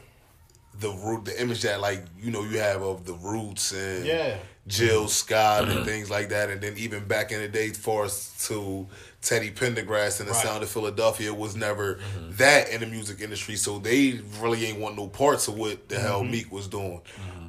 the 0.79 0.89
root, 0.89 1.25
the 1.25 1.41
image 1.41 1.61
that 1.63 1.81
like 1.81 2.03
you 2.19 2.31
know 2.31 2.43
you 2.43 2.59
have 2.59 2.81
of 2.81 3.05
the 3.05 3.13
roots 3.13 3.71
and 3.73 4.05
Yeah. 4.05 4.37
Jill 4.67 5.07
Scott 5.07 5.69
and 5.69 5.85
things 5.85 6.09
like 6.09 6.29
that. 6.29 6.49
And 6.49 6.59
then 6.59 6.73
even 6.77 7.05
back 7.05 7.31
in 7.31 7.39
the 7.39 7.47
day, 7.47 7.69
for 7.69 8.03
us 8.03 8.47
to 8.49 8.85
Teddy 9.21 9.51
Pendergrass 9.51 10.19
and 10.19 10.29
the 10.29 10.33
Right. 10.33 10.43
Sound 10.43 10.63
of 10.63 10.69
Philadelphia 10.69 11.33
was 11.33 11.55
never 11.55 11.99
that 12.37 12.69
in 12.69 12.81
the 12.81 12.87
music 12.87 13.19
industry. 13.21 13.55
So 13.55 13.79
they 13.79 14.21
really 14.39 14.65
ain't 14.65 14.79
want 14.79 14.95
no 14.95 15.07
parts 15.07 15.47
of 15.47 15.55
what 15.57 15.89
the 15.89 15.99
hell 15.99 16.23
Meek 16.23 16.51
was 16.51 16.67
doing. 16.67 17.01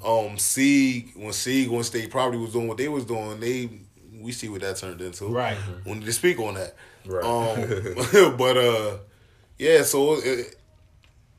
Um, 0.04 0.38
Sieg 0.38 1.12
when 1.14 1.32
Sieg 1.32 1.68
when 1.68 1.82
State 1.84 2.10
Property 2.10 2.38
was 2.38 2.52
doing 2.52 2.68
what 2.68 2.78
they 2.78 2.88
was 2.88 3.04
doing, 3.04 3.38
they 3.40 3.68
we 4.20 4.32
see 4.32 4.48
what 4.48 4.60
that 4.62 4.76
turned 4.76 5.00
into. 5.00 5.26
Right. 5.26 5.56
We 5.84 5.92
need 5.94 6.06
to 6.06 6.12
speak 6.12 6.38
on 6.40 6.54
that. 6.54 6.74
Right. 7.06 7.24
Um, 7.24 8.36
but 8.36 8.56
uh, 8.56 8.96
yeah. 9.58 9.82
So 9.82 10.14
it, 10.14 10.56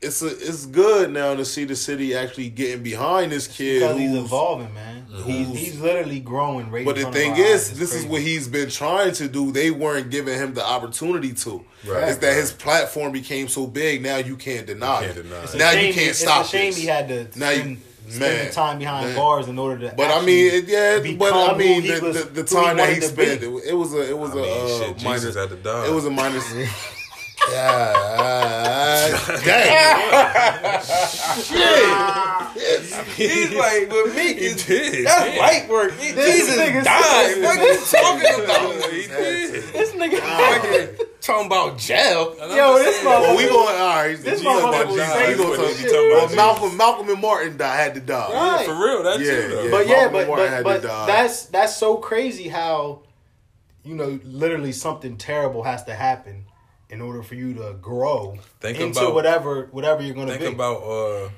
it's 0.01 0.21
a, 0.21 0.27
it's 0.27 0.65
good 0.65 1.11
now 1.11 1.35
to 1.35 1.43
see 1.43 1.65
the 1.65 1.75
city 1.75 2.15
actually 2.15 2.49
getting 2.49 2.83
behind 2.83 3.31
this 3.33 3.47
kid. 3.47 3.79
Because 3.81 3.97
he's 3.97 4.15
evolving, 4.15 4.73
man. 4.73 5.05
He's, 5.25 5.47
he's 5.57 5.81
literally 5.81 6.19
growing. 6.21 6.71
Right 6.71 6.85
but 6.85 6.97
in 6.97 7.03
the 7.05 7.11
front 7.11 7.15
of 7.15 7.21
thing 7.21 7.31
our 7.33 7.39
is, 7.53 7.77
this 7.77 7.93
It's 7.93 8.03
is 8.03 8.05
what 8.05 8.21
he's 8.21 8.47
been 8.47 8.69
trying 8.69 9.11
to 9.13 9.27
do. 9.27 9.51
They 9.51 9.71
weren't 9.71 10.09
giving 10.09 10.35
him 10.37 10.53
the 10.53 10.65
opportunity 10.65 11.33
to. 11.33 11.65
Right, 11.85 12.09
it's 12.09 12.17
that 12.19 12.33
his 12.35 12.51
platform 12.53 13.11
became 13.11 13.47
so 13.49 13.67
big. 13.67 14.01
Now 14.01 14.17
you 14.17 14.37
can't 14.37 14.65
deny 14.67 15.05
can't 15.05 15.17
it. 15.17 15.23
deny 15.23 15.43
it. 15.43 15.55
Now 15.57 15.71
shame- 15.71 15.87
you 15.87 15.93
can't 15.93 16.09
it's 16.09 16.19
stop 16.19 16.45
a 16.45 16.47
shame 16.47 16.71
this. 16.71 16.77
he 16.77 16.85
had 16.87 17.07
to 17.09 17.39
Now 17.39 17.49
you- 17.49 17.61
spend, 17.61 17.81
spend 18.09 18.47
the 18.49 18.53
time 18.53 18.79
behind 18.79 19.07
man. 19.07 19.15
bars 19.17 19.47
in 19.49 19.59
order 19.59 19.89
to. 19.89 19.95
But 19.95 20.11
I 20.11 20.25
mean, 20.25 20.63
yeah. 20.67 20.99
But 21.17 21.33
I 21.33 21.57
mean, 21.57 21.81
the, 21.83 21.99
was- 22.01 22.25
the, 22.25 22.41
the 22.43 22.49
who 22.49 22.57
he 22.59 22.65
time 22.65 22.77
that 22.77 22.93
he 22.93 23.01
spent, 23.01 23.43
it, 23.43 23.49
it 23.67 23.73
was 23.73 23.93
a, 23.93 24.09
it 24.09 24.17
was 24.17 24.31
I 24.31 24.33
a 24.39 24.41
mean, 24.41 24.51
uh, 24.51 24.79
shit, 24.79 25.03
minor. 25.03 25.17
Jesus 25.19 25.35
had 25.35 25.49
to 25.49 25.55
die. 25.57 25.87
It 25.87 25.93
was 25.93 26.05
a 26.05 26.09
minor. 26.11 26.39
God 27.47 29.15
damn. 29.45 30.81
He's 33.15 33.51
like, 33.53 33.89
with 33.91 34.15
me, 34.15 34.33
He 34.33 34.45
it's- 34.47 34.65
did. 34.65 35.05
that's 35.07 35.37
light 35.37 35.69
work. 35.69 35.93
He, 35.99 36.11
Jesus 36.13 36.57
nigga 36.57 36.83
died. 36.83 37.33
said- 37.33 37.43
What 37.43 37.59
are 37.59 37.63
you 37.63 37.79
talking 37.85 38.43
about? 38.43 38.91
He 38.91 39.07
did. 39.07 39.63
This 39.73 39.91
nigga. 39.91 40.19
Fucking 40.19 41.05
talking 41.21 41.45
about 41.47 41.77
jail. 41.77 42.35
Yo, 42.39 42.77
this 42.79 43.03
Well, 43.03 43.35
we 43.37 43.43
going 43.47 43.55
all 43.57 43.87
right. 43.87 44.15
This 44.17 44.39
you 44.41 44.45
gonna 44.45 44.61
motherfucker 44.77 44.81
talk- 44.81 44.87
was 44.87 44.97
gonna 45.37 45.57
talk- 45.57 45.75
he 45.75 45.83
talking 45.83 46.09
well, 46.09 46.25
about, 46.25 46.35
Malcolm, 46.35 46.77
Malcolm 46.77 47.09
and 47.09 47.21
Martin 47.21 47.57
died, 47.57 47.77
had 47.77 47.93
to 47.95 48.01
die. 48.01 48.31
Right. 48.33 48.65
For 48.65 48.73
real, 48.73 49.03
that 49.03 49.19
Yeah, 49.19 49.31
too, 49.31 49.47
though. 49.49 49.63
yeah. 49.63 49.71
But 49.71 49.87
yeah, 49.87 49.93
Malcolm 49.95 50.13
but 50.13 50.27
Moore 50.27 50.37
but, 50.37 50.49
had 50.49 50.63
but 50.63 50.81
die. 50.83 51.05
that's 51.07 51.45
that's 51.45 51.75
so 51.77 51.97
crazy 51.97 52.47
how 52.47 53.01
you 53.83 53.95
know 53.95 54.19
literally 54.23 54.71
something 54.71 55.17
terrible 55.17 55.63
has 55.63 55.83
to 55.85 55.93
happen 55.95 56.45
in 56.89 57.01
order 57.01 57.21
for 57.23 57.35
you 57.35 57.53
to 57.53 57.75
grow 57.81 58.37
Think 58.61 58.79
into 58.79 58.99
about- 58.99 59.13
whatever 59.13 59.67
whatever 59.71 60.01
you're 60.01 60.15
gonna 60.15 60.33
be. 60.33 60.37
Think 60.39 60.49
be. 60.51 60.55
about 60.55 60.83
uh, 60.83 61.29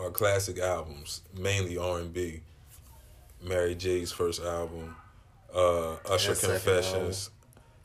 our 0.00 0.10
classic 0.10 0.58
albums, 0.58 1.22
mainly 1.36 1.76
R 1.78 1.98
and 1.98 2.12
B. 2.12 2.40
Mary 3.42 3.74
J's 3.74 4.10
first 4.12 4.42
album, 4.42 4.96
uh, 5.54 5.96
Usher 6.08 6.34
Confessions. 6.34 7.30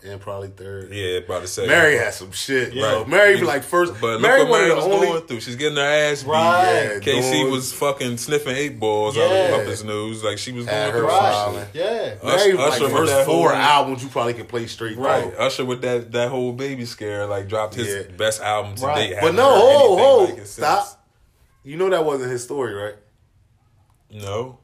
And 0.03 0.19
probably 0.19 0.48
third. 0.48 0.91
Yeah, 0.91 1.19
probably 1.28 1.45
to 1.45 1.52
say 1.53 1.68
Mary 1.68 1.95
had 1.95 2.14
some 2.15 2.32
shit, 2.32 2.73
Yeah. 2.73 2.82
yo. 2.91 2.98
Right. 3.02 3.07
Mary 3.07 3.38
be 3.40 3.45
like 3.45 3.61
first. 3.64 3.94
But 4.02 4.14
look 4.14 4.22
Mary 4.23 4.44
what 4.45 4.60
Mary 4.61 4.73
was 4.73 4.84
only. 4.86 5.06
going 5.07 5.22
through. 5.28 5.41
She's 5.41 5.56
getting 5.56 5.78
her 5.78 5.84
ass 5.84 6.23
beat. 6.23 6.30
Right. 6.32 6.84
Yeah, 6.94 6.99
K-Ci 7.02 7.32
doing- 7.32 7.52
was 7.52 7.72
fucking 7.72 8.18
sniffing 8.18 8.56
eight 8.56 8.80
balls 8.80 9.15
out 9.15 9.30
Yeah. 9.30 9.56
of 9.57 9.68
Muppets 9.68 9.84
News. 9.84 10.23
Like 10.23 10.40
she 10.40 10.53
was 10.53 10.65
Had 10.65 10.91
going 10.91 10.91
her 10.94 10.99
through 11.02 11.07
Right. 11.07 11.34
some 11.45 11.56
Right. 11.56 11.68
shit. 11.72 11.86
Yeah. 12.23 12.28
Mary 12.28 12.52
Usher 12.57 12.84
like 12.88 12.91
first 12.91 13.14
four 13.28 13.49
whole- 13.49 13.57
albums 13.61 14.02
you 14.02 14.10
probably 14.10 14.34
can 14.34 14.48
play 14.48 14.65
straight 14.65 14.98
Right, 14.98 15.23
through. 15.23 15.38
Usher 15.38 15.65
with 15.65 15.82
that 15.84 16.11
that 16.14 16.30
whole 16.30 16.52
baby 16.53 16.86
scare, 16.86 17.28
like 17.28 17.48
dropped 17.48 17.76
his 17.76 17.88
Yeah. 17.88 18.02
best 18.18 18.41
album 18.41 18.73
to 18.78 18.86
Right. 18.88 19.10
date. 19.11 19.18
But 19.22 19.36
no, 19.36 19.52
heard 19.52 19.60
hold, 19.61 19.99
hold, 19.99 20.30
like 20.30 20.38
it 20.40 20.48
since. 20.48 20.49
stop. 20.52 21.06
You 21.64 21.78
know 21.78 21.91
that 21.91 22.03
wasn't 22.03 22.32
his 22.32 22.44
story, 22.44 22.73
right? 22.73 22.95
No, 24.10 24.57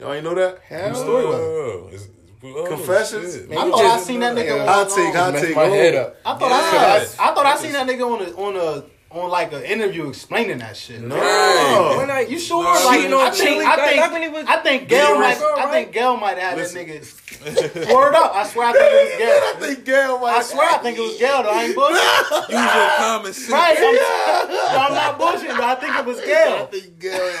Y'all 0.00 0.12
ain't 0.14 0.24
know 0.24 0.34
that? 0.34 0.58
Hell 0.66 0.88
Whose 0.88 0.98
story 0.98 1.26
was 1.26 2.08
it? 2.42 2.54
Oh, 2.56 2.66
Confessions? 2.66 3.34
shit. 3.34 3.50
I 3.52 3.64
you 3.66 3.70
thought 3.72 3.84
I 3.84 4.00
seen 4.00 4.20
that 4.20 4.36
nigga 4.36 4.46
yeah. 4.46 4.62
on- 4.62 4.68
Hot 4.68 4.88
take, 4.90 5.08
um, 5.08 5.14
hot 5.14 5.32
Messed 5.34 5.44
take. 5.46 5.56
my 5.56 5.64
head 5.64 5.94
up. 5.94 6.16
I 6.24 6.38
thought 6.38 6.50
Yeah. 6.50 6.56
I 6.56 7.04
seen, 7.04 7.18
I 7.20 7.34
thought 7.34 7.46
I 7.46 7.56
seen 7.56 7.72
that 7.72 7.86
nigga 7.86 8.02
on 8.10 8.22
a 8.22 8.30
on 8.36 8.56
a 8.56 8.84
on 9.12 9.28
like 9.28 9.52
an 9.52 9.64
interview 9.64 10.08
explaining 10.08 10.58
that 10.58 10.76
shit. 10.76 11.00
No. 11.00 11.16
Right. 11.16 11.94
When 11.98 12.10
I, 12.12 12.20
You 12.20 12.38
sure? 12.38 12.62
Nah, 12.62 12.70
like, 12.74 12.96
cheating 13.00 13.12
on 13.12 13.20
I 13.26 13.30
think, 13.32 13.64
I 13.64 13.76
think, 13.76 13.96
back 14.00 14.12
when 14.12 14.32
was- 14.32 14.44
I 14.46 14.56
think 14.58 14.88
Gail 14.88 15.08
you 15.08 15.18
might, 15.20 15.34
record, 15.40 15.58
I 15.58 15.70
think 15.72 15.92
Gail 15.92 16.16
might 16.16 16.38
have 16.38 16.50
had 16.50 16.58
Listen. 16.58 16.86
that 16.86 17.02
nigga. 17.02 17.92
Word 17.92 18.14
up! 18.14 18.36
I 18.36 18.46
swear 18.46 18.68
I 18.68 18.72
think 18.72 18.84
it 18.84 19.02
was 19.02 19.14
I 19.14 19.18
Gail. 19.18 19.66
think 19.74 19.84
Gail 19.84 20.18
might 20.20 20.36
I 20.36 20.42
swear 20.42 20.68
I 20.70 20.78
think 20.78 20.98
it 20.98 21.00
was 21.00 21.18
Gail. 21.18 21.42
Though 21.42 21.48
I 21.50 21.62
ain't 21.64 21.74
bullshit. 21.80 22.50
Use 22.50 22.74
your 22.74 22.90
common 22.98 23.32
sense. 23.32 23.50
Right? 23.50 23.76
I'm, 23.80 24.48
no, 24.48 24.66
I'm 24.78 24.94
not 24.94 25.18
bullshitting. 25.18 25.56
But 25.56 25.64
I 25.64 25.74
think 25.74 25.96
it 25.98 26.04
was 26.06 26.18
I 26.20 26.26
Gail. 26.26 26.66
think 26.66 26.98
Gail 27.00 27.32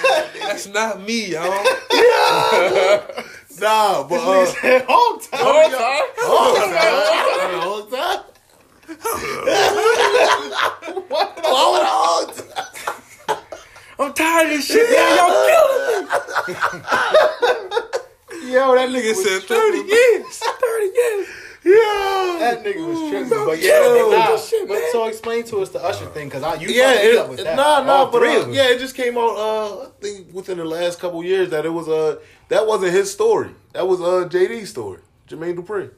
That's 0.42 0.66
not 0.66 1.00
me, 1.02 1.26
y'all. 1.26 1.64
Nah, 3.60 4.02
but 4.04 4.20
He 4.20 4.26
uh, 4.26 4.46
said, 4.46 4.84
"Hold 4.88 5.22
time." 5.22 5.40
Whole 5.42 5.70
time? 5.70 6.08
hold 6.18 6.58
on, 6.58 7.60
hold 7.60 7.94
on. 7.94 8.24
What? 11.08 11.40
Hold 11.44 11.84
on. 11.86 13.36
I'm 13.98 14.12
tired 14.14 14.46
of 14.46 14.50
this 14.52 14.66
shit, 14.66 14.88
man. 14.90 15.16
Y'all 15.16 15.34
killing 15.46 16.04
me. 16.04 16.10
Yo, 18.52 18.74
that 18.74 18.88
Nigga 18.88 19.12
nigga 19.12 19.14
said 19.14 19.42
30 19.42 19.78
years. 19.78 20.38
30 20.38 20.84
years. 20.86 21.26
Yeah. 21.62 22.36
That 22.40 22.64
nigga 22.64 22.86
was 22.88 22.98
tripping. 23.10 23.44
But 23.44 23.58
yeah, 23.60 23.80
but 23.92 24.10
nah. 24.30 24.36
shit, 24.38 24.66
But 24.66 24.80
so 24.92 25.04
explain 25.06 25.44
to 25.44 25.58
us 25.58 25.68
the 25.68 25.84
Usher 25.84 26.06
thing, 26.06 26.28
because 26.28 26.42
I 26.42 26.54
you 26.54 26.68
Yeah, 26.68 26.92
fucked 26.94 27.04
me 27.04 27.16
up 27.18 27.26
it, 27.26 27.30
with 27.30 27.44
that. 27.44 27.56
nah, 27.56 27.82
nah, 27.84 27.92
All 27.92 28.06
but 28.10 28.18
three 28.20 28.34
uh, 28.34 28.38
of 28.40 28.44
them. 28.46 28.54
yeah, 28.54 28.70
it 28.70 28.78
just 28.78 28.94
came 28.96 29.18
out. 29.18 29.36
Uh, 29.36 29.82
I 29.82 29.88
think 30.00 30.32
within 30.32 30.56
the 30.56 30.64
last 30.64 30.98
couple 30.98 31.22
years 31.22 31.50
that 31.50 31.66
it 31.66 31.70
was 31.72 31.86
uh 31.88 32.16
that 32.50 32.66
wasn't 32.66 32.92
his 32.92 33.10
story. 33.10 33.50
That 33.72 33.88
was 33.88 34.00
uh 34.00 34.28
JD's 34.28 34.68
story, 34.70 35.00
Jermaine 35.28 35.56
Dupri. 35.56 35.90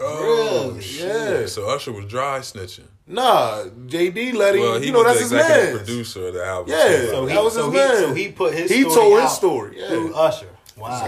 Oh, 0.00 0.70
Really? 0.70 0.80
shit. 0.82 1.06
Yeah. 1.06 1.46
So 1.46 1.68
Usher 1.68 1.92
was 1.92 2.06
dry 2.06 2.40
snitching. 2.40 2.86
Nah, 3.06 3.64
JD 3.86 4.34
let 4.34 4.54
him. 4.54 4.60
Well, 4.62 4.80
he 4.80 4.86
you 4.86 4.92
know 4.92 4.98
was 5.04 5.18
that's 5.18 5.28
the 5.30 5.36
his 5.36 5.44
executive 5.46 5.74
man. 5.74 5.84
producer 5.84 6.26
of 6.28 6.34
the 6.34 6.44
album. 6.44 6.72
Yeah. 6.72 6.88
too. 6.88 7.06
So 7.08 7.26
he, 7.26 7.34
That 7.34 7.44
was 7.44 7.54
so 7.54 7.70
his 7.70 7.72
he, 7.80 7.86
man. 7.88 7.96
so 7.98 8.14
he 8.14 8.28
put 8.32 8.54
his 8.54 8.70
He 8.70 8.80
story 8.82 8.94
told 8.96 9.22
his 9.22 9.32
story, 9.32 9.80
yeah. 9.80 9.88
through 9.88 10.14
Usher. 10.14 10.46
Wow, 10.74 10.88
How 10.88 11.04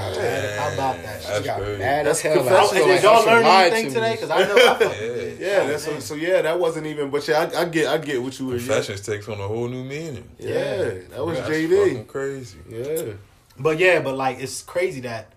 about 0.74 0.96
that? 0.96 1.02
That's 1.02 1.26
Shit? 1.26 1.36
She 1.38 1.44
got 1.44 1.60
crazy. 1.60 1.78
mad 1.78 2.06
That's 2.06 2.18
as 2.18 2.22
hell. 2.34 2.44
Like, 2.44 2.46
confession. 2.46 2.76
I 2.76 2.78
feel 2.78 2.86
like 2.88 3.00
did 3.00 3.02
y'all 3.04 3.24
learn 3.26 3.44
anything 3.46 3.84
to 3.88 3.94
today? 3.94 4.12
Because 4.12 4.30
I 4.30 4.38
know 4.40 4.54
I 4.54 5.36
Yeah. 5.40 5.46
Yeah, 5.62 5.66
that's 5.66 5.84
so, 5.84 5.98
so. 6.00 6.14
Yeah, 6.14 6.42
that 6.42 6.60
wasn't 6.60 6.86
even. 6.86 7.10
But 7.10 7.26
yeah, 7.26 7.50
I, 7.54 7.62
I 7.62 7.64
get, 7.64 7.86
I 7.88 7.98
get 7.98 8.22
what 8.22 8.38
you 8.38 8.46
were. 8.46 8.52
Yeah, 8.56 8.58
Confessions 8.58 9.00
takes 9.00 9.26
on 9.28 9.40
a 9.40 9.48
whole 9.48 9.66
new 9.68 9.82
meaning. 9.82 10.28
yeah, 10.38 10.76
that 11.10 11.24
was 11.24 11.38
That's 11.38 11.48
JD. 11.50 12.06
crazy. 12.06 12.58
Yeah, 12.68 13.14
But 13.58 13.78
yeah, 13.78 14.00
but 14.00 14.16
like 14.16 14.38
it's 14.40 14.62
crazy 14.62 15.00
that 15.02 15.32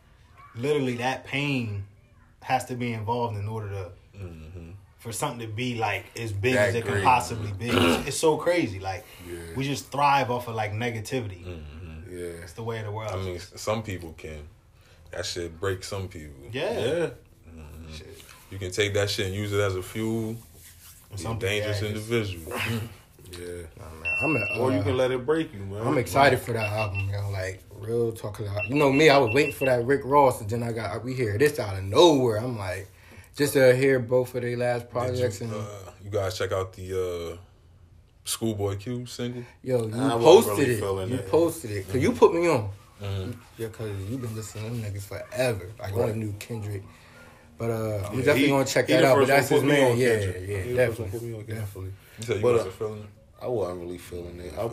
literally 0.56 0.96
that 0.98 1.26
pain 1.26 1.86
has 2.42 2.66
to 2.66 2.76
be 2.76 2.94
involved 2.94 3.38
in 3.38 3.48
order 3.48 3.70
to 3.70 3.92
mm-hmm. 4.18 4.72
for 4.98 5.12
something 5.12 5.40
to 5.48 5.54
be 5.54 5.76
like 5.76 6.06
as 6.18 6.32
big 6.32 6.54
That 6.54 6.70
as 6.70 6.76
it 6.76 6.86
can 6.86 7.02
possibly 7.04 7.52
be. 7.52 7.70
It's, 7.70 8.08
it's 8.08 8.18
so 8.18 8.38
crazy. 8.38 8.80
Like 8.80 9.06
Yeah. 9.30 9.38
we 9.56 9.66
just 9.66 9.92
thrive 9.92 10.32
off 10.32 10.48
of 10.48 10.56
like 10.56 10.74
negativity. 10.74 11.46
Mm-hmm. 11.46 12.18
yeah, 12.18 12.44
It's 12.44 12.54
the 12.54 12.64
way 12.64 12.80
of 12.80 12.86
the 12.86 12.92
world. 12.92 13.12
I 13.14 13.18
mean, 13.18 13.40
some 13.40 13.84
people 13.84 14.14
can. 14.18 14.48
That 15.12 15.26
shit 15.26 15.60
break 15.60 15.84
some 15.84 16.08
people. 16.08 16.36
yeah. 16.52 16.72
yeah. 16.72 17.10
Mm-hmm. 17.50 17.94
Shit. 17.94 18.24
You 18.50 18.58
can 18.58 18.72
take 18.72 18.94
that 18.94 19.10
shit 19.10 19.28
and 19.28 19.36
use 19.36 19.52
it 19.52 19.60
as 19.60 19.76
a 19.76 19.84
fuel. 19.84 20.36
You're 21.10 21.16
a 21.16 21.18
Something, 21.18 21.50
dangerous 21.50 21.82
yeah, 21.82 21.88
individual. 21.90 22.54
Yeah, 23.32 23.48
I'm 24.24 24.36
a, 24.36 24.60
or 24.60 24.72
you 24.72 24.80
uh, 24.80 24.84
can 24.84 24.98
let 24.98 25.12
it 25.12 25.26
break 25.26 25.54
you, 25.54 25.60
man. 25.60 25.86
I'm 25.86 25.98
excited 25.98 26.40
for 26.40 26.54
that 26.54 26.72
album, 26.72 27.10
yo. 27.10 27.30
Like 27.30 27.62
real 27.80 28.12
talk. 28.12 28.40
You 28.68 28.76
know 28.76 28.92
me, 28.92 29.10
I 29.10 29.18
was 29.18 29.34
waiting 29.34 29.54
for 29.54 29.66
that 29.66 29.86
Rick 29.86 30.02
Ross, 30.04 30.42
and 30.42 30.50
then 30.50 30.64
I 30.64 30.72
got 30.72 31.04
we 31.04 31.14
hear 31.14 31.38
this 31.38 31.60
out 31.60 31.76
of 31.78 31.84
nowhere. 31.84 32.38
I'm 32.38 32.58
like, 32.58 32.90
just 33.36 33.54
to 33.54 33.76
hear 33.76 34.00
both 34.00 34.36
of 34.36 34.42
their 34.42 34.58
last 34.58 34.90
projects, 34.90 35.42
you, 35.42 35.48
and 35.48 35.56
uh, 35.56 35.92
you 36.04 36.10
guys 36.10 36.38
check 36.38 36.52
out 36.52 36.74
the 36.74 37.34
uh, 37.34 37.38
Schoolboy 38.26 38.78
Q 38.78 39.06
single? 39.06 39.44
yo, 39.64 39.88
you 39.88 39.94
I 39.96 40.10
posted 40.12 40.58
really 40.58 40.74
it. 41.04 41.10
You 41.10 41.16
it. 41.16 41.28
posted 41.30 41.72
it 41.72 41.86
because 41.88 42.02
you 42.02 42.12
put 42.12 42.34
me 42.34 42.48
on. 42.48 42.70
Mm-hmm. 43.02 43.32
Yeah, 43.58 43.68
because 43.68 43.92
you've 44.10 44.22
been 44.22 44.36
listening 44.36 44.64
to 44.66 44.82
them 44.82 44.94
niggas 44.94 45.04
forever. 45.04 45.72
Like 45.80 45.94
I 45.94 45.96
only 46.02 46.16
knew 46.16 46.34
Kendrick, 46.40 46.84
but 47.58 47.70
uh, 47.70 48.08
I'm 48.10 48.18
definitely 48.18 48.42
he- 48.42 48.48
gonna 48.48 48.66
check 48.66 48.88
he 48.88 48.94
that 48.94 49.04
out. 49.06 49.18
But 49.18 49.28
that's 49.28 49.50
his 49.50 49.64
man. 49.64 49.92
on 49.92 49.98
Yeah, 49.98 50.08
yeah, 50.08 50.18
He 50.18 50.74
the 50.74 50.88
first 50.88 51.00
one 51.00 51.10
definitely, 51.10 51.10
put 51.12 51.22
me 51.22 51.34
on 51.36 51.46
definitely. 51.46 51.94
You 52.18 52.24
said 52.24 52.36
you 52.38 52.42
But, 52.42 52.54
wasn't 52.54 52.70
uh, 52.70 52.76
feeling 52.78 53.00
it? 53.04 53.10
I 53.40 53.48
wasn't 53.48 53.82
really 53.82 53.98
feeling 54.00 54.40
it. 54.40 54.54
I'm, 54.58 54.72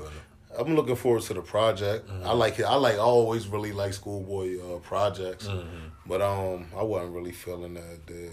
I'm 0.59 0.75
looking 0.77 0.97
forward 0.97 1.23
to 1.23 1.35
the 1.35 1.43
project. 1.43 2.09
I 2.25 2.33
like 2.33 2.59
it. 2.59 2.65
I 2.65 2.75
like. 2.77 2.95
I 2.95 2.99
always 2.99 3.49
really 3.49 3.73
like 3.73 3.93
Schoolboy 3.95 4.59
uh, 4.61 4.79
projects, 4.81 5.49
but 6.07 6.21
um, 6.23 6.67
I 6.77 6.83
wasn't 6.83 7.15
really 7.15 7.33
feeling 7.33 7.75
the 7.75 7.99
the, 8.07 8.31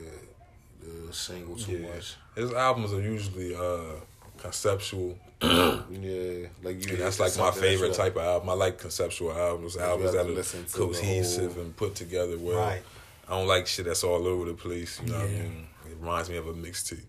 the 1.08 1.14
single 1.14 1.56
too 1.56 1.74
Yeah. 1.78 1.94
much. 1.96 2.16
His 2.36 2.54
albums 2.54 2.94
are 2.94 3.02
usually 3.02 3.56
uh, 3.56 4.00
conceptual. 4.38 5.18
Yeah, 5.92 6.48
like 6.64 6.88
you. 6.90 6.96
That's 6.98 7.20
like 7.20 7.38
my 7.38 7.52
favorite 7.52 7.94
type 7.94 8.16
of 8.16 8.22
album. 8.22 8.50
I 8.50 8.54
like 8.54 8.78
conceptual 8.78 9.32
albums, 9.34 9.76
albums 9.76 10.14
that 10.14 10.26
are 10.26 10.30
listen 10.30 10.66
to 10.66 10.72
the 10.72 10.78
cohesive 10.78 11.54
whole- 11.54 11.64
and 11.64 11.76
put 11.76 11.96
together 11.96 12.38
well. 12.40 12.58
Right. 12.60 12.82
I 13.28 13.32
don't 13.38 13.48
like 13.48 13.68
shit 13.68 13.86
that's 13.86 14.04
all 14.04 14.26
over 14.28 14.46
the 14.46 14.54
place. 14.54 15.00
You 15.04 15.12
know 15.12 15.20
what 15.20 15.26
I 15.26 15.30
mean? 15.30 15.68
It 15.90 15.98
reminds 16.00 16.30
me 16.30 16.38
of 16.38 16.48
a 16.48 16.54
mixtape. 16.54 17.04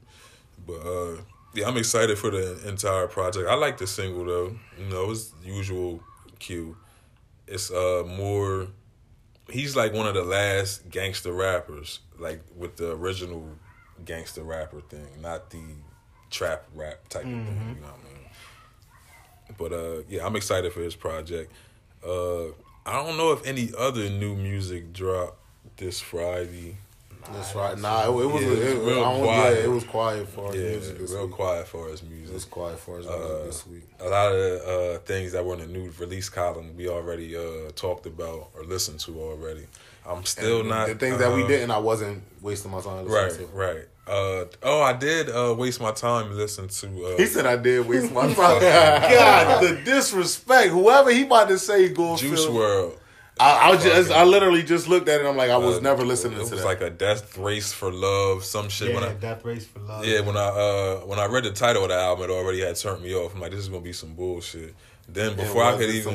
But 0.66 0.80
uh, 0.80 1.16
yeah, 1.54 1.68
I'm 1.68 1.76
excited 1.76 2.18
for 2.18 2.30
the 2.30 2.68
entire 2.68 3.06
project. 3.06 3.48
I 3.48 3.54
like 3.54 3.78
the 3.78 3.86
single 3.86 4.24
though. 4.24 4.56
You 4.78 4.86
know, 4.88 5.10
it's 5.10 5.32
usual 5.44 6.02
Q. 6.38 6.76
It's 7.46 7.70
uh 7.70 8.04
more. 8.06 8.68
He's 9.50 9.76
like 9.76 9.92
one 9.92 10.06
of 10.06 10.14
the 10.14 10.22
last 10.24 10.88
gangster 10.88 11.32
rappers, 11.32 12.00
like 12.18 12.42
with 12.56 12.76
the 12.76 12.92
original 12.92 13.46
gangster 14.04 14.42
rapper 14.42 14.80
thing, 14.80 15.06
not 15.20 15.50
the 15.50 15.62
trap 16.30 16.64
rap 16.74 17.08
type 17.08 17.24
of 17.24 17.30
thing. 17.30 17.74
You 17.76 17.80
know 17.82 17.88
what 17.88 18.00
I 18.00 18.12
mean? 18.12 18.30
But 19.58 19.72
uh, 19.72 20.02
yeah, 20.08 20.24
I'm 20.26 20.36
excited 20.36 20.72
for 20.72 20.80
his 20.80 20.94
project. 20.94 21.52
Uh, 22.06 22.46
I 22.84 23.04
don't 23.04 23.16
know 23.16 23.32
if 23.32 23.46
any 23.46 23.70
other 23.76 24.08
new 24.08 24.34
music 24.34 24.92
dropped 24.92 25.38
this 25.76 26.00
Friday. 26.00 26.78
That's 27.32 27.54
right. 27.54 27.78
Nah, 27.78 28.04
it, 28.04 28.08
it 28.08 28.26
was. 28.26 28.42
Yeah, 28.42 28.48
it, 28.48 28.58
it 28.58 28.76
was 28.78 28.86
real 28.86 29.04
I 29.04 29.12
don't- 29.12 29.22
quiet. 29.24 29.58
Yeah, 29.58 29.64
it 29.64 29.70
was 29.70 29.84
quiet 29.84 30.28
for 30.28 30.52
his 30.52 30.62
Yeah, 30.62 30.70
music 30.70 30.98
this 30.98 31.10
real 31.12 31.26
week. 31.26 31.34
quiet 31.34 31.68
for 31.68 31.88
his 31.88 32.02
It 32.02 32.10
music. 32.10 32.34
was 32.34 32.44
quiet 32.44 32.78
for 32.78 32.96
his 32.98 33.06
music 33.06 33.22
Uh, 33.24 33.44
this 33.44 33.66
week. 33.66 33.82
A 34.00 34.08
lot 34.08 34.32
of 34.32 34.60
uh, 34.68 34.98
things 35.00 35.32
that 35.32 35.44
were 35.44 35.54
in 35.54 35.60
the 35.60 35.66
new 35.66 35.92
release 35.98 36.28
column 36.28 36.76
we 36.76 36.88
already 36.88 37.36
uh, 37.36 37.70
talked 37.76 38.06
about 38.06 38.50
or 38.54 38.64
listened 38.64 39.00
to 39.00 39.20
already. 39.20 39.66
I'm 40.04 40.24
still 40.24 40.60
And 40.60 40.68
not 40.68 40.88
the 40.88 40.94
things 40.96 41.18
that 41.18 41.32
we 41.32 41.44
uh, 41.44 41.48
didn't. 41.48 41.70
I 41.70 41.78
wasn't 41.78 42.22
wasting 42.40 42.72
my 42.72 42.80
time 42.80 43.06
Right, 43.06 43.30
to. 43.30 43.46
right. 43.52 43.84
Uh, 44.04 44.46
oh, 44.64 44.82
I 44.82 44.94
did 44.94 45.30
uh, 45.30 45.54
waste 45.56 45.80
my 45.80 45.92
time 45.92 46.36
listening 46.36 46.70
to. 46.70 47.06
Uh, 47.06 47.16
He 47.18 47.26
said 47.26 47.46
I 47.46 47.54
did 47.56 47.86
waste 47.86 48.10
my 48.12 48.22
time. 48.34 48.34
God, 48.60 49.62
the 49.62 49.80
disrespect. 49.84 50.70
Whoever 50.70 51.12
he 51.12 51.22
about 51.22 51.48
to 51.50 51.58
say 51.58 51.88
go 51.90 52.16
Juice 52.16 52.44
feel- 52.44 52.54
World. 52.54 52.98
I, 53.40 53.68
I 53.68 53.74
was 53.74 53.82
just, 53.82 54.10
I 54.10 54.24
literally 54.24 54.62
just 54.62 54.88
looked 54.88 55.08
at 55.08 55.20
it. 55.20 55.26
I'm 55.26 55.36
like, 55.36 55.50
I 55.50 55.56
was 55.56 55.78
Uh, 55.78 55.80
never 55.80 56.04
listening 56.04 56.38
it 56.38 56.44
to 56.46 56.54
was 56.54 56.64
like 56.64 56.80
a 56.80 56.90
death 56.90 57.36
race 57.38 57.72
for 57.72 57.90
love, 57.90 58.44
some 58.44 58.68
shit. 58.68 58.90
Yeah, 58.90 58.94
when 58.94 59.04
I, 59.04 59.14
Death 59.14 59.44
Race 59.44 59.66
for 59.66 59.80
Love. 59.80 60.04
Yeah, 60.04 60.20
when 60.20 60.36
I 60.36 60.46
uh 60.46 60.96
when 61.06 61.18
I 61.18 61.26
read 61.26 61.44
the 61.44 61.52
title 61.52 61.82
of 61.82 61.88
the 61.88 61.96
album, 61.96 62.28
it 62.28 62.32
already 62.32 62.60
had 62.60 62.76
turned 62.76 63.02
me 63.02 63.14
off. 63.14 63.34
I'm 63.34 63.40
like, 63.40 63.50
this 63.50 63.60
is 63.60 63.68
gonna 63.68 63.80
be 63.82 63.92
some 63.92 64.14
bullshit. 64.14 64.74
Then 65.12 65.36
before 65.36 65.62
I 65.62 65.76
could 65.76 65.90
even 65.90 66.14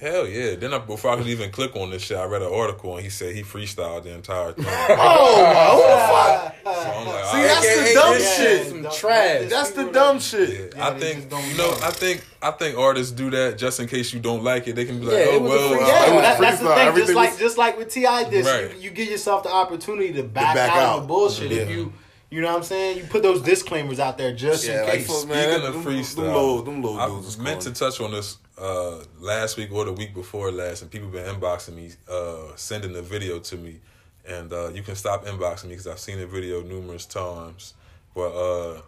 hell 0.00 0.26
yeah. 0.26 0.54
Then 0.54 0.72
I, 0.72 0.78
before 0.78 1.10
I 1.10 1.16
could 1.16 1.26
even 1.26 1.50
click 1.50 1.76
on 1.76 1.90
this 1.90 2.02
shit, 2.02 2.16
I 2.16 2.24
read 2.24 2.40
an 2.40 2.50
article 2.52 2.94
and 2.96 3.04
he 3.04 3.10
said 3.10 3.34
he 3.34 3.42
freestyled 3.42 4.04
the 4.04 4.14
entire 4.14 4.52
thing. 4.52 4.64
oh, 4.68 6.52
oh 6.64 6.74
so 6.74 6.90
I'm 6.90 7.06
like, 7.06 7.24
See, 7.26 7.42
that's 7.42 7.88
the 7.88 7.94
dumb 7.94 8.12
Yeah, 8.14 8.36
shit. 8.36 8.66
Some 8.68 8.82
Don't- 8.82 8.94
trash. 8.94 9.50
that's 9.50 9.70
the 9.72 9.84
dumb 9.84 10.18
shit. 10.20 10.74
Yeah, 10.74 10.88
I 10.88 10.98
think 10.98 11.16
just 11.16 11.28
don't 11.28 11.46
you 11.46 11.56
know. 11.58 11.70
know. 11.70 11.78
I 11.82 11.90
think 11.90 12.24
I 12.40 12.50
think 12.52 12.78
artists 12.78 13.12
do 13.12 13.30
that 13.30 13.58
just 13.58 13.80
in 13.80 13.86
case 13.88 14.14
you 14.14 14.20
don't 14.20 14.42
like 14.42 14.66
it. 14.66 14.76
They 14.76 14.84
can 14.86 14.98
be 14.98 15.06
like, 15.06 15.14
Yeah, 15.14 15.26
oh 15.32 15.36
it 15.36 15.42
well, 15.42 15.68
free- 15.70 15.86
Yeah, 15.86 16.10
well, 16.10 16.20
that, 16.22 16.40
that's 16.40 16.60
the 16.60 16.68
freestyle. 16.68 16.94
thing. 16.94 16.96
Just 17.04 17.14
like 17.14 17.30
was- 17.30 17.38
just 17.38 17.58
like 17.58 17.78
with 17.78 17.88
T.I, 17.90 18.24
this 18.30 18.46
Right. 18.46 18.74
you, 18.76 18.84
you 18.84 18.90
give 18.90 19.08
yourself 19.10 19.42
the 19.42 19.52
opportunity 19.52 20.12
to 20.14 20.22
back, 20.22 20.54
back 20.54 20.70
out, 20.70 20.78
out. 20.78 20.96
of 20.96 21.02
the 21.02 21.08
bullshit 21.08 21.52
if 21.52 21.68
you 21.68 21.92
You 22.30 22.42
know 22.42 22.48
what 22.48 22.56
I'm 22.58 22.62
saying? 22.62 22.98
You 22.98 23.04
put 23.04 23.22
those 23.22 23.40
disclaimers 23.40 23.98
out 23.98 24.18
there 24.18 24.34
just 24.34 24.66
Yeah, 24.66 24.80
in 24.82 24.88
like, 24.88 24.92
case. 24.98 25.06
fuck, 25.06 25.28
man, 25.28 25.44
Speaking 25.48 25.62
that- 25.62 25.68
of 25.68 25.74
them- 25.74 25.84
freestyle, 25.84 26.14
them 26.16 26.24
little- 26.34 26.62
them 26.62 26.82
little 26.82 27.00
I 27.00 27.06
dudes 27.06 27.24
was 27.26 27.38
meant 27.38 27.62
to 27.62 27.72
touch 27.72 28.00
on 28.00 28.10
this 28.12 28.36
uh, 28.58 28.98
last 29.20 29.56
week 29.56 29.70
or 29.72 29.84
the 29.84 29.92
week 29.92 30.12
before 30.12 30.50
last, 30.50 30.82
and 30.82 30.90
people 30.90 31.08
been 31.08 31.24
inboxing 31.32 31.74
me, 31.76 31.92
uh, 32.10 32.54
sending 32.56 32.92
the 32.92 33.00
video 33.02 33.38
to 33.38 33.56
me, 33.56 33.78
and 34.26 34.52
uh, 34.52 34.68
you 34.70 34.82
can 34.82 34.94
stop 34.96 35.24
inboxing 35.24 35.64
me 35.64 35.70
because 35.70 35.86
I've 35.86 36.00
seen 36.00 36.18
the 36.18 36.26
video 36.26 36.60
numerous 36.62 37.06
times. 37.06 37.74
But 38.14 38.30
uh, 38.32 38.80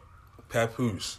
Papoose, 0.50 1.18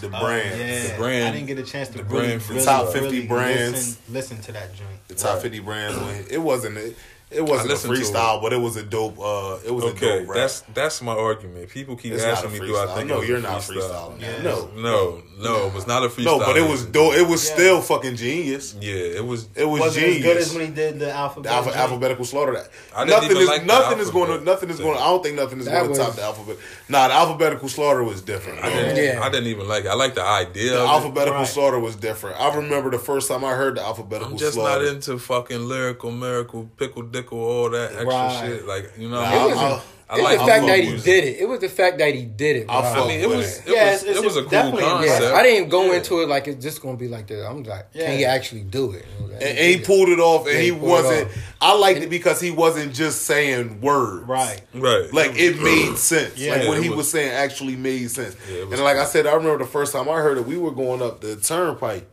The 0.00 0.08
Oh, 0.08 0.20
brand, 0.20 0.60
yeah. 0.60 0.88
the 0.92 0.96
brand- 0.98 1.28
I 1.28 1.30
didn't 1.32 1.46
get 1.46 1.58
a 1.58 1.62
chance 1.64 1.88
to 1.88 1.98
the 1.98 2.04
really, 2.04 2.26
brand 2.28 2.42
for 2.42 2.52
really, 2.54 2.64
top 2.64 2.86
50 2.92 3.00
really 3.00 3.26
brands. 3.26 3.72
Listen, 3.72 3.96
listen 4.14 4.40
to 4.42 4.52
that 4.52 4.74
joint. 4.76 5.08
the 5.08 5.14
top 5.14 5.34
Right. 5.34 5.42
fifty 5.42 5.58
brands. 5.60 6.28
It 6.30 6.38
wasn't 6.38 6.76
it, 6.76 6.96
it 7.30 7.42
wasn't 7.42 7.60
I 7.60 7.62
a 7.64 7.66
listened 7.74 7.94
to 7.94 8.00
freestyle, 8.00 8.40
but 8.42 8.52
it 8.52 8.56
was 8.60 8.76
a 8.76 8.82
dope. 8.82 9.18
Uh, 9.18 9.58
it 9.64 9.70
was 9.70 9.84
a 9.84 9.92
dope 9.94 10.28
rap. 10.28 10.34
that's 10.36 10.60
that's 10.74 11.02
my 11.02 11.12
argument. 11.12 11.68
People 11.70 11.96
keep 11.96 12.12
It's 12.14 12.24
asking 12.24 12.52
me, 12.52 12.58
do 12.60 12.76
I 12.76 12.86
freestyle. 12.86 12.94
think 12.96 13.08
No, 13.08 13.14
it 13.16 13.18
was 13.20 13.28
you're 13.28 13.38
a 13.38 13.42
not 13.42 13.60
freestyle? 13.60 14.16
freestyling. 14.16 14.20
Yeah. 14.20 14.42
No. 14.42 14.68
no, 14.76 15.22
no, 15.38 15.66
it 15.66 15.74
was 15.74 15.86
not 15.86 16.04
a 16.04 16.08
freestyle. 16.08 16.24
no, 16.24 16.38
but 16.40 16.56
it 16.56 16.68
was 16.68 16.84
dope. 16.86 17.14
It 17.14 17.26
was 17.26 17.46
Yeah. 17.46 17.54
still 17.54 17.80
fucking 17.82 18.16
genius. 18.16 18.74
Yeah, 18.80 18.94
it 18.94 19.24
was. 19.26 19.48
It 19.54 19.64
was 19.66 19.80
Wasn't 19.80 20.04
genius. 20.06 20.18
as 20.18 20.22
good 20.24 20.36
as 20.38 20.54
when 20.54 20.66
he 20.66 20.72
did 20.72 20.98
the 21.00 21.12
alphabet. 21.12 21.50
The 21.50 21.56
alpha, 21.56 21.76
alphabetical 21.76 22.24
slaughter. 22.24 22.52
That 22.54 22.70
I 22.94 23.04
didn't 23.04 23.10
nothing 23.16 23.30
even 23.32 23.42
is 23.42 23.48
like 23.48 23.66
nothing 23.66 23.98
is 23.98 24.10
going 24.10 24.38
to 24.38 24.44
nothing 24.44 24.70
is 24.70 24.78
going. 24.80 24.96
I 24.98 25.06
don't 25.06 25.22
think 25.22 25.36
nothing 25.36 25.58
is 25.60 25.66
That 25.66 25.72
going 25.82 25.84
to 25.94 25.98
was- 25.98 25.98
top 25.98 26.14
the 26.16 26.22
alphabet. 26.22 26.56
Nah, 26.88 27.08
the 27.08 27.14
alphabetical 27.14 27.68
slaughter 27.68 28.02
was 28.02 28.22
different. 28.22 28.64
I 28.64 28.70
didn't, 28.70 28.96
Yeah. 29.04 29.20
I 29.22 29.28
didn't 29.28 29.48
even 29.48 29.68
like 29.68 29.84
it. 29.84 29.88
I 29.88 29.94
like 29.94 30.14
the 30.14 30.22
idea. 30.24 30.72
The 30.72 30.82
of 30.82 30.88
alphabetical 30.88 31.40
Right. 31.40 31.46
slaughter 31.48 31.78
was 31.78 31.94
different. 31.96 32.40
I 32.40 32.54
remember 32.54 32.90
the 32.90 32.98
first 32.98 33.28
time 33.28 33.44
I 33.44 33.52
heard 33.54 33.76
the 33.76 33.82
alphabetical 33.82 34.30
slaughter. 34.30 34.34
I'm 34.34 34.38
just 34.38 34.54
slaughter. 34.54 34.84
not 34.84 34.94
into 34.94 35.18
fucking 35.18 35.68
lyrical, 35.68 36.10
miracle, 36.10 36.68
pickle, 36.78 37.02
dickle, 37.22 37.38
all 37.38 37.70
that 37.70 37.90
extra 37.92 38.06
Right. 38.06 38.46
shit. 38.46 38.66
Like 38.66 38.92
you 38.98 39.08
know, 39.08 39.20
Nah, 39.20 39.46
what 39.46 39.56
I, 39.56 39.60
I- 39.60 39.70
I- 39.76 39.80
I 40.10 40.16
It 40.18 40.22
like 40.22 40.38
was 40.38 40.46
the 40.46 40.46
fact 40.54 40.66
that 40.68 40.80
he 40.80 40.96
did 40.96 41.24
it. 41.24 41.36
It 41.40 41.44
was 41.50 41.60
the 41.60 41.68
fact 41.68 41.98
that 41.98 42.14
he 42.14 42.22
did 42.24 42.56
it. 42.56 42.66
I 42.66 42.80
bro. 42.94 43.04
I 43.04 43.08
mean, 43.08 43.20
it 43.20 43.28
was 43.28 43.58
it. 43.58 43.68
it 43.68 43.74
Yeah, 43.74 43.92
was 43.92 44.02
it's- 44.04 44.16
it 44.16 44.24
was 44.24 44.36
a 44.36 44.38
it's 44.38 44.48
cool 44.48 44.50
definitely 44.50 44.82
a 44.84 44.88
concept. 44.88 45.22
Yeah, 45.22 45.32
I 45.34 45.42
didn't 45.42 45.68
go 45.68 45.84
Yeah. 45.84 45.92
into 45.98 46.20
it 46.22 46.28
like 46.30 46.48
it's 46.48 46.62
just 46.64 46.80
gonna 46.80 46.96
be 46.96 47.08
like 47.08 47.26
that. 47.26 47.46
I'm 47.46 47.62
like, 47.62 47.88
Yeah. 47.92 48.06
can 48.06 48.16
he 48.16 48.24
actually 48.24 48.62
do 48.62 48.92
it? 48.92 49.04
and, 49.34 49.42
and 49.42 49.58
he 49.58 49.78
pulled 49.80 50.08
it 50.08 50.18
off, 50.18 50.46
and 50.46 50.54
Yeah, 50.54 50.60
he 50.60 50.64
he 50.66 50.70
wasn't. 50.72 51.28
I 51.60 51.74
liked 51.76 52.00
it 52.00 52.08
because 52.08 52.40
he 52.40 52.50
wasn't 52.50 52.94
just 52.94 53.22
saying 53.26 53.82
words, 53.82 54.26
Right. 54.26 54.62
Right, 54.72 55.12
Like 55.12 55.32
it 55.38 55.60
made 55.70 55.98
sense. 55.98 56.38
Yeah. 56.38 56.52
like 56.54 56.62
Yeah, 56.62 56.68
what 56.70 56.82
he 56.82 56.88
was- 56.88 56.96
was, 56.96 57.10
saying 57.10 57.30
actually 57.30 57.76
made 57.76 58.10
sense. 58.10 58.34
Yeah, 58.50 58.64
was 58.64 58.72
and 58.72 58.84
like 58.84 58.96
I 58.96 59.04
said, 59.04 59.26
I 59.26 59.34
remember 59.34 59.58
the 59.62 59.70
first 59.70 59.92
time 59.92 60.08
I 60.08 60.14
heard 60.22 60.38
it. 60.38 60.46
We 60.46 60.56
were 60.56 60.70
going 60.70 61.02
up 61.02 61.20
the 61.20 61.36
turnpike. 61.36 62.06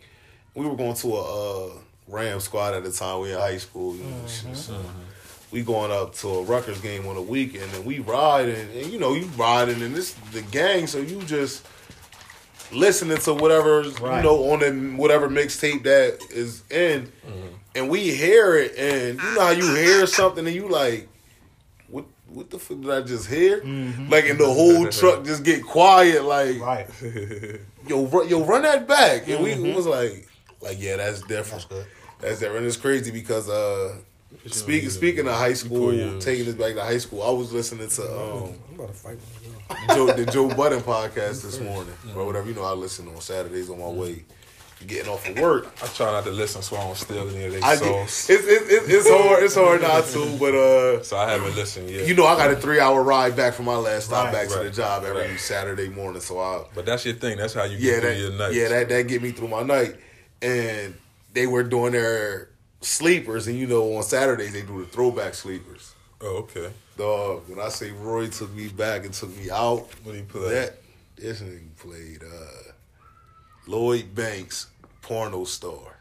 We 0.53 0.65
were 0.65 0.75
going 0.75 0.95
to 0.95 1.13
a 1.15 1.21
uh, 1.21 1.69
Ram 2.07 2.39
squad 2.39 2.73
at 2.73 2.83
the 2.83 2.91
time. 2.91 3.21
We 3.21 3.31
in 3.33 3.39
high 3.39 3.57
school. 3.57 3.95
You 3.95 4.03
know, 4.03 4.09
Mm-hmm. 4.09 4.47
shit, 4.49 4.57
so 4.57 4.79
We 5.51 5.61
going 5.63 5.91
up 5.91 6.13
to 6.15 6.27
a 6.27 6.43
Rutgers 6.43 6.81
game 6.81 7.07
on 7.07 7.15
a 7.17 7.21
weekend, 7.21 7.71
and 7.73 7.85
we 7.85 7.99
riding, 7.99 8.67
and 8.77 8.91
you 8.91 8.99
know 8.99 9.13
you 9.13 9.25
riding, 9.37 9.81
and 9.81 9.95
this 9.95 10.13
the 10.33 10.41
gang, 10.41 10.87
so 10.87 10.97
you 10.99 11.21
just 11.23 11.65
listening 12.71 13.17
to 13.19 13.33
whatever's 13.33 13.99
Right. 14.01 14.17
you 14.17 14.23
know 14.23 14.51
on 14.51 14.59
the 14.59 14.97
whatever 14.97 15.29
mixtape 15.29 15.83
that 15.83 16.19
is 16.31 16.63
in, 16.69 17.03
Mm-hmm. 17.25 17.47
and 17.75 17.89
we 17.89 18.13
hear 18.15 18.55
it, 18.55 18.75
and 18.77 19.19
you 19.19 19.33
know 19.35 19.41
how 19.41 19.51
you 19.51 19.73
hear 19.75 20.05
something, 20.07 20.45
and 20.45 20.55
you 20.55 20.67
like, 20.67 21.07
what 21.87 22.05
what 22.27 22.49
the 22.49 22.59
fuck 22.59 22.81
did 22.81 22.89
I 22.91 23.01
just 23.01 23.27
hear? 23.29 23.57
Like, 24.09 24.27
and 24.27 24.37
the 24.39 24.51
whole 24.51 24.87
truck 24.89 25.23
just 25.23 25.43
get 25.43 25.63
quiet, 25.63 26.23
like, 26.25 26.59
Right. 26.59 26.87
yo, 27.87 28.05
run, 28.07 28.27
yo, 28.27 28.43
run 28.43 28.63
that 28.63 28.87
back, 28.87 29.27
and 29.29 29.43
we 29.43 29.55
was 29.73 29.85
like, 29.85 30.27
like, 30.61 30.81
yeah, 30.81 30.97
that's 30.97 31.21
different. 31.21 31.51
That's 31.51 31.65
good. 31.65 31.85
That's 32.19 32.39
different. 32.39 32.65
It's 32.65 32.77
crazy 32.77 33.11
because 33.11 33.49
uh, 33.49 33.97
speaking 34.47 34.89
speaking 34.89 35.27
of 35.27 35.33
high 35.33 35.53
school, 35.53 35.91
taking 36.19 36.45
this 36.45 36.55
back 36.55 36.75
to 36.75 36.83
high 36.83 36.97
school, 36.97 37.23
I 37.23 37.31
was 37.31 37.51
listening 37.51 37.89
to 37.89 38.03
um, 38.03 38.53
I'm 38.69 38.75
about 38.75 38.87
to 38.87 38.93
fight 38.93 39.17
Joe, 39.89 40.11
the 40.13 40.25
Joe 40.25 40.47
Budden 40.55 40.81
podcast 40.81 41.43
this 41.43 41.59
morning, 41.59 41.93
or 42.15 42.25
whatever. 42.25 42.47
You 42.47 42.55
know, 42.55 42.63
I 42.63 42.71
listen 42.71 43.07
on 43.07 43.19
Saturdays 43.21 43.69
on 43.69 43.79
my 43.79 43.87
way 43.87 44.23
getting 44.85 45.11
off 45.11 45.27
of 45.27 45.39
work. 45.39 45.73
I 45.81 45.87
try 45.87 46.11
not 46.11 46.25
to 46.25 46.31
listen 46.31 46.61
so 46.61 46.75
I 46.75 46.83
don't 46.83 46.97
steal 46.97 47.29
any 47.29 47.45
of 47.45 47.51
their 47.53 47.61
sauce. 47.61 48.29
it's, 48.29 48.43
it's, 48.45 48.89
it's, 48.89 49.09
hard. 49.09 49.43
It's 49.43 49.55
hard 49.55 49.81
not 49.81 50.05
to, 50.05 50.37
but 50.37 50.53
uh, 50.53 51.03
so 51.03 51.17
I 51.17 51.31
haven't 51.31 51.55
listened 51.55 51.89
yet. 51.89 52.07
you 52.07 52.13
know, 52.13 52.25
I 52.25 52.35
got 52.35 52.51
a 52.51 52.55
three 52.55 52.79
hour 52.79 53.01
ride 53.01 53.35
back 53.35 53.53
from 53.53 53.65
my 53.65 53.75
last 53.75 54.05
stop 54.05 54.25
Right, 54.25 54.33
back 54.33 54.49
to 54.49 54.63
the 54.63 54.71
job 54.71 55.03
every 55.03 55.29
right. 55.29 55.39
Saturday 55.39 55.89
morning. 55.89 56.21
So 56.21 56.39
I, 56.39 56.65
but 56.73 56.85
that's 56.85 57.05
your 57.05 57.15
thing. 57.15 57.37
That's 57.37 57.53
how 57.53 57.63
you 57.63 57.77
yeah, 57.77 57.93
get 57.93 58.01
through 58.01 58.09
that, 58.09 58.17
your 58.19 58.31
night. 58.33 58.53
yeah, 58.53 58.67
that 58.69 58.89
that 58.89 59.07
get 59.07 59.21
me 59.21 59.31
through 59.31 59.47
my 59.47 59.63
night. 59.63 59.95
And 60.41 60.95
they 61.33 61.47
were 61.47 61.63
doing 61.63 61.93
their 61.93 62.49
sleepers, 62.81 63.47
and 63.47 63.57
you 63.57 63.67
know, 63.67 63.95
on 63.97 64.03
Saturdays 64.03 64.53
they 64.53 64.61
do 64.61 64.79
the 64.81 64.85
throwback 64.87 65.33
sleepers. 65.33 65.93
Oh, 66.21 66.37
okay. 66.37 66.71
Dog, 66.97 67.49
when 67.49 67.59
I 67.59 67.69
say 67.69 67.91
Roy 67.91 68.27
took 68.27 68.51
me 68.53 68.69
back 68.69 69.05
and 69.05 69.13
took 69.13 69.35
me 69.37 69.49
out, 69.49 69.87
What 70.03 70.13
he 70.13 70.19
you 70.19 70.25
play? 70.25 70.53
that 70.53 70.77
this 71.17 71.41
nigga 71.41 71.75
played 71.77 72.23
uh, 72.23 72.71
Lloyd 73.67 74.15
Banks, 74.15 74.67
porno 75.01 75.43
star. 75.43 75.94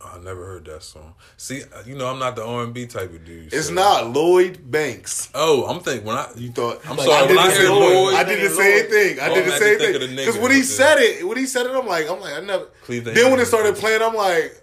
I 0.00 0.18
never 0.18 0.46
heard 0.46 0.64
that 0.66 0.82
song. 0.84 1.14
See, 1.36 1.62
uh, 1.62 1.82
you 1.84 1.96
know, 1.96 2.06
I'm 2.06 2.20
not 2.20 2.36
the 2.36 2.44
R&B 2.44 2.86
type 2.86 3.12
of 3.12 3.24
dude. 3.24 3.52
It's 3.52 3.66
so- 3.66 3.74
not 3.74 4.12
Lloyd 4.12 4.70
Banks. 4.70 5.28
Oh, 5.34 5.66
I'm 5.66 5.80
thinking 5.80 6.06
when 6.06 6.16
I 6.16 6.28
You 6.36 6.50
thought 6.52 6.80
I'm 6.88 6.98
I 7.00 7.04
sorry, 7.04 7.26
did 7.28 7.36
when 7.36 7.46
I 7.46 7.50
hear 7.52 7.68
Lloyd- 7.70 8.14
I 8.14 8.24
did 8.24 8.48
the 8.50 8.54
same 8.54 8.86
thing. 8.90 9.20
I 9.20 9.34
did 9.34 9.44
the 9.46 9.58
same 9.58 9.78
thing 9.78 10.16
because 10.16 10.38
when 10.38 10.52
he 10.52 10.62
said 10.62 10.98
it, 10.98 11.26
when 11.26 11.36
he 11.36 11.46
said 11.46 11.66
it, 11.66 11.72
I'm 11.74 11.86
like, 11.86 12.08
I'm 12.08 12.20
like, 12.20 12.34
I 12.34 12.40
never. 12.40 12.66
Cleveland 12.84 13.16
then 13.16 13.30
when 13.32 13.40
it 13.40 13.46
started 13.46 13.74
playing, 13.76 14.00
I'm 14.02 14.14
like, 14.14 14.54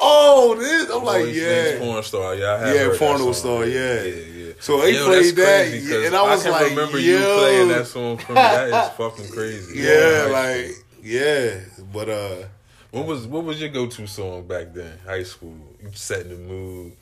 oh, 0.00 0.54
this. 0.58 0.88
I'm 0.90 1.04
like, 1.04 1.24
Lloyd 1.24 1.34
Banks, 1.34 1.72
yeah. 1.72 1.78
porn 1.78 2.02
star. 2.02 2.34
Yeah, 2.34 2.54
I 2.54 2.58
have 2.58 2.74
Yeah, 2.74 2.80
heard 2.82 2.92
that 2.94 2.98
porno 2.98 3.18
song. 3.18 3.34
star, 3.34 3.66
yeah. 3.66 4.02
yeah, 4.02 4.14
yeah. 4.14 4.52
So 4.60 4.80
he 4.86 4.94
Yo, 4.94 5.06
played 5.06 5.36
that, 5.36 5.66
and 6.06 6.14
I 6.14 6.22
was 6.22 6.42
can 6.44 6.52
like, 6.52 6.70
remember 6.70 6.98
yo. 6.98 7.18
you 7.18 7.38
playing 7.40 7.68
that 7.68 7.86
song 7.88 8.16
from 8.16 8.36
me. 8.36 8.40
That 8.40 8.68
is 8.68 8.96
fucking 8.96 9.28
crazy. 9.32 9.80
Yeah, 9.80 10.28
like 10.30 10.70
yeah, 11.02 11.60
but 11.92 12.08
uh, 12.08 12.36
what 12.92 13.06
was 13.06 13.26
what 13.26 13.44
was 13.44 13.60
your 13.60 13.70
go 13.70 13.86
to 13.88 14.06
song 14.06 14.46
back 14.46 14.72
then? 14.72 14.98
High 15.04 15.24
school, 15.24 15.56
setting 15.92 16.28
the 16.30 16.36
mood 16.36 16.92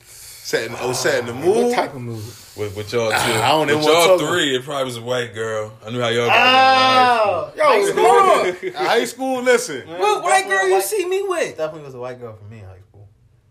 setting 0.51 0.75
oh 0.81 0.91
setting 0.91 1.27
the 1.27 1.33
mood. 1.33 1.67
What 1.67 1.75
type 1.75 1.93
of 1.93 2.01
movie? 2.01 2.31
with, 2.57 2.75
with 2.75 2.91
y'all 2.91 3.09
two. 3.09 3.15
I 3.15 3.49
don't 3.49 3.69
even 3.69 3.79
with 3.79 3.87
y'all 3.87 4.17
talk 4.17 4.29
three, 4.29 4.55
it 4.55 4.63
probably 4.63 4.85
was 4.85 4.97
a 4.97 5.01
white 5.01 5.33
girl. 5.33 5.71
I 5.85 5.89
knew 5.91 6.01
how 6.01 6.09
y'all 6.09 6.27
got 6.27 7.21
Oh, 7.23 7.53
Yo, 7.55 7.93
hold 7.93 8.47
on. 8.47 8.73
High 8.73 9.05
school, 9.05 9.41
listen, 9.41 9.87
What 9.87 10.23
white 10.23 10.47
girl 10.47 10.67
you 10.67 10.81
see 10.81 11.05
me 11.05 11.23
with? 11.27 11.57
Definitely 11.57 11.85
was 11.85 11.95
a 11.95 11.99
white 11.99 12.19
girl 12.19 12.35
for 12.35 12.43
me 12.45 12.59
in 12.59 12.65
high 12.65 12.79
school. 12.89 13.07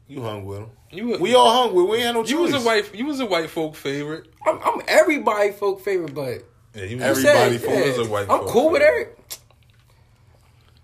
you 0.08 0.22
hung 0.22 0.44
with 0.44 0.58
him. 0.60 0.70
You 0.92 1.08
were, 1.08 1.18
We 1.18 1.34
all 1.34 1.50
hung 1.50 1.74
with. 1.74 1.88
We 1.88 1.98
ain't 1.98 2.06
had 2.06 2.14
no 2.16 2.22
choice. 2.22 2.30
You 2.30 2.38
was 2.40 2.54
a 2.54 2.60
white. 2.60 2.94
You 2.94 3.06
was 3.06 3.20
a 3.20 3.26
white 3.26 3.48
folk 3.48 3.76
favorite. 3.76 4.26
I'm, 4.46 4.58
I'm 4.64 4.82
everybody 4.88 5.52
folk 5.52 5.80
favorite, 5.80 6.14
but 6.14 6.42
Yeah, 6.74 6.84
you 6.84 7.00
Everybody 7.00 7.58
said, 7.58 7.60
folk 7.60 7.96
was 7.98 8.08
a 8.08 8.10
white 8.10 8.22
I'm 8.22 8.40
folk 8.40 8.48
cool 8.48 8.70
with 8.70 8.82
favorite. 8.82 9.06
Eric. 9.06 9.16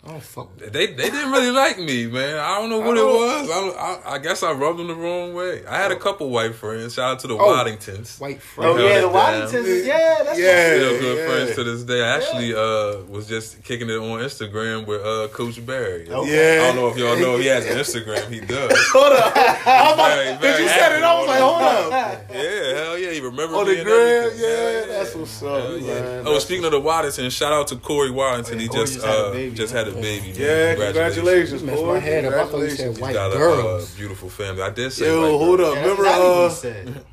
I 0.07 0.11
don't 0.11 0.23
fuck. 0.23 0.49
with- 0.61 0.73
They 0.73 0.87
they 0.87 1.11
didn't 1.11 1.33
really 1.33 1.51
like 1.51 1.79
me, 1.79 2.07
man. 2.07 2.39
I 2.39 2.61
don't 2.61 2.71
know 2.71 2.79
what 2.79 2.91
I 2.97 3.01
it 3.01 3.05
don't- 3.05 3.49
was. 3.49 3.51
I, 3.51 4.11
I, 4.11 4.15
I 4.15 4.19
guess 4.19 4.43
I 4.45 4.53
rubbed 4.53 4.79
them 4.79 4.87
the 4.87 4.95
wrong 4.95 5.35
way. 5.35 5.67
I 5.67 5.77
had 5.79 5.91
a 5.91 5.97
couple 5.97 6.31
white 6.31 6.55
friends. 6.55 6.95
Shout 6.95 7.11
out 7.13 7.19
to 7.21 7.27
the 7.27 7.35
Oh. 7.35 7.39
Waddingtons. 7.49 8.21
White 8.21 8.41
friends. 8.41 8.79
Oh 8.81 8.87
yeah, 8.87 9.01
the 9.01 9.09
down. 9.09 9.13
Waddingtons. 9.15 9.87
Yeah, 9.87 10.23
that's 10.25 10.39
Yeah. 10.39 10.77
Still 10.77 11.01
good 11.01 11.19
yeah. 11.19 11.27
friends 11.27 11.55
to 11.57 11.65
this 11.65 11.83
day. 11.83 12.03
I 12.03 12.17
actually 12.17 12.55
uh, 12.55 13.05
was 13.09 13.27
just 13.27 13.63
kicking 13.65 13.91
it 13.91 13.97
on 13.97 14.21
Instagram 14.21 14.87
with 14.87 15.05
uh, 15.05 15.29
Coach 15.35 15.65
Barry. 15.67 16.09
Okay. 16.09 16.57
Yeah. 16.57 16.63
I 16.63 16.67
don't 16.69 16.77
know 16.77 16.89
if 16.89 16.97
y'all 16.97 17.17
know 17.19 17.37
he 17.39 17.47
has 17.47 17.67
an 17.67 17.77
Instagram. 17.77 18.31
He 18.31 18.41
does. 18.55 18.73
Hold 18.93 19.13
up. 19.13 19.37
I 19.37 19.83
was 19.87 19.95
about, 19.95 20.17
did 20.17 20.41
very 20.41 20.63
you 20.63 20.69
said 20.69 20.93
it? 20.99 21.03
I 21.03 21.19
was 21.19 21.27
like, 21.27 21.41
hold 21.41 21.63
up. 21.63 22.31
Yeah, 22.33 22.75
hell 22.85 22.99
yeah. 22.99 23.11
He 23.11 23.21
remembered 23.21 23.57
On 23.57 23.67
me 23.67 23.75
the 23.77 23.85
gram, 23.85 24.31
yeah, 24.37 24.85
that's 24.87 25.15
what's 25.15 25.43
up, 25.43 25.81
man. 25.81 26.23
Oh, 26.27 26.39
speaking 26.39 26.65
of 26.65 26.71
the 26.73 26.81
Waddington, 26.81 27.29
shout 27.31 27.53
out 27.53 27.69
to 27.69 27.77
Corey 27.77 28.11
Waddington. 28.11 28.57
Oh, 28.57 28.61
he 28.61 28.69
Corey 28.69 28.85
just 28.87 29.57
just 29.57 29.73
had 29.73 29.89
a 29.89 29.96
uh, 29.99 30.03
baby, 30.03 30.27
man. 30.27 30.35
had 30.35 30.37
a 30.37 30.37
baby. 30.37 30.39
man. 30.39 30.79
Yeah, 30.79 30.85
congratulations, 30.87 31.63
Messed 31.63 31.83
boy. 31.83 31.95
my 31.95 31.99
head 31.99 32.25
up. 32.25 32.33
I 32.35 32.37
thought 32.51 32.59
you 32.61 32.71
said 32.71 32.95
Congratulations. 32.97 33.01
white 33.01 33.13
Got 33.15 33.33
a 33.33 33.69
uh, 33.69 33.87
beautiful 33.97 34.29
family. 34.29 34.63
I 34.63 34.71
did 34.71 34.93
say 34.93 35.07
Yo, 35.07 35.21
white 35.23 35.29
hold 35.39 35.59
girls. 35.59 35.69
up. 35.71 35.75
Yeah, 35.77 35.83
Remember, 35.83 36.03
that's 36.05 36.21
uh, 36.23 36.51
said. 36.51 37.05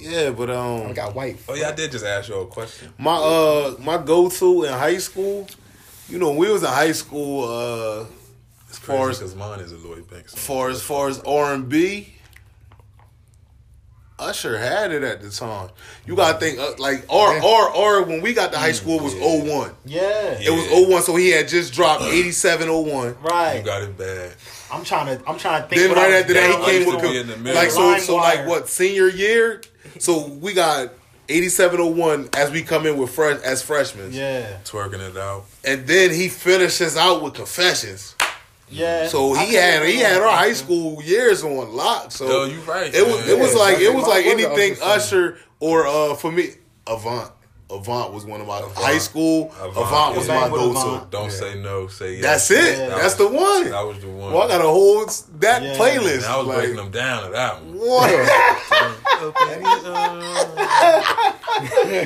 yeah, 0.00 0.30
but 0.30 0.50
um, 0.50 0.86
I 0.88 0.92
got 0.92 1.14
white. 1.14 1.38
Oh 1.48 1.54
yeah, 1.54 1.68
I 1.68 1.72
did 1.72 1.92
just 1.92 2.04
ask 2.04 2.28
y'all 2.28 2.42
a 2.42 2.46
question. 2.46 2.92
my 2.98 3.14
uh, 3.16 3.74
my 3.80 3.98
go 3.98 4.28
to 4.28 4.64
in 4.64 4.72
high 4.72 4.98
school, 4.98 5.46
you 6.08 6.18
know, 6.18 6.30
when 6.30 6.38
we 6.38 6.50
was 6.50 6.62
in 6.62 6.68
high 6.68 6.92
school, 6.92 7.44
uh, 7.48 8.06
as 8.70 8.78
far 8.78 9.10
as 9.10 9.18
because 9.18 9.34
mine 9.36 9.60
is 9.60 9.72
a 9.72 9.76
Lloyd 9.78 10.08
Banks. 10.10 10.32
song. 10.32 10.40
far 10.40 10.68
as 10.70 10.82
far 10.82 11.08
as 11.08 11.20
R 11.20 11.54
and 11.54 11.68
B, 11.68 12.13
Usher 14.18 14.56
had 14.56 14.92
it 14.92 15.02
at 15.02 15.22
the 15.22 15.30
time. 15.30 15.70
You 16.06 16.14
gotta 16.14 16.38
think 16.38 16.58
uh, 16.58 16.74
like 16.78 17.04
R 17.10 17.36
R 17.42 17.68
R 17.76 18.02
when 18.04 18.22
we 18.22 18.32
got 18.32 18.52
to 18.52 18.58
high 18.58 18.72
school 18.72 19.00
was 19.00 19.12
Yeah. 19.14 19.26
01. 19.26 19.70
Yeah. 19.84 20.38
It 20.40 20.50
was 20.50 20.88
01, 20.88 21.02
so 21.02 21.16
he 21.16 21.30
had 21.30 21.48
just 21.48 21.72
dropped 21.74 22.02
87 22.04 22.68
01. 22.70 23.06
You 23.08 23.16
Right. 23.22 23.64
got 23.64 23.82
it 23.82 23.98
bad. 23.98 24.34
I'm 24.72 24.84
trying 24.84 25.18
to. 25.18 25.28
I'm 25.28 25.36
trying 25.38 25.62
to 25.62 25.68
think. 25.68 25.80
Then 25.80 25.88
what 25.90 25.98
I 25.98 26.02
right 26.02 26.12
was 26.12 26.20
after 26.22 26.34
that, 26.34 26.50
he 26.50 26.64
came 26.64 26.86
with 26.86 27.02
to 27.02 27.20
in 27.20 27.26
the 27.26 27.34
com- 27.34 27.44
like 27.54 27.70
so 27.70 27.96
so 27.98 28.16
like 28.16 28.46
what 28.46 28.68
senior 28.68 29.08
year. 29.08 29.60
So 29.98 30.26
we 30.28 30.52
got 30.52 30.90
8701 31.28 32.28
as 32.36 32.50
we 32.50 32.62
come 32.62 32.86
in 32.86 32.96
with 32.96 33.10
fresh 33.10 33.40
as 33.42 33.62
freshmen. 33.62 34.12
Yeah. 34.12 34.58
Twerking 34.64 35.00
it 35.00 35.16
out. 35.16 35.44
And 35.64 35.86
then 35.86 36.10
he 36.12 36.28
finishes 36.28 36.96
out 36.96 37.22
with 37.22 37.34
confessions. 37.34 38.14
Yeah. 38.70 39.06
So 39.08 39.34
he 39.34 39.54
had 39.54 39.84
he 39.86 39.98
had 39.98 40.20
our 40.22 40.28
high 40.30 40.52
school 40.54 41.02
years 41.02 41.44
on 41.44 41.74
lock. 41.74 42.10
So 42.12 42.26
Yo, 42.26 42.44
you 42.44 42.60
right. 42.60 42.92
it 42.94 43.06
was 43.06 43.20
man. 43.20 43.28
it 43.28 43.38
was 43.38 43.52
Yeah, 43.54 43.60
like 43.60 43.78
it 43.78 43.94
was 43.94 44.06
like 44.06 44.26
anything 44.26 44.72
Usher. 44.82 45.34
Usher 45.34 45.38
or 45.60 45.86
uh 45.86 46.14
for 46.14 46.32
me 46.32 46.50
Avant. 46.86 47.30
Avant 47.74 48.12
was 48.12 48.24
one 48.24 48.40
of 48.40 48.46
my 48.46 48.60
high 48.74 48.98
school. 48.98 49.52
Avant. 49.60 49.76
Avant, 49.76 50.16
was 50.16 50.28
Yeah. 50.28 50.40
my 50.40 50.48
go-to. 50.48 51.06
Don't 51.10 51.30
say 51.32 51.60
no, 51.60 51.88
say 51.88 52.14
yes. 52.14 52.22
That's 52.22 52.50
it. 52.50 52.78
Yeah. 52.78 52.98
That's 52.98 53.14
the 53.14 53.28
one. 53.28 53.70
That 53.70 53.86
was 53.86 53.98
the 54.00 54.08
one. 54.08 54.32
Well, 54.32 54.42
I 54.44 54.48
got 54.48 54.60
a 54.60 54.64
whole 54.68 55.04
that 55.40 55.62
Yeah. 55.62 55.76
playlist. 55.76 56.16
And 56.16 56.24
I 56.26 56.36
was 56.38 56.46
like, 56.46 56.56
breaking 56.58 56.76
them 56.76 56.90
down 56.90 57.24
to 57.24 57.30
that 57.30 57.62
one. 57.64 57.78
What? 57.78 58.10
You 61.94 62.00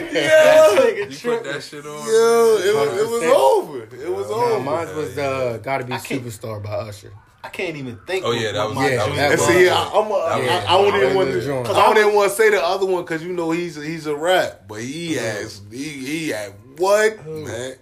put 1.22 1.44
that 1.44 1.62
shit 1.62 1.84
on. 1.86 2.06
Yeah, 2.06 2.68
it 2.68 2.74
was, 2.74 3.00
it 3.00 3.08
was 3.08 3.22
over. 3.24 3.82
It 3.84 4.12
was 4.14 4.28
Nah, 4.30 4.36
over. 4.36 4.60
mine 4.60 4.96
was 4.96 5.16
uh, 5.18 5.58
"Gotta 5.62 5.84
Be 5.84 5.96
can't- 5.98 6.24
Superstar" 6.24 6.62
by 6.62 6.70
Usher. 6.70 7.12
I 7.48 7.50
can't 7.50 7.76
even 7.76 7.98
think. 8.06 8.26
Oh, 8.26 8.32
of 8.32 8.40
yeah, 8.40 8.52
that 8.52 8.66
was- 8.66 8.74
my 8.74 8.90
yeah, 8.90 8.96
that 9.06 9.30
was. 9.30 9.40
was- 9.40 9.48
see, 9.48 9.68
I, 9.70 9.82
I'm 9.88 10.10
a, 10.10 10.14
I, 10.14 10.40
Yeah. 10.42 10.64
I, 10.68 10.74
I 10.74 10.82
don't 10.82 10.96
even 11.02 11.16
want 11.16 11.28
Yeah. 11.30 11.40
to. 11.40 11.62
Cause 11.64 11.76
I 11.76 11.86
don't 11.86 11.96
even 11.98 12.14
want 12.14 12.30
to 12.30 12.36
say 12.36 12.50
the 12.50 12.62
other 12.62 12.84
one 12.84 13.02
because 13.04 13.22
you 13.24 13.32
know 13.32 13.50
he's 13.52 13.74
he's 13.76 14.06
a 14.06 14.14
rap, 14.14 14.64
but 14.68 14.82
he 14.82 15.14
has 15.14 15.62
he 15.70 15.82
he 15.82 16.28
had 16.28 16.52
what 16.76 17.26
man? 17.26 17.76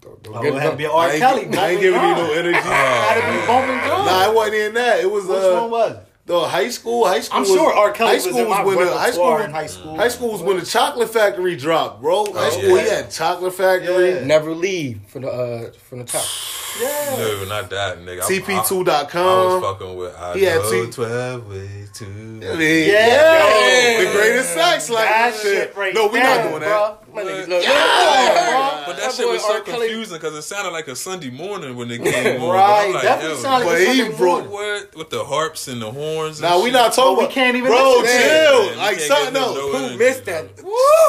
Don't, 0.00 0.22
don't 0.22 0.36
Oh, 0.36 0.42
it 0.44 0.54
had 0.54 0.70
to 0.70 0.76
be 0.76 0.86
I 0.86 0.90
R. 0.90 1.10
ain't, 1.10 1.18
Kelly. 1.18 1.58
I 1.58 1.70
ain't 1.70 1.80
giving 1.80 2.00
you 2.00 2.14
no 2.14 2.32
energy. 2.32 2.58
Gotta 2.60 3.20
be 3.40 3.46
bumping 3.46 3.88
John. 3.88 4.06
Nah, 4.06 4.30
it 4.30 4.34
wasn't 4.34 4.54
in 4.56 4.74
that. 4.74 5.00
It 5.00 5.10
was 5.10 5.24
Which 5.26 5.38
uh 5.38 5.60
one 5.60 5.70
was 5.70 5.92
it? 5.92 6.06
The 6.26 6.40
high 6.40 6.68
school. 6.70 7.06
High 7.06 7.20
school. 7.20 7.36
I'm 7.36 7.42
was, 7.42 7.50
sure 7.50 7.72
R. 7.74 7.90
Kelly 7.92 8.08
high 8.10 8.14
was 8.14 8.24
school 8.24 8.38
in 8.38 8.48
my 8.48 8.64
when 8.64 8.78
the 8.86 8.92
high 8.96 9.10
school. 9.10 9.36
in 9.38 9.50
high 9.50 9.66
school. 9.66 9.96
High 9.96 10.08
school 10.08 10.32
was 10.32 10.42
when 10.42 10.58
the 10.58 10.64
Chocolate 10.66 11.10
Factory 11.12 11.56
dropped, 11.56 12.00
bro. 12.00 12.32
High 12.32 12.50
school, 12.50 12.62
he 12.76 12.76
yeah. 12.86 12.94
had 13.02 13.10
Chocolate 13.10 13.54
Factory. 13.54 14.10
Yeah. 14.14 14.24
Never 14.24 14.54
leave 14.54 15.00
from 15.08 15.22
the 15.22 15.28
uh, 15.30 15.72
from 15.72 15.98
the 16.00 16.04
top. 16.04 16.24
Yeah. 16.80 17.16
No, 17.18 17.44
not 17.44 17.68
that, 17.68 17.98
nigga. 17.98 18.22
I- 18.22 18.24
I, 18.24 18.58
I 18.58 18.62
TP2.com. 18.62 19.60
was 19.60 19.62
fucking 19.62 19.94
with 19.96 20.16
I 20.16 20.34
He 20.38 20.44
had 20.44 20.62
know 20.62 20.86
T- 20.86 20.90
12 20.90 21.48
ways 21.50 21.90
to. 21.96 22.04
I 22.06 22.08
mean, 22.56 22.88
Yeah. 22.88 23.98
yo, 23.98 24.04
the 24.06 24.12
greatest 24.12 24.54
sex 24.54 24.88
like 24.88 25.06
That 25.06 25.34
shit. 25.34 25.42
shit 25.42 25.76
right 25.76 25.92
no, 25.94 26.06
we 26.06 26.14
there, 26.14 26.22
not 26.44 26.48
doing 26.48 26.60
that. 26.62 27.14
My 27.14 27.22
niggas 27.24 27.40
But- 27.40 27.48
look- 27.50 27.62
Yeah. 27.64 28.82
But 28.86 28.96
that, 28.96 29.02
That 29.02 29.12
shit 29.12 29.28
was 29.28 29.42
so 29.42 29.52
R. 29.56 29.60
Confusing 29.60 30.16
because 30.16 30.34
it 30.34 30.42
sounded 30.42 30.70
like 30.70 30.88
a 30.88 30.96
Sunday 30.96 31.28
morning 31.30 31.76
when 31.76 31.90
it 31.90 32.02
came 32.02 32.40
on. 32.42 32.48
Right, 32.50 32.86
I'm 32.86 32.94
like, 32.94 33.02
definitely 33.02 33.36
sounded 33.42 33.66
But 33.66 33.72
like 33.74 33.88
he 33.88 34.00
a 34.00 34.04
Sunday 34.06 34.24
morning. 34.24 34.50
What 34.50 34.94
with 34.96 35.10
the 35.10 35.24
harps 35.24 35.68
and 35.68 35.82
the 35.82 35.90
horns? 35.90 36.11
And 36.20 36.40
Now 36.40 36.62
we 36.62 36.70
not 36.70 36.92
talking 36.92 37.16
But 37.16 37.28
we 37.28 37.34
can't 37.34 37.56
even 37.56 37.70
bro. 37.70 38.00
listen 38.00 38.04
to 38.04 38.28
chill, 38.28 38.66
Man, 38.66 38.78
like 38.78 38.96
can't 38.98 39.08
something 39.08 39.34
get 39.34 39.40
no 39.40 39.46
else. 39.72 39.90
Who 39.92 39.98
missed 39.98 40.24
that? 40.26 40.44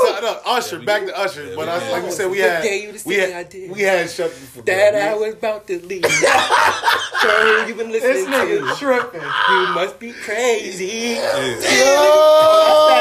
Shut 0.06 0.24
up, 0.24 0.44
Usher. 0.46 0.80
we 0.80 0.86
back 0.86 1.02
did. 1.02 1.10
to 1.10 1.20
Usher. 1.20 1.44
Yeah, 1.46 1.56
but 1.56 1.66
we 1.66 1.72
I, 1.72 1.92
like 1.92 2.04
we 2.04 2.12
said, 2.12 2.32
we 2.32 2.38
had 2.40 2.62
day 2.64 2.84
you 2.84 2.92
to 2.98 3.08
we 3.08 3.16
had 3.16 3.32
I 3.34 3.44
did. 3.44 3.72
we 3.72 3.82
had 3.82 4.10
shut 4.10 4.30
the 4.32 4.36
fuck 4.36 4.66
That. 4.66 4.96
I 4.96 5.14
was 5.16 5.34
about 5.34 5.68
to 5.68 5.80
leave. 5.86 6.04
Girl, 7.24 7.68
you 7.68 7.76
been 7.76 7.92
This 7.92 8.04
listening 8.04 8.34
nigga 8.34 8.74
to. 8.74 8.80
tripping. 8.80 9.22
You 9.22 9.68
must 9.74 10.00
be 10.00 10.12
crazy. 10.12 10.86
Yo! 11.16 11.22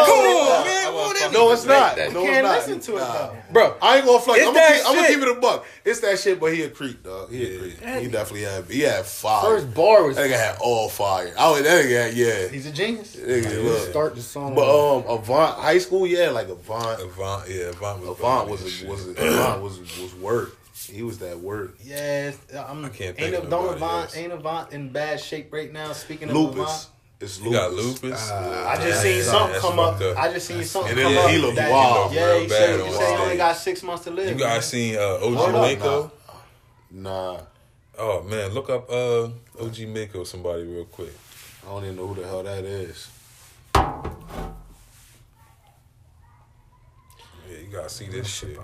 Come 0.06 0.18
on, 0.18 0.64
man. 0.64 0.86
I 0.86 0.90
Won't 0.94 1.32
No, 1.32 1.52
it's 1.52 1.64
not. 1.64 1.82
like 1.82 1.96
that? 1.96 2.12
No, 2.12 2.22
You 2.22 2.28
it's 2.28 2.34
can't 2.40 2.46
listen 2.46 2.80
to 2.80 2.96
it 2.96 3.00
though. 3.00 3.36
Bro, 3.52 3.76
I 3.82 3.96
ain't 3.96 4.06
gonna 4.06 4.18
flex. 4.20 4.40
I'm 4.40 4.46
gonna, 4.46 4.58
that 4.58 4.76
keep, 4.78 4.86
I'm 4.88 4.94
gonna 4.96 5.08
keep 5.08 5.18
it 5.18 5.36
a 5.36 5.40
buck. 5.40 5.64
It's 5.84 6.00
that 6.00 6.18
shit, 6.18 6.40
but 6.40 6.52
he 6.54 6.62
a 6.62 6.70
creep, 6.70 7.02
dog. 7.02 7.30
He 7.30 7.44
a 7.44 7.48
Yeah. 7.50 7.58
creep. 7.58 8.02
He 8.02 8.08
definitely 8.08 8.42
had. 8.42 8.64
He 8.70 8.80
had 8.80 9.04
fire. 9.04 9.42
first 9.42 9.74
bar 9.74 10.04
was 10.04 10.16
that 10.16 10.30
nigga 10.30 10.38
had 10.38 10.56
all 10.60 10.88
fire. 10.88 11.32
Oh, 11.38 11.60
that 11.60 11.64
nigga 11.84 12.04
had 12.06 12.14
yeah. 12.14 12.48
He's 12.48 12.66
a 12.66 12.72
genius. 12.72 13.16
Nigga, 13.16 13.62
look. 13.64 13.90
start 13.90 14.14
the 14.14 14.22
song. 14.22 14.54
But 14.54 14.68
um, 14.96 15.04
Avant 15.06 15.58
high 15.58 15.78
school, 15.78 16.06
yeah, 16.06 16.30
like 16.30 16.48
Avant. 16.48 17.00
Avant, 17.00 17.48
yeah, 17.48 17.64
Avant 17.70 18.00
was. 18.00 18.08
Avant 18.10 18.20
bumping 18.48 18.50
was 18.52 18.82
a, 18.82 18.88
was 18.88 19.04
shit. 19.04 19.18
a, 19.18 19.22
Avant 19.32 19.62
was 19.62 19.78
was 20.00 20.14
work. 20.16 20.56
He 20.90 21.02
was 21.02 21.18
that 21.18 21.38
work. 21.38 21.76
Yes, 21.82 22.36
I'm. 22.52 22.84
I 22.84 22.88
can't 22.88 23.00
ain't 23.10 23.16
think 23.18 23.34
of 23.36 23.44
a, 23.44 23.50
don't 23.50 23.62
nobody 23.66 23.76
Avant, 23.76 24.02
else. 24.04 24.16
ain't 24.16 24.32
Avant 24.32 24.72
in 24.72 24.88
bad 24.88 25.20
shape 25.20 25.52
right 25.52 25.72
now. 25.72 25.92
Speaking 25.92 26.28
of 26.28 26.34
Lupus. 26.36 26.54
Avant, 26.58 26.86
It's 27.22 27.38
You 27.38 27.52
got 27.52 27.72
lupus. 27.72 28.02
lupus. 28.02 28.30
I 28.30 28.74
just 28.76 28.88
Yeah, 28.88 28.94
seen 29.00 29.18
that's- 29.18 29.26
something 29.30 29.60
come 29.60 29.78
up. 29.78 29.98
fucked 30.00 30.18
I 30.18 30.32
just 30.32 30.46
seen 30.48 30.64
something 30.64 30.92
And 30.92 31.00
come 31.02 31.14
then 31.14 31.24
up. 31.24 31.30
he 31.30 31.38
looked 31.38 31.56
that- 31.56 31.70
wild. 31.70 32.12
Yeah, 32.12 32.34
he 32.34 32.40
Real 32.40 32.48
said, 32.48 32.78
bad 32.80 32.86
he 32.88 32.92
said 32.92 33.16
he 33.16 33.22
only 33.22 33.36
got 33.36 33.56
six 33.56 33.82
months 33.84 34.04
to 34.04 34.10
live. 34.10 34.28
You 34.28 34.34
guys 34.34 34.68
seen 34.68 34.96
uh, 34.96 35.18
OG 35.22 35.34
Hold. 35.36 35.52
Mako? 35.52 36.10
Nah, 36.90 37.38
Oh 37.98 38.22
man, 38.22 38.50
look 38.52 38.68
up 38.70 38.90
uh, 38.90 39.28
OG 39.60 39.86
Maco 39.86 40.24
somebody 40.24 40.64
real 40.64 40.84
quick. 40.86 41.12
I 41.64 41.68
don't 41.70 41.84
even 41.84 41.96
know 41.96 42.08
who 42.08 42.20
the 42.20 42.26
hell 42.26 42.42
that 42.42 42.64
is. 42.64 43.06
Yeah, 43.74 43.92
you 47.58 47.66
gotta 47.70 47.88
see 47.88 48.06
this 48.08 48.26
shit. 48.28 48.58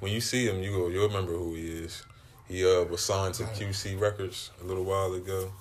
When 0.00 0.12
you 0.12 0.20
see 0.20 0.46
him, 0.48 0.60
you 0.62 0.72
go, 0.72 0.88
you'll 0.88 1.06
remember 1.06 1.32
who 1.32 1.54
he 1.54 1.84
is. 1.84 2.02
He 2.48 2.64
uh, 2.64 2.84
was 2.84 3.02
signed 3.02 3.34
to 3.34 3.44
QC 3.44 3.98
Records 4.00 4.50
a 4.60 4.64
little 4.64 4.84
while 4.84 5.12
ago. 5.14 5.52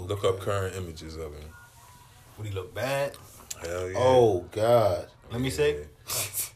Look 0.00 0.24
up 0.24 0.40
current 0.40 0.74
images 0.76 1.16
of 1.16 1.32
him. 1.34 1.44
Would 2.38 2.46
he 2.48 2.52
look 2.52 2.74
bad? 2.74 3.16
Hell 3.62 3.88
yeah. 3.90 3.96
Oh 3.98 4.44
God, 4.50 5.06
Let 5.30 5.40
me 5.40 5.50
see. 5.50 5.76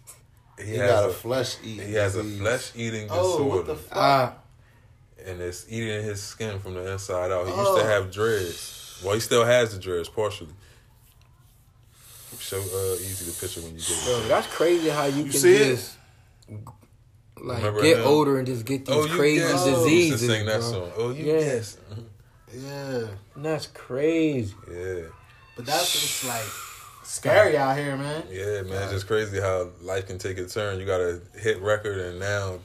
He, 0.58 0.64
he 0.72 0.74
has 0.78 0.90
got 0.90 1.04
a, 1.04 1.08
a 1.10 1.12
flesh 1.12 1.56
eating. 1.62 1.86
he 1.86 1.94
has 1.94 2.16
a 2.16 2.24
flesh 2.24 2.72
eating 2.74 3.06
Oh, 3.12 3.38
disorder, 3.38 3.44
what 3.58 3.66
the 3.68 3.76
fuck? 3.76 3.96
Ah, 3.96 4.34
and 5.24 5.40
it's 5.40 5.64
eating 5.68 6.02
his 6.02 6.20
skin 6.20 6.58
from 6.58 6.74
the 6.74 6.90
inside 6.90 7.30
out. 7.30 7.46
He 7.46 7.52
used 7.54 7.70
Oh. 7.70 7.78
to 7.78 7.84
have 7.84 8.10
dreads. 8.10 9.00
Well, 9.04 9.14
he 9.14 9.20
still 9.20 9.44
has 9.44 9.72
the 9.72 9.78
dreads 9.78 10.08
partially. 10.08 10.50
So 12.40 12.56
uh, 12.58 12.94
easy 12.94 13.30
to 13.30 13.40
picture 13.40 13.60
when 13.60 13.70
you 13.76 13.78
get 13.80 14.04
bro, 14.04 14.20
that's 14.26 14.48
crazy 14.48 14.88
how 14.88 15.04
you, 15.04 15.18
You 15.24 15.30
can 15.30 15.32
see 15.40 15.54
it? 15.54 15.66
just 15.76 15.96
like 17.40 17.58
Remember 17.58 17.82
get 17.82 17.98
him? 18.00 18.06
older 18.08 18.38
and 18.38 18.46
just 18.48 18.64
get 18.66 18.84
these 18.84 18.96
Oh, 18.96 19.04
you 19.04 19.14
crazy 19.14 19.40
guess. 19.40 19.64
diseases. 19.64 20.20
To 20.22 20.26
sing 20.26 20.46
that 20.46 20.60
bro. 20.60 20.70
song. 20.72 20.90
Oh, 20.96 21.10
you 21.12 21.24
Yeah. 21.24 21.38
guess. 21.40 21.76
Yeah, 22.54 23.06
And 23.34 23.44
That's 23.44 23.66
crazy. 23.68 24.54
Yeah. 24.70 25.02
but 25.56 25.66
that's 25.66 25.94
it's 25.94 26.24
like 26.26 26.44
scary 27.04 27.56
out 27.56 27.76
here, 27.76 27.96
man. 27.96 28.24
Yeah, 28.30 28.62
man, 28.62 28.82
it's 28.84 28.92
just 28.92 29.06
crazy 29.06 29.40
how 29.40 29.68
life 29.82 30.06
can 30.06 30.18
take 30.18 30.38
a 30.38 30.46
turn. 30.46 30.78
You 30.80 30.86
got 30.86 31.00
a 31.00 31.20
hit 31.38 31.60
record, 31.60 31.98
and 31.98 32.18
now 32.20 32.58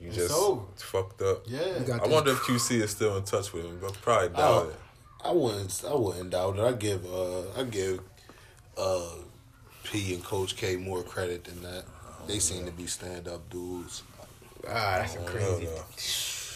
you 0.00 0.08
It's 0.08 0.16
just 0.16 0.34
over. 0.34 0.62
fucked 0.76 1.22
up. 1.22 1.42
Yeah, 1.46 1.98
I 2.02 2.06
wonder 2.08 2.32
if 2.32 2.38
QC 2.40 2.80
is 2.82 2.90
still 2.90 3.16
in 3.16 3.24
touch 3.24 3.52
with 3.52 3.64
him, 3.64 3.78
but 3.80 3.94
probably 4.02 4.28
doubt 4.28 4.66
Oh. 4.66 4.68
it. 4.70 4.76
I 5.24 5.32
wouldn't. 5.32 5.82
I 5.88 5.94
wouldn't 5.94 6.30
doubt 6.30 6.58
it. 6.58 6.62
I 6.62 6.72
give. 6.72 7.04
Uh, 7.06 7.42
I 7.58 7.64
give. 7.64 8.00
Uh, 8.78 9.08
P 9.84 10.14
and 10.14 10.22
Coach 10.22 10.56
K 10.56 10.76
more 10.76 11.02
credit 11.02 11.44
than 11.44 11.62
that. 11.62 11.84
They 12.26 12.38
seem 12.38 12.64
to 12.66 12.72
be 12.72 12.86
stand 12.86 13.26
up 13.28 13.48
dudes. 13.50 14.02
Ah, 14.68 14.98
that's 14.98 15.16
a 15.16 15.20
I 15.22 15.24
crazy. 15.24 15.64
know, 15.64 15.70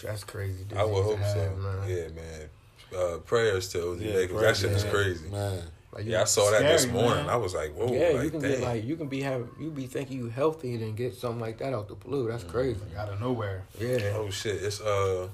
That's 0.03 0.23
crazy. 0.25 0.63
Dude. 0.65 0.77
I 0.77 0.83
would 0.83 1.03
hope 1.03 1.17
to 1.17 1.23
have, 1.23 1.33
so. 1.33 1.55
man. 1.57 1.89
Yeah, 1.89 2.07
man. 2.09 2.49
Uh, 2.95 3.17
prayers 3.19 3.69
to 3.69 3.91
OG 3.91 4.01
Yeah, 4.01 4.13
Lakers. 4.15 4.41
That 4.41 4.57
shit 4.57 4.71
is 4.71 4.83
crazy. 4.83 5.29
man. 5.29 5.63
Like, 5.93 6.05
Yeah, 6.05 6.21
I 6.21 6.23
saw 6.25 6.49
that 6.51 6.61
this 6.61 6.87
morning. 6.87 7.25
man. 7.25 7.29
I 7.29 7.35
was 7.35 7.53
like, 7.53 7.73
whoa. 7.75 7.91
Yeah, 7.91 8.09
like, 8.15 8.23
you 8.23 8.29
can 8.31 8.39
damn. 8.41 8.51
get 8.51 8.61
like 8.61 8.83
you 8.85 8.95
can 8.95 9.07
be 9.07 9.21
have 9.21 9.47
you 9.59 9.69
be 9.71 9.87
thinking 9.87 10.17
you 10.17 10.27
healthy 10.29 10.73
and 10.73 10.81
then 10.83 10.95
get 10.95 11.13
something 11.15 11.39
like 11.41 11.57
that 11.59 11.73
out 11.73 11.87
the 11.89 11.95
blue. 11.95 12.29
That's 12.29 12.43
crazy. 12.43 12.79
out 12.97 13.09
of 13.09 13.19
nowhere. 13.19 13.63
Yeah. 13.79 14.13
Oh 14.15 14.29
shit! 14.29 14.61
It's 14.63 14.79
uh 14.81 15.27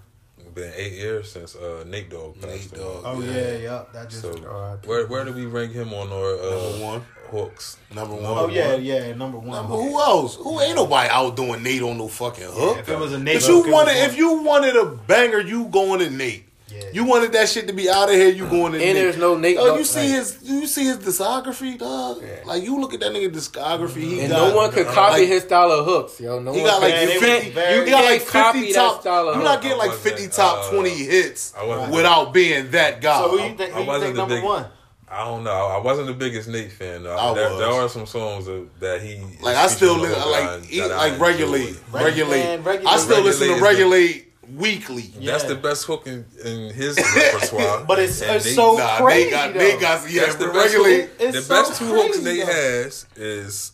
been 0.55 0.71
eight 0.75 0.93
years 0.93 1.31
since 1.31 1.55
uh 1.55 1.83
Nate 1.87 2.09
Dogg 2.09 2.39
passed 2.41 2.73
Nate 2.73 2.81
away. 2.81 2.93
Dogg. 2.93 3.03
Oh 3.05 3.21
Yeah. 3.21 3.31
yeah, 3.33 3.57
yeah. 3.57 3.83
That 3.93 4.09
just. 4.09 4.21
So 4.23 4.29
R.I.P. 4.49 4.87
where 4.87 5.05
where 5.07 5.25
do 5.25 5.33
we 5.33 5.45
rank 5.45 5.73
him 5.73 5.93
on 5.93 6.11
our 6.11 6.33
uh, 6.39 6.49
Number 6.71 6.85
one. 6.85 7.01
hooks? 7.29 7.77
Number 7.93 8.15
one. 8.15 8.25
oh 8.25 8.47
yeah, 8.49 8.75
yeah. 8.75 9.13
Number 9.13 9.37
one. 9.37 9.49
Number, 9.61 9.75
who 9.75 9.99
else? 9.99 10.35
Who 10.37 10.59
ain't 10.61 10.75
nobody 10.75 11.09
out 11.09 11.35
doing 11.35 11.61
Nate 11.61 11.83
on 11.83 11.97
no 11.99 12.07
fucking 12.07 12.43
hook? 12.47 12.79
if 12.79 12.89
it 12.89 12.97
was 12.97 13.13
a 13.13 13.19
Nate, 13.19 13.35
If 13.37 13.47
you 13.47 13.71
wanted, 13.71 13.95
if 13.97 14.17
you 14.17 14.41
wanted 14.41 14.75
a 14.75 14.85
banger, 14.85 15.39
you 15.41 15.65
going 15.65 15.99
to 15.99 16.09
Nate. 16.09 16.45
Yeah. 16.69 16.81
You 16.91 17.05
wanted 17.05 17.31
that 17.31 17.47
shit 17.47 17.65
to 17.67 17.73
be 17.73 17.89
out 17.89 18.09
of 18.09 18.15
here. 18.15 18.27
You 18.29 18.45
going 18.49 18.73
to 18.73 18.77
And 18.77 18.85
Nate. 18.87 18.95
there's 18.95 19.17
no 19.17 19.37
Nate 19.37 19.57
Oh, 19.57 19.77
you 19.77 19.85
see 19.85 19.99
like- 20.01 20.09
his, 20.09 20.37
you 20.43 20.67
see 20.67 20.83
his 20.85 20.97
discography, 20.97 21.77
dog. 21.77 22.21
Yeah. 22.21 22.41
Like 22.45 22.63
you 22.63 22.77
look 22.79 22.93
at 22.93 22.99
that 22.99 23.11
nigga 23.13 23.29
discography. 23.33 24.01
He 24.01 24.19
And 24.19 24.29
got, 24.31 24.49
no 24.49 24.55
one 24.55 24.71
could 24.71 24.85
copy 24.87 25.21
like, 25.21 25.27
his 25.29 25.43
style 25.43 25.71
of 25.71 25.85
hooks, 25.85 26.19
yo. 26.19 26.39
No 26.39 26.51
He 26.51 26.59
one 26.61 26.69
got 26.69 26.81
like 26.81 26.91
Yeah, 26.93 27.05
fifty. 27.19 27.49
very- 27.51 27.85
You 27.85 27.89
got 27.91 28.03
like 28.03 28.19
can't 28.19 28.29
copy 28.29 28.59
fifty 28.59 28.73
top. 28.73 28.99
style 29.01 29.29
of 29.29 29.35
You're 29.35 29.43
not 29.45 29.53
hook. 29.55 29.61
getting 29.63 29.77
like 29.77 29.87
wasn't, 29.91 30.03
fifty 30.17 30.27
top 30.27 30.65
uh, 30.65 30.71
twenty 30.71 30.89
hits 30.89 31.53
without 31.89 32.33
being 32.33 32.69
that 32.71 32.99
guy. 33.01 33.21
So 33.21 33.29
who 33.29 33.43
you 33.43 33.55
think? 33.55 33.71
I 33.71 33.75
Who 33.75 33.81
you 33.81 33.87
wasn't 33.87 34.03
think 34.03 34.15
the 34.15 34.21
number 34.21 34.35
big- 34.35 34.43
one? 34.43 34.65
I 35.09 35.23
don't 35.23 35.45
know. 35.45 35.51
I 35.67 35.77
wasn't 35.77 36.07
the 36.07 36.13
biggest 36.13 36.49
Nate 36.49 36.69
fan 36.73 37.03
though. 37.03 37.15
I 37.17 37.33
there, 37.33 37.49
was. 37.49 37.59
there 37.59 37.69
are 37.71 37.87
some 37.87 38.05
songs 38.05 38.45
that, 38.45 38.67
that 38.81 39.01
he 39.01 39.21
like 39.41 39.55
I 39.55 39.67
still 39.67 39.93
li- 39.95 40.09
like 40.09 40.25
line 40.25 40.67
eat, 40.69 40.81
I 40.83 40.87
like 41.11 41.19
regulate, 41.21 41.61
enjoyed. 41.69 41.77
regulate. 41.93 42.43
Man, 42.43 42.63
Regulate- 42.65 42.91
I 42.93 42.97
still 42.97 43.21
listen 43.23 43.47
to 43.55 43.61
Regulate 43.63 44.26
is 44.49 44.55
the- 44.55 44.61
regulate 44.61 45.09
weekly. 45.15 45.25
That's 45.25 45.43
the 45.43 45.55
best 45.55 45.85
hook 45.85 46.07
in, 46.07 46.25
in 46.43 46.73
his 46.73 46.97
repertoire. 46.97 47.83
But 47.87 47.99
it's- 47.99 48.21
And 48.21 48.35
it's 48.37 48.45
Nate- 48.45 48.55
so- 48.55 48.77
Nah, 48.77 48.97
crazy, 48.97 49.25
they 49.25 49.31
got 49.31 49.53
though. 49.53 49.59
they 49.59 49.79
got 49.79 50.11
yeah. 50.11 50.21
That's 50.21 50.35
the 50.35 50.47
best 50.47 50.73
hook. 50.75 51.17
The 51.33 51.41
so 51.41 51.49
best 51.55 51.79
two 51.79 51.85
hooks 51.85 52.19
crazy, 52.19 52.23
Nate 52.23 52.45
though. 52.47 52.53
has 52.53 53.05
is 53.15 53.71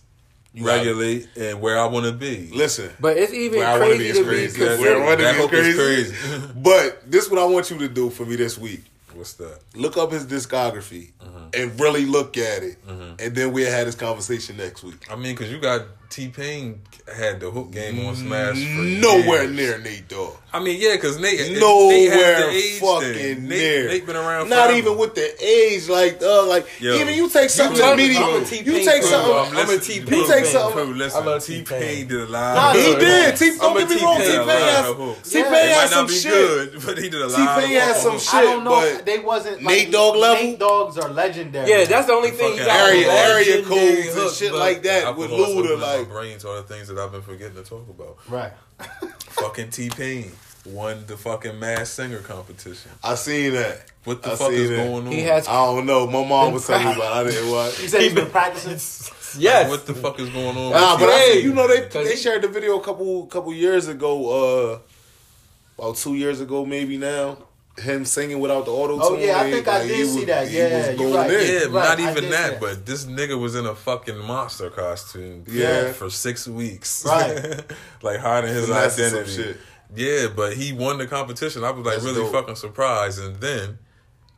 got- 0.55 0.65
regulate 0.65 1.27
and 1.35 1.61
where 1.61 1.79
I 1.79 1.85
want 1.87 2.05
to 2.05 2.11
be. 2.11 2.49
Listen, 2.53 2.91
But 2.99 3.17
it's 3.17 3.33
even 3.33 3.59
Where 3.59 3.67
I 3.67 3.79
Wanna 3.79 3.91
Be 3.93 3.97
crazy 3.97 4.09
is 4.09 4.17
to 4.17 4.23
be 4.23 4.29
crazy. 4.29 4.59
That- 4.65 4.79
Where 4.79 4.95
I. 5.01 5.05
Wanna 5.05 5.17
Be 5.17 5.23
that 5.23 5.35
is 5.35 5.41
hook 5.41 5.53
is 5.53 5.75
crazy. 5.75 6.11
crazy. 6.11 6.53
but 6.57 7.11
this 7.11 7.29
what 7.29 7.39
I 7.39 7.45
want 7.45 7.69
you 7.71 7.77
to 7.79 7.87
do 7.87 8.09
for 8.09 8.25
me 8.25 8.35
this 8.35 8.57
week. 8.57 8.83
What's 9.15 9.33
that? 9.33 9.59
Look 9.75 9.95
up 9.97 10.11
his 10.11 10.25
discography 10.25 11.11
Mm-hmm. 11.23 11.49
and 11.53 11.79
really 11.79 12.05
look 12.07 12.35
at 12.37 12.63
it, 12.63 12.77
and 12.87 13.35
then 13.35 13.53
we'll 13.53 13.69
have 13.71 13.85
this 13.85 13.93
conversation 13.95 14.57
next 14.57 14.83
week. 14.83 15.05
I 15.11 15.15
mean, 15.15 15.35
because 15.35 15.51
you 15.51 15.59
got 15.59 15.85
T 16.09 16.29
Pain 16.29 16.81
had 17.15 17.39
the 17.39 17.51
hook 17.51 17.69
game 17.71 18.03
on 18.07 18.15
Smash. 18.15 18.55
Nowhere 18.57 19.43
years. 19.43 19.55
near 19.55 19.77
Nate 19.79 20.07
Dogg. 20.07 20.33
I 20.55 20.59
mean, 20.59 20.79
yeah, 20.79 20.93
because 20.93 21.17
Nate, 21.19 21.39
Nate 21.39 21.49
has 21.49 21.59
Nowhere 21.59 22.41
the 22.41 22.49
age 22.51 22.79
fucking 22.79 23.13
thing. 23.13 23.47
Nate, 23.47 23.57
near. 23.59 23.87
Nate 23.87 24.05
been 24.05 24.15
around. 24.15 24.49
Not 24.49 24.67
forever. 24.67 24.77
even 24.77 24.97
with 24.99 25.15
the 25.15 25.43
age, 25.43 25.89
like 25.89 26.21
uh, 26.21 26.45
like 26.45 26.67
Yo. 26.79 26.93
even 26.95 27.15
you 27.15 27.27
take 27.27 27.49
something 27.49 27.79
talking- 27.81 27.97
to 27.97 28.03
media. 28.03 28.19
You 28.63 28.85
take 28.85 29.01
something. 29.01 29.33
I'm 29.33 29.47
I'm 29.57 29.69
a 29.69 29.71
listening- 29.71 30.05
T-Pain 30.05 30.19
You 30.19 30.27
take 30.27 30.45
something. 30.45 30.85
Crew, 30.85 30.93
listen, 30.93 31.23
I 31.23 31.25
love 31.25 31.43
T 31.43 31.57
T-Pain. 31.57 32.07
Did 32.07 32.19
a 32.21 32.25
lot. 32.27 32.55
Nah, 32.55 32.73
he 32.73 32.95
did. 32.95 33.35
T, 33.35 33.49
I'm 33.49 33.57
don't 33.57 33.77
get 33.79 33.89
me 33.89 34.03
wrong. 34.03 34.17
T 34.19 34.23
T-Pain 34.25 34.47
has, 34.47 34.81
Lot 34.85 34.89
of 34.91 34.97
hooks. 34.97 35.31
T 35.31 35.39
It 35.39 35.43
Pain 35.45 35.67
has 35.73 35.89
some 35.89 36.07
shit. 36.07 36.85
but 36.85 36.97
he 36.99 37.09
did 37.09 37.21
a 37.21 37.27
lot. 37.27 37.59
T-Pain 37.59 37.75
has 37.81 38.01
some 38.03 38.19
shit, 38.19 38.33
I 38.35 38.41
don't 38.43 38.63
know. 38.63 38.97
they 38.99 39.19
wasn't 39.19 39.63
Nate 39.63 39.85
like, 39.85 39.91
Dogg 39.91 40.15
level? 40.17 40.43
Nate 40.43 40.59
Dogs 40.59 40.97
are 40.99 41.09
legendary. 41.09 41.67
Yeah, 41.69 41.85
that's 41.85 42.05
the 42.05 42.13
only 42.13 42.29
thing 42.29 42.53
you 42.53 42.59
fucking 42.59 42.65
got. 42.67 42.89
area 42.89 43.11
area 43.11 43.63
codes 43.63 44.15
and 44.15 44.31
shit 44.31 44.53
like 44.53 44.83
that 44.83 45.15
with 45.17 45.31
Luda. 45.31 45.79
Like 45.81 46.09
brain 46.09 46.37
to 46.39 46.47
all 46.49 46.55
the 46.57 46.63
things 46.63 46.89
that 46.89 46.99
I've 46.99 47.11
been 47.11 47.21
forgetting 47.23 47.55
to 47.55 47.63
talk 47.63 47.89
about. 47.89 48.17
right. 48.29 48.51
fucking 49.29 49.69
T 49.69 49.89
Pain 49.89 50.31
won 50.65 51.03
the 51.07 51.17
fucking 51.17 51.59
Masked 51.59 51.95
Singer 51.95 52.19
competition. 52.19 52.89
I 53.03 53.15
seen 53.15 53.53
that. 53.53 53.91
What 54.05 54.21
the 54.23 54.31
I 54.33 54.35
fuck 54.35 54.51
seen 54.51 54.59
is 54.59 54.69
that. 54.69 54.75
going 54.77 55.07
on? 55.07 55.11
He 55.11 55.21
has 55.21 55.47
I 55.47 55.53
don't 55.65 55.85
know. 55.85 56.07
My 56.07 56.25
mom 56.27 56.53
was 56.53 56.65
telling 56.67 56.85
me 56.87 56.93
about. 56.93 57.25
it. 57.25 57.29
I 57.29 57.31
didn't 57.31 57.47
You 57.47 57.53
watch. 57.53 57.73
said 57.73 58.01
he's 58.01 58.13
been 58.13 58.29
practicing. 58.31 59.41
yes. 59.41 59.69
What 59.69 59.85
the 59.85 59.93
fuck 59.93 60.19
is 60.19 60.29
going 60.29 60.57
on? 60.57 60.71
Nah, 60.71 60.97
but 60.97 61.09
Hey, 61.09 61.41
you 61.41 61.53
know 61.53 61.67
they 61.67 61.87
they 61.87 62.15
shared 62.15 62.41
the 62.41 62.47
video 62.47 62.79
a 62.79 62.83
couple 62.83 63.25
couple 63.27 63.53
years 63.53 63.87
ago. 63.87 64.73
Uh, 64.73 64.79
about 65.77 65.95
two 65.97 66.15
years 66.15 66.39
ago, 66.39 66.65
maybe 66.65 66.97
now. 66.97 67.37
Him 67.77 68.05
singing 68.05 68.39
without 68.39 68.65
the 68.65 68.71
auto 68.71 68.93
tune. 68.99 69.01
Oh, 69.01 69.17
yeah, 69.17 69.39
I 69.39 69.49
think 69.49 69.67
I 69.67 69.87
did 69.87 70.07
see 70.07 70.17
was- 70.17 70.25
that. 70.27 70.47
he 70.47 70.57
Yeah, 70.59 70.89
was 70.89 70.97
going 70.97 71.13
right. 71.15 71.31
in. 71.31 71.53
Yeah, 71.53 71.59
Right, 71.63 71.71
not 71.71 71.99
even 71.99 72.29
that, 72.29 72.51
that. 72.51 72.59
but 72.61 72.85
this 72.85 73.05
nigga 73.05 73.39
was 73.39 73.55
in 73.55 73.65
a 73.65 73.73
fucking 73.73 74.19
monster 74.19 74.69
costume. 74.69 75.43
Yeah. 75.47 75.91
for 75.91 76.09
six 76.11 76.47
weeks. 76.47 77.03
Right. 77.03 77.61
like 78.03 78.19
hiding 78.19 78.53
his 78.53 78.67
Finessing 78.67 79.05
identity. 79.05 79.31
shit. 79.33 79.57
Yeah, 79.95 80.27
but 80.35 80.53
he 80.53 80.71
won 80.73 80.99
the 80.99 81.07
competition. 81.07 81.63
I 81.63 81.71
was 81.71 81.83
like 81.85 81.95
That's 81.95 82.05
really 82.05 82.21
dope. 82.23 82.31
fucking 82.33 82.55
surprised, 82.57 83.19
and 83.19 83.37
then 83.37 83.79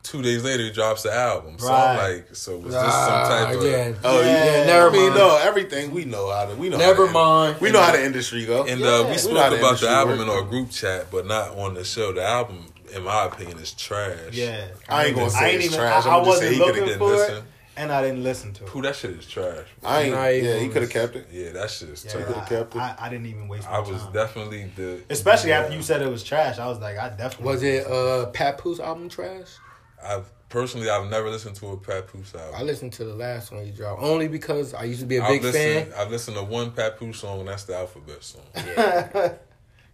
two 0.02 0.22
days 0.22 0.42
later 0.44 0.62
he 0.62 0.70
drops 0.72 1.02
the 1.02 1.12
album. 1.12 1.58
So 1.58 1.68
Right. 1.68 1.90
I'm 1.90 2.12
like, 2.14 2.28
so 2.36 2.56
was 2.58 2.72
this 2.72 2.82
some 2.82 2.90
Ah, 2.92 3.28
type 3.28 3.56
of? 3.58 3.64
yeah. 3.64 3.92
Oh 4.04 4.20
Yeah, 4.20 4.44
yeah, 4.60 4.64
never 4.66 4.88
I 4.88 4.92
mean, 4.92 5.02
mind. 5.10 5.14
no, 5.14 5.36
everything 5.38 5.90
we 5.92 6.04
know 6.06 6.30
how 6.30 6.46
to. 6.46 6.54
We 6.54 6.68
know. 6.70 6.76
Never 6.78 7.06
how 7.06 7.12
to, 7.12 7.18
mind. 7.52 7.60
We 7.60 7.70
know 7.70 7.82
how 7.82 7.92
the 7.92 8.02
industry 8.04 8.46
go. 8.46 8.64
And 8.64 8.80
Yeah. 8.80 8.86
uh, 8.86 9.02
We 9.04 9.10
we 9.12 9.18
spoke 9.18 9.36
how 9.38 9.50
the 9.50 9.56
about 9.58 9.60
the 9.80 9.86
industry 9.86 9.88
album 9.88 10.18
work. 10.20 10.28
in 10.28 10.34
our 10.34 10.42
group 10.42 10.70
chat, 10.70 11.10
but 11.10 11.26
not 11.26 11.56
on 11.58 11.74
the 11.74 11.84
show. 11.84 12.12
The 12.12 12.22
album, 12.24 12.66
in 12.96 13.02
my 13.04 13.24
opinion, 13.26 13.58
is 13.58 13.72
trash. 13.72 14.32
Yeah, 14.32 14.68
I 14.88 15.06
ain't 15.06 15.16
gonna 15.16 15.30
say 15.30 15.38
I 15.38 15.48
ain't 15.48 15.56
it's 15.56 15.66
even. 15.66 15.78
trash. 15.78 16.06
I, 16.06 16.10
I 16.10 16.16
I'ma 16.16 16.24
just 16.24 16.38
say 16.38 16.58
wasn't 16.58 16.66
looking 16.66 16.84
didn't 16.86 16.98
for 16.98 17.24
it, 17.24 17.44
and 17.76 17.92
I 17.92 18.02
didn't 18.02 18.22
listen 18.22 18.52
to 18.54 18.64
it. 18.64 18.70
Who 18.70 18.82
that 18.82 18.96
shit 18.96 19.10
is 19.12 19.26
trash. 19.26 19.66
I 19.84 20.02
ain't. 20.02 20.12
Nah, 20.14 20.26
yeah, 20.28 20.54
he 20.58 20.64
he 20.64 20.68
could 20.70 20.82
have 20.82 20.90
kept 20.90 21.16
it. 21.16 21.28
Yeah, 21.30 21.52
that 21.52 21.70
shit 21.70 21.90
is 21.90 22.04
Yeah, 22.04 22.12
terrible. 22.12 22.34
could've 22.34 22.48
kept 22.48 22.74
it. 22.74 22.78
I, 22.78 22.96
I, 22.98 23.06
I 23.06 23.08
didn't 23.10 23.26
even 23.26 23.48
waste. 23.48 23.68
My 23.68 23.76
I 23.76 23.80
was 23.80 24.02
time. 24.02 24.12
definitely 24.12 24.70
the. 24.76 25.02
especially 25.10 25.52
after 25.52 25.74
you 25.74 25.82
said 25.82 26.02
it 26.02 26.08
was 26.08 26.22
trash. 26.24 26.58
I 26.58 26.66
was 26.66 26.78
like, 26.80 26.96
I 26.98 27.10
definitely 27.10 27.46
Was 27.46 27.62
it 27.62 27.86
uh 27.86 28.26
Papoose 28.26 28.80
album 28.80 29.08
trash? 29.08 29.48
I've 30.02 30.30
personally, 30.48 30.88
I've 30.88 31.10
never 31.10 31.28
listened 31.30 31.56
to 31.56 31.68
a 31.68 31.76
Papoose 31.76 32.34
album. 32.34 32.54
I 32.56 32.62
listened 32.62 32.92
to 32.94 33.04
the 33.04 33.14
last 33.14 33.50
one 33.52 33.64
he 33.64 33.72
dropped 33.72 34.02
only 34.02 34.28
because 34.28 34.74
I 34.74 34.84
used 34.84 35.00
to 35.00 35.06
be 35.06 35.16
a 35.16 35.22
I've 35.22 35.28
big 35.32 35.42
listened, 35.42 35.92
fan. 35.92 36.00
I've 36.00 36.10
listened 36.10 36.36
to 36.36 36.44
one 36.44 36.70
Papoose 36.70 37.18
song, 37.20 37.40
and 37.40 37.48
that's 37.48 37.64
the 37.64 37.76
Alphabet 37.76 38.22
song. 38.22 38.42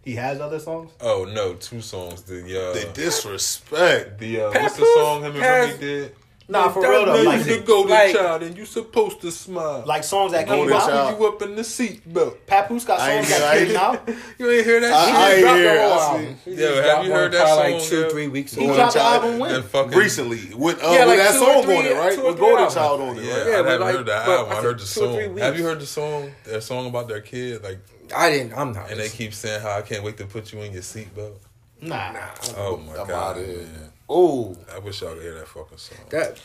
He 0.03 0.15
has 0.15 0.39
other 0.41 0.59
songs. 0.59 0.91
oh 1.01 1.25
no, 1.25 1.53
two 1.53 1.81
songs. 1.81 2.23
The 2.23 2.39
uh, 2.41 2.73
The 2.73 2.91
disrespect. 2.93 4.19
the 4.19 4.41
uh, 4.41 4.51
what's 4.51 4.75
the 4.77 4.85
song 4.95 5.21
him 5.23 5.33
and 5.35 5.43
has- 5.43 5.67
Remy 5.69 5.79
did? 5.79 6.15
Nah, 6.49 6.69
for 6.69 6.81
That 6.81 6.89
real 6.89 7.05
though, 7.05 7.21
like 7.23 7.43
the 7.43 7.59
golden 7.59 7.91
like- 7.91 8.13
child, 8.13 8.43
and 8.43 8.57
you 8.57 8.65
supposed 8.65 9.21
to 9.21 9.31
smile. 9.31 9.83
like 9.85 10.03
songs 10.03 10.33
that 10.33 10.45
Golden 10.45 10.67
came 10.67 10.77
out. 10.77 10.89
Child. 10.89 11.17
put 11.17 11.21
you 11.21 11.27
up 11.35 11.41
in 11.41 11.55
the 11.55 11.63
seat 11.63 12.01
seatbelt. 12.13 12.35
Papoose 12.47 12.83
got 12.83 12.99
I 12.99 13.11
ain't 13.13 13.25
songs 13.27 13.39
hear- 13.39 13.47
that 13.49 13.67
came 13.67 13.77
out. 13.77 14.09
You 14.39 14.51
ain't 14.51 14.65
hear 14.65 14.79
that 14.81 14.93
I- 14.93 15.05
shit? 15.05 15.15
I 15.15 15.31
ain't 15.31 15.41
dropped 15.41 15.57
hear 15.57 15.73
the 15.73 15.79
it. 15.79 15.81
I 15.87 16.35
see. 16.55 16.61
Yo, 16.61 16.81
have 16.83 17.05
you 17.05 17.11
heard 17.13 17.31
that 17.31 17.43
probably 17.45 17.73
like 17.75 17.83
two, 17.83 17.95
yo? 18.01 18.09
three 18.09 18.27
weeks 18.27 18.53
He 18.53 18.65
ago. 18.65 18.75
dropped 18.75 18.93
the 18.93 19.01
album 19.01 19.39
when? 19.39 19.63
Fucking 19.63 19.97
Recently, 19.97 20.53
with 20.53 20.83
uh, 20.83 20.87
Yeah, 20.91 20.99
with 21.05 21.07
like 21.07 21.17
that 21.19 21.33
song 21.35 21.63
three- 21.63 21.77
on 21.77 21.85
it, 21.85 21.95
right? 21.95 22.13
two 22.13 22.21
or 22.21 22.27
With 22.27 22.35
three 22.35 22.41
Golden 22.45 22.57
albums. 22.57 22.73
Child 22.75 23.01
on 23.01 23.17
it, 23.17 23.23
Yeah, 23.23 23.31
right? 23.31 23.41
I 23.41 23.49
Yeah, 23.49 23.61
but 23.61 23.71
haven't 23.71 23.81
like- 23.87 23.95
heard 23.95 24.05
that 24.07 24.25
but 24.25 24.37
album. 24.39 24.53
I 24.53 24.57
I 24.57 24.61
heard 24.61 24.79
the 24.79 24.85
think 24.85 24.93
two 24.93 25.05
or 25.09 25.15
three 25.15 25.25
song. 25.27 25.37
Have 25.37 25.57
you 25.57 25.63
heard 25.63 25.79
the 25.79 25.85
song? 25.85 26.31
That 26.43 26.61
song 26.63 26.87
about 26.87 27.07
their 27.07 27.21
kid, 27.21 27.63
like, 27.63 27.79
I 28.15 28.29
didn't. 28.29 28.53
I'm 28.57 28.73
not. 28.73 28.91
and 28.91 28.99
they 28.99 29.07
keep 29.09 29.33
saying 29.33 29.61
how 29.61 29.77
I 29.77 29.81
can't 29.81 30.03
wait 30.03 30.17
to 30.17 30.25
put 30.25 30.51
you 30.51 30.61
in 30.61 30.73
your 30.73 30.81
seatbelt. 30.81 31.37
Nah, 31.81 32.11
nah. 32.11 32.19
Oh 32.57 32.77
my 32.77 32.91
I'm 32.99 33.07
god, 33.07 33.37
outta 33.37 33.45
here. 33.45 33.57
man! 33.59 33.92
Oh, 34.09 34.55
I 34.73 34.79
wish 34.79 35.01
y'all 35.01 35.13
could 35.13 35.23
hear 35.23 35.35
that 35.35 35.47
fucking 35.47 35.77
song. 35.77 35.97
that. 36.09 36.39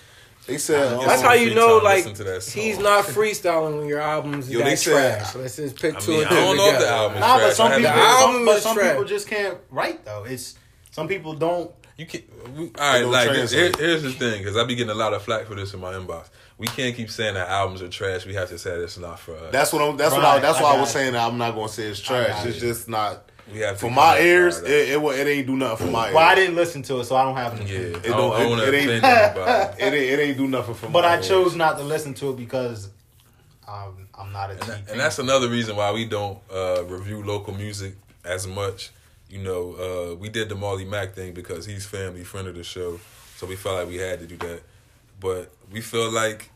they 0.47 0.59
said. 0.59 0.99
Get 0.99 1.07
That's 1.09 1.23
how 1.23 1.33
you 1.33 1.55
know, 1.55 1.79
like 1.79 2.05
to 2.15 2.25
that 2.25 2.45
he's 2.45 2.79
not 2.79 3.05
freestyling 3.17 3.79
when 3.79 3.89
your 3.89 4.01
albums 4.01 4.49
Yo, 4.51 4.59
that 4.59 4.65
they 4.65 4.77
said- 4.77 5.19
trash. 5.21 5.35
Let's 5.35 5.57
just 5.57 5.77
pick 5.81 5.97
I 5.97 5.99
two 6.01 6.11
mean, 6.13 6.21
and 6.23 6.29
I 6.31 6.35
don't 6.35 6.57
know 6.57 6.67
if 6.69 6.73
the 6.75 6.79
together. 6.79 6.93
album 6.95 7.15
is 7.17 7.21
nah, 7.21 7.35
but 7.35 7.41
trash. 7.41 7.55
some 7.57 7.71
people, 7.73 7.83
The 7.83 7.89
some, 7.89 7.99
album 8.31 8.45
but 8.47 8.57
is 8.57 8.63
some 8.63 8.77
trash. 8.77 8.91
people 8.91 9.05
just 9.05 9.29
can't 9.29 9.59
write 9.71 10.05
though. 10.05 10.25
It's 10.25 10.55
some 10.91 11.09
people 11.09 11.35
don't. 11.35 11.71
You 11.97 12.07
can't. 12.07 12.25
We, 12.57 12.65
all 12.67 12.73
right, 12.79 13.05
like 13.05 13.51
here, 13.51 13.73
here's 13.77 14.03
the 14.05 14.13
thing, 14.13 14.39
because 14.43 14.57
I 14.57 14.65
be 14.65 14.77
getting 14.77 14.93
a 14.93 14.95
lot 14.95 15.13
of 15.15 15.23
flack 15.23 15.47
for 15.47 15.57
this 15.57 15.75
in 15.75 15.81
my 15.81 15.93
inbox. 15.95 16.29
We 16.57 16.69
can't 16.69 16.95
keep 16.97 17.11
saying 17.11 17.35
that 17.35 17.49
albums 17.49 17.83
are 17.83 17.89
trash. 17.89 18.25
We 18.25 18.35
have 18.35 18.49
to 18.51 18.59
say 18.59 18.71
it's 18.77 18.99
not 18.99 19.19
for 19.19 19.35
us. 19.37 19.53
That's 19.53 19.73
what 19.73 19.83
I'm. 19.83 19.97
That's 19.97 20.13
what 20.15 20.25
I. 20.25 20.35
Right, 20.35 20.43
That's 20.43 20.59
I 20.59 20.63
why 20.63 20.69
I 20.71 20.73
got 20.75 20.81
was 20.81 20.91
it. 20.91 20.93
saying 20.93 21.13
that 21.15 21.27
I'm 21.27 21.37
not 21.39 21.55
gonna 21.57 21.69
say 21.69 21.85
it's 21.85 21.99
trash. 22.01 22.47
It's 22.47 22.57
it. 22.59 22.61
just 22.61 22.89
not 22.89 23.28
we 23.53 23.63
for 23.77 23.91
my 23.91 24.19
ears. 24.21 24.61
that. 24.61 24.71
It, 24.71 24.89
it 24.91 25.01
wa- 25.01 25.11
it 25.13 25.27
ain't 25.27 25.47
do 25.47 25.57
nothing 25.57 25.87
for 25.87 25.93
my 25.93 26.07
ears. 26.07 26.15
Well, 26.15 26.25
I 26.27 26.35
didn't 26.35 26.57
listen 26.57 26.83
to 26.83 27.01
it, 27.01 27.05
so 27.05 27.17
I 27.17 27.25
don't 27.25 27.37
have 27.37 27.61
an 27.61 27.67
yeah, 27.67 27.75
opinion. 27.79 27.95
I 27.95 27.99
It 27.99 28.03
don't, 28.09 28.17
don't- 28.17 28.33
I 28.35 28.43
don't 28.43 28.59
it- 28.61 28.69
it 28.69 28.75
ain't- 28.75 29.05
it. 29.05 29.75
It 29.79 29.85
ain't, 29.85 29.95
it 29.95 30.19
ain't 30.23 30.37
do 30.39 30.49
nothing 30.49 30.75
for 30.75 30.87
me. 30.87 30.93
But 30.93 31.03
my 31.05 31.11
I 31.11 31.17
ears. 31.17 31.29
chose 31.29 31.55
not 31.57 31.79
to 31.79 31.85
listen 31.85 32.15
to 32.15 32.31
it 32.31 32.37
because 32.37 32.91
um, 33.67 34.09
I'm 34.19 34.33
not 34.33 34.51
a 34.51 34.53
And, 34.55 34.63
that- 34.63 34.91
and 34.91 35.01
that's 35.01 35.19
another 35.19 35.49
reason 35.49 35.77
why 35.77 35.93
we 35.93 36.05
don't 36.05 36.39
uh, 36.53 36.85
review 36.85 37.23
local 37.25 37.55
music 37.55 37.95
as 38.25 38.47
much. 38.47 38.91
You 39.31 39.39
know, 39.43 39.75
uh, 40.13 40.15
we 40.17 40.29
did 40.31 40.49
the 40.49 40.55
Marley 40.55 40.85
Mack 40.87 41.15
thing 41.15 41.33
because 41.35 41.67
he's 41.67 41.85
family 41.87 42.25
friend 42.25 42.49
of 42.49 42.55
the 42.55 42.65
show, 42.65 42.99
so 43.37 43.47
we 43.47 43.57
felt 43.57 43.77
like 43.77 43.89
we 43.89 43.97
had 43.97 44.21
to 44.21 44.27
do 44.27 44.37
that. 44.39 44.63
But 45.21 45.53
we 45.71 45.81
feel 45.83 46.11
like, 46.11 46.51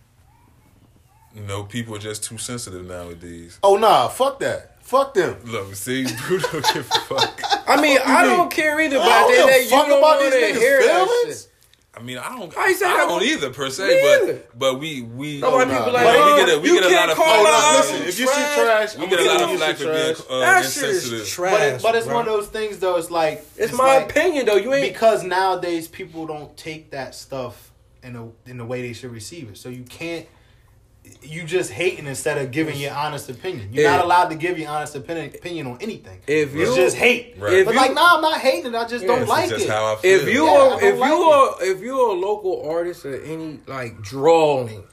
you 1.34 1.42
know, 1.42 1.64
people 1.64 1.94
are 1.94 1.98
just 1.98 2.24
too 2.24 2.38
sensitive 2.38 2.84
nowadays. 2.86 3.58
Oh 3.62 3.76
nah, 3.76 4.08
fuck 4.08 4.40
that. 4.40 4.71
Fuck 4.92 5.14
them. 5.14 5.36
Look, 5.46 5.74
see, 5.74 6.04
Drew 6.20 6.38
don't 6.38 6.52
give 6.74 6.88
a 6.90 7.00
fuck. 7.08 7.40
I 7.66 7.80
mean, 7.80 7.98
I 8.04 8.24
don't 8.24 8.50
care 8.50 8.78
either, 8.80 8.98
but 8.98 9.08
I 9.08 9.20
don't 9.22 9.32
give 9.34 9.44
a 9.44 9.48
they, 9.48 9.62
you 9.64 9.70
fuck 9.70 9.86
don't 9.86 9.98
about 9.98 10.20
want 10.20 10.20
these 10.20 10.32
to 10.32 10.38
niggas' 10.38 10.60
hear 10.60 10.82
that 10.82 11.06
feelings. 11.08 11.40
shit. 11.42 11.48
I 11.94 12.00
mean, 12.00 12.18
I 12.18 12.28
don't. 12.38 12.56
I 12.56 12.60
I, 12.64 12.68
ain't 12.68 12.76
saying 12.78 12.92
I 12.92 12.96
don't 12.96 13.08
don't- 13.08 13.22
either 13.22 13.50
per 13.50 13.68
se, 13.70 13.86
Me 13.86 13.94
either. 14.14 14.32
but 14.34 14.58
but 14.58 14.80
we 14.80 15.02
we. 15.02 15.40
No, 15.40 15.50
why 15.52 15.64
nah. 15.64 15.78
people 15.78 15.92
like, 15.92 16.04
But 16.04 16.16
oh, 16.16 16.34
we 16.36 16.40
get 16.46 16.56
a- 16.56 16.60
we 16.60 16.68
you 16.68 16.74
get 16.80 16.84
a 16.84 16.88
can't 16.88 17.08
lot 17.08 17.10
of 17.10 17.16
call 17.16 17.26
flack. 17.26 17.36
Oh, 17.36 17.40
it 17.40 17.44
nah, 17.44 17.58
out. 17.58 17.76
listen, 17.76 17.96
if 18.08 18.18
you 18.20 18.26
see 18.26 18.62
trash, 18.62 18.96
we 18.96 19.04
I'm 19.04 19.10
get 19.10 19.20
a 19.20 19.24
gonna 19.24 19.28
lot 19.30 19.38
tell 19.38 19.44
of 19.46 19.50
you 19.52 19.58
flack 19.58 19.76
shit 19.76 19.86
for 19.86 19.92
being 19.92 20.14
trash. 20.14 20.26
uh, 20.30 20.40
that 20.40 20.62
shit 20.64 20.84
insensitive. 20.84 21.20
is 21.20 21.28
trash. 21.30 21.52
But, 21.52 21.62
it, 21.62 21.82
but 21.82 21.94
it's 21.94 22.06
bro. 22.06 22.14
one 22.16 22.28
of 22.28 22.32
those 22.34 22.48
things 22.48 22.78
though. 22.78 22.96
It's 22.96 23.10
like 23.10 23.44
It's, 23.56 23.72
my 23.72 23.96
like- 23.98 24.10
opinion 24.10 24.46
though. 24.46 24.56
You 24.56 24.72
ain't. 24.74 24.92
because 24.92 25.22
nowadays 25.24 25.86
people 25.88 26.26
don't 26.26 26.54
take 26.56 26.90
that 26.90 27.14
stuff 27.14 27.72
in 28.02 28.16
a 28.16 28.28
in 28.50 28.56
the 28.58 28.64
way 28.64 28.82
they 28.82 28.92
should 28.94 29.12
receive 29.12 29.48
it. 29.50 29.56
So 29.58 29.68
you 29.70 29.84
can't. 29.84 30.26
You 31.22 31.44
just 31.44 31.70
hating 31.72 32.06
instead 32.06 32.38
of 32.38 32.50
giving 32.50 32.78
your 32.78 32.92
honest 32.92 33.28
opinion. 33.28 33.70
You're 33.72 33.84
Yeah. 33.84 33.96
not 33.96 34.04
allowed 34.04 34.28
to 34.30 34.34
give 34.36 34.58
your 34.58 34.68
honest 34.70 34.94
opinion, 34.96 35.26
opinion 35.34 35.66
on 35.66 35.78
anything. 35.80 36.18
If 36.26 36.54
it's 36.54 36.70
you- 36.70 36.76
just 36.76 36.96
hate. 36.96 37.36
Right. 37.38 37.64
But 37.64 37.74
you- 37.74 37.80
like, 37.80 37.94
nah, 37.94 38.16
I'm 38.16 38.20
not 38.22 38.38
hating. 38.40 38.74
I 38.74 38.86
just 38.86 39.04
Yeah, 39.04 39.16
don't 39.16 39.28
like 39.28 39.44
It's 39.44 39.52
just 39.52 39.64
it. 39.66 39.70
how 39.70 39.94
I 39.94 39.96
feel. 39.96 40.20
if 40.20 40.28
you 40.32 40.44
Yeah, 40.46 40.50
are 40.52 40.82
if 40.84 40.98
like 40.98 41.10
you 41.10 41.16
are 41.22 41.54
if 41.64 41.80
you're 41.80 42.08
a 42.10 42.12
local 42.12 42.68
artist 42.68 43.04
or 43.04 43.20
any 43.22 43.60
like 43.66 44.00
drawing, 44.02 44.84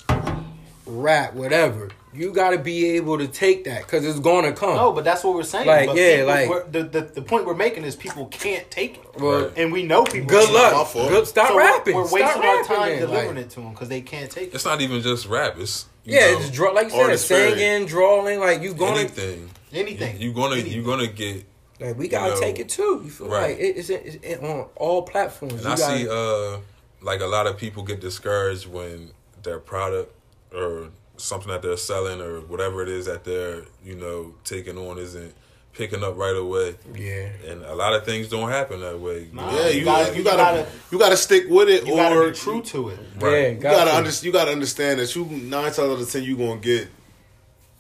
rap, 0.86 1.34
whatever, 1.36 1.90
you 2.14 2.32
got 2.32 2.52
to 2.52 2.58
be 2.58 2.92
able 2.96 3.18
to 3.20 3.28
take 3.28 3.66
that 3.66 3.84
because 3.84 4.04
it's 4.06 4.20
gonna 4.20 4.52
come. 4.54 4.76
no, 4.76 4.92
but 4.92 5.04
that's 5.04 5.24
what 5.24 5.36
we're 5.36 5.44
saying. 5.44 5.68
Like, 5.68 5.88
But 5.88 5.96
yeah, 5.98 6.38
people- 6.40 6.56
like- 6.56 6.72
the, 6.72 6.84
the 6.84 7.02
the 7.02 7.22
point 7.22 7.46
we're 7.46 7.54
making 7.54 7.84
is 7.84 7.96
people 7.96 8.26
can't 8.28 8.70
take 8.72 8.96
it, 8.96 9.22
well, 9.22 9.44
Right. 9.44 9.52
and 9.58 9.72
we 9.72 9.84
know 9.84 10.04
people. 10.06 10.28
good 10.30 10.50
luck. 10.52 10.92
Good, 10.94 11.28
stop 11.28 11.50
So 11.50 11.56
we're- 11.56 11.66
rapping. 11.68 11.96
We're, 11.96 12.08
Stop 12.08 12.14
wasting 12.20 12.42
our 12.44 12.64
time 12.64 12.90
then, 12.90 13.00
delivering 13.02 13.36
like- 13.36 13.46
it 13.46 13.50
to 13.52 13.56
them 13.58 13.72
because 13.72 13.90
they 13.90 14.02
can't 14.02 14.30
take 14.32 14.48
it. 14.50 14.56
It's 14.56 14.66
not 14.66 14.82
even 14.82 15.02
just 15.02 15.28
rap. 15.28 15.56
It's 15.60 15.86
you 15.86 15.89
Yeah, 16.12 16.32
know, 16.32 16.40
it's 16.40 16.50
draw 16.52 16.72
like 16.72 16.86
you 16.86 16.90
said, 16.92 17.00
artist 17.02 17.28
period. 17.30 17.58
singing, 17.58 17.88
drawing. 17.88 18.40
Like 18.40 18.62
you 18.62 18.74
gonna 18.74 19.00
anything. 19.00 19.50
Anything. 19.72 20.20
You, 20.20 20.30
you 20.30 20.34
gonna 20.34 20.56
Anything. 20.56 20.74
you 20.74 20.84
gonna 20.84 21.08
get. 21.08 21.46
like 21.80 21.98
we 21.98 22.08
gotta 22.08 22.30
You 22.30 22.34
know, 22.36 22.40
take 22.42 22.60
it 22.60 22.70
too. 22.70 23.02
You 23.04 23.10
feel 23.10 23.28
right. 23.30 23.52
like 23.52 23.58
it's, 23.60 23.90
it's, 23.90 24.18
it's 24.24 24.44
on 24.44 24.68
all 24.76 25.04
platforms. 25.04 25.54
And 25.54 25.64
You 25.64 25.70
I 25.70 25.76
gotta- 25.76 25.98
see 25.98 26.10
uh 26.10 26.60
like 27.02 27.22
a 27.22 27.28
lot 27.28 27.48
of 27.48 27.58
people 27.58 27.84
get 27.84 28.02
discouraged 28.02 28.68
when 28.68 29.12
their 29.44 29.60
product 29.60 30.14
or 30.54 30.90
something 31.18 31.50
that 31.50 31.62
they're 31.62 31.78
selling 31.78 32.20
or 32.22 32.40
whatever 32.42 32.82
it 32.82 32.90
is 32.90 33.06
that 33.06 33.24
they're 33.24 33.64
you 33.84 33.96
know 33.96 34.34
taking 34.44 34.78
on 34.78 34.98
isn't 34.98 35.34
picking 35.74 36.04
up 36.04 36.18
right 36.18 36.36
away. 36.36 36.76
yeah. 36.96 37.30
And 37.48 37.64
a 37.64 37.74
lot 37.76 37.94
of 37.94 38.04
things 38.06 38.28
don't 38.30 38.50
happen 38.50 38.82
that 38.82 39.00
way. 39.00 39.28
Nah. 39.32 39.52
Yeah, 39.56 39.68
you, 39.70 39.80
You 39.80 39.86
gotta, 39.86 40.04
gotta- 40.06 40.12
you 40.12 40.18
you 40.18 40.24
gotta, 40.24 40.38
gotta- 40.38 40.68
you 40.92 41.00
gotta 41.00 41.18
stick 41.18 41.46
with 41.50 41.70
it, 41.70 41.86
You 41.86 41.94
or 41.94 41.98
gotta 41.98 42.30
be 42.32 42.36
true 42.36 42.62
to 42.62 42.90
it. 42.90 43.00
Right. 43.20 43.32
Yeah, 43.32 43.48
You 43.50 43.56
got 43.60 43.72
gotta 43.78 43.92
to. 43.92 43.98
understand. 43.98 44.26
You 44.26 44.32
gotta 44.34 44.52
understand 44.52 45.00
that 45.00 45.16
you 45.16 45.26
nine 45.26 45.64
times 45.66 45.80
out 45.80 46.00
of 46.02 46.12
ten 46.12 46.24
you 46.24 46.36
gonna 46.38 46.60
get 46.60 46.88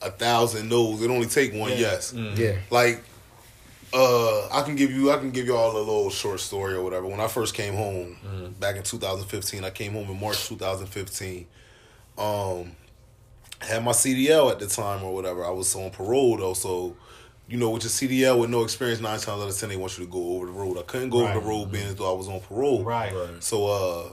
a 0.01 0.11
thousand 0.11 0.69
no's. 0.69 1.01
It 1.01 1.09
only 1.11 1.27
take 1.27 1.53
one 1.53 1.71
Yeah. 1.71 1.77
yes. 1.77 2.13
Yeah. 2.13 2.55
Like, 2.71 3.03
uh, 3.91 4.47
I 4.49 4.61
can 4.61 4.75
give 4.75 4.91
you, 4.91 5.11
I 5.11 5.17
can 5.17 5.31
give 5.31 5.45
you 5.47 5.55
all 5.57 5.75
a 5.75 5.79
little 5.79 6.09
short 6.11 6.39
story 6.39 6.75
or 6.75 6.83
whatever. 6.83 7.07
When 7.07 7.19
I 7.19 7.27
first 7.27 7.53
came 7.55 7.73
home 7.73 8.55
back 8.59 8.75
in 8.75 8.83
2015, 8.83 9.63
I 9.65 9.71
came 9.71 9.93
home 9.93 10.09
in 10.09 10.19
March 10.19 10.47
2015. 10.47 11.47
Um, 12.17 12.75
had 13.59 13.83
my 13.83 13.91
CDL 13.91 14.51
at 14.51 14.59
the 14.59 14.67
time 14.67 15.03
or 15.03 15.13
whatever. 15.13 15.43
I 15.43 15.49
was 15.49 15.75
on 15.75 15.89
parole 15.89 16.37
though, 16.37 16.53
so 16.53 16.95
you 17.49 17.57
know, 17.57 17.71
with 17.71 17.83
your 17.83 17.89
CDL 17.89 18.39
with 18.39 18.49
no 18.49 18.63
experience, 18.63 19.01
nine 19.01 19.19
times 19.19 19.41
out 19.41 19.49
of 19.49 19.57
ten 19.57 19.69
they 19.69 19.77
want 19.77 19.97
you 19.97 20.05
to 20.05 20.11
go 20.11 20.35
over 20.35 20.45
the 20.45 20.51
road. 20.51 20.77
I 20.77 20.83
couldn't 20.83 21.09
go 21.09 21.25
over 21.27 21.39
the 21.39 21.45
road 21.45 21.71
being 21.71 21.87
as 21.87 21.95
though 21.95 22.13
I 22.13 22.15
was 22.15 22.27
on 22.27 22.39
parole. 22.41 22.83
Right. 22.83 23.13
Right. 23.13 23.43
So 23.43 23.67
uh 23.67 24.11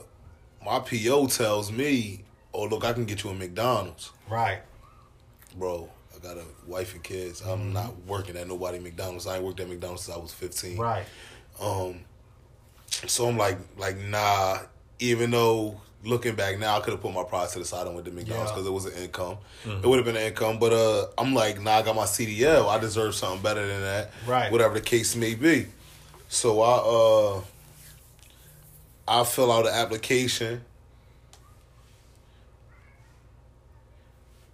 my 0.65 0.81
PO 0.81 1.27
tells 1.29 1.71
me, 1.71 2.25
Oh 2.55 2.65
look, 2.65 2.85
I 2.85 2.93
can 2.93 3.05
get 3.05 3.23
you 3.23 3.31
a 3.31 3.35
McDonald's. 3.35 4.11
Right. 4.29 4.61
Bro, 5.55 5.91
I 6.15 6.19
got 6.19 6.39
a 6.39 6.45
wife 6.67 6.95
and 6.95 7.03
kids. 7.03 7.43
I'm 7.43 7.73
not 7.73 7.95
working 8.07 8.37
at 8.37 8.49
nobody 8.49 8.79
McDonald's. 8.79 9.27
I 9.27 9.37
ain't 9.37 9.45
worked 9.45 9.61
at 9.61 9.69
McDonald's 9.69 10.05
since 10.05 10.17
I 10.17 10.21
was 10.21 10.33
fifteen. 10.33 10.79
Right. 10.79 11.05
Um, 11.61 12.01
so 12.87 13.29
I'm 13.29 13.37
like, 13.37 13.59
like 13.77 13.99
nah. 13.99 14.61
Even 14.99 15.31
though 15.31 15.79
looking 16.07 16.35
back 16.37 16.59
now, 16.59 16.77
I 16.77 16.81
could 16.81 16.93
have 16.93 17.01
put 17.03 17.13
my 17.13 17.25
pride 17.25 17.49
to 17.51 17.59
the 17.59 17.65
side 17.65 17.87
and 17.87 17.95
went 17.95 18.07
to 18.07 18.13
McDonald's 18.13 18.51
Yeah. 18.51 18.55
because 18.55 18.67
it 18.67 18.73
was 18.73 18.85
an 18.87 19.03
income. 19.03 19.39
It 19.65 19.85
would 19.87 19.97
have 19.97 20.05
been 20.07 20.17
an 20.17 20.23
income, 20.23 20.59
but 20.59 20.73
uh, 20.73 21.07
I'm 21.19 21.35
like, 21.35 21.61
nah. 21.61 21.73
I 21.79 21.83
got 21.83 21.97
my 21.97 22.05
CDL. 22.05 22.69
I 22.69 22.79
deserve 22.79 23.15
something 23.15 23.43
better 23.43 23.67
than 23.67 23.81
that. 23.83 24.11
Right. 24.27 24.51
Whatever 24.53 24.75
the 24.75 24.81
case 24.81 25.17
may 25.17 25.35
be. 25.35 25.67
So 26.29 26.61
I 26.63 26.77
uh, 27.37 29.21
I 29.21 29.25
fill 29.25 29.53
out 29.53 29.67
an 29.67 29.75
application. 29.75 30.63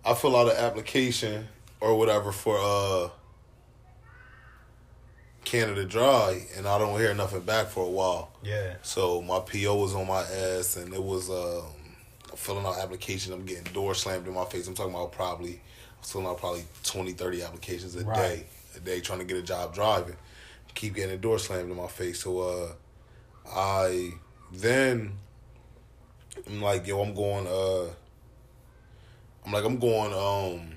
I 0.05 0.15
fill 0.15 0.37
out 0.37 0.49
an 0.51 0.57
application 0.57 1.49
or 1.81 1.97
whatever 1.97 2.33
for 2.33 2.59
uh 2.61 3.09
Canada 5.45 5.85
Dry, 5.85 6.47
and 6.57 6.67
I 6.67 6.79
don't 6.79 6.99
hear 6.99 7.15
nothing 7.15 7.41
back 7.41 7.67
for 7.69 7.85
a 7.85 7.91
while. 7.91 8.31
Yeah. 8.43 8.75
So 8.83 9.21
my 9.23 9.41
PO 9.41 9.75
was 9.77 9.95
on 9.95 10.07
my 10.07 10.23
ass, 10.23 10.77
and 10.77 10.93
it 10.95 11.03
was 11.03 11.29
um, 11.31 11.65
filling 12.37 12.65
out 12.65 12.79
application. 12.79 13.33
I'm 13.33 13.45
getting 13.45 13.65
door 13.73 13.95
slammed 13.95 14.27
in 14.27 14.35
my 14.35 14.45
face. 14.45 14.67
I'm 14.69 14.75
talking 14.75 14.95
about 14.95 15.13
probably, 15.13 15.55
I 15.55 16.01
was 16.01 16.11
filling 16.13 16.27
out 16.27 16.39
probably 16.39 16.65
20, 16.85 17.13
30 17.13 17.43
applications 17.43 17.97
a 17.97 18.05
Right. 18.05 18.17
day, 18.17 18.45
a 18.77 18.81
day 18.81 19.01
trying 19.01 19.19
to 19.19 19.25
get 19.25 19.37
a 19.37 19.43
job 19.43 19.75
driving. 19.75 20.17
Keep 20.75 20.95
getting 20.95 21.15
a 21.15 21.19
door 21.19 21.39
slammed 21.39 21.71
in 21.71 21.77
my 21.77 21.89
face. 21.89 22.23
So 22.23 22.41
uh, 22.41 22.73
I 23.55 24.13
then 24.53 25.13
I'm 26.47 26.63
like, 26.63 26.87
yo, 26.87 27.01
I'm 27.03 27.15
going. 27.15 27.47
Uh, 27.47 27.91
I'm 29.45 29.53
like, 29.53 29.65
I'm 29.65 29.79
going. 29.79 30.13
Um, 30.15 30.73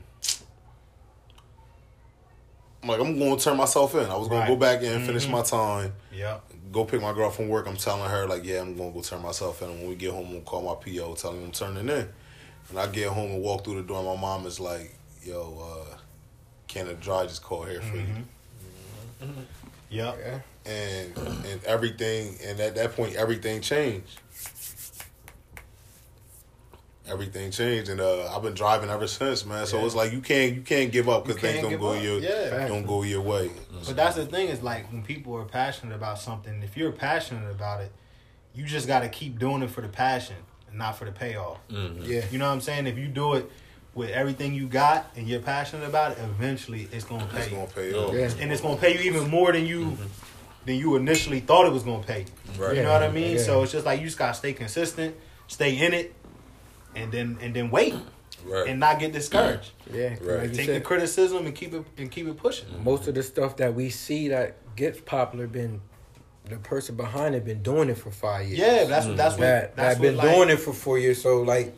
I'm 2.85 2.91
like, 2.91 2.99
I'm 2.99 3.17
going 3.17 3.35
to 3.35 3.43
turn 3.43 3.57
myself 3.57 3.95
in. 3.95 4.05
I 4.05 4.15
was 4.15 4.27
going 4.27 4.41
Right. 4.41 4.47
to 4.47 4.53
go 4.53 4.59
back 4.59 4.83
in, 4.83 5.03
finish 5.05 5.23
mm-hmm. 5.23 5.31
my 5.31 5.41
time 5.41 5.93
Yep. 6.13 6.43
go 6.71 6.85
pick 6.85 7.01
my 7.01 7.13
girl 7.13 7.31
from 7.31 7.47
work. 7.49 7.67
I'm 7.67 7.77
telling 7.77 8.07
her 8.09 8.27
like, 8.27 8.45
yeah, 8.45 8.61
I'm 8.61 8.77
gonna 8.77 8.91
go 8.91 9.01
turn 9.01 9.21
myself 9.23 9.61
in. 9.63 9.69
And 9.71 9.79
when 9.79 9.89
we 9.89 9.95
get 9.95 10.11
home, 10.11 10.25
I'm 10.27 10.33
gonna 10.33 10.41
call 10.45 10.61
my 10.61 10.75
PO, 10.75 11.15
telling 11.15 11.37
him 11.39 11.45
I'm 11.45 11.51
turning 11.51 11.89
in. 11.89 12.07
And 12.69 12.79
I 12.79 12.85
get 12.87 13.09
home 13.09 13.31
and 13.31 13.41
walk 13.41 13.63
through 13.63 13.75
the 13.81 13.87
door. 13.87 13.97
and 13.99 14.07
My 14.07 14.15
mom 14.21 14.45
is 14.45 14.59
like, 14.59 14.93
yo, 15.23 15.87
uh, 15.89 15.97
Canada 16.67 16.95
Dry 17.01 17.23
just 17.25 17.41
called 17.41 17.69
here 17.69 17.81
for 17.81 17.95
you. 17.97 18.03
Mm-hmm. 18.03 19.25
Mm-hmm. 19.25 19.41
Yep. 19.89 20.17
Yeah. 20.23 20.71
And 20.71 21.17
and 21.45 21.63
everything. 21.65 22.35
And 22.45 22.59
at 22.59 22.75
that 22.75 22.95
point, 22.95 23.15
everything 23.15 23.61
changed. 23.61 24.19
Everything 27.07 27.51
changed, 27.51 27.89
and 27.89 28.01
uh, 28.01 28.35
I've 28.35 28.41
been 28.41 28.55
driving 28.55 28.89
ever 28.89 29.05
since, 29.07 29.45
man. 29.45 29.67
So 29.67 29.77
Yeah. 29.79 29.85
it's 29.85 29.95
like 29.95 30.11
you 30.11 30.21
can't 30.21 30.55
you 30.55 30.61
can't 30.61 30.91
give 30.91 31.07
up 31.07 31.25
because 31.25 31.41
things 31.41 31.61
don't 31.61 31.79
go 31.79 31.91
up. 31.91 32.01
your 32.03 32.19
Yeah. 32.19 32.67
don't 32.67 32.85
go 32.85 33.03
your 33.03 33.21
way. 33.21 33.49
Mm-hmm. 33.49 33.79
But 33.85 33.95
that's 33.95 34.15
the 34.15 34.25
thing 34.25 34.49
is 34.49 34.63
like 34.63 34.91
when 34.91 35.03
people 35.03 35.35
are 35.35 35.45
passionate 35.45 35.93
about 35.95 36.19
something, 36.19 36.63
if 36.63 36.75
you're 36.75 36.91
passionate 36.91 37.49
about 37.51 37.81
it, 37.81 37.91
you 38.55 38.65
just 38.65 38.87
got 38.87 39.01
to 39.01 39.09
keep 39.09 39.37
doing 39.37 39.61
it 39.61 39.69
for 39.69 39.81
the 39.81 39.87
passion 39.87 40.37
and 40.67 40.77
not 40.79 40.97
for 40.97 41.05
the 41.05 41.11
payoff. 41.11 41.59
Mm-hmm. 41.69 42.03
Yeah. 42.05 42.23
You 42.31 42.39
know 42.39 42.47
what 42.47 42.53
I'm 42.53 42.61
saying? 42.61 42.87
If 42.87 42.97
you 42.97 43.07
do 43.07 43.33
it 43.35 43.51
with 43.93 44.09
everything 44.09 44.53
you 44.55 44.67
got 44.67 45.05
and 45.15 45.27
you're 45.27 45.41
passionate 45.41 45.87
about 45.87 46.13
it, 46.13 46.17
eventually 46.23 46.87
it's 46.91 47.05
gonna 47.05 47.25
pay 47.27 47.37
It's 47.39 47.49
you, 47.51 47.55
gonna 47.57 47.67
pay 47.67 47.93
off. 47.93 48.13
Yeah. 48.13 48.31
and 48.43 48.51
it's 48.51 48.61
gonna 48.61 48.77
pay 48.77 48.93
you 48.95 49.01
even 49.11 49.29
more 49.29 49.51
than 49.51 49.65
you 49.67 49.85
mm-hmm. 49.91 50.03
than 50.65 50.75
you 50.75 50.95
initially 50.95 51.39
thought 51.39 51.67
it 51.67 51.71
was 51.71 51.83
gonna 51.83 52.01
pay. 52.03 52.21
you. 52.55 52.63
Right. 52.65 52.77
You 52.77 52.81
know 52.83 52.91
what 52.93 53.03
I 53.03 53.11
mean? 53.11 53.35
Yeah. 53.35 53.43
So 53.43 53.61
it's 53.61 53.71
just 53.71 53.85
like 53.85 53.99
you 53.99 54.07
just 54.07 54.17
gotta 54.17 54.33
stay 54.33 54.53
consistent, 54.53 55.15
stay 55.47 55.77
in 55.85 55.93
it, 55.93 56.13
and 56.95 57.11
then 57.11 57.37
and 57.41 57.53
then 57.55 57.69
wait 57.69 57.93
Right. 58.45 58.67
and 58.67 58.79
not 58.79 58.99
get 58.99 59.11
discouraged. 59.11 59.71
Yeah. 59.91 60.09
Right. 60.21 60.41
Like 60.41 60.49
you 60.51 60.55
Take 60.55 60.67
the 60.67 60.81
criticism 60.81 61.45
and 61.47 61.55
keep 61.55 61.73
it 61.73 61.83
and 61.97 62.11
keep 62.11 62.27
it 62.27 62.37
pushing. 62.37 62.67
most 62.83 63.07
of 63.07 63.15
the 63.15 63.23
stuff 63.23 63.57
that 63.57 63.73
we 63.73 63.89
see 63.89 64.27
that 64.29 64.57
gets 64.75 64.99
popular 64.99 65.47
been 65.47 65.81
the 66.47 66.57
person 66.57 66.95
behind 66.95 67.33
it 67.33 67.43
been 67.43 67.63
doing 67.63 67.89
it 67.89 67.97
for 67.97 68.11
five 68.11 68.45
years. 68.47 68.59
Yeah, 68.59 68.83
that's 68.83 69.07
what 69.07 69.17
that's 69.17 69.33
what 69.33 69.39
That 69.41 69.75
that's 69.75 69.95
that 69.95 69.99
what 69.99 70.07
been 70.07 70.17
like, 70.17 70.35
doing 70.35 70.49
it 70.49 70.57
for 70.59 70.73
four 70.73 70.99
years. 70.99 71.21
So 71.21 71.41
like 71.41 71.73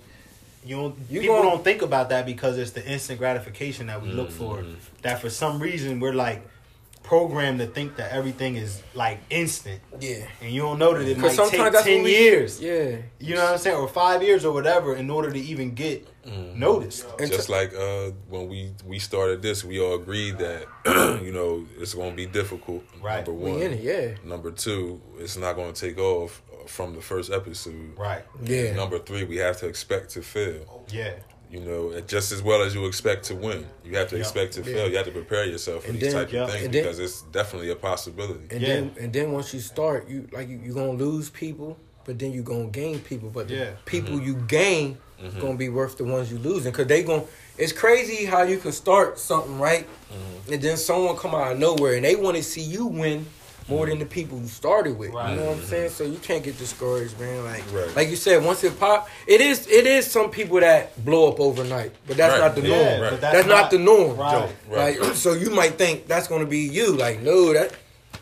You 0.65 0.75
don't, 0.75 0.95
You 1.09 1.21
people 1.21 1.37
gonna- 1.37 1.49
don't 1.51 1.63
think 1.63 1.81
about 1.81 2.09
that 2.09 2.25
because 2.25 2.57
it's 2.57 2.71
the 2.71 2.85
instant 2.85 3.19
gratification 3.19 3.87
that 3.87 4.01
we 4.01 4.09
look 4.09 4.29
for. 4.31 4.57
Mm-hmm. 4.57 4.73
That 5.03 5.21
for 5.21 5.29
some 5.29 5.59
reason 5.59 6.01
we're 6.01 6.13
like 6.13 6.45
programmed 7.07 7.59
to 7.59 7.67
think 7.67 7.95
that 7.95 8.11
everything 8.11 8.55
is 8.57 8.83
like 8.93 9.19
instant, 9.29 9.79
yeah. 9.99 10.25
and 10.41 10.51
you 10.51 10.61
don't 10.61 10.77
know 10.77 10.93
that 10.93 11.07
it 11.07 11.17
might 11.17 11.29
take 11.29 11.37
sometimes 11.37 11.71
that's 11.73 11.85
ten 11.85 11.99
what 11.99 12.03
we, 12.05 12.11
years. 12.17 12.61
Yeah. 12.61 12.97
You 13.19 13.35
know 13.35 13.43
what 13.45 13.53
I'm 13.53 13.57
saying, 13.57 13.77
or 13.77 13.87
five 13.87 14.21
years 14.21 14.43
or 14.45 14.53
whatever, 14.53 14.95
in 14.95 15.09
order 15.09 15.31
to 15.31 15.39
even 15.39 15.73
get 15.73 16.07
Mm-hmm. 16.27 16.59
noticed. 16.59 17.05
And 17.21 17.31
Just 17.31 17.45
to- 17.45 17.51
like 17.53 17.73
uh, 17.73 18.11
when 18.27 18.49
we 18.49 18.73
we 18.85 18.99
started 18.99 19.41
this, 19.41 19.63
we 19.63 19.79
all 19.79 19.95
agreed 19.95 20.37
that 20.39 20.65
you 21.23 21.31
know 21.31 21.65
it's 21.79 21.93
going 21.93 22.09
to 22.09 22.15
be 22.17 22.25
difficult. 22.25 22.83
Right. 23.01 23.25
Number 23.25 23.31
we 23.31 23.51
one. 23.51 23.61
in 23.61 23.71
it, 23.71 23.79
yeah. 23.81 24.15
Number 24.25 24.51
two, 24.51 25.01
it's 25.19 25.37
not 25.37 25.55
going 25.55 25.71
to 25.71 25.79
take 25.87 25.97
off 25.97 26.41
from 26.65 26.95
the 26.95 27.01
first 27.01 27.31
episode. 27.31 27.97
Right. 27.97 28.25
Yeah. 28.43 28.75
Number 28.75 28.99
three, 28.99 29.23
we 29.23 29.37
have 29.37 29.55
to 29.59 29.67
expect 29.67 30.09
to 30.15 30.21
fail. 30.21 30.83
Yeah. 30.91 31.13
You 31.49 31.61
know, 31.61 32.01
just 32.01 32.31
as 32.33 32.41
well 32.43 32.61
as 32.61 32.75
you 32.75 32.85
expect 32.87 33.23
to 33.25 33.35
win, 33.35 33.65
you 33.85 33.95
have 33.95 34.09
to 34.09 34.15
Yeah. 34.15 34.21
expect 34.21 34.53
to 34.53 34.59
Yeah. 34.61 34.73
fail. 34.75 34.89
You 34.89 34.97
have 34.97 35.05
to 35.05 35.11
prepare 35.11 35.45
yourself 35.45 35.83
for 35.83 35.91
And 35.91 35.99
these 35.99 36.11
then- 36.13 36.25
type 36.25 36.33
yeah. 36.33 36.43
of 36.43 36.51
things 36.51 36.63
then- 36.63 36.71
because 36.71 36.99
it's 36.99 37.21
definitely 37.31 37.69
a 37.69 37.75
possibility. 37.75 38.47
And 38.51 38.61
Yeah. 38.61 38.67
then 38.67 38.91
and 38.99 39.13
then 39.13 39.31
once 39.31 39.53
you 39.53 39.61
start, 39.61 40.09
you 40.09 40.27
like 40.31 40.49
you, 40.49 40.59
you're 40.63 40.75
gonna 40.75 40.91
lose 40.97 41.29
people, 41.29 41.77
but 42.05 42.19
then 42.19 42.33
you're 42.33 42.43
gonna 42.43 42.67
gain 42.67 42.99
people. 42.99 43.29
But 43.29 43.47
the 43.47 43.55
Yeah. 43.55 43.69
people 43.85 44.15
mm-hmm. 44.17 44.25
you 44.27 44.33
gain 44.47 44.97
mm-hmm. 45.23 45.39
gonna 45.39 45.55
be 45.55 45.69
worth 45.69 45.97
the 45.97 46.03
ones 46.03 46.29
you 46.31 46.37
losing 46.37 46.71
because 46.71 46.87
they 46.87 47.01
gonna. 47.03 47.23
it's 47.57 47.71
crazy 47.71 48.25
how 48.25 48.43
you 48.43 48.57
can 48.57 48.71
start 48.71 49.17
something 49.17 49.57
right 49.59 49.85
mm-hmm. 50.11 50.53
and 50.53 50.61
then 50.61 50.77
someone 50.77 51.15
come 51.15 51.33
out 51.33 51.53
of 51.53 51.57
nowhere 51.57 51.93
and 51.95 52.05
they 52.05 52.15
want 52.15 52.35
to 52.37 52.43
see 52.43 52.61
you 52.61 52.85
win 52.85 53.25
more 53.67 53.85
than 53.85 53.99
the 53.99 54.05
people 54.05 54.39
you 54.39 54.47
started 54.47 54.97
with. 54.97 55.11
Right. 55.13 55.31
You 55.31 55.37
know 55.37 55.45
what 55.47 55.57
I'm 55.57 55.63
saying? 55.63 55.89
So 55.89 56.03
you 56.05 56.17
can't 56.19 56.43
get 56.43 56.57
discouraged, 56.57 57.19
man. 57.19 57.43
Like 57.43 57.63
Right. 57.73 57.95
like 57.95 58.09
you 58.09 58.15
said, 58.15 58.43
once 58.43 58.63
it 58.63 58.79
pop, 58.79 59.09
it 59.27 59.41
is 59.41 59.67
it 59.67 59.85
is 59.85 60.09
some 60.09 60.29
people 60.29 60.59
that 60.59 61.03
blow 61.03 61.27
up 61.29 61.39
overnight, 61.39 61.91
but 62.07 62.17
that's 62.17 62.33
Right. 62.33 62.39
not 62.47 62.55
the 62.55 62.61
Yeah, 62.61 62.89
norm. 62.89 63.01
right. 63.01 63.11
but 63.11 63.21
That's, 63.21 63.47
not, 63.47 63.71
the 63.71 63.79
norm. 63.79 64.17
Right. 64.17 64.49
Right. 64.69 64.99
Like 65.01 65.13
so 65.15 65.33
you 65.33 65.49
might 65.49 65.77
think 65.77 66.07
that's 66.07 66.27
gonna 66.27 66.45
be 66.45 66.59
you. 66.59 66.93
Like, 66.95 67.21
no, 67.21 67.53
that 67.53 67.73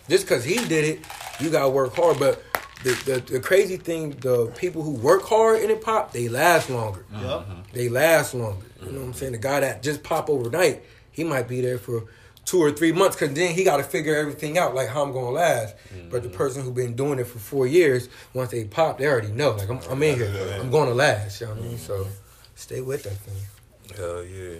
just 0.09 0.27
cause 0.27 0.43
he 0.43 0.55
did 0.65 0.83
it, 0.85 0.99
you 1.39 1.49
gotta 1.49 1.69
work 1.69 1.95
hard. 1.95 2.17
But 2.19 2.41
the, 2.83 2.91
the 3.05 3.33
the 3.33 3.39
crazy 3.39 3.77
thing, 3.77 4.11
the 4.21 4.47
people 4.57 4.81
who 4.83 4.91
work 4.91 5.23
hard 5.23 5.61
in 5.61 5.69
hip 5.69 5.83
hop, 5.83 6.11
they 6.11 6.27
last 6.27 6.69
longer. 6.69 7.05
Yup. 7.21 7.47
They 7.73 7.89
last 7.89 8.33
longer. 8.33 8.65
You 8.85 8.91
know 8.91 8.99
what 8.99 9.05
I'm 9.07 9.13
saying? 9.13 9.31
The 9.31 9.37
guy 9.39 9.59
that 9.61 9.81
just 9.81 10.03
pop 10.03 10.29
overnight, 10.29 10.83
he 11.11 11.23
might 11.23 11.47
be 11.47 11.61
there 11.61 11.77
for 11.79 12.03
two 12.45 12.59
or 12.59 12.71
three 12.71 12.91
months 12.91 13.15
because 13.15 13.35
then 13.35 13.53
he 13.53 13.63
got 13.63 13.77
to 13.77 13.83
figure 13.83 14.15
everything 14.15 14.57
out, 14.57 14.75
like 14.75 14.87
how 14.87 15.03
I'm 15.03 15.11
gonna 15.11 15.31
last. 15.31 15.75
But 16.09 16.23
the 16.23 16.29
mm. 16.29 16.33
person 16.33 16.63
who 16.63 16.71
been 16.71 16.95
doing 16.95 17.19
it 17.19 17.27
for 17.27 17.39
four 17.39 17.67
years, 17.67 18.07
once 18.33 18.51
they 18.51 18.63
pop, 18.65 18.99
they 18.99 19.07
already 19.07 19.31
know. 19.31 19.51
Like 19.51 19.69
I'm, 19.69 19.79
I'm 19.89 20.01
in 20.03 20.15
here, 20.15 20.59
I'm 20.61 20.69
gonna 20.71 20.93
last. 20.93 21.41
You 21.41 21.47
know 21.47 21.53
what 21.53 21.63
I 21.63 21.67
mean? 21.67 21.77
So 21.77 22.03
mm. 22.05 22.07
stay 22.53 22.81
with 22.81 23.03
that 23.03 23.17
thing. 23.17 23.97
Hell 23.97 24.23
yeah. 24.23 24.59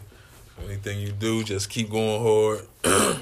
Anything 0.66 1.00
you 1.00 1.12
do, 1.12 1.44
just 1.44 1.70
keep 1.70 1.90
going 1.92 2.22
hard. 2.22 2.66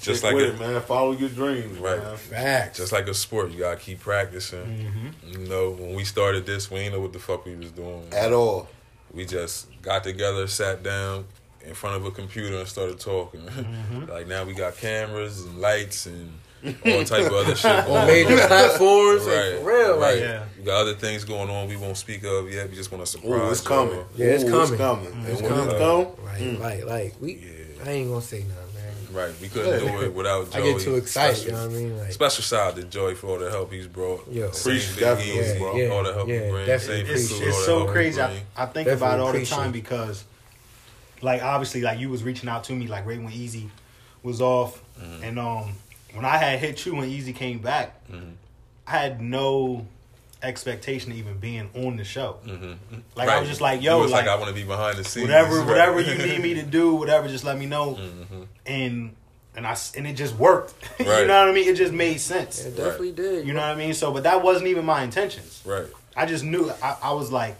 just 0.00 0.20
Stick 0.20 0.22
like 0.22 0.34
with 0.34 0.44
a, 0.44 0.64
it, 0.64 0.72
man. 0.72 0.80
Follow 0.82 1.12
your 1.12 1.28
dreams, 1.28 1.78
Right. 1.78 1.98
man. 1.98 2.16
Facts. 2.16 2.78
just 2.78 2.92
like 2.92 3.08
a 3.08 3.14
sport, 3.14 3.50
you 3.50 3.58
gotta 3.58 3.76
keep 3.76 4.00
practicing. 4.00 4.64
Mm-hmm. 4.64 5.32
You 5.32 5.48
know, 5.48 5.70
when 5.70 5.94
we 5.94 6.04
started 6.04 6.46
this, 6.46 6.70
we 6.70 6.78
didn't 6.78 6.94
know 6.94 7.00
what 7.00 7.12
the 7.12 7.18
fuck 7.18 7.44
we 7.44 7.56
was 7.56 7.72
doing. 7.72 8.04
At 8.12 8.32
all. 8.32 8.68
We 9.12 9.24
just 9.24 9.66
got 9.82 10.04
together, 10.04 10.46
sat 10.46 10.82
down 10.82 11.26
in 11.66 11.74
front 11.74 11.96
of 11.96 12.04
a 12.04 12.10
computer 12.10 12.56
and 12.58 12.68
started 12.68 12.98
talking. 13.00 13.40
Mm-hmm. 13.56 14.10
like 14.10 14.26
now 14.26 14.44
we 14.44 14.54
got 14.54 14.76
cameras 14.76 15.42
and 15.44 15.58
lights 15.60 16.06
and 16.06 16.32
all 16.84 17.04
type 17.04 17.26
of 17.26 17.32
other 17.32 17.54
shit. 17.54 17.70
on 17.88 18.06
major 18.06 18.36
platforms, 18.46 19.24
Right, 19.26 19.58
for 19.58 19.64
real. 19.66 19.98
right. 19.98 20.12
Like, 20.14 20.20
Yeah. 20.20 20.44
We 20.58 20.64
got 20.64 20.80
other 20.82 20.94
things 20.94 21.24
going 21.24 21.48
on 21.50 21.68
we 21.68 21.76
won't 21.76 21.96
speak 21.96 22.24
of 22.24 22.50
yet. 22.52 22.68
We 22.70 22.76
just 22.76 22.90
want 22.92 23.04
to 23.04 23.10
surprise. 23.10 23.30
Ooh, 23.30 23.50
it's 23.50 23.64
y'all. 23.64 23.86
coming. 23.88 24.04
Yeah, 24.16 24.26
it's 24.26 24.44
Ooh, 24.44 24.50
coming. 24.50 24.68
It's 24.72 24.76
coming. 24.80 25.06
Mm, 25.12 25.28
it's 25.28 25.40
and 25.40 25.50
when 25.50 25.58
coming. 25.58 25.76
it 25.76 25.78
come, 25.78 26.58
like, 26.60 26.84
like, 26.84 26.84
like, 26.86 27.14
we. 27.20 27.34
Yeah. 27.34 27.84
I 27.84 27.90
ain't 27.90 28.08
gonna 28.08 28.20
say 28.22 28.38
nothing. 28.40 28.62
Right, 29.12 29.32
we 29.40 29.48
couldn't 29.48 29.80
do 29.86 30.02
it 30.02 30.12
without 30.12 30.50
Joy. 30.50 30.58
I 30.58 30.62
get 30.72 30.80
too 30.82 30.96
excited. 30.96 31.36
Special, 31.36 31.46
You 31.46 31.52
know 31.56 31.66
what 31.68 31.76
I 31.76 31.80
mean? 31.82 31.98
Like, 31.98 32.12
special 32.12 32.42
shout 32.42 32.68
out 32.72 32.76
to 32.76 32.82
Joey 32.84 33.14
for 33.14 33.28
all 33.28 33.38
the 33.38 33.50
help 33.50 33.72
he's 33.72 33.86
brought. 33.86 34.26
Yo. 34.30 34.48
Appreciate- 34.48 34.82
thing 34.82 35.00
definitely, 35.00 35.40
Easy, 35.40 35.58
bro. 35.58 35.76
Yeah, 35.76 35.88
all 35.88 36.02
the 36.02 36.12
help 36.12 36.28
yeah, 36.28 36.44
he 36.44 36.50
brings. 36.50 36.68
it's, 36.88 37.30
it's 37.40 37.64
so 37.64 37.86
crazy. 37.86 38.20
I. 38.20 38.42
I 38.56 38.66
think 38.66 38.88
Definitely 38.88 38.92
about 38.94 39.18
it 39.18 39.22
all 39.22 39.32
the 39.32 39.46
time 39.46 39.72
because, 39.72 40.24
like, 41.22 41.42
obviously, 41.42 41.80
like 41.82 41.98
you 41.98 42.08
was 42.10 42.22
reaching 42.22 42.48
out 42.48 42.64
to 42.64 42.72
me 42.72 42.86
like 42.86 43.06
right 43.06 43.20
when 43.20 43.32
Easy 43.32 43.70
was 44.22 44.40
off, 44.40 44.82
and 45.22 45.38
um, 45.38 45.72
when 46.14 46.24
I 46.24 46.36
had 46.36 46.58
hit 46.58 46.84
you 46.86 46.94
when 46.94 47.08
Easy 47.08 47.32
came 47.32 47.58
back, 47.58 47.94
I 48.86 48.90
had 48.90 49.20
no 49.20 49.86
expectation 50.42 51.10
of 51.12 51.18
even 51.18 51.38
being 51.38 51.70
on 51.74 51.96
the 51.96 52.04
show. 52.04 52.36
Mm-hmm. 52.46 52.72
Like 53.16 53.28
I 53.28 53.40
was 53.40 53.48
just 53.48 53.60
like, 53.60 53.78
It 53.80 53.84
yo, 53.84 54.00
was 54.00 54.12
like, 54.12 54.26
like, 54.26 54.36
I 54.36 54.38
want 54.38 54.48
to 54.48 54.54
be 54.54 54.64
behind 54.64 54.96
the 54.98 55.04
scenes. 55.04 55.26
whatever, 55.28 55.58
Right. 55.60 55.66
whatever 55.66 56.00
you 56.00 56.14
need 56.26 56.40
me 56.42 56.54
to 56.54 56.62
do, 56.62 56.94
whatever, 56.94 57.26
just 57.28 57.44
let 57.44 57.58
me 57.58 57.66
know. 57.66 57.94
Mm-hmm. 57.94 58.42
And 58.66 59.14
and 59.56 59.66
I 59.66 59.76
and 59.96 60.06
it 60.06 60.12
just 60.14 60.36
worked. 60.36 60.74
you 60.98 61.06
know 61.06 61.12
what 61.26 61.30
I 61.48 61.52
mean? 61.52 61.68
It 61.68 61.76
just 61.76 61.92
made 61.92 62.18
sense. 62.20 62.64
It 62.64 62.76
definitely 62.76 63.12
did. 63.12 63.46
You 63.46 63.54
know 63.54 63.60
what 63.60 63.70
I 63.70 63.74
mean? 63.74 63.94
So, 63.94 64.12
but 64.12 64.24
that 64.24 64.42
wasn't 64.42 64.66
even 64.68 64.84
my 64.84 65.02
intentions. 65.02 65.62
Right. 65.64 65.86
I 66.14 66.26
just 66.26 66.44
knew. 66.44 66.70
I, 66.82 66.96
I 67.02 67.12
was 67.12 67.32
like, 67.32 67.56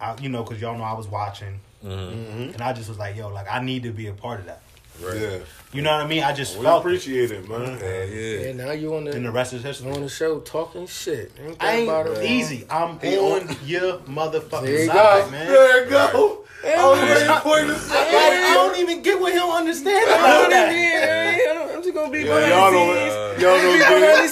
I, 0.00 0.16
you 0.20 0.28
know, 0.28 0.42
because 0.42 0.60
y'all 0.60 0.76
know 0.76 0.84
I 0.84 0.94
was 0.94 1.06
watching, 1.06 1.60
Mm-hmm. 1.84 1.90
mm-hmm. 1.90 2.52
and 2.54 2.60
I 2.62 2.72
just 2.72 2.88
was 2.88 2.98
like, 2.98 3.16
yo, 3.16 3.28
like 3.28 3.46
I 3.50 3.60
need 3.62 3.82
to 3.84 3.92
be 3.92 4.06
a 4.08 4.12
part 4.12 4.40
of 4.40 4.46
that. 4.46 4.62
Right. 5.00 5.16
Yeah, 5.20 5.38
You 5.72 5.82
know 5.82 5.92
what 5.92 6.00
I 6.04 6.08
mean? 6.08 6.24
I 6.24 6.32
just 6.32 6.56
we 6.58 6.64
felt 6.64 6.78
it. 6.78 6.88
appreciate 6.88 7.30
it, 7.30 7.48
man. 7.48 7.60
Mm-hmm. 7.60 7.84
Yeah, 7.84 8.04
yeah. 8.04 8.46
Yeah, 8.48 8.52
now 8.66 8.72
you 8.72 8.94
on 8.96 9.06
and 9.06 9.14
the 9.14 9.20
the 9.20 9.30
rest 9.30 9.52
is 9.52 9.62
history. 9.62 9.92
on 9.92 10.00
the 10.02 10.08
show 10.08 10.40
talking 10.40 10.88
shit. 10.88 11.30
Ain't 11.40 11.56
that 11.60 11.68
I 11.68 11.72
about 11.86 12.08
ain't 12.08 12.18
it? 12.18 12.24
easy. 12.30 12.66
I'm 12.68 12.98
He 12.98 13.16
on 13.16 13.48
on- 13.48 13.56
your 13.64 13.98
motherfucking 13.98 14.62
There 14.64 14.80
you 14.82 14.86
side, 14.88 15.24
go. 15.26 15.30
man. 15.30 15.46
There 15.46 15.84
you 15.84 15.90
go. 15.90 16.44
I 16.66 16.88
was 16.88 16.98
ready 16.98 17.24
Yeah. 17.26 17.38
for 17.40 17.60
you 17.60 17.66
to 17.68 17.78
say 17.78 17.94
Like, 17.94 18.32
I 18.42 18.54
don't 18.54 18.78
even 18.80 19.02
get 19.02 19.20
what 19.20 19.32
he'll 19.32 19.52
understand 19.52 20.04
about 20.10 20.50
that. 20.50 20.72
here. 20.72 21.70
I'm 21.76 21.80
just 21.84 21.94
gonna 21.94 22.10
be 22.10 22.18
Yeah, 22.22 22.34
behind 22.34 22.44
uh, 22.52 22.56
y'all 22.56 22.70
the 22.72 22.76
don't, 22.78 23.38
scenes. 23.38 23.42
y'all 23.42 23.56
Be 23.56 23.78
don't 23.78 24.28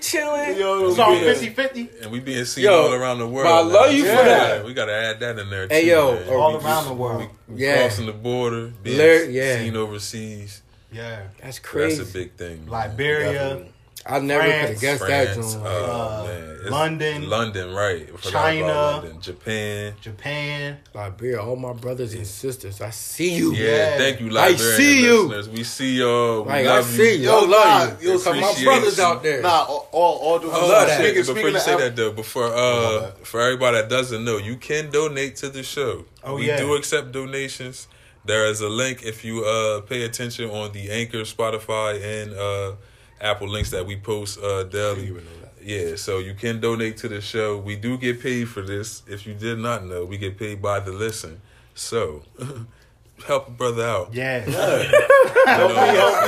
behind 0.00 0.36
get 0.36 0.44
the 0.46 0.46
scenes 0.46 0.48
and 0.48 0.50
be 0.50 0.50
chilling. 0.50 0.50
it. 0.50 0.58
Y'all 0.58 0.88
It's 0.90 0.98
all 0.98 1.74
50-50. 1.94 2.02
And 2.02 2.12
we 2.12 2.20
being 2.20 2.44
seen 2.44 2.64
Yo, 2.64 2.86
all 2.86 2.92
around 2.94 3.18
the 3.18 3.26
world. 3.26 3.44
but 3.46 3.54
I 3.54 3.60
love 3.60 3.86
now. 3.86 3.96
you 3.96 4.02
for 4.04 4.08
that. 4.24 4.64
We 4.64 4.74
gotta 4.74 4.92
add 4.92 5.20
that 5.20 5.38
in 5.38 5.50
there 5.50 5.68
too. 5.68 5.74
Hey, 5.74 5.88
yo, 5.88 6.14
man. 6.14 6.28
All 6.28 6.58
we- 6.58 6.64
around 6.64 6.84
the 6.86 6.94
world. 6.94 7.28
Yeah. 7.54 7.78
crossing 7.78 8.06
the 8.06 8.12
border, 8.12 8.72
being 8.82 8.98
Lyr- 8.98 9.30
yeah. 9.30 9.58
seen 9.58 9.76
overseas. 9.76 10.62
Yeah. 10.92 11.28
That's 11.42 11.58
crazy. 11.58 11.98
That's 11.98 12.10
a 12.10 12.12
big 12.12 12.32
thing. 12.36 12.60
man. 12.64 12.68
Liberia, 12.70 13.32
Definitely. 13.32 13.72
I 14.08 14.18
never 14.20 14.44
could 14.44 14.52
have 14.52 14.80
guessed 14.80 15.06
that. 15.06 15.34
France, 15.34 15.54
John. 15.54 15.66
uh, 15.66 15.68
Uh, 15.68 16.24
man, 16.26 16.70
London, 16.70 17.28
London, 17.30 17.74
right? 17.74 18.02
I 18.12 18.16
forgot 18.16 18.30
China. 18.32 18.64
about 18.64 19.02
London, 19.04 19.20
Japan. 19.20 19.94
Japan. 20.00 20.78
Liberia, 20.94 21.40
all 21.42 21.56
my 21.56 21.72
brothers 21.72 22.14
and 22.14 22.26
sisters, 22.26 22.80
I 22.80 22.90
see 22.90 23.34
you. 23.34 23.52
Yeah, 23.52 23.64
Yeah. 23.68 23.98
thank 23.98 24.20
you, 24.20 24.26
I 24.28 24.30
Liberian 24.50 24.76
see 24.76 25.02
you. 25.04 25.22
listeners. 25.22 25.48
We 25.48 25.64
see 25.64 25.98
y'all. 25.98 26.42
We 26.42 26.48
Like 26.50 26.66
I 26.66 26.76
love 26.76 26.84
see 26.86 27.14
you. 27.16 27.24
Yo, 27.24 27.36
I 27.38 27.46
love 27.46 28.02
you. 28.02 28.08
yo, 28.10 28.18
Cause 28.18 28.26
my 28.40 28.64
brothers 28.64 28.98
you. 28.98 29.04
out 29.04 29.22
there. 29.22 29.42
Nah, 29.42 29.62
all, 29.64 29.88
all, 29.92 30.18
all 30.18 30.38
the 30.40 30.46
Oh, 30.48 30.50
love 30.68 30.86
that. 30.88 30.98
Speaking, 30.98 31.14
Before 31.22 31.34
speaking 31.34 31.54
you 31.54 31.60
say 31.60 31.76
that 31.76 31.96
though, 31.96 32.12
before 32.12 32.46
uh, 32.52 33.10
for 33.22 33.40
everybody 33.40 33.76
that 33.78 33.88
doesn't 33.88 34.24
know, 34.24 34.38
you 34.38 34.56
can 34.56 34.90
donate 34.90 35.36
to 35.36 35.48
the 35.48 35.62
show. 35.62 36.04
Oh, 36.24 36.34
we 36.36 36.46
yeah. 36.48 36.56
do 36.58 36.74
accept 36.74 37.12
donations. 37.12 37.86
There 38.24 38.46
is 38.46 38.60
a 38.60 38.68
link 38.68 39.04
if 39.04 39.24
you 39.24 39.44
uh 39.44 39.82
pay 39.82 40.02
attention 40.02 40.50
on 40.50 40.72
the 40.72 40.90
Anchor, 40.90 41.22
Spotify, 41.22 42.02
and 42.02 42.32
uh 42.34 42.72
Apple 43.20 43.48
links 43.48 43.70
that 43.70 43.86
we 43.86 43.96
post 43.96 44.38
uh 44.40 44.64
daily. 44.64 45.16
Yeah, 45.62 45.96
so 45.96 46.18
you 46.18 46.34
can 46.34 46.60
donate 46.60 46.96
to 46.98 47.08
the 47.08 47.20
show. 47.20 47.58
We 47.58 47.74
do 47.74 47.98
get 47.98 48.22
paid 48.22 48.48
for 48.48 48.62
this. 48.62 49.02
If 49.08 49.26
you 49.26 49.34
did 49.34 49.58
not 49.58 49.84
know, 49.84 50.04
we 50.04 50.16
get 50.16 50.38
paid 50.38 50.62
by 50.62 50.78
the 50.80 50.92
listen. 50.92 51.40
So 51.74 52.22
help 53.24 53.48
a 53.48 53.50
brother 53.50 53.84
out. 53.84 54.12
Yeah. 54.14 54.40
help 54.40 55.70
me 55.70 55.76
help 55.76 56.26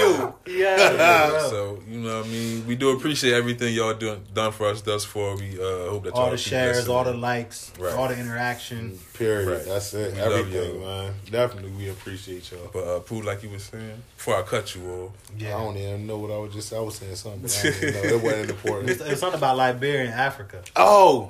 you. 0.49 0.59
yeah. 0.61 1.39
So 1.49 1.79
you 1.89 1.99
know 2.01 2.19
what 2.19 2.27
I 2.27 2.29
mean. 2.29 2.67
We 2.67 2.77
do 2.77 2.91
appreciate 2.97 3.35
everything 3.35 3.75
y'all 3.75 3.95
doing 3.95 4.25
done 4.33 4.53
for 4.53 4.67
us 4.69 4.81
thus 4.83 5.05
far. 5.05 5.37
We 5.37 5.59
uh, 5.61 5.91
hope 5.91 6.05
that 6.05 6.15
y'all 6.15 6.25
all 6.25 6.31
the 6.31 6.39
shares, 6.39 6.77
listening. 6.77 6.97
all 6.97 7.05
the 7.05 7.15
likes, 7.15 7.73
Right. 7.79 7.95
all 7.95 8.09
the 8.09 8.19
interaction. 8.19 8.99
Period. 9.15 9.49
Right. 9.49 9.65
That's 9.67 9.93
it. 9.95 10.15
We 10.15 10.21
Everything, 10.21 10.75
you. 10.77 10.81
man. 10.81 11.15
Definitely, 11.31 11.71
we 11.73 11.89
appreciate 11.91 12.51
y'all. 12.51 12.71
But 12.73 12.85
uh, 12.85 13.01
Pooh, 13.01 13.23
like 13.23 13.43
you 13.43 13.51
were 13.51 13.59
saying, 13.59 14.03
before 14.17 14.37
I 14.37 14.43
cut 14.43 14.75
you 14.75 14.89
off, 14.91 15.13
Yeah. 15.37 15.57
I 15.57 15.61
don't 15.65 15.77
even 15.77 16.07
know 16.07 16.19
what 16.19 16.31
I 16.31 16.39
was 16.39 16.53
just. 16.55 16.73
I 16.73 16.81
was 16.81 16.97
saying 16.97 17.17
something. 17.17 17.43
but 17.43 17.61
I 17.65 17.71
don't 17.71 17.93
know. 17.93 18.17
It 18.17 18.23
wasn't 18.23 18.51
important. 18.57 18.91
it's 18.91 19.21
something 19.21 19.39
about 19.39 19.57
Liberia 19.57 20.05
and 20.05 20.15
Africa. 20.15 20.63
Oh, 20.77 21.29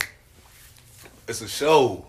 it's 1.26 1.40
a 1.40 1.48
show. 1.48 2.04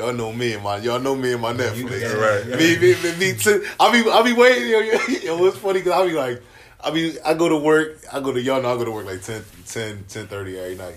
Y'all 0.00 0.12
know 0.12 0.32
me 0.32 0.54
and 0.54 0.62
my. 0.64 0.78
Y'all 0.78 0.98
know 1.00 1.14
me 1.14 1.32
and 1.32 1.42
my 1.42 1.52
Netflix. 1.52 2.00
yeah, 2.00 2.12
right. 2.14 2.46
yeah. 2.46 2.56
Me, 2.56 2.78
me, 2.78 2.94
me, 3.02 3.16
me 3.32 3.38
too. 3.38 3.64
I 3.78 3.92
be, 3.92 4.08
I 4.10 4.22
be 4.22 4.32
waiting. 4.32 4.68
Yo, 4.68 4.78
yo, 4.80 4.92
yo, 5.38 5.46
it's 5.46 5.58
funny 5.58 5.80
because 5.80 5.92
I 5.92 6.06
be 6.06 6.12
like, 6.14 6.42
I 6.82 6.90
be, 6.90 7.16
I 7.24 7.34
go 7.34 7.48
to 7.48 7.56
work. 7.56 7.98
I 8.12 8.20
go 8.20 8.32
to 8.32 8.40
y'all 8.40 8.62
know 8.62 8.72
I 8.74 8.76
go 8.78 8.84
to 8.86 8.90
work 8.90 9.06
like 9.06 9.22
10, 9.22 9.42
10, 9.66 10.04
10 10.08 10.26
30 10.26 10.58
every 10.58 10.76
night. 10.76 10.96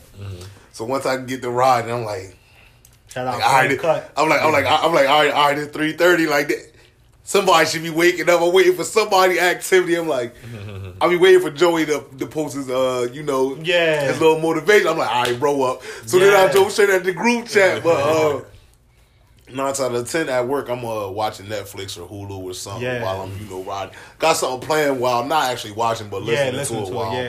So 0.71 0.85
once 0.85 1.05
I 1.05 1.17
get 1.17 1.41
the 1.41 1.49
ride, 1.49 1.83
and 1.85 1.93
I'm 1.93 2.05
like, 2.05 2.35
Shout 3.09 3.27
out 3.27 3.35
like, 3.39 3.45
all 3.45 3.53
right, 3.53 3.79
Cut. 3.79 4.11
I'm 4.17 4.27
like, 4.29 4.41
I'm 4.41 4.51
like, 4.51 4.65
I'm 4.65 4.93
like, 4.93 5.07
all 5.07 5.19
right, 5.21 5.31
all 5.31 5.47
right, 5.49 5.57
it's 5.57 5.71
three 5.71 5.93
thirty. 5.93 6.25
Like 6.25 6.47
that. 6.47 6.69
Somebody 7.25 7.65
should 7.69 7.83
be 7.83 7.89
waking 7.89 8.27
up. 8.29 8.41
I'm 8.41 8.51
waiting 8.51 8.75
for 8.75 8.83
somebody 8.83 9.39
activity. 9.39 9.95
I'm 9.95 10.09
like, 10.09 10.35
I'll 11.01 11.09
be 11.09 11.15
waiting 11.15 11.39
for 11.41 11.51
Joey 11.51 11.85
to, 11.85 12.03
to 12.17 12.25
post 12.27 12.55
his, 12.55 12.69
uh, 12.69 13.07
you 13.13 13.23
know, 13.23 13.55
Yeah. 13.63 14.07
his 14.09 14.19
little 14.19 14.39
motivation. 14.39 14.87
I'm 14.89 14.97
like, 14.97 15.09
all 15.09 15.23
right, 15.23 15.39
bro 15.39 15.61
up. 15.63 15.83
So 16.05 16.19
then 16.19 16.33
I 16.33 16.47
Yeah. 16.47 16.53
go 16.53 16.67
straight 16.67 16.89
at 16.89 17.05
the 17.05 17.13
group 17.13 17.47
chat. 17.47 17.81
But 17.81 17.95
uh, 18.01 18.41
nine 19.51 19.67
out 19.67 19.79
of 19.79 20.09
ten 20.09 20.29
at 20.29 20.47
work, 20.47 20.69
I'm 20.69 20.83
uh, 20.85 21.09
watching 21.09 21.47
Netflix 21.47 21.97
or 21.97 22.07
Hulu 22.07 22.39
or 22.43 22.53
something 22.53 22.83
Yeah. 22.83 23.03
while 23.03 23.21
I'm, 23.21 23.37
you 23.37 23.45
know, 23.49 23.63
riding. 23.63 23.95
Got 24.19 24.33
something 24.37 24.65
playing 24.67 24.99
while 24.99 25.25
not 25.25 25.51
actually 25.51 25.73
watching, 25.73 26.09
but 26.09 26.23
Yeah, 26.23 26.49
listening, 26.51 26.55
listen 26.55 26.75
to 26.77 26.81
it 26.83 26.85
to 26.87 26.93
while. 26.93 27.11
it. 27.17 27.23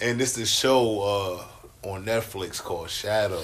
Yeah. 0.00 0.08
And 0.08 0.20
this 0.20 0.36
is 0.38 0.50
show 0.50 1.00
uh, 1.84 1.88
on 1.88 2.04
Netflix 2.04 2.60
called 2.60 2.90
Shadow. 2.90 3.42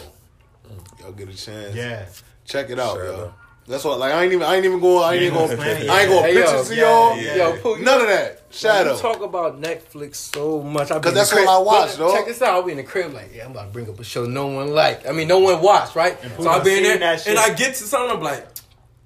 Y'all 1.01 1.12
get 1.12 1.28
a 1.28 1.36
chance. 1.36 1.74
Yeah. 1.74 2.06
Check 2.44 2.70
it 2.70 2.78
out, 2.78 2.97
Shadow. 2.97 3.16
yo. 3.16 3.34
That's 3.70 3.84
what. 3.84 3.98
Like 3.98 4.12
I 4.12 4.24
ain't 4.24 4.32
even. 4.32 4.47
I 4.47 4.56
ain't 4.56 4.64
even 4.64 4.80
going. 4.80 5.05
I 5.05 5.12
ain't 5.14 5.22
Yeah, 5.22 5.26
even 5.28 5.38
going. 5.38 5.51
explain 5.52 5.76
I 5.76 5.78
ain't 5.78 5.84
yeah. 5.86 6.06
going 6.06 6.24
Hey, 6.24 6.34
pictures 6.34 6.52
yo, 6.52 6.64
to 6.64 6.74
yeah, 6.74 6.82
y'all. 6.82 7.16
yeah. 7.18 7.36
Yo, 7.36 7.56
Pooh, 7.62 7.78
you- 7.78 7.84
None 7.84 8.01
of 8.01 8.06
that. 8.09 8.42
Shadow. 8.52 8.94
You 8.97 9.01
talk 9.01 9.22
about 9.22 9.60
Netflix 9.62 10.16
so 10.16 10.60
much. 10.60 10.88
Cause 10.88 11.14
that's 11.14 11.32
what 11.32 11.48
I 11.48 11.59
watch, 11.59 11.97
dog. 11.97 12.16
Check 12.16 12.26
this 12.26 12.42
out. 12.42 12.55
I'll 12.55 12.62
be 12.64 12.72
in 12.72 12.78
the 12.78 12.82
crib 12.82 13.12
like, 13.14 13.30
yeah, 13.32 13.44
I'm 13.44 13.52
about 13.52 13.66
to 13.68 13.72
bring 13.72 13.88
up 13.88 14.01
a 14.01 14.05
show 14.05 14.24
no 14.26 14.48
one 14.48 14.72
like. 14.74 15.06
I 15.09 15.12
mean, 15.12 15.28
no 15.28 15.38
one 15.38 15.62
watched, 15.62 15.94
right? 15.94 16.20
Pooh 16.20 16.42
So 16.42 16.51
I'll 16.51 16.64
be 16.64 16.76
in 16.76 16.82
there 16.82 16.94
and 17.26 17.38
I 17.38 17.55
get 17.55 17.74
to 17.76 17.84
something. 17.84 18.16
I'm 18.16 18.22
like, 18.22 18.44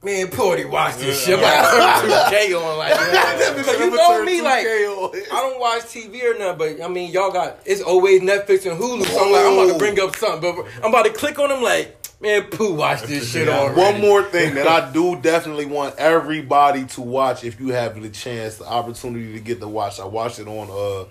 man, 0.03 0.29
Pooh 0.29 0.45
already 0.45 0.65
watched 0.65 0.99
this 0.99 1.23
shit. 1.27 1.35
I'm 1.39 1.43
like, 1.43 1.53
I 1.53 2.01
turn 2.01 2.11
2K 2.51 2.59
on 2.59 2.79
like, 2.79 3.57
because 3.57 3.79
you 3.81 3.91
know 3.91 4.25
me, 4.25 4.41
like. 4.41 4.67
I 4.67 5.27
don't 5.31 5.61
watch 5.61 5.83
TV 5.83 6.25
or 6.25 6.39
nothing, 6.39 6.79
but 6.79 6.85
I 6.85 6.89
mean, 6.89 7.11
y'all 7.13 7.31
got 7.31 7.59
it's 7.67 7.83
always 7.83 8.23
Netflix 8.23 8.65
and 8.71 8.81
Hulu. 8.81 9.05
So 9.05 9.25
I'm 9.27 9.31
like, 9.33 9.45
I'm 9.45 9.53
about 9.59 9.73
to 9.75 9.79
bring 9.79 10.01
up 10.01 10.17
something, 10.17 10.55
but 10.57 10.67
I'm 10.83 10.89
about 10.91 11.05
to 11.05 11.13
click 11.13 11.39
on 11.39 11.51
them. 11.51 11.63
Like, 11.63 11.97
man, 12.25 12.43
Pooh 12.45 12.75
watched 12.75 13.07
this 13.07 13.31
shit 13.31 13.49
already. 13.49 13.81
One 13.81 14.01
more 14.01 14.23
thing 14.23 14.55
that 14.55 14.67
I 14.67 14.93
do 14.93 15.21
definitely 15.21 15.67
want 15.67 15.97
everybody 15.97 16.85
to 16.87 17.01
watch 17.03 17.45
if 17.45 17.61
you 17.61 17.69
have 17.69 18.01
the 18.01 18.09
chance, 18.09 18.57
the 18.57 18.67
opportunity 18.67 19.33
to 19.35 19.41
get 19.41 19.61
to 19.61 19.69
watch. 19.69 20.01
I 20.01 20.07
watched 20.07 20.39
it 20.39 20.49
on. 20.49 20.69
uh 20.71 21.09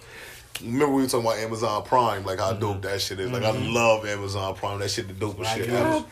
Remember 0.62 0.94
we 0.94 1.02
were 1.02 1.08
talking 1.08 1.26
about 1.26 1.40
Amazon 1.40 1.84
Prime, 1.84 2.24
like 2.26 2.40
how 2.40 2.54
dope 2.54 2.84
that 2.84 3.02
shit 3.02 3.20
is. 3.20 3.32
Like 3.32 3.44
I 3.44 3.52
love 3.52 4.06
Amazon 4.06 4.54
Prime. 4.56 4.80
That 4.80 4.92
shit 4.92 5.08
the 5.08 5.14
dopest 5.14 5.56
shit 5.56 5.70
ever. 5.70 6.06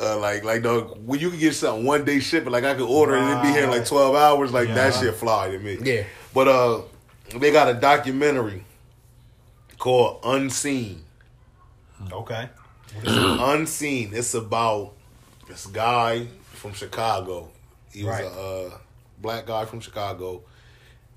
Uh, 0.00 0.16
like 0.18 0.44
like 0.44 0.62
dog, 0.62 0.96
when 1.04 1.18
you 1.18 1.30
can 1.30 1.40
get 1.40 1.52
something 1.54 1.84
one 1.84 2.04
day 2.04 2.20
shipping, 2.20 2.52
like 2.52 2.62
I 2.62 2.74
could 2.74 2.88
order 2.88 3.16
it 3.16 3.22
and 3.22 3.40
it 3.40 3.42
be 3.42 3.48
here 3.48 3.64
in 3.64 3.70
like 3.70 3.84
twelve 3.84 4.14
hours. 4.14 4.52
Like 4.52 4.68
that 4.68 4.94
shit 4.94 5.14
fly 5.14 5.50
to 5.50 5.58
me. 5.58 5.78
Yeah. 5.82 6.04
But 6.32 6.46
uh, 6.46 6.82
they 7.36 7.50
got 7.50 7.68
a 7.68 7.74
documentary 7.74 8.64
called 9.78 10.20
Unseen. 10.24 11.02
Okay. 12.12 12.48
Unseen. 13.04 14.10
It's 14.14 14.34
about 14.34 14.92
this 15.48 15.66
guy 15.66 16.26
from 16.52 16.72
Chicago. 16.72 17.50
He 17.92 18.04
was 18.04 18.12
Right. 18.14 18.24
a 18.24 18.28
uh, 18.28 18.70
black 19.20 19.46
guy 19.46 19.64
from 19.64 19.80
Chicago. 19.80 20.42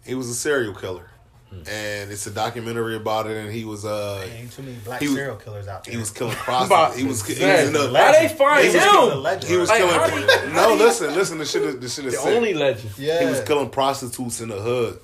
He 0.06 0.16
was 0.16 0.30
a 0.30 0.34
serial 0.34 0.74
killer, 0.74 1.10
and 1.52 2.12
it's 2.12 2.26
a 2.28 2.32
documentary 2.32 2.96
about 2.96 3.28
it. 3.30 3.38
And 3.38 3.52
he 3.54 3.66
was 3.66 3.86
uh 3.86 4.26
Ain't 4.36 4.52
too 4.52 4.64
many 4.64 4.78
black 4.78 5.02
He 5.02 5.08
was- 5.08 5.16
serial 5.18 5.36
killers 5.36 5.68
out 5.68 5.84
there. 5.84 5.92
he 5.94 5.98
was 6.00 6.10
killing 6.12 6.36
prostitutes. 6.36 6.98
He 6.98 7.04
was, 7.08 7.26
he 7.28 7.44
was 7.46 7.68
in 7.68 7.74
the, 7.74 7.94
How 8.00 8.12
they 8.14 8.28
find 8.30 8.62
he 8.62 8.68
was 8.68 8.76
him? 8.76 8.82
killing- 8.82 9.24
legend. 9.24 9.52
he 9.52 9.58
was 9.58 9.70
Like, 9.70 9.80
killing. 9.80 9.96
how 9.96 10.18
you- 10.48 10.54
no, 10.54 10.74
listen, 10.76 11.14
listen. 11.14 11.38
The 11.38 11.46
shit 11.46 11.64
is 11.64 11.80
the 11.80 11.90
shit 11.90 12.06
is 12.06 12.14
The 12.16 12.22
sick. 12.22 12.36
only 12.36 12.54
legend. 12.54 12.92
yeah. 12.98 13.20
He 13.20 13.26
was 13.30 13.42
killing 13.42 13.70
prostitutes 13.70 14.42
in 14.42 14.50
the 14.50 14.60
hood. 14.62 15.00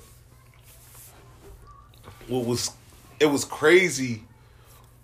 What 2.28 2.44
was 2.44 2.70
it 3.20 3.26
was 3.26 3.44
crazy 3.44 4.22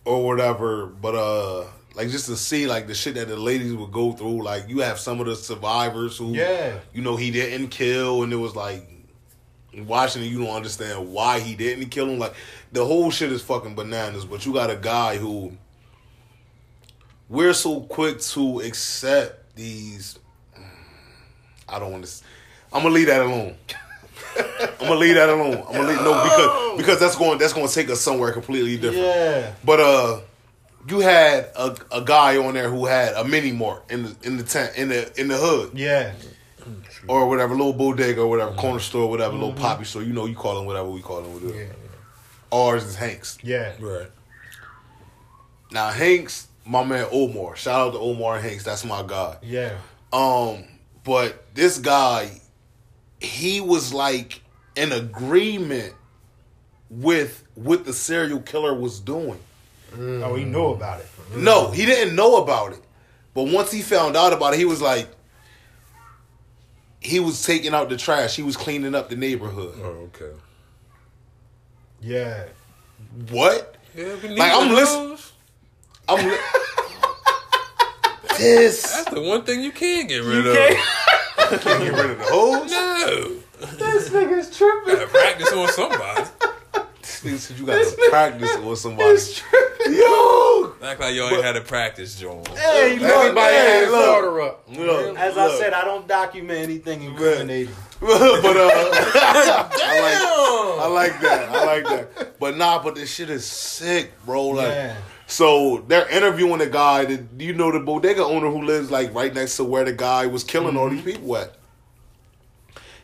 or 0.04 0.24
whatever, 0.24 0.86
but 0.86 1.14
uh 1.14 1.64
like 1.94 2.08
just 2.10 2.26
to 2.26 2.36
see 2.36 2.66
like 2.66 2.86
the 2.88 2.94
shit 2.94 3.14
that 3.14 3.28
the 3.28 3.36
ladies 3.36 3.72
would 3.72 3.92
go 3.92 4.12
through, 4.12 4.42
like 4.42 4.68
you 4.68 4.80
have 4.80 4.98
some 4.98 5.20
of 5.20 5.26
the 5.26 5.36
survivors 5.36 6.16
who 6.18 6.34
Yeah. 6.34 6.78
you 6.92 7.02
know 7.02 7.16
he 7.16 7.30
didn't 7.30 7.68
kill 7.68 8.22
and 8.22 8.32
it 8.32 8.36
was 8.36 8.54
like 8.56 8.88
watching 9.86 10.22
it 10.22 10.26
you 10.26 10.38
don't 10.44 10.54
understand 10.54 11.10
why 11.12 11.38
he 11.40 11.54
didn't 11.54 11.88
kill 11.90 12.08
him. 12.08 12.18
Like 12.18 12.34
the 12.72 12.84
whole 12.84 13.10
shit 13.10 13.30
is 13.32 13.42
fucking 13.42 13.74
bananas, 13.74 14.24
but 14.24 14.44
you 14.44 14.52
got 14.52 14.70
a 14.70 14.76
guy 14.76 15.16
who 15.16 15.56
we're 17.28 17.54
so 17.54 17.80
quick 17.80 18.20
to 18.20 18.60
accept 18.60 19.56
these 19.56 20.18
I 21.68 21.78
don't 21.78 21.92
want 21.92 22.04
to 22.04 22.22
I'm 22.72 22.82
gonna 22.82 22.94
leave 22.94 23.06
that 23.06 23.20
alone. 23.22 23.54
I'm 24.36 24.88
gonna 24.88 24.94
leave 25.00 25.14
that 25.14 25.28
alone. 25.28 25.64
I'm 25.68 25.72
gonna 25.74 25.88
leave 25.88 26.02
no 26.02 26.22
because 26.24 26.76
because 26.76 27.00
that's 27.00 27.16
going 27.16 27.38
that's 27.38 27.52
going 27.52 27.66
to 27.68 27.74
take 27.74 27.88
us 27.90 28.00
somewhere 28.00 28.32
completely 28.32 28.76
different. 28.76 29.04
Yeah. 29.06 29.52
But 29.64 29.80
uh, 29.80 30.20
you 30.88 31.00
had 31.00 31.50
a, 31.56 31.76
a 31.92 32.02
guy 32.02 32.36
on 32.36 32.54
there 32.54 32.68
who 32.68 32.86
had 32.86 33.14
a 33.14 33.24
mini 33.24 33.52
mart 33.52 33.84
in 33.90 34.02
the 34.04 34.16
in 34.22 34.36
the 34.36 34.42
tent 34.42 34.76
in 34.76 34.88
the 34.88 35.20
in 35.20 35.28
the 35.28 35.36
hood 35.36 35.70
Yeah. 35.74 36.12
or 37.08 37.28
whatever, 37.28 37.54
little 37.54 37.72
bodega 37.72 38.20
or 38.20 38.26
whatever, 38.28 38.52
corner 38.52 38.80
store, 38.80 39.08
whatever, 39.08 39.34
little 39.34 39.52
poppy 39.54 39.84
store. 39.84 40.02
You 40.02 40.12
know, 40.12 40.26
you 40.26 40.34
call 40.34 40.56
them 40.56 40.66
whatever 40.66 40.88
we 40.90 41.00
call 41.00 41.22
them. 41.22 41.32
Whatever. 41.34 41.54
Yeah. 41.58 41.68
Ours 42.52 42.84
is 42.84 42.96
Hanks. 42.96 43.38
Yeah. 43.42 43.72
right? 43.80 44.08
Now 45.70 45.90
Hanks, 45.90 46.48
my 46.64 46.84
man 46.84 47.06
Omar. 47.10 47.56
Shout 47.56 47.88
out 47.88 47.92
to 47.94 47.98
Omar 47.98 48.38
Hanks. 48.40 48.64
That's 48.64 48.84
my 48.84 49.02
guy. 49.06 49.38
Yeah. 49.42 49.78
Um, 50.12 50.64
but 51.02 51.44
this 51.54 51.78
guy, 51.78 52.40
he 53.24 53.60
was 53.60 53.92
like 53.92 54.40
in 54.76 54.92
agreement 54.92 55.94
with 56.90 57.44
what 57.54 57.84
the 57.84 57.92
serial 57.92 58.40
killer 58.40 58.74
was 58.74 59.00
doing. 59.00 59.40
Oh, 59.96 60.34
he 60.34 60.44
knew 60.44 60.66
about 60.66 61.00
it. 61.00 61.06
No, 61.36 61.70
he 61.70 61.86
didn't 61.86 62.16
know 62.16 62.36
about 62.42 62.72
it. 62.72 62.80
But 63.32 63.44
once 63.44 63.70
he 63.70 63.82
found 63.82 64.16
out 64.16 64.32
about 64.32 64.54
it, 64.54 64.58
he 64.58 64.64
was 64.64 64.82
like, 64.82 65.08
he 67.00 67.20
was 67.20 67.44
taking 67.44 67.74
out 67.74 67.88
the 67.88 67.96
trash. 67.96 68.36
He 68.36 68.42
was 68.42 68.56
cleaning 68.56 68.94
up 68.94 69.08
the 69.08 69.16
neighborhood. 69.16 69.74
Oh, 69.82 70.08
okay. 70.14 70.32
Yeah. 72.00 72.44
What? 73.30 73.76
Yeah, 73.94 74.14
Like, 74.22 74.52
I'm 74.54 74.72
listening. 74.72 75.18
I'm 76.08 76.28
li- 76.28 76.36
this. 78.38 78.82
That's 78.82 79.10
the 79.10 79.20
one 79.22 79.44
thing 79.44 79.62
you 79.62 79.72
can't 79.72 80.08
get 80.08 80.22
rid 80.24 80.44
You 80.44 80.50
of. 80.50 80.56
Can't- 81.48 81.62
Can't 81.62 81.82
get 81.84 81.92
rid 81.94 82.10
of 82.10 82.18
the 82.18 82.24
hose. 82.24 82.70
No. 82.70 83.30
this 83.78 84.10
nigga's 84.10 84.56
tripping. 84.56 84.94
Gotta 84.94 85.06
practice 85.08 85.52
on 85.52 85.68
somebody. 85.68 86.24
This 87.00 87.20
nigga 87.22 87.38
said 87.38 87.58
you 87.58 87.66
got 87.66 87.84
to 87.84 88.08
practice 88.10 88.56
with 88.58 88.78
somebody. 88.78 89.18
Yo, 89.86 90.74
Act 90.82 91.00
like 91.00 91.14
y'all 91.14 91.28
ain't 91.28 91.44
had 91.44 91.52
to 91.52 91.60
practice, 91.60 92.18
Jones. 92.18 92.48
Hey, 92.48 92.98
look, 92.98 93.02
Everybody 93.10 93.54
hey, 93.54 93.62
has 93.84 93.90
look. 93.90 94.02
starter 94.02 94.40
up. 94.40 94.64
look, 94.68 95.18
As 95.18 95.36
I 95.38 95.46
look. 95.46 95.60
said, 95.60 95.72
I 95.74 95.84
don't 95.84 96.06
document 96.08 96.58
anything 96.58 97.02
incriminating. 97.02 97.74
but 98.00 98.10
uh, 98.10 98.70
I 99.24 100.00
like, 100.00 100.82
I 100.84 100.88
like 100.88 101.20
that. 101.20 101.48
I 101.50 101.64
like 101.64 101.84
that. 101.84 102.38
But 102.40 102.56
nah, 102.56 102.82
but 102.82 102.94
this 102.94 103.12
shit 103.12 103.30
is 103.30 103.44
sick, 103.44 104.12
bro. 104.24 104.48
Like, 104.48 104.68
Yeah. 104.68 104.96
So 105.26 105.84
they're 105.88 106.08
interviewing 106.08 106.60
a 106.60 106.66
guy 106.66 107.04
that 107.04 107.20
you 107.38 107.52
know 107.54 107.72
the 107.72 107.80
bodega 107.80 108.24
owner 108.24 108.50
who 108.50 108.62
lives 108.62 108.90
like 108.90 109.14
right 109.14 109.32
next 109.34 109.56
to 109.56 109.64
where 109.64 109.84
the 109.84 109.92
guy 109.92 110.26
was 110.26 110.44
killing 110.44 110.76
all 110.76 110.88
these 110.90 111.00
Mm-hmm. 111.00 111.10
people 111.10 111.36
at. 111.36 111.56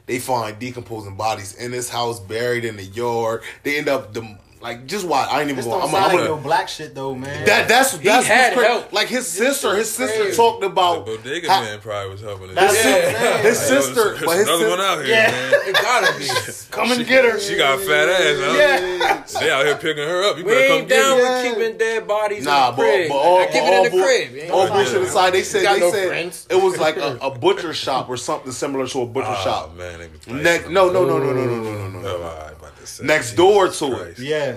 They 0.06 0.18
find 0.18 0.58
decomposing 0.58 1.16
bodies 1.16 1.54
in 1.54 1.70
his 1.72 1.88
house, 1.88 2.18
buried 2.18 2.64
in 2.64 2.76
the 2.76 2.84
yard. 2.84 3.42
They 3.62 3.78
end 3.78 3.88
up 3.88 4.12
the 4.12 4.36
like 4.60 4.86
just 4.86 5.06
why 5.06 5.24
I 5.24 5.40
ain't 5.40 5.44
even 5.50 5.56
This 5.56 5.64
going. 5.64 5.80
don't 5.80 5.88
I'm, 5.88 5.92
sound 5.94 6.04
I'm 6.04 6.10
like 6.18 6.26
gonna, 6.28 6.36
no 6.36 6.42
black 6.42 6.68
shit 6.68 6.94
though, 6.94 7.14
man. 7.14 7.46
that 7.46 7.66
that's 7.66 7.96
that's 7.98 8.26
had 8.26 8.54
what's 8.56 8.66
cra- 8.66 8.66
help. 8.80 8.92
Like 8.92 9.08
his 9.08 9.26
sister, 9.26 9.74
his 9.74 9.90
sister 9.90 10.22
crazy. 10.24 10.36
talked 10.36 10.60
The 10.60 10.66
about 10.66 11.06
bodega 11.06 11.48
how- 11.50 11.62
man 11.62 11.80
probably 11.80 12.10
was 12.12 12.20
helping. 12.20 12.54
That's 12.54 12.76
his 12.76 12.84
it. 12.86 13.12
Yeah. 13.12 13.38
his 13.38 13.58
sister, 13.58 13.94
there's 13.94 14.20
but 14.20 14.36
his 14.36 14.48
another 14.48 14.58
sister, 14.64 14.70
one 14.70 14.80
out 14.80 14.98
here, 14.98 15.06
Yeah. 15.14 15.30
man. 15.30 15.52
It 15.70 15.74
gotta 15.74 16.18
be. 16.18 16.26
come 16.70 16.92
and 16.92 17.06
get 17.06 17.24
her. 17.24 17.38
She 17.40 17.56
got 17.56 17.80
fat 17.80 18.08
ass, 18.08 18.36
huh? 18.38 18.54
Yeah. 18.58 19.40
They 19.40 19.50
out 19.50 19.64
here 19.64 19.76
picking 19.76 20.04
her 20.06 20.24
up. 20.30 20.36
You 20.36 20.44
We 20.44 20.50
better 20.52 20.68
come 20.68 20.78
ain't 20.78 20.88
get 20.88 20.96
down 21.02 21.18
her. 21.18 21.22
With 21.44 21.54
keeping 21.58 21.78
dead 21.78 22.06
bodies 22.08 22.44
Nah, 22.44 22.70
in 22.70 22.76
the 22.76 22.76
but, 22.76 22.82
crib. 22.82 23.08
but 23.08 23.14
all, 23.16 23.38
I 23.40 23.46
keep 23.46 23.62
all, 23.62 23.68
it 23.84 23.92
in 23.92 23.98
the 23.98 24.02
crib. 24.04 24.50
All 24.52 24.68
bullshit 24.68 25.02
aside, 25.02 25.30
they 25.32 25.42
said 25.42 25.62
they 25.80 25.90
said 25.90 26.32
it 26.50 26.62
was 26.62 26.76
like 26.78 26.96
a, 26.96 27.16
a 27.22 27.30
butcher 27.38 27.72
shop 27.72 28.08
or 28.08 28.16
something 28.16 28.52
similar 28.52 28.86
to 28.88 29.00
a 29.02 29.06
butcher 29.06 29.26
Oh, 29.30 29.42
shop. 29.44 29.76
man, 29.76 30.00
Next, 30.26 30.68
no, 30.68 30.90
no, 30.90 31.04
no, 31.06 31.18
no, 31.18 31.32
no, 31.32 31.44
no, 31.46 31.62
no, 31.62 31.88
no, 31.88 31.98
Oh, 31.98 32.02
no. 32.02 32.16
all 32.16 32.20
right, 32.38 32.52
about 32.52 32.76
to 32.78 32.86
say. 32.86 33.04
Next 33.04 33.34
door 33.34 33.68
to 33.68 33.92
it. 34.02 34.18
Yeah. 34.18 34.49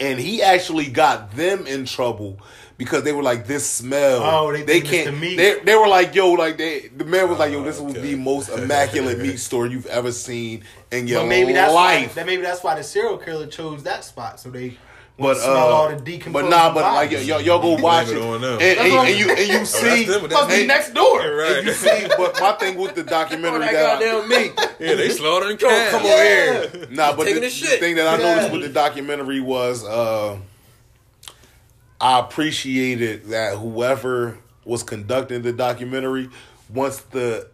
And 0.00 0.18
he 0.18 0.42
actually 0.42 0.86
got 0.88 1.32
them 1.36 1.66
in 1.66 1.84
trouble 1.86 2.40
because 2.76 3.04
they 3.04 3.12
were 3.12 3.22
like, 3.22 3.46
"This 3.46 3.68
smell." 3.68 4.20
Oh, 4.22 4.52
they 4.52 4.62
think 4.62 4.84
it's 4.84 4.90
can't. 4.90 5.06
the 5.06 5.12
meat. 5.12 5.36
They, 5.36 5.60
they 5.60 5.76
were 5.76 5.86
like, 5.86 6.14
"Yo, 6.14 6.32
like 6.32 6.58
they." 6.58 6.88
The 6.88 7.04
man 7.04 7.28
was 7.28 7.38
like, 7.38 7.52
"Yo, 7.52 7.62
this 7.62 7.78
Oh, 7.78 7.84
was 7.84 7.94
the 7.94 8.16
most 8.16 8.48
immaculate 8.48 9.18
meat 9.20 9.38
store 9.38 9.66
you've 9.66 9.86
ever 9.86 10.10
seen 10.10 10.64
in 10.90 11.06
your 11.06 11.20
But 11.20 11.28
maybe 11.28 11.52
that's 11.52 11.72
why. 11.72 12.00
life." 12.00 12.14
That 12.16 12.26
maybe 12.26 12.42
that's 12.42 12.62
why 12.64 12.74
the 12.74 12.82
serial 12.82 13.18
killer 13.18 13.46
chose 13.46 13.84
that 13.84 14.02
spot 14.04 14.40
so 14.40 14.50
they 14.50 14.76
But 15.16 15.36
smell 15.36 15.56
uh, 15.56 15.70
all 15.70 15.88
the 15.90 15.96
decomposing 15.96 16.50
but 16.50 16.56
nah, 16.56 16.74
but 16.74 16.82
like 16.92 17.12
y'all, 17.12 17.40
y'all 17.40 17.62
go 17.62 17.80
watch 17.80 18.08
it, 18.08 18.16
it 18.16 18.22
on 18.22 18.40
them. 18.40 18.54
and, 18.60 18.78
and, 18.80 18.92
and 19.08 19.16
you 19.18 19.30
and 19.30 19.48
you 19.48 19.58
Oh, 19.60 19.64
see, 19.64 20.04
that's 20.06 20.20
them, 20.20 20.28
that's 20.28 20.52
and- 20.52 20.68
them. 20.70 20.94
door. 20.94 21.18
Right. 21.20 21.56
and 21.58 21.66
you 21.68 21.72
see. 21.72 22.06
But 22.18 22.40
my 22.40 22.52
thing 22.54 22.76
with 22.76 22.96
the 22.96 23.02
Oh, 23.02 23.04
documentary 23.04 23.60
that 23.60 23.72
that, 23.72 24.00
goddamn 24.00 24.28
meat. 24.28 24.52
Yeah, 24.80 24.94
they 24.96 25.10
slaughtering 25.10 25.56
Yo, 25.60 25.68
cats. 25.68 25.90
come 25.92 26.04
over 26.04 26.22
here. 26.22 26.86
Nah, 26.90 27.14
but 27.14 27.26
the, 27.26 27.34
the 27.34 27.48
thing 27.48 27.94
that 27.94 28.08
I 28.08 28.18
Yeah. 28.18 28.34
noticed 28.34 28.52
with 28.52 28.62
the 28.62 28.68
documentary 28.70 29.40
was 29.40 29.84
uh, 29.84 30.36
I 32.00 32.18
appreciated 32.18 33.26
that 33.26 33.56
whoever 33.56 34.38
was 34.64 34.82
conducting 34.82 35.42
the 35.42 35.52
documentary, 35.52 36.28
once 36.68 36.98
the 37.02 37.48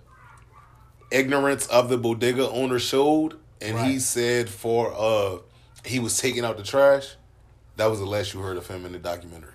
ignorance 1.10 1.66
of 1.66 1.88
the 1.90 1.98
bodega 1.98 2.48
owner 2.48 2.78
showed, 2.78 3.34
and 3.60 3.78
he 3.80 3.98
said 3.98 4.48
for 4.48 4.94
uh, 4.96 5.38
he 5.84 5.98
was 5.98 6.18
taking 6.18 6.44
out 6.44 6.56
the 6.56 6.62
trash. 6.62 7.16
That 7.80 7.88
was 7.90 7.98
the 7.98 8.04
last 8.04 8.34
you 8.34 8.40
heard 8.40 8.58
of 8.58 8.66
him 8.68 8.84
in 8.84 8.92
the 8.92 8.98
documentary. 8.98 9.48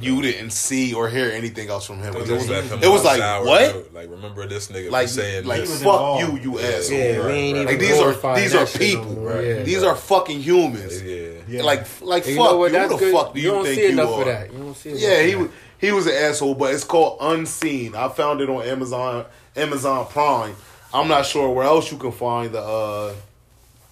You 0.00 0.20
didn't 0.20 0.50
see 0.50 0.94
or 0.94 1.08
hear 1.08 1.30
anything 1.30 1.68
else 1.68 1.86
from 1.86 1.98
him. 1.98 2.12
It 2.16 2.28
It 2.28 2.32
was, 2.32 2.48
was, 2.48 2.70
him 2.72 2.82
it 2.82 2.88
was 2.88 3.04
like 3.04 3.18
sour 3.18 3.44
what? 3.46 3.74
note. 3.74 3.92
Like, 3.94 4.10
remember 4.10 4.46
this 4.48 4.66
nigga 4.68 4.90
Like, 4.90 5.06
saying 5.08 5.46
like 5.46 5.60
this. 5.60 5.80
fuck 5.80 6.18
you, 6.20 6.26
involved. 6.36 6.44
you 6.44 6.58
Yeah. 6.58 6.66
asshole. 6.76 6.98
Yeah, 6.98 7.16
Right, 7.18 7.26
we 7.28 7.52
right. 7.58 7.66
Like 7.66 7.78
these 7.78 8.00
are 8.00 8.34
these 8.36 8.54
are 8.56 8.66
people. 8.66 9.14
Right. 9.14 9.44
Yeah. 9.44 9.62
These 9.62 9.82
are 9.84 9.94
fucking 9.94 10.40
humans. 10.40 11.00
Yeah. 11.02 11.28
Yeah. 11.46 11.62
Like 11.62 11.86
like 12.00 12.26
And 12.26 12.36
fuck 12.36 12.44
you 12.50 12.50
know 12.50 12.56
what? 12.56 12.72
you. 12.72 12.78
Who 12.80 12.88
the 12.88 12.96
good. 12.96 13.12
fuck 13.14 13.34
do 13.34 13.40
you, 13.40 13.50
don't 13.52 13.64
think 13.64 13.76
see 13.76 13.82
you 13.86 13.92
enough 13.92 14.10
are? 14.10 14.20
of 14.22 14.26
that. 14.26 14.52
You 14.52 14.58
don't 14.58 14.76
see 14.76 14.90
enough 14.90 15.00
Yeah, 15.02 15.10
of 15.12 15.26
he 15.26 15.32
that. 15.32 15.38
was 15.38 15.50
he 15.78 15.92
was 15.92 16.06
an 16.08 16.14
asshole, 16.14 16.54
but 16.56 16.74
it's 16.74 16.84
called 16.84 17.18
Unseen. 17.20 17.94
I 17.94 18.08
found 18.08 18.40
it 18.40 18.48
on 18.50 18.62
Amazon 18.66 19.24
Amazon 19.54 20.06
Prime. 20.06 20.56
I'm 20.92 21.06
not 21.06 21.26
sure 21.26 21.48
where 21.50 21.64
else 21.66 21.92
you 21.92 21.98
can 21.98 22.10
find 22.12 22.50
the 22.52 22.60
uh 22.60 23.12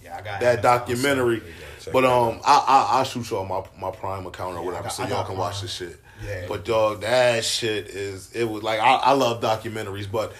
yeah, 0.03 0.17
I 0.17 0.21
got 0.21 0.41
that 0.41 0.61
documentary. 0.61 1.41
Check 1.81 1.93
But 1.93 2.05
um, 2.05 2.39
I 2.45 2.89
I 2.93 2.99
I 2.99 3.03
shoot 3.03 3.29
y'all 3.29 3.45
my 3.45 3.63
my 3.79 3.91
Prime 3.95 4.25
account 4.25 4.57
or 4.57 4.63
whatever, 4.63 4.83
got- 4.83 4.93
so 4.93 5.03
I 5.03 5.07
y'all 5.07 5.17
got 5.17 5.25
can 5.27 5.35
Prime. 5.35 5.39
watch 5.47 5.61
this 5.61 5.73
shit. 5.73 5.97
Yeah. 6.25 6.45
But 6.47 6.65
dog, 6.65 7.01
that 7.01 7.43
shit 7.43 7.87
is 7.87 8.31
it 8.33 8.43
was 8.43 8.61
like 8.63 8.79
I, 8.79 8.95
I 8.95 9.11
love 9.13 9.41
documentaries, 9.41 10.09
but 10.11 10.33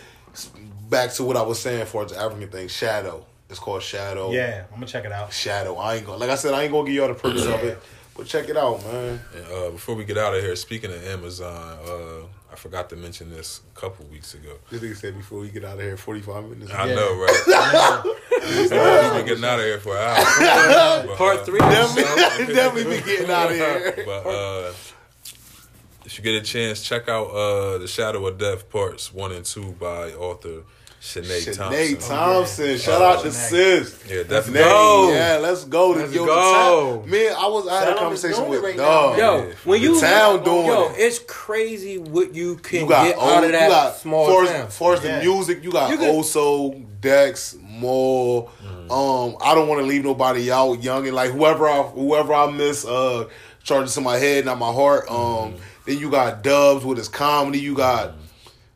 back 0.89 1.11
to 1.13 1.23
what 1.23 1.38
I 1.38 1.41
was 1.41 1.59
saying 1.59 1.85
for 1.88 2.05
the 2.05 2.18
African 2.18 2.49
thing, 2.49 2.68
Shadow. 2.68 3.26
It's 3.49 3.59
called 3.59 3.84
Shadow. 3.84 4.31
Yeah, 4.31 4.63
I'm 4.69 4.76
gonna 4.76 4.85
check 4.88 5.03
it 5.05 5.11
out. 5.11 5.34
Shadow. 5.34 5.76
I 5.76 5.95
ain't 5.95 6.05
gonna 6.05 6.18
like 6.18 6.30
I 6.30 6.35
said, 6.35 6.53
I 6.53 6.63
ain't 6.63 6.72
gonna 6.72 6.85
give 6.85 6.95
y'all 6.95 7.07
the 7.09 7.15
purpose 7.15 7.45
of 7.45 7.63
it. 7.63 7.77
But 8.15 8.27
check 8.27 8.49
it 8.49 8.57
out, 8.57 8.84
man. 8.85 9.19
And, 9.35 9.45
uh, 9.47 9.69
before 9.72 9.95
we 9.95 10.03
get 10.05 10.18
out 10.18 10.35
of 10.35 10.41
here, 10.43 10.55
speaking 10.55 10.91
of 10.91 11.03
Amazon, 11.07 11.77
uh, 11.85 12.26
I 12.52 12.56
forgot 12.56 12.90
to 12.90 12.95
mention 12.98 13.30
this 13.30 13.61
a 13.76 13.80
couple 13.80 14.06
weeks 14.07 14.34
ago. 14.34 14.57
This 14.69 14.82
nigga 14.82 14.98
said 14.98 15.15
before 15.18 15.40
we 15.40 15.48
get 15.49 15.64
out 15.64 15.76
of 15.76 15.82
here, 15.82 15.95
forty 15.95 16.22
five 16.22 16.44
minutes. 16.44 16.72
I 16.72 16.88
Yeah. 16.90 16.95
know, 16.95 17.15
right? 17.15 18.02
We've 18.41 18.69
been 18.69 19.26
getting 19.26 19.45
out 19.45 19.60
of 19.60 19.65
here 19.65 19.80
for 19.80 19.95
an 19.95 20.03
hour. 20.03 21.07
But, 21.07 21.18
Part 21.18 21.38
uh, 21.40 21.44
three. 21.45 21.60
Definitely, 21.60 22.53
definitely 22.56 22.98
be 22.98 23.06
getting 23.06 23.30
out 23.32 23.52
of 23.52 23.56
here. 23.56 24.03
But 24.06 24.26
uh, 24.28 24.73
if 26.06 26.18
you 26.18 26.23
get 26.23 26.36
a 26.36 26.41
chance, 26.41 26.82
check 26.82 27.07
out 27.07 27.28
uh, 27.28 27.78
The 27.78 27.88
Shadow 27.88 28.26
of 28.28 28.38
Death 28.38 28.69
Parts 28.69 29.14
1 29.14 29.32
and 29.32 29.45
2 29.45 29.73
by 29.80 30.11
author 30.14 30.64
Sinead 31.02 31.56
Sinead 31.56 31.57
Thompson. 31.57 32.10
Thompson. 32.10 32.78
Shout 32.78 33.02
Oh, 33.02 33.06
out 33.06 33.22
to 33.23 33.30
Sinead. 33.30 33.32
sis. 33.32 33.99
Yeah, 34.07 34.15
Sinead, 34.18 34.30
definitely. 34.30 34.60
go. 34.61 35.11
Yeah, 35.11 35.38
let's 35.41 35.64
go. 35.64 35.90
Let's 35.90 36.14
Yo, 36.14 36.22
the 36.22 36.28
go. 36.28 36.98
town- 36.99 37.10
Man, 37.10 37.34
I 37.36 37.48
was 37.48 37.68
I 37.68 37.73
had 37.80 37.84
Sound 37.86 37.95
a 37.95 37.99
conversation 37.99 38.48
with 38.49 38.60
it 38.60 38.64
right 38.64 38.78
dog. 38.78 39.18
now. 39.18 39.36
Yo, 39.38 39.52
when 39.65 39.82
you 39.82 39.95
The 39.95 40.02
town 40.02 40.44
doing 40.44 40.68
yo, 40.68 40.90
it. 40.90 40.95
it's 40.99 41.18
crazy 41.28 41.98
what 41.98 42.36
you 42.36 42.57
can 42.57 42.82
You 42.82 42.88
got 42.88 43.07
get 43.07 43.18
O- 43.18 43.22
out 43.22 43.44
of 43.44 43.49
you 43.49 43.52
that 43.53 43.69
got 43.69 43.98
small 43.98 44.28
far 44.28 44.45
town. 44.45 44.68
far 44.69 44.94
as 44.94 45.03
Yeah. 45.03 45.18
the 45.19 45.26
music, 45.26 45.64
you 45.64 45.72
got 45.72 45.90
You 45.90 45.98
can- 45.98 46.14
Oso, 46.15 46.84
Dex, 47.02 47.56
Moore. 47.64 48.49
Um, 48.91 49.38
I 49.41 49.56
don't 49.56 49.68
want 49.68 49.82
to 49.82 49.88
leave 49.88 50.03
nobody 50.03 50.52
out. 50.52 50.84
Young 50.84 51.07
and 51.07 51.15
like 51.15 51.32
whoever 51.32 51.68
I 51.68 51.82
whoever 51.82 52.32
I 52.32 52.52
miss, 52.52 52.86
uh, 52.86 53.26
charges 53.64 53.95
to 53.95 54.02
my 54.02 54.18
head, 54.18 54.45
not 54.45 54.60
my 54.60 54.72
heart. 54.72 55.10
Um, 55.10 55.56
then 55.88 55.98
you 55.98 56.11
got 56.11 56.44
Dubs 56.44 56.86
with 56.86 56.99
his 56.99 57.07
comedy. 57.07 57.57
You 57.60 57.73
got 57.73 58.11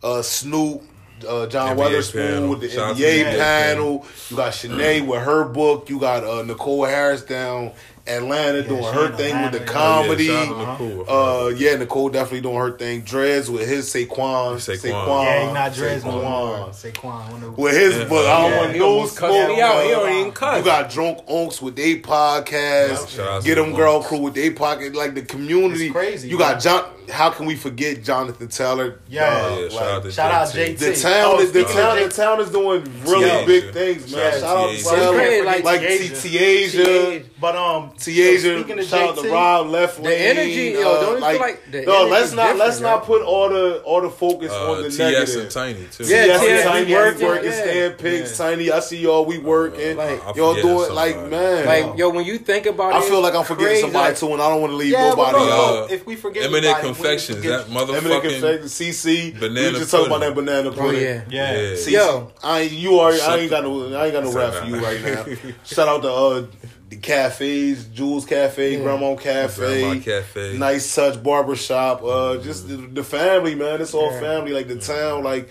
uh 0.02 0.23
Snoop. 0.23 0.81
Uh, 1.27 1.47
John 1.47 1.77
NBA 1.77 1.79
Weatherspoon 1.89 2.27
panel. 2.33 2.49
with 2.49 2.61
the 2.61 2.69
Shout 2.69 2.95
NBA 2.97 3.23
NBA 3.25 3.37
panel. 3.37 4.05
You 4.29 4.35
got 4.37 4.51
Sinead 4.53 5.07
with 5.07 5.21
her 5.21 5.45
book. 5.45 5.89
You 5.89 5.99
got 5.99 6.23
uh, 6.23 6.43
Nicole 6.43 6.85
Harris 6.85 7.21
down 7.23 7.71
Atlanta 8.07 8.61
doing 8.67 8.83
her 8.83 9.07
in 9.11 9.17
thing 9.17 9.41
with 9.41 9.53
the 9.53 9.61
comedy. 9.61 10.29
Oh, 10.29 10.33
yeah, 10.33 10.45
shout 10.45 10.57
out 10.67 10.81
Nicole. 10.81 11.09
Uh, 11.09 11.47
yeah, 11.49 11.75
Nicole 11.75 12.09
definitely 12.09 12.41
doing 12.41 12.57
her 12.57 12.71
thing. 12.77 13.01
Dreads 13.01 13.49
with 13.49 13.67
his 13.67 13.91
Saquon. 13.91 14.57
Saquon. 14.57 15.23
Yeah, 15.23 15.47
he 15.47 15.53
not 15.53 15.73
dressed 15.73 16.05
no 16.05 16.11
Saquon. 16.11 16.21
more. 16.23 16.69
Saquon, 16.69 17.57
With 17.57 17.73
his 17.73 17.97
Yeah. 17.97 18.03
book, 18.03 18.25
I 18.27 18.41
don't 18.41 18.51
Yeah, 18.51 18.57
want 18.59 18.73
he 18.73 18.79
no 18.79 19.05
smoke. 19.07 19.17
cussed 19.17 19.47
me 19.49 19.61
out. 19.61 19.83
He 19.83 19.89
don't 19.91 20.11
even 20.19 20.31
cuss. 20.33 20.57
You 20.59 20.63
got 20.65 20.89
drunk 20.91 21.25
unks 21.27 21.61
with 21.61 21.75
their 21.77 21.95
podcast. 21.95 23.09
Shout 23.09 23.43
Get 23.43 23.55
them 23.55 23.73
girl 23.73 24.03
crew 24.03 24.19
with 24.19 24.35
their 24.35 24.51
pocket. 24.51 24.93
Like 24.95 25.15
the 25.15 25.21
community, 25.23 25.85
It's 25.85 25.93
crazy, 25.93 26.27
You 26.29 26.37
bro. 26.37 26.45
got 26.53 26.61
John. 26.61 26.83
How 27.10 27.30
can 27.30 27.45
we 27.45 27.56
forget 27.56 28.03
Jonathan 28.03 28.48
Taylor? 28.48 28.99
Yeah. 29.07 29.30
Dog, 29.41 29.52
Yeah, 29.52 29.61
like, 29.64 29.72
shout 29.72 29.91
out 29.91 30.03
to 30.03 30.11
Shout 30.11 30.32
out 30.32 30.48
JT. 30.49 30.76
JT. 30.76 30.77
the 30.80 30.94
town 31.02 31.26
Oh, 31.36 31.40
is 31.40 31.52
the 31.52 31.64
town. 31.64 31.98
The 31.98 32.10
town 32.10 32.40
is 32.41 32.49
doing 32.49 32.84
really 33.06 33.23
T-Asia. 33.30 33.45
big 33.45 33.73
things, 33.73 34.11
man. 34.15 34.32
Shout 34.34 34.44
out 34.44 34.44
Shout 34.44 34.57
out 34.57 34.68
to 34.68 34.77
to 34.77 34.84
T-Asia. 34.84 34.95
Taylor, 34.95 35.14
Great, 35.15 35.45
like, 35.45 35.64
like 35.64 35.82
like 35.82 35.88
T-Asia. 35.90 36.15
T 36.22 36.38
Asia. 36.38 37.26
But 37.40 37.56
um, 37.56 37.91
T 37.99 38.22
Asia, 38.22 38.60
speaking 38.60 38.80
of 38.80 38.86
shout 38.86 39.18
out 39.18 39.23
to 39.23 39.30
Rob, 39.32 39.68
left 39.68 40.02
The 40.02 40.15
energy, 40.18 40.72
yo, 40.72 40.80
uh, 40.91 41.02
don't 41.02 41.22
you 41.22 41.26
feel 41.32 41.40
like 41.40 41.72
the 41.72 41.82
no, 41.84 42.06
let's 42.07 42.32
not 42.34 42.57
let's 42.57 42.77
different, 42.77 42.98
not 42.99 43.06
put 43.06 43.22
all 43.22 43.49
the 43.49 43.82
all 43.84 44.02
the 44.02 44.10
focus 44.10 44.52
Uh, 44.52 44.72
on 44.72 44.84
the 44.84 44.90
TS 44.90 44.98
negative. 44.99 45.41
and 45.44 45.52
Tiny 45.52 45.88
too. 45.91 46.03
Yeah, 46.06 46.26
Yes, 46.26 46.41
TS, 46.41 46.64
Tiny, 46.64 46.86
we 46.86 46.91
we 46.91 46.94
working, 46.98 47.27
working, 47.27 47.52
stand 47.52 47.98
pigs, 47.98 48.38
Tiny. 48.38 48.72
I 48.72 48.80
see 48.80 48.98
y'all, 48.99 49.26
we 49.26 49.38
working. 49.38 49.98
Y'all 50.36 50.56
doing 50.56 50.94
like 50.94 51.18
man. 51.30 51.65
Like 51.65 51.98
yo, 51.98 52.10
when 52.10 52.26
you 52.26 52.38
think 52.38 52.65
about 52.65 52.94
it, 52.94 52.95
I 52.95 53.02
feel 53.10 53.22
like 53.22 53.36
I'm 53.36 53.44
forgetting 53.45 53.82
somebody 53.82 54.15
too, 54.15 54.32
and 54.34 54.41
I 54.41 54.49
don't 54.49 54.61
want 54.61 54.72
to 54.72 54.77
leave 54.77 54.94
nobody 54.94 55.38
out. 55.38 55.45
Uh, 55.45 55.88
if 55.94 56.06
we 56.06 56.15
forget 56.15 56.44
Eminent 56.45 56.65
anybody, 56.65 56.88
we 56.88 56.94
Confections, 56.95 57.38
forget- 57.38 57.67
that 57.67 57.73
motherfucking 57.73 57.99
Eminem 58.01 58.22
Confection, 58.22 58.67
CC. 58.67 59.39
banana 59.39 59.72
we 59.73 59.80
just 59.80 59.91
talking 59.91 60.07
about 60.07 60.22
that 60.22 60.35
banana 60.35 60.69
Oh 60.69 60.72
pudding. 60.73 61.01
yeah. 61.01 61.22
Yeah. 61.30 61.53
Yeah. 61.53 61.73
CC, 61.76 61.91
Yo. 61.91 62.31
I 62.43 62.59
ain't, 62.61 62.72
you 62.72 62.99
already. 62.99 63.22
I 63.22 63.38
ain't 63.38 63.49
got 63.49 63.63
no. 63.63 63.93
I 63.95 64.05
ain't 64.05 64.13
got 64.13 64.23
no 64.23 64.31
rap 64.34 64.53
for 64.53 64.65
you 64.65 64.77
right 64.84 65.01
now. 65.03 65.26
Shout 65.65 65.88
out 65.88 66.01
to 66.03 66.11
uh, 66.11 66.45
the 66.89 66.97
cafes, 66.97 67.85
Jules 67.85 68.26
Cafe, 68.26 68.73
Yeah. 68.77 68.84
Grandma 68.84 69.15
Cafe, 69.15 69.81
Grandma 69.81 70.01
Cafe. 70.03 70.57
Nice 70.57 70.93
Touch 70.95 71.22
Barbershop. 71.22 72.03
Uh, 72.03 72.38
just 72.38 72.67
the, 72.67 72.77
the 72.77 73.03
family, 73.03 73.55
man. 73.55 73.81
It's 73.81 73.93
all 73.93 74.11
Yeah. 74.11 74.19
family. 74.19 74.51
Like 74.53 74.67
the 74.67 74.77
town, 74.77 75.23
like. 75.23 75.49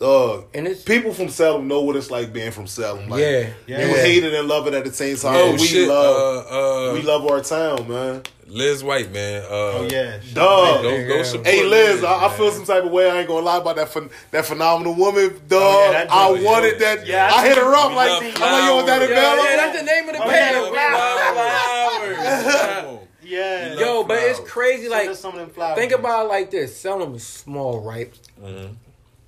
Uh, 0.00 0.42
And 0.54 0.66
it's 0.66 0.82
people 0.82 1.12
from 1.12 1.28
Salem 1.28 1.68
know 1.68 1.82
what 1.82 1.94
it's 1.96 2.10
like 2.10 2.32
being 2.32 2.52
from 2.52 2.66
Salem. 2.66 3.08
Like, 3.10 3.20
Yeah. 3.20 3.50
Yeah. 3.66 3.86
you 3.86 3.94
hate 3.96 4.24
it 4.24 4.32
and 4.32 4.48
love 4.48 4.66
it 4.66 4.72
at 4.74 4.84
the 4.84 4.92
same 4.92 5.16
time. 5.16 5.34
Oh 5.36 5.52
we 5.52 5.58
shit! 5.58 5.88
love, 5.88 6.46
uh, 6.50 6.90
uh, 6.90 6.94
we 6.94 7.02
love 7.02 7.26
our 7.26 7.40
town, 7.42 7.86
man. 7.86 8.22
Liz 8.46 8.82
White, 8.82 9.12
man. 9.12 9.42
Uh, 9.42 9.46
Oh 9.50 9.88
yeah. 9.90 10.18
Dog. 10.32 10.82
Go, 10.82 11.06
go 11.06 11.22
support 11.22 11.46
Hey 11.46 11.64
Liz, 11.64 12.02
I, 12.02 12.26
I 12.26 12.28
feel 12.36 12.50
some 12.50 12.64
type 12.64 12.82
of 12.84 12.90
way. 12.90 13.10
I 13.10 13.18
ain't 13.18 13.28
gonna 13.28 13.44
lie 13.44 13.58
about 13.58 13.76
that 13.76 13.88
phen- 13.90 14.10
that 14.30 14.46
phenomenal 14.46 14.94
woman, 14.94 15.38
dog. 15.46 15.60
Oh, 15.62 15.90
yeah, 15.92 16.06
I 16.10 16.30
wanted 16.30 16.80
yeah. 16.80 16.96
that. 16.96 17.06
Yeah, 17.06 17.30
I 17.32 17.46
hit 17.46 17.56
her 17.58 17.74
up 17.76 17.94
like, 17.94 18.10
I'm 18.10 18.24
like, 18.24 18.38
yo, 18.38 18.78
is 18.80 18.86
that 18.86 18.96
flowers. 18.98 19.10
yeah, 19.10 19.16
available? 19.18 19.44
yeah, 19.44 19.56
that's 19.56 19.78
the 19.78 19.84
name 19.84 20.08
of 20.08 20.14
the 20.16 20.22
Oh, 20.22 20.28
band. 20.30 20.74
yeah. 20.74 21.32
Flowers. 21.34 22.54
Come 22.56 22.86
on. 22.86 22.98
Yeah. 23.22 23.74
Yo, 23.74 23.98
love 23.98 24.08
but 24.08 24.18
it's 24.22 24.40
crazy. 24.40 24.88
Like, 24.88 25.14
some 25.14 25.34
of 25.34 25.38
them 25.40 25.50
flowers. 25.50 25.78
think 25.78 25.92
about 25.92 26.24
it 26.24 26.28
like 26.30 26.50
this: 26.50 26.74
Salem 26.76 27.14
is 27.14 27.24
small, 27.26 27.80
right? 27.82 28.12
Mhm. 28.42 28.70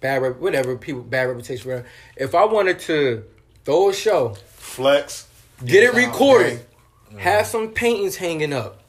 Bad, 0.02 0.20
rep- 0.22 0.38
whatever. 0.40 0.76
People, 0.76 1.02
bad 1.02 1.28
reputation. 1.28 1.70
Whatever. 1.70 1.86
If 2.16 2.34
I 2.34 2.44
wanted 2.44 2.78
to 2.80 3.24
throw 3.64 3.88
a 3.88 3.94
show, 3.94 4.34
Flex. 4.56 5.26
get 5.64 5.82
it 5.84 5.94
Yeah, 5.94 6.06
recorded, 6.06 6.66
okay. 7.12 7.22
have 7.22 7.46
some 7.46 7.68
paintings 7.70 8.16
hanging 8.16 8.52
up, 8.52 8.82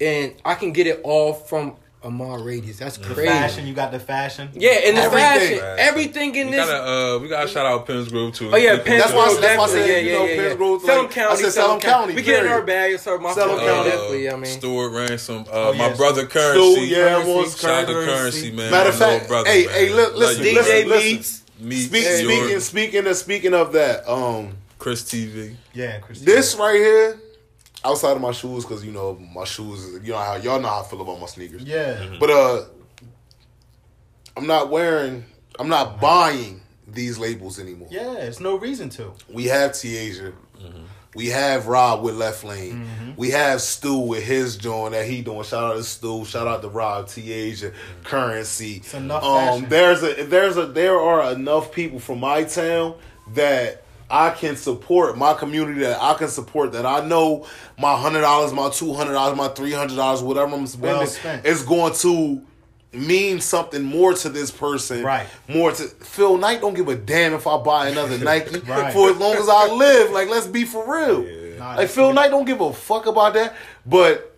and 0.00 0.34
I 0.44 0.54
can 0.56 0.72
get 0.72 0.86
it 0.88 1.00
all 1.04 1.32
from 1.34 1.76
a 2.04 2.10
mile 2.10 2.42
radius. 2.42 2.76
That's 2.78 2.98
crazy. 2.98 3.26
fashion. 3.26 3.66
You 3.66 3.74
got 3.74 3.90
the 3.90 3.98
fashion. 3.98 4.50
Yeah, 4.54 4.70
and 4.84 4.96
the 4.96 5.02
Everything. 5.02 5.58
fashion, 5.58 5.76
everything 5.78 6.34
in 6.36 6.46
We 6.48 6.52
this. 6.56 6.66
gotta, 6.66 6.84
uh, 7.14 7.18
we 7.18 7.28
gotta 7.28 7.48
shout 7.48 7.66
out 7.66 7.86
Penns 7.86 8.08
Grove 8.10 8.34
too. 8.34 8.50
Oh 8.52 8.56
yeah, 8.56 8.72
Penns 8.76 8.82
Penn 8.84 8.98
That's 8.98 9.12
why 9.12 9.22
I- 9.24 9.28
Grove, 9.28 9.40
that's 9.40 9.58
why 9.58 9.64
I 9.64 9.68
said, 9.68 9.88
yeah, 9.88 9.96
you 9.98 10.12
know, 10.12 10.24
yeah, 10.24 10.30
yeah, 10.30 10.36
Penn 10.36 10.50
yeah. 10.50 10.54
Grove, 10.56 10.82
Salem 10.82 11.08
County, 11.08 11.32
I 11.32 11.34
said 11.42 11.52
Salem 11.52 11.52
Salem 11.52 11.80
County. 11.80 11.92
County, 12.12 12.14
We 12.14 12.22
get 12.22 12.44
in 12.44 12.52
our 12.52 12.62
bag, 12.62 12.98
so 12.98 13.18
my 13.18 13.32
Salem 13.32 13.50
fucking 13.58 13.66
County. 13.68 13.90
definitely. 13.90 14.30
I 14.30 14.36
mean, 14.36 14.44
Stuart 14.58 14.90
Ransom, 14.90 15.44
uh, 15.48 15.68
Oh, 15.70 15.74
my 15.74 15.92
brother 15.94 16.26
Currency. 16.26 16.74
Stu, 16.74 16.84
yeah, 16.86 16.96
Currency. 17.14 17.32
once 17.34 17.60
Shout 17.60 17.70
out 17.70 17.86
to 17.86 17.92
Currency. 17.94 18.12
Currency, 18.14 18.50
man. 18.52 18.70
Matter 18.70 18.88
of 18.90 18.96
fact, 18.96 19.28
brother, 19.28 19.50
hey, 19.50 19.66
man. 19.66 19.74
hey, 19.74 19.88
look, 19.94 20.10
Love 20.12 20.18
listen, 20.20 20.44
you, 20.44 20.50
DJ 20.50 20.54
listen, 20.56 20.74
man. 20.74 20.88
listen. 20.88 21.08
Meats. 21.16 21.40
Meats, 21.60 21.84
Speak, 21.86 22.02
York, 22.04 22.26
speaking, 22.26 22.60
speaking 22.60 23.06
of 23.06 23.16
speaking 23.16 23.54
of 23.54 23.72
that, 23.72 24.06
um, 24.10 24.52
Chris 24.78 25.02
TV. 25.02 25.54
Yeah, 25.72 25.98
Christine. 26.00 26.26
this 26.26 26.54
right 26.56 26.74
here, 26.74 27.18
outside 27.84 28.12
of 28.12 28.20
my 28.22 28.32
shoes, 28.32 28.64
because 28.64 28.84
you 28.84 28.92
know 28.92 29.14
my 29.34 29.44
shoes, 29.44 29.92
you 30.04 30.12
know 30.12 30.18
how 30.18 30.36
y'all 30.36 30.60
know 30.60 30.68
how 30.68 30.80
I 30.80 30.84
feel 30.84 31.00
about 31.02 31.20
my 31.20 31.26
sneakers. 31.26 31.62
Yeah. 31.62 32.16
But 32.18 32.30
uh, 32.30 32.62
I'm 34.36 34.46
not 34.46 34.70
wearing, 34.70 35.24
I'm 35.58 35.68
not 35.68 36.00
buying 36.00 36.60
these 36.86 37.18
labels 37.18 37.58
anymore. 37.58 37.88
Yeah. 37.90 38.14
It's 38.14 38.40
no 38.40 38.56
reason 38.56 38.88
to. 38.90 39.12
We 39.32 39.44
have 39.46 39.74
T 39.74 39.96
Asia. 39.96 40.32
We 41.16 41.26
have 41.28 41.68
Rob 41.68 42.02
with 42.02 42.16
Left 42.16 42.42
Lane. 42.42 43.14
We 43.16 43.30
have 43.30 43.60
Stu 43.60 43.98
with 43.98 44.24
his 44.24 44.56
joint 44.56 44.94
that 44.94 45.06
he 45.06 45.22
doing. 45.22 45.44
Shout 45.44 45.62
out 45.72 45.76
to 45.76 45.84
Stu. 45.84 46.24
Shout 46.24 46.48
out 46.48 46.60
to 46.62 46.68
Rob 46.68 47.06
T 47.08 47.32
Asia. 47.32 47.70
Currency. 48.02 48.78
It's 48.78 48.94
enough 48.94 49.22
Um, 49.22 49.38
fashion. 49.62 49.68
there's 49.68 50.02
a 50.02 50.24
there's 50.24 50.56
a 50.56 50.66
there 50.66 50.98
are 50.98 51.30
enough 51.32 51.70
people 51.70 52.00
from 52.00 52.18
my 52.18 52.42
town 52.42 52.96
that 53.34 53.83
I 54.10 54.30
can 54.30 54.56
support 54.56 55.16
my 55.16 55.34
community 55.34 55.80
that 55.80 56.00
I 56.00 56.14
can 56.14 56.28
support 56.28 56.72
that 56.72 56.84
I 56.86 57.04
know 57.06 57.46
my 57.78 57.96
hundred 57.98 58.20
dollars, 58.20 58.52
my 58.52 58.68
two 58.70 58.92
hundred 58.92 59.12
dollars, 59.14 59.36
my 59.36 59.48
three 59.48 59.72
hundred 59.72 59.96
dollars, 59.96 60.22
whatever 60.22 60.54
I'm 60.54 60.66
spending 60.66 61.08
Well 61.24 61.40
is 61.44 61.62
going 61.62 61.94
to 61.94 62.42
mean 62.92 63.40
something 63.40 63.82
more 63.82 64.12
to 64.14 64.28
this 64.28 64.50
person. 64.50 65.02
Right. 65.02 65.26
More 65.48 65.72
to 65.72 65.82
Phil 65.84 66.36
Knight 66.36 66.60
don't 66.60 66.74
give 66.74 66.88
a 66.88 66.94
damn 66.94 67.32
if 67.34 67.46
I 67.46 67.56
buy 67.58 67.88
another 67.88 68.18
Nike 68.24 68.60
Right. 68.60 68.92
for 68.92 69.10
as 69.10 69.16
long 69.16 69.34
as 69.34 69.48
I 69.48 69.72
live. 69.72 70.10
Like 70.12 70.28
let's 70.28 70.46
be 70.46 70.64
for 70.64 70.84
real. 70.86 71.58
Nah, 71.58 71.76
Like 71.76 71.88
Phil 71.88 72.12
Knight 72.12 72.30
don't 72.30 72.44
give 72.44 72.60
a 72.60 72.72
fuck 72.72 73.06
about 73.06 73.34
that. 73.34 73.56
But 73.86 74.30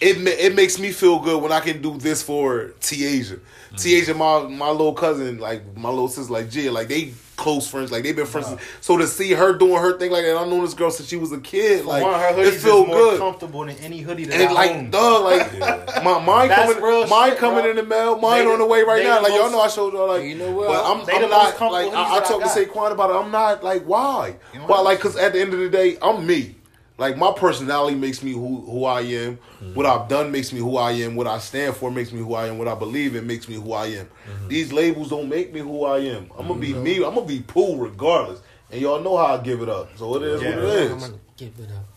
it 0.00 0.16
it 0.26 0.54
makes 0.54 0.78
me 0.78 0.90
feel 0.92 1.18
good 1.18 1.42
when 1.42 1.52
I 1.52 1.60
can 1.60 1.82
do 1.82 1.96
this 1.98 2.22
for 2.22 2.68
T 2.80 3.04
Asia. 3.04 3.38
T 3.76 3.96
Asia, 3.96 4.14
my 4.14 4.42
my 4.44 4.70
little 4.70 4.94
cousin, 4.94 5.38
like 5.38 5.76
my 5.76 5.88
little 5.90 6.08
sister, 6.08 6.32
like 6.32 6.48
Gia, 6.50 6.70
like 6.72 6.88
they 6.88 7.12
close 7.36 7.66
friends, 7.68 7.90
like 7.90 8.02
they've 8.02 8.14
been 8.14 8.26
friends. 8.26 8.48
So 8.80 8.96
to 8.98 9.06
see 9.06 9.32
her 9.32 9.52
doing 9.52 9.80
her 9.80 9.98
thing 9.98 10.10
like 10.10 10.24
that, 10.24 10.36
I 10.36 10.44
know 10.46 10.60
this 10.62 10.74
girl 10.74 10.90
since 10.90 11.08
she 11.08 11.16
was 11.16 11.32
a 11.32 11.38
kid. 11.40 11.84
Like 11.84 12.02
One, 12.02 12.12
her 12.18 12.40
it 12.42 12.54
feel 12.54 12.86
more 12.86 12.94
good. 12.96 13.18
comfortable 13.18 13.64
than 13.64 13.76
any 13.78 14.00
hoodie 14.00 14.24
that 14.26 14.34
And 14.40 14.50
I 14.50 14.52
like, 14.52 14.70
own. 14.70 14.90
dog, 14.90 15.24
like 15.24 15.58
my 16.04 16.18
mine 16.24 16.48
That's 16.48 16.74
coming, 16.74 17.08
mine 17.08 17.30
shit, 17.30 17.38
coming 17.38 17.60
bro. 17.62 17.70
in 17.70 17.76
the 17.76 17.82
mail, 17.84 18.18
mine 18.20 18.44
They 18.44 18.52
on 18.52 18.58
the 18.58 18.66
way 18.66 18.82
right 18.82 19.02
now. 19.02 19.16
the 19.16 19.22
Like 19.22 19.32
y'all 19.32 19.50
know, 19.50 19.60
I 19.60 19.68
showed 19.68 19.92
y'all 19.92 20.08
like, 20.08 20.24
You 20.24 20.34
know 20.36 20.50
what? 20.52 20.68
but 20.68 20.84
I'm, 20.84 21.06
They 21.06 21.12
I'm 21.14 21.22
the 21.22 21.28
not 21.28 21.60
most 21.60 21.72
like 21.72 21.92
I, 21.94 22.16
I 22.16 22.20
talked 22.20 22.54
to. 22.54 22.66
Saquon 22.66 22.92
about 22.92 23.10
it. 23.10 23.14
I'm 23.14 23.30
not 23.30 23.64
like 23.64 23.84
why, 23.84 24.36
You 24.52 24.60
know 24.60 24.66
why? 24.66 24.80
Like 24.80 24.98
because 24.98 25.16
at 25.16 25.32
the 25.32 25.40
end 25.40 25.52
of 25.52 25.58
the 25.60 25.68
day, 25.70 25.96
I'm 26.02 26.26
me. 26.26 26.56
Like 27.02 27.16
my 27.16 27.32
personality 27.32 27.96
makes 27.96 28.22
me 28.22 28.30
who 28.30 28.60
who 28.60 28.84
I 28.84 29.00
am. 29.00 29.36
Mm-hmm. 29.36 29.74
What 29.74 29.86
I've 29.86 30.08
done 30.08 30.30
makes 30.30 30.52
me 30.52 30.60
who 30.60 30.76
I 30.76 30.92
am. 30.92 31.16
What 31.16 31.26
I 31.26 31.40
stand 31.40 31.74
for 31.74 31.90
makes 31.90 32.12
me 32.12 32.20
who 32.20 32.34
I 32.34 32.46
am. 32.46 32.58
What 32.58 32.68
I 32.68 32.76
believe 32.76 33.16
in 33.16 33.26
makes 33.26 33.48
me 33.48 33.56
who 33.56 33.72
I 33.72 33.86
am. 33.86 34.06
Mm-hmm. 34.06 34.46
These 34.46 34.72
labels 34.72 35.10
don't 35.10 35.28
make 35.28 35.52
me 35.52 35.58
who 35.58 35.84
I 35.84 35.98
am. 35.98 36.30
I'm 36.38 36.46
gonna 36.46 36.60
be 36.60 36.68
mm-hmm. 36.68 36.84
me. 36.84 36.96
I'm 36.98 37.16
gonna 37.16 37.22
be 37.22 37.40
Pooh 37.40 37.76
regardless. 37.76 38.40
And 38.70 38.80
y'all 38.80 39.00
know 39.00 39.16
how 39.16 39.34
I 39.34 39.38
give 39.42 39.62
it 39.62 39.68
up. 39.68 39.98
So 39.98 40.14
it 40.14 40.22
is 40.22 40.42
Yeah. 40.42 40.54
what 40.54 40.64
it 40.64 40.92
I'm 40.92 40.98
gonna 41.00 41.14
give 41.36 41.58
it 41.58 41.70
up. 41.72 41.91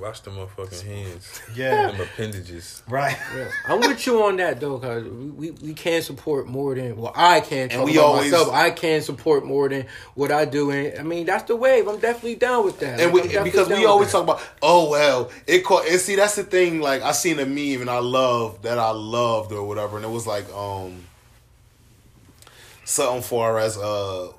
Watch 0.00 0.22
the 0.22 0.30
motherfucking 0.30 0.82
hands. 0.84 1.40
Yeah. 1.54 1.90
Them 1.90 2.00
appendages. 2.02 2.82
Right. 2.88 3.16
Yeah. 3.34 3.50
I'm 3.66 3.80
with 3.80 4.06
you 4.06 4.22
on 4.22 4.36
that 4.36 4.60
though, 4.60 4.78
cause 4.78 5.02
we, 5.04 5.30
we, 5.30 5.50
we 5.50 5.74
can 5.74 6.02
support 6.02 6.46
more 6.46 6.74
than 6.74 6.96
well 6.96 7.12
I 7.16 7.40
can. 7.40 7.68
Talk 7.68 7.84
we 7.86 7.98
always- 7.98 8.30
myself. 8.30 8.52
I 8.52 8.70
can 8.70 9.02
support 9.02 9.44
more 9.44 9.68
than 9.68 9.86
what 10.14 10.30
I 10.30 10.44
do, 10.44 10.70
and 10.70 10.98
I 10.98 11.02
mean 11.02 11.26
that's 11.26 11.44
the 11.44 11.56
wave. 11.56 11.88
I'm 11.88 11.98
definitely 11.98 12.36
down 12.36 12.64
with 12.64 12.78
that. 12.80 13.00
And 13.00 13.12
Like, 13.12 13.24
we, 13.24 13.38
because 13.44 13.68
we 13.68 13.84
always 13.86 14.12
talk 14.12 14.22
about, 14.24 14.40
oh 14.62 14.90
well, 14.90 15.30
it 15.46 15.64
caught. 15.64 15.86
And 15.88 16.00
see, 16.00 16.16
that's 16.16 16.36
the 16.36 16.44
thing. 16.44 16.80
Like 16.80 17.02
I 17.02 17.12
seen 17.12 17.38
a 17.38 17.46
meme 17.46 17.80
and 17.80 17.90
I 17.90 17.98
love 17.98 18.62
that 18.62 18.78
I 18.78 18.90
loved 18.90 19.52
or 19.52 19.66
whatever, 19.66 19.96
and 19.96 20.04
it 20.04 20.10
was 20.10 20.26
like 20.26 20.48
um 20.52 21.04
something 22.84 23.22
far 23.22 23.58
as 23.58 23.76
uh 23.76 24.32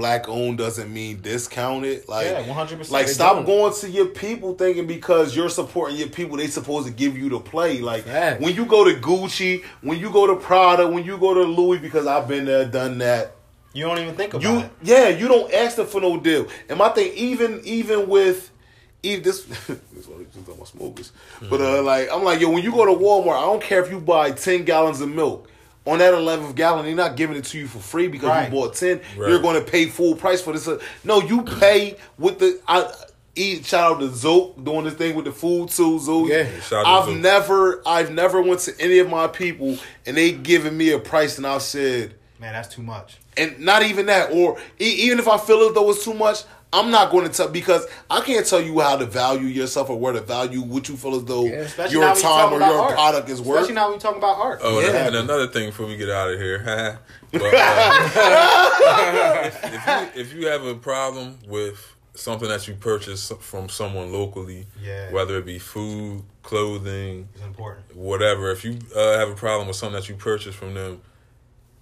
black 0.00 0.28
owned 0.28 0.58
doesn't 0.58 0.92
mean 0.92 1.20
discounted. 1.20 2.08
Like 2.08 2.26
Yeah, 2.26 2.42
100%. 2.44 2.90
Like 2.90 3.08
stop 3.08 3.36
don't. 3.36 3.44
going 3.46 3.74
to 3.74 3.90
your 3.90 4.06
people 4.06 4.54
thinking 4.54 4.86
because 4.86 5.36
you're 5.36 5.48
supporting 5.50 5.96
your 5.98 6.08
people, 6.08 6.36
they 6.38 6.46
supposed 6.48 6.86
to 6.86 6.92
give 6.92 7.16
you 7.16 7.28
the 7.28 7.38
play. 7.38 7.80
Like 7.80 8.06
when 8.40 8.54
you 8.54 8.64
go 8.66 8.84
to 8.84 8.98
Gucci, 8.98 9.62
when 9.82 9.98
you 9.98 10.10
go 10.10 10.26
to 10.26 10.36
Prada, 10.36 10.88
when 10.88 11.04
you 11.04 11.18
go 11.18 11.34
to 11.34 11.42
Louis, 11.42 11.78
because 11.78 12.06
I've 12.06 12.26
been 12.26 12.46
there, 12.46 12.64
done 12.64 12.98
that. 12.98 13.36
You 13.72 13.84
don't 13.84 13.98
even 13.98 14.14
think 14.16 14.34
about 14.34 14.42
You 14.42 14.58
it. 14.60 14.70
yeah, 14.82 15.08
you 15.08 15.28
don't 15.28 15.52
ask 15.54 15.76
them 15.76 15.86
for 15.86 16.00
no 16.00 16.18
deal. 16.18 16.48
And 16.68 16.78
my 16.78 16.88
thing, 16.88 17.12
even 17.14 17.60
even 17.64 18.08
with 18.08 18.50
even 19.02 19.22
this 19.22 19.42
this 19.66 20.06
one 20.08 20.26
just 20.34 20.48
on 20.48 20.58
my 20.58 20.64
smokers. 20.64 21.12
But 21.48 21.60
uh 21.60 21.82
like 21.82 22.08
I'm 22.12 22.24
like, 22.24 22.40
yo, 22.40 22.50
when 22.50 22.62
you 22.64 22.72
go 22.72 22.84
to 22.86 22.92
Walmart, 22.92 23.36
I 23.36 23.42
don't 23.42 23.62
care 23.62 23.84
if 23.84 23.90
you 23.90 24.00
buy 24.00 24.30
ten 24.32 24.64
gallons 24.64 25.00
of 25.00 25.08
milk. 25.10 25.49
On 25.86 25.98
that 25.98 26.12
eleventh 26.14 26.54
gallon, 26.56 26.84
they're 26.84 26.94
not 26.94 27.16
giving 27.16 27.36
it 27.36 27.44
to 27.46 27.58
you 27.58 27.66
for 27.66 27.78
free 27.78 28.06
because 28.08 28.28
Right. 28.28 28.44
you 28.44 28.50
bought 28.54 28.74
ten. 28.74 29.00
Right. 29.16 29.30
You're 29.30 29.40
going 29.40 29.62
to 29.64 29.68
pay 29.70 29.86
full 29.86 30.14
price 30.14 30.40
for 30.42 30.52
this. 30.52 30.68
Uh, 30.68 30.78
No, 31.04 31.20
you 31.22 31.42
pay 31.42 31.96
with 32.18 32.38
the. 32.38 32.60
I 32.68 32.92
eat. 33.34 33.64
Shout 33.64 33.92
out 33.94 34.00
to 34.00 34.08
Zoe 34.14 34.52
doing 34.62 34.84
this 34.84 34.94
thing 34.94 35.14
with 35.16 35.24
the 35.24 35.32
food 35.32 35.70
too. 35.70 35.98
Zoe. 35.98 36.28
Yeah. 36.30 36.46
Shout 36.60 36.84
out 36.84 37.00
I've 37.00 37.06
to 37.06 37.12
Zoe. 37.12 37.20
never, 37.20 37.82
I've 37.86 38.10
never 38.12 38.42
went 38.42 38.60
to 38.60 38.74
any 38.78 38.98
of 38.98 39.08
my 39.08 39.26
people 39.26 39.78
and 40.04 40.16
they 40.16 40.32
giving 40.32 40.76
me 40.76 40.90
a 40.90 40.98
price 40.98 41.38
and 41.38 41.46
I 41.46 41.58
said, 41.58 42.14
Man, 42.38 42.52
that's 42.52 42.74
too 42.74 42.82
much. 42.82 43.16
and 43.36 43.58
not 43.60 43.82
even 43.82 44.06
that, 44.06 44.32
or 44.32 44.58
e- 44.80 44.84
even 44.84 45.18
if 45.18 45.28
I 45.28 45.38
feel 45.38 45.60
as 45.68 45.74
though 45.74 45.88
it's 45.90 46.04
too 46.04 46.14
much, 46.14 46.42
I'm 46.72 46.90
not 46.92 47.10
going 47.10 47.26
to 47.28 47.32
tell 47.34 47.48
because 47.48 47.84
I 48.08 48.20
can't 48.20 48.46
tell 48.46 48.60
you 48.60 48.78
how 48.80 48.96
to 48.96 49.04
value 49.06 49.46
yourself 49.48 49.90
or 49.90 49.98
where 49.98 50.12
to 50.12 50.20
value 50.20 50.60
what 50.60 50.88
you 50.88 50.96
feel 50.96 51.16
as 51.16 51.24
though 51.24 51.44
Yeah, 51.46 51.88
your 51.88 52.14
time 52.14 52.52
or 52.52 52.58
your 52.60 52.78
art. 52.80 52.92
product 52.94 53.28
is 53.28 53.40
worth. 53.40 53.62
Especially 53.62 53.74
now 53.74 53.92
we 53.92 53.98
talking 53.98 54.18
about 54.18 54.38
art. 54.38 54.60
Oh, 54.62 54.78
and- 54.78 54.86
Yeah. 54.88 55.06
and 55.08 55.16
another 55.16 55.48
thing 55.48 55.70
before 55.70 55.86
we 55.86 55.96
get 55.96 56.08
out 56.10 56.30
of 56.30 56.38
here, 56.38 56.98
but, 57.32 57.42
uh, 57.42 57.88
if, 59.44 59.64
if 59.64 59.86
you 59.86 60.20
if 60.20 60.34
you 60.34 60.46
have 60.46 60.64
a 60.64 60.74
problem 60.74 61.38
with 61.46 61.94
something 62.14 62.48
that 62.48 62.66
you 62.68 62.74
purchase 62.74 63.32
from 63.40 63.68
someone 63.68 64.12
locally, 64.12 64.66
Yeah. 64.82 65.10
whether 65.10 65.38
it 65.38 65.46
be 65.46 65.58
food, 65.58 66.22
clothing, 66.42 67.28
It's 67.34 67.44
important. 67.44 67.96
whatever, 67.96 68.50
if 68.50 68.64
you 68.64 68.78
uh, 68.94 69.18
have 69.18 69.28
a 69.30 69.34
problem 69.34 69.68
with 69.68 69.76
something 69.76 69.98
that 70.00 70.08
you 70.08 70.16
purchase 70.16 70.54
from 70.54 70.74
them, 70.74 71.00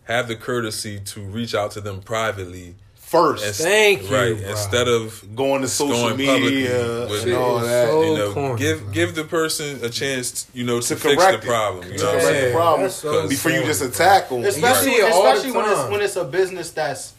have 0.04 0.28
the 0.28 0.36
courtesy 0.36 1.00
to 1.00 1.20
reach 1.20 1.54
out 1.54 1.72
to 1.72 1.80
them 1.80 2.00
privately 2.00 2.76
first. 3.08 3.44
Ins- 3.46 3.58
Thank 3.58 4.10
you, 4.10 4.16
Right. 4.16 4.36
Instead 4.40 4.88
of 4.88 5.24
going 5.34 5.62
to 5.62 5.68
social 5.68 5.94
going 6.10 6.16
media 6.16 7.06
with- 7.08 7.24
and 7.24 7.34
all 7.34 7.58
that. 7.60 7.88
so- 7.88 8.02
you 8.02 8.16
know, 8.16 8.32
corny, 8.32 8.58
give 8.58 8.82
bro. 8.84 8.92
give 8.92 9.14
the 9.14 9.24
person 9.24 9.80
a 9.82 9.88
chance, 9.88 10.46
you 10.54 10.64
know, 10.64 10.80
to, 10.80 10.88
To 10.88 10.96
fix 10.96 11.14
correct 11.22 11.40
the 11.42 11.46
it. 11.46 11.50
problem. 11.50 11.90
You 11.92 11.98
To 11.98 12.04
know, 12.04 12.12
what 12.12 12.20
correct 12.22 12.26
saying? 12.36 12.48
the 12.52 12.58
problem 12.58 12.90
so 12.90 13.28
before 13.28 13.50
you 13.52 13.64
just 13.64 13.82
attack 13.82 14.28
them. 14.28 14.44
especially 14.44 14.90
see 14.92 14.96
it 14.96 15.00
the 15.10 15.16
especially 15.16 15.50
when 15.52 15.70
it's 15.70 15.90
when 15.90 16.00
it's 16.02 16.16
a 16.16 16.24
business 16.24 16.70
that's 16.70 17.12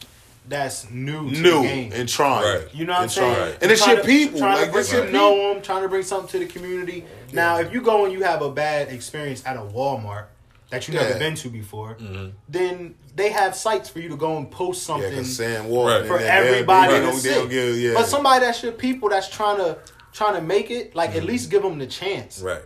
that's 0.48 0.90
new 0.90 1.30
to 1.30 1.40
new 1.40 1.62
the 1.62 1.62
game. 1.62 1.92
and 1.94 2.08
trying. 2.08 2.42
Right. 2.44 2.68
You 2.74 2.84
know 2.84 2.92
what 2.92 2.96
I'm 2.98 3.02
And 3.04 3.12
saying? 3.12 3.34
trying. 3.36 3.54
And 3.62 3.70
it's 3.70 3.86
your 3.86 3.96
to- 3.96 4.02
people. 4.02 4.38
Trying 4.40 4.54
Like, 4.56 4.64
to 4.66 4.72
bring 4.72 4.80
it's 4.84 4.92
your 4.92 5.06
you 5.06 5.12
know 5.12 5.54
them, 5.54 5.62
trying 5.62 5.82
to 5.82 5.88
bring 5.88 6.02
something 6.02 6.28
to 6.40 6.46
the 6.46 6.52
community. 6.52 7.04
Now, 7.32 7.58
if 7.60 7.72
you 7.72 7.80
go 7.80 8.04
and 8.04 8.12
you 8.12 8.22
have 8.24 8.42
a 8.42 8.50
bad 8.50 8.88
experience 8.88 9.42
at 9.46 9.56
a 9.56 9.60
Walmart 9.60 10.24
that 10.70 10.86
you 10.88 10.94
Yeah. 10.94 11.02
never 11.02 11.18
been 11.18 11.34
to 11.36 11.48
before, 11.48 11.96
mm-hmm. 12.00 12.28
then 12.48 12.94
they 13.16 13.30
have 13.30 13.54
sites 13.54 13.88
for 13.88 13.98
you 14.00 14.08
to 14.08 14.16
go 14.16 14.36
and 14.36 14.50
post 14.50 14.82
something 14.84 15.10
because 15.10 15.36
Sam 15.36 15.68
Walton 15.68 16.00
Right. 16.02 16.06
for 16.06 16.18
them, 16.18 16.28
everybody 16.46 16.92
they, 16.94 17.10
to 17.10 17.16
see. 17.16 17.48
give, 17.48 17.76
yeah. 17.76 17.94
But 17.94 18.06
somebody 18.06 18.44
that's 18.44 18.62
your 18.62 18.72
people 18.72 19.08
that's 19.08 19.28
trying 19.28 19.58
to 19.58 19.78
trying 20.12 20.34
to 20.34 20.40
make 20.42 20.70
it, 20.70 20.94
like 20.96 21.10
at 21.10 21.16
mm-hmm. 21.18 21.26
least 21.26 21.50
give 21.50 21.62
them 21.62 21.78
the 21.78 21.86
chance. 21.86 22.40
Right. 22.40 22.62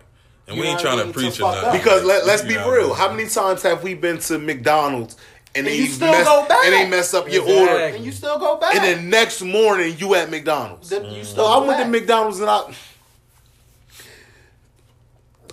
And 0.46 0.56
You 0.56 0.62
we 0.62 0.68
ain't 0.68 0.76
what 0.76 0.86
I 0.86 0.88
trying 0.94 0.98
mean? 1.04 1.12
to 1.14 1.18
preach 1.18 1.36
To 1.36 1.44
or 1.46 1.52
nothing. 1.52 1.72
because 1.80 2.04
let, 2.04 2.26
let's 2.26 2.42
You 2.42 2.48
be 2.50 2.54
know, 2.56 2.70
real. 2.70 2.94
How 2.94 3.10
many 3.10 3.28
times 3.28 3.62
have 3.62 3.82
we 3.82 3.94
been 3.94 4.18
to 4.18 4.38
McDonald's 4.38 5.16
and, 5.54 5.66
And 5.66 5.66
they 5.66 5.76
you 5.78 5.86
still 5.86 6.10
mess, 6.10 6.26
go 6.26 6.46
back. 6.48 6.64
and 6.64 6.72
they 6.74 6.88
mess 6.88 7.14
up 7.14 7.30
your 7.30 7.42
Exactly. 7.42 7.68
order, 7.68 7.84
And 7.96 8.04
you 8.04 8.12
still 8.12 8.38
go 8.38 8.56
back. 8.56 8.74
and 8.74 8.84
then 8.84 9.08
next 9.08 9.40
morning 9.42 9.94
you 9.98 10.14
at 10.14 10.30
McDonald's. 10.30 10.88
Then 10.90 11.04
you 11.04 11.22
mm. 11.22 11.24
still 11.24 11.44
So 11.44 11.46
I 11.46 11.60
go 11.60 11.66
went 11.66 11.80
to. 11.82 11.88
McDonald's 11.88 12.40
and 12.40 12.50
I. 12.50 12.74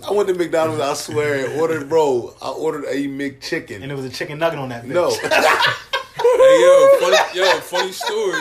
I 0.08 0.12
went 0.12 0.28
to 0.28 0.34
McDonald's. 0.34 0.80
I 0.80 0.94
swear, 0.94 1.46
and 1.46 1.60
ordered 1.60 1.88
bro. 1.88 2.34
I 2.42 2.50
ordered 2.50 2.84
a 2.84 3.06
McChicken. 3.08 3.80
and 3.82 3.90
there 3.90 3.96
was 3.96 4.04
a 4.06 4.10
chicken 4.10 4.38
nugget 4.38 4.58
on 4.58 4.68
that 4.70 4.84
bitch. 4.84 4.88
no, 4.88 5.10
Hey 6.14 6.60
yo, 6.60 6.98
funny 7.00 7.38
yo, 7.38 7.60
funny 7.60 7.92
story. 7.92 8.40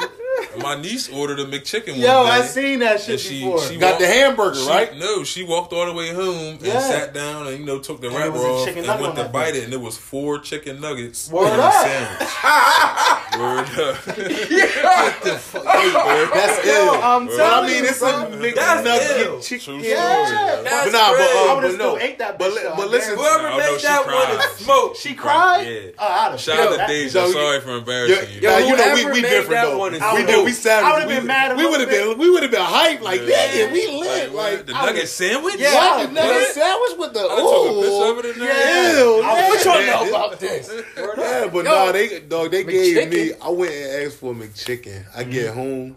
My 0.59 0.75
niece 0.79 1.09
ordered 1.09 1.39
a 1.39 1.45
McChicken 1.45 1.91
one 1.91 1.99
Yo, 1.99 2.23
day. 2.25 2.29
I 2.31 2.41
seen 2.43 2.79
that 2.79 2.99
shit 3.01 3.19
she- 3.19 3.39
before. 3.41 3.61
she- 3.61 3.77
got 3.77 3.99
the 3.99 4.07
hamburger 4.07 4.59
She- 4.59 4.67
right. 4.67 4.95
No, 4.97 5.23
she 5.23 5.43
walked 5.43 5.71
all 5.73 5.85
the 5.85 5.93
way 5.93 6.09
home 6.13 6.55
and 6.55 6.61
Yeah. 6.61 6.79
sat 6.81 7.13
down 7.13 7.47
and 7.47 7.57
you 7.59 7.65
know 7.65 7.79
took 7.79 8.01
the 8.01 8.07
And 8.07 8.15
wrapper 8.17 8.37
off 8.37 8.67
and 8.67 8.85
went 9.01 9.15
to 9.15 9.25
bite 9.25 9.53
bitch. 9.53 9.57
it 9.57 9.63
and 9.65 9.73
it 9.73 9.79
was 9.81 9.97
four 9.97 10.39
chicken 10.39 10.81
nuggets 10.81 11.29
Word 11.29 11.53
in 11.53 11.59
a 11.59 11.71
sandwich. 11.71 12.29
Word 13.39 13.69
up. 13.79 13.97
That's 15.61 16.65
Yo, 16.65 16.71
ill. 16.73 17.01
I'm 17.01 17.27
But 17.27 17.39
I 17.41 17.67
mean, 17.67 17.85
it's 17.85 17.99
bro. 17.99 18.09
a 18.09 18.29
True 18.29 18.51
McNugget 18.51 19.43
chicken. 19.43 19.61
story. 19.61 19.89
Yeah. 19.89 20.61
That's 20.63 20.85
but 20.85 20.91
nah, 20.91 21.11
but, 21.11 21.21
uh, 21.21 21.23
I 21.23 21.53
would've 21.55 21.71
but 21.71 21.75
still 21.75 21.95
no. 21.95 22.01
ate 22.01 22.19
that 22.19 22.37
But, 22.39 22.51
bitch, 22.51 22.55
li- 22.55 22.61
though. 22.63 22.73
but 22.75 22.83
I 22.87 22.91
listen, 22.91 23.15
Whoever 23.17 23.49
made 23.57 23.79
that 23.81 24.05
one 24.05 24.13
cried. 24.25 24.45
is 24.51 24.65
smoke. 24.65 24.95
She 24.97 25.13
cried. 25.13 25.67
Yeah. 25.67 25.79
Oh, 25.99 26.05
I'd 26.07 26.31
have 26.31 26.39
Shout 26.41 26.55
felt 26.57 26.67
out 26.67 26.71
to 26.71 26.77
that. 26.77 26.87
Deja. 26.87 27.27
Sorry 27.27 27.61
for 27.61 27.71
embarrassing 27.77 28.29
you. 28.35 28.41
nah, 28.41 28.57
you 28.57 28.75
know 28.75 28.93
we, 28.95 29.05
we 29.11 29.21
different 29.21 29.61
though. 29.61 29.89
we 29.89 30.23
cool. 30.25 30.40
Did 30.41 30.45
we 30.45 30.51
savage. 30.53 30.85
I 30.85 30.93
would've 30.93 31.09
we, 31.09 31.15
been 31.15 31.27
mad 31.27 31.57
We 31.57 31.65
would 31.65 31.79
have 31.79 31.89
been 31.89 32.17
we 32.17 32.29
would 32.29 32.43
have 32.43 32.51
been 32.51 32.61
hyped 32.61 33.01
like 33.01 33.21
yeah, 33.21 33.53
Yeah. 33.53 33.71
we 33.71 33.87
lit 33.87 34.33
Like, 34.33 34.57
like 34.57 34.65
the 34.67 34.75
I 34.75 34.85
nugget 34.85 35.01
was- 35.03 35.11
sandwich? 35.11 35.55
Yeah. 35.57 35.73
What? 35.73 35.91
I 35.99 36.05
The 36.05 36.11
nugget 36.13 36.35
would've- 36.35 36.47
sandwich 36.53 36.91
with 36.99 37.13
the 37.13 37.19
I 37.19 37.23
took 37.23 37.37
a 37.37 37.73
picture 37.81 37.91
ooh. 37.91 38.11
of 38.11 38.17
it 38.19 38.25
in 38.33 38.39
there. 38.39 38.49
Yeah. 38.49 39.01
I 39.01 39.37
yeah. 39.39 39.49
was- 39.49 39.65
What 39.65 39.65
y'all 39.65 40.09
know 40.09 40.09
about 40.15 40.39
this? 40.39 40.71
Yeah, 40.97 41.49
but 41.53 41.65
Yo, 41.65 41.71
nah, 41.71 41.91
they 41.91 42.19
dog 42.21 42.51
they 42.51 42.63
gave 42.63 43.09
me. 43.09 43.31
I 43.41 43.49
went 43.49 43.71
and 43.73 44.05
asked 44.05 44.17
for 44.17 44.31
a 44.33 44.35
McChicken. 44.35 45.05
I 45.15 45.23
get 45.23 45.47
Mm-hmm. 45.51 45.59
home, 45.59 45.95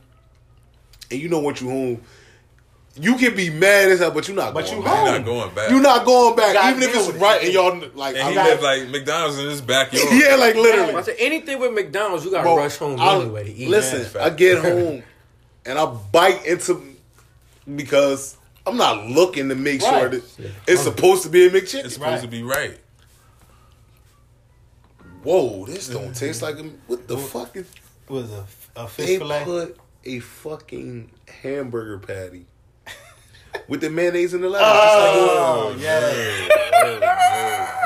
and 1.11 1.21
you 1.21 1.29
know 1.29 1.41
what 1.41 1.61
you 1.61 1.69
home. 1.69 2.01
You 3.01 3.17
can 3.17 3.35
be 3.35 3.51
mad 3.51 3.89
as 3.91 3.99
hell, 3.99 4.13
but 4.13 4.29
you're 4.29 4.37
not. 4.37 4.55
But 4.55 4.67
going 4.67 4.79
you 4.79 4.85
back. 4.85 5.05
You're 5.05 5.19
not 5.19 5.25
going 5.25 5.55
back. 5.55 5.71
You're 5.71 5.81
not 5.81 6.07
going 6.07 6.37
back, 6.37 6.55
gotta 6.55 6.77
even 6.77 6.83
if 6.85 6.93
deal 6.93 7.09
it's 7.09 7.19
right 7.19 7.43
and 7.43 7.53
y'all 7.53 7.83
like. 7.95 8.15
And 8.15 8.25
I 8.25 8.29
he 8.29 8.35
got- 8.37 8.47
lived 8.47 8.63
like 8.63 8.89
McDonald's 8.89 9.39
in 9.39 9.47
his 9.47 9.61
backyard. 9.61 10.07
yeah, 10.13 10.37
like 10.37 10.55
literally. 10.55 10.71
I 10.71 10.87
literally. 10.87 11.03
said 11.03 11.17
anything 11.19 11.59
with 11.59 11.73
McDonald's, 11.73 12.25
you 12.25 12.31
gotta 12.31 12.45
Bro, 12.45 12.57
rush 12.59 12.77
home 12.77 13.01
I- 13.01 13.17
anyway 13.17 13.45
to 13.45 13.53
eat. 13.53 13.69
Listen, 13.69 14.21
I 14.21 14.31
get 14.31 14.59
home 14.63 15.03
and 15.67 15.77
I 15.79 15.87
bite 15.87 16.47
into 16.47 16.85
because 17.75 18.37
I'm 18.65 18.77
not 18.77 19.07
looking 19.09 19.49
to 19.49 19.57
make 19.57 19.81
sure 19.81 19.91
Right. 19.91 20.11
that 20.13 20.53
it's 20.69 20.83
supposed 20.83 21.25
to 21.25 21.29
be 21.31 21.47
a 21.47 21.51
McChicken. 21.51 21.87
It's 21.87 21.95
supposed 21.95 22.01
Right. 22.01 22.21
to 22.23 22.29
be 22.29 22.45
right. 22.45 22.79
Whoa, 25.25 25.67
this 25.67 25.89
don't 25.89 26.05
mm-hmm. 26.05 26.13
taste 26.13 26.43
like 26.43 26.59
a. 26.59 26.63
What 26.87 27.09
the 27.09 27.19
fuck 27.19 27.57
is? 27.57 27.67
Was 28.09 28.31
a, 28.31 28.45
a 28.77 28.87
fish 28.87 29.07
They 29.07 29.19
fillet. 29.19 29.45
put 29.45 29.79
a 30.05 30.21
fucking 30.21 31.11
hamburger 31.43 31.99
patty 31.99 32.45
with 33.69 33.81
the 33.81 33.91
mayonnaise 33.91 34.35
and 34.35 34.43
the 34.43 34.49
lettuce. 34.49 34.69
Oh, 34.71 35.75
oh 35.75 35.79
yeah. 35.79 36.49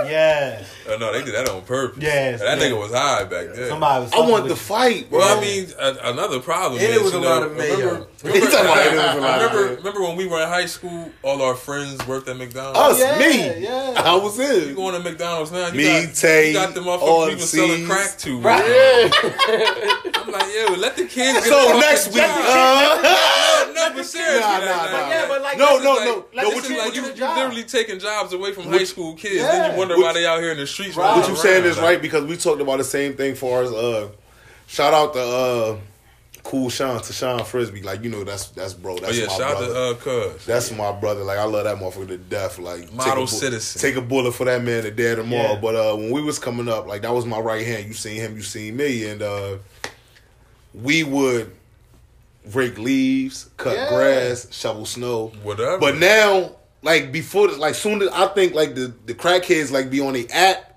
Yeah. 0.07 0.65
Oh 0.89 0.97
no, 0.97 1.13
they 1.13 1.23
did 1.23 1.35
that 1.35 1.49
on 1.51 1.63
purpose. 1.63 2.03
Yes, 2.03 2.41
that 2.41 2.59
yeah. 2.59 2.65
nigga 2.65 2.79
was 2.79 2.93
high 2.93 3.25
back 3.25 3.55
then. 3.55 3.69
Somebody 3.69 4.05
was 4.05 4.13
I 4.15 4.21
want 4.21 4.49
the 4.49 4.57
fight, 4.57 5.11
bro. 5.11 5.19
Well, 5.19 5.39
I 5.39 5.41
mean, 5.41 5.67
a, 5.79 6.13
another 6.13 6.41
problem 6.41 6.81
And 6.81 6.91
is 6.91 6.97
it 6.97 7.03
was 7.03 7.13
a 7.13 7.19
lot 7.19 7.43
of 7.43 7.57
mayo. 7.57 7.77
Remember, 7.77 8.07
He 8.23 8.41
talking 8.41 8.61
about 8.61 8.87
it 8.87 8.97
was 8.97 9.17
a 9.17 9.21
lot 9.21 9.43
of 9.43 9.53
remember, 9.53 9.77
remember 9.77 10.01
when 10.03 10.17
we 10.17 10.27
were 10.27 10.41
in 10.41 10.49
high 10.49 10.67
school, 10.67 11.11
all 11.23 11.43
our 11.43 11.55
friends 11.55 12.07
worked 12.07 12.29
at 12.29 12.37
McDonald's. 12.39 12.79
us, 12.79 13.01
Yeah, 13.01 13.19
me, 13.19 13.65
yeah. 13.65 14.03
I 14.03 14.15
was 14.15 14.39
in. 14.39 14.71
You 14.71 14.75
going 14.75 14.95
to 14.95 15.01
McDonald's 15.01 15.53
now? 15.53 15.67
You 15.69 15.75
Me, 15.75 16.07
got, 16.07 16.15
Tay, 16.15 16.49
you 16.49 16.55
got 16.55 16.75
the 16.75 16.81
all 16.83 16.99
motherfuckers 16.99 17.29
we 17.29 17.35
was 17.35 17.51
selling 17.51 17.87
crack 17.87 18.17
to. 18.19 18.41
Right. 18.41 19.11
I'm 20.17 20.33
like, 20.33 20.55
yo, 20.55 20.75
let 20.75 20.97
the 20.97 21.05
kids. 21.05 21.45
Get 21.45 21.45
So 21.45 21.79
next 21.79 22.09
week, 22.09 22.25
jobs. 23.97 24.15
uh, 24.15 24.19
no, 24.19 24.24
no, 24.24 24.40
Nah, 24.40 24.59
nah, 24.59 24.90
nah. 24.90 25.09
Yeah, 25.09 25.28
but 25.28 25.43
like, 25.43 25.59
No, 25.59 25.65
no, 25.65 25.77
is 25.77 25.82
no. 26.05 26.24
like, 26.35 26.44
No, 26.44 26.48
what 26.48 26.56
you- 26.56 26.62
kid 26.62 26.70
like 26.78 26.85
what 26.86 26.94
get 26.94 27.16
you 27.19 27.24
a 27.24 27.35
literally 27.35 27.65
taking 27.65 27.98
jobs 27.98 28.32
away 28.32 28.52
from 28.52 28.66
What- 28.66 28.78
high 28.78 28.85
school 28.85 29.15
kids. 29.15 29.36
Yeah. 29.36 29.52
Then 29.52 29.73
you 29.73 29.78
wonder 29.78 29.97
What 29.97 30.05
why 30.06 30.12
they 30.15 30.27
out 30.27 30.40
here 30.40 30.52
in 30.52 30.59
the 30.59 30.66
streets. 30.66 30.97
Right. 30.97 31.16
what 31.16 31.28
you 31.28 31.36
saying 31.36 31.65
is 31.65 31.78
right 31.78 32.01
because 32.01 32.24
we 32.24 32.36
talked 32.36 32.60
about 32.60 32.78
the 32.78 32.85
same 32.85 33.15
thing 33.16 33.35
for 33.35 33.62
us. 33.62 33.70
Uh, 33.70 34.09
shout 34.66 34.94
out 34.94 35.12
to 35.15 35.20
uh, 35.20 35.77
Cool 36.44 36.70
Sean 36.70 37.01
to 37.02 37.12
Sean 37.12 37.44
Frisbee. 37.44 37.82
Like 37.82 38.02
you 38.02 38.09
know, 38.09 38.24
that's 38.24 38.47
that's 38.47 38.73
bro. 38.73 38.94
Oh 38.94 38.98
That's 38.98 39.19
yeah, 39.19 39.27
my 39.27 39.32
shout 39.32 39.51
out 39.51 39.59
brother. 39.59 39.74
to 39.74 39.81
uh, 39.81 39.94
Cuz. 40.32 40.47
That's 40.47 40.70
my 40.73 40.93
brother. 40.93 41.23
Like 41.24 41.39
I 41.39 41.44
love 41.44 41.65
that 41.65 41.77
motherfucker 41.77 42.09
to 42.09 42.16
death. 42.16 42.59
Like 42.59 42.90
Model 42.93 43.05
take 43.05 43.16
a 43.16 43.20
bu- 43.20 43.27
citizen. 43.27 43.81
Take 43.82 43.97
a 43.97 44.01
bullet 44.01 44.32
for 44.32 44.44
that 44.47 44.62
man 44.62 44.85
today 44.85 45.10
or 45.10 45.16
tomorrow. 45.16 45.55
Yeah. 45.55 45.60
But 45.60 45.74
uh, 45.77 45.97
when 45.97 46.10
we 46.10 46.23
was 46.23 46.39
coming 46.39 46.69
up, 46.69 46.86
like 46.86 47.02
that 47.02 47.12
was 47.12 47.27
my 47.27 47.39
right 47.39 47.66
hand. 47.66 47.86
You 47.86 47.93
seen 47.93 48.16
him, 48.16 48.35
you 48.36 48.43
seen 48.43 48.77
me, 48.77 49.09
and 49.09 49.20
uh, 49.20 49.56
we 50.73 51.02
would 51.02 51.52
rake 52.55 52.79
leaves, 52.79 53.51
cut 53.57 53.77
Yeah. 53.77 53.89
grass, 53.89 54.47
shovel 54.51 54.87
snow. 54.87 55.33
Whatever. 55.43 55.79
But 55.79 55.97
now, 55.99 56.53
like 56.83 57.12
before, 57.12 57.49
like 57.49 57.75
soon 57.75 58.03
as 58.03 58.09
I 58.09 58.27
think 58.29 58.55
like 58.55 58.75
the 58.75 58.93
the 59.07 59.15
crackheads 59.15 59.70
like 59.70 59.91
be 59.91 60.01
on 60.01 60.15
the 60.15 60.29
app. 60.31 60.68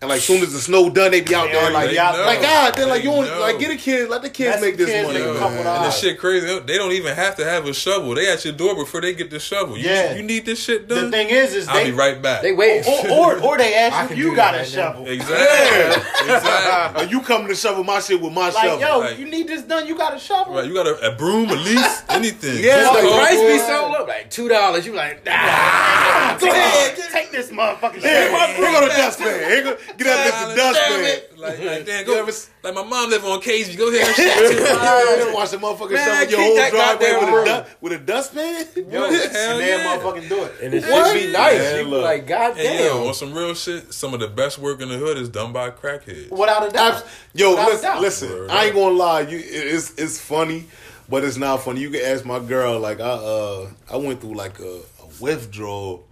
And 0.00 0.08
like 0.08 0.20
soon 0.20 0.44
as 0.44 0.52
the 0.52 0.60
snow 0.60 0.88
done, 0.90 1.10
they 1.10 1.22
be 1.22 1.34
out 1.34 1.46
They 1.46 1.54
there 1.54 1.72
like, 1.72 1.90
be 1.90 1.98
out 1.98 2.14
there. 2.14 2.24
like 2.24 2.40
God, 2.40 2.72
then 2.76 2.88
like 2.88 3.02
you 3.02 3.10
want 3.10 3.28
like 3.40 3.58
get 3.58 3.72
a 3.72 3.76
kid, 3.76 4.08
let 4.08 4.22
the 4.22 4.30
kids 4.30 4.52
Let 4.54 4.60
make 4.60 4.76
this 4.76 4.86
kids 4.88 5.08
money. 5.08 5.18
make 5.18 5.26
a 5.28 5.32
Yo, 5.32 5.38
couple 5.40 5.56
man. 5.56 5.66
and 5.66 5.84
the 5.86 5.90
shit 5.90 6.20
crazy. 6.20 6.46
They 6.60 6.78
don't 6.78 6.92
even 6.92 7.16
have 7.16 7.34
to 7.34 7.44
have 7.44 7.66
a 7.66 7.74
shovel. 7.74 8.14
They 8.14 8.30
at 8.30 8.44
your 8.44 8.54
door 8.54 8.76
before 8.76 9.00
they 9.00 9.12
get 9.12 9.30
the 9.30 9.40
shovel. 9.40 9.76
You, 9.76 9.88
Yeah. 9.90 10.14
you 10.14 10.22
need 10.22 10.46
this 10.46 10.62
shit 10.62 10.86
done. 10.86 10.96
The 10.96 11.02
done. 11.02 11.10
thing 11.10 11.28
is, 11.30 11.52
is 11.52 11.66
I'll 11.66 11.74
they 11.74 11.90
be 11.90 11.96
right 11.96 12.22
back. 12.22 12.42
They 12.42 12.52
wait. 12.52 12.86
or, 13.10 13.10
or 13.10 13.42
or 13.42 13.58
they 13.58 13.74
ask 13.74 14.08
can 14.10 14.16
you, 14.16 14.30
you 14.30 14.36
got 14.36 14.52
that 14.52 14.60
a 14.60 14.62
right 14.62 14.76
now. 14.76 14.92
shovel. 14.92 15.06
exactly. 15.08 16.32
exactly. 16.32 17.02
Like, 17.02 17.10
you 17.10 17.20
come 17.20 17.48
to 17.48 17.54
shovel 17.56 17.82
my 17.82 17.98
shit 17.98 18.20
with 18.20 18.32
my 18.32 18.50
Like 18.50 18.54
shovel. 18.54 18.80
yo, 18.80 18.98
Like- 19.00 19.18
you 19.18 19.28
need 19.28 19.48
this 19.48 19.62
done. 19.62 19.88
You 19.88 19.96
got 19.98 20.14
a 20.14 20.20
shovel. 20.20 20.54
Right, 20.54 20.64
you 20.66 20.74
got 20.74 20.86
a, 20.86 21.12
a 21.12 21.16
broom, 21.16 21.48
at 21.48 21.58
least 21.58 22.04
anything. 22.08 22.62
Yeah, 22.62 22.82
Just 22.82 22.94
like, 22.94 23.02
call 23.02 23.18
price 23.18 23.34
for 23.40 23.46
be 23.46 23.52
it. 23.54 23.66
so 23.66 23.90
low, 23.98 24.04
like 24.06 24.30
two 24.30 24.48
dollars. 24.48 24.86
You 24.86 24.94
like, 24.94 25.22
ah, 25.28 26.36
Go 26.40 26.46
ahead, 26.46 26.96
take 27.10 27.32
this 27.32 27.50
motherfucking 27.50 27.94
Here, 27.98 28.28
shovel. 28.30 28.54
here 28.54 28.72
go 28.72 28.80
the 28.82 28.94
dustpan. 28.94 29.76
Here 29.96 29.96
go, 29.96 30.04
get 30.04 30.04
that 30.04 30.30
Damn 30.30 30.50
Mr. 30.50 30.56
Dustpan. 30.56 31.38
Like, 31.38 31.58
like, 31.64 31.86
damn, 31.86 32.06
go, 32.06 32.18
ever 32.18 32.32
like 32.62 32.74
my 32.74 32.82
mom 32.84 33.10
live 33.10 33.24
on 33.24 33.40
Casey. 33.40 33.76
Go 33.76 33.88
ahead 33.88 34.06
and 34.06 34.16
shit. 34.16 34.60
Yeah, 34.62 35.32
watch 35.34 35.50
the 35.50 35.56
motherfucker 35.56 35.92
Man, 35.92 36.28
shovel 36.28 36.30
your 36.30 36.40
whole 36.40 36.70
driveway 36.70 37.12
with 37.14 37.28
a, 37.28 37.44
du- 37.44 37.66
with 37.80 37.92
a 37.92 37.98
dustpan. 37.98 38.66
Yo, 38.76 38.82
Hell 39.10 39.12
and 39.12 39.60
they 39.60 39.68
yeah. 39.68 39.86
motherfucking 39.96 40.28
do 40.28 40.44
it. 40.44 40.52
and 40.62 40.74
it 40.74 40.84
What? 40.84 41.06
should 41.16 41.26
be 41.26 41.32
nice. 41.32 41.58
Man, 41.58 41.84
you 41.84 41.90
look. 41.90 42.04
like, 42.04 42.26
God 42.26 42.58
And 42.58 42.78
yo, 42.80 42.98
damn. 42.98 43.06
on 43.08 43.14
some 43.14 43.32
real 43.34 43.54
shit, 43.54 43.92
some 43.94 44.14
of 44.14 44.20
the 44.20 44.28
best 44.28 44.58
work 44.58 44.80
in 44.80 44.88
the 44.88 44.98
hood 44.98 45.16
is 45.16 45.28
done 45.28 45.52
by 45.52 45.70
crackheads. 45.70 46.30
Without 46.30 46.68
a 46.68 46.70
doubt. 46.70 47.04
Yo, 47.34 47.50
Without 47.50 47.68
listen, 47.68 47.82
doubt. 47.82 48.00
listen. 48.00 48.28
Word 48.30 48.50
I 48.50 48.64
ain't 48.66 48.74
gonna 48.74 48.94
lie. 48.94 49.20
You, 49.22 49.40
it's 49.42 49.94
it's 49.98 50.20
funny, 50.20 50.64
but 51.08 51.24
it's 51.24 51.36
not 51.36 51.62
funny. 51.62 51.80
You 51.80 51.90
can 51.90 52.02
ask 52.04 52.24
my 52.24 52.40
girl. 52.40 52.78
Like 52.80 53.00
I 53.00 53.04
uh 53.10 53.70
I 53.90 53.96
went 53.96 54.20
through 54.20 54.34
like 54.34 54.58
a, 54.58 54.80
a 55.02 55.06
withdrawal. 55.20 56.04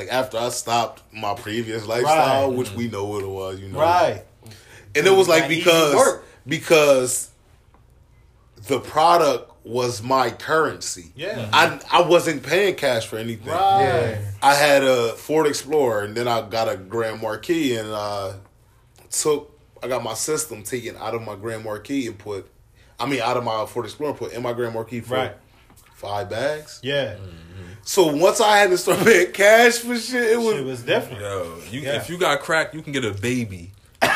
Like 0.00 0.08
after 0.12 0.38
I 0.38 0.48
stopped 0.48 1.02
my 1.12 1.34
previous 1.34 1.86
lifestyle, 1.86 2.48
Right. 2.48 2.56
which 2.58 2.72
we 2.72 2.88
know 2.88 3.04
what 3.04 3.22
it 3.22 3.28
was, 3.28 3.60
you 3.60 3.68
know. 3.68 3.80
Right. 3.80 4.22
And 4.94 5.06
it 5.06 5.10
was 5.14 5.28
like 5.28 5.46
because 5.48 6.20
because 6.46 7.28
the 8.66 8.80
product 8.80 9.52
was 9.64 10.02
my 10.02 10.30
currency. 10.30 11.12
Yeah. 11.14 11.50
I 11.52 11.78
I 11.92 12.00
wasn't 12.00 12.42
paying 12.42 12.76
cash 12.76 13.06
for 13.06 13.18
anything. 13.18 13.48
Right. 13.48 13.82
Yeah. 13.82 14.30
I 14.42 14.54
had 14.54 14.82
a 14.82 15.12
Ford 15.12 15.46
Explorer 15.46 16.04
and 16.04 16.14
then 16.16 16.26
I 16.26 16.40
got 16.48 16.68
a 16.68 16.76
Grand 16.78 17.20
Marquis 17.20 17.76
and 17.76 17.88
uh 17.90 18.32
took 19.10 19.58
I 19.82 19.88
got 19.88 20.02
my 20.02 20.14
system 20.14 20.62
taken 20.62 20.96
out 20.96 21.14
of 21.14 21.20
my 21.22 21.36
Grand 21.36 21.62
Marquis 21.64 22.06
and 22.06 22.18
put 22.18 22.48
I 22.98 23.04
mean 23.04 23.20
out 23.20 23.36
of 23.36 23.44
my 23.44 23.66
Ford 23.66 23.84
Explorer 23.84 24.10
and 24.12 24.18
put 24.18 24.32
in 24.32 24.42
my 24.42 24.54
Grand 24.54 24.72
Marquis 24.72 25.00
for 25.00 25.14
Right. 25.14 25.36
five 25.94 26.30
bags. 26.30 26.80
Yeah. 26.82 27.16
So 27.82 28.06
once 28.14 28.40
I 28.40 28.58
had 28.58 28.70
to 28.70 28.78
start 28.78 28.98
paying 29.04 29.32
cash 29.32 29.78
for 29.78 29.96
shit, 29.96 30.22
it 30.32 30.38
was, 30.38 30.56
It 30.56 30.64
was 30.64 30.82
different. 30.82 31.20
Yo, 31.20 31.58
you, 31.70 31.80
Yeah. 31.80 31.96
if 31.96 32.08
you 32.08 32.18
got 32.18 32.40
crack, 32.40 32.72
you 32.74 32.82
can 32.82 32.92
get 32.92 33.04
a 33.04 33.12
baby. 33.12 33.72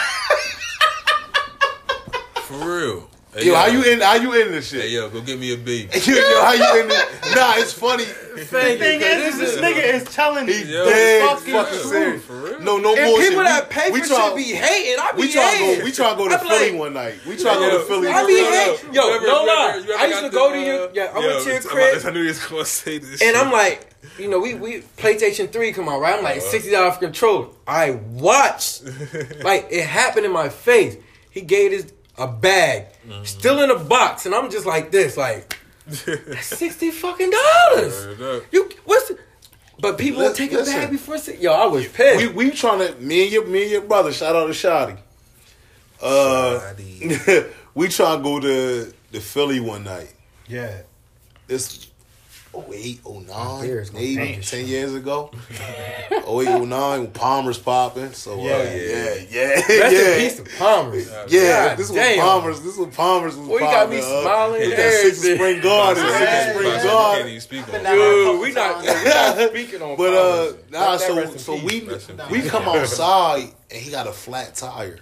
For 2.44 2.54
real. 2.58 3.10
Hey, 3.34 3.46
Yo, 3.46 3.54
how 3.56 3.66
you 3.66 3.82
in? 3.82 4.00
How 4.00 4.14
you 4.14 4.32
in 4.40 4.52
this 4.52 4.70
Hey, 4.70 4.82
shit? 4.82 4.90
yo, 4.92 5.10
go 5.10 5.20
get 5.20 5.40
me 5.40 5.52
a 5.52 5.56
B. 5.56 5.88
Yo, 5.92 6.14
yo, 6.14 6.40
how 6.42 6.52
you 6.52 6.82
in 6.82 6.88
this? 6.88 7.34
Nah, 7.34 7.54
it's 7.56 7.72
funny. 7.72 8.04
The 8.04 8.44
thing 8.44 8.78
you, 8.78 9.06
'cause 9.06 9.34
is, 9.34 9.38
this 9.38 9.56
nigga 9.60 9.82
is 9.94 10.04
telling 10.14 10.46
He 10.46 10.64
me 10.64 10.72
Yo, 10.72 10.84
the 10.84 10.90
dead 10.90 11.28
fucking 11.28 11.52
fucking 11.54 11.74
truth. 11.80 11.88
serious. 11.90 12.24
For 12.24 12.32
real? 12.34 12.60
No, 12.60 12.78
no 12.78 12.94
And 12.94 13.04
bullshit. 13.06 13.28
people 13.30 13.38
We- 13.42 13.44
that 13.48 13.70
pay 13.70 13.90
we 13.90 14.00
for 14.02 14.06
try- 14.06 14.26
shit 14.28 14.36
be 14.36 14.42
hating. 14.44 14.96
I 15.00 15.12
be 15.12 15.20
We 15.22 15.32
try 15.32 15.42
to 15.50 15.56
hating. 15.56 15.78
go. 15.80 15.84
We 15.84 15.92
try 15.92 16.10
to 16.10 16.16
go 16.16 16.28
to 16.28 16.38
Philly 16.38 16.70
like- 16.70 16.78
one 16.80 16.94
night. 16.94 17.14
We 17.26 17.36
try 17.36 17.54
to 17.54 17.58
go 17.60 17.78
to 17.78 17.84
Philly. 17.84 18.08
I 18.08 18.22
one 18.22 18.26
be 18.28 18.40
night. 18.42 18.50
hating. 18.52 18.94
Yo, 18.94 19.02
You 19.08 19.14
ever- 19.16 19.26
no 19.26 19.42
lie. 19.44 19.68
ever- 19.70 19.78
you 19.86 19.92
ever 19.92 20.02
I 20.02 20.06
used 20.06 20.20
to 20.22 20.30
go 20.30 20.52
to 20.52 20.58
you. 20.60 20.88
Yeah, 20.94 21.10
I 21.14 21.20
yo, 21.20 21.26
went 21.26 21.42
to 21.42 21.48
your 21.48 21.56
I'm 21.58 21.62
crib. 21.64 22.02
I 22.06 22.10
knew 22.10 22.22
he 22.22 22.28
was 22.28 22.38
gonna 22.38 22.64
say 22.64 22.98
this. 22.98 23.20
And. 23.20 23.36
I'm 23.36 23.50
like, 23.50 23.86
you 24.18 24.28
know, 24.28 24.38
we 24.38 24.54
we 24.54 24.82
PlayStation 24.96 25.50
Three 25.52 25.72
come 25.72 25.88
out, 25.88 26.00
right? 26.00 26.16
I'm 26.16 26.22
like 26.22 26.38
uh-huh. 26.38 26.50
sixty 26.50 26.70
dollars 26.70 26.94
for 26.94 27.00
controller. 27.00 27.48
I 27.66 27.90
watched, 28.12 28.82
like 29.44 29.66
it 29.70 29.84
happened 29.86 30.24
in 30.26 30.32
my 30.32 30.48
face. 30.50 30.96
He 31.30 31.40
gave 31.40 31.72
us 31.72 31.90
a 32.18 32.26
bag, 32.28 32.86
still 33.24 33.62
in 33.62 33.70
a 33.70 33.78
box, 33.78 34.26
and 34.26 34.34
I'm 34.34 34.50
just 34.50 34.66
like 34.66 34.90
this, 34.90 35.16
like 35.16 35.58
that's 35.86 36.46
sixty 36.58 36.90
fucking 36.90 37.30
dollars. 37.30 38.44
You 38.52 38.70
what's? 38.84 39.08
The, 39.08 39.18
but 39.80 39.98
people 39.98 40.20
will 40.20 40.28
Lis- 40.28 40.38
take 40.38 40.52
a 40.52 40.62
bag 40.62 40.90
before. 40.90 41.18
si- 41.18 41.36
Yo, 41.36 41.52
I 41.52 41.66
was 41.66 41.86
pissed. 41.88 42.16
We 42.18 42.28
we 42.46 42.50
trying 42.52 42.78
to 42.86 42.94
me 43.00 43.24
and 43.24 43.32
your 43.32 43.46
me 43.46 43.62
and 43.62 43.70
your 43.72 43.80
brother. 43.82 44.12
Shout 44.12 44.36
out 44.36 44.46
to 44.46 44.52
Shotty. 44.52 44.96
Uh, 46.00 46.72
we 47.74 47.88
trying 47.88 48.18
to 48.18 48.22
go 48.22 48.40
to 48.40 48.92
the 49.12 49.20
Philly 49.20 49.60
one 49.60 49.84
night. 49.84 50.12
Yeah. 50.48 50.82
It's 51.48 51.90
08, 52.72 53.00
09, 53.06 53.62
Beer's 53.62 53.90
gonna 53.90 54.04
maybe 54.04 54.16
change. 54.34 54.50
10 54.50 54.66
years 54.66 54.94
ago. 54.94 55.30
08, 56.10 56.66
09, 56.66 57.06
Palmer's 57.08 57.58
popping. 57.58 58.12
So, 58.12 58.36
Yeah. 58.42 58.52
uh, 58.52 58.62
yeah, 58.62 59.24
yeah, 59.30 59.48
Rest 59.54 59.68
yeah. 59.70 60.08
in 60.14 60.18
peace 60.28 60.36
to 60.36 60.58
Palmer. 60.58 60.96
Yeah, 61.28 61.68
God 61.68 61.76
this 61.78 61.88
is 61.90 61.94
damn. 61.94 62.16
what 62.18 62.24
Palmer's. 62.24 62.60
This 62.60 62.72
is 62.74 62.78
what 62.78 62.92
Palmer's 62.92 63.36
was 63.36 63.48
Boy, 63.48 63.54
you 63.54 63.60
got 63.60 63.90
me 63.90 64.00
popping, 64.00 64.16
uh, 64.16 64.22
smiling 64.22 64.52
with 64.60 64.62
and 64.70 64.72
that 64.72 64.92
Six 64.92 65.18
everything. 65.18 65.36
Spring 65.36 65.60
Garden, 65.62 66.04
Yeah, 66.04 66.18
Six 66.44 66.50
Spring 66.54 66.68
yeah. 66.68 66.74
You 66.74 66.82
can't 66.82 66.88
Garden. 66.88 67.40
speak 67.40 67.66
on 67.66 67.72
down 67.72 67.82
that. 67.82 67.82
there 67.82 67.94
a 67.94 68.14
Dude, 68.14 68.24
couple 68.26 68.40
we 68.40 68.52
not, 68.52 68.80
we 68.80 68.86
not 69.04 69.50
speaking 69.50 69.82
on. 69.82 69.96
But 69.96 70.12
uh, 70.14 70.44
Palmer's. 70.52 70.70
nah, 70.70 70.90
Let 70.92 71.00
so 71.00 71.36
so 71.36 71.64
we 71.64 71.88
we 72.30 72.42
come 72.42 72.62
outside 72.68 73.48
and 73.70 73.80
he 73.80 73.90
got 73.90 74.06
a 74.06 74.12
flat 74.12 74.54
tire. 74.54 75.00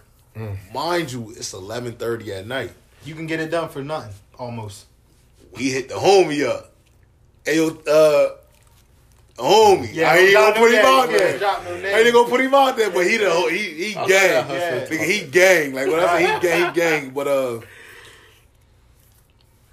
Mind 0.72 1.12
you, 1.12 1.30
it's 1.36 1.52
eleven 1.52 1.92
thirty 1.92 2.32
at 2.32 2.46
night. 2.46 2.72
You 3.04 3.14
can 3.14 3.26
get 3.26 3.40
it 3.40 3.50
done 3.50 3.68
for 3.68 3.82
nothing, 3.82 4.14
almost. 4.38 4.86
We 5.56 5.70
hit 5.70 5.88
the 5.88 5.96
homie 5.96 6.48
up. 6.48 6.71
Hey 7.44 7.56
yo, 7.56 7.68
uh, 7.68 8.36
homie. 9.36 9.92
Yeah, 9.92 10.10
I 10.12 10.16
ain't 10.18 10.32
gonna 10.34 10.54
put 10.56 10.72
him 10.72 10.80
drop 10.80 11.04
out 11.04 11.10
there. 11.10 11.38
no 11.40 11.88
I 11.88 12.00
ain't 12.00 12.12
gonna 12.12 12.28
put 12.28 12.40
him 12.40 12.54
out 12.54 12.76
there, 12.76 12.90
but 12.90 13.06
he 13.06 13.16
the 13.16 13.30
whole- 13.30 13.48
he 13.48 13.58
he 13.58 13.92
gang. 13.94 14.02
love 14.04 14.08
that 14.08 14.46
hustle. 14.46 14.96
Nigga, 14.98 15.04
he 15.04 15.20
gang. 15.26 15.74
Like 15.74 15.88
whatever 15.88 16.18
he 16.18 16.26
gang, 16.40 16.66
he 16.68 16.72
gang. 16.80 17.10
But 17.10 17.26
uh, 17.28 17.60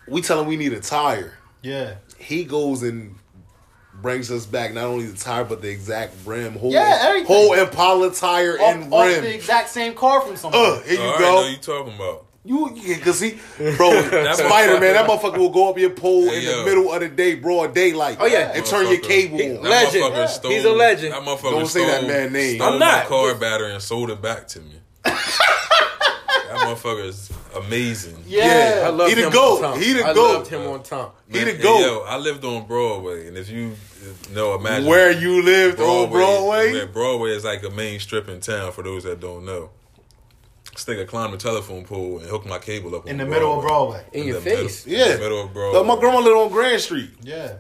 we 0.07 0.21
tell 0.21 0.41
him 0.41 0.47
we 0.47 0.57
need 0.57 0.73
a 0.73 0.79
tire. 0.79 1.33
Yeah. 1.61 1.95
He 2.17 2.43
goes 2.43 2.83
and 2.83 3.15
brings 3.93 4.31
us 4.31 4.45
back 4.45 4.73
not 4.73 4.85
only 4.85 5.05
the 5.05 5.17
tire 5.17 5.43
but 5.43 5.61
the 5.61 5.69
exact 5.69 6.15
rim, 6.25 6.53
whole 6.53 6.71
Yeah, 6.71 6.99
everything. 7.01 7.27
whole 7.27 7.53
Impala 7.53 8.11
tire 8.13 8.57
Off, 8.59 8.75
and 8.75 8.93
off 8.93 9.05
rim. 9.05 9.23
the 9.23 9.35
exact 9.35 9.69
same 9.69 9.93
car 9.93 10.21
from 10.21 10.37
somewhere. 10.37 10.61
Uh, 10.61 10.81
here 10.81 10.93
you 10.93 10.99
Oh, 11.01 11.03
I 11.03 11.07
already 11.07 11.23
go. 11.25 11.41
know 11.41 11.47
you 11.49 11.57
talking 11.57 11.95
about. 11.95 12.25
You, 12.45 12.71
yeah, 12.73 12.97
cause 12.99 13.19
he, 13.19 13.31
bro, 13.57 13.91
Spider 14.33 14.79
Man, 14.79 14.93
that 14.93 15.05
motherfucker- 15.07 15.33
motherfucker 15.33 15.37
will 15.37 15.49
go 15.49 15.69
up 15.69 15.77
your 15.77 15.89
pole 15.89 16.23
Hey, 16.29 16.39
in 16.39 16.45
the 16.45 16.51
yo. 16.51 16.65
middle 16.65 16.91
of 16.93 17.01
the 17.01 17.09
day, 17.09 17.35
broad 17.35 17.75
daylight. 17.75 18.17
Oh, 18.19 18.25
yeah. 18.25 18.53
and 18.55 18.65
turn 18.65 18.87
your 18.87 18.99
cable 19.01 19.37
He- 19.37 19.57
on. 19.57 19.61
Legend. 19.63 20.13
Yeah. 20.15 20.25
stole- 20.27 20.51
He's 20.51 20.63
a 20.63 20.71
legend. 20.71 21.13
That 21.13 21.21
motherfucker 21.23 21.51
Don't 21.51 21.67
say 21.67 21.85
that 21.85 21.97
stole- 21.97 22.07
man 22.09 22.33
name. 22.33 22.55
Stole 22.55 22.73
I'm 22.73 22.79
my 22.79 22.85
not. 22.85 23.05
car 23.07 23.35
battery 23.35 23.73
and 23.73 23.81
sold 23.83 24.09
it 24.09 24.21
back 24.21 24.47
to 24.49 24.61
me. 24.61 24.75
that 25.03 26.65
motherfucker 26.65 27.05
is 27.05 27.29
amazing. 27.55 28.23
Yeah. 28.25 28.83
I 28.85 28.89
love 28.89 29.09
He 29.09 29.15
the 29.15 29.23
him 29.27 29.31
goat. 29.31 29.63
on. 29.63 29.79
He 29.81 29.93
the 29.93 30.05
I 30.05 30.13
goat. 30.13 30.33
loved 30.33 30.47
him 30.49 30.61
on 30.67 30.81
top. 30.83 31.19
He 31.29 31.39
the 31.39 31.51
hey, 31.51 31.57
goat. 31.61 31.79
Yo, 31.81 31.99
I 32.07 32.17
lived 32.17 32.43
on 32.45 32.65
Broadway, 32.65 33.27
and 33.27 33.37
if 33.37 33.49
you 33.49 33.75
know, 34.33 34.55
imagine 34.55 34.87
Where 34.87 35.11
you 35.11 35.43
lived 35.43 35.79
on 35.79 36.09
Broadway? 36.09 36.73
Yeah, 36.73 36.85
Broadway 36.85 37.31
is 37.31 37.43
like 37.43 37.63
a 37.63 37.69
main 37.69 37.99
strip 37.99 38.29
in 38.29 38.39
town. 38.39 38.71
For 38.71 38.81
those 38.83 39.03
that 39.03 39.19
don't 39.19 39.45
know, 39.45 39.69
this 40.85 40.95
nigga 40.95 41.07
climbed 41.07 41.33
a 41.33 41.37
telephone 41.37 41.83
pole 41.85 42.19
and 42.19 42.29
hooked 42.29 42.45
my 42.47 42.57
cable 42.59 42.95
up 42.95 43.05
In 43.07 43.13
on 43.13 43.17
the 43.17 43.25
middle 43.33 43.57
of 43.57 43.61
Broadway. 43.63 44.03
In 44.13 44.21
In 44.21 44.27
your 44.27 44.39
the 44.39 44.49
middle- 44.49 44.67
face. 44.67 44.85
in 44.85 44.91
the 44.93 44.97
Yeah. 44.97 45.17
middle 45.17 45.41
of 45.43 45.53
Broadway. 45.53 45.83
my 45.83 45.99
grandma 45.99 46.19
lived 46.19 46.35
on 46.37 46.49
Grand 46.49 46.81
Street, 46.81 47.09
Yeah. 47.21 47.53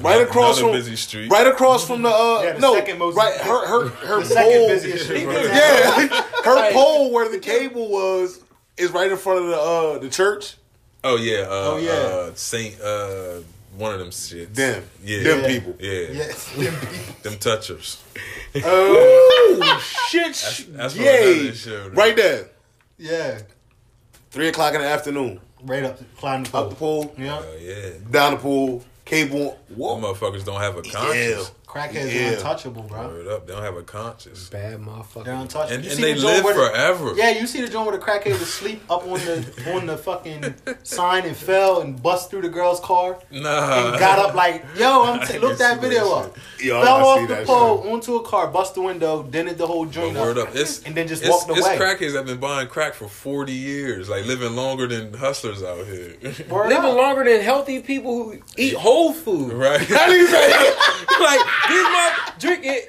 right 0.00 0.22
across 0.22 0.58
Another 0.58 0.72
from 0.72 0.80
busy 0.80 0.96
street. 0.96 1.30
right 1.30 1.46
across 1.46 1.86
from 1.86 2.02
the 2.02 2.08
uh 2.08 2.40
Yeah, 2.42 2.52
the 2.52 2.58
no 2.60 2.96
most- 2.98 3.16
right 3.16 3.34
her 3.40 3.66
her 3.66 3.88
her 3.88 4.24
second 4.24 4.42
pole 4.52 4.68
busiest 4.68 5.04
street. 5.04 5.22
yeah 5.28 6.06
her 6.44 6.72
pole 6.72 7.10
where 7.12 7.28
the 7.28 7.38
cable 7.38 7.88
was 7.88 8.40
is 8.76 8.90
right 8.90 9.10
in 9.10 9.16
front 9.18 9.40
of 9.40 9.46
the 9.48 9.58
uh 9.60 9.98
the 9.98 10.08
church 10.08 10.56
Oh 11.04 11.16
yeah. 11.16 11.40
Uh, 11.40 11.48
Oh, 11.50 11.76
yeah. 11.78 11.90
Uh, 11.92 12.30
Saint. 12.36 12.80
Uh, 12.80 13.40
one 13.76 13.92
of 13.92 13.98
them 13.98 14.10
shits. 14.10 14.54
them 14.54 14.84
Yeah. 15.04 15.22
them 15.24 15.40
Yeah. 15.40 15.46
people 15.48 15.74
Yeah. 15.80 16.06
Yes. 16.12 16.48
Them 17.22 17.36
touchers. 17.38 17.98
oh 18.64 19.80
shit 20.08 20.32
that's 20.76 20.94
for 20.94 21.02
yay 21.02 21.32
another 21.40 21.54
show, 21.54 21.70
though. 21.88 21.88
right 21.88 22.14
there 22.16 22.48
yeah. 22.98 23.40
three 24.30 24.48
o'clock 24.48 24.74
in 24.74 24.80
the 24.80 24.86
afternoon 24.86 25.40
Right 25.64 25.84
up, 25.84 25.96
to, 25.98 26.04
climb 26.16 26.42
the 26.44 26.56
up 26.56 26.70
the 26.70 26.74
pool 26.76 27.14
Yeah. 27.16 27.40
Oh 27.40 27.56
yeah. 27.60 27.90
down 28.10 28.32
the 28.32 28.38
pool 28.38 28.84
cable 29.04 29.58
Them 29.68 29.76
whoa 29.76 29.98
motherfuckers 30.00 30.44
don't 30.44 30.60
have 30.60 30.76
a 30.76 30.82
yeah 30.84 30.92
conscience. 30.92 31.52
Crackheads 31.72 32.12
Yeah. 32.14 32.30
are 32.30 32.34
untouchable, 32.34 32.82
bro. 32.82 33.06
Word 33.08 33.28
up. 33.28 33.46
They 33.46 33.54
don't 33.54 33.62
have 33.62 33.76
a 33.76 33.82
conscience. 33.82 34.48
Bad 34.50 34.78
motherfucker. 34.80 35.24
They're 35.24 35.34
untouchable. 35.34 35.74
And, 35.74 35.84
You 35.84 35.90
and 35.90 35.96
see 35.98 36.02
they 36.04 36.12
the 36.14 36.20
joint 36.20 36.34
live 36.36 36.44
where 36.44 36.54
the- 36.54 36.60
forever. 36.60 37.12
Yeah, 37.16 37.30
you 37.30 37.46
see 37.46 37.62
the 37.62 37.68
joint 37.68 37.86
where 37.86 37.96
the 37.96 38.04
crackhead 38.04 38.38
was 38.38 38.52
sleep 38.52 38.82
up 38.90 39.02
on 39.06 39.14
the 39.20 39.72
on 39.74 39.86
the 39.86 39.96
fucking 39.96 40.54
sign 40.82 41.24
and 41.24 41.34
fell 41.36 41.80
and 41.80 42.02
bust 42.02 42.28
through 42.30 42.42
the 42.42 42.50
girl's 42.50 42.78
car 42.80 43.18
Nah. 43.30 43.88
and 43.90 43.98
got 43.98 44.18
up 44.18 44.34
like, 44.34 44.64
yo, 44.76 45.04
I'm 45.04 45.20
I 45.20 45.24
t- 45.26 45.32
can 45.32 45.40
look 45.42 45.56
that 45.58 45.80
video 45.80 46.04
that 46.04 46.26
up. 46.26 46.36
Yo, 46.60 46.82
Fell 46.82 46.98
gotta 47.00 47.04
see 47.04 47.08
off 47.22 47.28
the 47.28 47.34
that 47.36 47.46
pole 47.46 47.90
onto 47.92 48.16
a 48.16 48.22
car, 48.22 48.48
bust 48.48 48.74
the 48.74 48.82
window, 48.82 49.22
dented 49.22 49.56
the 49.56 49.66
whole 49.66 49.84
But 49.86 49.94
joint 49.94 50.16
word 50.18 50.36
up, 50.38 50.48
up. 50.50 50.56
It's, 50.56 50.82
and 50.82 50.94
then 50.94 51.08
just 51.08 51.22
it's, 51.22 51.30
walked 51.30 51.50
it's 51.50 51.66
away. 51.66 51.78
crackheads 51.78 52.12
that 52.12 52.26
been 52.26 52.38
buying 52.38 52.68
crack 52.68 52.92
for 52.94 53.08
40 53.08 53.50
years, 53.52 54.08
like 54.10 54.26
living 54.26 54.54
longer 54.54 54.86
than 54.86 55.14
hustlers 55.14 55.62
out 55.62 55.86
here. 55.86 56.16
Word 56.50 56.68
Living 56.68 56.90
up. 56.90 56.96
longer 56.96 57.24
than 57.24 57.40
healthy 57.40 57.80
people 57.80 58.24
who 58.24 58.38
eat 58.58 58.74
whole 58.74 59.12
food. 59.14 59.54
right? 59.54 59.80
like 61.20 61.40
these 61.68 61.82
mother 61.84 62.16
drinking, 62.38 62.80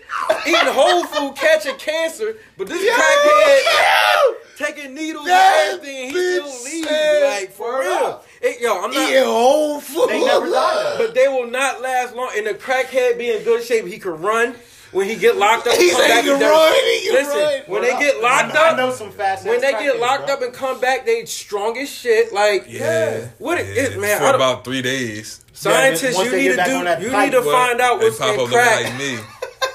eating 0.48 0.74
whole 0.74 1.04
food, 1.06 1.36
catching 1.36 1.76
cancer, 1.78 2.36
but 2.58 2.68
this 2.68 2.82
crackhead 2.98 4.36
taking 4.58 4.94
needles 4.94 5.26
That 5.26 5.70
and 5.72 5.80
everything, 5.80 6.06
he 6.06 6.12
still 6.12 6.46
bitch 6.48 6.64
leaves. 6.66 7.24
Like 7.24 7.52
for 7.54 7.72
"Word 7.74 7.86
real. 7.86 8.24
It- 8.42 8.62
yo, 8.62 8.84
I'm 8.84 8.92
not. 8.92 9.10
eating 9.10 9.24
whole 9.24 9.80
food 9.80 10.10
They 10.10 10.24
never 10.24 10.50
died. 10.50 10.96
But 10.98 11.14
they 11.16 11.28
will 11.28 11.48
not 11.48 11.82
last 11.82 12.16
long. 12.16 12.30
And 12.36 12.48
the 12.48 12.54
crackhead 12.54 13.18
be 13.18 13.32
in 13.32 13.44
good 13.44 13.64
shape. 13.64 13.86
He 13.88 13.98
can 14.00 14.22
run 14.22 14.56
when 14.92 15.08
he 15.08 15.16
get 15.16 15.38
locked 15.38 15.66
up. 15.68 15.74
and 15.74 15.82
He 15.82 15.90
come 15.92 16.02
back 16.02 16.24
can 16.24 16.34
and 16.34 16.42
run, 16.42 16.74
he 16.74 17.02
can 17.06 17.14
Listen, 17.16 17.38
run. 17.40 17.62
when 17.68 17.82
they 17.82 17.98
get 18.00 18.22
locked 18.22 18.56
up, 18.56 18.74
I 18.74 18.78
know 18.78 18.92
some 18.92 19.12
fast 19.12 19.46
when 19.46 19.60
they 19.62 19.72
get 19.72 20.00
locked 20.00 20.28
bro. 20.28 20.36
up 20.36 20.42
and 20.44 20.54
come 20.54 20.80
back, 20.80 21.06
they 21.06 21.26
strong 21.26 21.78
as 21.80 21.90
shit. 21.90 22.32
Like 22.34 22.66
Yeah. 22.68 23.28
what 23.40 23.60
it 23.60 23.76
Yeah, 23.76 23.84
is, 23.84 23.98
man? 23.98 24.20
For 24.20 24.26
I 24.26 24.36
about 24.36 24.64
three 24.64 24.82
days. 24.84 25.40
Scientists, 25.54 26.16
once 26.16 26.32
you 26.32 26.38
need 26.38 26.56
to 26.58 26.64
do. 26.66 26.78
You 27.06 27.12
pipe, 27.12 27.26
need 27.26 27.32
to 27.32 27.42
what? 27.42 27.68
find 27.70 27.82
out 27.82 28.00
They 28.00 28.06
what's 28.06 28.18
pop 28.20 28.28
up 28.30 28.34
in 28.34 28.40
looking 28.42 28.54
crack. 28.58 28.84
like 28.86 28.98
me. 28.98 29.18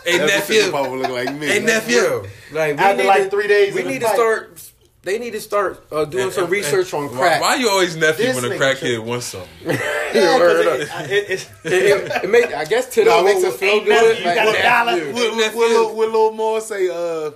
Hey, 0.05 0.19
That's 0.19 0.49
nephew. 0.49 0.71
Papa 0.71 0.89
look 0.91 1.11
like 1.11 1.35
me 1.35 1.47
Hey, 1.47 1.61
nephew. 1.61 2.25
Like 2.53 2.77
we 2.77 2.83
After 2.83 3.03
need 3.03 3.09
like 3.09 3.23
to, 3.25 3.31
three 3.31 3.47
days 3.49 3.75
we 3.75 3.83
need 3.85 4.01
to 4.01 4.07
pipe. 4.07 4.15
start. 4.15 4.63
They 5.03 5.19
need 5.19 5.31
to 5.33 5.41
start 5.41 5.85
uh, 5.93 6.05
doing 6.05 6.25
And- 6.25 6.33
some 6.33 6.45
and- 6.45 6.53
research 6.53 6.93
and 6.93 7.05
on 7.05 7.17
crack. 7.17 7.41
Why, 7.41 7.55
you 7.55 7.69
always 7.71 7.97
nephew 7.97 8.27
This 8.27 8.43
when 8.43 8.53
a 8.53 8.55
crackhead 8.57 9.03
wants 9.05 9.27
something? 9.27 9.49
Yeah, 10.15 10.39
Word 10.39 10.89
'cause 10.89 11.11
it, 11.11 11.13
it, 11.31 11.51
it, 11.65 11.73
it, 11.73 12.25
it 12.25 12.31
make, 12.31 12.53
I 12.55 12.65
guess 12.65 12.87
to 12.95 13.05
them 13.05 13.09
Nah, 13.09 13.21
it 13.21 13.25
makes 13.25 13.43
what- 13.45 13.55
feel 13.61 13.69
ain't 13.75 13.85
good. 13.87 13.91
nothing, 13.95 14.29
you 14.29 14.35
got 14.35 14.59
a 14.59 14.63
dollar. 14.63 14.99
Yeah. 14.99 15.53
Little, 15.55 15.97
little 15.97 16.33
more 16.33 16.61
say? 16.63 16.89
Uh, 16.89 17.31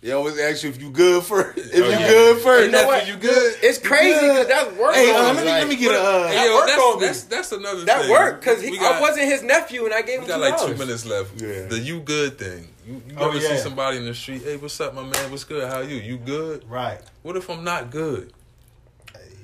they 0.00 0.12
always 0.12 0.38
ask 0.38 0.62
you 0.62 0.70
if 0.70 0.80
you 0.80 0.90
good 0.90 1.22
first. 1.24 1.58
If 1.72 1.74
you 1.74 1.84
yeah. 1.84 2.08
good 2.08 2.38
first, 2.42 2.66
You 2.66 2.72
know 2.72 2.86
what? 2.86 3.06
you 3.06 3.16
good? 3.16 3.54
It's 3.62 3.78
crazy 3.78 4.18
because 4.20 4.46
that's 4.48 4.72
work. 4.76 4.94
Hey, 4.94 5.10
uh, 5.14 5.18
on 5.28 5.36
let 5.36 5.36
me, 5.36 5.42
me 5.42 5.48
let 5.50 5.68
me 5.68 5.76
get 5.76 5.92
a. 5.94 5.98
Uh, 6.00 6.26
Hey, 6.28 6.34
That 6.36 6.46
yo, 6.46 6.54
work 6.56 6.66
that's, 6.66 6.82
on 6.82 7.00
me. 7.00 7.06
that's, 7.06 7.22
that's 7.24 7.52
another 7.52 7.84
that 7.84 8.00
thing. 8.02 8.10
worked 8.10 8.40
because 8.40 8.64
I 8.64 9.00
wasn't 9.00 9.26
his 9.26 9.42
nephew 9.42 9.84
and 9.84 9.92
I 9.94 10.02
gave 10.02 10.20
him 10.20 10.22
We 10.22 10.26
two 10.26 10.32
got 10.32 10.40
like 10.40 10.58
two 10.58 10.74
minutes 10.76 11.04
left. 11.06 11.40
Yeah. 11.40 11.66
The 11.66 11.78
you 11.78 12.00
good 12.00 12.38
thing. 12.38 12.68
You, 12.86 13.02
you 13.08 13.14
Oh, 13.18 13.28
ever 13.28 13.38
yeah. 13.38 13.48
see 13.50 13.58
somebody 13.58 13.98
in 13.98 14.06
the 14.06 14.14
street? 14.14 14.42
Hey, 14.42 14.56
what's 14.56 14.80
up, 14.80 14.94
my 14.94 15.02
man? 15.02 15.30
What's 15.30 15.44
good? 15.44 15.68
How 15.68 15.80
you? 15.80 15.96
You 15.96 16.16
good? 16.16 16.64
right. 16.68 17.00
What 17.22 17.36
if 17.36 17.50
I'm 17.50 17.62
not 17.64 17.90
good? 17.90 18.32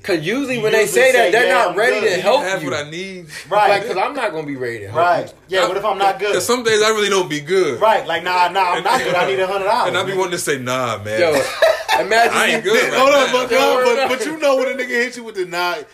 Because 0.07 0.25
usually 0.25 0.59
when 0.59 0.71
they 0.73 0.87
say 0.87 1.11
say, 1.11 1.13
that, 1.13 1.33
they're 1.33 1.47
"Yeah, 1.49 1.55
not 1.55 1.71
I'm 1.73 1.77
ready 1.77 1.99
good." 2.01 2.11
to 2.11 2.17
You 2.17 2.23
help 2.23 2.43
have 2.43 2.63
you. 2.63 2.71
what 2.71 2.87
I 2.87 2.89
need. 2.89 3.27
Right. 3.49 3.71
Like, 3.71 3.83
because 3.83 3.97
I'm 3.97 4.15
not 4.15 4.31
going 4.31 4.45
to 4.45 4.47
be 4.47 4.55
ready 4.57 4.79
to 4.81 4.85
help 4.87 4.97
Right. 4.97 5.27
you. 5.49 5.59
Yeah, 5.59 5.67
what 5.67 5.77
if 5.77 5.85
I'm 5.85 5.99
not 5.99 6.21
good? 6.21 6.29
Because 6.29 6.47
some 6.47 6.63
days 6.63 6.81
I 6.81 6.91
really 6.91 7.09
don't 7.09 7.29
be 7.29 7.41
good. 7.41 7.81
Right. 7.81 8.07
Like, 8.07 8.23
nah, 8.23 8.47
nah, 8.49 8.75
I'm 8.75 8.85
not 8.85 9.01
good. 9.03 9.15
I 9.17 9.27
need 9.27 9.41
a 9.41 9.47
hundred 9.49 9.65
dollars. 9.65 9.89
And 9.89 9.99
I 9.99 10.05
be 10.05 10.15
wanting 10.17 10.31
to 10.33 10.39
say, 10.39 10.59
nah, 10.59 11.03
man. 11.03 11.19
Yo, 11.21 11.31
imagine 12.01 12.37
I 12.37 12.47
ain't 12.47 12.65
you- 12.65 12.71
good. 12.71 12.95
hold 12.95 13.09
right 13.11 13.19
on, 13.19 13.27
now. 13.27 13.33
but, 13.33 13.51
Don't 13.51 13.85
but, 13.97 14.09
but 14.19 14.27
you 14.27 14.39
know 14.39 14.57
when 14.57 14.69
a 14.69 14.75
nigga 14.83 14.89
hits 14.91 15.17
you 15.17 15.25
with 15.25 15.35
the 15.35 15.45
nine, 15.47 15.85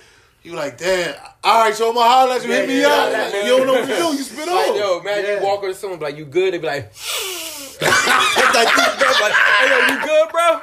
you 0.42 0.52
like, 0.52 0.76
damn. 0.76 1.14
All 1.42 1.64
right, 1.64 1.74
so 1.74 1.88
I'm 1.88 1.94
gonna 1.94 2.08
holler 2.10 2.34
at 2.34 2.42
you. 2.44 2.50
hit 2.52 2.68
Yeah, 2.68 2.74
me 2.74 2.80
yeah, 2.82 2.88
up. 2.88 3.12
Like, 3.32 3.44
you 3.44 3.56
don't 3.56 3.66
know 3.66 3.72
what 3.74 3.88
to 3.88 3.96
do. 3.96 4.16
You 4.16 4.22
spit 4.24 4.46
Like, 4.48 4.70
on. 4.72 4.76
yo, 4.76 4.98
imagine 5.00 5.24
Yeah. 5.24 5.40
you 5.40 5.46
walk 5.46 5.58
over 5.60 5.68
to 5.68 5.74
someone 5.74 6.00
like, 6.00 6.16
you 6.18 6.26
good? 6.26 6.52
They 6.52 6.58
be 6.58 6.66
like, 6.66 6.92
like, 7.80 8.68
deep 8.76 8.98
breath, 8.98 9.20
like, 9.22 9.32
hey, 9.32 9.68
yo, 9.70 9.94
you 9.94 10.00
good, 10.06 10.28
bro? 10.30 10.60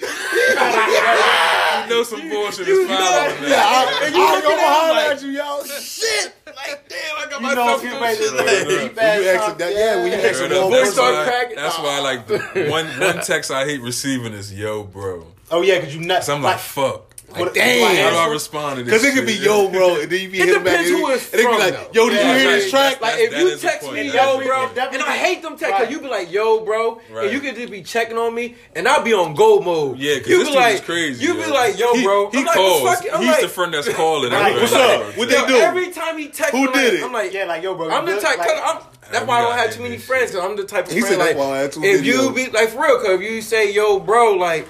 You 1.88 1.94
know 1.94 1.96
know 1.98 2.02
some 2.04 2.28
bullshit 2.28 2.66
You 2.68 2.82
is 2.82 2.88
know 2.88 2.96
foul. 2.96 3.40
man. 3.40 3.50
Yeah, 3.50 3.62
I, 3.64 4.00
And 4.06 4.14
you 4.14 4.22
I, 4.22 4.34
looking 4.34 4.50
I'm 4.50 4.58
at 4.58 4.60
him 4.60 4.68
holler 4.68 5.12
at 5.12 5.22
you, 5.22 5.28
yo. 5.30 5.64
Shit! 5.80 6.34
Like, 6.46 6.88
damn, 6.88 7.16
I 7.16 7.30
got 7.30 7.40
You 7.40 7.54
know, 7.54 7.64
myself 7.64 7.78
if 7.78 7.84
you 7.84 7.90
some 7.90 8.00
made 8.00 8.16
shit 8.16 8.18
this 8.20 8.32
like 8.32 8.46
little 8.46 8.68
that. 8.68 8.82
deep 8.88 8.96
When 8.96 9.22
you 9.22 9.28
ask 9.28 9.50
him 9.50 9.58
that- 9.58 9.74
yeah, 9.74 9.96
when 9.96 10.04
you 10.06 10.12
Yeah, 10.12 10.28
ask 10.28 10.40
him 10.40 10.48
that's 10.50 10.70
one 10.70 10.86
start 10.92 11.26
cracking- 11.28 11.56
That's 11.56 11.78
why, 11.78 12.00
like, 12.00 12.26
the 12.26 12.68
one 12.70 12.86
one 13.00 13.20
text 13.24 13.50
I 13.50 13.64
hate 13.64 13.80
receiving 13.82 14.32
is 14.32 14.52
"Yo, 14.52 14.82
bro." 14.84 15.26
Oh 15.50 15.62
yeah, 15.62 15.76
because 15.78 15.94
you 15.94 16.00
nuts. 16.02 16.26
Cause 16.26 16.34
I'm 16.36 16.42
like, 16.42 16.58
fuck. 16.58 17.07
What- 17.36 17.54
damn. 17.54 17.96
How 17.96 18.10
do 18.10 18.16
I 18.16 18.32
respond 18.32 18.78
to 18.78 18.84
this? 18.84 18.92
Because 19.02 19.04
it 19.04 19.14
could 19.18 19.26
be 19.26 19.34
yo, 19.34 19.68
bro, 19.68 20.00
and 20.00 20.10
then 20.10 20.20
you 20.20 20.28
be 20.30 20.40
It 20.40 20.46
hitting 20.46 20.64
back, 20.64 20.72
depends 20.84 20.90
and 20.90 20.98
who 21.00 21.10
it- 21.10 21.14
it's 21.14 21.24
and 21.24 21.32
they 21.32 21.36
be 21.38 21.42
from, 21.50 21.58
like, 21.58 21.72
though. 21.74 21.88
yo, 22.04 22.08
did 22.08 22.14
Yeah, 22.20 22.32
you 22.32 22.38
hear 22.38 22.48
right. 22.50 22.54
this 22.60 22.70
track? 22.70 23.00
Like 23.00 23.12
That- 23.14 23.20
if 23.22 23.38
you 23.38 23.56
text 23.56 23.92
me, 23.92 24.02
yo, 24.10 24.40
bro, 24.40 24.68
and 24.76 25.02
I 25.02 25.16
hate 25.16 25.42
them 25.42 25.56
texts, 25.56 25.70
Right. 25.72 25.82
cause 25.84 25.90
you 25.90 26.00
be 26.00 26.08
like, 26.08 26.32
yo, 26.32 26.60
bro, 26.60 27.00
Right. 27.10 27.24
and 27.24 27.32
you 27.32 27.40
could 27.40 27.56
just 27.56 27.70
be 27.70 27.82
checking 27.82 28.16
on 28.18 28.34
me, 28.34 28.54
and 28.74 28.88
I'll 28.88 29.02
be 29.02 29.12
on 29.12 29.34
gold 29.34 29.64
mode. 29.64 29.98
Yeah, 29.98 30.14
because 30.14 30.38
this 30.38 30.48
be 30.50 30.54
like, 30.54 30.74
is 30.76 30.80
crazy, 30.80 31.22
You 31.24 31.34
yo. 31.34 31.44
be 31.44 31.50
like, 31.50 31.78
yo, 31.78 32.02
bro. 32.02 32.30
He 32.30 32.38
I'm 32.38 32.46
calls. 32.46 32.82
fuck. 32.82 33.04
I'm 33.12 33.20
He's 33.20 33.30
like, 33.30 33.40
the 33.42 33.48
friend 33.48 33.74
that's 33.74 33.88
calling. 33.88 34.32
Right. 34.38 34.54
What's 34.54 34.72
up? 34.72 35.16
What 35.16 35.28
they 35.28 35.46
do? 35.46 35.56
Every 35.58 35.90
time 35.90 36.16
he 36.18 36.28
texts 36.28 36.52
Who 36.56 36.70
did 36.72 36.94
it? 36.94 37.02
I'm 37.02 37.12
like, 37.12 37.32
Yeah, 37.32 37.44
like 37.44 37.62
yo, 37.62 37.74
bro. 37.74 37.90
I'm 37.90 38.06
the 38.06 38.20
type. 38.20 38.38
Like, 38.38 38.48
Cause 38.48 38.60
I'm, 38.64 38.78
that's 39.12 39.26
why 39.26 39.38
I 39.38 39.42
don't 39.42 39.58
have 39.58 39.74
too 39.74 39.82
many 39.82 39.96
friends. 39.98 40.30
Cause 40.32 40.40
I'm 40.44 40.56
the 40.56 40.64
type 40.64 40.86
of 40.86 40.92
He 40.92 41.00
friend 41.00 41.14
said 41.14 41.18
like, 41.18 41.28
that's 41.36 41.38
why 41.38 41.56
I 41.56 41.58
had 41.60 41.72
two 41.72 41.82
if 41.84 42.04
you 42.04 42.30
be 42.32 42.48
like 42.50 42.70
for 42.70 42.82
real, 42.82 42.98
cause 42.98 43.10
if 43.10 43.22
you 43.22 43.40
say, 43.42 43.72
yo, 43.72 43.98
bro, 43.98 44.32
like, 44.34 44.68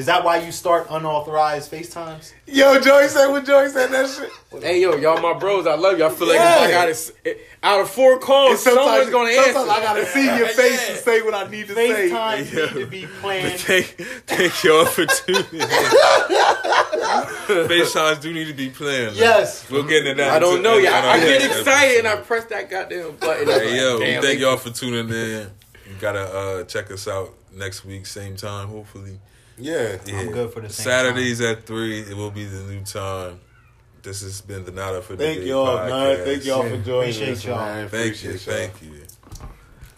is 0.00 0.06
that 0.06 0.24
why 0.24 0.38
you 0.38 0.50
start 0.50 0.86
unauthorized 0.88 1.70
FaceTimes? 1.70 2.32
Yo, 2.46 2.80
Joey 2.80 3.06
said 3.08 3.26
when 3.28 3.44
Joey 3.44 3.68
said 3.68 3.90
that 3.90 4.08
shit. 4.08 4.62
hey, 4.62 4.80
yo, 4.80 4.96
y'all 4.96 5.20
my 5.20 5.38
bros, 5.38 5.66
I 5.66 5.74
love 5.74 5.98
you. 5.98 6.04
All 6.04 6.10
I 6.10 6.14
feel 6.14 6.26
like 6.28 6.36
Yeah. 6.36 6.54
if 6.64 6.68
I 6.68 6.70
got 6.70 6.88
it 6.88 7.38
out 7.62 7.80
of 7.82 7.90
four 7.90 8.18
calls, 8.18 8.62
sometimes, 8.62 8.86
someone's 8.86 9.10
gonna 9.10 9.30
answer. 9.30 9.52
sometimes 9.52 9.78
I 9.78 9.82
gotta 9.82 10.06
see 10.06 10.24
your 10.24 10.48
face 10.62 10.82
Yeah. 10.86 10.92
and 10.94 10.98
say 11.04 11.20
what 11.20 11.34
I 11.34 11.48
need 11.50 11.68
to 11.68 11.74
say. 11.74 12.08
FaceTime 12.10 12.52
Yeah. 12.52 12.64
need 12.64 12.80
to 12.80 12.86
be 12.86 13.06
planned. 13.20 13.60
Thank, 13.60 13.86
thank 14.26 14.64
y'all 14.64 14.86
for 14.86 15.04
tuning 15.04 15.44
in. 15.52 15.68
FaceTimes 17.68 18.20
do 18.22 18.32
need 18.32 18.46
to 18.48 18.54
be 18.54 18.70
planned. 18.70 19.06
man. 19.08 19.16
Yes. 19.16 19.68
We'll 19.70 19.82
get 19.82 20.06
into 20.06 20.22
that. 20.22 20.30
I 20.32 20.38
don't 20.38 20.62
know. 20.62 20.78
Yeah, 20.78 20.92
I, 20.92 21.10
I 21.12 21.20
get 21.20 21.42
Yeah. 21.42 21.58
excited 21.58 21.98
and 21.98 22.08
I 22.08 22.16
press 22.16 22.44
that 22.46 22.70
goddamn 22.70 23.16
button. 23.16 23.48
It's 23.48 23.58
Hey, 23.60 23.76
yo, 23.78 23.96
like, 23.96 24.06
damn, 24.06 24.22
thank 24.22 24.40
y'all 24.40 24.56
for 24.56 24.70
tuning 24.70 25.08
in. 25.10 25.50
You 25.88 25.96
gotta 26.00 26.22
uh, 26.22 26.64
check 26.64 26.90
us 26.90 27.06
out 27.06 27.34
next 27.52 27.84
week, 27.84 28.06
same 28.06 28.36
time, 28.36 28.68
hopefully. 28.68 29.18
Yeah. 29.60 29.98
Yeah. 30.06 30.20
I'm 30.20 30.32
good 30.32 30.52
for 30.52 30.60
the 30.60 30.68
same 30.68 30.84
Saturdays 30.84 31.40
at 31.40 31.66
three. 31.66 32.00
It 32.00 32.16
will 32.16 32.30
be 32.30 32.44
the 32.44 32.62
new 32.64 32.82
time. 32.84 33.40
This 34.02 34.22
has 34.22 34.40
been 34.40 34.64
the 34.64 34.70
Nada 34.70 35.02
for 35.02 35.14
the 35.14 35.24
Thank 35.24 35.40
Day 35.40 35.48
y'all, 35.48 35.66
podcast. 35.78 36.16
man. 36.16 36.24
Thank 36.24 36.44
y'all 36.46 36.62
for 36.62 36.68
joining 36.78 36.84
Appreciate 37.10 37.32
us, 37.32 37.44
y'all. 37.44 37.56
man. 37.58 37.88
Thank 37.88 38.22
you, 38.22 38.30
Appreciate 38.30 38.46
y'all. 38.46 38.56
thank 38.70 38.82
you. 38.82 39.09